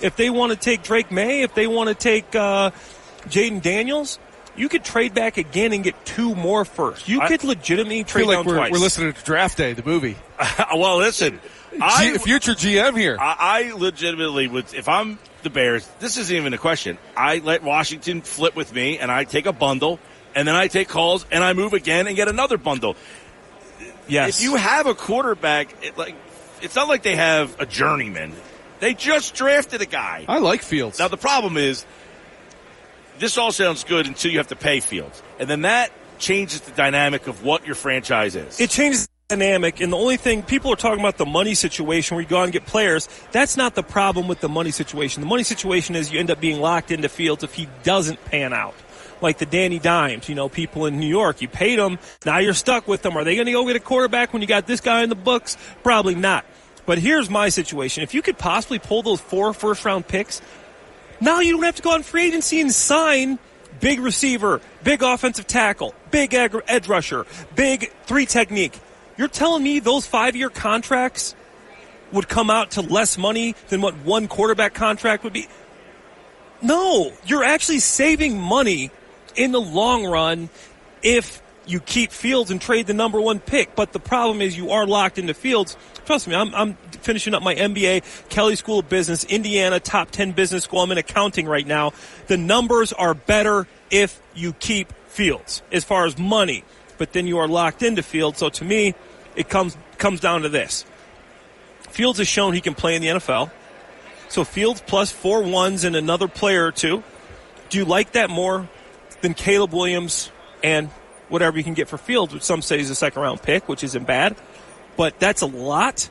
If 0.00 0.16
they 0.16 0.30
want 0.30 0.52
to 0.52 0.58
take 0.58 0.82
Drake 0.82 1.10
Maye, 1.10 1.42
if 1.42 1.54
they 1.54 1.66
want 1.66 1.88
to 1.88 1.94
take 1.94 2.34
uh, 2.34 2.70
Jayden 3.26 3.62
Daniels, 3.62 4.18
you 4.58 4.68
could 4.68 4.84
trade 4.84 5.14
back 5.14 5.38
again 5.38 5.72
and 5.72 5.82
get 5.82 6.04
two 6.04 6.34
more 6.34 6.64
first. 6.64 7.08
You 7.08 7.20
I 7.20 7.28
could 7.28 7.44
legitimately 7.44 8.04
trade 8.04 8.26
like 8.26 8.44
we're, 8.44 8.56
twice. 8.56 8.72
We're 8.72 8.78
listening 8.78 9.12
to 9.12 9.24
Draft 9.24 9.56
Day, 9.56 9.72
the 9.72 9.84
movie. 9.84 10.16
well, 10.74 10.98
listen, 10.98 11.40
I, 11.80 12.18
future 12.18 12.52
GM 12.52 12.98
here. 12.98 13.16
I, 13.18 13.36
I 13.38 13.72
legitimately 13.72 14.48
would, 14.48 14.72
if 14.74 14.88
I'm 14.88 15.18
the 15.42 15.50
Bears, 15.50 15.88
this 16.00 16.16
isn't 16.16 16.36
even 16.36 16.52
a 16.54 16.58
question. 16.58 16.98
I 17.16 17.38
let 17.38 17.62
Washington 17.62 18.22
flip 18.22 18.56
with 18.56 18.72
me, 18.72 18.98
and 18.98 19.10
I 19.10 19.24
take 19.24 19.46
a 19.46 19.52
bundle 19.52 20.00
and 20.38 20.46
then 20.46 20.54
I 20.54 20.68
take 20.68 20.88
calls 20.88 21.26
and 21.32 21.42
I 21.42 21.52
move 21.52 21.72
again 21.72 22.06
and 22.06 22.14
get 22.14 22.28
another 22.28 22.58
bundle. 22.58 22.94
Yes. 24.06 24.38
If 24.38 24.44
you 24.44 24.54
have 24.54 24.86
a 24.86 24.94
quarterback, 24.94 25.74
it, 25.84 25.98
like 25.98 26.14
it's 26.62 26.76
not 26.76 26.86
like 26.86 27.02
they 27.02 27.16
have 27.16 27.60
a 27.60 27.66
journeyman. 27.66 28.32
They 28.78 28.94
just 28.94 29.34
drafted 29.34 29.82
a 29.82 29.86
guy. 29.86 30.24
I 30.28 30.38
like 30.38 30.62
Fields. 30.62 31.00
Now 31.00 31.08
the 31.08 31.16
problem 31.16 31.56
is, 31.56 31.84
this 33.18 33.36
all 33.36 33.50
sounds 33.50 33.82
good 33.82 34.06
until 34.06 34.30
you 34.30 34.38
have 34.38 34.46
to 34.48 34.56
pay 34.56 34.78
Fields, 34.78 35.20
and 35.40 35.50
then 35.50 35.62
that 35.62 35.90
changes 36.20 36.60
the 36.60 36.70
dynamic 36.70 37.26
of 37.26 37.42
what 37.42 37.66
your 37.66 37.74
franchise 37.74 38.36
is. 38.36 38.60
It 38.60 38.70
changes 38.70 39.08
the 39.08 39.36
dynamic, 39.36 39.80
and 39.80 39.92
the 39.92 39.96
only 39.96 40.18
thing 40.18 40.44
people 40.44 40.72
are 40.72 40.76
talking 40.76 41.00
about 41.00 41.18
the 41.18 41.26
money 41.26 41.54
situation 41.54 42.14
where 42.14 42.22
you 42.22 42.28
go 42.28 42.38
out 42.38 42.44
and 42.44 42.52
get 42.52 42.64
players. 42.64 43.08
That's 43.32 43.56
not 43.56 43.74
the 43.74 43.82
problem 43.82 44.28
with 44.28 44.38
the 44.38 44.48
money 44.48 44.70
situation. 44.70 45.20
The 45.20 45.28
money 45.28 45.42
situation 45.42 45.96
is 45.96 46.12
you 46.12 46.20
end 46.20 46.30
up 46.30 46.40
being 46.40 46.60
locked 46.60 46.92
into 46.92 47.08
Fields 47.08 47.42
if 47.42 47.54
he 47.54 47.68
doesn't 47.82 48.24
pan 48.26 48.52
out 48.52 48.76
like 49.22 49.38
the 49.38 49.46
Danny 49.46 49.78
Dimes, 49.78 50.28
you 50.28 50.34
know, 50.34 50.48
people 50.48 50.86
in 50.86 50.98
New 50.98 51.06
York. 51.06 51.40
You 51.40 51.48
paid 51.48 51.78
them, 51.78 51.98
now 52.24 52.38
you're 52.38 52.54
stuck 52.54 52.88
with 52.88 53.02
them. 53.02 53.16
Are 53.16 53.24
they 53.24 53.34
going 53.34 53.46
to 53.46 53.52
go 53.52 53.66
get 53.66 53.76
a 53.76 53.80
quarterback 53.80 54.32
when 54.32 54.42
you 54.42 54.48
got 54.48 54.66
this 54.66 54.80
guy 54.80 55.02
in 55.02 55.08
the 55.08 55.14
books? 55.14 55.56
Probably 55.82 56.14
not. 56.14 56.44
But 56.86 56.98
here's 56.98 57.28
my 57.28 57.50
situation. 57.50 58.02
If 58.02 58.14
you 58.14 58.22
could 58.22 58.38
possibly 58.38 58.78
pull 58.78 59.02
those 59.02 59.20
four 59.20 59.52
first 59.52 59.84
round 59.84 60.08
picks, 60.08 60.40
now 61.20 61.40
you 61.40 61.52
don't 61.52 61.62
have 61.64 61.76
to 61.76 61.82
go 61.82 61.90
on 61.90 62.02
free 62.02 62.26
agency 62.26 62.60
and 62.60 62.72
sign 62.72 63.38
big 63.80 64.00
receiver, 64.00 64.60
big 64.82 65.02
offensive 65.02 65.46
tackle, 65.46 65.94
big 66.10 66.34
edge 66.34 66.88
rusher, 66.88 67.26
big 67.54 67.92
three 68.04 68.26
technique. 68.26 68.78
You're 69.16 69.28
telling 69.28 69.62
me 69.62 69.80
those 69.80 70.06
five 70.06 70.36
year 70.36 70.48
contracts 70.48 71.34
would 72.12 72.28
come 72.28 72.50
out 72.50 72.72
to 72.72 72.80
less 72.80 73.18
money 73.18 73.54
than 73.68 73.80
what 73.80 73.94
one 73.98 74.28
quarterback 74.28 74.74
contract 74.74 75.24
would 75.24 75.32
be? 75.32 75.46
No, 76.62 77.12
you're 77.26 77.44
actually 77.44 77.80
saving 77.80 78.40
money 78.40 78.90
in 79.38 79.52
the 79.52 79.60
long 79.60 80.04
run 80.04 80.50
if 81.02 81.40
you 81.66 81.80
keep 81.80 82.10
Fields 82.10 82.50
and 82.50 82.60
trade 82.60 82.86
the 82.86 82.94
number 82.94 83.20
one 83.20 83.38
pick. 83.40 83.74
But 83.74 83.92
the 83.92 84.00
problem 84.00 84.40
is 84.40 84.56
you 84.56 84.70
are 84.72 84.86
locked 84.86 85.18
into 85.18 85.34
Fields. 85.34 85.76
Trust 86.06 86.26
me, 86.26 86.34
I'm, 86.34 86.54
I'm 86.54 86.74
finishing 87.02 87.34
up 87.34 87.42
my 87.42 87.54
MBA, 87.54 88.28
Kelley 88.28 88.56
School 88.56 88.80
of 88.80 88.88
Business, 88.88 89.24
Indiana 89.24 89.78
top 89.78 90.10
10 90.10 90.32
business 90.32 90.64
school. 90.64 90.80
I'm 90.80 90.90
in 90.90 90.98
accounting 90.98 91.46
right 91.46 91.66
now. 91.66 91.92
The 92.26 92.36
numbers 92.36 92.92
are 92.92 93.14
better 93.14 93.66
if 93.90 94.20
you 94.34 94.52
keep 94.54 94.92
Fields 95.08 95.62
as 95.72 95.84
far 95.84 96.06
as 96.06 96.18
money, 96.18 96.64
but 96.96 97.12
then 97.12 97.26
you 97.26 97.38
are 97.38 97.48
locked 97.48 97.82
into 97.82 98.02
Fields. 98.02 98.38
So 98.38 98.48
to 98.50 98.64
me, 98.64 98.94
it 99.36 99.48
comes 99.48 99.76
comes 99.98 100.20
down 100.20 100.42
to 100.42 100.48
this. 100.48 100.84
Fields 101.90 102.18
has 102.18 102.28
shown 102.28 102.52
he 102.54 102.60
can 102.60 102.74
play 102.74 102.94
in 102.94 103.02
the 103.02 103.08
NFL. 103.08 103.50
So 104.28 104.44
Fields 104.44 104.82
plus 104.86 105.10
four 105.10 105.42
ones 105.42 105.84
and 105.84 105.96
another 105.96 106.28
player 106.28 106.66
or 106.66 106.72
two. 106.72 107.02
Do 107.68 107.78
you 107.78 107.84
like 107.84 108.12
that 108.12 108.30
more 108.30 108.68
than 109.20 109.34
Caleb 109.34 109.72
Williams 109.72 110.30
and 110.62 110.88
whatever 111.28 111.58
you 111.58 111.64
can 111.64 111.74
get 111.74 111.88
for 111.88 111.98
Fields, 111.98 112.32
which 112.32 112.42
some 112.42 112.62
say 112.62 112.78
is 112.78 112.90
a 112.90 112.94
second 112.94 113.22
round 113.22 113.42
pick, 113.42 113.68
which 113.68 113.84
isn't 113.84 114.06
bad. 114.06 114.36
But 114.96 115.18
that's 115.20 115.42
a 115.42 115.46
lot 115.46 116.08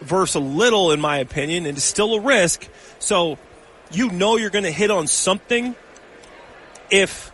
versus 0.00 0.36
a 0.36 0.40
little, 0.40 0.92
in 0.92 1.00
my 1.00 1.18
opinion, 1.18 1.66
and 1.66 1.76
it's 1.76 1.86
still 1.86 2.14
a 2.14 2.20
risk. 2.20 2.68
So 2.98 3.38
you 3.90 4.10
know 4.10 4.36
you're 4.36 4.50
going 4.50 4.64
to 4.64 4.70
hit 4.70 4.90
on 4.90 5.06
something 5.06 5.74
if 6.90 7.32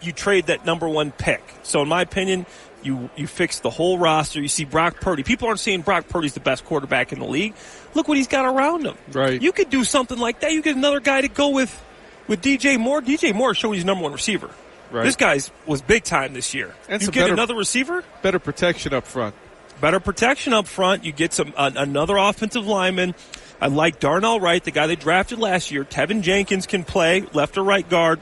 you 0.00 0.12
trade 0.12 0.46
that 0.46 0.64
number 0.64 0.88
one 0.88 1.10
pick. 1.10 1.42
So 1.62 1.82
in 1.82 1.88
my 1.88 2.02
opinion, 2.02 2.46
you 2.82 3.10
you 3.16 3.26
fix 3.26 3.60
the 3.60 3.70
whole 3.70 3.98
roster. 3.98 4.40
You 4.40 4.48
see 4.48 4.64
Brock 4.64 5.00
Purdy. 5.00 5.22
People 5.22 5.48
aren't 5.48 5.60
saying 5.60 5.82
Brock 5.82 6.08
Purdy's 6.08 6.34
the 6.34 6.40
best 6.40 6.64
quarterback 6.64 7.12
in 7.12 7.18
the 7.18 7.26
league. 7.26 7.54
Look 7.94 8.08
what 8.08 8.16
he's 8.16 8.28
got 8.28 8.44
around 8.44 8.86
him. 8.86 8.96
Right. 9.12 9.40
You 9.40 9.52
could 9.52 9.70
do 9.70 9.84
something 9.84 10.18
like 10.18 10.40
that. 10.40 10.52
You 10.52 10.62
get 10.62 10.76
another 10.76 11.00
guy 11.00 11.22
to 11.22 11.28
go 11.28 11.50
with 11.50 11.82
with 12.28 12.42
DJ 12.42 12.78
Moore. 12.78 13.00
DJ 13.02 13.34
Moore 13.34 13.54
showed 13.54 13.72
he's 13.72 13.84
number 13.84 14.02
one 14.04 14.12
receiver. 14.12 14.50
Right. 14.90 15.04
This 15.04 15.16
guy's 15.16 15.50
was 15.66 15.82
big 15.82 16.04
time 16.04 16.32
this 16.32 16.54
year. 16.54 16.74
And 16.88 17.02
you 17.02 17.10
get 17.10 17.22
better- 17.22 17.32
another 17.32 17.54
receiver, 17.56 18.04
Better 18.22 18.38
protection 18.38 18.94
up 18.94 19.06
front. 19.06 19.34
better 19.80 19.98
protection 20.00 20.52
up 20.52 20.66
front. 20.66 21.04
You 21.04 21.12
get 21.12 21.32
some 21.32 21.52
uh, 21.56 21.70
another 21.76 22.16
offensive 22.16 22.66
lineman. 22.66 23.14
I 23.60 23.66
like 23.68 23.98
Darnell 24.00 24.38
Wright, 24.38 24.62
the 24.62 24.70
guy 24.70 24.86
they 24.86 24.96
drafted 24.96 25.38
last 25.38 25.70
year. 25.70 25.82
Teven 25.84 26.20
Jenkins 26.22 26.66
can 26.66 26.84
play 26.84 27.24
left 27.32 27.56
or 27.58 27.64
right 27.64 27.88
guard. 27.88 28.20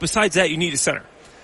Besides 0.00 0.34
that, 0.34 0.50
you 0.50 0.56
need 0.56 0.74
a 0.74 0.78
center. 0.78 1.02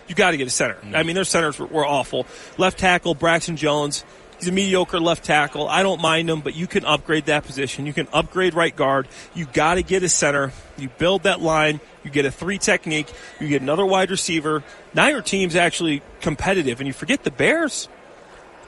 You 0.08 0.14
got 0.16 0.32
to 0.32 0.36
get 0.36 0.48
a 0.48 0.50
center. 0.50 0.76
I 0.92 1.04
mean, 1.04 1.14
their 1.14 1.24
centers 1.24 1.58
were, 1.58 1.66
were 1.66 1.86
awful. 1.86 2.26
Left 2.58 2.78
tackle 2.78 3.14
Braxton 3.14 3.56
Jones. 3.56 4.04
He's 4.40 4.48
a 4.48 4.52
mediocre 4.52 4.98
left 4.98 5.24
tackle. 5.24 5.68
I 5.68 5.82
don't 5.82 6.00
mind 6.00 6.30
him, 6.30 6.40
but 6.40 6.54
you 6.54 6.66
can 6.66 6.84
upgrade 6.86 7.26
that 7.26 7.44
position. 7.44 7.84
You 7.86 7.92
can 7.92 8.08
upgrade 8.12 8.54
right 8.54 8.74
guard. 8.74 9.06
You 9.34 9.44
got 9.44 9.74
to 9.74 9.82
get 9.82 10.02
a 10.02 10.08
center. 10.08 10.52
You 10.78 10.88
build 10.88 11.24
that 11.24 11.40
line. 11.42 11.78
You 12.04 12.10
get 12.10 12.24
a 12.24 12.30
three 12.30 12.56
technique. 12.58 13.12
You 13.38 13.48
get 13.48 13.60
another 13.60 13.84
wide 13.84 14.10
receiver. 14.10 14.62
Now 14.94 15.08
your 15.08 15.20
team's 15.20 15.56
actually 15.56 16.00
competitive, 16.22 16.80
and 16.80 16.86
you 16.86 16.94
forget 16.94 17.22
the 17.22 17.30
Bears 17.30 17.88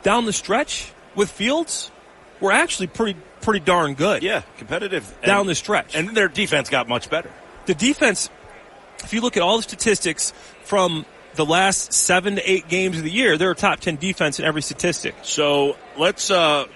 down 0.03 0.27
the 0.27 0.33
stretch 0.33 0.93
with 1.15 1.31
Fields. 1.31 1.91
We're 2.41 2.53
actually 2.53 2.89
pretty 2.89 3.19
pretty 3.41 3.61
darn 3.61 3.95
good. 3.95 4.23
Yeah, 4.23 4.43
competitive 4.59 5.13
down 5.25 5.41
And- 5.41 5.49
the 5.49 5.55
stretch. 5.55 5.95
and 5.97 6.11
their 6.15 6.29
defense 6.29 6.69
got 6.69 6.87
much 6.89 7.09
better. 7.11 7.31
the 7.67 7.75
defense, 7.75 8.29
if 9.05 9.13
you 9.13 9.21
look 9.21 9.37
at 9.37 9.43
all 9.43 9.57
the 9.57 9.63
statistics 9.63 10.33
from 10.65 11.07
the 11.35 11.47
last 11.47 11.93
seven 11.93 12.37
to 12.37 12.51
eight 12.51 12.69
games 12.69 12.99
of 12.99 13.05
the 13.05 13.11
year, 13.11 13.39
they're 13.39 13.51
a 13.53 13.55
top 13.55 13.81
ten 13.81 13.97
defense 13.97 14.39
in 14.39 14.45
every 14.45 14.63
statistic. 14.63 15.15
So 15.23 15.77
let's. 15.97 16.31
uh 16.31 16.67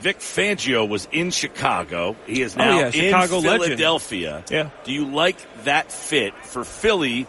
Vic 0.00 0.18
Fangio 0.18 0.86
was 0.86 1.08
in 1.12 1.30
Chicago. 1.30 2.14
He 2.26 2.42
is 2.42 2.54
Oh, 2.56 2.58
now 2.58 2.78
yeah, 2.78 2.90
Chicago 2.90 3.38
in 3.38 3.44
legend. 3.44 3.62
Philadelphia. 3.64 4.44
Yeah. 4.50 4.68
Do 4.84 4.92
you 4.92 5.06
like 5.06 5.36
that 5.64 5.90
fit 5.90 6.34
for 6.44 6.62
Philly, 6.62 7.26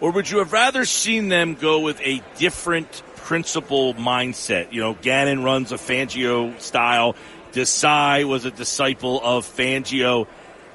or 0.00 0.12
would 0.12 0.30
you 0.30 0.38
have 0.38 0.50
rather 0.50 0.86
seen 0.86 1.28
them 1.28 1.56
go 1.56 1.80
with 1.80 2.00
a 2.00 2.22
different 2.38 2.90
principle 3.16 3.92
mindset? 3.94 4.72
You 4.72 4.80
know, 4.80 4.94
Gannon 4.94 5.42
runs 5.44 5.72
a 5.72 5.74
Fangio 5.74 6.58
style. 6.58 7.16
Desai 7.52 8.24
was 8.24 8.46
a 8.46 8.50
disciple 8.50 9.20
of 9.22 9.44
Fangio. 9.44 10.26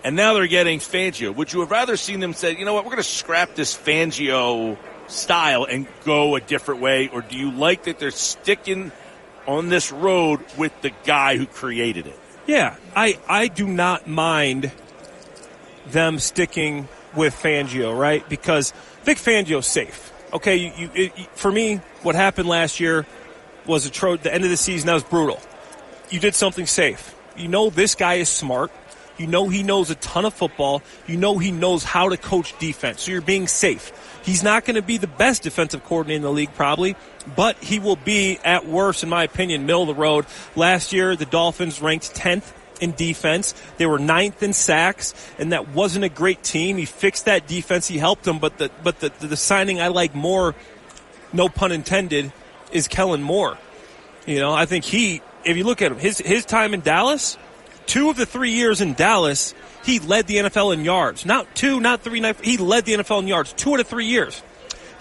And 0.03 0.15
now 0.15 0.33
they're 0.33 0.45
getting 0.47 0.77
Fangio. 0.79 1.33
Would 1.33 1.53
you 1.53 1.61
have 1.61 1.71
rather 1.71 1.97
seen 1.97 2.19
them 2.19 2.33
say, 2.33 2.55
you 2.55 2.65
know 2.65 2.73
what, 2.73 2.83
we're 2.85 2.91
going 2.91 3.03
to 3.03 3.09
scrap 3.09 3.55
this 3.55 3.75
Fangio 3.75 4.77
style 5.11 5.65
and 5.65 5.87
go 6.05 6.35
a 6.35 6.41
different 6.41 6.81
way? 6.81 7.09
Or 7.09 7.21
do 7.21 7.37
you 7.37 7.51
like 7.51 7.83
that 7.83 7.99
they're 7.99 8.11
sticking 8.11 8.91
on 9.47 9.69
this 9.69 9.91
road 9.91 10.39
with 10.57 10.71
the 10.81 10.91
guy 11.03 11.37
who 11.37 11.45
created 11.45 12.07
it? 12.07 12.17
Yeah, 12.47 12.75
I 12.95 13.19
I 13.29 13.47
do 13.47 13.67
not 13.67 14.07
mind 14.07 14.71
them 15.87 16.19
sticking 16.19 16.87
with 17.15 17.35
Fangio, 17.35 17.97
right? 17.97 18.27
Because 18.27 18.73
Vic 19.03 19.17
Fangio's 19.17 19.67
safe. 19.67 20.11
Okay, 20.33 20.55
you, 20.55 20.71
you, 20.77 20.89
it, 20.95 21.29
for 21.35 21.51
me, 21.51 21.81
what 22.03 22.15
happened 22.15 22.47
last 22.47 22.79
year 22.79 23.05
was 23.65 23.89
tro- 23.89 24.17
the 24.17 24.33
end 24.33 24.43
of 24.43 24.49
the 24.49 24.57
season. 24.57 24.87
That 24.87 24.93
was 24.93 25.03
brutal. 25.03 25.39
You 26.09 26.19
did 26.19 26.35
something 26.35 26.65
safe. 26.65 27.15
You 27.35 27.47
know 27.47 27.69
this 27.69 27.95
guy 27.95 28.15
is 28.15 28.29
smart. 28.29 28.71
You 29.17 29.27
know 29.27 29.49
he 29.49 29.61
knows 29.61 29.89
a 29.89 29.95
ton 29.95 30.25
of 30.25 30.33
football. 30.33 30.81
You 31.05 31.17
know 31.17 31.37
he 31.37 31.51
knows 31.51 31.83
how 31.83 32.09
to 32.09 32.17
coach 32.17 32.57
defense. 32.59 33.03
So 33.03 33.11
you're 33.11 33.21
being 33.21 33.47
safe. 33.47 33.91
He's 34.23 34.43
not 34.43 34.65
going 34.65 34.75
to 34.75 34.81
be 34.81 34.97
the 34.97 35.07
best 35.07 35.43
defensive 35.43 35.83
coordinator 35.83 36.17
in 36.17 36.21
the 36.21 36.31
league, 36.31 36.53
probably, 36.53 36.95
but 37.35 37.57
he 37.57 37.79
will 37.79 37.95
be 37.95 38.39
at 38.43 38.67
worst, 38.67 39.03
in 39.03 39.09
my 39.09 39.23
opinion, 39.23 39.65
middle 39.65 39.81
of 39.81 39.87
the 39.87 39.95
road. 39.95 40.25
Last 40.55 40.93
year, 40.93 41.15
the 41.15 41.25
Dolphins 41.25 41.81
ranked 41.81 42.13
10th 42.13 42.53
in 42.81 42.91
defense. 42.93 43.53
They 43.77 43.85
were 43.85 43.99
ninth 43.99 44.43
in 44.43 44.53
sacks, 44.53 45.13
and 45.37 45.53
that 45.53 45.69
wasn't 45.69 46.03
a 46.03 46.09
great 46.09 46.43
team. 46.43 46.77
He 46.77 46.85
fixed 46.85 47.25
that 47.25 47.47
defense. 47.47 47.87
He 47.87 47.97
helped 47.97 48.23
them, 48.23 48.39
but 48.39 48.57
the 48.57 48.69
but 48.83 48.99
the 48.99 49.09
the 49.19 49.37
signing 49.37 49.79
I 49.79 49.87
like 49.87 50.13
more, 50.13 50.55
no 51.31 51.47
pun 51.47 51.71
intended, 51.71 52.33
is 52.71 52.87
Kellen 52.87 53.21
Moore. 53.21 53.57
You 54.25 54.39
know, 54.39 54.51
I 54.51 54.65
think 54.65 54.83
he, 54.83 55.21
if 55.45 55.57
you 55.57 55.63
look 55.63 55.81
at 55.81 55.91
him, 55.91 55.99
his 55.99 56.17
his 56.17 56.45
time 56.45 56.73
in 56.73 56.81
Dallas, 56.81 57.37
two 57.85 58.09
of 58.09 58.17
the 58.17 58.25
three 58.25 58.51
years 58.51 58.81
in 58.81 58.93
Dallas, 58.93 59.53
he 59.83 59.99
led 59.99 60.27
the 60.27 60.37
NFL 60.37 60.73
in 60.73 60.85
yards. 60.85 61.25
Not 61.25 61.53
two, 61.55 61.79
not 61.79 62.01
three, 62.01 62.19
not, 62.19 62.43
he 62.43 62.57
led 62.57 62.85
the 62.85 62.93
NFL 62.93 63.21
in 63.21 63.27
yards 63.27 63.53
two 63.53 63.73
out 63.73 63.79
of 63.79 63.87
three 63.87 64.05
years. 64.05 64.41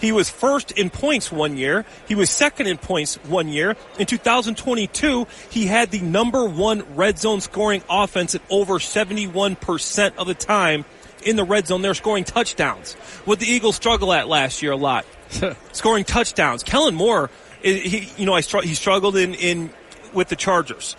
He 0.01 0.11
was 0.11 0.29
first 0.29 0.71
in 0.71 0.89
points 0.89 1.31
one 1.31 1.57
year. 1.57 1.85
He 2.07 2.15
was 2.15 2.31
second 2.31 2.65
in 2.65 2.79
points 2.79 3.15
one 3.25 3.47
year. 3.47 3.75
In 3.99 4.07
2022, 4.07 5.27
he 5.51 5.67
had 5.67 5.91
the 5.91 6.01
number 6.01 6.43
one 6.45 6.95
red 6.95 7.19
zone 7.19 7.39
scoring 7.39 7.83
offense 7.87 8.33
at 8.33 8.41
over 8.49 8.79
71% 8.79 10.15
of 10.17 10.25
the 10.25 10.33
time 10.33 10.85
in 11.23 11.35
the 11.35 11.43
red 11.43 11.67
zone. 11.67 11.83
They're 11.83 11.93
scoring 11.93 12.23
touchdowns. 12.23 12.93
What 13.25 13.39
the 13.39 13.45
Eagles 13.45 13.75
struggle 13.75 14.11
at 14.11 14.27
last 14.27 14.63
year 14.63 14.71
a 14.71 14.75
lot. 14.75 15.05
scoring 15.71 16.03
touchdowns. 16.03 16.63
Kellen 16.63 16.95
Moore, 16.95 17.29
eh, 17.63 17.75
he, 17.75 18.09
you 18.17 18.25
know, 18.25 18.33
I 18.33 18.41
he 18.41 18.73
struggled 18.73 19.15
in, 19.15 19.35
in 19.35 19.69
with 20.13 20.29
the 20.29 20.35
Chargers. 20.35 20.95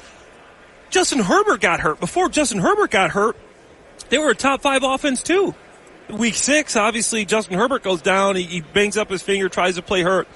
Justin 0.93 1.21
Herbert 1.21 1.63
got 1.63 1.81
hurt. 1.81 1.99
Before 1.99 2.29
Justin 2.29 2.59
Herbert 2.59 2.91
got 2.91 3.11
hurt, 3.11 3.35
they 4.11 4.19
were 4.19 4.31
a 4.31 4.35
top 4.35 4.61
five 4.61 4.83
offense 4.85 5.23
too. 5.23 5.55
Week 6.11 6.35
six, 6.35 6.77
obviously, 6.77 7.25
Justin 7.25 7.57
Herbert 7.57 7.83
goes 7.83 8.03
down. 8.03 8.37
He, 8.37 8.43
he 8.43 8.61
bangs 8.61 8.99
up 8.99 9.09
his 9.09 9.23
finger, 9.23 9.49
tries 9.49 9.77
to 9.77 9.83
play 9.83 10.03
hurt. 10.03 10.29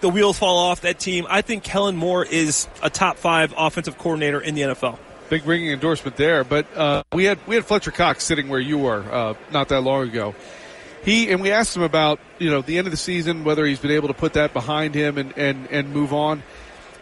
The 0.00 0.08
wheels 0.08 0.38
fall 0.38 0.56
off 0.56 0.80
that 0.80 0.98
team. 0.98 1.26
I 1.28 1.42
think 1.42 1.62
Kellen 1.62 1.96
Moore 1.96 2.24
is 2.24 2.68
a 2.82 2.88
top 2.88 3.18
five 3.18 3.52
offensive 3.56 3.98
coordinator 3.98 4.40
in 4.40 4.54
the 4.54 4.62
NFL. 4.62 4.98
Big 5.28 5.44
ringing 5.44 5.72
endorsement 5.72 6.16
there. 6.16 6.42
But 6.42 6.74
uh, 6.74 7.02
we 7.12 7.24
had 7.24 7.38
we 7.46 7.56
had 7.56 7.66
Fletcher 7.66 7.90
Cox 7.90 8.24
sitting 8.24 8.48
where 8.48 8.60
you 8.60 8.78
were 8.78 9.02
uh, 9.12 9.34
not 9.50 9.68
that 9.68 9.82
long 9.82 10.08
ago. 10.08 10.34
He 11.04 11.30
and 11.30 11.42
we 11.42 11.52
asked 11.52 11.76
him 11.76 11.82
about 11.82 12.18
you 12.38 12.48
know 12.48 12.62
the 12.62 12.78
end 12.78 12.86
of 12.86 12.92
the 12.92 12.96
season, 12.96 13.44
whether 13.44 13.66
he's 13.66 13.80
been 13.80 13.90
able 13.90 14.08
to 14.08 14.14
put 14.14 14.32
that 14.34 14.54
behind 14.54 14.94
him 14.94 15.18
and 15.18 15.36
and 15.36 15.66
and 15.70 15.92
move 15.92 16.14
on. 16.14 16.42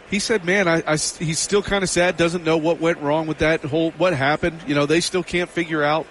He 0.09 0.19
said, 0.19 0.45
"Man, 0.45 0.67
I, 0.67 0.83
I 0.87 0.95
he's 0.95 1.39
still 1.39 1.61
kind 1.61 1.83
of 1.83 1.89
sad. 1.89 2.17
Doesn't 2.17 2.43
know 2.43 2.57
what 2.57 2.79
went 2.79 2.99
wrong 2.99 3.27
with 3.27 3.39
that 3.39 3.61
whole 3.63 3.91
what 3.91 4.13
happened. 4.13 4.61
You 4.65 4.75
know, 4.75 4.85
they 4.85 5.01
still 5.01 5.23
can't 5.23 5.49
figure 5.49 5.83
out 5.83 6.05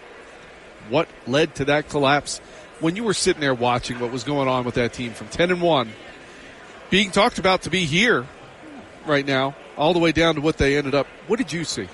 what 0.88 1.08
led 1.26 1.54
to 1.56 1.64
that 1.66 1.88
collapse. 1.88 2.38
When 2.80 2.94
you 2.94 3.04
were 3.04 3.14
sitting 3.14 3.40
there 3.40 3.54
watching 3.54 3.98
what 3.98 4.12
was 4.12 4.22
going 4.22 4.48
on 4.48 4.64
with 4.64 4.74
that 4.74 4.92
team 4.92 5.12
from 5.12 5.28
ten 5.28 5.50
and 5.50 5.62
one, 5.62 5.92
being 6.90 7.10
talked 7.10 7.38
about 7.38 7.62
to 7.62 7.70
be 7.70 7.86
here 7.86 8.26
right 9.06 9.26
now, 9.26 9.56
all 9.78 9.94
the 9.94 9.98
way 9.98 10.12
down 10.12 10.34
to 10.34 10.40
what 10.42 10.58
they 10.58 10.76
ended 10.76 10.94
up. 10.94 11.06
What 11.26 11.38
did 11.38 11.52
you 11.52 11.64
see? 11.64 11.88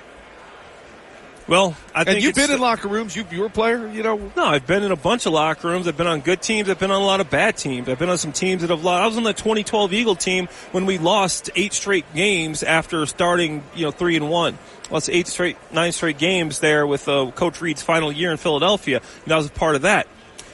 Well, 1.45 1.75
I 1.93 2.05
think 2.05 2.15
and 2.15 2.23
you've 2.23 2.35
been 2.35 2.51
in 2.51 2.59
locker 2.59 2.87
rooms. 2.87 3.15
You, 3.15 3.25
you 3.29 3.41
were 3.41 3.47
a 3.47 3.49
player, 3.49 3.85
you 3.87 4.01
know. 4.01 4.31
No, 4.35 4.45
I've 4.45 4.65
been 4.65 4.81
in 4.81 4.93
a 4.93 4.95
bunch 4.95 5.25
of 5.25 5.33
locker 5.33 5.67
rooms. 5.67 5.89
I've 5.89 5.97
been 5.97 6.07
on 6.07 6.21
good 6.21 6.41
teams. 6.41 6.69
I've 6.69 6.79
been 6.79 6.91
on 6.91 7.01
a 7.01 7.05
lot 7.05 7.19
of 7.19 7.29
bad 7.29 7.57
teams. 7.57 7.89
I've 7.89 7.99
been 7.99 8.09
on 8.09 8.17
some 8.17 8.31
teams 8.31 8.61
that 8.61 8.69
have 8.69 8.83
lost. 8.83 9.03
I 9.03 9.07
was 9.07 9.17
on 9.17 9.23
the 9.23 9.33
2012 9.33 9.91
Eagle 9.91 10.15
team 10.15 10.47
when 10.71 10.85
we 10.85 10.97
lost 10.97 11.49
eight 11.55 11.73
straight 11.73 12.05
games 12.13 12.63
after 12.63 13.05
starting, 13.05 13.61
you 13.75 13.83
know, 13.83 13.91
three 13.91 14.15
and 14.15 14.29
one. 14.29 14.57
Lost 14.89 15.09
eight 15.09 15.27
straight, 15.27 15.57
nine 15.73 15.91
straight 15.91 16.17
games 16.17 16.59
there 16.59 16.87
with 16.87 17.09
uh, 17.09 17.29
Coach 17.31 17.59
Reid's 17.61 17.81
final 17.81 18.09
year 18.09 18.31
in 18.31 18.37
Philadelphia. 18.37 19.01
And 19.25 19.33
I 19.33 19.37
was 19.37 19.47
a 19.47 19.51
part 19.51 19.75
of 19.75 19.81
that 19.81 20.07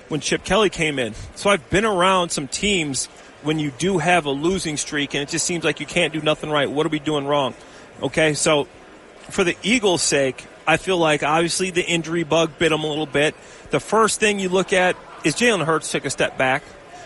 when 0.07 0.21
Chip 0.21 0.43
Kelly 0.43 0.71
came 0.71 0.97
in. 0.97 1.13
So 1.35 1.51
I've 1.51 1.69
been 1.69 1.85
around 1.85 2.29
some 2.29 2.47
teams 2.47 3.05
when 3.43 3.59
you 3.59 3.71
do 3.77 3.99
have 3.99 4.25
a 4.25 4.31
losing 4.31 4.75
streak 4.75 5.13
and 5.13 5.21
it 5.21 5.29
just 5.29 5.45
seems 5.45 5.63
like 5.63 5.79
you 5.79 5.85
can't 5.85 6.13
do 6.13 6.21
nothing 6.21 6.49
right. 6.49 6.69
What 6.69 6.85
are 6.85 6.89
we 6.89 6.99
doing 6.99 7.27
wrong? 7.27 7.53
Okay, 8.01 8.33
so 8.33 8.67
for 9.29 9.43
the 9.43 9.55
Eagles' 9.61 10.01
sake, 10.01 10.45
I 10.69 10.77
feel 10.77 10.99
like 10.99 11.23
obviously 11.23 11.71
the 11.71 11.83
injury 11.83 12.23
bug 12.23 12.51
bit 12.59 12.71
him 12.71 12.83
a 12.83 12.87
little 12.87 13.07
bit. 13.07 13.33
The 13.71 13.79
first 13.79 14.19
thing 14.19 14.39
you 14.39 14.49
look 14.49 14.71
at 14.71 14.95
is 15.23 15.35
Jalen 15.35 15.65
Hurts 15.65 15.91
took 15.91 16.05
a 16.05 16.11
step 16.11 16.37
back. 16.37 16.61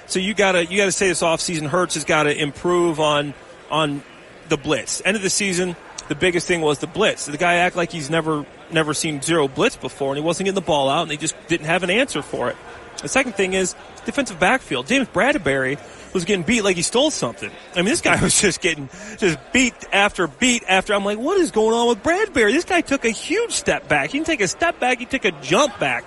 So 0.06 0.20
you 0.20 0.34
gotta 0.34 0.66
you 0.66 0.76
gotta 0.76 0.92
say 0.92 1.08
this 1.08 1.22
offseason, 1.22 1.68
Hurts 1.68 1.94
has 1.94 2.04
got 2.04 2.24
to 2.24 2.38
improve 2.38 3.00
on 3.00 3.34
on 3.72 4.04
the 4.50 4.58
blitz. 4.58 5.02
End 5.06 5.16
of 5.16 5.24
the 5.24 5.30
season, 5.30 5.78
the 6.10 6.16
biggest 6.16 6.46
thing 6.46 6.60
was 6.60 6.80
the 6.80 6.88
blitz. 6.88 7.26
The 7.26 7.38
guy 7.38 7.56
act 7.56 7.78
like 7.78 7.90
he's 7.90 8.10
never 8.10 8.46
never 8.70 8.94
seen 8.94 9.22
zero 9.22 9.48
blitz 9.48 9.78
before, 9.78 10.10
and 10.10 10.18
he 10.18 10.24
wasn't 10.24 10.46
getting 10.46 10.56
the 10.56 10.62
ball 10.62 10.90
out, 10.90 11.04
and 11.04 11.12
they 11.12 11.16
just 11.16 11.36
didn't 11.48 11.68
have 11.68 11.84
an 11.84 11.90
answer 11.90 12.22
for 12.22 12.50
it. 12.50 12.58
The 13.04 13.10
second 13.10 13.34
thing 13.34 13.54
is 13.54 13.76
defensive 14.06 14.40
backfield. 14.40 14.88
James 14.88 15.08
Bradberry 15.10 15.78
was 16.14 16.26
getting 16.26 16.44
beat 16.44 16.64
like 16.64 16.76
he 16.76 16.82
stole 16.82 17.12
something. 17.12 17.52
I 17.74 17.78
mean, 17.78 17.86
this 17.86 18.02
guy 18.02 18.20
was 18.24 18.40
just 18.40 18.62
getting 18.62 18.90
just 19.18 19.38
beat 19.52 19.74
after 19.92 20.28
beat 20.28 20.64
after. 20.68 20.94
I'm 20.94 21.06
like, 21.06 21.20
what 21.20 21.38
is 21.40 21.52
going 21.52 21.76
on 21.76 21.90
with 21.90 22.02
Bradberry? 22.02 22.54
This 22.54 22.66
guy 22.66 22.82
took 22.82 23.06
a 23.06 23.10
huge 23.10 23.52
step 23.52 23.88
back. 23.88 24.10
He 24.10 24.18
didn't 24.18 24.28
take 24.28 24.42
a 24.42 24.48
step 24.48 24.80
back. 24.80 25.00
He 25.00 25.06
took 25.06 25.26
a 25.26 25.32
jump 25.42 25.78
back. 25.80 26.06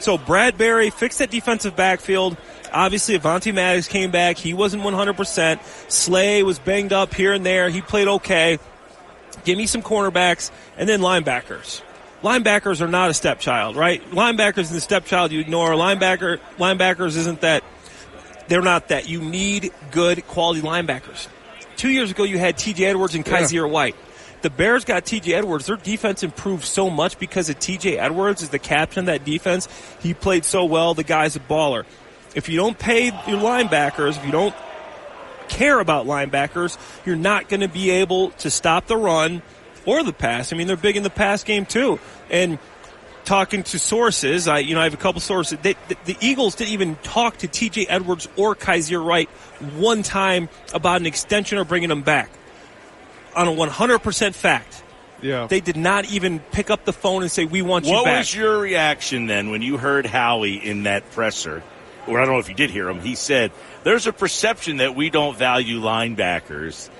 So 0.00 0.18
Bradberry 0.18 0.92
fixed 0.92 1.20
that 1.20 1.30
defensive 1.30 1.76
backfield. 1.76 2.36
Obviously, 2.72 3.16
Avonte 3.16 3.54
Maddox 3.54 3.86
came 3.86 4.10
back. 4.10 4.36
He 4.36 4.52
wasn't 4.52 4.82
100%. 4.82 5.62
Slay 5.90 6.42
was 6.42 6.58
banged 6.58 6.92
up 6.92 7.14
here 7.14 7.32
and 7.32 7.46
there. 7.46 7.68
He 7.68 7.82
played 7.82 8.08
okay. 8.08 8.58
Give 9.44 9.56
me 9.56 9.66
some 9.66 9.82
cornerbacks 9.82 10.50
and 10.76 10.88
then 10.88 11.00
linebackers. 11.00 11.82
Linebackers 12.22 12.80
are 12.80 12.88
not 12.88 13.10
a 13.10 13.14
stepchild, 13.14 13.76
right? 13.76 14.02
Linebackers 14.10 14.68
and 14.68 14.76
the 14.76 14.80
stepchild 14.80 15.32
you 15.32 15.40
ignore. 15.40 15.70
Linebacker, 15.70 16.38
linebackers 16.56 17.16
isn't 17.16 17.40
that, 17.40 17.64
they're 18.48 18.62
not 18.62 18.88
that. 18.88 19.08
You 19.08 19.20
need 19.20 19.72
good 19.90 20.26
quality 20.28 20.60
linebackers. 20.60 21.26
Two 21.76 21.90
years 21.90 22.10
ago, 22.10 22.22
you 22.22 22.38
had 22.38 22.56
TJ 22.56 22.86
Edwards 22.86 23.14
and 23.14 23.24
Kyzir 23.24 23.68
White. 23.68 23.96
The 24.42 24.50
Bears 24.50 24.84
got 24.84 25.04
TJ 25.04 25.34
Edwards. 25.34 25.66
Their 25.66 25.76
defense 25.76 26.22
improved 26.22 26.64
so 26.64 26.90
much 26.90 27.18
because 27.18 27.48
of 27.48 27.58
TJ 27.58 27.98
Edwards 27.98 28.42
is 28.42 28.50
the 28.50 28.58
captain 28.58 29.00
of 29.00 29.06
that 29.06 29.24
defense. 29.24 29.68
He 30.00 30.14
played 30.14 30.44
so 30.44 30.64
well. 30.64 30.94
The 30.94 31.04
guy's 31.04 31.36
a 31.36 31.40
baller. 31.40 31.84
If 32.34 32.48
you 32.48 32.56
don't 32.56 32.78
pay 32.78 33.06
your 33.06 33.40
linebackers, 33.40 34.16
if 34.16 34.24
you 34.24 34.32
don't 34.32 34.54
care 35.48 35.80
about 35.80 36.06
linebackers, 36.06 36.76
you're 37.04 37.16
not 37.16 37.48
going 37.48 37.60
to 37.60 37.68
be 37.68 37.90
able 37.90 38.30
to 38.30 38.50
stop 38.50 38.86
the 38.86 38.96
run 38.96 39.42
or 39.86 40.02
the 40.02 40.12
pass. 40.12 40.52
I 40.52 40.56
mean, 40.56 40.66
they're 40.66 40.76
big 40.76 40.96
in 40.96 41.02
the 41.02 41.10
pass 41.10 41.44
game 41.44 41.66
too. 41.66 41.98
And 42.30 42.58
talking 43.24 43.62
to 43.62 43.78
sources, 43.78 44.48
I 44.48 44.58
you 44.58 44.74
know 44.74 44.80
I 44.80 44.84
have 44.84 44.94
a 44.94 44.98
couple 44.98 45.20
sources. 45.20 45.58
They, 45.62 45.74
the, 45.88 45.96
the, 46.04 46.16
Eagles 46.20 46.54
didn't 46.54 46.72
even 46.72 46.96
talk 47.02 47.38
to 47.38 47.48
T.J. 47.48 47.86
Edwards 47.86 48.28
or 48.36 48.54
Kyzir 48.54 49.04
Wright 49.04 49.28
one 49.76 50.02
time 50.02 50.48
about 50.74 51.00
an 51.00 51.06
extension 51.06 51.58
or 51.58 51.64
bringing 51.64 51.88
them 51.88 52.02
back. 52.02 52.30
On 53.34 53.48
a 53.48 53.50
100% 53.50 54.34
fact. 54.34 54.82
Yeah. 55.22 55.46
They 55.46 55.60
did 55.60 55.76
not 55.76 56.04
even 56.10 56.40
pick 56.40 56.68
up 56.68 56.84
the 56.84 56.92
phone 56.92 57.22
and 57.22 57.30
say, 57.30 57.44
"We 57.44 57.62
want 57.62 57.86
you 57.86 57.92
what 57.92 58.04
back." 58.04 58.18
was 58.18 58.34
your 58.34 58.58
reaction 58.58 59.26
then 59.26 59.50
when 59.50 59.62
you 59.62 59.78
heard 59.78 60.04
Howie 60.04 60.56
in 60.56 60.82
that 60.82 61.08
presser? 61.12 61.62
Or 62.08 62.20
I 62.20 62.24
don't 62.24 62.34
know 62.34 62.40
if 62.40 62.48
you 62.48 62.56
did 62.56 62.70
hear 62.70 62.88
him. 62.88 62.98
He 62.98 63.14
said, 63.14 63.52
"There's 63.84 64.08
a 64.08 64.12
perception 64.12 64.78
that 64.78 64.96
we 64.96 65.10
don't 65.10 65.38
value 65.38 65.80
linebackers." 65.80 66.90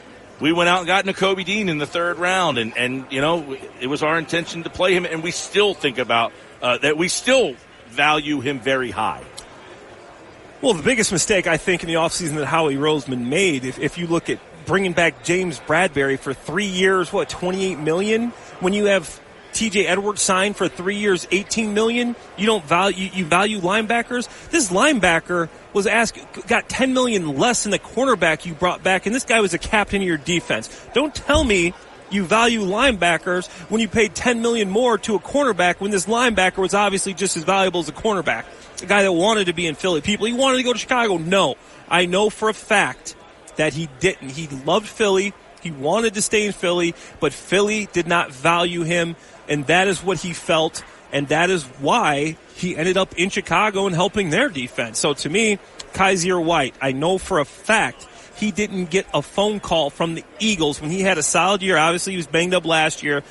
We 0.40 0.52
went 0.52 0.68
out 0.68 0.78
and 0.78 0.86
got 0.86 1.04
Nakobe 1.04 1.44
Dean 1.44 1.68
in 1.68 1.78
the 1.78 1.86
third 1.86 2.18
round, 2.18 2.58
and, 2.58 2.76
and 2.76 3.06
you 3.10 3.20
know 3.20 3.56
it 3.80 3.86
was 3.86 4.02
our 4.02 4.18
intention 4.18 4.64
to 4.64 4.70
play 4.70 4.94
him, 4.94 5.04
and 5.04 5.22
we 5.22 5.30
still 5.30 5.74
think 5.74 5.98
about 5.98 6.32
uh, 6.60 6.78
that. 6.78 6.96
We 6.96 7.08
still 7.08 7.54
value 7.88 8.40
him 8.40 8.58
very 8.58 8.90
high. 8.90 9.22
Well, 10.60 10.74
the 10.74 10.82
biggest 10.82 11.12
mistake 11.12 11.46
I 11.46 11.56
think 11.56 11.82
in 11.82 11.88
the 11.88 11.94
offseason 11.94 12.36
that 12.36 12.46
Howie 12.46 12.76
Roseman 12.76 13.26
made, 13.26 13.64
if, 13.64 13.78
if 13.78 13.98
you 13.98 14.06
look 14.06 14.30
at 14.30 14.38
bringing 14.64 14.92
back 14.92 15.24
James 15.24 15.58
Bradberry 15.60 16.18
for 16.18 16.34
three 16.34 16.66
years, 16.66 17.12
what 17.12 17.28
twenty 17.28 17.64
eight 17.64 17.78
million, 17.78 18.30
when 18.60 18.72
you 18.72 18.86
have 18.86 19.20
TJ 19.52 19.84
Edwards 19.86 20.22
signed 20.22 20.56
for 20.56 20.68
three 20.68 20.96
years, 20.96 21.26
eighteen 21.30 21.74
million, 21.74 22.16
you 22.36 22.46
don't 22.46 22.64
value 22.64 23.10
you 23.12 23.24
value 23.24 23.60
linebackers. 23.60 24.28
This 24.50 24.70
linebacker 24.70 25.48
was 25.72 25.86
asked 25.86 26.18
got 26.46 26.68
ten 26.68 26.94
million 26.94 27.38
less 27.38 27.62
than 27.62 27.70
the 27.70 27.78
cornerback 27.78 28.44
you 28.44 28.54
brought 28.54 28.82
back, 28.82 29.06
and 29.06 29.14
this 29.14 29.24
guy 29.24 29.40
was 29.40 29.54
a 29.54 29.58
captain 29.58 30.02
of 30.02 30.08
your 30.08 30.16
defense. 30.16 30.68
Don't 30.94 31.14
tell 31.14 31.44
me 31.44 31.74
you 32.12 32.24
value 32.24 32.60
linebackers 32.60 33.48
when 33.70 33.80
you 33.80 33.88
paid 33.88 34.14
10 34.14 34.42
million 34.42 34.68
more 34.68 34.98
to 34.98 35.14
a 35.14 35.18
cornerback 35.18 35.80
when 35.80 35.90
this 35.90 36.06
linebacker 36.06 36.58
was 36.58 36.74
obviously 36.74 37.14
just 37.14 37.36
as 37.36 37.44
valuable 37.44 37.80
as 37.80 37.88
a 37.88 37.92
cornerback. 37.92 38.44
A 38.82 38.86
guy 38.86 39.02
that 39.02 39.12
wanted 39.12 39.46
to 39.46 39.52
be 39.52 39.66
in 39.66 39.74
Philly. 39.74 40.02
People, 40.02 40.26
he 40.26 40.32
wanted 40.32 40.58
to 40.58 40.62
go 40.62 40.72
to 40.74 40.78
Chicago. 40.78 41.16
No. 41.16 41.54
I 41.88 42.06
know 42.06 42.30
for 42.30 42.48
a 42.48 42.54
fact 42.54 43.16
that 43.56 43.72
he 43.72 43.88
didn't. 44.00 44.30
He 44.30 44.46
loved 44.48 44.86
Philly. 44.86 45.32
He 45.62 45.70
wanted 45.70 46.14
to 46.14 46.22
stay 46.22 46.46
in 46.46 46.52
Philly, 46.52 46.94
but 47.20 47.32
Philly 47.32 47.88
did 47.92 48.08
not 48.08 48.32
value 48.32 48.82
him, 48.82 49.14
and 49.48 49.66
that 49.66 49.88
is 49.88 50.02
what 50.02 50.18
he 50.18 50.32
felt, 50.32 50.82
and 51.12 51.28
that 51.28 51.50
is 51.50 51.64
why 51.80 52.36
he 52.56 52.76
ended 52.76 52.96
up 52.96 53.14
in 53.18 53.30
Chicago 53.30 53.86
and 53.86 53.94
helping 53.94 54.30
their 54.30 54.48
defense. 54.48 54.98
So 54.98 55.14
to 55.14 55.28
me, 55.28 55.58
Kyzir 55.94 56.42
White, 56.42 56.74
I 56.80 56.92
know 56.92 57.18
for 57.18 57.38
a 57.38 57.44
fact 57.44 58.06
he 58.36 58.50
didn't 58.50 58.86
get 58.86 59.06
a 59.12 59.22
phone 59.22 59.60
call 59.60 59.90
from 59.90 60.14
the 60.14 60.24
Eagles 60.38 60.80
when 60.80 60.90
he 60.90 61.02
had 61.02 61.18
a 61.18 61.22
solid 61.22 61.62
year. 61.62 61.76
Obviously, 61.76 62.14
he 62.14 62.16
was 62.16 62.26
banged 62.26 62.54
up 62.54 62.64
last 62.64 63.02
year, 63.02 63.22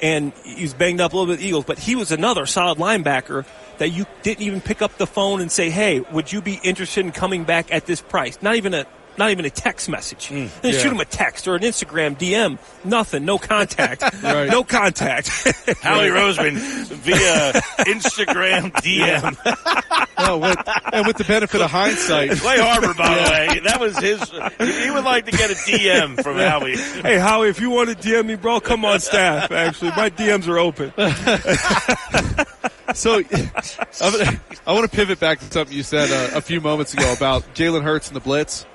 and 0.00 0.32
he 0.44 0.62
was 0.62 0.74
banged 0.74 1.00
up 1.00 1.12
a 1.12 1.16
little 1.16 1.34
bit 1.34 1.44
Eagles, 1.44 1.64
but 1.64 1.78
he 1.78 1.94
was 1.94 2.10
another 2.10 2.46
solid 2.46 2.78
linebacker 2.78 3.44
that 3.78 3.90
you 3.90 4.06
didn't 4.22 4.42
even 4.42 4.60
pick 4.60 4.82
up 4.82 4.96
the 4.98 5.06
phone 5.06 5.40
and 5.40 5.50
say, 5.50 5.70
"Hey, 5.70 6.00
would 6.00 6.32
you 6.32 6.40
be 6.40 6.60
interested 6.62 7.04
in 7.04 7.12
coming 7.12 7.44
back 7.44 7.72
at 7.72 7.86
this 7.86 8.00
price?" 8.00 8.38
Not 8.42 8.56
even 8.56 8.74
a 8.74 8.86
not 9.18 9.30
even 9.30 9.44
a 9.44 9.50
text 9.50 9.88
message. 9.88 10.28
Mm, 10.28 10.50
yeah. 10.62 10.72
Shoot 10.72 10.92
him 10.92 11.00
a 11.00 11.04
text 11.04 11.46
or 11.46 11.54
an 11.54 11.62
Instagram 11.62 12.16
DM. 12.16 12.58
Nothing. 12.84 13.24
No 13.24 13.38
contact. 13.38 14.02
right. 14.22 14.48
No 14.48 14.64
contact. 14.64 15.28
Howie 15.82 16.08
Roseman 16.08 16.54
via 16.54 17.52
Instagram 17.84 18.72
DM. 18.72 20.08
well, 20.18 20.40
with, 20.40 20.58
and 20.92 21.06
with 21.06 21.16
the 21.16 21.24
benefit 21.24 21.60
of 21.60 21.70
hindsight. 21.70 22.32
Clay 22.32 22.58
Harbor, 22.58 22.94
by 22.94 23.16
yeah. 23.16 23.24
the 23.24 23.30
way, 23.30 23.60
that 23.60 23.80
was 23.80 23.98
his. 23.98 24.20
He 24.84 24.90
would 24.90 25.04
like 25.04 25.26
to 25.26 25.32
get 25.32 25.50
a 25.50 25.54
DM 25.54 26.22
from 26.22 26.36
Howie. 26.36 26.76
Hey, 26.76 27.18
Howie, 27.18 27.48
if 27.48 27.60
you 27.60 27.70
want 27.70 27.90
to 27.90 27.96
DM 27.96 28.26
me, 28.26 28.36
bro, 28.36 28.60
come 28.60 28.84
on 28.84 29.00
staff. 29.00 29.50
Actually, 29.50 29.90
my 29.90 30.10
DMs 30.10 30.48
are 30.48 30.58
open. 30.58 30.92
so 32.94 33.22
I 34.66 34.72
want 34.72 34.90
to 34.90 34.96
pivot 34.96 35.20
back 35.20 35.38
to 35.40 35.44
something 35.46 35.76
you 35.76 35.82
said 35.82 36.10
uh, 36.10 36.36
a 36.36 36.40
few 36.40 36.60
moments 36.60 36.94
ago 36.94 37.12
about 37.12 37.42
Jalen 37.54 37.82
Hurts 37.82 38.08
and 38.08 38.16
the 38.16 38.20
blitz. 38.20 38.66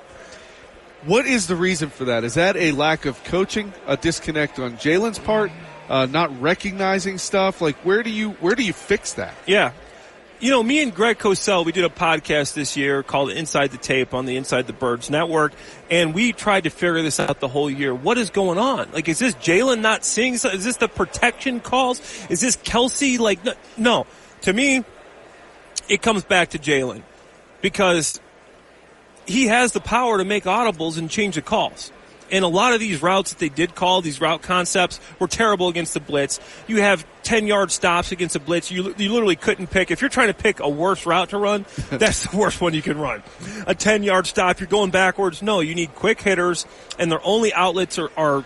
What 1.07 1.25
is 1.25 1.47
the 1.47 1.55
reason 1.55 1.89
for 1.89 2.05
that? 2.05 2.25
Is 2.25 2.33
that 2.33 2.57
a 2.57 2.73
lack 2.73 3.05
of 3.05 3.23
coaching, 3.23 3.73
a 3.85 3.95
disconnect 3.95 4.59
on 4.59 4.73
Jalen's 4.73 5.19
part, 5.19 5.51
uh, 5.87 6.05
not 6.05 6.41
recognizing 6.41 7.17
stuff? 7.17 7.61
Like 7.61 7.77
where 7.77 8.03
do 8.03 8.09
you 8.09 8.31
where 8.31 8.55
do 8.55 8.63
you 8.63 8.73
fix 8.73 9.13
that? 9.13 9.33
Yeah, 9.45 9.71
you 10.41 10.51
know, 10.51 10.61
me 10.61 10.83
and 10.83 10.93
Greg 10.93 11.17
Cosell, 11.17 11.65
we 11.65 11.71
did 11.71 11.85
a 11.85 11.89
podcast 11.89 12.55
this 12.55 12.75
year 12.75 13.03
called 13.03 13.31
Inside 13.31 13.71
the 13.71 13.77
Tape 13.77 14.13
on 14.13 14.25
the 14.25 14.35
Inside 14.35 14.67
the 14.67 14.73
Birds 14.73 15.09
Network, 15.09 15.53
and 15.89 16.13
we 16.13 16.33
tried 16.33 16.65
to 16.65 16.69
figure 16.69 17.01
this 17.01 17.21
out 17.21 17.39
the 17.39 17.47
whole 17.47 17.69
year. 17.69 17.95
What 17.95 18.17
is 18.17 18.29
going 18.29 18.59
on? 18.59 18.91
Like, 18.91 19.07
is 19.07 19.17
this 19.17 19.33
Jalen 19.35 19.79
not 19.79 20.03
seeing? 20.03 20.33
Is 20.33 20.41
this 20.43 20.75
the 20.75 20.89
protection 20.89 21.61
calls? 21.61 22.01
Is 22.29 22.41
this 22.41 22.57
Kelce? 22.57 23.17
Like, 23.17 23.45
no, 23.45 23.53
no. 23.77 24.07
To 24.41 24.51
me, 24.51 24.83
it 25.87 26.01
comes 26.01 26.25
back 26.25 26.49
to 26.49 26.59
Jalen 26.59 27.01
because 27.61 28.19
he 29.27 29.47
has 29.47 29.73
the 29.73 29.79
power 29.79 30.17
to 30.17 30.25
make 30.25 30.45
audibles 30.45 30.97
and 30.97 31.09
change 31.09 31.35
the 31.35 31.41
calls. 31.41 31.91
And 32.29 32.43
a 32.43 32.47
lot 32.47 32.73
of 32.73 32.79
these 32.79 33.01
routes 33.01 33.31
that 33.31 33.39
they 33.39 33.49
did 33.49 33.73
call, 33.73 34.01
these 34.01 34.19
route 34.19 34.41
concepts, 34.41 34.99
were 35.19 35.27
terrible 35.27 35.69
against 35.69 35.93
the 35.93 35.99
blitz. 35.99 36.39
You 36.67 36.81
have 36.81 37.05
10 37.23 37.47
yard 37.47 37.71
stops 37.71 38.11
against 38.11 38.35
a 38.35 38.39
blitz. 38.39 38.69
You, 38.69 38.93
you 38.97 39.13
literally 39.13 39.37
couldn't 39.37 39.67
pick. 39.67 39.91
If 39.91 40.01
you're 40.01 40.09
trying 40.09 40.27
to 40.27 40.33
pick 40.33 40.59
a 40.59 40.69
worse 40.69 41.05
route 41.05 41.29
to 41.29 41.37
run, 41.37 41.65
that's 41.89 42.27
the 42.27 42.37
worst 42.37 42.59
one 42.59 42.73
you 42.73 42.81
can 42.81 42.97
run. 42.97 43.23
A 43.65 43.75
10 43.75 44.03
yard 44.03 44.27
stop, 44.27 44.59
you're 44.59 44.67
going 44.67 44.91
backwards. 44.91 45.41
No, 45.41 45.61
you 45.61 45.75
need 45.75 45.95
quick 45.95 46.21
hitters, 46.21 46.65
and 46.99 47.11
their 47.11 47.21
only 47.23 47.53
outlets 47.53 47.97
are, 47.97 48.11
are 48.17 48.43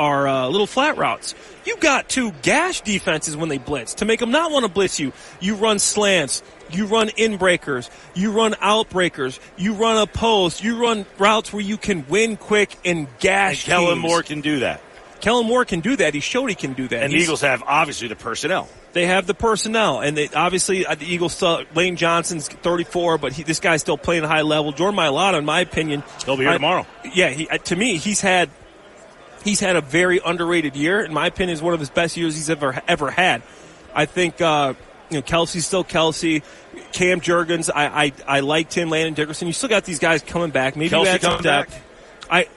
are 0.00 0.26
uh, 0.26 0.48
little 0.48 0.66
flat 0.66 0.96
routes. 0.96 1.34
You 1.66 1.76
got 1.76 2.08
to 2.10 2.32
gash 2.42 2.80
defenses 2.80 3.36
when 3.36 3.50
they 3.50 3.58
blitz 3.58 3.94
to 3.94 4.06
make 4.06 4.18
them 4.18 4.30
not 4.30 4.50
want 4.50 4.64
to 4.64 4.72
blitz 4.72 4.98
you. 4.98 5.12
You 5.40 5.56
run 5.56 5.78
slants, 5.78 6.42
you 6.70 6.86
run 6.86 7.10
in 7.10 7.36
breakers, 7.36 7.90
you 8.14 8.32
run 8.32 8.54
out 8.60 8.88
breakers. 8.88 9.38
you 9.58 9.74
run 9.74 9.98
a 9.98 10.06
post, 10.06 10.64
you 10.64 10.80
run 10.80 11.04
routes 11.18 11.52
where 11.52 11.62
you 11.62 11.76
can 11.76 12.08
win 12.08 12.38
quick 12.38 12.74
and 12.82 13.06
gash. 13.18 13.66
And 13.66 13.72
Kellen 13.72 13.94
teams. 13.96 14.02
Moore 14.02 14.22
can 14.22 14.40
do 14.40 14.60
that. 14.60 14.80
Kellen 15.20 15.46
Moore 15.46 15.66
can 15.66 15.80
do 15.80 15.96
that. 15.96 16.14
He 16.14 16.20
showed 16.20 16.46
he 16.46 16.54
can 16.54 16.72
do 16.72 16.88
that. 16.88 17.02
And 17.02 17.12
the 17.12 17.18
Eagles 17.18 17.42
have 17.42 17.62
obviously 17.66 18.08
the 18.08 18.16
personnel. 18.16 18.70
They 18.92 19.06
have 19.06 19.26
the 19.26 19.34
personnel, 19.34 20.00
and 20.00 20.16
they 20.16 20.28
obviously 20.28 20.86
uh, 20.86 20.94
the 20.94 21.04
Eagles. 21.04 21.34
Still, 21.34 21.62
Lane 21.74 21.96
Johnson's 21.96 22.48
34, 22.48 23.18
but 23.18 23.32
he, 23.32 23.42
this 23.42 23.60
guy's 23.60 23.82
still 23.82 23.98
playing 23.98 24.24
a 24.24 24.28
high 24.28 24.40
level. 24.40 24.72
Jordan 24.72 24.98
Mailata, 24.98 25.38
in 25.38 25.44
my 25.44 25.60
opinion, 25.60 26.02
he'll 26.24 26.36
be 26.36 26.44
here 26.44 26.52
I, 26.52 26.54
tomorrow. 26.54 26.86
Yeah, 27.14 27.28
he, 27.28 27.48
uh, 27.48 27.58
to 27.58 27.76
me, 27.76 27.98
he's 27.98 28.20
had 28.20 28.48
he's 29.44 29.60
had 29.60 29.76
a 29.76 29.80
very 29.80 30.20
underrated 30.24 30.76
year. 30.76 31.00
In 31.00 31.12
my 31.12 31.26
opinion, 31.26 31.54
is 31.54 31.62
one 31.62 31.74
of 31.74 31.80
his 31.80 31.90
best 31.90 32.16
years 32.16 32.34
he's 32.34 32.50
ever 32.50 32.80
ever 32.86 33.10
had. 33.10 33.42
I 33.94 34.06
think 34.06 34.40
uh, 34.40 34.74
you 35.10 35.16
know 35.16 35.22
Kelce's 35.22 35.66
still 35.66 35.84
Kelce. 35.84 36.42
Cam 36.92 37.20
Jurgens, 37.20 37.70
I, 37.74 38.04
I 38.04 38.12
I 38.26 38.40
liked 38.40 38.74
him. 38.74 38.90
Landon 38.90 39.14
Dickerson, 39.14 39.46
you 39.46 39.52
still 39.52 39.68
got 39.68 39.84
these 39.84 39.98
guys 39.98 40.22
coming 40.22 40.50
back. 40.50 40.76
Maybe 40.76 40.90
Kelce 40.90 41.04
you 41.04 41.08
add 41.08 41.22
some 41.22 41.42
depth. 41.42 41.72
Back. 41.72 41.82
I 42.30 42.48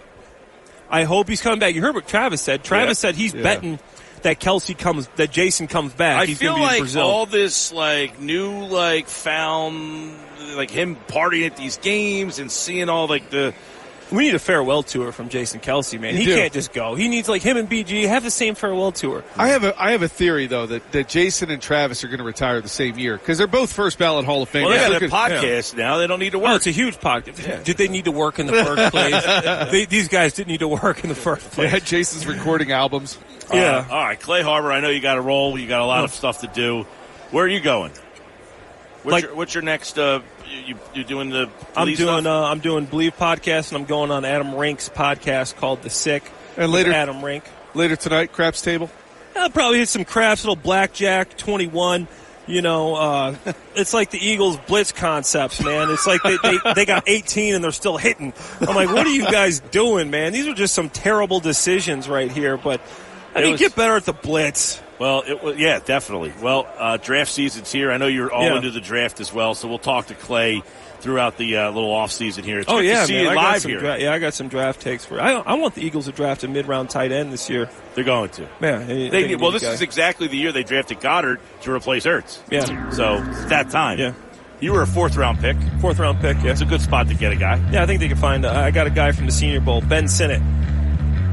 I 0.89 1.03
hope 1.03 1.27
he's 1.27 1.41
coming 1.41 1.59
back. 1.59 1.75
You 1.75 1.81
heard 1.81 1.95
what 1.95 2.07
Travis 2.07 2.41
said. 2.41 2.63
Travis 2.63 2.99
yeah. 2.99 3.09
said 3.09 3.15
he's 3.15 3.33
yeah. 3.33 3.43
betting 3.43 3.79
that 4.23 4.39
Kelce 4.39 4.77
comes, 4.77 5.07
that 5.15 5.31
Jason 5.31 5.67
comes 5.67 5.93
back. 5.93 6.21
I 6.21 6.25
he's 6.25 6.39
feel 6.39 6.59
like 6.59 6.95
all 6.95 7.25
this 7.25 7.71
like 7.71 8.19
new 8.19 8.65
like 8.65 9.07
found 9.07 10.15
like 10.55 10.71
him 10.71 10.95
partying 11.07 11.45
at 11.45 11.57
these 11.57 11.77
games 11.77 12.39
and 12.39 12.51
seeing 12.51 12.89
all 12.89 13.07
like 13.07 13.29
the 13.29 13.53
We 14.11 14.25
need 14.25 14.35
a 14.35 14.39
farewell 14.39 14.83
tour 14.83 15.11
from 15.11 15.29
Jason 15.29 15.59
Kelce, 15.59 15.99
man. 15.99 16.13
You 16.13 16.19
he 16.19 16.25
do. 16.25 16.35
can't 16.35 16.53
just 16.53 16.71
go. 16.73 16.93
He 16.95 17.07
needs 17.07 17.27
like 17.27 17.41
him 17.41 17.57
and 17.57 17.69
BG 17.69 18.07
have 18.07 18.23
the 18.23 18.29
same 18.29 18.53
farewell 18.53 18.91
tour. 18.91 19.23
I 19.37 19.47
have 19.49 19.63
a 19.63 19.81
I 19.81 19.91
have 19.91 20.03
a 20.03 20.07
theory 20.07 20.45
though 20.47 20.65
that, 20.67 20.91
that 20.91 21.07
Jason 21.07 21.49
and 21.49 21.61
Travis 21.61 22.03
are 22.03 22.07
going 22.07 22.19
to 22.19 22.23
retire 22.23 22.61
the 22.61 22.69
same 22.69 22.97
year 22.99 23.17
because 23.17 23.37
they're 23.37 23.47
both 23.47 23.71
first 23.73 23.97
ballot 23.97 24.25
Hall 24.25 24.41
of 24.43 24.51
Famers. 24.51 24.63
Well, 24.65 24.69
they 24.71 24.77
got 24.77 24.89
They're 24.99 25.07
a 25.07 25.09
gonna- 25.09 25.35
podcast 25.35 25.75
now. 25.75 25.97
They 25.97 26.07
don't 26.07 26.19
need 26.19 26.31
to 26.33 26.39
work. 26.39 26.49
Oh, 26.51 26.55
it's 26.55 26.67
a 26.67 26.71
huge 26.71 26.97
podcast. 26.99 27.63
Did 27.63 27.77
they 27.77 27.87
need 27.87 28.05
to 28.05 28.11
work 28.11 28.37
in 28.39 28.45
the 28.47 28.53
first 28.63 28.91
place? 28.93 29.71
they, 29.71 29.85
these 29.85 30.07
guys 30.09 30.33
didn't 30.33 30.49
need 30.49 30.59
to 30.59 30.67
work 30.67 31.03
in 31.03 31.09
the 31.09 31.15
first 31.15 31.49
place. 31.51 31.71
Yeah, 31.71 31.79
Jason's 31.79 32.27
recording 32.27 32.71
albums. 32.71 33.17
Yeah. 33.53 33.85
Uh, 33.89 33.93
all 33.95 34.03
right, 34.03 34.19
Clay 34.19 34.41
Harbor. 34.41 34.71
I 34.71 34.79
know 34.79 34.89
you 34.89 34.99
got 35.01 35.15
to 35.15 35.21
roll. 35.21 35.57
You 35.57 35.67
got 35.67 35.81
a 35.81 35.85
lot 35.85 36.03
of 36.03 36.13
stuff 36.13 36.41
to 36.41 36.47
do. 36.47 36.83
Where 37.31 37.45
are 37.45 37.47
you 37.47 37.59
going? 37.61 37.91
What's, 39.03 39.11
Like- 39.11 39.23
your, 39.25 39.35
what's 39.35 39.53
your 39.53 39.63
next? 39.63 39.97
Uh, 39.99 40.21
you 40.65 40.75
you 40.93 41.03
doing 41.03 41.29
the? 41.29 41.49
I'm 41.75 41.87
doing 41.93 41.95
stuff? 42.21 42.25
uh, 42.25 42.43
I'm 42.45 42.59
doing 42.59 42.85
Believe 42.85 43.15
podcast, 43.17 43.69
and 43.71 43.77
I'm 43.79 43.85
going 43.85 44.11
on 44.11 44.25
Adam 44.25 44.55
Rink's 44.55 44.89
podcast 44.89 45.55
called 45.55 45.81
The 45.81 45.89
Sick. 45.89 46.23
And 46.57 46.71
with 46.71 46.85
later- 46.85 46.93
Adam 46.93 47.23
Rink. 47.23 47.43
Later 47.73 47.95
tonight, 47.95 48.31
craps 48.31 48.61
table. 48.61 48.89
I'll 49.35 49.49
probably 49.49 49.79
hit 49.79 49.89
some 49.89 50.05
craps, 50.05 50.43
little 50.43 50.55
blackjack, 50.55 51.35
21. 51.37 52.07
You 52.45 52.61
know, 52.61 52.93
uh, 52.95 53.35
it's 53.75 53.93
like 53.95 54.11
the 54.11 54.19
Eagles 54.23 54.57
blitz 54.67 54.91
concepts, 54.91 55.63
man. 55.63 55.89
It's 55.89 56.05
like 56.05 56.21
they, 56.21 56.37
they, 56.43 56.57
they 56.75 56.85
got 56.85 57.03
18 57.07 57.55
and 57.55 57.63
they're 57.63 57.71
still 57.71 57.97
hitting. 57.97 58.31
I'm 58.61 58.75
like, 58.75 58.89
what 58.89 59.07
are 59.07 59.11
you 59.13 59.23
guys 59.23 59.59
doing, 59.59 60.11
man? 60.11 60.33
These 60.33 60.47
are 60.47 60.53
just 60.53 60.75
some 60.75 60.89
terrible 60.89 61.39
decisions 61.39 62.07
right 62.07 62.29
here, 62.31 62.57
but 62.57 62.79
I 63.33 63.39
It 63.39 63.43
mean, 63.43 63.51
was- 63.53 63.61
get 63.61 63.75
better 63.75 63.95
at 63.95 64.05
the 64.05 64.13
blitz. 64.13 64.79
Well, 65.03 65.23
it 65.27 65.43
was 65.43 65.57
yeah, 65.57 65.79
definitely. 65.83 66.31
Well, 66.41 66.65
uh, 66.77 66.95
draft 66.95 67.29
season's 67.29 67.69
here. 67.69 67.91
I 67.91 67.97
know 67.97 68.07
you're 68.07 68.31
all 68.31 68.43
Yeah. 68.45 68.55
into 68.55 68.71
the 68.71 68.79
draft 68.79 69.19
as 69.19 69.33
well, 69.33 69.53
so 69.53 69.67
we'll 69.67 69.77
talk 69.77 70.07
to 70.07 70.13
Clay 70.15 70.63
throughout 71.01 71.35
the 71.37 71.57
uh, 71.57 71.71
little 71.71 71.91
off 71.91 72.09
season 72.13 72.45
here. 72.45 72.59
It's 72.59 72.69
oh 72.71 72.79
yeah, 72.79 73.01
to 73.01 73.07
see 73.07 73.13
man. 73.15 73.23
you 73.23 73.29
I 73.31 73.33
got 73.35 73.43
live 73.43 73.61
some 73.63 73.71
here. 73.71 73.79
dra- 73.81 73.99
yeah, 73.99 74.13
I 74.13 74.19
got 74.19 74.33
some 74.33 74.47
draft 74.47 74.79
takes 74.79 75.03
for. 75.03 75.19
I, 75.19 75.33
I 75.33 75.55
want 75.55 75.75
the 75.75 75.85
Eagles 75.85 76.05
to 76.05 76.13
draft 76.13 76.45
a 76.45 76.47
mid-round 76.47 76.89
tight 76.89 77.11
end 77.11 77.33
this 77.33 77.49
year. 77.49 77.69
They're 77.95 78.05
going 78.05 78.29
to. 78.29 78.47
Yeah, 78.61 78.77
They, 78.77 79.35
well, 79.35 79.51
this 79.51 79.63
a 79.63 79.71
is 79.73 79.81
exactly 79.81 80.27
the 80.29 80.37
year 80.37 80.53
they 80.53 80.63
drafted 80.63 81.01
Goedert 81.01 81.39
to 81.63 81.73
replace 81.73 82.05
Ertz. 82.05 82.39
Yeah. 82.49 82.89
So 82.91 83.21
it's 83.27 83.43
that 83.47 83.71
time. 83.71 83.99
Yeah. 83.99 84.13
You 84.61 84.71
were 84.71 84.83
a 84.83 84.87
fourth 84.87 85.17
round 85.17 85.39
pick. 85.39 85.57
fourth 85.81 85.99
round 85.99 86.21
pick. 86.21 86.37
Yeah, 86.41 86.51
It's 86.51 86.61
a 86.61 86.65
good 86.65 86.79
spot 86.79 87.09
to 87.09 87.13
get 87.13 87.33
a 87.33 87.35
guy. 87.35 87.59
Yeah, 87.73 87.83
I 87.83 87.85
think 87.87 87.99
they 87.99 88.07
can 88.07 88.15
find. 88.15 88.45
Uh, 88.45 88.53
I 88.53 88.71
got 88.71 88.87
a 88.87 88.91
guy 88.91 89.11
from 89.11 89.25
the 89.25 89.33
Senior 89.33 89.59
Bowl, 89.59 89.81
Ben 89.81 90.07
Sinnott. 90.07 90.41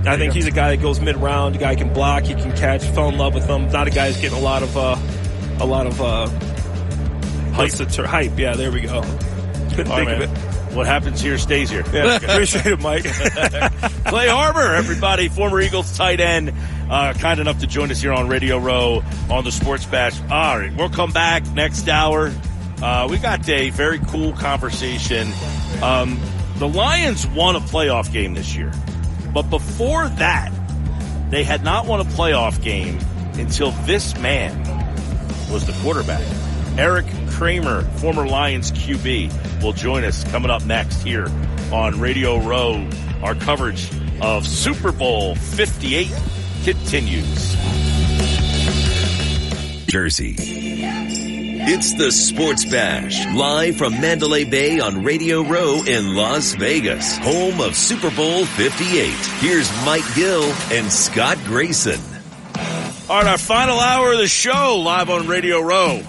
I 0.07 0.17
think 0.17 0.33
he's 0.33 0.47
a 0.47 0.51
guy 0.51 0.75
that 0.75 0.83
goes 0.83 1.01
mid 1.01 1.17
round. 1.17 1.57
A 1.57 1.59
guy 1.59 1.75
can 1.75 1.93
block, 1.93 2.25
he 2.25 2.35
can 2.35 2.57
catch. 2.57 2.83
Fell 2.85 3.09
in 3.09 3.19
love 3.19 3.35
with 3.35 3.47
him. 3.47 3.71
Not 3.71 3.87
a 3.87 3.91
guy 3.91 4.09
who's 4.09 4.21
getting 4.21 4.39
a 4.39 4.41
lot 4.41 4.63
of, 4.63 4.77
uh, 4.77 4.97
a 5.61 5.67
lot 5.67 5.87
of 5.87 6.01
uh, 6.01 6.27
hype. 7.53 7.73
Hype. 7.73 8.07
hype. 8.07 8.39
Yeah, 8.39 8.57
there 8.57 8.73
we 8.73 8.81
go. 8.81 9.03
Couldn't 9.71 9.91
All 9.91 9.99
right, 9.99 10.07
think 10.07 10.19
man. 10.21 10.23
of 10.23 10.33
it. 10.33 10.51
What 10.75 10.87
happens 10.87 11.21
here 11.21 11.37
stays 11.37 11.69
here. 11.69 11.83
Yeah, 11.93 12.17
appreciate 12.23 12.67
it, 12.67 12.81
Mike. 12.81 13.03
Clay 14.05 14.29
Harbor, 14.29 14.75
everybody, 14.75 15.29
former 15.29 15.61
Eagles 15.61 15.97
tight 15.97 16.21
end, 16.21 16.53
uh, 16.89 17.13
kind 17.15 17.41
enough 17.41 17.59
to 17.59 17.67
join 17.67 17.91
us 17.91 18.01
here 18.01 18.13
on 18.13 18.29
Radio 18.29 18.57
Row 18.59 19.03
on 19.29 19.43
the 19.43 19.51
Sports 19.51 19.85
Bash. 19.85 20.21
All 20.23 20.59
right, 20.59 20.73
we'll 20.77 20.89
come 20.89 21.11
back 21.11 21.45
next 21.55 21.89
hour. 21.89 22.33
Uh, 22.81 23.09
we 23.11 23.19
got 23.19 23.49
a 23.49 23.71
very 23.71 23.99
cool 23.99 24.33
conversation. 24.33 25.29
Um, 25.83 26.21
the 26.57 26.69
Lions 26.69 27.27
won 27.27 27.57
a 27.57 27.61
playoff 27.61 28.13
game 28.13 28.35
this 28.35 28.55
year, 28.55 28.73
but 29.32 29.43
before 29.51 30.09
that, 30.09 30.52
they 31.31 31.44
had 31.44 31.62
not 31.62 31.86
won 31.86 32.01
a 32.01 32.05
playoff 32.05 32.62
game 32.62 32.98
until 33.35 33.70
this 33.86 34.19
man 34.19 34.59
was 35.51 35.66
the 35.66 35.73
quarterback. 35.82 36.23
Eric 36.78 37.07
Kramer, 37.28 37.82
former 37.98 38.27
Lions 38.27 38.73
QB, 38.73 39.62
will 39.62 39.73
join 39.73 40.05
us 40.05 40.24
coming 40.31 40.51
up 40.51 40.65
next 40.65 41.02
here 41.02 41.28
on 41.73 42.01
Radio 42.01 42.39
Row. 42.39 42.89
Our 43.23 43.35
coverage 43.35 43.89
of 44.20 44.47
Super 44.47 44.93
Bowl 44.93 45.35
58 45.35 46.09
continues. 46.65 47.57
Jersey. 49.86 50.36
It's 51.62 51.93
the 51.93 52.11
Sports 52.11 52.65
Bash, 52.65 53.27
live 53.35 53.77
from 53.77 54.01
Mandalay 54.01 54.45
Bay 54.45 54.81
on 54.81 55.05
Radio 55.05 55.43
Row 55.43 55.82
in 55.87 56.16
Las 56.16 56.55
Vegas, 56.55 57.19
home 57.19 57.61
of 57.61 57.77
Super 57.77 58.11
Bowl 58.11 58.47
58. 58.47 59.09
Here's 59.41 59.70
Mike 59.85 60.05
Gill 60.15 60.43
and 60.73 60.91
Scott 60.91 61.39
Grayson. 61.45 62.01
All 63.09 63.19
right, 63.19 63.27
our 63.27 63.39
final 63.39 63.78
hour 63.78 64.12
of 64.12 64.19
the 64.19 64.27
show 64.27 64.81
live 64.82 65.11
on 65.11 65.28
Radio 65.28 65.61
Row. 65.61 66.03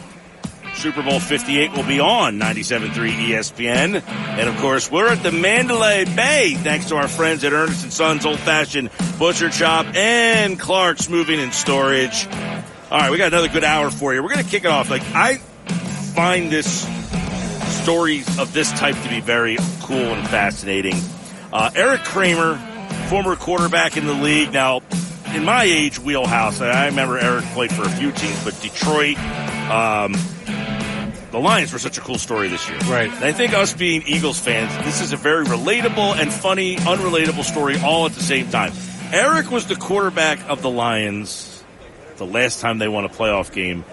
Super 0.75 1.03
Bowl 1.03 1.19
58 1.19 1.73
will 1.73 1.83
be 1.83 1.99
on 1.99 2.39
97.3 2.39 2.91
ESPN. 3.11 4.01
And 4.07 4.49
of 4.49 4.55
course, 4.57 4.89
we're 4.89 5.09
at 5.09 5.21
the 5.21 5.31
Mandalay 5.31 6.05
Bay 6.05 6.55
thanks 6.55 6.85
to 6.87 6.95
our 6.95 7.07
friends 7.09 7.43
at 7.43 7.51
Ernest 7.53 7.83
and 7.83 7.93
Sons 7.93 8.25
Old 8.25 8.39
Fashioned 8.39 8.89
Butcher 9.19 9.51
Shop 9.51 9.85
and 9.95 10.57
Clark's 10.59 11.09
Moving 11.09 11.39
and 11.39 11.53
Storage. 11.53 12.25
All 12.91 12.97
right, 12.97 13.09
we 13.09 13.17
got 13.17 13.27
another 13.27 13.47
good 13.47 13.63
hour 13.63 13.89
for 13.89 14.13
you. 14.13 14.21
We're 14.21 14.33
going 14.33 14.43
to 14.43 14.51
kick 14.51 14.65
it 14.65 14.67
off. 14.67 14.89
Like, 14.89 15.03
I 15.15 15.35
find 16.13 16.51
this 16.51 16.85
stories 17.81 18.37
of 18.37 18.51
this 18.51 18.69
type 18.73 19.01
to 19.01 19.07
be 19.09 19.21
very 19.21 19.55
cool 19.83 19.95
and 19.95 20.27
fascinating. 20.27 20.95
Uh, 21.53 21.71
Eric 21.73 22.03
Kramer, 22.03 22.57
former 23.07 23.37
quarterback 23.37 23.95
in 23.95 24.07
the 24.07 24.13
league. 24.13 24.51
Now, 24.51 24.81
in 25.33 25.45
my 25.45 25.63
age 25.63 25.99
wheelhouse, 25.99 26.59
I 26.59 26.87
remember 26.87 27.17
Eric 27.17 27.45
played 27.53 27.71
for 27.71 27.83
a 27.83 27.89
few 27.89 28.11
teams, 28.11 28.43
but 28.43 28.59
Detroit, 28.59 29.17
um, 29.69 30.11
the 31.31 31.39
Lions 31.39 31.71
were 31.71 31.79
such 31.79 31.97
a 31.97 32.01
cool 32.01 32.17
story 32.17 32.49
this 32.49 32.67
year. 32.67 32.77
Right. 32.79 33.09
And 33.09 33.23
I 33.23 33.31
think 33.31 33.53
us 33.53 33.73
being 33.73 34.03
Eagles 34.05 34.37
fans, 34.37 34.69
this 34.83 34.99
is 34.99 35.13
a 35.13 35.17
very 35.17 35.45
relatable 35.45 36.17
and 36.19 36.31
funny, 36.31 36.75
unrelatable 36.75 37.45
story 37.45 37.79
all 37.79 38.05
at 38.05 38.11
the 38.11 38.23
same 38.23 38.49
time. 38.49 38.73
Eric 39.13 39.49
was 39.49 39.67
the 39.67 39.77
quarterback 39.77 40.41
of 40.49 40.61
the 40.61 40.69
Lions 40.69 41.50
the 42.21 42.27
last 42.27 42.59
time 42.59 42.77
they 42.77 42.87
won 42.87 43.03
a 43.03 43.09
playoff 43.09 43.51
game 43.51 43.83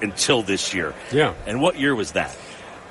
until 0.00 0.42
this 0.42 0.72
year. 0.72 0.94
Yeah. 1.10 1.34
And 1.44 1.60
what 1.60 1.76
year 1.76 1.92
was 1.92 2.12
that? 2.12 2.36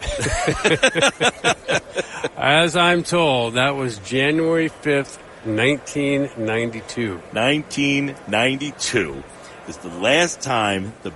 As 2.38 2.76
I'm 2.76 3.03
told, 3.03 3.53
that 3.53 3.77
was 3.77 3.97
January 3.99 4.69
5th, 4.69 5.19
1992. 5.45 7.22
1992 7.31 9.23
is 9.69 9.77
the 9.77 9.88
last 9.88 10.41
time 10.41 10.91
the 11.03 11.14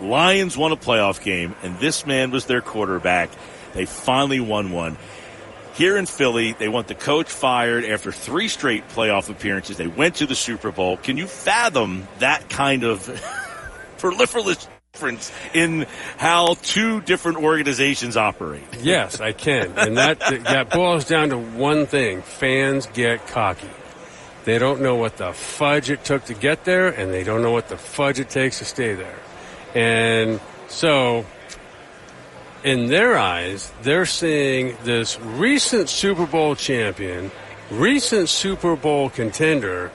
Lions 0.00 0.58
won 0.58 0.72
a 0.72 0.76
playoff 0.76 1.22
game, 1.22 1.54
and 1.62 1.78
this 1.78 2.06
man 2.06 2.32
was 2.32 2.46
their 2.46 2.60
quarterback. 2.60 3.30
They 3.72 3.86
finally 3.86 4.40
won 4.40 4.72
one. 4.72 4.96
Here 5.76 5.98
in 5.98 6.06
Philly, 6.06 6.52
they 6.54 6.70
want 6.70 6.88
the 6.88 6.94
coach 6.94 7.30
fired 7.30 7.84
after 7.84 8.10
three 8.10 8.48
straight 8.48 8.88
playoff 8.88 9.28
appearances. 9.28 9.76
They 9.76 9.86
went 9.86 10.16
to 10.16 10.26
the 10.26 10.34
Super 10.34 10.72
Bowl. 10.72 10.96
Can 10.96 11.18
you 11.18 11.26
fathom 11.26 12.08
that 12.18 12.48
kind 12.48 12.82
of 12.82 13.04
proliferous 13.98 14.68
difference 14.94 15.30
in 15.52 15.84
how 16.16 16.54
two 16.62 17.02
different 17.02 17.36
organizations 17.38 18.16
operate? 18.16 18.62
Yes, 18.80 19.20
I 19.20 19.32
can. 19.32 19.78
And 19.78 19.98
that, 19.98 20.18
that 20.20 20.70
boils 20.70 21.04
down 21.04 21.28
to 21.28 21.36
one 21.36 21.84
thing. 21.84 22.22
Fans 22.22 22.86
get 22.94 23.26
cocky. 23.26 23.68
They 24.46 24.58
don't 24.58 24.80
know 24.80 24.94
what 24.94 25.18
the 25.18 25.34
fudge 25.34 25.90
it 25.90 26.04
took 26.04 26.24
to 26.26 26.34
get 26.34 26.64
there, 26.64 26.88
and 26.88 27.12
they 27.12 27.22
don't 27.22 27.42
know 27.42 27.52
what 27.52 27.68
the 27.68 27.76
fudge 27.76 28.18
it 28.18 28.30
takes 28.30 28.60
to 28.60 28.64
stay 28.64 28.94
there. 28.94 29.18
And 29.74 30.40
so, 30.68 31.26
in 32.64 32.88
their 32.88 33.16
eyes, 33.16 33.72
they're 33.82 34.06
seeing 34.06 34.76
this 34.84 35.20
recent 35.20 35.88
Super 35.88 36.26
Bowl 36.26 36.54
champion, 36.54 37.30
recent 37.70 38.28
Super 38.28 38.76
Bowl 38.76 39.10
contender, 39.10 39.92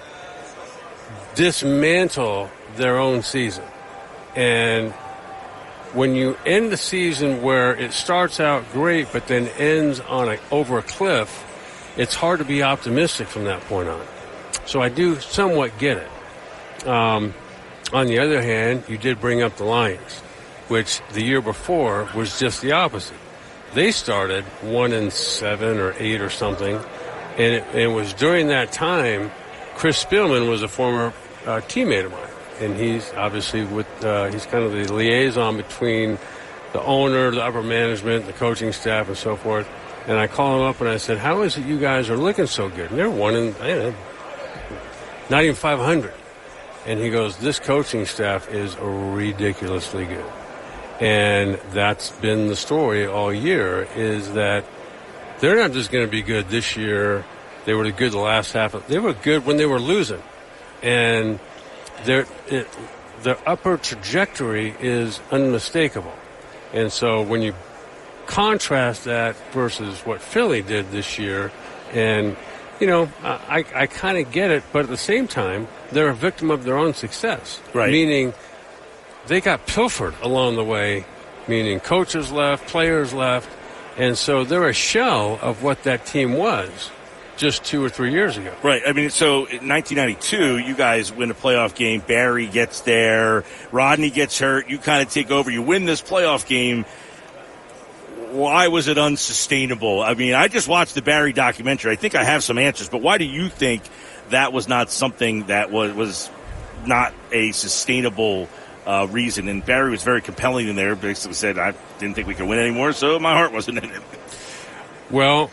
dismantle 1.35 2.49
their 2.75 2.97
own 2.97 3.23
season. 3.23 3.65
And 4.35 4.91
when 5.93 6.15
you 6.15 6.38
end 6.45 6.71
the 6.71 6.77
season 6.77 7.41
where 7.41 7.75
it 7.75 7.91
starts 7.91 8.39
out 8.39 8.63
great 8.71 9.07
but 9.11 9.27
then 9.27 9.47
ends 9.57 9.99
on 9.99 10.29
a, 10.29 10.38
over 10.49 10.77
a 10.77 10.83
cliff, 10.83 11.45
it's 11.97 12.15
hard 12.15 12.39
to 12.39 12.45
be 12.45 12.63
optimistic 12.63 13.27
from 13.27 13.45
that 13.45 13.61
point 13.65 13.89
on. 13.89 14.05
So 14.65 14.81
I 14.81 14.89
do 14.89 15.19
somewhat 15.19 15.77
get 15.77 15.97
it. 15.97 16.88
Um, 16.88 17.33
on 17.91 18.07
the 18.07 18.19
other 18.19 18.41
hand, 18.41 18.85
you 18.88 18.97
did 18.97 19.19
bring 19.19 19.41
up 19.41 19.57
the 19.57 19.65
Lions, 19.65 20.21
which 20.72 21.02
the 21.11 21.22
year 21.22 21.41
before 21.41 22.07
was 22.15 22.39
just 22.39 22.61
the 22.61 22.72
opposite. 22.72 23.18
They 23.73 23.91
started 23.91 24.45
one 24.64 24.93
and 24.93 25.11
seven 25.11 25.77
or 25.80 25.93
eight 25.99 26.22
or 26.22 26.30
something, 26.30 26.76
and 26.76 27.53
it, 27.56 27.64
and 27.73 27.80
it 27.80 27.88
was 27.88 28.14
during 28.14 28.48
that 28.48 28.72
time. 28.72 29.31
Chris 29.76 30.02
Spielman 30.02 30.49
was 30.49 30.64
a 30.64 30.69
former 30.69 31.07
uh, 31.45 31.60
teammate 31.68 32.06
of 32.06 32.14
mine, 32.14 32.30
and 32.61 32.77
he's 32.77 33.11
obviously 33.15 33.65
with 33.65 33.85
uh, 34.06 34.27
he's 34.27 34.45
kind 34.45 34.64
of 34.64 34.72
the 34.72 34.93
liaison 34.93 35.57
between 35.57 36.18
the 36.72 36.81
owner, 36.81 37.31
the 37.31 37.43
upper 37.43 37.61
management, 37.61 38.26
the 38.26 38.34
coaching 38.34 38.72
staff, 38.72 39.10
and 39.10 39.18
so 39.18 39.35
forth. 39.35 39.68
And 40.07 40.18
I 40.18 40.27
call 40.27 40.56
him 40.56 40.61
up 40.64 40.80
and 40.80 40.89
I 40.89 40.98
said, 40.98 41.18
"How 41.18 41.41
is 41.41 41.57
it 41.57 41.65
you 41.65 41.80
guys 41.80 42.10
are 42.10 42.18
looking 42.18 42.48
so 42.48 42.69
good?" 42.69 42.91
And 42.91 42.98
they're 42.98 43.10
one 43.10 43.35
in, 43.35 43.52
know, 43.60 43.93
not 45.30 45.43
even 45.43 45.56
500. 45.56 46.14
And 46.85 46.98
he 46.98 47.10
goes, 47.10 47.35
"This 47.38 47.60
coaching 47.60 48.06
staff 48.06 48.49
is 48.49 48.77
ridiculously 48.77 50.06
good." 50.06 50.31
And 51.02 51.60
that's 51.73 52.11
been 52.11 52.48
the 52.48 52.56
story 52.56 53.07
all 53.07 53.34
year 53.34 53.88
is 53.95 54.34
that 54.34 54.64
they're 55.40 55.57
not 55.57 55.72
just 55.73 55.91
going 55.91 56.06
to 56.06 56.11
be 56.11 56.22
good 56.22 56.48
this 56.49 56.78
year 56.78 57.26
They 57.65 57.73
were 57.73 57.90
good 57.91 58.11
the 58.11 58.19
last 58.19 58.53
half. 58.53 58.73
Of, 58.73 58.88
they 58.88 58.99
were 58.99 59.14
good 59.14 59.45
when 59.45 59.57
they 59.57 59.65
were 59.65 59.80
losing, 59.80 60.22
and 60.82 61.40
their 62.06 62.26
it, 62.48 62.68
their 63.23 63.38
upper 63.48 63.78
trajectory 63.78 64.76
is 64.80 65.19
unmistakable. 65.32 66.14
And 66.73 66.91
so 66.91 67.22
when 67.22 67.41
you 67.41 67.53
contrast 68.26 69.03
that 69.03 69.36
versus 69.52 69.99
what 70.06 70.22
Philly 70.22 70.61
did 70.61 70.91
this 70.91 71.19
year, 71.19 71.52
and 71.94 72.36
you 72.80 72.88
know, 72.88 73.11
I, 73.23 73.64
I 73.76 73.86
kind 73.86 74.18
of 74.18 74.32
get 74.32 74.49
it, 74.49 74.64
but 74.73 74.84
at 74.84 74.90
the 74.90 74.98
same 74.98 75.28
time, 75.28 75.68
they're 75.91 76.10
a 76.10 76.15
victim 76.15 76.49
of 76.49 76.64
their 76.64 76.78
own 76.78 76.95
success. 76.95 77.61
Right. 77.76 77.91
Meaning, 77.91 78.34
they 79.27 79.41
got 79.41 79.65
pilfered 79.65 80.15
along 80.22 80.56
the 80.56 80.64
way. 80.64 81.06
Meaning, 81.48 81.80
coaches 81.80 82.31
left, 82.31 82.68
players 82.68 83.14
left, 83.14 83.49
and 83.98 84.18
so 84.18 84.43
they're 84.43 84.69
a 84.69 84.73
shell 84.73 85.39
of 85.41 85.64
what 85.64 85.84
that 85.84 86.06
team 86.06 86.34
was 86.34 86.91
just 87.41 87.64
two 87.64 87.84
or 87.84 87.89
three 87.89 88.11
years 88.11 88.38
ago. 88.38 88.53
Right. 88.61 88.84
I 88.85 88.93
mean, 88.93 89.10
so 89.10 89.45
in 89.45 89.68
1992, 89.68 90.60
you 90.60 90.76
guys 90.76 91.11
win 91.11 91.31
a 91.31 91.34
playoff 91.34 91.73
game. 91.73 92.02
Barry 92.02 92.45
gets 92.45 92.81
there. 92.81 93.43
Rodney 93.72 94.11
gets 94.11 94.38
hurt. 94.38 94.69
You 94.69 94.77
kind 94.77 95.02
of 95.02 95.11
take 95.11 95.31
over. 95.31 95.49
You 95.49 95.64
win 95.64 95.85
this 95.85 96.02
playoff 96.03 96.45
game. 96.48 96.85
Why 98.31 98.68
was 98.68 98.88
it 98.88 98.99
unsustainable? 98.99 100.02
I 100.02 100.14
mean, 100.14 100.35
I 100.35 100.48
just 100.49 100.68
watched 100.68 100.93
the 100.93 101.02
Barry 101.02 101.34
documentary. 101.34 101.91
I 101.91 101.95
think 101.95 102.14
I 102.14 102.23
have 102.23 102.43
some 102.43 102.60
answers, 102.60 102.89
but 102.89 103.02
why 103.02 103.18
do 103.18 103.26
you 103.26 103.49
think 103.49 103.81
that 104.30 104.53
was 104.53 104.68
not 104.68 104.91
something 104.91 105.48
that 105.48 105.72
was 105.72 105.93
was 105.93 106.30
not 106.85 107.14
a 107.31 107.52
sustainable 107.52 108.48
uh, 108.86 109.08
reason? 109.10 109.48
And 109.48 109.66
Barry 109.66 109.91
was 109.91 110.03
very 110.03 110.22
compelling 110.22 110.68
in 110.68 110.76
there. 110.76 110.95
Basically 110.95 111.34
said, 111.34 111.58
"I 111.58 111.74
didn't 111.99 112.16
think 112.16 112.28
we 112.28 112.36
could 112.36 112.48
win 112.48 112.60
anymore, 112.60 112.94
so 112.94 113.20
my 113.20 113.34
heart 113.34 113.52
wasn't 113.52 113.80
in 113.80 113.91
it." 113.91 114.02
Well, 115.10 115.52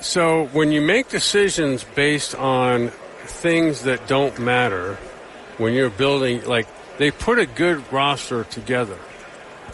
so 0.00 0.46
when 0.46 0.70
you 0.70 0.80
make 0.80 1.08
decisions 1.08 1.84
based 1.84 2.34
on 2.34 2.88
things 3.24 3.82
that 3.82 4.06
don't 4.06 4.38
matter, 4.38 4.96
when 5.58 5.74
you're 5.74 5.90
building, 5.90 6.44
like 6.44 6.66
they 6.98 7.10
put 7.10 7.38
a 7.38 7.46
good 7.46 7.92
roster 7.92 8.44
together. 8.44 8.98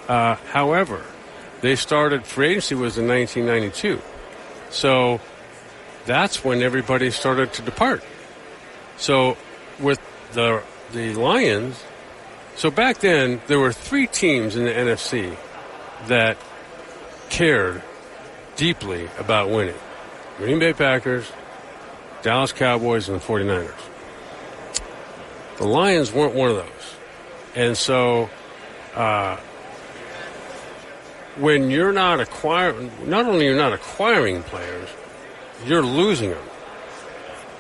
Uh, 0.08 0.36
however, 0.52 1.02
they 1.60 1.76
started 1.76 2.26
free 2.26 2.50
agency 2.50 2.74
was 2.74 2.98
in 2.98 3.08
1992, 3.08 4.00
so 4.70 5.20
that's 6.04 6.44
when 6.44 6.62
everybody 6.62 7.10
started 7.10 7.52
to 7.54 7.62
depart. 7.62 8.04
So 8.96 9.36
with 9.80 10.00
the 10.32 10.62
the 10.92 11.14
Lions, 11.14 11.82
so 12.56 12.70
back 12.70 12.98
then 12.98 13.40
there 13.46 13.58
were 13.58 13.72
three 13.72 14.06
teams 14.06 14.56
in 14.56 14.64
the 14.64 14.70
NFC 14.70 15.36
that 16.06 16.36
cared 17.30 17.82
deeply 18.56 19.08
about 19.18 19.50
winning. 19.50 19.74
Green 20.38 20.58
Bay 20.58 20.72
Packers, 20.72 21.30
Dallas 22.22 22.52
Cowboys, 22.52 23.08
and 23.08 23.20
the 23.20 23.24
49ers. 23.24 23.72
The 25.58 25.66
Lions 25.66 26.12
weren't 26.12 26.34
one 26.34 26.50
of 26.50 26.56
those. 26.56 26.94
And 27.54 27.76
so, 27.76 28.28
uh, 28.94 29.36
when 31.36 31.70
you're 31.70 31.92
not 31.92 32.20
acquiring, 32.20 32.90
not 33.08 33.26
only 33.26 33.44
you're 33.44 33.56
not 33.56 33.72
acquiring 33.72 34.42
players, 34.42 34.88
you're 35.64 35.82
losing 35.82 36.30
them. 36.30 36.44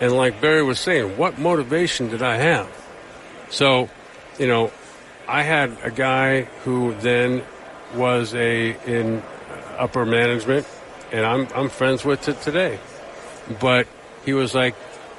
And 0.00 0.12
like 0.12 0.40
Barry 0.40 0.62
was 0.62 0.80
saying, 0.80 1.16
what 1.16 1.38
motivation 1.38 2.08
did 2.08 2.22
I 2.22 2.36
have? 2.36 2.68
So, 3.50 3.88
you 4.38 4.46
know, 4.46 4.72
I 5.26 5.42
had 5.42 5.76
a 5.82 5.90
guy 5.90 6.42
who 6.64 6.94
then 7.00 7.42
was 7.94 8.34
a 8.34 8.76
in 8.86 9.22
upper 9.78 10.04
management, 10.04 10.66
and 11.12 11.24
I'm 11.24 11.48
I'm 11.54 11.68
friends 11.68 12.04
with 12.04 12.28
it 12.28 12.40
today. 12.42 12.78
But 13.60 13.86
he 14.24 14.32
was 14.32 14.54
like, 14.54 14.74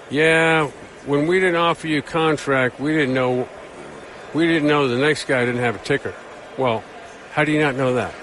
"Yeah, 0.09 0.67
when 1.05 1.27
we 1.27 1.39
didn't 1.39 1.55
offer 1.55 1.87
you 1.87 1.99
a 1.99 2.01
contract, 2.01 2.79
we 2.79 2.91
didn't 2.91 3.13
know 3.13 3.47
we 4.33 4.47
didn't 4.47 4.67
know 4.67 4.87
the 4.87 4.97
next 4.97 5.25
guy 5.25 5.45
didn't 5.45 5.61
have 5.61 5.75
a 5.75 5.83
ticker." 5.85 6.13
Well, 6.57 6.83
how 7.33 7.43
do 7.43 7.51
you 7.51 7.59
not 7.59 7.75
know 7.75 7.95
that? 7.95 8.13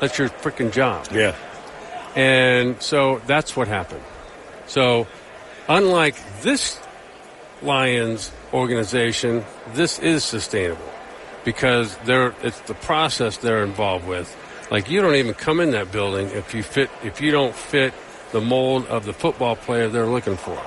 That's 0.00 0.18
your 0.18 0.28
freaking 0.28 0.72
job. 0.72 1.06
Yeah. 1.12 1.34
And 2.14 2.80
so 2.82 3.20
that's 3.26 3.56
what 3.56 3.68
happened. 3.68 4.02
So, 4.66 5.06
unlike 5.68 6.16
this 6.42 6.78
Lions 7.62 8.30
organization, 8.52 9.44
this 9.74 9.98
is 9.98 10.24
sustainable 10.24 10.92
because 11.44 11.96
they're, 11.98 12.34
it's 12.42 12.60
the 12.60 12.74
process 12.74 13.38
they're 13.38 13.64
involved 13.64 14.06
with. 14.06 14.34
Like 14.70 14.90
you 14.90 15.00
don't 15.00 15.14
even 15.14 15.34
come 15.34 15.60
in 15.60 15.70
that 15.70 15.90
building 15.90 16.28
if 16.30 16.54
you 16.54 16.62
fit 16.62 16.90
if 17.02 17.20
you 17.20 17.30
don't 17.30 17.54
fit 17.54 17.94
the 18.32 18.40
mold 18.40 18.86
of 18.86 19.06
the 19.06 19.14
football 19.14 19.56
player 19.56 19.88
they're 19.88 20.06
looking 20.06 20.36
for. 20.36 20.60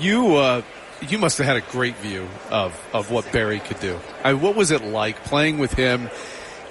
You 0.00 0.34
uh, 0.34 0.62
you 1.08 1.18
must 1.18 1.38
have 1.38 1.46
had 1.46 1.56
a 1.56 1.60
great 1.60 1.96
view 1.96 2.28
of 2.50 2.78
of 2.92 3.10
what 3.10 3.30
Barry 3.30 3.60
could 3.60 3.78
do. 3.78 3.98
I, 4.24 4.34
what 4.34 4.56
was 4.56 4.72
it 4.72 4.82
like 4.82 5.22
playing 5.24 5.58
with 5.58 5.72
him, 5.74 6.10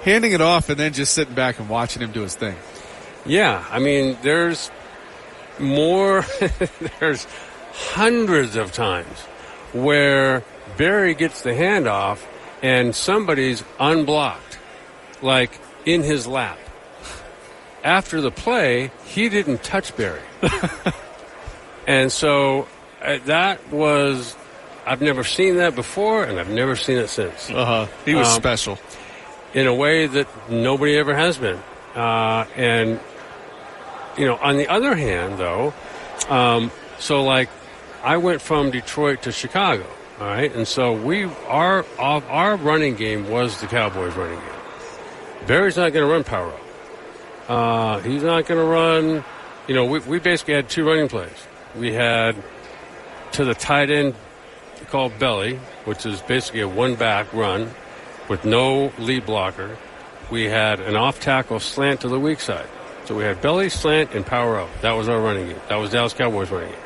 handing 0.02 0.32
it 0.32 0.42
off, 0.42 0.68
and 0.68 0.78
then 0.78 0.92
just 0.92 1.14
sitting 1.14 1.34
back 1.34 1.58
and 1.58 1.68
watching 1.68 2.02
him 2.02 2.12
do 2.12 2.20
his 2.20 2.34
thing? 2.34 2.56
Yeah, 3.24 3.64
I 3.70 3.78
mean, 3.78 4.18
there's 4.22 4.70
more. 5.58 6.26
there's 7.00 7.26
hundreds 7.72 8.56
of 8.56 8.72
times 8.72 9.26
where 9.72 10.42
Barry 10.76 11.14
gets 11.14 11.42
the 11.42 11.50
handoff 11.50 12.18
and 12.62 12.94
somebody's 12.94 13.62
unblocked, 13.78 14.58
like 15.22 15.58
in 15.84 16.02
his 16.02 16.26
lap. 16.26 16.58
After 17.84 18.20
the 18.20 18.30
play, 18.30 18.90
he 19.04 19.28
didn't 19.28 19.62
touch 19.62 19.96
Barry. 19.96 20.20
and 21.86 22.10
so 22.10 22.66
uh, 23.02 23.18
that 23.26 23.70
was, 23.70 24.34
I've 24.84 25.00
never 25.00 25.22
seen 25.24 25.56
that 25.56 25.74
before, 25.74 26.24
and 26.24 26.38
I've 26.40 26.50
never 26.50 26.74
seen 26.76 26.98
it 26.98 27.08
since. 27.08 27.48
Uh 27.50 27.64
huh. 27.64 27.86
He 28.04 28.14
was 28.14 28.28
Um, 28.28 28.34
special. 28.34 28.78
in 29.54 29.66
a 29.66 29.74
way 29.74 30.06
that 30.06 30.26
nobody 30.50 30.96
ever 30.96 31.14
has 31.14 31.38
been. 31.38 31.60
Uh, 31.94 32.44
and, 32.56 32.98
you 34.18 34.26
know, 34.26 34.36
on 34.36 34.56
the 34.56 34.68
other 34.68 34.94
hand, 34.94 35.38
though, 35.38 35.72
um, 36.28 36.70
so 36.98 37.22
like 37.22 37.48
I 38.06 38.18
went 38.18 38.40
from 38.40 38.70
Detroit 38.70 39.22
to 39.22 39.32
Chicago, 39.32 39.84
all 40.20 40.26
right? 40.28 40.54
And 40.54 40.68
so 40.68 40.92
we, 40.92 41.24
our, 41.48 41.84
our, 41.98 42.54
running 42.54 42.94
game 42.94 43.28
was 43.28 43.60
the 43.60 43.66
Cowboys 43.66 44.14
running 44.14 44.38
game. 44.38 45.48
Barry's 45.48 45.76
not 45.76 45.92
going 45.92 46.06
to 46.06 46.12
run 46.12 46.22
power 46.22 46.52
up. 46.52 47.50
Uh, 47.50 47.98
he's 48.02 48.22
not 48.22 48.46
going 48.46 48.60
to 48.60 48.64
run, 48.64 49.24
you 49.66 49.74
know, 49.74 49.86
we, 49.86 49.98
we 49.98 50.20
basically 50.20 50.54
had 50.54 50.68
two 50.68 50.86
running 50.86 51.08
plays. 51.08 51.48
We 51.74 51.94
had 51.94 52.36
to 53.32 53.44
the 53.44 53.56
tight 53.56 53.90
end 53.90 54.14
called 54.88 55.18
belly, 55.18 55.56
which 55.84 56.06
is 56.06 56.22
basically 56.22 56.60
a 56.60 56.68
one 56.68 56.94
back 56.94 57.32
run 57.32 57.68
with 58.28 58.44
no 58.44 58.92
lead 59.00 59.26
blocker. 59.26 59.76
We 60.30 60.44
had 60.44 60.78
an 60.78 60.94
off 60.94 61.18
tackle 61.18 61.58
slant 61.58 62.02
to 62.02 62.08
the 62.08 62.20
weak 62.20 62.38
side. 62.38 62.68
So 63.06 63.16
we 63.16 63.24
had 63.24 63.42
belly, 63.42 63.68
slant, 63.68 64.14
and 64.14 64.24
power 64.24 64.60
up. 64.60 64.68
That 64.82 64.92
was 64.92 65.08
our 65.08 65.20
running 65.20 65.48
game. 65.48 65.60
That 65.68 65.76
was 65.76 65.90
Dallas 65.90 66.12
Cowboys 66.12 66.52
running 66.52 66.70
game. 66.70 66.85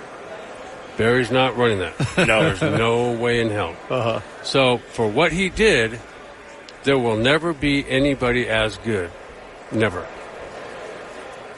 Barry's 1.01 1.31
not 1.31 1.57
running 1.57 1.79
that. 1.79 1.95
No. 2.29 2.43
There's 2.43 2.61
no 2.61 3.13
way 3.13 3.41
in 3.41 3.49
hell. 3.51 3.75
Uh-huh. 3.89 4.21
So 4.43 4.79
for 4.79 5.09
what 5.09 5.33
he 5.33 5.49
did, 5.49 5.99
there 6.85 6.99
will 6.99 7.17
never 7.17 7.53
be 7.55 7.89
anybody 7.89 8.47
as 8.49 8.77
good. 8.79 9.11
Never. 9.73 10.07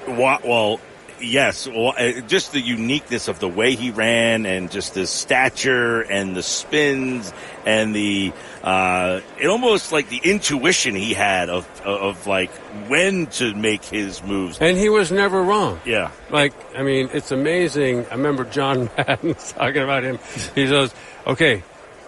Wa- 0.06 0.39
Well, 0.44 0.81
yes. 1.23 1.66
Well, 1.66 1.94
uh, 1.97 2.20
just 2.23 2.53
the 2.53 2.61
uniqueness 2.61 3.28
of 3.28 3.39
the 3.39 3.49
way 3.49 3.74
he 3.74 3.90
ran, 3.90 4.47
and 4.47 4.70
just 4.70 4.94
the 4.94 5.07
stature, 5.07 6.01
and 6.03 6.36
the 6.36 6.43
spins, 6.43 7.32
and 7.65 7.94
the 7.94 8.32
uh, 8.62 9.20
it 9.39 9.47
almost 9.47 9.93
like 9.93 10.09
the 10.09 10.20
intuition 10.23 10.94
he 10.94 11.15
had 11.15 11.49
of 11.49 11.66
of 11.82 12.27
like 12.27 12.51
when 12.89 13.27
to 13.27 13.55
make 13.55 13.85
his 13.85 14.23
moves. 14.23 14.59
And 14.61 14.77
he 14.77 14.89
was 14.89 15.11
never 15.11 15.43
wrong. 15.43 15.81
Yeah. 15.85 16.11
Like, 16.31 16.53
I 16.77 16.82
mean, 16.82 17.11
it's 17.12 17.31
amazing. 17.31 18.07
I 18.07 18.15
remember 18.15 18.44
John 18.44 18.90
Madden 18.99 19.35
talking 19.35 19.82
about 19.82 20.05
him. 20.05 20.19
He 20.55 20.66
says, 20.66 20.94
okay, 21.27 21.62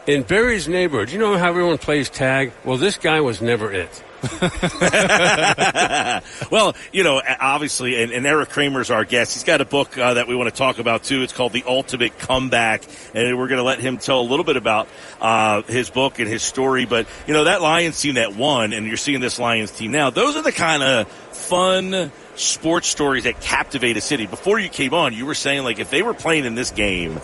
in 0.07 0.23
Barry's 0.23 0.69
neighborhood, 0.69 1.11
you 1.11 1.19
know 1.19 1.37
how 1.39 1.49
everyone 1.49 1.79
plays 1.79 2.11
tag? 2.11 2.53
Well, 2.65 2.77
this 2.77 2.99
guy 2.99 3.21
was 3.21 3.41
never 3.41 3.73
it. 3.73 4.03
well, 6.51 6.75
you 6.93 7.05
know, 7.05 7.21
obviously, 7.41 8.03
and, 8.03 8.13
and 8.13 8.27
Eric 8.27 8.51
Kramer's 8.51 8.91
our 8.91 9.05
guest. 9.05 9.35
He's 9.35 9.45
got 9.45 9.61
a 9.61 9.65
book 9.65 9.97
uh, 9.99 10.15
that 10.15 10.29
we 10.29 10.35
want 10.35 10.51
to 10.51 10.57
talk 10.57 10.79
about 10.79 11.05
too. 11.05 11.23
It's 11.23 11.33
called 11.33 11.53
The 11.53 11.65
Ultimate 11.67 12.19
Comeback, 12.19 12.83
and 13.15 13.39
we're 13.39 13.49
going 13.49 13.59
to 13.59 13.65
let 13.65 13.81
him 13.81 13.99
tell 13.99 14.21
a 14.21 14.29
little 14.29 14.45
bit 14.45 14.57
about 14.57 14.89
uh, 15.21 15.63
his 15.63 15.91
book 15.91 16.19
and 16.19 16.29
his 16.29 16.43
story. 16.43 16.87
But 16.87 17.07
you 17.27 17.35
know, 17.35 17.45
that 17.45 17.63
Lions 17.63 18.01
team 18.01 18.15
that 18.15 18.35
won, 18.35 18.73
and 18.73 18.87
you're 18.87 18.97
seeing 18.97 19.21
this 19.21 19.39
Lions 19.39 19.71
team 19.71 19.93
now. 19.93 20.11
Those 20.11 20.37
are 20.37 20.43
the 20.43 20.53
kind 20.53 20.83
of 20.83 21.09
fun 21.09 22.11
sports 22.37 22.89
stories 22.89 23.25
that 23.25 23.41
captivate 23.41 23.97
a 23.97 24.01
city. 24.01 24.27
Before 24.27 24.59
you 24.59 24.69
came 24.69 24.95
on, 24.95 25.13
you 25.13 25.27
were 25.27 25.35
saying 25.35 25.65
like 25.65 25.79
if 25.79 25.91
they 25.91 26.03
were 26.03 26.15
playing 26.15 26.45
in 26.45 26.55
this 26.55 26.71
game 26.71 27.21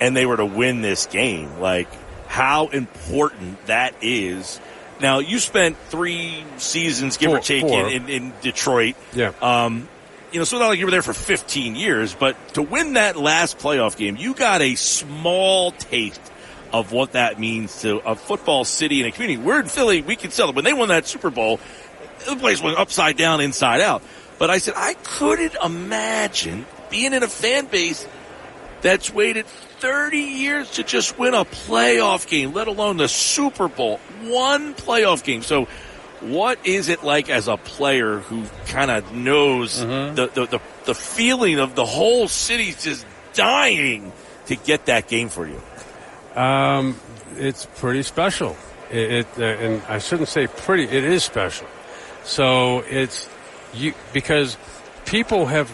and 0.00 0.16
they 0.16 0.26
were 0.26 0.36
to 0.36 0.46
win 0.46 0.82
this 0.82 1.06
game, 1.06 1.60
like 1.60 1.88
how 2.26 2.68
important 2.68 3.66
that 3.66 3.94
is. 4.02 4.60
Now 5.00 5.20
you 5.20 5.38
spent 5.38 5.76
three 5.88 6.44
seasons, 6.58 7.16
give 7.16 7.30
or 7.30 7.40
take, 7.40 7.64
in, 7.64 7.86
in, 7.86 8.08
in 8.08 8.32
Detroit. 8.42 8.96
Yeah. 9.12 9.32
Um, 9.40 9.88
you 10.32 10.38
know, 10.38 10.44
so 10.44 10.58
not 10.58 10.68
like 10.68 10.78
you 10.78 10.84
were 10.84 10.90
there 10.90 11.02
for 11.02 11.12
15 11.12 11.74
years, 11.74 12.14
but 12.14 12.36
to 12.54 12.62
win 12.62 12.92
that 12.92 13.16
last 13.16 13.58
playoff 13.58 13.96
game, 13.96 14.16
you 14.16 14.34
got 14.34 14.62
a 14.62 14.76
small 14.76 15.72
taste 15.72 16.20
of 16.72 16.92
what 16.92 17.12
that 17.12 17.40
means 17.40 17.80
to 17.82 17.98
a 17.98 18.14
football 18.14 18.64
city 18.64 19.00
and 19.00 19.08
a 19.08 19.12
community. 19.12 19.42
We're 19.42 19.60
in 19.60 19.66
Philly, 19.66 20.02
we 20.02 20.14
can 20.14 20.30
sell 20.30 20.50
it. 20.50 20.54
When 20.54 20.64
they 20.64 20.72
won 20.72 20.88
that 20.88 21.06
Super 21.06 21.30
Bowl, 21.30 21.58
the 22.28 22.36
place 22.36 22.62
went 22.62 22.78
upside 22.78 23.16
down, 23.16 23.40
inside 23.40 23.80
out. 23.80 24.02
But 24.38 24.50
I 24.50 24.58
said, 24.58 24.74
I 24.76 24.94
couldn't 24.94 25.56
imagine 25.62 26.64
being 26.90 27.12
in 27.12 27.22
a 27.22 27.28
fan 27.28 27.66
base 27.66 28.06
that's 28.82 29.12
waited 29.12 29.46
30 29.46 30.18
years 30.18 30.70
to 30.72 30.82
just 30.82 31.18
win 31.18 31.34
a 31.34 31.44
playoff 31.44 32.28
game, 32.28 32.52
let 32.52 32.68
alone 32.68 32.96
the 32.96 33.08
Super 33.08 33.68
Bowl. 33.68 33.98
One 34.24 34.74
playoff 34.74 35.22
game. 35.24 35.42
So, 35.42 35.66
what 36.20 36.58
is 36.66 36.88
it 36.90 37.02
like 37.02 37.30
as 37.30 37.48
a 37.48 37.56
player 37.56 38.18
who 38.18 38.44
kind 38.66 38.90
of 38.90 39.14
knows 39.14 39.80
Mm-hmm. 39.80 40.14
the, 40.16 40.26
the, 40.28 40.46
the, 40.46 40.60
the 40.84 40.94
feeling 40.94 41.58
of 41.60 41.74
the 41.74 41.86
whole 41.86 42.28
city's 42.28 42.82
just 42.84 43.06
dying 43.32 44.12
to 44.46 44.56
get 44.56 44.86
that 44.86 45.08
game 45.08 45.28
for 45.30 45.46
you? 45.46 45.60
Um, 46.34 46.96
it's 47.36 47.66
pretty 47.76 48.02
special. 48.02 48.56
It, 48.90 49.10
it 49.12 49.26
uh, 49.38 49.42
and 49.44 49.82
I 49.88 49.98
shouldn't 49.98 50.28
say 50.28 50.46
pretty. 50.46 50.84
It 50.84 51.04
is 51.04 51.22
special. 51.24 51.66
So 52.24 52.80
it's 52.80 53.28
you 53.72 53.94
because 54.12 54.56
people 55.06 55.46
have 55.46 55.70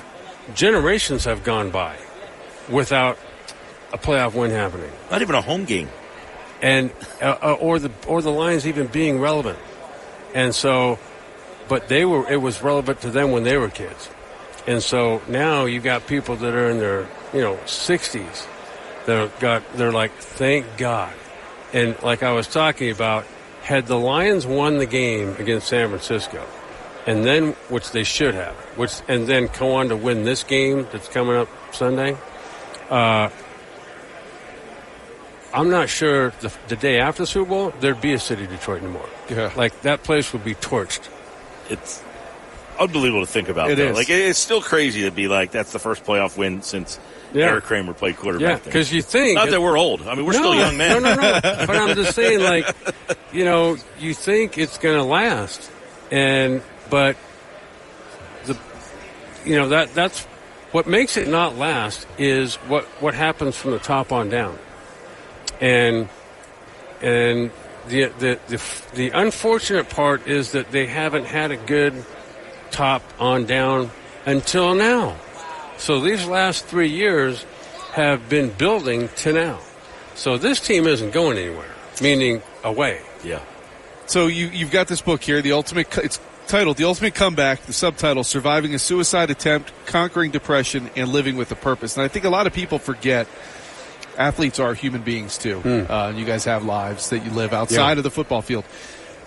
generations 0.55 1.25
have 1.25 1.43
gone 1.43 1.71
by 1.71 1.97
without 2.69 3.19
a 3.93 3.99
playoff 3.99 4.35
win 4.35 4.51
happening. 4.51 4.91
Not 5.11 5.23
even 5.23 5.35
a 5.35 5.41
home 5.41 5.65
game, 5.65 5.89
and 6.63 6.91
uh, 7.23 7.37
uh, 7.43 7.57
or 7.61 7.79
the 7.79 7.91
or 8.07 8.23
the 8.23 8.31
Lions 8.31 8.67
even 8.67 8.87
being 8.87 9.19
relevant. 9.21 9.59
And 10.35 10.55
so, 10.55 10.99
but 11.69 11.89
they 11.89 12.05
were 12.05 12.31
it 12.31 12.41
was 12.41 12.63
relevant 12.63 13.01
to 13.03 13.11
them 13.11 13.33
when 13.33 13.45
they 13.45 13.57
were 13.57 13.69
kids. 13.69 14.09
And 14.67 14.83
so 14.83 15.23
now 15.29 15.65
you've 15.65 15.85
got 15.85 16.07
people 16.07 16.37
that 16.37 16.55
are 16.55 16.71
in 16.71 16.79
their 16.79 17.09
you 17.33 17.41
know 17.41 17.57
60s 17.67 18.47
that 19.07 19.39
got 19.41 19.63
they're 19.75 19.93
like 19.93 20.13
thank 20.13 20.67
God. 20.77 21.13
And 21.73 22.01
like 22.03 22.23
I 22.23 22.33
was 22.33 22.47
talking 22.47 22.91
about, 22.91 23.25
had 23.63 23.87
the 23.87 23.99
Lions 23.99 24.47
won 24.47 24.79
the 24.79 24.87
game 24.87 25.35
against 25.39 25.69
San 25.69 25.89
Francisco, 25.89 26.45
and 27.07 27.25
then 27.25 27.53
which 27.69 27.91
they 27.91 28.05
should 28.05 28.35
have, 28.35 28.55
which 28.77 28.93
and 29.09 29.27
then 29.27 29.49
go 29.59 29.75
on 29.75 29.89
to 29.89 29.97
win 29.97 30.25
this 30.25 30.43
game 30.43 30.87
that's 30.93 31.09
coming 31.09 31.37
up 31.37 31.49
Sunday. 31.73 32.17
Uh, 32.91 33.31
I'm 35.55 35.71
not 35.71 35.89
sure 35.89 36.31
the, 36.41 36.53
the 36.69 36.77
day 36.77 36.99
after 37.01 37.23
the 37.23 37.27
Super 37.27 37.49
Bowl 37.49 37.73
there'd 37.81 38.01
be 38.01 38.13
a 38.13 38.19
city 38.19 38.47
Detroit 38.47 38.83
anymore. 38.83 39.09
Yeah. 39.31 39.53
like 39.57 39.81
that 39.83 40.03
place 40.03 40.33
would 40.33 40.45
be 40.45 40.55
torched. 40.55 41.09
It's 41.71 42.03
unbelievable 42.79 43.25
to 43.25 43.31
think 43.33 43.49
about. 43.49 43.71
It 43.71 43.77
though. 43.79 43.89
is. 43.91 43.97
Like 43.97 44.11
it's 44.11 44.39
still 44.39 44.61
crazy 44.61 45.03
to 45.03 45.11
be 45.11 45.29
like 45.29 45.51
that's 45.51 45.73
the 45.73 45.79
first 45.79 46.05
playoff 46.05 46.37
win 46.37 46.63
since 46.63 47.01
Yeah. 47.33 47.47
Eric 47.47 47.65
Kramer 47.65 47.95
played 47.95 48.17
quarterback. 48.17 48.59
Yeah, 48.59 48.65
there. 48.65 48.73
'cause 48.73 48.93
you 48.93 49.03
think- 49.03 49.37
not 49.37 49.49
that 49.51 49.63
we're 49.63 49.79
old. 49.79 50.07
I 50.07 50.15
mean, 50.15 50.27
we're 50.27 50.33
still 50.35 50.55
young 50.55 50.77
men. 50.77 51.03
No, 51.03 51.15
no, 51.15 51.21
no. 51.23 51.41
but 51.43 51.71
I'm 51.71 51.97
just 51.97 52.15
saying, 52.15 52.41
like, 52.41 52.67
you 53.33 53.45
know, 53.45 53.77
you 53.99 54.13
think 54.15 54.59
it's 54.59 54.79
going 54.79 54.97
to 54.97 55.05
last, 55.05 55.71
and 56.11 56.61
but 56.91 57.17
the, 58.45 58.57
you 59.45 59.57
know, 59.57 59.71
that 59.71 59.95
that's 59.95 60.27
what 60.73 60.87
makes 60.87 61.17
it 61.17 61.29
not 61.29 61.57
last 61.57 62.07
is 62.19 62.57
what 62.57 62.85
what 63.01 63.15
happens 63.15 63.57
from 63.57 63.71
the 63.73 63.79
top 63.79 64.13
on 64.13 64.29
down, 64.29 64.59
and 65.61 66.09
and 67.01 67.51
the 67.89 68.07
the 68.19 68.39
the, 68.49 68.63
the 68.95 69.11
unfortunate 69.11 69.89
part 69.91 70.27
is 70.27 70.53
that 70.53 70.71
they 70.71 70.87
haven't 70.87 71.27
had 71.27 71.51
a 71.51 71.57
good 71.57 72.05
top 72.71 73.03
on 73.19 73.47
down 73.47 73.91
until 74.25 74.75
now. 74.75 75.17
So 75.79 76.01
these 76.01 76.27
last 76.27 76.65
three 76.65 76.89
years 76.89 77.45
have 77.93 78.29
been 78.29 78.51
building 78.51 79.09
to 79.17 79.33
now. 79.33 79.61
So 80.15 80.39
this 80.39 80.61
team 80.61 80.87
isn't 80.87 81.13
going 81.13 81.39
anywhere, 81.39 81.75
meaning 82.01 82.43
away. 82.65 83.01
Yeah. 83.23 83.41
So 84.07 84.27
you 84.27 84.49
you've 84.49 84.71
got 84.71 84.89
this 84.89 85.03
book 85.03 85.23
here, 85.23 85.43
the 85.43 85.53
ultimate. 85.53 85.97
It's 85.99 86.19
titled 86.47 86.77
"The 86.77 86.85
Ultimate 86.85 87.15
Comeback." 87.15 87.63
The 87.63 87.73
subtitle: 87.73 88.25
"Surviving 88.25 88.75
a 88.75 88.79
Suicide 88.79 89.31
Attempt, 89.31 89.73
Conquering 89.87 90.31
Depression, 90.31 90.91
and 90.97 91.09
Living 91.11 91.37
with 91.37 91.51
a 91.53 91.57
Purpose." 91.57 91.97
And 91.97 92.05
I 92.05 92.09
think 92.09 92.25
a 92.25 92.31
lot 92.31 92.47
of 92.47 92.53
people 92.53 92.79
forget 92.79 93.27
athletes 94.19 94.59
are 94.59 94.75
human 94.75 95.03
beings 95.03 95.37
too. 95.39 95.59
Uh, 95.61 96.13
you 96.17 96.25
guys 96.25 96.45
have 96.45 96.65
lives 96.65 97.11
that 97.11 97.25
you 97.25 97.31
live 97.31 97.53
outside 97.53 97.93
Yeah. 97.93 97.99
of 97.99 98.03
the 98.05 98.11
football 98.11 98.43
field. 98.43 98.65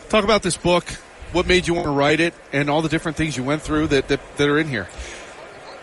Talk 0.09 0.23
about 0.23 0.41
this 0.41 0.57
book. 0.57 0.85
What 1.31 1.45
made 1.45 1.67
you 1.67 1.75
want 1.75 1.85
to 1.85 1.91
write 1.91 2.19
it, 2.19 2.33
and 2.51 2.69
all 2.71 2.81
the 2.81 2.89
different 2.89 3.15
things 3.15 3.37
you 3.37 3.43
went 3.43 3.61
through 3.61 3.87
that 3.87 4.07
that, 4.07 4.19
that 4.37 4.49
are 4.49 4.57
in 4.57 4.67
here. 4.67 4.87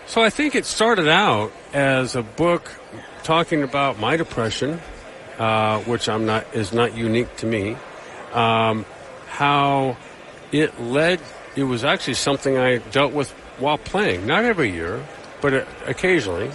So 0.09 0.23
I 0.23 0.31
think 0.31 0.55
it 0.57 0.67
started 0.67 1.07
out 1.09 1.53
as 1.73 2.17
a 2.17 2.23
book 2.23 2.73
talking 3.23 3.63
about 3.63 3.99
my 4.01 4.17
depression, 4.17 4.81
uh, 5.39 5.79
which 5.81 6.09
I'm 6.09 6.27
not 6.27 6.47
is 6.53 6.73
not 6.73 6.97
unique 6.97 7.37
to 7.39 7.47
me. 7.47 7.77
Um, 8.35 8.85
how 9.29 9.97
it 10.61 10.81
led. 10.81 11.21
It 11.55 11.65
was 11.65 11.85
actually 11.85 12.15
something 12.15 12.57
I 12.57 12.79
dealt 12.79 13.13
with 13.13 13.31
while 13.59 13.79
playing, 13.79 14.27
not 14.27 14.45
every 14.45 14.71
year, 14.71 15.05
but 15.41 15.55
uh, 15.55 15.65
occasionally. 15.87 16.51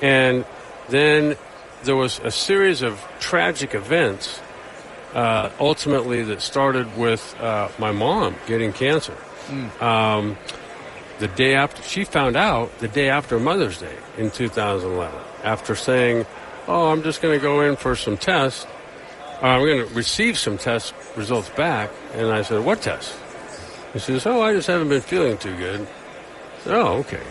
And 0.00 0.44
then 0.88 1.36
there 1.84 1.96
was 1.96 2.20
a 2.20 2.30
series 2.30 2.82
of 2.82 3.04
tragic 3.20 3.74
events, 3.74 4.40
uh, 5.14 5.50
ultimately 5.60 6.22
that 6.24 6.40
started 6.40 6.96
with 6.96 7.34
uh, 7.40 7.68
my 7.78 7.92
mom 7.92 8.36
getting 8.46 8.72
cancer. 8.72 9.16
Um, 9.80 10.36
the 11.18 11.28
day 11.28 11.54
after 11.54 11.82
she 11.82 12.04
found 12.04 12.36
out 12.36 12.76
the 12.78 12.88
day 12.88 13.08
after 13.08 13.38
Mother's 13.38 13.78
Day 13.78 13.96
in 14.18 14.30
2011 14.30 15.18
after 15.44 15.76
saying, 15.76 16.26
"Oh, 16.66 16.90
I'm 16.90 17.02
just 17.02 17.22
going 17.22 17.38
to 17.38 17.42
go 17.42 17.60
in 17.60 17.76
for 17.76 17.94
some 17.94 18.16
tests. 18.16 18.66
Uh, 19.42 19.46
I'm 19.46 19.60
going 19.64 19.86
to 19.86 19.94
receive 19.94 20.38
some 20.38 20.58
test 20.58 20.94
results 21.16 21.50
back." 21.50 21.90
And 22.14 22.32
I 22.32 22.42
said, 22.42 22.64
"What 22.64 22.82
tests?" 22.82 23.16
He 23.94 23.98
says, 24.00 24.26
"Oh, 24.26 24.42
I 24.42 24.52
just 24.52 24.66
haven't 24.66 24.90
been 24.90 25.00
feeling 25.00 25.38
too 25.38 25.56
good." 25.56 25.88
Said, 26.62 26.74
"Oh, 26.74 26.98
okay." 26.98 27.22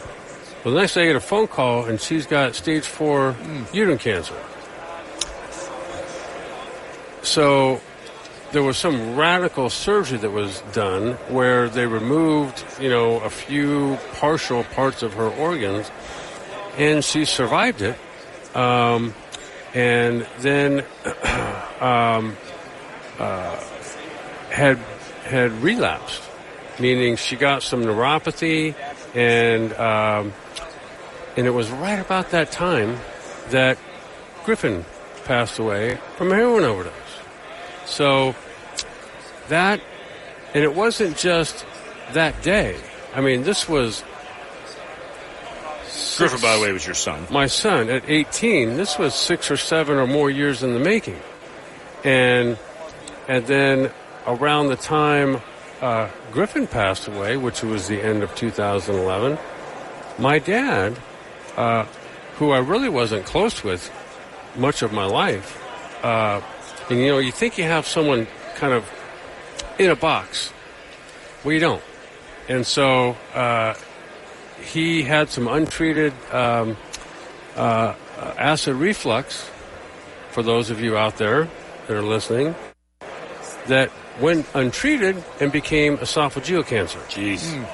Well, 0.64 0.74
the 0.74 0.80
next 0.80 0.95
day 0.95 1.03
I 1.03 1.06
get 1.08 1.16
a 1.17 1.19
phone 1.19 1.48
call 1.48 1.85
and 1.85 2.00
she's 2.00 2.25
got 2.25 2.56
stage 2.56 2.85
four 2.85 3.35
uterine 3.74 3.98
cancer. 3.98 4.35
So 7.22 7.82
there 8.53 8.64
was 8.64 8.77
some 8.77 9.17
radical 9.17 9.69
surgery 9.69 10.19
that 10.19 10.32
was 10.32 10.61
done 10.72 11.14
where 11.27 11.67
they 11.67 11.85
removed, 11.85 12.64
you 12.80 12.90
know, 12.90 13.19
a 13.19 13.30
few 13.30 13.98
partial 14.14 14.64
parts 14.64 15.03
of 15.03 15.14
her 15.16 15.27
organs, 15.27 15.92
and 16.77 17.03
she 17.03 17.25
survived 17.25 17.82
it. 17.82 17.98
Um, 18.56 19.14
and 19.74 20.25
then 20.40 20.85
um, 21.82 22.38
uh, 23.19 23.59
had 24.50 24.77
had 25.24 25.51
relapsed, 25.64 26.23
meaning 26.80 27.16
she 27.16 27.35
got 27.35 27.64
some 27.64 27.84
neuropathy, 27.84 28.76
and 29.16 29.74
um, 29.74 30.34
and 31.38 31.48
it 31.48 31.52
was 31.52 31.69
right 31.72 32.00
about 32.00 32.32
that 32.32 32.52
time 32.52 32.98
that 33.50 33.77
Griffin 34.45 34.85
passed 35.26 35.60
away 35.60 35.98
from 36.18 36.32
a 36.32 36.35
heroin 36.35 36.64
overdose. 36.64 36.93
So 37.85 38.35
that, 39.50 39.82
and 40.53 40.64
it 40.64 40.74
wasn't 40.74 41.18
just 41.18 41.66
that 42.14 42.42
day. 42.42 42.80
I 43.16 43.22
mean, 43.22 43.43
this 43.43 43.69
was 43.69 44.03
Griffin, 46.18 46.42
by 46.42 46.56
the 46.56 46.61
way, 46.61 46.72
was 46.72 46.85
your 46.85 46.95
son. 46.95 47.26
my 47.30 47.48
son 47.48 47.90
at 47.90 48.03
18. 48.08 48.77
This 48.77 48.98
was 48.98 49.14
six 49.16 49.50
or 49.50 49.58
seven 49.58 49.98
or 49.98 50.08
more 50.08 50.30
years 50.30 50.64
in 50.64 50.74
the 50.74 50.80
making, 50.80 51.19
and 52.03 52.58
and 53.27 53.45
then 53.48 53.92
around 54.27 54.68
the 54.68 54.76
time 54.76 55.42
uh, 55.82 56.08
Griffin 56.34 56.66
passed 56.66 57.08
away, 57.08 57.38
which 57.38 57.62
was 57.62 57.88
the 57.88 58.02
end 58.02 58.24
of 58.24 58.34
2011, 58.34 59.38
my 60.18 60.40
dad, 60.40 60.98
uh, 61.56 61.86
who 62.38 62.50
I 62.50 62.58
really 62.58 62.90
wasn't 62.90 63.24
close 63.24 63.64
with 63.64 63.92
much 64.56 64.82
of 64.82 64.92
my 64.92 65.06
life, 65.06 65.62
uh, 66.03 66.42
and 66.90 67.00
you 67.00 67.10
know, 67.10 67.20
you 67.20 67.32
think 67.32 67.60
you 67.60 67.66
have 67.66 67.86
someone 67.86 68.26
kind 68.56 68.74
of 68.74 68.92
in 69.78 69.92
a 69.92 69.95
box. 69.95 70.52
Well, 71.44 71.53
you 71.53 71.60
don't. 71.60 71.84
And 72.50 72.66
so 72.66 73.16
uh, 73.36 73.76
he 74.60 75.03
had 75.03 75.30
some 75.30 75.48
untreated 75.48 76.14
um, 76.32 76.78
uh, 77.56 77.94
acid 78.18 78.76
reflux, 78.76 79.48
for 80.32 80.42
those 80.42 80.72
of 80.72 80.82
you 80.82 80.98
out 80.98 81.18
there 81.18 81.48
that 81.88 81.95
are 81.95 82.02
listening, 82.02 82.56
that 83.68 83.92
went 84.19 84.45
untreated 84.53 85.24
and 85.40 85.51
became 85.51 85.98
esophageal 85.98 86.66
cancer. 86.66 87.00
Jeez. 87.09 87.66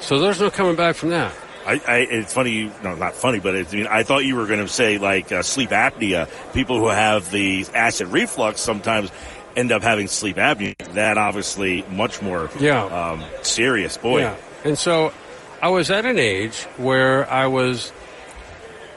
So 0.00 0.18
there's 0.18 0.40
no 0.40 0.50
coming 0.50 0.76
back 0.76 0.96
from 0.96 1.10
that. 1.10 1.32
I, 1.66 1.80
I, 1.86 1.96
it's 1.98 2.32
funny, 2.32 2.50
you, 2.52 2.72
no, 2.82 2.94
not 2.96 3.14
funny, 3.14 3.38
but 3.38 3.54
it's, 3.54 3.72
I 3.72 3.76
mean, 3.76 3.86
I 3.86 4.02
thought 4.02 4.24
you 4.24 4.34
were 4.36 4.46
going 4.46 4.60
to 4.60 4.68
say 4.68 4.98
like 4.98 5.30
uh, 5.30 5.42
sleep 5.42 5.70
apnea. 5.70 6.28
People 6.54 6.78
who 6.78 6.88
have 6.88 7.30
the 7.30 7.66
acid 7.74 8.08
reflux 8.08 8.60
sometimes 8.60 9.10
end 9.56 9.70
up 9.70 9.82
having 9.82 10.08
sleep 10.08 10.36
apnea. 10.36 10.74
That 10.94 11.18
obviously 11.18 11.82
much 11.90 12.22
more 12.22 12.48
Yeah. 12.58 12.82
um, 12.84 13.22
serious. 13.42 13.96
Boy, 13.98 14.20
Yeah. 14.20 14.36
And 14.64 14.78
so 14.78 15.12
I 15.60 15.68
was 15.68 15.90
at 15.90 16.06
an 16.06 16.18
age 16.18 16.62
where 16.78 17.30
I 17.30 17.46
was 17.46 17.92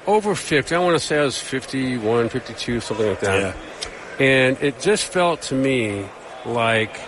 over 0.08 0.34
50. 0.34 0.74
I 0.74 0.80
want 0.80 0.96
to 1.00 1.06
say 1.06 1.20
I 1.20 1.24
was 1.26 1.38
51, 1.38 2.30
52, 2.30 2.80
something 2.80 3.08
like 3.08 3.20
that. 3.20 3.56
And 4.20 4.58
it 4.62 4.80
just 4.80 5.06
felt 5.06 5.42
to 5.44 5.56
me 5.56 6.06
like 6.46 7.00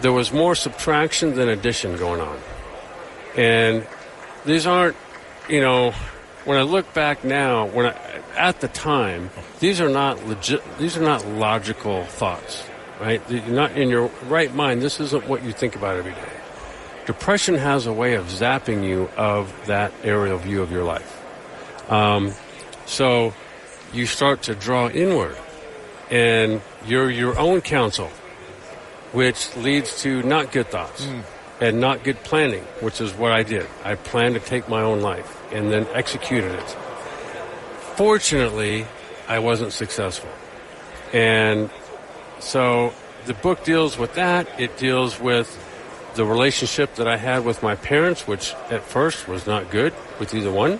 there 0.00 0.12
was 0.12 0.32
more 0.32 0.54
subtraction 0.54 1.34
than 1.34 1.48
addition 1.48 1.96
going 1.96 2.20
on. 2.20 2.38
And 3.36 3.86
these 4.44 4.66
aren't, 4.66 4.96
you 5.48 5.60
know, 5.60 5.92
when 6.44 6.58
I 6.58 6.62
look 6.62 6.92
back 6.94 7.24
now, 7.24 7.66
when 7.66 7.86
I, 7.86 8.22
at 8.36 8.60
the 8.60 8.68
time, 8.68 9.30
these 9.58 9.80
are 9.80 9.88
not 9.88 10.24
legit, 10.26 10.62
these 10.78 10.96
are 10.96 11.02
not 11.02 11.26
logical 11.26 12.04
thoughts, 12.04 12.64
right? 13.00 13.20
You're 13.28 13.42
not 13.48 13.72
in 13.72 13.88
your 13.88 14.10
right 14.26 14.54
mind. 14.54 14.82
This 14.82 15.00
isn't 15.00 15.26
what 15.26 15.42
you 15.42 15.52
think 15.52 15.76
about 15.76 15.96
every 15.96 16.12
day. 16.12 16.32
Depression 17.06 17.54
has 17.54 17.86
a 17.86 17.92
way 17.92 18.14
of 18.14 18.26
zapping 18.26 18.84
you 18.84 19.08
of 19.16 19.52
that 19.66 19.92
aerial 20.02 20.38
view 20.38 20.62
of 20.62 20.70
your 20.70 20.84
life. 20.84 21.22
Um, 21.90 22.32
so 22.84 23.32
you 23.92 24.06
start 24.06 24.42
to 24.42 24.54
draw 24.54 24.88
inward 24.88 25.36
and 26.10 26.60
you're 26.86 27.10
your 27.10 27.38
own 27.38 27.60
counsel, 27.60 28.08
which 29.12 29.54
leads 29.56 30.02
to 30.02 30.22
not 30.22 30.52
good 30.52 30.68
thoughts 30.68 31.04
hmm. 31.04 31.20
and 31.60 31.80
not 31.80 32.04
good 32.04 32.22
planning, 32.22 32.62
which 32.80 33.00
is 33.00 33.12
what 33.14 33.32
I 33.32 33.42
did. 33.42 33.66
I 33.84 33.96
planned 33.96 34.34
to 34.34 34.40
take 34.40 34.68
my 34.68 34.82
own 34.82 35.00
life 35.00 35.36
and 35.52 35.70
then 35.70 35.86
executed 35.92 36.52
it. 36.52 36.76
Fortunately, 37.96 38.86
I 39.28 39.38
wasn't 39.38 39.72
successful. 39.72 40.30
And 41.12 41.70
so 42.40 42.92
the 43.26 43.34
book 43.34 43.64
deals 43.64 43.98
with 43.98 44.14
that. 44.14 44.48
It 44.60 44.76
deals 44.76 45.18
with 45.18 45.62
the 46.14 46.24
relationship 46.24 46.94
that 46.96 47.08
I 47.08 47.16
had 47.16 47.44
with 47.44 47.62
my 47.62 47.74
parents, 47.74 48.26
which 48.26 48.54
at 48.70 48.82
first 48.82 49.28
was 49.28 49.46
not 49.46 49.70
good 49.70 49.92
with 50.18 50.34
either 50.34 50.50
one. 50.50 50.78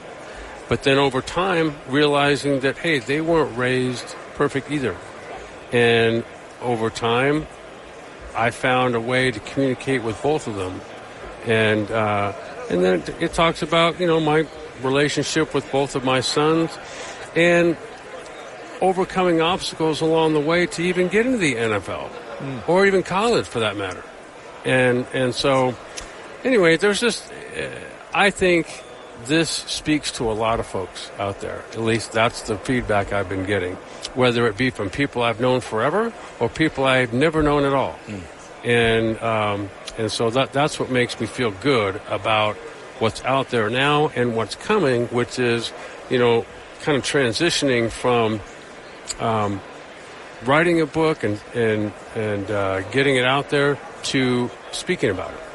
But 0.69 0.83
then 0.83 0.99
over 0.99 1.23
time, 1.23 1.77
realizing 1.89 2.61
that, 2.61 2.79
hey, 2.79 2.99
they 2.99 3.21
weren't 3.21 3.57
raised 3.57 4.17
perfect 4.35 4.71
either. 4.71 4.97
And 5.77 6.25
over 6.63 6.89
time, 6.89 7.47
I 8.35 8.51
found 8.51 8.95
a 8.95 9.01
way 9.01 9.31
to 9.31 9.39
communicate 9.41 10.03
with 10.03 10.23
both 10.23 10.47
of 10.47 10.55
them. 10.57 10.81
And, 11.45 11.91
uh, 11.91 12.33
and 12.71 12.83
then 12.83 13.01
it, 13.01 13.09
it 13.21 13.35
talks 13.35 13.61
about, 13.61 14.01
you 14.01 14.07
know, 14.07 14.19
my 14.19 14.47
relationship 14.83 15.53
with 15.53 15.71
both 15.71 15.95
of 15.95 16.03
my 16.03 16.21
sons 16.21 16.71
and 17.35 17.77
overcoming 18.81 19.43
obstacles 19.43 20.01
along 20.01 20.33
the 20.33 20.41
way 20.41 20.65
to 20.65 20.83
even 20.83 21.09
get 21.09 21.27
into 21.27 21.37
the 21.37 21.57
NFL 21.57 22.09
or 22.67 22.87
even 22.87 23.03
college 23.03 23.47
for 23.47 23.61
that 23.61 23.77
matter. 23.77 24.03
And, 24.65 25.05
and 25.13 25.35
so, 25.35 25.77
anyway, 26.43 26.79
there's 26.79 27.01
just, 27.01 27.31
uh, 27.55 27.69
I 28.15 28.31
think 28.31 28.83
this 29.27 29.51
speaks 29.51 30.11
to 30.13 30.31
a 30.31 30.33
lot 30.33 30.59
of 30.59 30.67
folks 30.67 31.11
out 31.19 31.43
there. 31.43 31.63
At 31.73 31.81
least 31.81 32.13
that's 32.13 32.43
the 32.43 32.57
feedback 32.57 33.13
I've 33.13 33.29
been 33.29 33.45
getting, 33.45 33.77
whether 34.17 34.47
it 34.47 34.57
be 34.57 34.71
from 34.71 34.91
people 34.91 35.23
I've 35.23 35.41
known 35.41 35.61
forever 35.61 36.13
or 36.41 36.49
people 36.49 36.85
I've 36.85 37.13
never 37.13 37.43
known 37.43 37.65
at 37.65 37.75
all. 37.75 37.97
And 38.65 39.21
um, 39.23 39.71
and 39.99 40.11
so 40.11 40.31
that 40.31 40.53
that's 40.53 40.81
what 40.81 40.91
makes 40.91 41.21
me 41.21 41.27
feel 41.27 41.51
good 41.51 42.01
about 42.09 42.57
what's 42.99 43.23
out 43.25 43.51
there 43.51 43.71
now 43.71 44.09
and 44.09 44.35
what's 44.35 44.55
coming, 44.57 45.07
which 45.09 45.39
is 45.39 45.73
you 46.11 46.19
know 46.19 46.45
kind 46.83 46.97
of 46.99 47.05
transitioning 47.05 47.91
from 47.91 48.41
um, 49.21 49.61
writing 50.45 50.81
a 50.81 50.87
book 50.87 51.23
and 51.23 51.41
and 51.55 51.93
and 52.15 52.51
uh, 52.51 52.81
getting 52.91 53.17
it 53.17 53.25
out 53.25 53.51
there 53.51 53.79
to 54.05 54.51
speaking 54.73 55.11
about 55.11 55.33
it. 55.33 55.46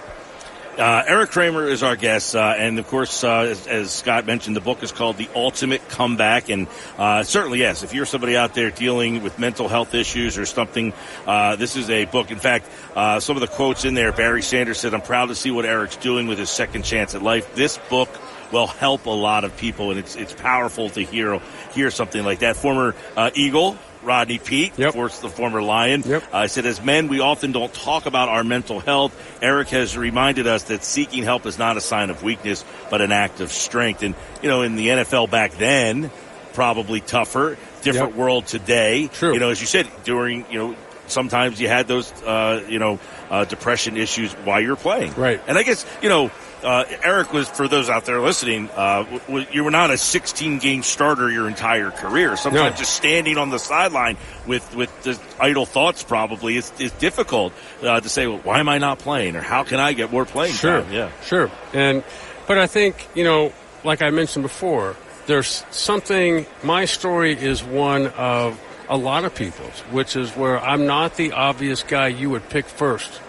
Uh, 0.77 1.03
Eric 1.05 1.31
Kramer 1.31 1.67
is 1.67 1.83
our 1.83 1.97
guest, 1.97 2.33
uh, 2.33 2.53
and 2.57 2.79
of 2.79 2.87
course, 2.87 3.25
uh, 3.25 3.41
as, 3.41 3.67
as 3.67 3.91
Scott 3.91 4.25
mentioned, 4.25 4.55
the 4.55 4.61
book 4.61 4.81
is 4.83 4.93
called 4.93 5.17
"The 5.17 5.27
Ultimate 5.35 5.85
Comeback." 5.89 6.49
And 6.49 6.67
uh, 6.97 7.23
certainly, 7.23 7.59
yes, 7.59 7.83
if 7.83 7.93
you're 7.93 8.05
somebody 8.05 8.37
out 8.37 8.53
there 8.53 8.71
dealing 8.71 9.21
with 9.21 9.37
mental 9.37 9.67
health 9.67 9.93
issues 9.93 10.37
or 10.37 10.45
something, 10.45 10.93
uh, 11.27 11.57
this 11.57 11.75
is 11.75 11.89
a 11.89 12.05
book. 12.05 12.31
In 12.31 12.39
fact, 12.39 12.69
uh, 12.95 13.19
some 13.19 13.35
of 13.35 13.41
the 13.41 13.47
quotes 13.47 13.83
in 13.83 13.95
there, 13.95 14.13
Barry 14.13 14.41
Sanders 14.41 14.79
said, 14.79 14.93
"I'm 14.93 15.01
proud 15.01 15.27
to 15.27 15.35
see 15.35 15.51
what 15.51 15.65
Eric's 15.65 15.97
doing 15.97 16.27
with 16.27 16.39
his 16.39 16.49
second 16.49 16.83
chance 16.83 17.15
at 17.15 17.21
life." 17.21 17.53
This 17.53 17.77
book 17.89 18.09
will 18.53 18.67
help 18.67 19.07
a 19.07 19.09
lot 19.09 19.43
of 19.43 19.55
people, 19.57 19.91
and 19.91 19.99
it's 19.99 20.15
it's 20.15 20.33
powerful 20.33 20.89
to 20.91 21.01
hear 21.01 21.41
hear 21.73 21.91
something 21.91 22.23
like 22.23 22.39
that. 22.39 22.55
Former 22.55 22.95
Eagle. 23.35 23.77
Rodney 24.03 24.39
Pete, 24.39 24.77
of 24.79 24.93
course, 24.93 25.19
the 25.19 25.29
former 25.29 25.61
Lion. 25.61 26.03
Yep. 26.05 26.23
Uh, 26.31 26.47
said, 26.47 26.65
as 26.65 26.83
men, 26.83 27.07
we 27.07 27.19
often 27.19 27.51
don't 27.51 27.73
talk 27.73 28.05
about 28.05 28.29
our 28.29 28.43
mental 28.43 28.79
health. 28.79 29.15
Eric 29.41 29.69
has 29.69 29.97
reminded 29.97 30.47
us 30.47 30.63
that 30.63 30.83
seeking 30.83 31.23
help 31.23 31.45
is 31.45 31.57
not 31.57 31.77
a 31.77 31.81
sign 31.81 32.09
of 32.09 32.23
weakness, 32.23 32.65
but 32.89 33.01
an 33.01 33.11
act 33.11 33.41
of 33.41 33.51
strength. 33.51 34.03
And, 34.03 34.15
you 34.41 34.49
know, 34.49 34.61
in 34.61 34.75
the 34.75 34.87
NFL 34.87 35.29
back 35.29 35.53
then, 35.53 36.11
probably 36.53 36.99
tougher, 37.01 37.57
different 37.81 38.15
world 38.15 38.47
today. 38.47 39.07
True. 39.07 39.33
You 39.33 39.39
know, 39.39 39.49
as 39.49 39.61
you 39.61 39.67
said, 39.67 39.87
during, 40.03 40.45
you 40.51 40.59
know, 40.59 40.75
sometimes 41.07 41.59
you 41.59 41.67
had 41.67 41.87
those, 41.87 42.11
uh, 42.23 42.65
you 42.67 42.79
know, 42.79 42.99
uh, 43.29 43.45
depression 43.45 43.97
issues 43.97 44.33
while 44.33 44.59
you're 44.59 44.75
playing. 44.75 45.13
Right. 45.13 45.41
And 45.47 45.57
I 45.57 45.63
guess, 45.63 45.85
you 46.01 46.09
know, 46.09 46.31
uh, 46.63 46.85
Eric 47.03 47.33
was, 47.33 47.49
for 47.49 47.67
those 47.67 47.89
out 47.89 48.05
there 48.05 48.19
listening, 48.19 48.69
uh, 48.75 49.03
w- 49.03 49.19
w- 49.27 49.47
you 49.51 49.63
were 49.63 49.71
not 49.71 49.89
a 49.91 49.97
16 49.97 50.59
game 50.59 50.83
starter 50.83 51.29
your 51.29 51.47
entire 51.47 51.91
career. 51.91 52.35
Sometimes 52.37 52.73
No. 52.73 52.77
just 52.77 52.93
standing 52.95 53.37
on 53.37 53.49
the 53.49 53.59
sideline 53.59 54.17
with, 54.47 54.75
with 54.75 54.89
the 55.03 55.19
idle 55.39 55.65
thoughts 55.65 56.03
probably 56.03 56.57
is, 56.57 56.71
is 56.79 56.91
difficult 56.93 57.53
uh, 57.83 57.99
to 57.99 58.09
say, 58.09 58.27
well, 58.27 58.39
why 58.39 58.59
am 58.59 58.69
I 58.69 58.77
not 58.77 58.99
playing? 58.99 59.35
Or 59.35 59.41
how 59.41 59.63
can 59.63 59.79
I 59.79 59.93
get 59.93 60.11
more 60.11 60.25
playing 60.25 60.53
Sure. 60.53 60.81
time? 60.81 60.91
Yeah. 60.91 61.09
Sure. 61.23 61.49
And, 61.73 62.03
but 62.47 62.57
I 62.57 62.67
think, 62.67 63.07
you 63.15 63.23
know, 63.23 63.53
like 63.83 64.01
I 64.01 64.09
mentioned 64.09 64.43
before, 64.43 64.95
there's 65.27 65.63
something, 65.71 66.45
my 66.63 66.85
story 66.85 67.33
is 67.33 67.63
one 67.63 68.07
of 68.07 68.59
a 68.89 68.97
lot 68.97 69.23
of 69.23 69.33
people's, 69.33 69.79
which 69.91 70.15
is 70.15 70.31
where 70.31 70.59
I'm 70.59 70.85
not 70.85 71.15
the 71.15 71.31
obvious 71.31 71.81
guy 71.83 72.07
you 72.07 72.29
would 72.31 72.49
pick 72.49 72.65
first 72.65 73.21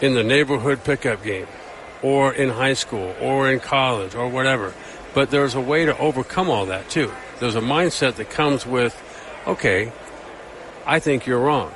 in 0.00 0.14
the 0.14 0.24
neighborhood 0.24 0.82
pickup 0.82 1.22
game 1.22 1.46
or 2.02 2.32
in 2.32 2.48
high 2.48 2.74
school 2.74 3.14
or 3.20 3.50
in 3.50 3.60
college 3.60 4.14
or 4.14 4.28
whatever. 4.28 4.74
But 5.14 5.30
there's 5.30 5.54
a 5.54 5.60
way 5.60 5.84
to 5.84 5.96
overcome 5.98 6.50
all 6.50 6.66
that 6.66 6.88
too. 6.88 7.12
There's 7.40 7.54
a 7.54 7.60
mindset 7.60 8.16
that 8.16 8.30
comes 8.30 8.66
with, 8.66 9.00
okay, 9.46 9.92
I 10.86 10.98
think 10.98 11.26
you're 11.26 11.40
wrong. 11.40 11.72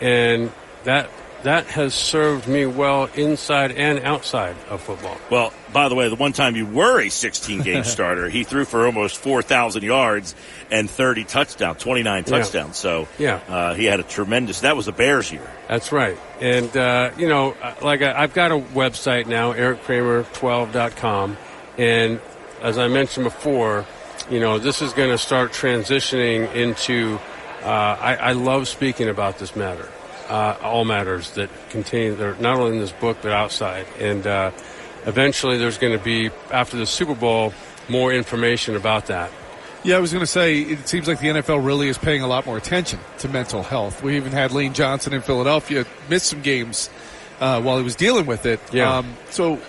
And 0.00 0.52
that 0.84 1.10
that 1.42 1.66
has 1.66 1.94
served 1.94 2.46
me 2.46 2.66
well 2.66 3.06
inside 3.14 3.72
and 3.72 3.98
outside 4.00 4.54
of 4.70 4.80
football. 4.80 5.16
Well, 5.30 5.52
by 5.72 5.88
the 5.88 5.94
way, 5.94 6.08
the 6.08 6.14
one 6.14 6.32
time 6.32 6.54
you 6.56 6.66
were 6.66 7.00
a 7.00 7.08
16 7.08 7.62
game 7.62 7.84
starter, 7.96 8.28
he 8.28 8.44
threw 8.44 8.64
for 8.64 8.86
almost 8.86 9.16
4,000 9.18 9.82
yards 9.82 10.34
and 10.70 10.88
30 10.88 11.24
touchdowns, 11.24 11.82
29 11.82 12.24
Yeah. 12.26 12.38
touchdowns. 12.38 12.76
So 12.76 13.08
Yeah. 13.18 13.40
uh, 13.48 13.74
he 13.74 13.84
had 13.86 14.00
a 14.00 14.04
tremendous, 14.04 14.60
that 14.60 14.76
was 14.76 14.88
a 14.88 14.92
Bears 14.92 15.32
year. 15.32 15.48
That's 15.68 15.90
right. 15.92 16.18
And, 16.40 16.74
uh, 16.76 17.10
you 17.18 17.28
know, 17.28 17.56
uh, 17.62 17.74
like 17.82 18.02
I, 18.02 18.22
I've 18.22 18.34
got 18.34 18.52
a 18.52 18.58
website 18.58 19.26
now, 19.26 19.52
erickramer12.com. 19.52 21.36
And 21.78 22.20
as 22.60 22.78
I 22.78 22.88
mentioned 22.88 23.24
before, 23.24 23.86
you 24.30 24.40
know, 24.40 24.58
this 24.58 24.82
is 24.82 24.92
going 24.92 25.10
to 25.10 25.18
start 25.18 25.52
transitioning 25.52 26.52
into, 26.54 27.18
uh, 27.62 27.66
I, 27.66 28.16
I 28.16 28.32
love 28.32 28.68
speaking 28.68 29.08
about 29.08 29.38
this 29.38 29.56
matter. 29.56 29.88
Uh, 30.32 30.56
all 30.62 30.86
matters 30.86 31.32
that 31.32 31.50
contain 31.68 32.16
they're 32.16 32.34
not 32.36 32.58
only 32.58 32.76
in 32.76 32.80
this 32.80 32.92
book, 32.92 33.18
but 33.20 33.32
outside. 33.32 33.86
And, 33.98 34.26
uh, 34.26 34.50
eventually 35.04 35.58
there's 35.58 35.78
going 35.78 35.96
to 35.96 36.02
be, 36.02 36.30
after 36.50 36.76
the 36.76 36.86
Super 36.86 37.14
Bowl, 37.14 37.52
more 37.88 38.12
information 38.12 38.76
about 38.76 39.06
that. 39.06 39.30
Yeah, 39.84 39.96
I 39.96 39.98
was 39.98 40.12
going 40.12 40.22
to 40.22 40.30
say 40.30 40.60
it 40.60 40.88
seems 40.88 41.08
like 41.08 41.18
the 41.18 41.26
NFL 41.26 41.64
really 41.64 41.88
is 41.88 41.98
paying 41.98 42.22
a 42.22 42.26
lot 42.28 42.46
more 42.46 42.56
attention 42.56 43.00
to 43.18 43.28
mental 43.28 43.62
health. 43.62 44.02
We 44.02 44.16
even 44.16 44.30
had 44.30 44.52
Lane 44.52 44.74
Johnson 44.74 45.12
in 45.12 45.22
Philadelphia 45.22 45.84
miss 46.08 46.22
some 46.22 46.40
games 46.40 46.88
uh, 47.40 47.60
while 47.60 47.78
he 47.78 47.84
was 47.84 47.96
dealing 47.96 48.26
with 48.26 48.46
it. 48.46 48.60
Yeah. 48.72 48.98
Um, 48.98 49.16
so, 49.30 49.60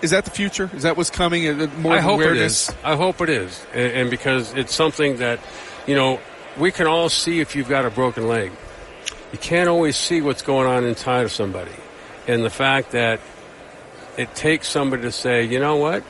is 0.00 0.10
that 0.10 0.24
the 0.24 0.30
future? 0.30 0.70
Is 0.74 0.84
that 0.84 0.96
what's 0.96 1.10
coming? 1.10 1.42
More 1.80 1.92
I 1.92 1.98
hope 1.98 2.20
awareness? 2.20 2.68
it 2.68 2.72
is. 2.72 2.84
I 2.84 2.94
hope 2.94 3.20
it 3.20 3.28
is, 3.28 3.66
and, 3.74 3.92
and 3.92 4.10
because 4.10 4.54
it's 4.54 4.72
something 4.72 5.16
that, 5.16 5.40
you 5.88 5.96
know, 5.96 6.20
we 6.56 6.70
can 6.70 6.86
all 6.86 7.08
see 7.08 7.40
if 7.40 7.56
you've 7.56 7.68
got 7.68 7.84
a 7.84 7.90
broken 7.90 8.28
leg. 8.28 8.52
You 9.32 9.38
can't 9.38 9.68
always 9.68 9.96
see 9.96 10.20
what's 10.20 10.42
going 10.42 10.66
on 10.66 10.84
inside 10.84 11.22
of 11.24 11.32
somebody, 11.32 11.72
and 12.26 12.44
the 12.44 12.50
fact 12.50 12.92
that 12.92 13.20
it 14.16 14.34
takes 14.34 14.68
somebody 14.68 15.02
to 15.02 15.12
say, 15.12 15.44
you 15.44 15.60
know 15.60 15.76
what, 15.76 16.02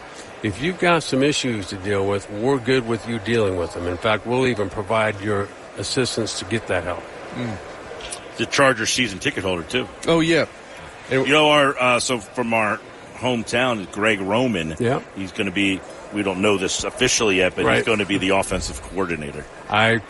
if 0.42 0.62
you've 0.62 0.78
got 0.78 1.02
some 1.02 1.22
issues 1.22 1.66
to 1.68 1.76
deal 1.76 2.06
with, 2.08 2.30
we're 2.30 2.58
good 2.58 2.86
with 2.86 3.06
you 3.08 3.18
dealing 3.18 3.56
with 3.56 3.74
them. 3.74 3.86
In 3.86 3.96
fact, 3.96 4.24
we'll 4.26 4.46
even 4.46 4.70
provide 4.70 5.20
your 5.20 5.48
assistance 5.76 6.38
to 6.38 6.44
get 6.44 6.68
that 6.68 6.84
help. 6.84 7.02
The 8.36 8.46
Chargers 8.46 8.90
season 8.90 9.18
ticket 9.18 9.42
holder, 9.42 9.64
too. 9.64 9.88
Oh, 10.06 10.20
yeah. 10.20 10.46
you 11.10 11.26
know, 11.26 11.50
our, 11.50 11.76
uh, 11.78 12.00
so 12.00 12.18
from 12.20 12.54
our 12.54 12.78
hometown, 13.16 13.90
Greg 13.90 14.20
Roman, 14.20 14.76
Yeah. 14.78 15.02
he's 15.16 15.32
going 15.32 15.46
to 15.46 15.52
be, 15.52 15.80
we 16.14 16.22
don't 16.22 16.40
know 16.40 16.56
this 16.56 16.84
officially 16.84 17.38
yet, 17.38 17.56
but 17.56 17.74
he's 17.74 17.84
going 17.84 17.98
to 17.98 18.06
be 18.06 18.16
the 18.18 18.30
offensive 18.30 18.80
coordinator. 18.80 19.44
I 19.68 20.00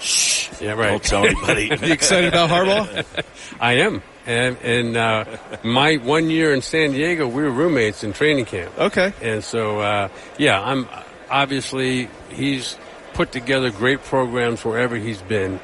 Yeah, 0.61 0.73
right. 0.73 0.91
Don't 0.91 1.03
tell 1.03 1.25
anybody. 1.27 1.65
you 1.87 1.93
excited 1.93 2.29
about 2.29 2.51
Harbaugh? 2.51 3.05
I 3.61 3.75
am. 3.75 4.03
And, 4.27 4.57
and 4.63 4.97
uh, 4.97 5.25
my 5.65 5.97
one 5.97 6.29
year 6.31 6.53
in 6.53 6.61
San 6.63 6.93
Diego, 6.93 7.27
we 7.27 7.43
were 7.43 7.51
roommates 7.51 8.05
in 8.05 8.13
training 8.13 8.45
camp. 8.45 8.77
Okay. 8.79 9.13
And 9.23 9.43
so, 9.43 9.81
uh, 9.81 10.09
yeah, 10.37 10.61
I'm 10.61 10.87
obviously 11.31 12.09
he's 12.31 12.77
put 13.15 13.33
together 13.33 13.71
great 13.71 14.03
programs 14.05 14.65
wherever 14.65 14.97
he's 14.97 15.23
been, 15.23 15.59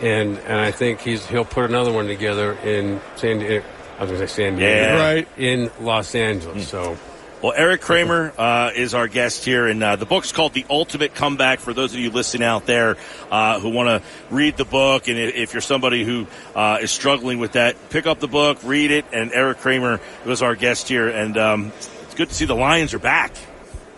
and 0.00 0.38
and 0.38 0.60
I 0.60 0.70
think 0.70 1.00
he's 1.00 1.24
he'll 1.26 1.44
put 1.46 1.64
another 1.64 1.92
one 1.92 2.06
together 2.08 2.52
in 2.62 3.00
San 3.16 3.38
Diego. 3.38 3.64
I 3.98 4.02
was 4.02 4.10
going 4.10 4.20
to 4.22 4.28
say 4.28 4.44
San 4.44 4.56
Diego, 4.56 4.94
Yeah. 4.94 4.98
Right. 5.00 5.28
in 5.36 5.70
Los 5.80 6.14
Angeles. 6.14 6.68
So. 6.68 6.96
Well, 7.42 7.54
Eric 7.56 7.80
Kramer 7.80 8.34
uh, 8.36 8.72
is 8.76 8.92
our 8.92 9.08
guest 9.08 9.46
here, 9.46 9.66
and 9.66 9.82
uh, 9.82 9.96
the 9.96 10.04
book's 10.04 10.30
called 10.30 10.52
"The 10.52 10.66
Ultimate 10.68 11.14
Comeback." 11.14 11.60
For 11.60 11.72
those 11.72 11.94
of 11.94 11.98
you 11.98 12.10
listening 12.10 12.46
out 12.46 12.66
there 12.66 12.98
uh, 13.30 13.58
who 13.60 13.70
want 13.70 13.88
to 13.88 14.08
read 14.28 14.58
the 14.58 14.66
book, 14.66 15.08
and 15.08 15.18
if 15.18 15.54
you're 15.54 15.62
somebody 15.62 16.04
who 16.04 16.26
uh, 16.54 16.80
is 16.82 16.90
struggling 16.90 17.38
with 17.38 17.52
that, 17.52 17.76
pick 17.88 18.06
up 18.06 18.20
the 18.20 18.28
book, 18.28 18.58
read 18.62 18.90
it. 18.90 19.06
And 19.10 19.32
Eric 19.32 19.60
Kramer 19.60 20.00
was 20.26 20.42
our 20.42 20.54
guest 20.54 20.86
here, 20.86 21.08
and 21.08 21.38
um, 21.38 21.72
it's 21.78 22.14
good 22.14 22.28
to 22.28 22.34
see 22.34 22.44
the 22.44 22.54
Lions 22.54 22.92
are 22.92 22.98
back. 22.98 23.32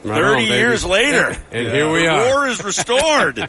Right 0.04 0.16
Thirty 0.20 0.50
on, 0.50 0.58
years 0.58 0.84
later, 0.84 1.36
And 1.52 1.68
here 1.68 1.90
we 1.90 2.08
are. 2.08 2.26
War 2.34 2.48
is 2.48 2.62
restored. 2.64 3.36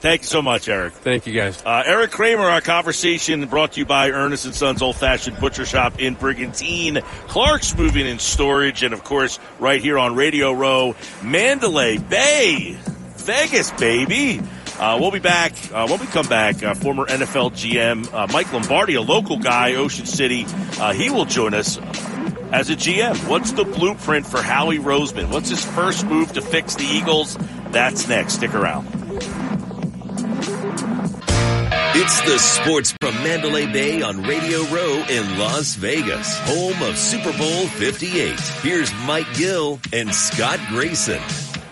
Thank 0.00 0.22
you 0.22 0.26
so 0.26 0.42
much, 0.42 0.68
Eric. 0.68 0.94
Thank 0.94 1.26
you, 1.26 1.32
guys. 1.32 1.62
Uh, 1.64 1.84
Eric 1.86 2.10
Kramer, 2.10 2.42
our 2.42 2.60
conversation 2.60 3.46
brought 3.46 3.72
to 3.72 3.80
you 3.80 3.86
by 3.86 4.10
Ernest 4.10 4.44
and 4.44 4.54
Sons 4.54 4.82
Old 4.82 4.96
Fashioned 4.96 5.38
Butcher 5.38 5.64
Shop 5.64 6.00
in 6.00 6.14
Brigantine, 6.14 7.00
Clark's 7.28 7.76
Moving 7.76 8.08
and 8.08 8.20
Storage, 8.20 8.82
and 8.82 8.92
of 8.92 9.04
course, 9.04 9.38
right 9.60 9.80
here 9.80 9.96
on 9.96 10.16
Radio 10.16 10.52
Row, 10.52 10.96
Mandalay 11.22 11.98
Bay, 11.98 12.76
Vegas, 13.18 13.70
baby. 13.72 14.40
Uh, 14.80 14.98
we'll 15.00 15.12
be 15.12 15.20
back 15.20 15.52
uh, 15.72 15.86
when 15.86 16.00
we 16.00 16.06
come 16.06 16.26
back. 16.26 16.62
Uh, 16.64 16.74
former 16.74 17.04
NFL 17.06 17.52
GM 17.52 18.12
uh, 18.12 18.26
Mike 18.32 18.52
Lombardi, 18.52 18.94
a 18.94 19.02
local 19.02 19.38
guy, 19.38 19.74
Ocean 19.74 20.06
City, 20.06 20.46
uh, 20.80 20.92
he 20.92 21.10
will 21.10 21.26
join 21.26 21.54
us 21.54 21.78
as 22.52 22.70
a 22.70 22.76
GM. 22.76 23.28
What's 23.28 23.52
the 23.52 23.64
blueprint 23.64 24.26
for 24.26 24.42
Howie 24.42 24.78
Roseman? 24.78 25.30
What's 25.30 25.48
his 25.48 25.64
first 25.64 26.06
move 26.06 26.32
to 26.32 26.42
fix 26.42 26.76
the 26.76 26.84
Eagles? 26.84 27.36
That's 27.70 28.08
next. 28.08 28.34
Stick 28.34 28.54
around. 28.54 28.86
It's 31.94 32.20
the 32.22 32.38
sports 32.38 32.94
from 33.00 33.14
Mandalay 33.22 33.66
Bay 33.66 34.02
on 34.02 34.22
Radio 34.22 34.62
Row 34.64 35.04
in 35.08 35.38
Las 35.38 35.74
Vegas, 35.74 36.38
home 36.40 36.82
of 36.82 36.96
Super 36.96 37.36
Bowl 37.36 37.66
58. 37.66 38.40
Here's 38.62 38.92
Mike 39.06 39.32
Gill 39.34 39.78
and 39.92 40.14
Scott 40.14 40.58
Grayson. 40.68 41.20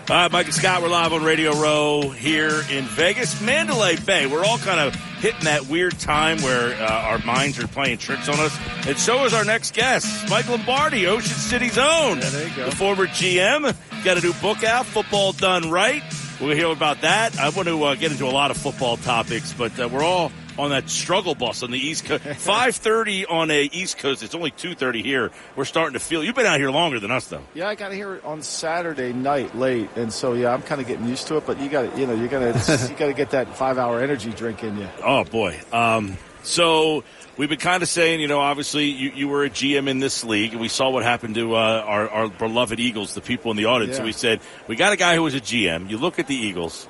All 0.09 0.15
right, 0.15 0.31
Mike 0.31 0.45
and 0.45 0.55
Scott, 0.55 0.81
we're 0.81 0.89
live 0.89 1.13
on 1.13 1.23
Radio 1.23 1.53
Row 1.53 2.09
here 2.09 2.61
in 2.71 2.85
Vegas, 2.85 3.41
Mandalay 3.41 3.97
Bay. 3.97 4.27
We're 4.27 4.45
all 4.45 4.57
kind 4.59 4.79
of 4.79 4.95
hitting 5.21 5.45
that 5.45 5.67
weird 5.67 5.97
time 5.99 6.41
where 6.41 6.73
uh, 6.73 6.87
our 6.87 7.19
minds 7.19 7.59
are 7.59 7.67
playing 7.67 7.99
tricks 7.99 8.27
on 8.27 8.39
us. 8.39 8.57
And 8.87 8.97
so 8.97 9.23
is 9.25 9.33
our 9.33 9.45
next 9.45 9.73
guest, 9.73 10.29
Mike 10.29 10.49
Lombardi, 10.49 11.07
Ocean 11.07 11.35
City's 11.35 11.77
own. 11.77 12.19
there 12.19 12.47
you 12.47 12.55
go. 12.55 12.65
The 12.69 12.75
former 12.75 13.07
GM. 13.07 13.75
Got 14.03 14.17
a 14.17 14.21
new 14.21 14.33
book 14.33 14.63
out, 14.63 14.85
Football 14.87 15.33
Done 15.33 15.69
Right. 15.69 16.03
We'll 16.39 16.55
hear 16.55 16.71
about 16.71 17.01
that. 17.01 17.37
I 17.39 17.49
want 17.49 17.67
to 17.67 17.83
uh, 17.83 17.95
get 17.95 18.11
into 18.11 18.25
a 18.25 18.31
lot 18.31 18.49
of 18.49 18.57
football 18.57 18.97
topics, 18.97 19.53
but 19.53 19.79
uh, 19.79 19.87
we're 19.87 20.03
all 20.03 20.31
on 20.57 20.71
that 20.71 20.89
struggle 20.89 21.35
bus 21.35 21.63
on 21.63 21.71
the 21.71 21.79
East 21.79 22.05
Coast. 22.05 22.23
5.30 22.25 23.25
on 23.29 23.51
a 23.51 23.63
East 23.71 23.97
Coast. 23.97 24.23
It's 24.23 24.35
only 24.35 24.51
2.30 24.51 25.03
here. 25.03 25.31
We're 25.55 25.65
starting 25.65 25.93
to 25.93 25.99
feel, 25.99 26.23
you've 26.23 26.35
been 26.35 26.45
out 26.45 26.59
here 26.59 26.71
longer 26.71 26.99
than 26.99 27.11
us, 27.11 27.27
though. 27.27 27.43
Yeah, 27.53 27.67
I 27.67 27.75
got 27.75 27.91
here 27.91 28.21
on 28.23 28.41
Saturday 28.41 29.13
night 29.13 29.55
late, 29.55 29.89
and 29.95 30.11
so 30.11 30.33
yeah, 30.33 30.53
I'm 30.53 30.61
kind 30.61 30.81
of 30.81 30.87
getting 30.87 31.07
used 31.07 31.27
to 31.27 31.37
it. 31.37 31.45
But 31.45 31.59
you 31.59 31.69
got 31.69 31.93
to, 31.93 31.99
you 31.99 32.07
know, 32.07 32.13
you're 32.13 32.27
gonna, 32.27 32.47
you 32.89 32.95
got 32.95 33.07
to 33.07 33.13
get 33.13 33.31
that 33.31 33.55
five 33.55 33.77
hour 33.77 34.01
energy 34.01 34.31
drink 34.31 34.63
in 34.63 34.77
you. 34.77 34.87
Oh 35.03 35.23
boy. 35.23 35.59
Um, 35.71 36.17
so 36.43 37.03
we've 37.37 37.49
been 37.49 37.59
kind 37.59 37.83
of 37.83 37.89
saying, 37.89 38.19
you 38.19 38.27
know, 38.27 38.39
obviously 38.39 38.85
you, 38.85 39.11
you 39.11 39.27
were 39.27 39.43
a 39.43 39.49
GM 39.49 39.87
in 39.87 39.99
this 39.99 40.23
league, 40.23 40.51
and 40.51 40.61
we 40.61 40.67
saw 40.67 40.89
what 40.89 41.03
happened 41.03 41.35
to 41.35 41.55
uh, 41.55 41.83
our, 41.85 42.09
our 42.09 42.27
beloved 42.29 42.79
Eagles, 42.79 43.13
the 43.13 43.21
people 43.21 43.51
in 43.51 43.57
the 43.57 43.65
audience. 43.65 43.97
So 43.97 44.03
we 44.03 44.11
said 44.11 44.41
we 44.67 44.75
got 44.75 44.93
a 44.93 44.97
guy 44.97 45.15
who 45.15 45.23
was 45.23 45.35
a 45.35 45.41
GM. 45.41 45.89
You 45.89 45.97
look 45.97 46.19
at 46.19 46.27
the 46.27 46.35
Eagles. 46.35 46.87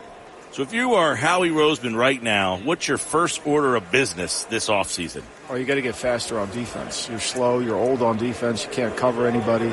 So 0.52 0.64
if 0.64 0.74
you 0.74 0.96
are 0.96 1.16
Howie 1.16 1.50
Roseman 1.50 1.96
right 1.96 2.22
now, 2.22 2.58
what's 2.58 2.86
your 2.86 2.98
first 2.98 3.48
order 3.48 3.78
of 3.78 3.90
business 3.90 4.44
this 4.46 4.68
offseason? 4.68 5.24
Oh, 5.50 5.56
you 5.56 5.64
got 5.64 5.76
to 5.76 5.82
get 5.82 5.96
faster 5.96 6.38
on 6.38 6.52
defense. 6.52 7.08
You're 7.08 7.22
slow. 7.22 7.60
You're 7.60 7.78
old 7.78 8.02
on 8.02 8.18
defense. 8.18 8.66
You 8.66 8.72
can't 8.72 8.98
cover 8.98 9.28
anybody. 9.28 9.72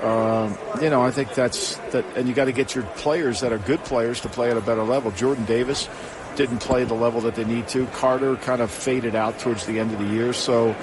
Um, 0.00 0.56
you 0.80 0.90
know, 0.90 1.02
I 1.02 1.10
think 1.10 1.34
that's 1.34 1.74
that, 1.90 2.04
and 2.16 2.28
you 2.28 2.34
got 2.34 2.44
to 2.44 2.52
get 2.52 2.72
your 2.72 2.84
players 2.84 3.40
that 3.40 3.52
are 3.52 3.58
good 3.58 3.82
players 3.82 4.20
to 4.20 4.28
play 4.28 4.48
at 4.48 4.56
a 4.56 4.60
better 4.60 4.84
level. 4.84 5.10
Jordan 5.10 5.44
Davis 5.44 5.88
didn't 6.36 6.58
play 6.58 6.84
the 6.84 6.94
level 6.94 7.22
that 7.22 7.34
they 7.34 7.44
need 7.44 7.66
to. 7.68 7.86
Carter 7.86 8.36
kind 8.36 8.62
of 8.62 8.70
faded 8.70 9.16
out 9.16 9.40
towards 9.40 9.66
the 9.66 9.80
end 9.80 9.92
of 9.92 9.98
the 9.98 10.06
year. 10.06 10.32
So, 10.32 10.76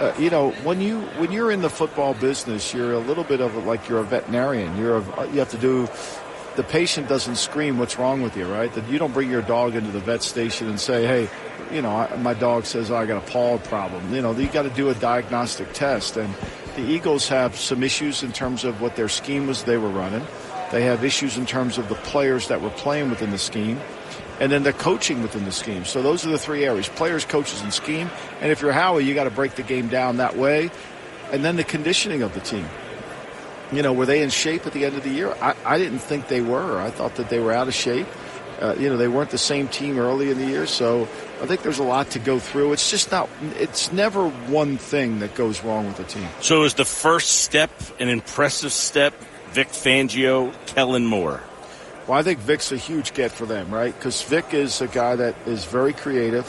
uh, 0.00 0.12
you 0.18 0.28
know, 0.28 0.50
when 0.64 0.80
you 0.80 1.02
when 1.18 1.30
you're 1.30 1.52
in 1.52 1.62
the 1.62 1.70
football 1.70 2.14
business, 2.14 2.74
you're 2.74 2.94
a 2.94 2.98
little 2.98 3.24
bit 3.24 3.40
of 3.40 3.54
a, 3.54 3.60
like 3.60 3.88
you're 3.88 4.00
a 4.00 4.04
veterinarian. 4.04 4.76
You're 4.76 4.96
a, 4.96 5.26
you 5.28 5.38
have 5.38 5.50
to 5.50 5.58
do. 5.58 5.88
The 6.56 6.64
patient 6.64 7.08
doesn't 7.08 7.36
scream, 7.36 7.78
"What's 7.78 7.98
wrong 7.98 8.22
with 8.22 8.36
you?" 8.36 8.46
Right? 8.46 8.72
That 8.72 8.88
you 8.88 8.98
don't 8.98 9.12
bring 9.12 9.30
your 9.30 9.42
dog 9.42 9.74
into 9.74 9.90
the 9.90 10.00
vet 10.00 10.22
station 10.22 10.68
and 10.68 10.80
say, 10.80 11.06
"Hey, 11.06 11.28
you 11.74 11.82
know, 11.82 11.90
I, 11.90 12.16
my 12.16 12.34
dog 12.34 12.64
says 12.64 12.90
oh, 12.90 12.96
I 12.96 13.06
got 13.06 13.22
a 13.22 13.30
paw 13.30 13.58
problem." 13.58 14.14
You 14.14 14.22
know, 14.22 14.32
you 14.32 14.48
got 14.48 14.62
to 14.62 14.70
do 14.70 14.88
a 14.88 14.94
diagnostic 14.94 15.72
test. 15.72 16.16
And 16.16 16.32
the 16.74 16.82
Eagles 16.82 17.28
have 17.28 17.56
some 17.56 17.82
issues 17.82 18.22
in 18.22 18.32
terms 18.32 18.64
of 18.64 18.80
what 18.80 18.96
their 18.96 19.08
scheme 19.08 19.46
was 19.46 19.64
they 19.64 19.76
were 19.76 19.90
running. 19.90 20.26
They 20.72 20.82
have 20.82 21.04
issues 21.04 21.36
in 21.36 21.46
terms 21.46 21.78
of 21.78 21.88
the 21.88 21.94
players 21.94 22.48
that 22.48 22.60
were 22.60 22.70
playing 22.70 23.10
within 23.10 23.30
the 23.30 23.38
scheme 23.38 23.80
and 24.40 24.52
then 24.52 24.62
the 24.62 24.72
coaching 24.72 25.22
within 25.22 25.44
the 25.44 25.52
scheme. 25.52 25.84
So 25.84 26.02
those 26.02 26.26
are 26.26 26.30
the 26.30 26.38
three 26.38 26.64
areas: 26.64 26.88
players, 26.88 27.24
coaches, 27.24 27.62
and 27.62 27.72
scheme. 27.72 28.10
And 28.40 28.50
if 28.50 28.60
you're 28.60 28.72
Howie, 28.72 29.04
you 29.04 29.14
got 29.14 29.24
to 29.24 29.30
break 29.30 29.54
the 29.54 29.62
game 29.62 29.88
down 29.88 30.18
that 30.18 30.36
way, 30.36 30.70
and 31.32 31.44
then 31.44 31.56
the 31.56 31.64
conditioning 31.64 32.22
of 32.22 32.34
the 32.34 32.40
team. 32.40 32.66
You 33.72 33.82
know, 33.82 33.92
were 33.92 34.06
they 34.06 34.22
in 34.22 34.30
shape 34.30 34.66
at 34.66 34.72
the 34.72 34.84
end 34.84 34.96
of 34.96 35.02
the 35.02 35.10
year? 35.10 35.34
I, 35.40 35.54
I 35.64 35.78
didn't 35.78 35.98
think 35.98 36.28
they 36.28 36.40
were. 36.40 36.80
I 36.80 36.90
thought 36.90 37.16
that 37.16 37.28
they 37.28 37.40
were 37.40 37.52
out 37.52 37.68
of 37.68 37.74
shape. 37.74 38.06
Uh, 38.60 38.74
you 38.78 38.88
know, 38.88 38.96
they 38.96 39.08
weren't 39.08 39.30
the 39.30 39.38
same 39.38 39.68
team 39.68 39.98
early 39.98 40.30
in 40.30 40.38
the 40.38 40.46
year, 40.46 40.66
so 40.66 41.02
I 41.42 41.46
think 41.46 41.62
there's 41.62 41.78
a 41.78 41.84
lot 41.84 42.10
to 42.12 42.18
go 42.18 42.38
through. 42.38 42.72
It's 42.72 42.90
just 42.90 43.10
not. 43.10 43.28
It's 43.58 43.92
never 43.92 44.28
one 44.28 44.78
thing 44.78 45.18
that 45.18 45.34
goes 45.34 45.62
wrong 45.62 45.86
with 45.86 46.00
a 46.00 46.04
team. 46.04 46.26
So 46.40 46.62
is 46.62 46.74
the 46.74 46.86
first 46.86 47.42
step 47.42 47.70
an 47.98 48.08
impressive 48.08 48.72
step? 48.72 49.14
Vic 49.50 49.68
Fangio, 49.68 50.54
Kellen 50.66 51.06
Moore. 51.06 51.42
Well, 52.06 52.18
I 52.18 52.22
think 52.22 52.38
Vic's 52.40 52.72
a 52.72 52.76
huge 52.76 53.14
get 53.14 53.32
for 53.32 53.46
them, 53.46 53.70
right? 53.70 53.94
Because 53.94 54.22
Vic 54.22 54.54
is 54.54 54.80
a 54.80 54.86
guy 54.86 55.16
that 55.16 55.34
is 55.46 55.64
very 55.64 55.92
creative. 55.92 56.46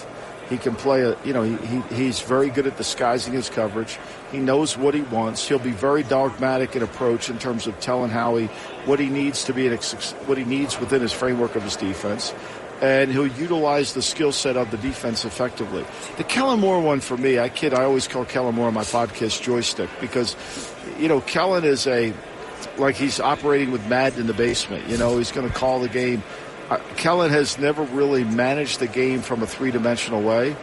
He 0.50 0.58
can 0.58 0.76
play 0.76 1.02
a, 1.02 1.18
you 1.24 1.34
know, 1.34 1.44
he, 1.44 1.58
he, 1.68 1.82
he's 1.94 2.22
very 2.22 2.50
good 2.50 2.68
at 2.68 2.78
disguising 2.78 3.34
his 3.34 3.50
coverage. 3.50 4.00
He 4.32 4.38
knows 4.38 4.78
what 4.78 4.94
he 4.94 5.02
wants. 5.02 5.48
He'll 5.48 5.60
be 5.60 5.72
very 5.72 6.04
dogmatic 6.04 6.76
in 6.76 6.84
approach 6.84 7.30
in 7.30 7.38
terms 7.38 7.68
of 7.68 7.78
telling 7.80 8.12
Howie 8.12 8.48
what 8.86 9.00
he 9.00 9.10
needs 9.10 9.44
to 9.46 9.54
be, 9.54 9.68
an, 9.68 9.78
what 10.26 10.38
he 10.38 10.46
needs 10.46 10.80
within 10.80 11.02
his 11.02 11.12
framework 11.12 11.56
of 11.56 11.64
his 11.64 11.76
defense. 11.76 12.34
And 12.82 13.12
he'll 13.12 13.28
utilize 13.28 13.94
the 13.94 14.02
skill 14.02 14.32
set 14.32 14.56
of 14.56 14.70
the 14.70 14.78
defense 14.78 15.26
effectively. 15.26 15.84
The 16.18 16.24
Kellen 16.24 16.60
Moore 16.60 16.80
one 16.80 17.00
for 17.00 17.18
me, 17.18 17.40
I 17.40 17.50
kid, 17.50 17.74
I 17.74 17.84
always 17.84 18.08
call 18.08 18.24
Kellen 18.24 18.56
Moore 18.56 18.72
my 18.72 18.84
podcast 18.84 19.42
joystick 19.42 19.90
because, 20.00 20.36
you 21.00 21.08
know, 21.08 21.22
Kellen 21.22 21.66
is 21.66 21.88
a, 21.88 22.14
like 22.78 22.96
he's 22.96 23.20
operating 23.20 23.72
with 23.72 23.86
Madden 23.88 24.22
in 24.22 24.28
the 24.28 24.34
basement. 24.34 24.88
You 24.88 24.98
know, 24.98 25.18
he's 25.18 25.32
going 25.32 25.48
to 25.48 25.54
call 25.54 25.80
the 25.80 25.90
game. 25.90 26.24
Uh, 26.70 26.78
Kellen 26.98 27.30
has 27.32 27.58
never 27.58 27.84
really 27.84 28.24
managed 28.24 28.80
the 28.80 28.88
game 28.88 29.22
from 29.22 29.42
a 29.42 29.48
three 29.48 29.72
dimensional 29.72 30.22
way. 30.22 30.56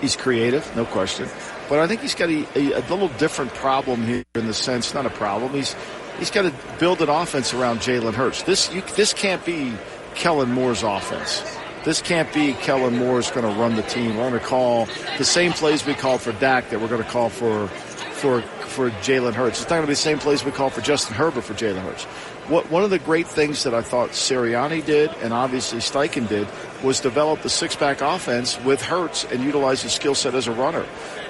He's 0.00 0.16
creative, 0.16 0.74
no 0.76 0.84
question. 0.84 1.28
But 1.68 1.80
I 1.80 1.86
think 1.86 2.02
he's 2.02 2.14
got 2.14 2.28
a, 2.28 2.46
a, 2.58 2.78
a 2.78 2.82
little 2.88 3.08
different 3.18 3.52
problem 3.54 4.04
here 4.04 4.24
in 4.34 4.46
the 4.46 4.54
sense, 4.54 4.94
not 4.94 5.06
a 5.06 5.10
problem. 5.10 5.52
He's 5.52 5.74
he's 6.18 6.30
got 6.30 6.42
to 6.42 6.54
build 6.78 7.00
an 7.02 7.08
offense 7.08 7.54
around 7.54 7.80
Jalen 7.80 8.14
Hurts. 8.14 8.42
This 8.42 8.72
you, 8.72 8.82
this 8.96 9.12
can't 9.12 9.44
be 9.44 9.72
Kellen 10.14 10.52
Moore's 10.52 10.82
offense. 10.82 11.42
This 11.84 12.02
can't 12.02 12.32
be 12.34 12.52
Kellen 12.54 12.96
Moore's 12.96 13.30
going 13.30 13.46
to 13.46 13.60
run 13.60 13.76
the 13.76 13.82
team. 13.82 14.16
We're 14.16 14.28
going 14.28 14.40
to 14.40 14.46
call 14.46 14.88
the 15.16 15.24
same 15.24 15.52
plays 15.52 15.86
we 15.86 15.94
called 15.94 16.20
for 16.20 16.32
Dak 16.32 16.70
that 16.70 16.80
we're 16.80 16.88
going 16.88 17.02
to 17.02 17.08
call 17.08 17.28
for 17.30 17.68
for 17.68 18.42
for 18.42 18.90
Jalen 18.90 19.34
Hurts. 19.34 19.62
It's 19.62 19.70
not 19.70 19.76
going 19.76 19.82
to 19.82 19.86
be 19.88 19.92
the 19.92 19.96
same 19.96 20.18
plays 20.18 20.44
we 20.44 20.50
call 20.50 20.70
for 20.70 20.80
Justin 20.80 21.14
Herbert 21.16 21.42
for 21.42 21.54
Jalen 21.54 21.80
Hurts. 21.80 22.06
What 22.48 22.70
one 22.70 22.82
of 22.82 22.88
the 22.90 22.98
great 22.98 23.26
things 23.26 23.64
that 23.64 23.74
I 23.74 23.82
thought 23.82 24.10
Sirianni 24.10 24.84
did 24.84 25.10
and 25.22 25.34
obviously 25.34 25.80
Steichen 25.80 26.26
did 26.28 26.48
was 26.82 26.98
develop 27.00 27.42
the 27.42 27.50
six 27.50 27.76
back 27.76 28.00
offense 28.00 28.58
with 28.62 28.80
Hurts 28.80 29.24
and 29.24 29.44
utilize 29.44 29.82
his 29.82 29.92
skill 29.92 30.14
set 30.14 30.34
as 30.34 30.46
a 30.46 30.52
runner. 30.52 30.86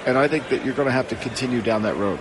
And 0.06 0.16
I 0.16 0.28
think 0.28 0.48
that 0.50 0.64
you're 0.64 0.74
going 0.74 0.86
to 0.86 0.92
have 0.92 1.08
to 1.08 1.16
continue 1.16 1.60
down 1.60 1.82
that 1.82 1.97
road. 1.97 2.20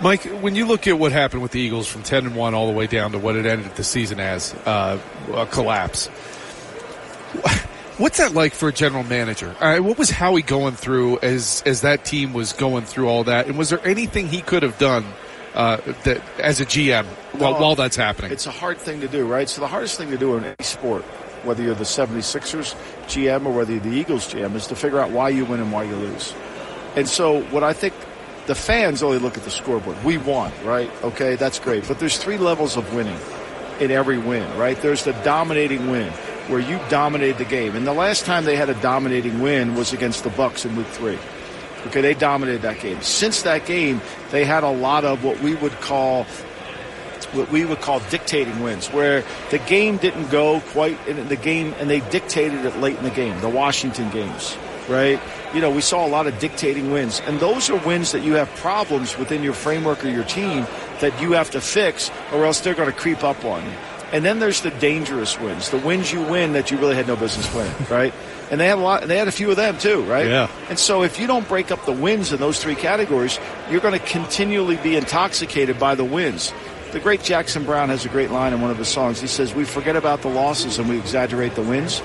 Mike, 0.00 0.24
when 0.24 0.54
you 0.54 0.64
look 0.64 0.86
at 0.86 0.98
what 0.98 1.12
happened 1.12 1.42
with 1.42 1.52
the 1.52 1.60
Eagles 1.60 1.86
from 1.86 2.02
ten 2.02 2.24
and 2.24 2.34
one 2.34 2.54
all 2.54 2.66
the 2.66 2.72
way 2.72 2.86
down 2.86 3.12
to 3.12 3.18
what 3.18 3.36
it 3.36 3.44
ended 3.44 3.74
the 3.74 3.84
season 3.84 4.18
as 4.18 4.54
uh, 4.64 4.98
a 5.34 5.44
collapse, 5.44 6.06
what's 7.98 8.16
that 8.16 8.32
like 8.32 8.54
for 8.54 8.70
a 8.70 8.72
general 8.72 9.04
manager? 9.04 9.54
Right, 9.60 9.80
what 9.80 9.98
was 9.98 10.08
Howie 10.08 10.40
going 10.40 10.74
through 10.74 11.18
as 11.18 11.62
as 11.66 11.82
that 11.82 12.06
team 12.06 12.32
was 12.32 12.54
going 12.54 12.84
through 12.84 13.08
all 13.08 13.24
that, 13.24 13.48
and 13.48 13.58
was 13.58 13.68
there 13.68 13.86
anything 13.86 14.28
he 14.28 14.40
could 14.40 14.62
have 14.62 14.78
done 14.78 15.04
uh, 15.54 15.78
that 16.04 16.22
as 16.38 16.60
a 16.60 16.66
GM 16.66 17.04
while, 17.38 17.60
while 17.60 17.74
that's 17.74 17.96
happening? 17.96 18.32
It's 18.32 18.46
a 18.46 18.50
hard 18.50 18.78
thing 18.78 19.00
to 19.00 19.08
do, 19.08 19.26
right? 19.26 19.48
So 19.48 19.60
the 19.60 19.68
hardest 19.68 19.98
thing 19.98 20.10
to 20.10 20.18
do 20.18 20.36
in 20.36 20.44
any 20.44 20.54
sport 20.60 21.04
whether 21.44 21.62
you're 21.62 21.74
the 21.74 21.84
76ers 21.84 22.74
GM 23.06 23.46
or 23.46 23.52
whether 23.52 23.72
you're 23.72 23.80
the 23.80 23.90
Eagles 23.90 24.32
GM, 24.32 24.54
is 24.54 24.66
to 24.68 24.76
figure 24.76 25.00
out 25.00 25.10
why 25.10 25.28
you 25.28 25.44
win 25.44 25.60
and 25.60 25.72
why 25.72 25.84
you 25.84 25.96
lose. 25.96 26.34
And 26.96 27.08
so, 27.08 27.42
what 27.44 27.64
I 27.64 27.72
think 27.72 27.94
the 28.46 28.54
fans 28.54 29.02
only 29.02 29.18
look 29.18 29.36
at 29.36 29.44
the 29.44 29.50
scoreboard. 29.50 30.02
We 30.04 30.18
won, 30.18 30.52
right? 30.64 30.90
Okay, 31.02 31.36
that's 31.36 31.58
great. 31.58 31.86
But 31.86 31.98
there's 31.98 32.18
three 32.18 32.36
levels 32.36 32.76
of 32.76 32.92
winning 32.94 33.18
in 33.80 33.90
every 33.90 34.18
win, 34.18 34.58
right? 34.58 34.80
There's 34.80 35.04
the 35.04 35.12
dominating 35.24 35.90
win 35.90 36.12
where 36.48 36.60
you 36.60 36.80
dominate 36.88 37.38
the 37.38 37.44
game. 37.44 37.76
And 37.76 37.86
the 37.86 37.92
last 37.92 38.24
time 38.24 38.44
they 38.44 38.56
had 38.56 38.68
a 38.68 38.74
dominating 38.82 39.40
win 39.40 39.76
was 39.76 39.92
against 39.92 40.24
the 40.24 40.30
Bucs 40.30 40.66
in 40.66 40.74
week 40.74 40.88
3. 40.88 41.16
Okay, 41.86 42.00
they 42.00 42.14
dominated 42.14 42.62
that 42.62 42.80
game. 42.80 43.00
Since 43.00 43.42
that 43.42 43.64
game, 43.64 44.00
they 44.30 44.44
had 44.44 44.64
a 44.64 44.70
lot 44.70 45.04
of 45.04 45.24
what 45.24 45.40
we 45.40 45.54
would 45.54 45.72
call 45.80 46.26
what 47.32 47.50
we 47.50 47.64
would 47.64 47.80
call 47.80 48.00
dictating 48.10 48.60
wins, 48.60 48.88
where 48.88 49.24
the 49.50 49.58
game 49.58 49.96
didn't 49.98 50.30
go 50.30 50.60
quite 50.72 50.98
in 51.06 51.28
the 51.28 51.36
game 51.36 51.74
and 51.78 51.88
they 51.88 52.00
dictated 52.10 52.64
it 52.64 52.76
late 52.78 52.96
in 52.96 53.04
the 53.04 53.10
game. 53.10 53.40
The 53.40 53.48
Washington 53.48 54.10
games, 54.10 54.56
right? 54.88 55.20
You 55.54 55.60
know, 55.60 55.70
we 55.70 55.80
saw 55.80 56.04
a 56.04 56.08
lot 56.08 56.26
of 56.26 56.38
dictating 56.38 56.90
wins, 56.90 57.20
and 57.26 57.38
those 57.40 57.70
are 57.70 57.78
wins 57.86 58.12
that 58.12 58.22
you 58.22 58.34
have 58.34 58.48
problems 58.56 59.16
within 59.16 59.42
your 59.42 59.52
framework 59.52 60.04
or 60.04 60.08
your 60.08 60.24
team 60.24 60.66
that 61.00 61.20
you 61.20 61.32
have 61.32 61.50
to 61.50 61.60
fix, 61.60 62.10
or 62.32 62.44
else 62.44 62.60
they're 62.60 62.74
going 62.74 62.90
to 62.90 62.96
creep 62.96 63.22
up 63.22 63.44
on 63.44 63.64
you. 63.64 63.72
And 64.12 64.24
then 64.24 64.40
there's 64.40 64.60
the 64.60 64.70
dangerous 64.72 65.38
wins, 65.38 65.70
the 65.70 65.78
wins 65.78 66.12
you 66.12 66.22
win 66.22 66.52
that 66.54 66.70
you 66.70 66.78
really 66.78 66.96
had 66.96 67.06
no 67.06 67.16
business 67.16 67.52
winning, 67.54 67.74
right? 67.90 68.12
And 68.50 68.60
they 68.60 68.66
had 68.66 68.78
a 68.78 68.80
lot, 68.80 69.06
they 69.06 69.16
had 69.16 69.28
a 69.28 69.32
few 69.32 69.50
of 69.50 69.56
them 69.56 69.78
too, 69.78 70.02
right? 70.02 70.26
Yeah. 70.26 70.50
And 70.68 70.78
so 70.78 71.02
if 71.02 71.20
you 71.20 71.26
don't 71.26 71.46
break 71.46 71.70
up 71.70 71.84
the 71.86 71.92
wins 71.92 72.32
in 72.32 72.40
those 72.40 72.60
three 72.60 72.74
categories, 72.74 73.38
you're 73.70 73.80
going 73.80 73.98
to 73.98 74.04
continually 74.04 74.76
be 74.76 74.96
intoxicated 74.96 75.78
by 75.78 75.94
the 75.94 76.04
wins. 76.04 76.52
The 76.92 76.98
great 76.98 77.22
Jackson 77.22 77.64
Browne 77.64 77.88
has 77.90 78.04
a 78.04 78.08
great 78.08 78.32
line 78.32 78.52
in 78.52 78.60
one 78.60 78.72
of 78.72 78.78
his 78.78 78.88
songs. 78.88 79.20
He 79.20 79.28
says, 79.28 79.54
"We 79.54 79.64
forget 79.64 79.94
about 79.94 80.22
the 80.22 80.28
losses 80.28 80.78
and 80.78 80.88
we 80.88 80.98
exaggerate 80.98 81.54
the 81.54 81.62
wins." 81.62 82.00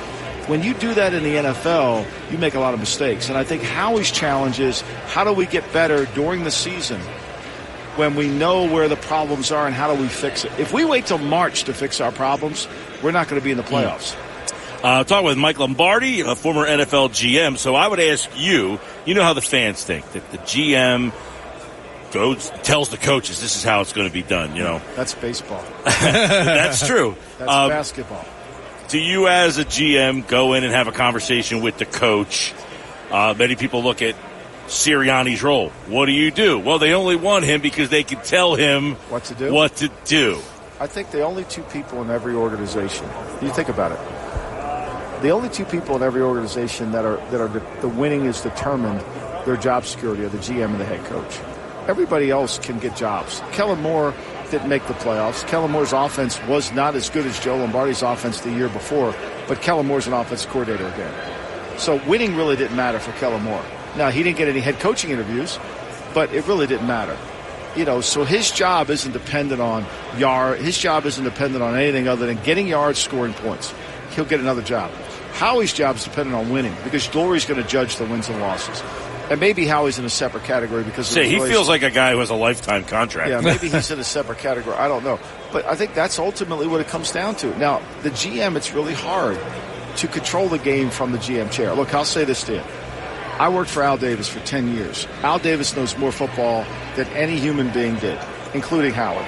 When 0.46 0.62
you 0.62 0.76
do 0.76 0.94
that 0.94 1.12
in 1.16 1.24
the 1.24 1.38
NFL, 1.38 2.06
you 2.32 2.38
make 2.38 2.54
a 2.54 2.60
lot 2.60 2.76
of 2.76 2.80
mistakes. 2.80 3.30
And 3.30 3.38
I 3.38 3.44
think 3.44 3.64
Howie's 3.64 4.12
challenge 4.12 4.60
is 4.60 4.82
how 5.08 5.24
do 5.24 5.34
we 5.34 5.48
get 5.48 5.74
better 5.74 6.06
during 6.14 6.44
the 6.44 6.52
season 6.52 7.02
when 7.96 8.14
we 8.14 8.28
know 8.28 8.72
where 8.72 8.88
the 8.88 8.96
problems 8.96 9.52
are 9.52 9.66
and 9.66 9.74
how 9.74 9.92
do 9.92 10.00
we 10.00 10.08
fix 10.08 10.46
it? 10.46 10.52
If 10.60 10.72
we 10.72 10.86
wait 10.86 11.08
till 11.08 11.18
March 11.18 11.64
to 11.64 11.74
fix 11.74 12.00
our 12.00 12.12
problems, 12.12 12.68
we're 13.02 13.12
not 13.12 13.28
going 13.28 13.42
to 13.42 13.44
be 13.44 13.50
in 13.50 13.58
the 13.58 13.64
hmm. 13.64 13.74
playoffs. 13.74 14.16
Uh, 14.86 15.04
talking 15.04 15.26
with 15.26 15.38
Mike 15.38 15.58
Lombardi, 15.58 16.22
a 16.22 16.36
former 16.36 16.64
NFL 16.64 17.10
GM. 17.10 17.58
So 17.58 17.74
I 17.74 17.88
would 17.88 18.00
ask 18.00 18.30
you, 18.38 18.80
you 19.04 19.16
know 19.16 19.24
how 19.24 19.34
the 19.34 19.42
fans 19.42 19.84
think 19.84 20.08
that 20.12 20.30
the 20.32 20.38
GM 20.38 21.12
goes 22.12 22.52
tells 22.62 22.90
the 22.90 22.98
coaches 22.98 23.42
this 23.42 23.56
is 23.56 23.64
how 23.64 23.82
it's 23.82 23.94
going 23.94 24.08
to 24.08 24.14
be 24.14 24.22
done. 24.22 24.56
You 24.56 24.62
know, 24.62 24.82
That's 24.96 25.16
baseball. 25.16 25.64
that's 25.86 26.86
true. 26.86 27.16
That's 27.40 27.52
Um, 27.52 27.70
basketball. 27.70 28.24
do 28.90 29.00
you, 29.00 29.28
as 29.28 29.58
a 29.58 29.66
GM, 29.66 30.28
go 30.28 30.54
in 30.54 30.64
and 30.64 30.72
have 30.72 30.88
a 30.88 30.92
conversation 30.92 31.62
with 31.62 31.80
the 31.80 31.86
coach? 31.88 32.54
Uh, 33.10 33.34
many 33.36 33.56
people 33.56 33.82
look 33.82 34.04
at 34.04 34.16
Sirianni's 34.68 35.42
role. 35.42 35.70
What 35.88 36.06
do 36.06 36.12
you 36.12 36.30
do? 36.30 36.60
Well, 36.60 36.78
they 36.78 36.94
only 36.94 37.16
want 37.16 37.44
him 37.44 37.60
because 37.60 37.90
they 37.90 38.04
can 38.04 38.22
tell 38.22 38.54
him 38.54 38.94
what 39.10 39.24
to 39.26 39.34
do. 39.34 39.52
What 39.52 39.78
to 39.78 39.90
do. 40.06 40.40
I 40.80 40.86
think 40.86 41.10
the 41.10 41.24
only 41.24 41.44
two 41.46 41.64
people 41.64 42.04
in 42.04 42.12
every 42.12 42.36
organization. 42.36 43.08
You 43.42 43.50
think 43.50 43.70
about 43.70 43.92
it. 43.92 44.00
The 45.22 45.30
only 45.30 45.50
two 45.50 45.66
people 45.66 45.96
in 45.96 46.04
every 46.04 46.22
organization 46.22 46.92
that 46.92 47.06
are 47.06 47.18
that 47.32 47.42
are 47.42 47.48
the, 47.48 47.64
the 47.82 47.88
winning 47.88 48.26
is 48.26 48.42
determined 48.42 49.04
their 49.46 49.58
job 49.58 49.86
security 49.86 50.24
are 50.24 50.30
the 50.30 50.38
GM 50.38 50.72
and 50.72 50.80
the 50.80 50.86
head 50.86 51.04
coach. 51.06 51.40
Everybody 51.88 52.32
else 52.32 52.58
can 52.58 52.80
get 52.80 52.96
jobs. 52.96 53.42
Kellen 53.52 53.82
Moore 53.82 54.14
didn't 54.50 54.70
make 54.70 54.86
the 54.88 54.94
playoffs. 54.96 55.48
Kellen 55.48 55.72
Moore's 55.72 55.94
offense 55.94 56.42
was 56.44 56.72
not 56.72 56.96
as 56.96 57.10
good 57.10 57.26
as 57.26 57.40
Joe 57.40 57.58
Lombardi's 57.58 58.02
offense 58.02 58.42
the 58.42 58.52
year 58.52 58.70
before, 58.70 59.14
but 59.48 59.62
Kellen 59.62 59.86
Moore's 59.86 60.08
an 60.08 60.14
offensive 60.14 60.50
coordinator 60.50 60.88
again. 60.88 61.14
So 61.78 62.02
winning 62.08 62.36
really 62.36 62.56
didn't 62.56 62.76
matter 62.76 63.00
for 63.00 63.12
Kellen 63.14 63.44
Moore. 63.44 63.64
Now 63.98 64.10
he 64.10 64.24
didn't 64.24 64.38
get 64.38 64.48
any 64.48 64.62
head 64.62 64.80
coaching 64.80 65.12
interviews, 65.12 65.60
but 66.14 66.34
it 66.34 66.48
really 66.48 66.68
didn't 66.68 66.88
matter. 66.88 67.18
You 67.76 67.86
know, 67.86 68.02
so 68.02 68.24
his 68.24 68.52
job 68.52 68.90
isn't 68.90 69.12
dependent 69.12 69.62
on 69.62 69.86
yard. 70.18 70.60
His 70.60 70.78
job 70.78 71.06
isn't 71.06 71.24
dependent 71.24 71.62
on 71.62 71.76
anything 71.76 72.08
other 72.08 72.26
than 72.26 72.42
getting 72.44 72.68
yards, 72.68 73.00
scoring 73.00 73.34
points. 73.34 73.74
He'll 74.12 74.26
get 74.26 74.40
another 74.40 74.62
job. 74.62 74.92
Howie's 75.36 75.74
job 75.74 75.98
is 75.98 76.06
dependent 76.06 76.36
on 76.36 76.50
winning 76.50 76.74
because 76.84 77.08
Lurie's 77.10 77.46
going 77.46 77.62
to 77.62 77.68
judge 77.68 77.98
the 77.98 78.06
wins 78.06 78.30
and 78.30 78.40
losses. 78.40 78.82
And 79.30 79.40
maybe 79.40 79.66
Howie's 79.66 80.00
in 80.00 80.06
a 80.06 80.10
separate 80.10 80.46
category 80.46 80.84
because 80.84 81.10
of 81.10 81.14
Say 81.14 81.28
he 81.28 81.40
feels 81.40 81.68
like 81.68 81.84
a 81.84 81.92
guy 81.92 82.12
who 82.12 82.20
has 82.20 82.30
a 82.30 82.36
lifetime 82.36 82.86
contract. 82.86 83.30
yeah, 83.30 83.42
maybe 83.42 83.68
he's 83.68 83.92
in 83.92 84.00
a 84.00 84.04
separate 84.04 84.38
category. 84.38 84.78
I 84.78 84.88
don't 84.88 85.04
know. 85.04 85.20
But 85.52 85.66
I 85.66 85.76
think 85.76 85.94
that's 85.94 86.20
ultimately 86.20 86.68
what 86.68 86.80
it 86.80 86.88
comes 86.88 87.12
down 87.12 87.36
to. 87.38 87.58
Now, 87.58 87.82
the 88.04 88.12
GM, 88.12 88.56
it's 88.56 88.72
really 88.72 88.94
hard 88.94 89.38
to 89.98 90.08
control 90.08 90.48
the 90.48 90.60
game 90.60 90.90
from 90.90 91.12
the 91.12 91.18
GM 91.18 91.52
chair. 91.52 91.74
Look, 91.74 91.94
I'll 91.94 92.06
say 92.06 92.24
this 92.24 92.44
to 92.46 92.54
you. 92.54 92.62
I 93.38 93.50
worked 93.50 93.70
for 93.70 93.84
Al 93.84 93.98
Davis 93.98 94.30
for 94.30 94.40
10 94.42 94.74
years. 94.74 95.06
Al 95.22 95.40
Davis 95.40 95.76
knows 95.76 95.98
more 95.98 96.14
football 96.14 96.66
than 96.96 97.08
any 97.08 97.38
human 97.40 97.70
being 97.74 97.96
did, 97.98 98.18
including 98.54 98.94
Howard. 98.94 99.26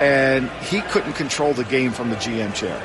And 0.00 0.50
he 0.62 0.80
couldn't 0.80 1.12
control 1.12 1.52
the 1.54 1.64
game 1.64 1.92
from 1.92 2.10
the 2.10 2.16
GM 2.16 2.54
chair. 2.54 2.80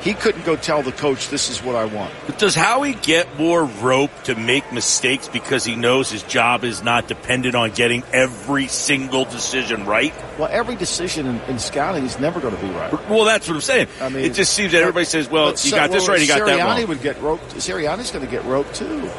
He 0.00 0.14
couldn't 0.14 0.46
go 0.46 0.56
tell 0.56 0.82
the 0.82 0.92
coach, 0.92 1.28
this 1.28 1.50
is 1.50 1.62
what 1.62 1.76
I 1.76 1.84
want. 1.84 2.12
But 2.26 2.38
does 2.38 2.54
Howie 2.54 2.94
get 2.94 3.38
more 3.38 3.64
rope 3.64 4.10
to 4.24 4.34
make 4.34 4.72
mistakes 4.72 5.28
because 5.28 5.62
he 5.64 5.76
knows 5.76 6.10
his 6.10 6.22
job 6.22 6.64
is 6.64 6.82
not 6.82 7.06
dependent 7.06 7.54
on 7.54 7.72
getting 7.72 8.02
every 8.12 8.66
single 8.66 9.26
decision 9.26 9.84
right? 9.84 10.14
Well, 10.38 10.48
every 10.50 10.76
decision 10.76 11.26
in, 11.26 11.40
in 11.42 11.58
scouting 11.58 12.04
is 12.04 12.18
never 12.18 12.40
going 12.40 12.56
to 12.56 12.62
be 12.62 12.70
right. 12.70 12.92
Well, 13.10 13.24
that's 13.24 13.46
what 13.46 13.54
I'm 13.54 13.60
saying. 13.60 13.88
I 14.00 14.08
mean, 14.08 14.24
it 14.24 14.34
just 14.34 14.54
seems 14.54 14.72
that 14.72 14.80
everybody 14.80 15.04
says, 15.04 15.28
"Well, 15.28 15.50
you 15.50 15.56
so- 15.56 15.76
got 15.76 15.90
this 15.90 16.02
well, 16.02 16.16
right, 16.16 16.20
you 16.20 16.28
got 16.28 16.46
that 16.46 16.58
Sirianni 16.58 16.78
wrong." 16.78 16.88
would 16.88 17.02
get 17.02 17.20
roped. 17.20 17.54
Sirianni's 17.56 18.10
going 18.10 18.24
to 18.24 18.30
get 18.30 18.44
roped 18.44 18.74
too. 18.74 19.10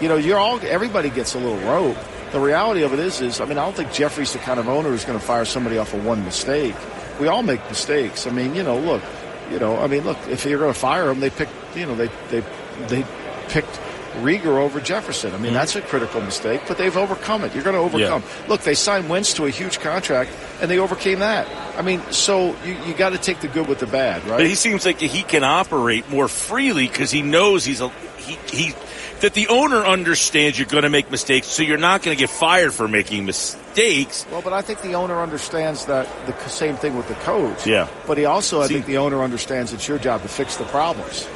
You 0.00 0.08
know, 0.08 0.16
you're 0.16 0.38
all 0.38 0.58
everybody 0.62 1.10
gets 1.10 1.34
a 1.34 1.38
little 1.38 1.58
rope. 1.58 1.96
The 2.32 2.40
reality 2.40 2.82
of 2.82 2.92
it 2.92 2.98
is, 2.98 3.20
is 3.20 3.40
I 3.40 3.44
mean, 3.44 3.58
I 3.58 3.64
don't 3.64 3.76
think 3.76 3.92
Jeffrey's 3.92 4.32
the 4.32 4.38
kind 4.40 4.58
of 4.58 4.68
owner 4.68 4.90
who's 4.90 5.04
going 5.04 5.18
to 5.18 5.24
fire 5.24 5.44
somebody 5.44 5.78
off 5.78 5.94
of 5.94 6.04
one 6.04 6.24
mistake. 6.24 6.74
We 7.20 7.28
all 7.28 7.42
make 7.42 7.66
mistakes. 7.68 8.26
I 8.26 8.30
mean, 8.30 8.54
you 8.54 8.62
know, 8.62 8.78
look, 8.78 9.02
you 9.50 9.58
know, 9.58 9.78
I 9.78 9.86
mean, 9.86 10.04
look, 10.04 10.18
if 10.28 10.44
you're 10.44 10.58
going 10.58 10.72
to 10.72 10.78
fire 10.78 11.10
him, 11.10 11.20
they 11.20 11.30
picked, 11.30 11.52
you 11.76 11.86
know, 11.86 11.94
they 11.94 12.08
they 12.30 12.44
they 12.88 13.04
picked 13.48 13.80
Reagor 14.16 14.58
over 14.58 14.80
Jefferson. 14.80 15.32
I 15.32 15.36
mean, 15.36 15.46
mm-hmm. 15.46 15.54
that's 15.54 15.76
a 15.76 15.82
critical 15.82 16.20
mistake, 16.20 16.62
but 16.66 16.78
they've 16.78 16.96
overcome 16.96 17.44
it. 17.44 17.54
You're 17.54 17.64
going 17.64 17.76
to 17.76 17.80
overcome. 17.80 18.22
Look, 18.48 18.62
they 18.62 18.74
signed 18.74 19.08
Wentz 19.08 19.34
to 19.34 19.44
a 19.44 19.50
huge 19.50 19.80
contract, 19.80 20.30
and 20.60 20.70
they 20.70 20.78
overcame 20.78 21.20
that. 21.20 21.46
I 21.78 21.82
mean, 21.82 22.00
so 22.10 22.56
you, 22.64 22.76
you 22.86 22.94
got 22.94 23.10
to 23.10 23.18
take 23.18 23.40
the 23.40 23.48
good 23.48 23.68
with 23.68 23.80
the 23.80 23.86
bad, 23.86 24.22
right? 24.24 24.38
But 24.38 24.46
he 24.46 24.54
seems 24.54 24.86
like 24.86 24.98
he 24.98 25.22
can 25.22 25.44
operate 25.44 26.08
more 26.08 26.28
freely 26.28 26.88
because 26.88 27.10
he 27.10 27.22
knows 27.22 27.64
he's 27.64 27.80
a 27.80 27.88
he 28.16 28.38
he 28.50 28.74
that 29.20 29.34
the 29.34 29.48
owner 29.48 29.84
understands 29.84 30.58
you're 30.58 30.68
going 30.68 30.82
to 30.82 30.90
make 30.90 31.10
mistakes, 31.10 31.46
so 31.46 31.62
you're 31.62 31.78
not 31.78 32.02
going 32.02 32.16
to 32.16 32.20
get 32.20 32.30
fired 32.30 32.72
for 32.72 32.86
making 32.86 33.24
mistakes. 33.24 34.26
Well, 34.30 34.42
but 34.42 34.52
I 34.52 34.62
think 34.62 34.82
the 34.82 34.94
owner 34.94 35.20
understands 35.20 35.86
that 35.86 36.06
the 36.26 36.36
same 36.48 36.76
thing 36.76 36.96
with 36.96 37.08
the 37.08 37.14
coach. 37.14 37.66
Yeah. 37.66 37.88
But 38.06 38.18
he 38.18 38.24
also, 38.24 38.60
I 38.60 38.66
See- 38.66 38.74
think 38.74 38.86
the 38.86 38.98
owner 38.98 39.22
understands 39.22 39.72
it's 39.72 39.88
your 39.88 39.98
job 39.98 40.22
to 40.22 40.28
fix 40.28 40.56
the 40.56 40.64
problems. 40.64 41.26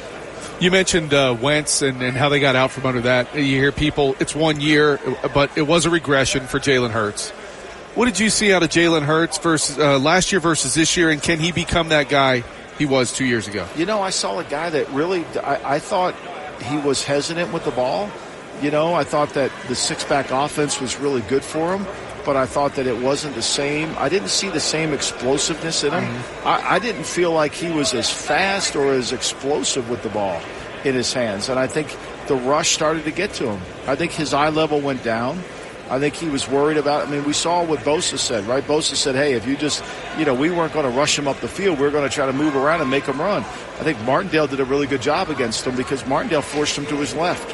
You 0.59 0.69
mentioned 0.69 1.11
uh, 1.11 1.35
Wentz 1.41 1.81
and, 1.81 2.03
and 2.03 2.15
how 2.15 2.29
they 2.29 2.39
got 2.39 2.55
out 2.55 2.69
from 2.69 2.85
under 2.85 3.01
that. 3.01 3.33
You 3.33 3.43
hear 3.43 3.71
people, 3.71 4.15
it's 4.19 4.35
one 4.35 4.61
year, 4.61 4.99
but 5.33 5.57
it 5.57 5.63
was 5.63 5.87
a 5.87 5.89
regression 5.89 6.45
for 6.45 6.59
Jalen 6.59 6.91
Hurts. 6.91 7.31
What 7.95 8.05
did 8.05 8.19
you 8.19 8.29
see 8.29 8.53
out 8.53 8.61
of 8.61 8.69
Jalen 8.69 9.01
Hurts 9.01 9.39
versus 9.39 9.79
uh, 9.79 9.97
last 9.97 10.31
year 10.31 10.39
versus 10.39 10.75
this 10.75 10.95
year, 10.95 11.09
and 11.09 11.21
can 11.21 11.39
he 11.39 11.51
become 11.51 11.89
that 11.89 12.09
guy 12.09 12.43
he 12.77 12.85
was 12.85 13.11
two 13.11 13.25
years 13.25 13.47
ago? 13.47 13.67
You 13.75 13.87
know, 13.87 14.01
I 14.01 14.11
saw 14.11 14.37
a 14.37 14.43
guy 14.43 14.69
that 14.69 14.87
really, 14.91 15.25
I, 15.43 15.75
I 15.75 15.79
thought 15.79 16.13
he 16.61 16.77
was 16.77 17.03
hesitant 17.03 17.53
with 17.53 17.65
the 17.65 17.71
ball. 17.71 18.09
You 18.61 18.71
know, 18.71 18.93
I 18.93 19.03
thought 19.03 19.29
that 19.31 19.51
the 19.67 19.75
six 19.75 20.03
back 20.03 20.31
offense 20.31 20.79
was 20.79 20.97
really 20.97 21.21
good 21.21 21.43
for 21.43 21.75
him, 21.75 21.87
but 22.25 22.35
I 22.35 22.45
thought 22.45 22.75
that 22.75 22.85
it 22.85 23.01
wasn't 23.01 23.35
the 23.35 23.41
same. 23.41 23.95
I 23.97 24.07
didn't 24.07 24.29
see 24.29 24.49
the 24.49 24.59
same 24.59 24.93
explosiveness 24.93 25.83
in 25.83 25.93
him. 25.93 26.03
Mm-hmm. 26.03 26.47
I, 26.47 26.73
I 26.75 26.79
didn't 26.79 27.05
feel 27.05 27.31
like 27.31 27.53
he 27.53 27.71
was 27.71 27.93
as 27.93 28.11
fast 28.11 28.75
or 28.75 28.93
as 28.93 29.11
explosive 29.11 29.89
with 29.89 30.03
the 30.03 30.09
ball 30.09 30.41
in 30.83 30.93
his 30.95 31.11
hands. 31.13 31.49
And 31.49 31.59
I 31.59 31.67
think 31.67 31.95
the 32.27 32.35
rush 32.35 32.71
started 32.71 33.03
to 33.05 33.11
get 33.11 33.33
to 33.33 33.51
him. 33.51 33.61
I 33.87 33.95
think 33.95 34.11
his 34.11 34.33
eye 34.33 34.49
level 34.49 34.79
went 34.79 35.03
down. 35.03 35.41
I 35.91 35.99
think 35.99 36.15
he 36.15 36.29
was 36.29 36.47
worried 36.47 36.77
about. 36.77 37.05
I 37.05 37.11
mean, 37.11 37.25
we 37.25 37.33
saw 37.33 37.65
what 37.65 37.81
Bosa 37.81 38.17
said, 38.17 38.45
right? 38.45 38.63
Bosa 38.63 38.95
said, 38.95 39.13
"Hey, 39.13 39.33
if 39.33 39.45
you 39.45 39.57
just, 39.57 39.83
you 40.17 40.23
know, 40.23 40.33
we 40.33 40.49
weren't 40.49 40.71
going 40.71 40.89
to 40.89 40.97
rush 40.97 41.19
him 41.19 41.27
up 41.27 41.41
the 41.41 41.49
field. 41.49 41.79
We 41.79 41.85
are 41.85 41.91
going 41.91 42.07
to 42.07 42.15
try 42.15 42.25
to 42.25 42.33
move 42.33 42.55
around 42.55 42.79
and 42.79 42.89
make 42.89 43.03
him 43.03 43.19
run." 43.19 43.41
I 43.43 43.83
think 43.83 43.99
Martindale 44.03 44.47
did 44.47 44.61
a 44.61 44.65
really 44.65 44.87
good 44.87 45.01
job 45.01 45.29
against 45.29 45.67
him 45.67 45.75
because 45.75 46.07
Martindale 46.07 46.43
forced 46.43 46.77
him 46.77 46.85
to 46.85 46.95
his 46.95 47.13
left. 47.13 47.53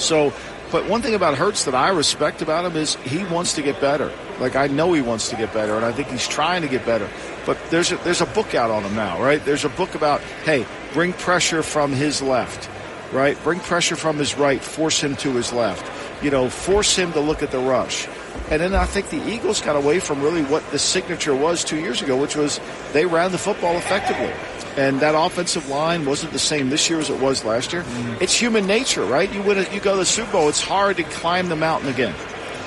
So, 0.00 0.32
but 0.72 0.88
one 0.88 1.02
thing 1.02 1.14
about 1.14 1.36
Hurts 1.36 1.64
that 1.66 1.74
I 1.74 1.90
respect 1.90 2.40
about 2.40 2.64
him 2.64 2.76
is 2.76 2.94
he 2.96 3.24
wants 3.24 3.52
to 3.54 3.62
get 3.62 3.78
better. 3.78 4.10
Like 4.40 4.56
I 4.56 4.66
know 4.66 4.94
he 4.94 5.02
wants 5.02 5.28
to 5.28 5.36
get 5.36 5.52
better, 5.52 5.76
and 5.76 5.84
I 5.84 5.92
think 5.92 6.08
he's 6.08 6.26
trying 6.26 6.62
to 6.62 6.68
get 6.68 6.86
better. 6.86 7.10
But 7.44 7.58
there's 7.68 7.92
a, 7.92 7.96
there's 7.98 8.22
a 8.22 8.26
book 8.26 8.54
out 8.54 8.70
on 8.70 8.84
him 8.84 8.96
now, 8.96 9.22
right? 9.22 9.44
There's 9.44 9.66
a 9.66 9.68
book 9.68 9.94
about 9.94 10.22
hey, 10.44 10.64
bring 10.94 11.12
pressure 11.12 11.62
from 11.62 11.92
his 11.92 12.22
left, 12.22 12.70
right? 13.12 13.36
Bring 13.44 13.60
pressure 13.60 13.96
from 13.96 14.16
his 14.16 14.34
right, 14.38 14.62
force 14.62 15.02
him 15.02 15.14
to 15.16 15.34
his 15.34 15.52
left. 15.52 15.84
You 16.24 16.30
know, 16.30 16.48
force 16.48 16.96
him 16.96 17.12
to 17.12 17.20
look 17.20 17.42
at 17.42 17.50
the 17.50 17.58
rush. 17.58 18.08
And 18.50 18.60
then 18.60 18.74
I 18.74 18.86
think 18.86 19.10
the 19.10 19.22
Eagles 19.28 19.60
got 19.60 19.76
away 19.76 20.00
from 20.00 20.22
really 20.22 20.42
what 20.42 20.68
the 20.70 20.78
signature 20.78 21.34
was 21.34 21.64
two 21.64 21.78
years 21.78 22.00
ago, 22.00 22.16
which 22.20 22.34
was 22.34 22.60
they 22.92 23.04
ran 23.04 23.30
the 23.30 23.38
football 23.38 23.76
effectively. 23.76 24.32
And 24.76 25.00
that 25.00 25.14
offensive 25.14 25.68
line 25.68 26.04
wasn't 26.04 26.32
the 26.32 26.38
same 26.38 26.70
this 26.70 26.90
year 26.90 26.98
as 26.98 27.10
it 27.10 27.20
was 27.20 27.44
last 27.44 27.72
year. 27.72 27.82
Mm. 27.82 28.22
It's 28.22 28.34
human 28.34 28.66
nature, 28.66 29.04
right? 29.04 29.32
You 29.32 29.42
win, 29.42 29.58
a, 29.58 29.72
you 29.72 29.80
go 29.80 29.92
to 29.92 29.98
the 29.98 30.06
Super 30.06 30.32
Bowl. 30.32 30.48
It's 30.48 30.62
hard 30.62 30.96
to 30.96 31.04
climb 31.04 31.48
the 31.48 31.56
mountain 31.56 31.88
again. 31.90 32.14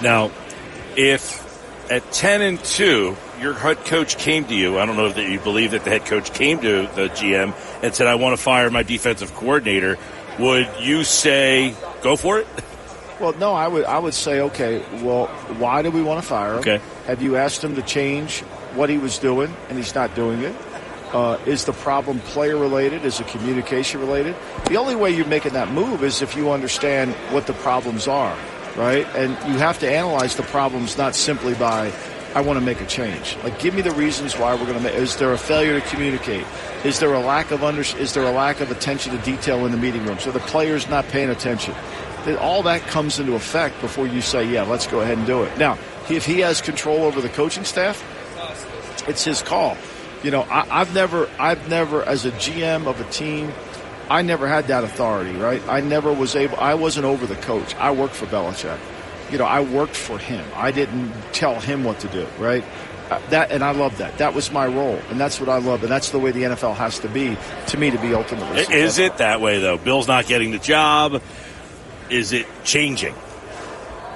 Now, 0.01 0.31
if 0.95 1.43
at 1.91 2.11
10 2.11 2.41
and 2.41 2.63
2, 2.63 3.17
your 3.41 3.53
head 3.53 3.83
coach 3.85 4.17
came 4.17 4.45
to 4.45 4.55
you, 4.55 4.79
I 4.79 4.85
don't 4.85 4.97
know 4.97 5.09
that 5.09 5.29
you 5.29 5.39
believe 5.39 5.71
that 5.71 5.83
the 5.83 5.89
head 5.89 6.05
coach 6.05 6.33
came 6.33 6.59
to 6.59 6.83
the 6.95 7.09
GM 7.09 7.53
and 7.83 7.93
said, 7.93 8.07
I 8.07 8.15
want 8.15 8.37
to 8.37 8.41
fire 8.41 8.69
my 8.69 8.83
defensive 8.83 9.33
coordinator, 9.33 9.97
would 10.39 10.69
you 10.79 11.03
say, 11.03 11.75
go 12.03 12.15
for 12.15 12.39
it? 12.39 12.47
Well, 13.19 13.33
no, 13.33 13.53
I 13.53 13.67
would 13.67 13.85
I 13.85 13.97
would 13.99 14.13
say, 14.13 14.41
okay, 14.41 14.83
well, 15.01 15.27
why 15.57 15.81
do 15.81 15.89
we 15.89 16.03
want 16.03 16.21
to 16.21 16.27
fire 16.27 16.53
him? 16.53 16.59
Okay. 16.59 16.81
Have 17.05 17.21
you 17.21 17.35
asked 17.35 17.63
him 17.63 17.75
to 17.75 17.81
change 17.81 18.41
what 18.75 18.89
he 18.89 18.97
was 18.97 19.17
doing, 19.17 19.55
and 19.69 19.77
he's 19.77 19.95
not 19.95 20.13
doing 20.15 20.41
it? 20.41 20.55
Uh, 21.13 21.39
is 21.45 21.65
the 21.65 21.73
problem 21.73 22.19
player 22.19 22.57
related? 22.57 23.05
Is 23.05 23.19
it 23.19 23.27
communication 23.27 24.01
related? 24.01 24.35
The 24.67 24.75
only 24.77 24.95
way 24.95 25.09
you're 25.11 25.25
making 25.25 25.53
that 25.53 25.71
move 25.71 26.03
is 26.03 26.21
if 26.21 26.35
you 26.35 26.51
understand 26.51 27.13
what 27.31 27.47
the 27.47 27.53
problems 27.53 28.07
are, 28.07 28.37
right? 28.75 29.07
And 29.15 29.31
you 29.51 29.57
have 29.57 29.79
to 29.79 29.89
analyze 29.89 30.35
the 30.35 30.43
problems 30.43 30.97
not 30.97 31.15
simply 31.15 31.53
by, 31.53 31.93
I 32.35 32.41
want 32.41 32.59
to 32.59 32.65
make 32.65 32.81
a 32.81 32.85
change. 32.85 33.37
Like, 33.43 33.57
give 33.57 33.73
me 33.73 33.81
the 33.81 33.91
reasons 33.91 34.37
why 34.37 34.53
we're 34.53 34.65
going 34.65 34.77
to 34.77 34.83
make. 34.83 34.95
Is 34.95 35.15
there 35.15 35.31
a 35.31 35.37
failure 35.37 35.79
to 35.79 35.87
communicate? 35.87 36.45
Is 36.83 36.99
there 36.99 37.13
a 37.13 37.21
lack 37.21 37.51
of 37.51 37.63
under? 37.63 37.81
Is 37.81 38.13
there 38.13 38.23
a 38.23 38.31
lack 38.31 38.59
of 38.59 38.69
attention 38.69 39.17
to 39.17 39.23
detail 39.23 39.65
in 39.65 39.71
the 39.71 39.77
meeting 39.77 40.05
room? 40.05 40.19
So 40.19 40.31
the 40.31 40.39
players 40.39 40.89
not 40.89 41.07
paying 41.07 41.29
attention. 41.29 41.73
All 42.35 42.63
that 42.63 42.81
comes 42.81 43.19
into 43.19 43.35
effect 43.35 43.79
before 43.81 44.07
you 44.07 44.21
say, 44.21 44.43
yeah, 44.45 44.63
let's 44.63 44.87
go 44.87 44.99
ahead 45.01 45.17
and 45.17 45.25
do 45.27 45.43
it. 45.43 45.57
Now, 45.57 45.77
if 46.09 46.25
he 46.25 46.39
has 46.39 46.61
control 46.61 47.03
over 47.03 47.21
the 47.21 47.29
coaching 47.29 47.63
staff, 47.63 48.03
it's 49.07 49.23
his 49.23 49.41
call. 49.41 49.77
You 50.23 50.31
know, 50.31 50.41
I, 50.43 50.81
I've 50.81 50.93
never, 50.93 51.29
I've 51.39 51.69
never, 51.69 52.03
as 52.03 52.25
a 52.25 52.31
GM 52.31 52.87
of 52.87 52.99
a 52.99 53.09
team, 53.11 53.53
I 54.09 54.21
never 54.21 54.47
had 54.47 54.67
that 54.67 54.83
authority, 54.83 55.33
right? 55.37 55.61
I 55.67 55.81
never 55.81 56.11
was 56.11 56.35
able, 56.35 56.57
I 56.57 56.73
wasn't 56.73 57.05
over 57.05 57.25
the 57.25 57.35
coach. 57.35 57.75
I 57.75 57.91
worked 57.91 58.15
for 58.15 58.25
Belichick. 58.25 58.79
You 59.31 59.37
know, 59.37 59.45
I 59.45 59.59
worked 59.59 59.95
for 59.95 60.17
him. 60.17 60.45
I 60.55 60.71
didn't 60.71 61.11
tell 61.33 61.59
him 61.59 61.83
what 61.83 61.99
to 61.99 62.07
do, 62.07 62.25
right? 62.39 62.63
Uh, 63.09 63.19
That 63.29 63.51
and 63.51 63.63
I 63.63 63.71
love 63.71 63.97
that. 63.99 64.17
That 64.17 64.33
was 64.33 64.51
my 64.51 64.65
role, 64.67 64.99
and 65.09 65.19
that's 65.19 65.39
what 65.39 65.49
I 65.49 65.59
love, 65.59 65.81
and 65.83 65.91
that's 65.91 66.09
the 66.11 66.19
way 66.19 66.31
the 66.31 66.43
NFL 66.43 66.75
has 66.75 66.99
to 66.99 67.09
be 67.09 67.37
to 67.67 67.77
me 67.77 67.91
to 67.91 67.97
be 67.97 68.13
ultimately. 68.13 68.61
Is 68.73 68.99
it 68.99 69.17
that 69.17 69.39
way, 69.41 69.59
though? 69.59 69.77
Bill's 69.77 70.07
not 70.07 70.27
getting 70.27 70.51
the 70.51 70.59
job. 70.59 71.21
Is 72.09 72.31
it 72.33 72.45
changing? 72.63 73.13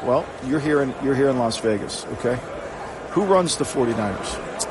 Well, 0.03 0.25
you're 0.45 0.59
here 0.59 0.81
in 0.81 0.93
you're 1.03 1.15
here 1.15 1.29
in 1.29 1.37
Las 1.37 1.59
Vegas, 1.59 2.05
okay? 2.13 2.39
Who 3.11 3.23
runs 3.25 3.57
the 3.57 3.65
49ers? 3.65 4.67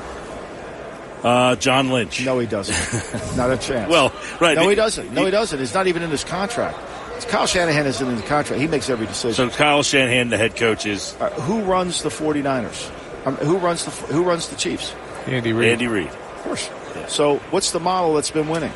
Uh, 1.22 1.56
John 1.56 1.90
Lynch. 1.90 2.24
No, 2.24 2.38
he 2.38 2.46
doesn't. 2.46 3.36
not 3.36 3.50
a 3.50 3.58
chance. 3.58 3.90
Well, 3.90 4.12
right. 4.40 4.56
No, 4.56 4.68
he 4.68 4.74
doesn't. 4.74 5.12
No, 5.12 5.24
he 5.26 5.30
doesn't. 5.30 5.60
It's 5.60 5.74
not 5.74 5.86
even 5.86 6.02
in 6.02 6.10
his 6.10 6.24
contract. 6.24 6.78
It's 7.16 7.26
Kyle 7.26 7.46
Shanahan 7.46 7.86
isn't 7.86 8.08
in 8.08 8.16
the 8.16 8.22
contract. 8.22 8.60
He 8.60 8.66
makes 8.66 8.88
every 8.88 9.06
decision. 9.06 9.50
So 9.50 9.54
Kyle 9.54 9.82
Shanahan, 9.82 10.30
the 10.30 10.38
head 10.38 10.56
coach, 10.56 10.86
is 10.86 11.14
Uh, 11.20 11.28
who 11.42 11.60
runs 11.60 12.02
the 12.02 12.08
49ers? 12.08 12.90
Um, 13.26 13.36
who 13.36 13.58
runs 13.58 13.84
the 13.84 13.90
Who 14.14 14.22
runs 14.22 14.48
the 14.48 14.56
Chiefs? 14.56 14.94
Andy 15.26 15.52
Reid. 15.52 15.72
Andy 15.72 15.86
Reid. 15.86 16.08
Of 16.08 16.42
course. 16.42 16.70
So 17.08 17.36
what's 17.50 17.72
the 17.72 17.80
model 17.80 18.14
that's 18.14 18.30
been 18.30 18.48
winning? 18.48 18.72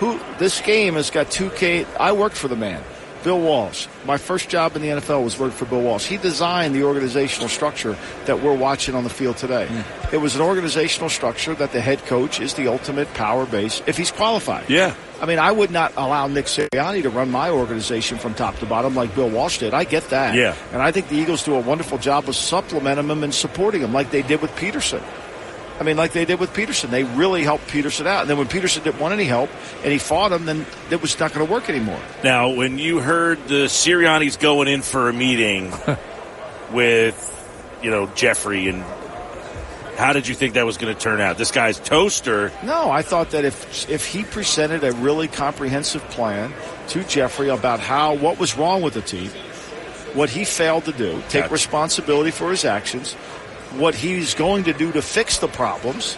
Who 0.00 0.20
this 0.38 0.60
game 0.60 0.94
has 0.94 1.10
got 1.10 1.30
two 1.30 1.48
K. 1.50 1.86
I 1.98 2.12
worked 2.12 2.36
for 2.36 2.48
the 2.48 2.56
man, 2.56 2.82
Bill 3.24 3.40
Walsh. 3.40 3.86
My 4.04 4.16
first 4.16 4.48
job 4.48 4.74
in 4.76 4.82
the 4.82 4.88
NFL 4.88 5.22
was 5.24 5.38
working 5.38 5.56
for 5.56 5.64
Bill 5.64 5.82
Walsh. 5.82 6.06
He 6.06 6.16
designed 6.16 6.74
the 6.74 6.82
organizational 6.84 7.48
structure 7.48 7.96
that 8.26 8.42
we're 8.42 8.56
watching 8.56 8.94
on 8.94 9.04
the 9.04 9.10
field 9.10 9.36
today. 9.36 9.68
It 10.12 10.18
was 10.18 10.34
an 10.34 10.42
organizational 10.42 11.08
structure 11.08 11.54
that 11.54 11.72
the 11.72 11.80
head 11.80 12.04
coach 12.06 12.40
is 12.40 12.54
the 12.54 12.68
ultimate 12.68 13.12
power 13.14 13.46
base 13.46 13.82
if 13.86 13.96
he's 13.96 14.10
qualified. 14.10 14.68
Yeah. 14.68 14.94
I 15.20 15.26
mean, 15.26 15.38
I 15.38 15.52
would 15.52 15.70
not 15.70 15.92
allow 15.96 16.26
Nick 16.26 16.46
Sirianni 16.46 17.02
to 17.02 17.10
run 17.10 17.30
my 17.30 17.48
organization 17.48 18.18
from 18.18 18.34
top 18.34 18.56
to 18.58 18.66
bottom 18.66 18.96
like 18.96 19.14
Bill 19.14 19.30
Walsh 19.30 19.58
did. 19.58 19.72
I 19.72 19.84
get 19.84 20.10
that. 20.10 20.34
Yeah. 20.34 20.56
And 20.72 20.82
I 20.82 20.90
think 20.90 21.08
the 21.08 21.16
Eagles 21.16 21.44
do 21.44 21.54
a 21.54 21.60
wonderful 21.60 21.98
job 21.98 22.28
of 22.28 22.34
supplementing 22.34 23.08
him 23.08 23.22
and 23.22 23.32
supporting 23.32 23.82
him 23.82 23.92
like 23.92 24.10
they 24.10 24.22
did 24.22 24.42
with 24.42 24.54
Peterson. 24.56 25.00
I 25.82 25.84
mean, 25.84 25.96
like 25.96 26.12
they 26.12 26.24
did 26.24 26.38
with 26.38 26.54
Peterson. 26.54 26.92
They 26.92 27.02
really 27.02 27.42
helped 27.42 27.66
Peterson 27.66 28.06
out. 28.06 28.20
And 28.20 28.30
then 28.30 28.38
when 28.38 28.46
Peterson 28.46 28.84
didn't 28.84 29.00
want 29.00 29.14
any 29.14 29.24
help 29.24 29.50
and 29.82 29.90
he 29.92 29.98
fought 29.98 30.30
him, 30.30 30.44
then 30.44 30.64
it 30.92 31.02
was 31.02 31.18
not 31.18 31.32
going 31.32 31.44
to 31.44 31.52
work 31.52 31.68
anymore. 31.68 31.98
Now, 32.22 32.50
when 32.50 32.78
you 32.78 33.00
heard 33.00 33.48
the 33.48 33.64
Sirianni's 33.64 34.36
going 34.36 34.68
in 34.68 34.82
for 34.82 35.08
a 35.08 35.12
meeting 35.12 35.72
with, 36.72 37.18
you 37.82 37.90
know, 37.90 38.06
Jeffrey, 38.14 38.68
and 38.68 38.84
how 39.96 40.12
did 40.12 40.28
you 40.28 40.36
think 40.36 40.54
that 40.54 40.64
was 40.64 40.78
going 40.78 40.94
to 40.94 41.00
turn 41.00 41.20
out? 41.20 41.36
This 41.36 41.50
guy's 41.50 41.80
toaster. 41.80 42.52
No, 42.62 42.88
I 42.88 43.02
thought 43.02 43.30
that 43.30 43.44
if 43.44 43.90
if 43.90 44.06
he 44.06 44.22
presented 44.22 44.84
a 44.84 44.92
really 44.92 45.26
comprehensive 45.26 46.02
plan 46.10 46.52
to 46.90 47.02
Jeffrey 47.02 47.48
about 47.48 47.80
how 47.80 48.14
what 48.14 48.38
was 48.38 48.56
wrong 48.56 48.82
with 48.82 48.94
the 48.94 49.02
team, 49.02 49.30
what 50.14 50.30
he 50.30 50.44
failed 50.44 50.84
to 50.84 50.92
do, 50.92 51.20
take 51.28 51.42
Gotcha. 51.42 51.52
responsibility 51.52 52.30
for 52.30 52.50
his 52.50 52.64
actions, 52.64 53.16
what 53.78 53.94
he's 53.94 54.34
going 54.34 54.64
to 54.64 54.72
do 54.72 54.92
to 54.92 55.02
fix 55.02 55.38
the 55.38 55.48
problems, 55.48 56.16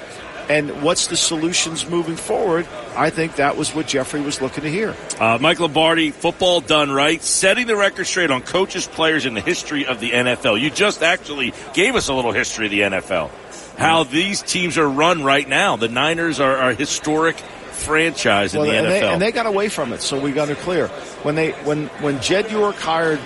and 0.49 0.83
what's 0.83 1.07
the 1.07 1.17
solutions 1.17 1.89
moving 1.89 2.17
forward, 2.17 2.67
I 2.97 3.11
think 3.11 3.37
that 3.37 3.57
was 3.57 3.75
what 3.75 3.87
Jeffrey 3.87 4.21
was 4.21 4.41
looking 4.41 4.65
to 4.65 4.71
hear. 4.71 4.95
Uh, 5.19 5.39
Mike 5.41 5.61
Lombardi, 5.61 6.11
football 6.11 6.61
done 6.61 6.91
right, 6.91 7.23
setting 7.23 7.67
the 7.67 7.77
record 7.77 8.05
straight 8.05 8.31
on 8.31 8.43
coaches, 8.43 8.87
players 8.87 9.27
in 9.27 9.35
the 9.35 9.41
history 9.41 9.87
of 9.87 10.01
the 10.01 10.11
NFL. 10.11 10.61
You 10.61 10.71
just 10.71 11.03
actually 11.03 11.55
gave 11.73 11.95
us 11.95 12.09
a 12.09 12.15
little 12.15 12.33
history 12.33 12.67
of 12.67 12.71
the 12.71 12.81
NFL. 12.81 13.31
How 13.79 14.05
these 14.05 14.43
teams 14.43 14.79
are 14.79 14.89
run 14.89 15.25
right 15.25 15.49
now. 15.49 15.77
The 15.77 15.89
Niners 15.89 16.39
are, 16.39 16.57
are 16.57 16.71
a 16.71 16.75
historic 16.75 17.37
franchise 17.37 18.55
in 18.55 18.63
the 18.63 18.71
and 18.71 18.87
NFL. 18.87 19.01
They, 19.01 19.13
and 19.13 19.23
they 19.23 19.33
got 19.33 19.47
away 19.47 19.69
from 19.69 19.93
it, 19.93 20.01
so 20.01 20.19
we 20.19 20.33
got 20.33 20.49
it 20.49 20.59
clear. 20.59 20.89
When 21.23 21.35
they 21.35 21.53
when 21.65 21.89
when 22.01 22.21
Jed 22.21 22.51
York 22.51 22.77
hired 22.77 23.21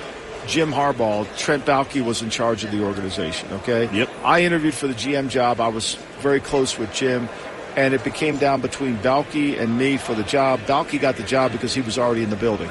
Jim 0.49 0.73
Harbaugh, 0.73 1.27
Trent 1.37 1.67
Baalke 1.67 2.03
was 2.03 2.23
in 2.23 2.31
charge 2.31 2.65
of 2.65 2.71
the 2.71 2.83
organization. 2.83 3.53
Okay. 3.53 3.95
Yep. 3.95 4.09
I 4.25 4.43
interviewed 4.43 4.73
for 4.73 4.87
the 4.87 4.95
GM 4.95 5.29
job. 5.29 5.61
I 5.61 5.69
was 5.69 5.97
very 6.21 6.41
close 6.41 6.79
with 6.79 6.91
Jim, 6.95 7.29
and 7.77 7.93
it 7.93 8.03
became 8.03 8.39
down 8.39 8.63
between 8.63 8.97
Baalke 8.97 9.61
and 9.61 9.77
me 9.77 9.99
for 9.99 10.15
the 10.15 10.23
job. 10.23 10.61
Baalke 10.61 10.99
got 10.99 11.17
the 11.17 11.23
job 11.23 11.53
because 11.53 11.75
he 11.75 11.83
was 11.83 11.99
already 11.99 12.23
in 12.23 12.31
the 12.31 12.37
building. 12.37 12.71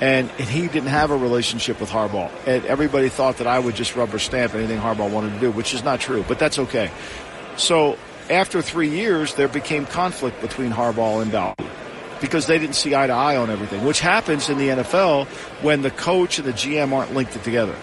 And, 0.00 0.30
and 0.38 0.48
he 0.48 0.68
didn't 0.68 0.88
have 0.88 1.10
a 1.10 1.16
relationship 1.16 1.80
with 1.80 1.90
Harbaugh. 1.90 2.30
And 2.46 2.64
everybody 2.64 3.10
thought 3.10 3.36
that 3.38 3.46
I 3.46 3.58
would 3.58 3.74
just 3.74 3.94
rubber 3.94 4.18
stamp 4.18 4.54
anything 4.54 4.78
Harbaugh 4.78 5.10
wanted 5.10 5.34
to 5.34 5.40
do, 5.40 5.50
which 5.50 5.74
is 5.74 5.84
not 5.84 6.00
true, 6.00 6.24
but 6.26 6.38
that's 6.38 6.58
okay. 6.58 6.90
So 7.58 7.98
after 8.30 8.62
three 8.62 8.88
years, 8.88 9.34
there 9.34 9.48
became 9.48 9.84
conflict 9.84 10.40
between 10.40 10.70
Harbaugh 10.70 11.20
and 11.20 11.30
Baalke 11.30 11.68
because 12.20 12.46
they 12.46 12.58
didn't 12.58 12.74
see 12.74 12.94
eye 12.94 13.06
to 13.06 13.12
eye 13.12 13.36
on 13.36 13.50
everything, 13.50 13.84
which 13.84 14.00
happens 14.00 14.48
in 14.48 14.58
the 14.58 14.68
NFL 14.68 15.26
when 15.62 15.82
the 15.82 15.90
coach 15.90 16.38
and 16.38 16.46
the 16.46 16.52
GM 16.52 16.92
aren't 16.92 17.14
linked 17.14 17.32
together. 17.44 17.76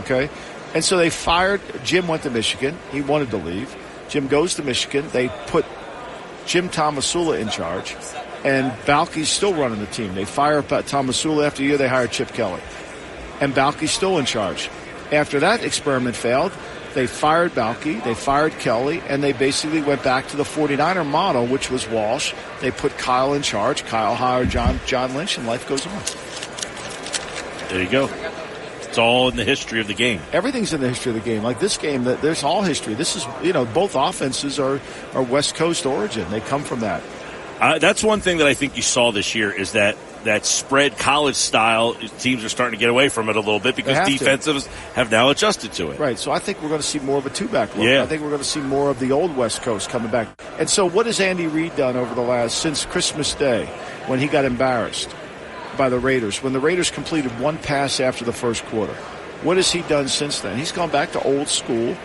Okay? 0.00 0.28
And 0.74 0.84
so 0.84 0.96
they 0.96 1.10
fired, 1.10 1.60
Jim 1.84 2.08
went 2.08 2.22
to 2.22 2.30
Michigan. 2.30 2.78
He 2.90 3.02
wanted 3.02 3.30
to 3.30 3.36
leave. 3.36 3.74
Jim 4.08 4.28
goes 4.28 4.54
to 4.54 4.62
Michigan. 4.62 5.06
They 5.12 5.28
put 5.46 5.64
Jim 6.46 6.68
Tomsula 6.68 7.40
in 7.40 7.48
charge, 7.48 7.96
and 8.44 8.72
Baalke's 8.84 9.28
still 9.28 9.54
running 9.54 9.78
the 9.78 9.86
team. 9.86 10.14
They 10.14 10.24
fire 10.24 10.62
Tomasula 10.62 11.46
after 11.46 11.62
a 11.62 11.66
year, 11.66 11.76
they 11.76 11.88
hire 11.88 12.08
Chip 12.08 12.28
Kelly. 12.28 12.60
And 13.40 13.54
Baalke's 13.54 13.92
still 13.92 14.18
in 14.18 14.24
charge. 14.24 14.68
After 15.12 15.40
that 15.40 15.62
experiment 15.62 16.16
failed, 16.16 16.52
they 16.94 17.06
fired 17.06 17.52
Baalke, 17.52 18.02
they 18.04 18.14
fired 18.14 18.52
Kelly, 18.58 19.02
and 19.08 19.22
they 19.22 19.32
basically 19.32 19.82
went 19.82 20.02
back 20.02 20.28
to 20.28 20.36
the 20.36 20.44
49er 20.44 21.06
model, 21.06 21.46
which 21.46 21.70
was 21.70 21.88
Walsh. 21.88 22.34
They 22.60 22.70
put 22.70 22.96
Kyle 22.98 23.34
in 23.34 23.42
charge. 23.42 23.84
Kyle 23.84 24.14
hired 24.14 24.50
John, 24.50 24.80
John 24.86 25.14
Lynch, 25.14 25.38
and 25.38 25.46
life 25.46 25.68
goes 25.68 25.86
on. 25.86 26.02
there 27.68 27.82
you 27.82 27.90
go. 27.90 28.10
It's 28.92 28.98
all 28.98 29.30
in 29.30 29.36
the 29.36 29.44
history 29.44 29.80
of 29.80 29.86
the 29.86 29.94
game. 29.94 30.20
Everything's 30.32 30.74
in 30.74 30.82
the 30.82 30.88
history 30.88 31.10
of 31.10 31.14
the 31.14 31.24
game. 31.24 31.42
Like 31.42 31.60
this 31.60 31.78
game, 31.78 32.04
that 32.04 32.20
there's 32.20 32.42
all 32.42 32.62
history. 32.62 32.92
This 32.92 33.16
is, 33.16 33.26
you 33.42 33.54
know, 33.54 33.64
both 33.64 33.94
offenses 33.94 34.58
are, 34.58 34.80
are 35.14 35.22
West 35.22 35.54
Coast 35.54 35.86
origin. 35.86 36.28
They 36.30 36.40
come 36.40 36.62
from 36.62 36.80
that. 36.80 37.02
Uh, 37.58 37.78
that's 37.78 38.04
one 38.04 38.20
thing 38.20 38.38
that 38.38 38.46
I 38.46 38.54
think 38.54 38.76
you 38.76 38.82
saw 38.82 39.12
this 39.12 39.34
year 39.34 39.50
is 39.50 39.72
that 39.72 39.96
that 40.24 40.46
spread 40.46 40.98
college 40.98 41.36
style 41.36 41.94
teams 42.18 42.44
are 42.44 42.48
starting 42.48 42.78
to 42.78 42.80
get 42.80 42.90
away 42.90 43.08
from 43.08 43.28
it 43.28 43.36
a 43.36 43.40
little 43.40 43.60
bit 43.60 43.76
because 43.76 43.96
have 43.96 44.06
to. 44.06 44.70
have 44.94 45.10
now 45.10 45.30
adjusted 45.30 45.72
to 45.72 45.90
it. 45.90 45.98
Right. 45.98 46.18
So 46.18 46.30
I 46.30 46.38
think 46.38 46.62
we're 46.62 46.68
going 46.68 46.80
to 46.80 46.86
see 46.86 46.98
more 46.98 47.18
of 47.18 47.26
a 47.26 47.30
two 47.30 47.48
back 47.48 47.74
look. 47.76 47.84
Yeah. 47.84 48.02
I 48.02 48.06
think 48.06 48.22
we're 48.22 48.30
going 48.30 48.42
to 48.42 48.48
see 48.48 48.60
more 48.60 48.90
of 48.90 48.98
the 48.98 49.12
old 49.12 49.36
West 49.36 49.62
Coast 49.62 49.90
coming 49.90 50.10
back. 50.10 50.28
And 50.58 50.68
so 50.68 50.86
what 50.88 51.06
has 51.06 51.20
Andy 51.20 51.46
Reid 51.46 51.76
done 51.76 51.96
over 51.96 52.14
the 52.14 52.22
last 52.22 52.58
since 52.58 52.84
Christmas 52.84 53.34
Day 53.34 53.66
when 54.06 54.18
he 54.18 54.26
got 54.26 54.44
embarrassed 54.44 55.14
by 55.76 55.88
the 55.88 55.98
Raiders 55.98 56.42
when 56.42 56.52
the 56.52 56.60
Raiders 56.60 56.90
completed 56.90 57.38
one 57.40 57.58
pass 57.58 58.00
after 58.00 58.24
the 58.24 58.32
first 58.32 58.64
quarter? 58.66 58.94
What 59.42 59.56
has 59.56 59.72
he 59.72 59.82
done 59.82 60.08
since 60.08 60.40
then? 60.40 60.56
He's 60.56 60.72
gone 60.72 60.90
back 60.90 61.12
to 61.12 61.22
old 61.22 61.48
school. 61.48 61.96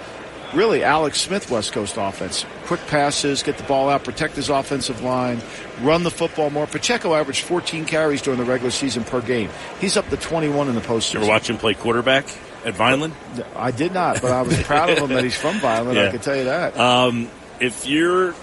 Really, 0.54 0.84
Alex 0.84 1.20
Smith 1.20 1.52
West 1.52 1.74
Coast 1.74 1.96
offense. 1.98 2.46
Quick 2.66 2.80
passes, 2.88 3.44
get 3.44 3.58
the 3.58 3.64
ball 3.64 3.90
out, 3.90 4.04
protect 4.04 4.36
his 4.36 4.50
offensive 4.50 5.02
line, 5.02 5.42
run 5.82 6.04
the 6.04 6.12
football 6.12 6.50
more. 6.50 6.66
Pacheco 6.66 7.14
averaged 7.14 7.44
14 7.44 7.86
carries 7.86 8.22
during 8.22 8.40
the 8.40 8.46
regular 8.46 8.72
season 8.72 9.04
per 9.04 9.22
game. 9.22 9.50
He's 9.82 9.98
up 9.98 10.08
to 10.10 10.18
21 10.18 10.70
in 10.70 10.76
the 10.76 10.82
postseason. 10.82 11.16
You 11.16 11.20
ever 11.22 11.30
watch 11.30 11.50
him 11.50 11.58
play 11.58 11.74
quarterback 11.74 12.26
at 12.64 12.76
Vineland? 12.76 13.14
I 13.56 13.72
did 13.72 13.94
not, 13.94 14.22
but 14.22 14.32
I 14.32 14.42
was 14.42 14.58
proud 14.64 14.90
of 14.90 14.98
him 15.00 15.10
that 15.10 15.24
he's 15.24 15.36
from 15.36 15.60
Vineland. 15.60 16.00
I 16.00 16.12
can 16.12 16.22
tell 16.22 16.36
you 16.36 16.46
that. 16.46 16.78
Um, 16.78 17.30
if 17.60 17.86
you're 17.86 18.34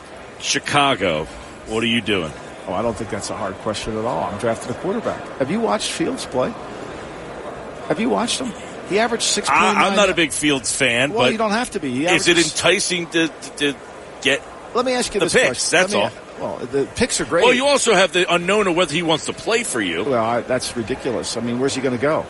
Chicago, 0.41 1.25
what 1.67 1.83
are 1.83 1.89
you 1.89 2.03
doing? 2.03 2.33
Oh, 2.67 2.75
I 2.75 2.83
don't 2.83 2.97
think 2.97 3.11
that's 3.11 3.31
a 3.31 3.37
hard 3.37 3.55
question 3.57 3.97
at 3.97 4.05
all. 4.05 4.25
I'm 4.25 4.39
drafting 4.39 4.71
a 4.75 4.79
quarterback. 4.79 5.23
Have 5.39 5.51
you 5.51 5.61
watched 5.61 5.91
Fields 5.91 6.27
play? 6.27 6.51
Have 7.89 8.01
you 8.01 8.09
watched 8.09 8.41
him? 8.41 8.53
He 8.89 8.99
averaged 8.99 9.25
six. 9.25 9.49
I, 9.49 9.87
I'm 9.87 9.97
not 9.97 10.11
a 10.11 10.15
big 10.15 10.33
Fields 10.33 10.75
fan, 10.75 11.13
Well, 11.13 11.25
but 11.25 11.33
you 11.33 11.39
don't 11.39 11.53
have 11.53 11.71
to 11.71 11.81
be. 11.81 12.07
Is 12.07 12.29
it 12.29 12.37
enticing 12.39 13.07
to, 13.09 13.29
to 13.57 13.75
get 14.23 14.43
Let 14.75 14.85
me 14.85 14.93
ask 14.93 15.13
you 15.15 15.21
the 15.21 15.27
this 15.27 15.33
picks? 15.33 15.47
question. 15.47 15.79
That's 15.81 15.95
Let 15.95 16.13
all. 16.41 16.59
Well, 16.59 16.67
the 16.67 16.87
picks 16.97 17.21
are 17.21 17.25
great. 17.25 17.45
Well, 17.45 17.55
you 17.55 17.67
also 17.67 17.95
have 17.95 18.13
the 18.13 18.33
unknown 18.33 18.67
of 18.67 18.77
whether 18.77 18.93
he 18.93 19.03
wants 19.03 19.27
to 19.27 19.33
play 19.33 19.63
for 19.63 19.81
you. 19.81 20.05
Well, 20.05 20.25
I, 20.25 20.41
that's 20.41 20.77
ridiculous. 20.77 21.37
I 21.37 21.41
mean, 21.41 21.61
where's 21.61 21.75
he 21.75 21.81
going 21.81 21.97
to 21.97 22.03
go? 22.03 22.27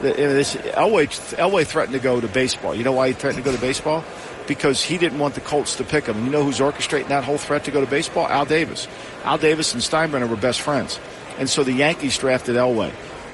The- 0.00 0.12
this, 0.14 0.56
Elway, 0.56 1.06
Elway 1.36 1.66
threatened 1.66 1.94
to 1.94 2.02
go 2.02 2.20
to 2.20 2.26
baseball. 2.28 2.74
You 2.74 2.84
know 2.84 2.92
why 2.92 3.08
he 3.08 3.12
threatened 3.14 3.44
to 3.44 3.48
go 3.48 3.54
to 3.54 3.60
baseball? 3.60 4.02
Because 4.48 4.82
he 4.82 4.98
didn't 4.98 5.18
want 5.18 5.34
the 5.34 5.40
Colts 5.42 5.76
to 5.76 5.84
pick 5.84 6.06
him. 6.06 6.24
You 6.24 6.30
know 6.30 6.42
who's 6.42 6.58
orchestrating 6.58 7.08
that 7.08 7.22
whole 7.22 7.38
threat 7.38 7.64
to 7.64 7.70
go 7.70 7.80
to 7.80 7.86
baseball? 7.86 8.26
Al 8.26 8.44
Davis. 8.46 8.88
Al 9.24 9.38
Davis 9.38 9.74
and 9.74 9.82
Steinbrenner 9.82 10.28
were 10.28 10.36
best 10.36 10.60
friends. 10.62 10.98
And 11.38 11.48
so 11.48 11.62
the 11.62 11.72
Yankees 11.72 12.18
drafted 12.18 12.56
Elway. 12.56 12.90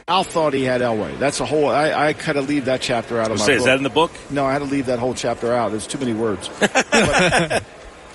Al 0.09 0.25
thought 0.25 0.55
he 0.55 0.65
had 0.65 0.81
Elway. 0.81 1.19
That's 1.19 1.39
a 1.41 1.45
whole. 1.45 1.69
I, 1.69 1.93
I 1.93 2.13
kind 2.15 2.39
of 2.39 2.49
leave 2.49 2.65
that 2.65 2.81
chapter 2.81 3.21
out 3.21 3.31
of 3.31 3.39
my 3.39 3.45
say, 3.45 3.53
book. 3.53 3.59
is 3.59 3.65
that 3.67 3.77
in 3.77 3.83
the 3.83 3.91
book? 3.91 4.11
No, 4.31 4.47
I 4.47 4.53
had 4.55 4.61
to 4.61 4.65
leave 4.65 4.87
that 4.87 4.99
whole 4.99 5.13
chapter 5.13 5.53
out. 5.53 5.71
There's 5.71 5.87
too 5.87 5.99
many 5.99 6.15
words. 6.15 6.49
But 6.61 7.63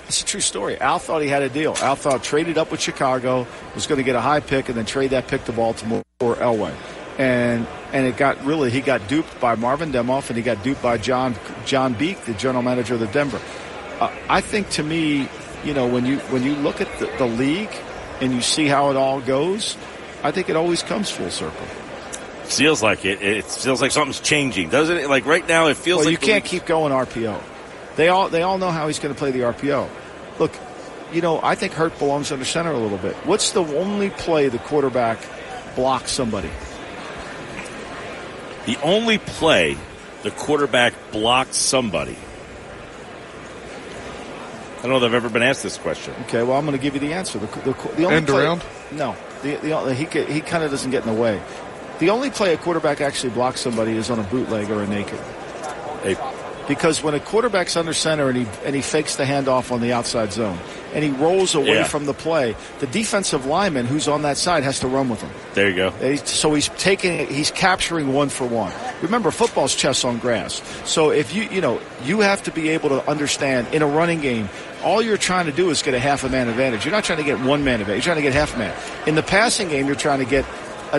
it's 0.08 0.20
a 0.20 0.24
true 0.24 0.40
story. 0.40 0.78
Al 0.78 0.98
thought 0.98 1.22
he 1.22 1.28
had 1.28 1.42
a 1.42 1.48
deal. 1.48 1.74
Al 1.80 1.94
thought 1.94 2.22
traded 2.22 2.58
up 2.58 2.70
with 2.70 2.80
Chicago, 2.80 3.46
was 3.74 3.86
going 3.86 3.98
to 3.98 4.02
get 4.02 4.16
a 4.16 4.20
high 4.20 4.40
pick, 4.40 4.68
and 4.68 4.76
then 4.76 4.84
trade 4.84 5.10
that 5.10 5.28
pick 5.28 5.44
to 5.44 5.52
Baltimore 5.52 6.02
or 6.20 6.34
Elway. 6.34 6.74
And 7.16 7.66
and 7.92 8.06
it 8.06 8.16
got 8.16 8.44
really 8.44 8.70
he 8.70 8.80
got 8.80 9.06
duped 9.06 9.40
by 9.40 9.54
Marvin 9.54 9.92
Demoff, 9.92 10.28
and 10.28 10.36
he 10.36 10.42
got 10.42 10.62
duped 10.64 10.82
by 10.82 10.98
John 10.98 11.36
John 11.64 11.94
Beake, 11.94 12.24
the 12.24 12.34
general 12.34 12.62
manager 12.62 12.94
of 12.94 13.00
the 13.00 13.06
Denver. 13.06 13.40
Uh, 14.00 14.12
I 14.28 14.40
think 14.40 14.68
to 14.70 14.82
me, 14.82 15.28
you 15.64 15.72
know, 15.72 15.86
when 15.86 16.04
you 16.04 16.18
when 16.30 16.42
you 16.42 16.56
look 16.56 16.80
at 16.80 16.98
the, 16.98 17.06
the 17.18 17.26
league 17.26 17.74
and 18.20 18.32
you 18.32 18.42
see 18.42 18.66
how 18.66 18.90
it 18.90 18.96
all 18.96 19.20
goes, 19.20 19.76
I 20.24 20.32
think 20.32 20.50
it 20.50 20.56
always 20.56 20.82
comes 20.82 21.08
full 21.08 21.30
circle. 21.30 21.66
Feels 22.44 22.82
like 22.82 23.04
it. 23.04 23.22
It 23.22 23.44
feels 23.44 23.80
like 23.80 23.90
something's 23.90 24.20
changing, 24.20 24.68
doesn't 24.68 24.96
it? 24.96 25.08
Like 25.08 25.26
right 25.26 25.46
now, 25.46 25.68
it 25.68 25.76
feels 25.76 25.98
well, 25.98 26.06
like 26.06 26.12
you 26.12 26.18
can't 26.18 26.44
league- 26.44 26.50
keep 26.50 26.66
going 26.66 26.92
RPO. 26.92 27.42
They 27.96 28.08
all 28.08 28.28
they 28.28 28.42
all 28.42 28.58
know 28.58 28.70
how 28.70 28.86
he's 28.86 28.98
going 28.98 29.14
to 29.14 29.18
play 29.18 29.30
the 29.30 29.40
RPO. 29.40 29.88
Look, 30.38 30.52
you 31.12 31.20
know, 31.22 31.40
I 31.42 31.54
think 31.54 31.72
Hurt 31.72 31.98
belongs 31.98 32.32
under 32.32 32.44
center 32.44 32.72
a 32.72 32.78
little 32.78 32.98
bit. 32.98 33.14
What's 33.24 33.52
the 33.52 33.62
only 33.62 34.10
play 34.10 34.48
the 34.48 34.58
quarterback 34.58 35.18
blocks 35.76 36.10
somebody? 36.10 36.50
The 38.66 38.76
only 38.82 39.18
play 39.18 39.76
the 40.22 40.30
quarterback 40.30 40.94
blocked 41.12 41.54
somebody. 41.54 42.16
I 44.78 44.82
don't 44.82 44.90
know 44.90 44.96
if 44.96 45.02
I've 45.04 45.14
ever 45.14 45.28
been 45.28 45.42
asked 45.42 45.62
this 45.62 45.78
question. 45.78 46.14
Okay, 46.22 46.42
well, 46.42 46.58
I'm 46.58 46.66
going 46.66 46.76
to 46.76 46.82
give 46.82 46.94
you 46.94 47.00
the 47.00 47.14
answer. 47.14 47.38
The, 47.38 47.46
the, 47.46 47.72
the 47.96 48.04
only 48.04 48.16
End 48.16 48.26
play, 48.26 48.44
around? 48.44 48.62
No, 48.90 49.16
the, 49.42 49.56
the, 49.56 49.94
he 49.94 50.04
he 50.32 50.40
kind 50.40 50.64
of 50.64 50.70
doesn't 50.70 50.90
get 50.90 51.06
in 51.06 51.14
the 51.14 51.20
way. 51.20 51.40
The 52.00 52.10
only 52.10 52.30
play 52.30 52.52
a 52.52 52.56
quarterback 52.56 53.00
actually 53.00 53.30
blocks 53.30 53.60
somebody 53.60 53.92
is 53.92 54.10
on 54.10 54.18
a 54.18 54.24
bootleg 54.24 54.70
or 54.70 54.82
a 54.82 54.86
naked. 54.86 55.18
Because 56.66 57.02
when 57.02 57.12
a 57.12 57.20
quarterback's 57.20 57.76
under 57.76 57.92
center 57.92 58.30
and 58.30 58.38
he 58.38 58.46
and 58.64 58.74
he 58.74 58.80
fakes 58.80 59.16
the 59.16 59.24
handoff 59.24 59.70
on 59.70 59.82
the 59.82 59.92
outside 59.92 60.32
zone 60.32 60.58
and 60.94 61.04
he 61.04 61.10
rolls 61.10 61.54
away 61.54 61.74
Yeah. 61.74 61.84
from 61.84 62.06
the 62.06 62.14
play, 62.14 62.56
the 62.78 62.86
defensive 62.86 63.44
lineman 63.44 63.84
who's 63.84 64.08
on 64.08 64.22
that 64.22 64.38
side 64.38 64.62
has 64.62 64.80
to 64.80 64.88
run 64.88 65.10
with 65.10 65.20
him. 65.20 65.30
There 65.52 65.68
you 65.68 65.76
go. 65.76 66.16
So 66.24 66.54
he's 66.54 66.68
taking, 66.78 67.26
he's 67.26 67.50
capturing 67.50 68.14
one 68.14 68.30
for 68.30 68.46
one. 68.46 68.72
Remember, 69.02 69.30
football's 69.30 69.74
chess 69.74 70.04
on 70.06 70.16
grass. 70.18 70.62
So 70.86 71.10
if 71.10 71.34
you, 71.34 71.42
you 71.42 71.60
know, 71.60 71.80
you 72.04 72.20
have 72.20 72.42
to 72.44 72.50
be 72.50 72.70
able 72.70 72.88
to 72.90 73.06
understand 73.10 73.66
in 73.74 73.82
a 73.82 73.86
running 73.86 74.20
game, 74.22 74.48
all 74.82 75.02
you're 75.02 75.18
trying 75.18 75.46
to 75.46 75.52
do 75.52 75.68
is 75.68 75.82
get 75.82 75.92
a 75.92 75.98
half 76.00 76.24
a 76.24 76.30
man 76.30 76.48
advantage. 76.48 76.86
You're 76.86 76.92
not 76.92 77.04
trying 77.04 77.18
to 77.18 77.24
get 77.24 77.40
one 77.40 77.62
man 77.64 77.80
advantage. 77.80 78.06
You're 78.06 78.14
trying 78.14 78.24
to 78.24 78.30
get 78.30 78.32
half 78.32 78.54
a 78.54 78.58
man. 78.58 78.74
In 79.06 79.16
the 79.16 79.22
passing 79.22 79.68
game, 79.68 79.86
you're 79.86 79.96
trying 79.96 80.20
to 80.20 80.24
get 80.24 80.44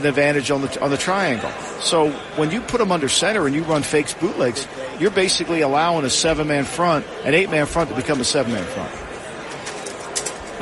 an 0.04 0.06
advantage 0.08 0.52
on 0.52 0.62
the 0.62 0.82
on 0.82 0.90
the 0.90 0.98
triangle. 0.98 1.50
So 1.80 2.10
when 2.38 2.52
you 2.52 2.62
put 2.62 2.78
them 2.80 2.92
under 2.92 3.10
center 3.10 3.46
and 3.46 3.56
you 3.56 3.64
run 3.64 3.84
fakes 3.84 4.14
bootlegs, 4.14 4.68
you're 5.00 5.12
basically 5.12 5.62
allowing 5.62 6.06
a 6.06 6.10
seven 6.10 6.48
man 6.48 6.64
front, 6.66 7.06
an 7.24 7.34
eight 7.34 7.50
man 7.50 7.66
front 7.66 7.90
to 7.90 7.96
become 7.96 8.20
a 8.20 8.24
seven 8.26 8.54
man 8.54 8.64
front. 8.66 8.92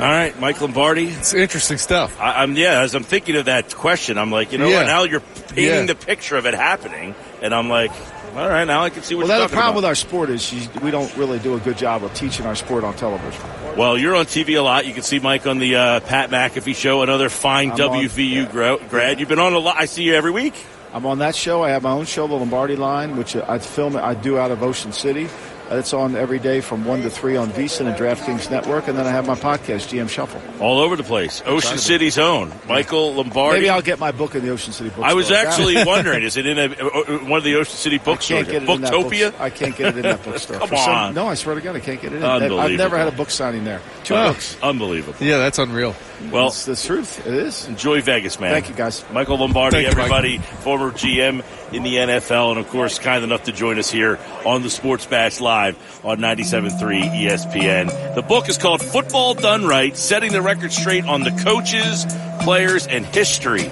right, 0.10 0.38
Mike 0.40 0.60
Lombardi. 0.60 1.06
It's 1.06 1.34
interesting 1.34 1.78
stuff. 1.78 2.20
I, 2.20 2.42
I'm 2.42 2.56
yeah. 2.56 2.80
As 2.80 2.94
I'm 2.96 3.04
thinking 3.04 3.36
of 3.36 3.44
that 3.44 3.72
question, 3.74 4.18
I'm 4.18 4.30
like, 4.32 4.50
you 4.50 4.58
know 4.58 4.66
Yeah. 4.68 4.78
what? 4.78 4.86
Now 4.86 5.04
you're 5.04 5.20
painting 5.20 5.64
Yeah. 5.66 5.82
the 5.86 5.94
picture 5.94 6.36
of 6.36 6.46
it 6.46 6.54
happening, 6.54 7.14
and 7.40 7.54
I'm 7.54 7.68
like, 7.68 7.92
all 8.36 8.48
right, 8.48 8.64
now 8.64 8.82
I 8.82 8.90
can 8.90 9.02
see 9.02 9.14
what 9.14 9.28
Well, 9.28 9.40
the 9.42 9.48
problem 9.48 9.68
about. 9.68 9.76
with 9.76 9.84
our 9.84 9.94
sport 9.94 10.28
is 10.30 10.52
you, 10.52 10.68
we 10.82 10.90
don't 10.90 11.14
really 11.16 11.38
do 11.38 11.54
a 11.54 11.60
good 11.60 11.78
job 11.78 12.02
of 12.02 12.12
teaching 12.14 12.46
our 12.46 12.54
sport 12.54 12.82
on 12.84 12.94
television. 12.94 13.40
Well, 13.76 13.96
you're 13.98 14.14
on 14.14 14.24
TV 14.26 14.58
a 14.58 14.62
lot. 14.62 14.86
You 14.86 14.94
can 14.94 15.02
see 15.02 15.18
Mike 15.18 15.46
on 15.46 15.58
the 15.58 15.76
uh, 15.76 16.00
Pat 16.00 16.30
McAfee 16.30 16.74
show, 16.74 17.02
another 17.02 17.28
fine 17.28 17.70
I'm 17.72 17.80
on- 17.80 18.02
WVU 18.04 18.50
grad. 18.90 19.20
You've 19.20 19.28
been 19.28 19.38
on 19.38 19.52
a 19.52 19.58
lot. 19.58 19.76
I 19.78 19.84
see 19.86 20.02
you 20.04 20.14
every 20.14 20.30
week. 20.30 20.54
I'm 20.92 21.06
on 21.06 21.18
that 21.18 21.34
show. 21.34 21.62
I 21.64 21.70
have 21.70 21.82
my 21.82 21.90
own 21.90 22.04
show, 22.04 22.26
The 22.28 22.34
Lombardi 22.34 22.76
Line, 22.76 23.16
which 23.16 23.34
I 23.34 23.58
film. 23.58 23.96
I 23.96 24.14
do 24.14 24.38
out 24.38 24.50
of 24.52 24.62
Ocean 24.62 24.92
City. 24.92 25.28
Uh, 25.70 25.76
It's 25.76 25.92
on 25.94 26.14
every 26.14 26.38
day 26.38 26.60
from 26.60 26.84
one 26.84 27.02
to 27.02 27.10
three 27.10 27.36
on 27.36 27.50
VSiN 27.50 27.86
and 27.86 27.96
DraftKings 27.96 28.50
Network, 28.50 28.86
and 28.88 28.98
then 28.98 29.06
I 29.06 29.10
have 29.10 29.26
my 29.26 29.34
podcast, 29.34 29.88
GM 29.88 30.08
Shuffle. 30.10 30.40
All 30.60 30.78
over 30.78 30.94
the 30.96 31.02
place. 31.02 31.42
Ocean 31.46 31.78
City's 31.78 32.18
own 32.18 32.52
Michael 32.68 33.14
Lombardi. 33.14 33.58
Maybe 33.60 33.70
I'll 33.70 33.80
get 33.82 33.98
my 33.98 34.12
book 34.12 34.34
in 34.34 34.44
the 34.44 34.50
Ocean 34.50 34.72
City 34.72 34.90
bookstore. 34.90 35.06
I 35.06 35.14
was 35.14 35.30
actually 35.30 35.82
wondering, 35.86 36.22
is 36.22 36.36
it 36.36 36.46
in 36.46 36.58
a, 36.58 36.64
uh, 36.66 37.18
one 37.24 37.38
of 37.38 37.44
the 37.44 37.56
Ocean 37.56 37.74
City 37.76 37.98
I 37.98 38.04
bookstores? 38.04 38.46
can't 38.46 38.52
get 38.52 38.62
it 38.62 38.68
in 38.74 38.80
that 38.82 38.92
Booktopia? 38.92 39.30
book- 39.32 39.40
I 39.40 39.50
can't 39.50 39.76
get 39.76 39.86
it 39.88 39.96
in 39.96 40.02
that 40.02 40.22
bookstore. 40.24 40.58
Come 40.58 40.68
some- 40.68 40.78
on. 40.78 41.14
no, 41.14 41.26
I 41.28 41.34
swear 41.34 41.54
to 41.54 41.60
God, 41.62 41.76
I 41.76 41.80
can't 41.80 42.00
get 42.00 42.12
it 42.12 42.16
in. 42.16 42.22
Unbelievable. 42.24 42.60
I've 42.60 42.72
never 42.78 42.98
had 42.98 43.08
a 43.08 43.12
book 43.12 43.30
signing 43.30 43.64
there. 43.64 43.80
Two 44.04 44.14
Oh, 44.14 44.28
books. 44.28 44.56
Unbelievable. 44.62 45.16
Yeah, 45.26 45.38
that's 45.38 45.58
unreal. 45.58 45.94
Well, 46.30 46.48
it's 46.48 46.64
the 46.66 46.76
truth. 46.76 47.26
It 47.26 47.34
is. 47.34 47.66
Enjoy 47.66 48.00
Vegas, 48.02 48.38
man. 48.38 48.52
Thank 48.52 48.68
you, 48.68 48.74
guys. 48.74 49.04
Michael 49.12 49.38
Lombardi, 49.38 49.76
Thank 49.84 49.88
you, 49.96 49.96
Mike. 50.02 50.10
everybody, 50.12 50.38
former 50.62 50.90
GM 50.90 51.42
in 51.74 51.82
the 51.82 51.96
NFL, 51.96 52.50
and 52.52 52.58
of 52.60 52.68
course, 52.68 52.98
kind 52.98 53.24
enough 53.24 53.44
to 53.44 53.52
join 53.52 53.78
us 53.78 53.90
here 53.90 54.18
on 54.46 54.62
the 54.62 54.70
Sports 54.70 55.06
Bash 55.06 55.40
Live 55.40 55.76
on 56.04 56.18
97.3 56.18 56.70
ESPN. 57.10 58.14
The 58.14 58.22
book 58.22 58.48
is 58.48 58.58
called 58.58 58.80
Football 58.82 59.34
Done 59.34 59.66
Right, 59.66 59.96
setting 59.96 60.32
the 60.32 60.40
record 60.42 60.72
straight 60.72 61.04
on 61.04 61.22
the 61.22 61.30
coaches, 61.32 62.06
players, 62.42 62.86
and 62.86 63.04
history 63.04 63.66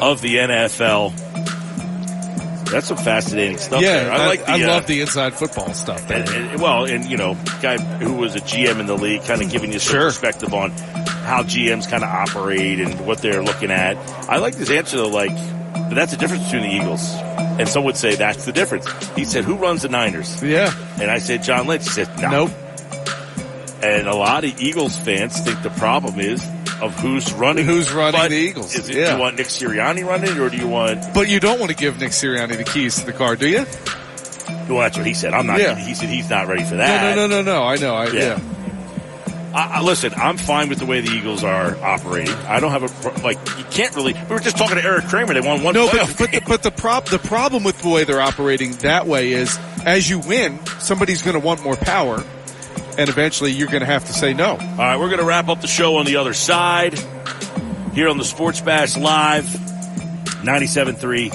of 0.00 0.20
the 0.22 0.36
NFL. 0.36 1.12
That's 2.70 2.86
some 2.86 2.96
fascinating 2.96 3.58
stuff 3.58 3.82
yeah, 3.82 4.04
there. 4.04 4.12
I, 4.12 4.26
like 4.26 4.40
the, 4.46 4.50
I 4.52 4.62
uh, 4.62 4.68
love 4.68 4.86
the 4.86 5.02
inside 5.02 5.34
football 5.34 5.74
stuff. 5.74 6.10
and, 6.10 6.26
and- 6.26 6.62
well, 6.62 6.86
and 6.86 7.04
you 7.04 7.18
know, 7.18 7.36
guy 7.60 7.76
who 7.76 8.14
was 8.14 8.34
a 8.34 8.40
GM 8.40 8.80
in 8.80 8.86
the 8.86 8.96
league, 8.96 9.22
kind 9.24 9.42
of 9.42 9.50
giving 9.50 9.72
you 9.72 9.78
some 9.78 9.92
Sure. 9.92 10.04
perspective 10.06 10.54
on 10.54 10.70
how 10.70 11.42
GMs 11.42 11.86
kind 11.88 12.02
of 12.02 12.08
operate 12.08 12.80
and 12.80 13.06
what 13.06 13.18
they're 13.18 13.42
looking 13.42 13.70
at. 13.70 13.96
I 14.26 14.38
like 14.38 14.54
this 14.56 14.70
answer 14.70 14.96
though, 14.96 15.08
like, 15.08 15.36
but 15.92 15.96
that's 15.96 16.12
the 16.12 16.16
difference 16.16 16.44
between 16.44 16.62
the 16.62 16.74
Eagles. 16.74 17.12
And 17.60 17.68
some 17.68 17.84
would 17.84 17.98
say 17.98 18.14
that's 18.14 18.46
the 18.46 18.52
difference. 18.52 18.86
He 19.14 19.26
said, 19.26 19.44
"Who 19.44 19.56
runs 19.56 19.82
the 19.82 19.90
Niners?" 19.90 20.42
Yeah, 20.42 20.72
and 20.98 21.10
I 21.10 21.18
said, 21.18 21.42
"John 21.42 21.66
Lynch." 21.66 21.84
He 21.84 21.90
said, 21.90 22.08
no. 22.18 22.30
Nope. 22.30 22.50
And 23.82 24.08
a 24.08 24.14
lot 24.14 24.44
of 24.44 24.58
Eagles 24.58 24.96
fans 24.98 25.38
think 25.40 25.60
the 25.62 25.68
problem 25.68 26.18
is 26.18 26.42
of 26.80 26.98
who's 26.98 27.30
running. 27.34 27.66
Who's 27.66 27.92
running 27.92 28.18
But 28.20 28.30
the 28.30 28.36
Eagles, 28.36 28.74
Is 28.74 28.88
it, 28.88 28.96
yeah. 28.96 29.08
Do 29.08 29.12
you 29.16 29.18
want 29.20 29.36
Nick 29.36 29.48
Sirianni 29.48 30.06
running, 30.06 30.38
or 30.38 30.48
do 30.48 30.56
you 30.56 30.66
want? 30.66 31.12
But 31.12 31.28
you 31.28 31.40
don't 31.40 31.58
want 31.60 31.70
to 31.70 31.76
give 31.76 32.00
Nick 32.00 32.12
Sirianni 32.12 32.56
the 32.56 32.64
keys 32.64 32.98
to 33.00 33.04
the 33.04 33.12
car, 33.12 33.36
do 33.36 33.46
you? 33.46 33.66
Well, 34.70 34.78
that's 34.78 34.96
what 34.96 35.06
he 35.06 35.12
said. 35.12 35.34
I'm 35.34 35.46
not. 35.46 35.60
Yeah. 35.60 35.74
He 35.74 35.94
said 35.94 36.08
he's 36.08 36.30
not 36.30 36.46
ready 36.46 36.64
for 36.64 36.76
that. 36.76 37.16
No, 37.16 37.26
no, 37.26 37.26
no, 37.26 37.42
no, 37.42 37.52
no. 37.52 37.64
I 37.64 37.76
know. 37.76 37.94
I, 37.94 38.06
Yeah. 38.06 38.12
yeah. 38.20 38.40
I, 39.54 39.78
I, 39.78 39.80
listen, 39.82 40.12
I'm 40.14 40.36
fine 40.38 40.68
with 40.68 40.78
the 40.78 40.86
way 40.86 41.00
the 41.00 41.10
Eagles 41.10 41.44
are 41.44 41.76
operating. 41.82 42.34
I 42.34 42.60
don't 42.60 42.70
have 42.70 42.82
a 42.82 43.22
like. 43.22 43.38
You 43.58 43.64
can't 43.64 43.94
really. 43.94 44.14
We 44.14 44.28
were 44.28 44.40
just 44.40 44.56
talking 44.56 44.76
to 44.76 44.84
Eric 44.84 45.06
Kramer. 45.06 45.34
They 45.34 45.40
won 45.40 45.62
one. 45.62 45.74
No, 45.74 45.88
but 45.90 46.14
but 46.18 46.32
the, 46.32 46.42
but 46.46 46.62
the 46.62 46.70
prop 46.70 47.06
the 47.06 47.18
problem 47.18 47.64
with 47.64 47.80
the 47.82 47.88
way 47.88 48.04
they're 48.04 48.20
operating 48.20 48.72
that 48.76 49.06
way 49.06 49.32
is 49.32 49.58
as 49.84 50.08
you 50.08 50.20
win, 50.20 50.64
somebody's 50.78 51.22
going 51.22 51.38
to 51.38 51.44
want 51.44 51.62
more 51.62 51.76
power, 51.76 52.24
and 52.96 53.08
eventually 53.08 53.52
you're 53.52 53.68
going 53.68 53.80
to 53.80 53.86
have 53.86 54.04
to 54.06 54.12
say 54.12 54.32
no. 54.32 54.52
All 54.52 54.56
right, 54.58 54.98
we're 54.98 55.08
going 55.08 55.20
to 55.20 55.26
wrap 55.26 55.48
up 55.48 55.60
the 55.60 55.66
show 55.66 55.96
on 55.96 56.06
the 56.06 56.16
other 56.16 56.32
side 56.34 56.98
here 57.94 58.08
on 58.08 58.16
the 58.16 58.24
Sports 58.24 58.60
Bash 58.60 58.96
Live, 58.96 59.44
97.3 59.44 61.30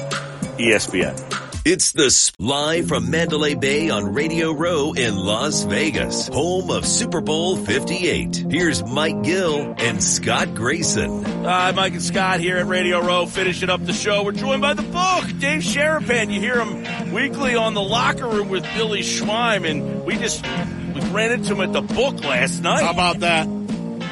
ESPN. 0.58 1.37
It's 1.70 1.92
the 1.92 2.06
S- 2.06 2.32
live 2.40 2.88
from 2.88 3.12
Mandalay 3.12 3.54
Bay 3.54 3.90
on 3.90 4.14
Radio 4.14 4.54
Row 4.54 4.94
in 4.94 5.18
Las 5.18 5.64
Vegas, 5.64 6.30
home 6.30 6.72
of 6.72 6.86
Super 6.86 7.20
Bowl 7.20 7.58
58. 7.58 8.46
Here's 8.50 8.86
Mike 8.86 9.22
Gill 9.24 9.76
and 9.78 10.02
Scott 10.02 10.56
Grayson. 10.56 11.26
Hi, 11.26 11.74
Mike 11.74 11.92
and 11.92 12.02
Scott 12.02 12.40
here 12.40 12.56
at 12.56 12.68
Radio 12.68 13.06
Row, 13.06 13.26
finishing 13.26 13.70
up 13.70 13.86
the 13.86 13.92
show. 13.92 14.24
We're 14.24 14.32
joined 14.32 14.62
by 14.62 14.76
the 14.76 14.82
book, 14.82 15.26
Dave 15.42 15.62
Sherapan. 15.62 16.32
You 16.32 16.40
hear 16.40 16.64
him 16.64 17.12
weekly 17.14 17.56
on 17.56 17.74
the 17.74 17.84
locker 17.84 18.30
room 18.30 18.48
with 18.48 18.64
Billy 18.74 19.02
Schweim, 19.02 19.70
and 19.70 20.06
we 20.06 20.16
just 20.16 20.46
we 20.46 21.02
ran 21.10 21.34
into 21.34 21.54
him 21.54 21.60
at 21.60 21.74
the 21.74 21.82
book 21.82 22.24
last 22.24 22.64
night. 22.64 22.84
How 22.84 22.92
about 22.92 23.20
that? 23.20 23.57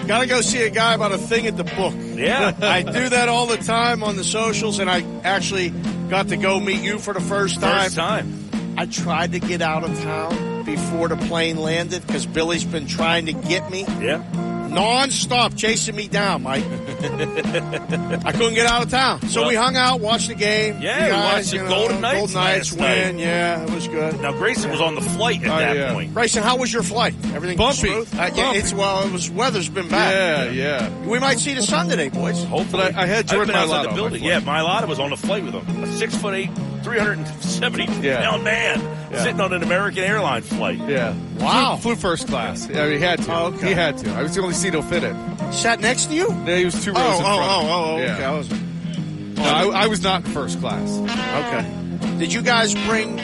Gotta 0.07 0.27
go 0.27 0.41
see 0.41 0.61
a 0.61 0.69
guy 0.69 0.93
about 0.93 1.11
a 1.11 1.17
thing 1.17 1.47
at 1.47 1.57
the 1.57 1.63
book. 1.63 1.93
Yeah. 1.97 2.55
I 2.61 2.83
do 2.83 3.09
that 3.09 3.27
all 3.27 3.47
the 3.47 3.57
time 3.57 4.03
on 4.03 4.15
the 4.15 4.23
socials, 4.23 4.79
and 4.79 4.89
I 4.89 5.03
actually 5.23 5.71
got 6.09 6.29
to 6.29 6.37
go 6.37 6.59
meet 6.59 6.81
you 6.81 6.99
for 6.99 7.13
the 7.13 7.21
first 7.21 7.59
time. 7.59 7.83
First 7.83 7.95
time. 7.95 8.45
I 8.77 8.85
tried 8.85 9.31
to 9.31 9.39
get 9.39 9.61
out 9.61 9.83
of 9.83 9.97
town 10.01 10.63
before 10.65 11.07
the 11.07 11.15
plane 11.15 11.57
landed 11.57 12.05
because 12.05 12.25
Billy's 12.25 12.65
been 12.65 12.87
trying 12.87 13.25
to 13.27 13.33
get 13.33 13.69
me. 13.71 13.85
Yeah. 13.99 14.23
Non-stop 14.75 15.55
chasing 15.55 15.95
me 15.95 16.07
down, 16.07 16.43
Mike. 16.43 16.63
I 16.69 18.31
couldn't 18.31 18.53
get 18.55 18.65
out 18.67 18.83
of 18.83 18.89
town. 18.91 19.21
So 19.29 19.41
Well- 19.41 19.49
we 19.49 19.55
hung 19.55 19.75
out, 19.75 20.01
watched 20.01 20.27
the 20.27 20.35
game. 20.35 20.79
Yeah, 20.81 21.07
You 21.07 21.13
we 21.13 21.19
watched 21.19 21.49
the 21.51 21.55
you 21.57 21.63
know, 21.63 21.69
Golden 21.69 22.01
Knights 22.01 22.17
Golden 22.17 22.33
Knights 22.35 22.71
win. 22.73 22.81
night. 22.81 23.15
Yeah, 23.23 23.63
it 23.63 23.69
was 23.71 23.87
good. 23.87 24.19
Now 24.21 24.31
Grayson 24.33 24.69
was 24.71 24.81
on 24.81 24.95
the 24.95 25.01
flight 25.01 25.43
at 25.43 25.49
Oh, 25.51 25.57
that 25.57 25.75
yeah. 25.77 25.93
point. 25.93 26.13
Grayson, 26.13 26.43
how 26.43 26.57
was 26.57 26.71
your 26.73 26.83
flight? 26.83 27.13
Everything 27.33 27.57
Bumpy. 27.57 27.89
Uh, 27.89 28.05
yeah, 28.35 28.53
it's 28.53 28.73
well, 28.73 29.05
it 29.07 29.11
was 29.11 29.29
weather's 29.31 29.69
been 29.69 29.87
bad. 29.87 30.53
Yeah, 30.55 30.79
yeah. 30.89 31.05
We 31.07 31.19
might 31.19 31.39
see 31.39 31.53
the 31.53 31.61
sun 31.63 31.87
today, 31.87 32.09
boys. 32.09 32.43
Hopefully, 32.43 32.83
I- 32.83 33.03
I 33.03 33.05
had 33.05 33.27
Jordan 33.27 33.55
Mailata 33.55 33.89
the 33.89 33.95
building. 33.95 34.23
Yeah, 34.23 34.41
Mailata 34.41 34.87
was 34.87 34.99
on 34.99 35.09
the 35.11 35.17
flight 35.17 35.43
with 35.43 35.53
him. 35.53 35.83
A 35.83 35.87
six 35.93 36.15
foot 36.15 36.33
eight, 36.33 36.49
three 36.85 36.99
hundred 36.99 37.17
and 37.17 37.27
seventy 37.43 37.85
Yeah. 38.01 38.21
pound 38.29 38.43
man 38.43 38.79
Yeah. 39.11 39.23
sitting 39.23 39.41
on 39.41 39.51
an 39.53 39.63
American 39.63 40.03
airline 40.03 40.43
flight. 40.43 40.79
Yeah. 40.87 41.13
Wow. 41.39 41.75
Flew, 41.77 41.95
flew 41.95 42.01
first 42.01 42.27
class. 42.27 42.69
Yeah, 42.69 42.87
he 42.89 42.99
had 42.99 43.21
to. 43.23 43.33
Oh, 43.33 43.45
okay. 43.47 43.67
He 43.69 43.73
had 43.73 43.97
to. 43.97 44.11
I 44.13 44.21
was 44.21 44.35
the 44.35 44.41
only 44.41 44.53
seat 44.53 44.73
he'll 44.73 44.81
fit 44.83 45.03
in. 45.03 45.15
Sat 45.51 45.79
next 45.79 46.05
to 46.05 46.13
you? 46.13 46.27
Yeah, 46.45 46.57
he 46.57 46.65
was 46.65 46.81
two 46.83 46.91
rows 46.91 47.01
oh, 47.01 47.17
in 47.19 47.25
oh, 47.25 47.37
front. 47.37 47.41
oh, 47.51 47.69
oh, 47.69 47.95
oh, 47.95 47.97
Yeah. 47.97 48.13
okay. 48.13 48.23
I 48.23 48.31
was, 48.31 48.49
No, 49.37 49.43
I, 49.43 49.83
I 49.83 49.87
was 49.87 50.01
not 50.03 50.25
in 50.25 50.31
first 50.31 50.59
class. 50.61 50.89
okay. 50.99 52.17
Did 52.19 52.31
you 52.31 52.41
guys 52.41 52.73
bring 52.85 53.17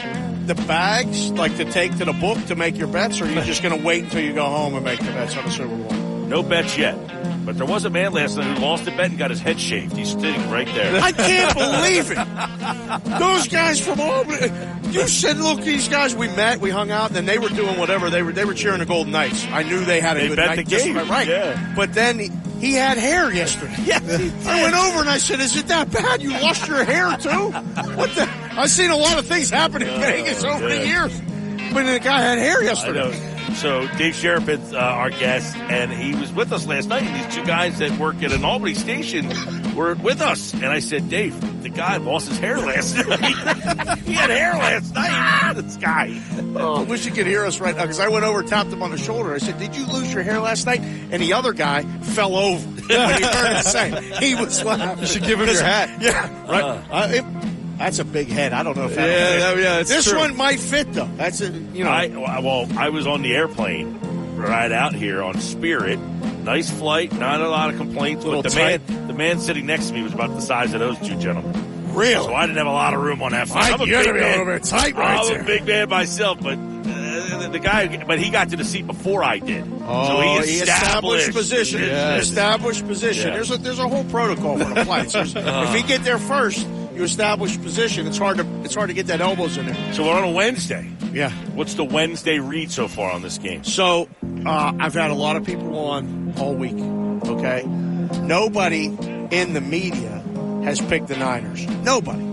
the 0.46 0.54
bags, 0.66 1.30
like 1.30 1.56
to 1.56 1.64
take 1.64 1.96
to 1.98 2.04
the 2.04 2.12
book 2.12 2.44
to 2.46 2.56
make 2.56 2.76
your 2.76 2.88
bets, 2.88 3.20
or 3.20 3.24
are 3.26 3.30
you 3.30 3.40
just 3.42 3.62
going 3.62 3.78
to 3.78 3.84
wait 3.86 4.04
until 4.04 4.20
you 4.22 4.32
go 4.32 4.44
home 4.44 4.74
and 4.74 4.84
make 4.84 4.98
the 4.98 5.06
bets 5.06 5.36
on 5.36 5.44
the 5.44 5.50
Super 5.50 5.68
Bowl? 5.76 6.01
No 6.32 6.42
bets 6.42 6.78
yet. 6.78 6.96
But 7.44 7.58
there 7.58 7.66
was 7.66 7.84
a 7.84 7.90
man 7.90 8.12
last 8.14 8.38
night 8.38 8.56
who 8.56 8.62
lost 8.64 8.86
a 8.86 8.90
bet 8.92 9.10
and 9.10 9.18
got 9.18 9.28
his 9.28 9.40
head 9.40 9.60
shaved. 9.60 9.94
He's 9.94 10.12
sitting 10.12 10.48
right 10.50 10.66
there. 10.68 10.98
I 11.02 11.12
can't 11.12 11.54
believe 11.54 12.10
it. 12.10 13.18
Those 13.18 13.48
guys 13.48 13.78
from 13.84 14.00
Albany. 14.00 14.50
You 14.92 15.06
said, 15.08 15.36
look, 15.36 15.60
these 15.60 15.88
guys 15.88 16.14
we 16.16 16.28
met, 16.28 16.60
we 16.60 16.70
hung 16.70 16.90
out, 16.90 17.08
and 17.08 17.16
then 17.16 17.26
they 17.26 17.38
were 17.38 17.50
doing 17.50 17.78
whatever. 17.78 18.08
They 18.08 18.22
were 18.22 18.32
they 18.32 18.46
were 18.46 18.54
cheering 18.54 18.78
the 18.78 18.86
Golden 18.86 19.12
Knights. 19.12 19.46
I 19.50 19.62
knew 19.62 19.84
they 19.84 20.00
had 20.00 20.16
a 20.16 20.20
They 20.20 20.28
good 20.28 20.36
bet 20.36 20.46
night. 20.56 20.56
the 20.68 20.76
game. 20.76 20.96
right, 20.96 21.08
right. 21.08 21.28
Yeah. 21.28 21.74
But 21.76 21.92
then 21.92 22.18
he, 22.18 22.30
he 22.60 22.72
had 22.74 22.96
hair 22.96 23.30
yesterday. 23.30 23.74
yeah, 23.84 23.98
I 24.46 24.62
went 24.62 24.74
over 24.74 25.00
and 25.00 25.10
I 25.10 25.18
said, 25.18 25.40
"Is 25.40 25.54
it 25.56 25.66
that 25.68 25.90
bad? 25.90 26.22
You 26.22 26.30
lost 26.30 26.66
your 26.66 26.82
hair 26.84 27.14
too? 27.18 27.50
What 27.96 28.14
the? 28.14 28.26
I've 28.52 28.70
seen 28.70 28.90
a 28.90 28.96
lot 28.96 29.18
of 29.18 29.26
things 29.26 29.50
happen 29.50 29.82
in 29.82 30.00
Vegas 30.00 30.44
over 30.44 30.66
the 30.68 30.86
years, 30.86 31.20
but 31.74 31.82
the 31.84 32.00
guy 32.00 32.20
had 32.22 32.38
hair 32.38 32.62
yesterday. 32.62 33.10
Know. 33.48 33.54
So 33.54 33.86
Dave 33.98 34.14
Sherapin's 34.14 34.72
uh, 34.72 34.78
our 34.78 35.10
guest, 35.10 35.56
and 35.56 35.92
he 35.92 36.14
was 36.14 36.32
with 36.32 36.52
us 36.52 36.66
last 36.66 36.88
night. 36.88 37.02
And 37.02 37.14
these 37.24 37.34
two 37.34 37.44
guys 37.44 37.78
that 37.78 37.98
work 37.98 38.22
at 38.22 38.32
an 38.32 38.44
Albany 38.44 38.74
station 38.74 39.28
were 39.74 39.94
with 39.94 40.20
us. 40.20 40.52
And 40.54 40.66
I 40.66 40.78
said, 40.80 41.08
Dave, 41.08 41.62
the 41.62 41.68
guy 41.68 41.96
lost 41.98 42.28
his 42.28 42.38
hair 42.38 42.58
last 42.58 42.94
night. 43.08 43.98
he 44.00 44.12
had 44.12 44.30
hair 44.30 44.52
last 44.54 44.94
night. 44.94 45.52
this 45.56 45.76
guy. 45.76 46.20
Oh, 46.56 46.80
I 46.80 46.82
wish 46.84 47.06
you 47.06 47.12
could 47.12 47.26
hear 47.26 47.44
us 47.44 47.60
right 47.60 47.74
now 47.76 47.82
because 47.82 48.00
I 48.00 48.08
went 48.08 48.24
over, 48.24 48.42
tapped 48.42 48.70
him 48.70 48.82
on 48.82 48.90
the 48.90 48.98
shoulder. 48.98 49.34
I 49.34 49.38
said, 49.38 49.58
"Did 49.58 49.76
you 49.76 49.86
lose 49.86 50.12
your 50.12 50.22
hair 50.22 50.40
last 50.40 50.66
night?" 50.66 50.80
And 50.80 51.20
the 51.22 51.32
other 51.34 51.52
guy 51.52 51.82
fell 51.82 52.36
over 52.36 52.66
when 52.88 52.88
he 52.88 53.24
heard 53.24 53.56
it 53.58 53.64
say. 53.64 54.12
He 54.26 54.34
was 54.34 54.62
laughing. 54.64 54.98
You 55.00 55.06
should 55.06 55.22
give 55.24 55.40
him 55.40 55.46
your 55.48 55.62
hat. 55.62 56.00
Yeah, 56.02 56.50
right. 56.50 56.62
Uh, 56.90 57.08
it- 57.10 57.51
that's 57.78 57.98
a 57.98 58.04
big 58.04 58.28
head. 58.28 58.52
I 58.52 58.62
don't 58.62 58.76
know 58.76 58.86
if 58.86 58.94
that. 58.94 59.08
Yeah, 59.08 59.54
yeah, 59.54 59.78
it's 59.80 59.90
this 59.90 60.08
true. 60.08 60.18
one 60.18 60.36
might 60.36 60.60
fit 60.60 60.92
though. 60.92 61.10
That's 61.16 61.40
a 61.40 61.48
you 61.48 61.84
know. 61.84 61.90
I, 61.90 62.08
well, 62.08 62.68
I 62.78 62.88
was 62.90 63.06
on 63.06 63.22
the 63.22 63.34
airplane 63.34 63.98
right 64.36 64.72
out 64.72 64.94
here 64.94 65.22
on 65.22 65.40
Spirit. 65.40 65.98
Nice 65.98 66.70
flight, 66.70 67.12
not 67.12 67.40
a 67.40 67.48
lot 67.48 67.70
of 67.70 67.76
complaints. 67.76 68.24
But 68.24 68.42
the 68.42 68.50
tight. 68.50 68.88
man, 68.88 69.06
the 69.06 69.14
man 69.14 69.40
sitting 69.40 69.66
next 69.66 69.88
to 69.88 69.94
me 69.94 70.02
was 70.02 70.12
about 70.12 70.34
the 70.34 70.40
size 70.40 70.74
of 70.74 70.80
those 70.80 70.98
two 70.98 71.16
gentlemen. 71.18 71.94
Really? 71.94 72.24
So 72.24 72.34
I 72.34 72.46
didn't 72.46 72.58
have 72.58 72.66
a 72.66 72.72
lot 72.72 72.94
of 72.94 73.02
room 73.02 73.22
on 73.22 73.32
that 73.32 73.48
flight. 73.48 73.72
I'm 73.72 73.80
a 73.80 73.84
big 73.84 74.06
a 74.06 74.12
man. 74.14 74.38
little 74.38 74.58
tight 74.60 74.96
right 74.96 75.20
I'm 75.20 75.28
there. 75.28 75.42
a 75.42 75.44
big 75.44 75.66
man 75.66 75.88
myself, 75.88 76.40
but 76.40 76.54
uh, 76.58 77.48
the 77.48 77.58
guy, 77.58 78.04
but 78.04 78.18
he 78.18 78.30
got 78.30 78.48
to 78.50 78.56
the 78.56 78.64
seat 78.64 78.86
before 78.86 79.22
I 79.22 79.38
did. 79.38 79.64
Oh, 79.84 80.38
so 80.38 80.42
he 80.42 80.58
established, 80.58 81.32
position. 81.32 81.82
Yes. 81.82 82.24
Established 82.24 82.86
position. 82.86 83.28
Yeah. 83.28 83.34
There's 83.34 83.50
a 83.50 83.58
there's 83.58 83.78
a 83.78 83.88
whole 83.88 84.04
protocol 84.04 84.58
for 84.58 84.72
the 84.72 84.84
flights. 84.84 85.12
There's- 85.12 85.34
if 85.36 85.74
he 85.74 85.82
get 85.82 86.02
there 86.02 86.18
first, 86.18 86.66
you 86.94 87.02
establish 87.02 87.60
position. 87.60 88.06
It's 88.06 88.18
hard 88.18 88.38
to 88.38 88.46
it's 88.64 88.74
hard 88.74 88.88
to 88.88 88.94
get 88.94 89.06
that 89.06 89.20
elbows 89.20 89.56
in 89.56 89.66
there. 89.66 89.92
So 89.92 90.04
we're 90.04 90.14
on 90.14 90.24
a 90.24 90.30
Wednesday. 90.30 90.90
Yeah. 91.12 91.30
What's 91.54 91.74
the 91.74 91.84
Wednesday 91.84 92.38
read 92.38 92.70
so 92.70 92.88
far 92.88 93.12
on 93.12 93.22
this 93.22 93.38
game? 93.38 93.64
So 93.64 94.08
uh, 94.46 94.72
I've 94.78 94.94
had 94.94 95.10
a 95.10 95.14
lot 95.14 95.36
of 95.36 95.44
people 95.44 95.78
on 95.78 96.34
all 96.38 96.54
week. 96.54 96.76
Okay, 97.24 97.64
nobody 98.22 98.86
in 98.86 99.52
the 99.52 99.60
media 99.60 100.22
has 100.64 100.80
picked 100.80 101.08
the 101.08 101.16
Niners. 101.16 101.66
Nobody. 101.66 102.30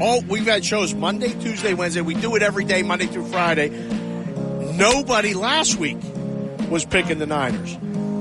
All 0.00 0.20
we've 0.22 0.46
had 0.46 0.64
shows 0.64 0.94
Monday, 0.94 1.32
Tuesday, 1.40 1.74
Wednesday. 1.74 2.00
We 2.00 2.14
do 2.14 2.36
it 2.36 2.42
every 2.42 2.64
day, 2.64 2.82
Monday 2.82 3.06
through 3.06 3.26
Friday. 3.26 3.68
Nobody 4.76 5.34
last 5.34 5.76
week 5.76 5.98
was 6.68 6.84
picking 6.84 7.18
the 7.18 7.26
Niners. 7.26 7.76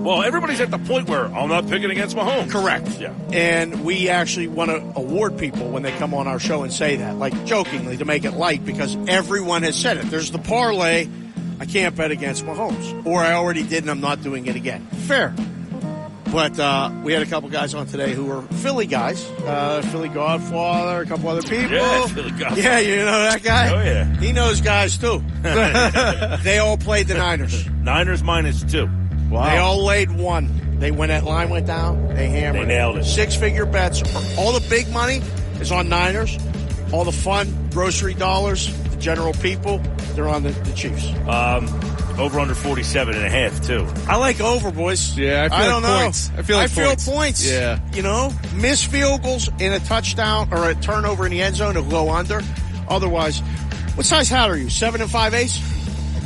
Well, 0.06 0.22
everybody's 0.22 0.62
at 0.62 0.70
the 0.70 0.78
point 0.78 1.10
where 1.10 1.26
I'm 1.26 1.50
not 1.50 1.68
picking 1.68 1.90
against 1.90 2.16
Mahomes. 2.16 2.52
Correct. 2.52 2.88
Yeah. 3.00 3.12
And 3.34 3.84
we 3.84 4.08
actually 4.08 4.48
want 4.48 4.70
to 4.70 4.78
award 4.96 5.36
people 5.40 5.68
when 5.70 5.82
they 5.82 5.92
come 5.94 6.14
on 6.14 6.28
our 6.28 6.38
show 6.38 6.62
and 6.62 6.72
say 6.72 6.98
that, 6.98 7.18
like 7.18 7.46
jokingly, 7.46 7.98
to 7.98 8.06
make 8.06 8.24
it 8.24 8.34
light, 8.34 8.64
because 8.64 8.96
everyone 9.08 9.64
has 9.64 9.76
said 9.76 9.98
it. 9.98 10.06
There's 10.12 10.30
the 10.30 10.38
parlay. 10.38 11.08
I 11.60 11.66
can't 11.66 11.96
bet 11.96 12.12
against 12.12 12.46
Mahomes, 12.46 13.04
or 13.04 13.22
I 13.22 13.34
already 13.34 13.64
did, 13.64 13.82
and 13.82 13.90
I'm 13.90 14.00
not 14.00 14.22
doing 14.22 14.46
it 14.46 14.56
again. 14.56 14.86
Fair. 15.08 15.34
But 16.32 16.60
uh, 16.60 16.92
we 17.04 17.12
had 17.12 17.24
a 17.24 17.26
couple 17.26 17.50
guys 17.50 17.74
on 17.74 17.88
today 17.88 18.14
who 18.14 18.26
were 18.26 18.44
Philly 18.44 18.86
guys, 18.86 19.28
uh, 19.46 19.82
Philly 19.92 20.10
Godfather, 20.10 21.02
a 21.02 21.06
couple 21.08 21.30
other 21.30 21.42
people. 21.42 21.72
Yeah, 21.72 22.06
Philly 22.06 22.30
Godfather. 22.30 22.62
Yeah, 22.62 22.80
you 22.80 22.98
know 22.98 23.06
that 23.06 23.42
guy. 23.42 23.70
Oh, 23.70 23.84
yeah. 23.84 24.18
He 24.18 24.34
knows 24.34 24.62
guys 24.62 25.00
too. 25.00 25.24
they 25.42 26.60
all 26.60 26.78
played 26.78 27.08
the 27.08 27.16
Niners. 27.16 27.68
Niners 27.82 28.22
minus 28.22 28.64
two. 28.64 28.88
They 29.30 29.58
all 29.58 29.84
laid 29.86 30.12
one. 30.12 30.80
They 30.80 30.92
when 30.92 31.10
that 31.10 31.24
line 31.24 31.50
went 31.50 31.66
down, 31.68 32.10
they 32.16 32.28
hammered. 32.28 32.64
They 32.64 32.68
nailed 32.76 32.98
it. 32.98 33.06
Six 33.06 33.36
figure 33.36 33.66
bets. 33.66 34.04
All 34.38 34.52
the 34.52 34.66
big 34.70 34.90
money 34.92 35.22
is 35.60 35.72
on 35.72 35.90
Niners. 35.90 36.38
All 36.92 37.04
the 37.04 37.12
fun 37.12 37.70
grocery 37.72 38.14
dollars, 38.14 38.74
the 38.90 38.98
general 38.98 39.34
people, 39.34 39.80
they're 40.14 40.28
on 40.30 40.44
the, 40.44 40.52
the 40.52 40.74
Chiefs. 40.74 41.08
Um, 41.28 41.68
over 42.20 42.40
under 42.40 42.56
47 42.56 43.16
and 43.16 43.26
a 43.26 43.30
half, 43.30 43.62
too. 43.66 43.86
I 44.08 44.18
like 44.18 44.40
over, 44.40 44.72
boys. 44.72 45.18
Yeah, 45.18 45.50
I 45.52 45.62
feel 45.62 45.70
don't 45.70 45.84
like 45.84 46.02
know. 46.02 46.08
I 46.08 46.42
feel 46.44 46.58
like 46.58 46.66
I 46.66 46.68
feel 46.68 46.86
points. 46.88 47.10
points. 47.10 47.50
Yeah. 47.52 47.80
You 47.94 48.04
know, 48.04 48.32
miss 48.54 48.84
field 48.84 49.24
goals 49.24 49.50
in 49.60 49.74
a 49.74 49.80
touchdown 49.80 50.50
or 50.54 50.70
a 50.70 50.76
turnover 50.76 51.26
in 51.26 51.32
the 51.32 51.42
end 51.42 51.58
zone 51.58 51.74
to 51.76 51.82
go 51.84 52.10
under. 52.12 52.42
Otherwise, 52.88 53.40
what 53.96 54.06
size 54.06 54.30
hat 54.30 54.50
are 54.50 54.58
you? 54.58 54.70
Seven 54.70 55.02
and 55.02 55.10
five 55.12 55.34
eighths? 55.34 55.60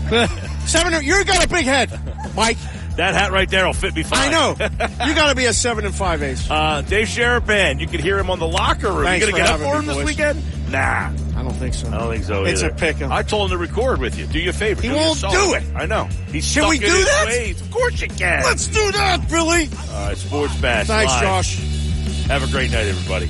Seven. 0.70 1.04
you've 1.04 1.26
got 1.26 1.44
a 1.44 1.48
big 1.48 1.66
head, 1.66 2.00
Mike. 2.36 2.58
That 3.00 3.14
hat 3.14 3.32
right 3.32 3.50
there 3.50 3.66
will 3.66 3.74
fit 3.74 3.96
me 3.96 4.04
fine. 4.04 4.28
I 4.28 4.32
know. 4.32 4.56
You 5.08 5.16
got 5.16 5.30
to 5.30 5.36
be 5.36 5.46
a 5.46 5.54
seven 5.54 5.86
and 5.86 5.96
five 5.96 6.22
ace. 6.22 6.50
Uh, 6.52 6.82
Dave 6.82 7.08
Sherapan, 7.08 7.80
you 7.80 7.88
can 7.88 8.02
hear 8.02 8.20
him 8.20 8.30
on 8.30 8.38
the 8.40 8.48
locker 8.48 8.92
room. 8.92 9.06
Thanks 9.06 9.26
you 9.26 9.32
gonna 9.32 9.44
get 9.44 9.52
up 9.54 9.62
for 9.62 9.80
him 9.80 9.86
this 9.86 9.96
boys. 9.96 10.06
weekend? 10.06 10.44
Nah. 10.72 11.10
I 11.38 11.42
don't 11.44 11.54
think 11.54 11.74
so. 11.74 11.88
I 11.88 11.98
don't 11.98 12.12
think 12.12 12.26
so 12.26 12.42
either. 12.42 12.50
It's 12.52 12.62
a 12.62 12.70
pick. 12.70 13.02
I 13.02 13.24
told 13.24 13.50
him 13.52 13.58
to 13.58 13.62
record 13.62 14.02
with 14.02 14.18
you. 14.18 14.26
Do 14.28 14.40
you 14.40 14.50
a 14.50 14.54
favor. 14.54 14.82
He 14.82 14.90
Do 14.90 14.96
won't 14.96 15.20
do 15.22 15.54
it. 15.54 15.64
I 15.74 15.86
know. 15.86 16.10
He's 16.28 16.54
Can 16.54 16.68
we 16.70 16.78
do 16.78 16.88
that? 16.88 17.26
ways. 17.28 17.62
Of 17.62 17.72
course 17.72 18.02
you 18.02 18.10
can. 18.10 18.44
Let's 18.44 18.68
do 18.68 18.92
that, 18.92 19.28
Billy. 19.30 19.70
All 19.94 20.08
right, 20.08 20.18
Sports 20.18 20.56
Bash. 20.60 20.88
Thanks, 20.88 21.14
live. 21.14 21.24
Josh. 21.24 21.58
Have 22.28 22.44
a 22.44 22.52
great 22.52 22.72
night, 22.72 22.86
everybody. 22.88 23.30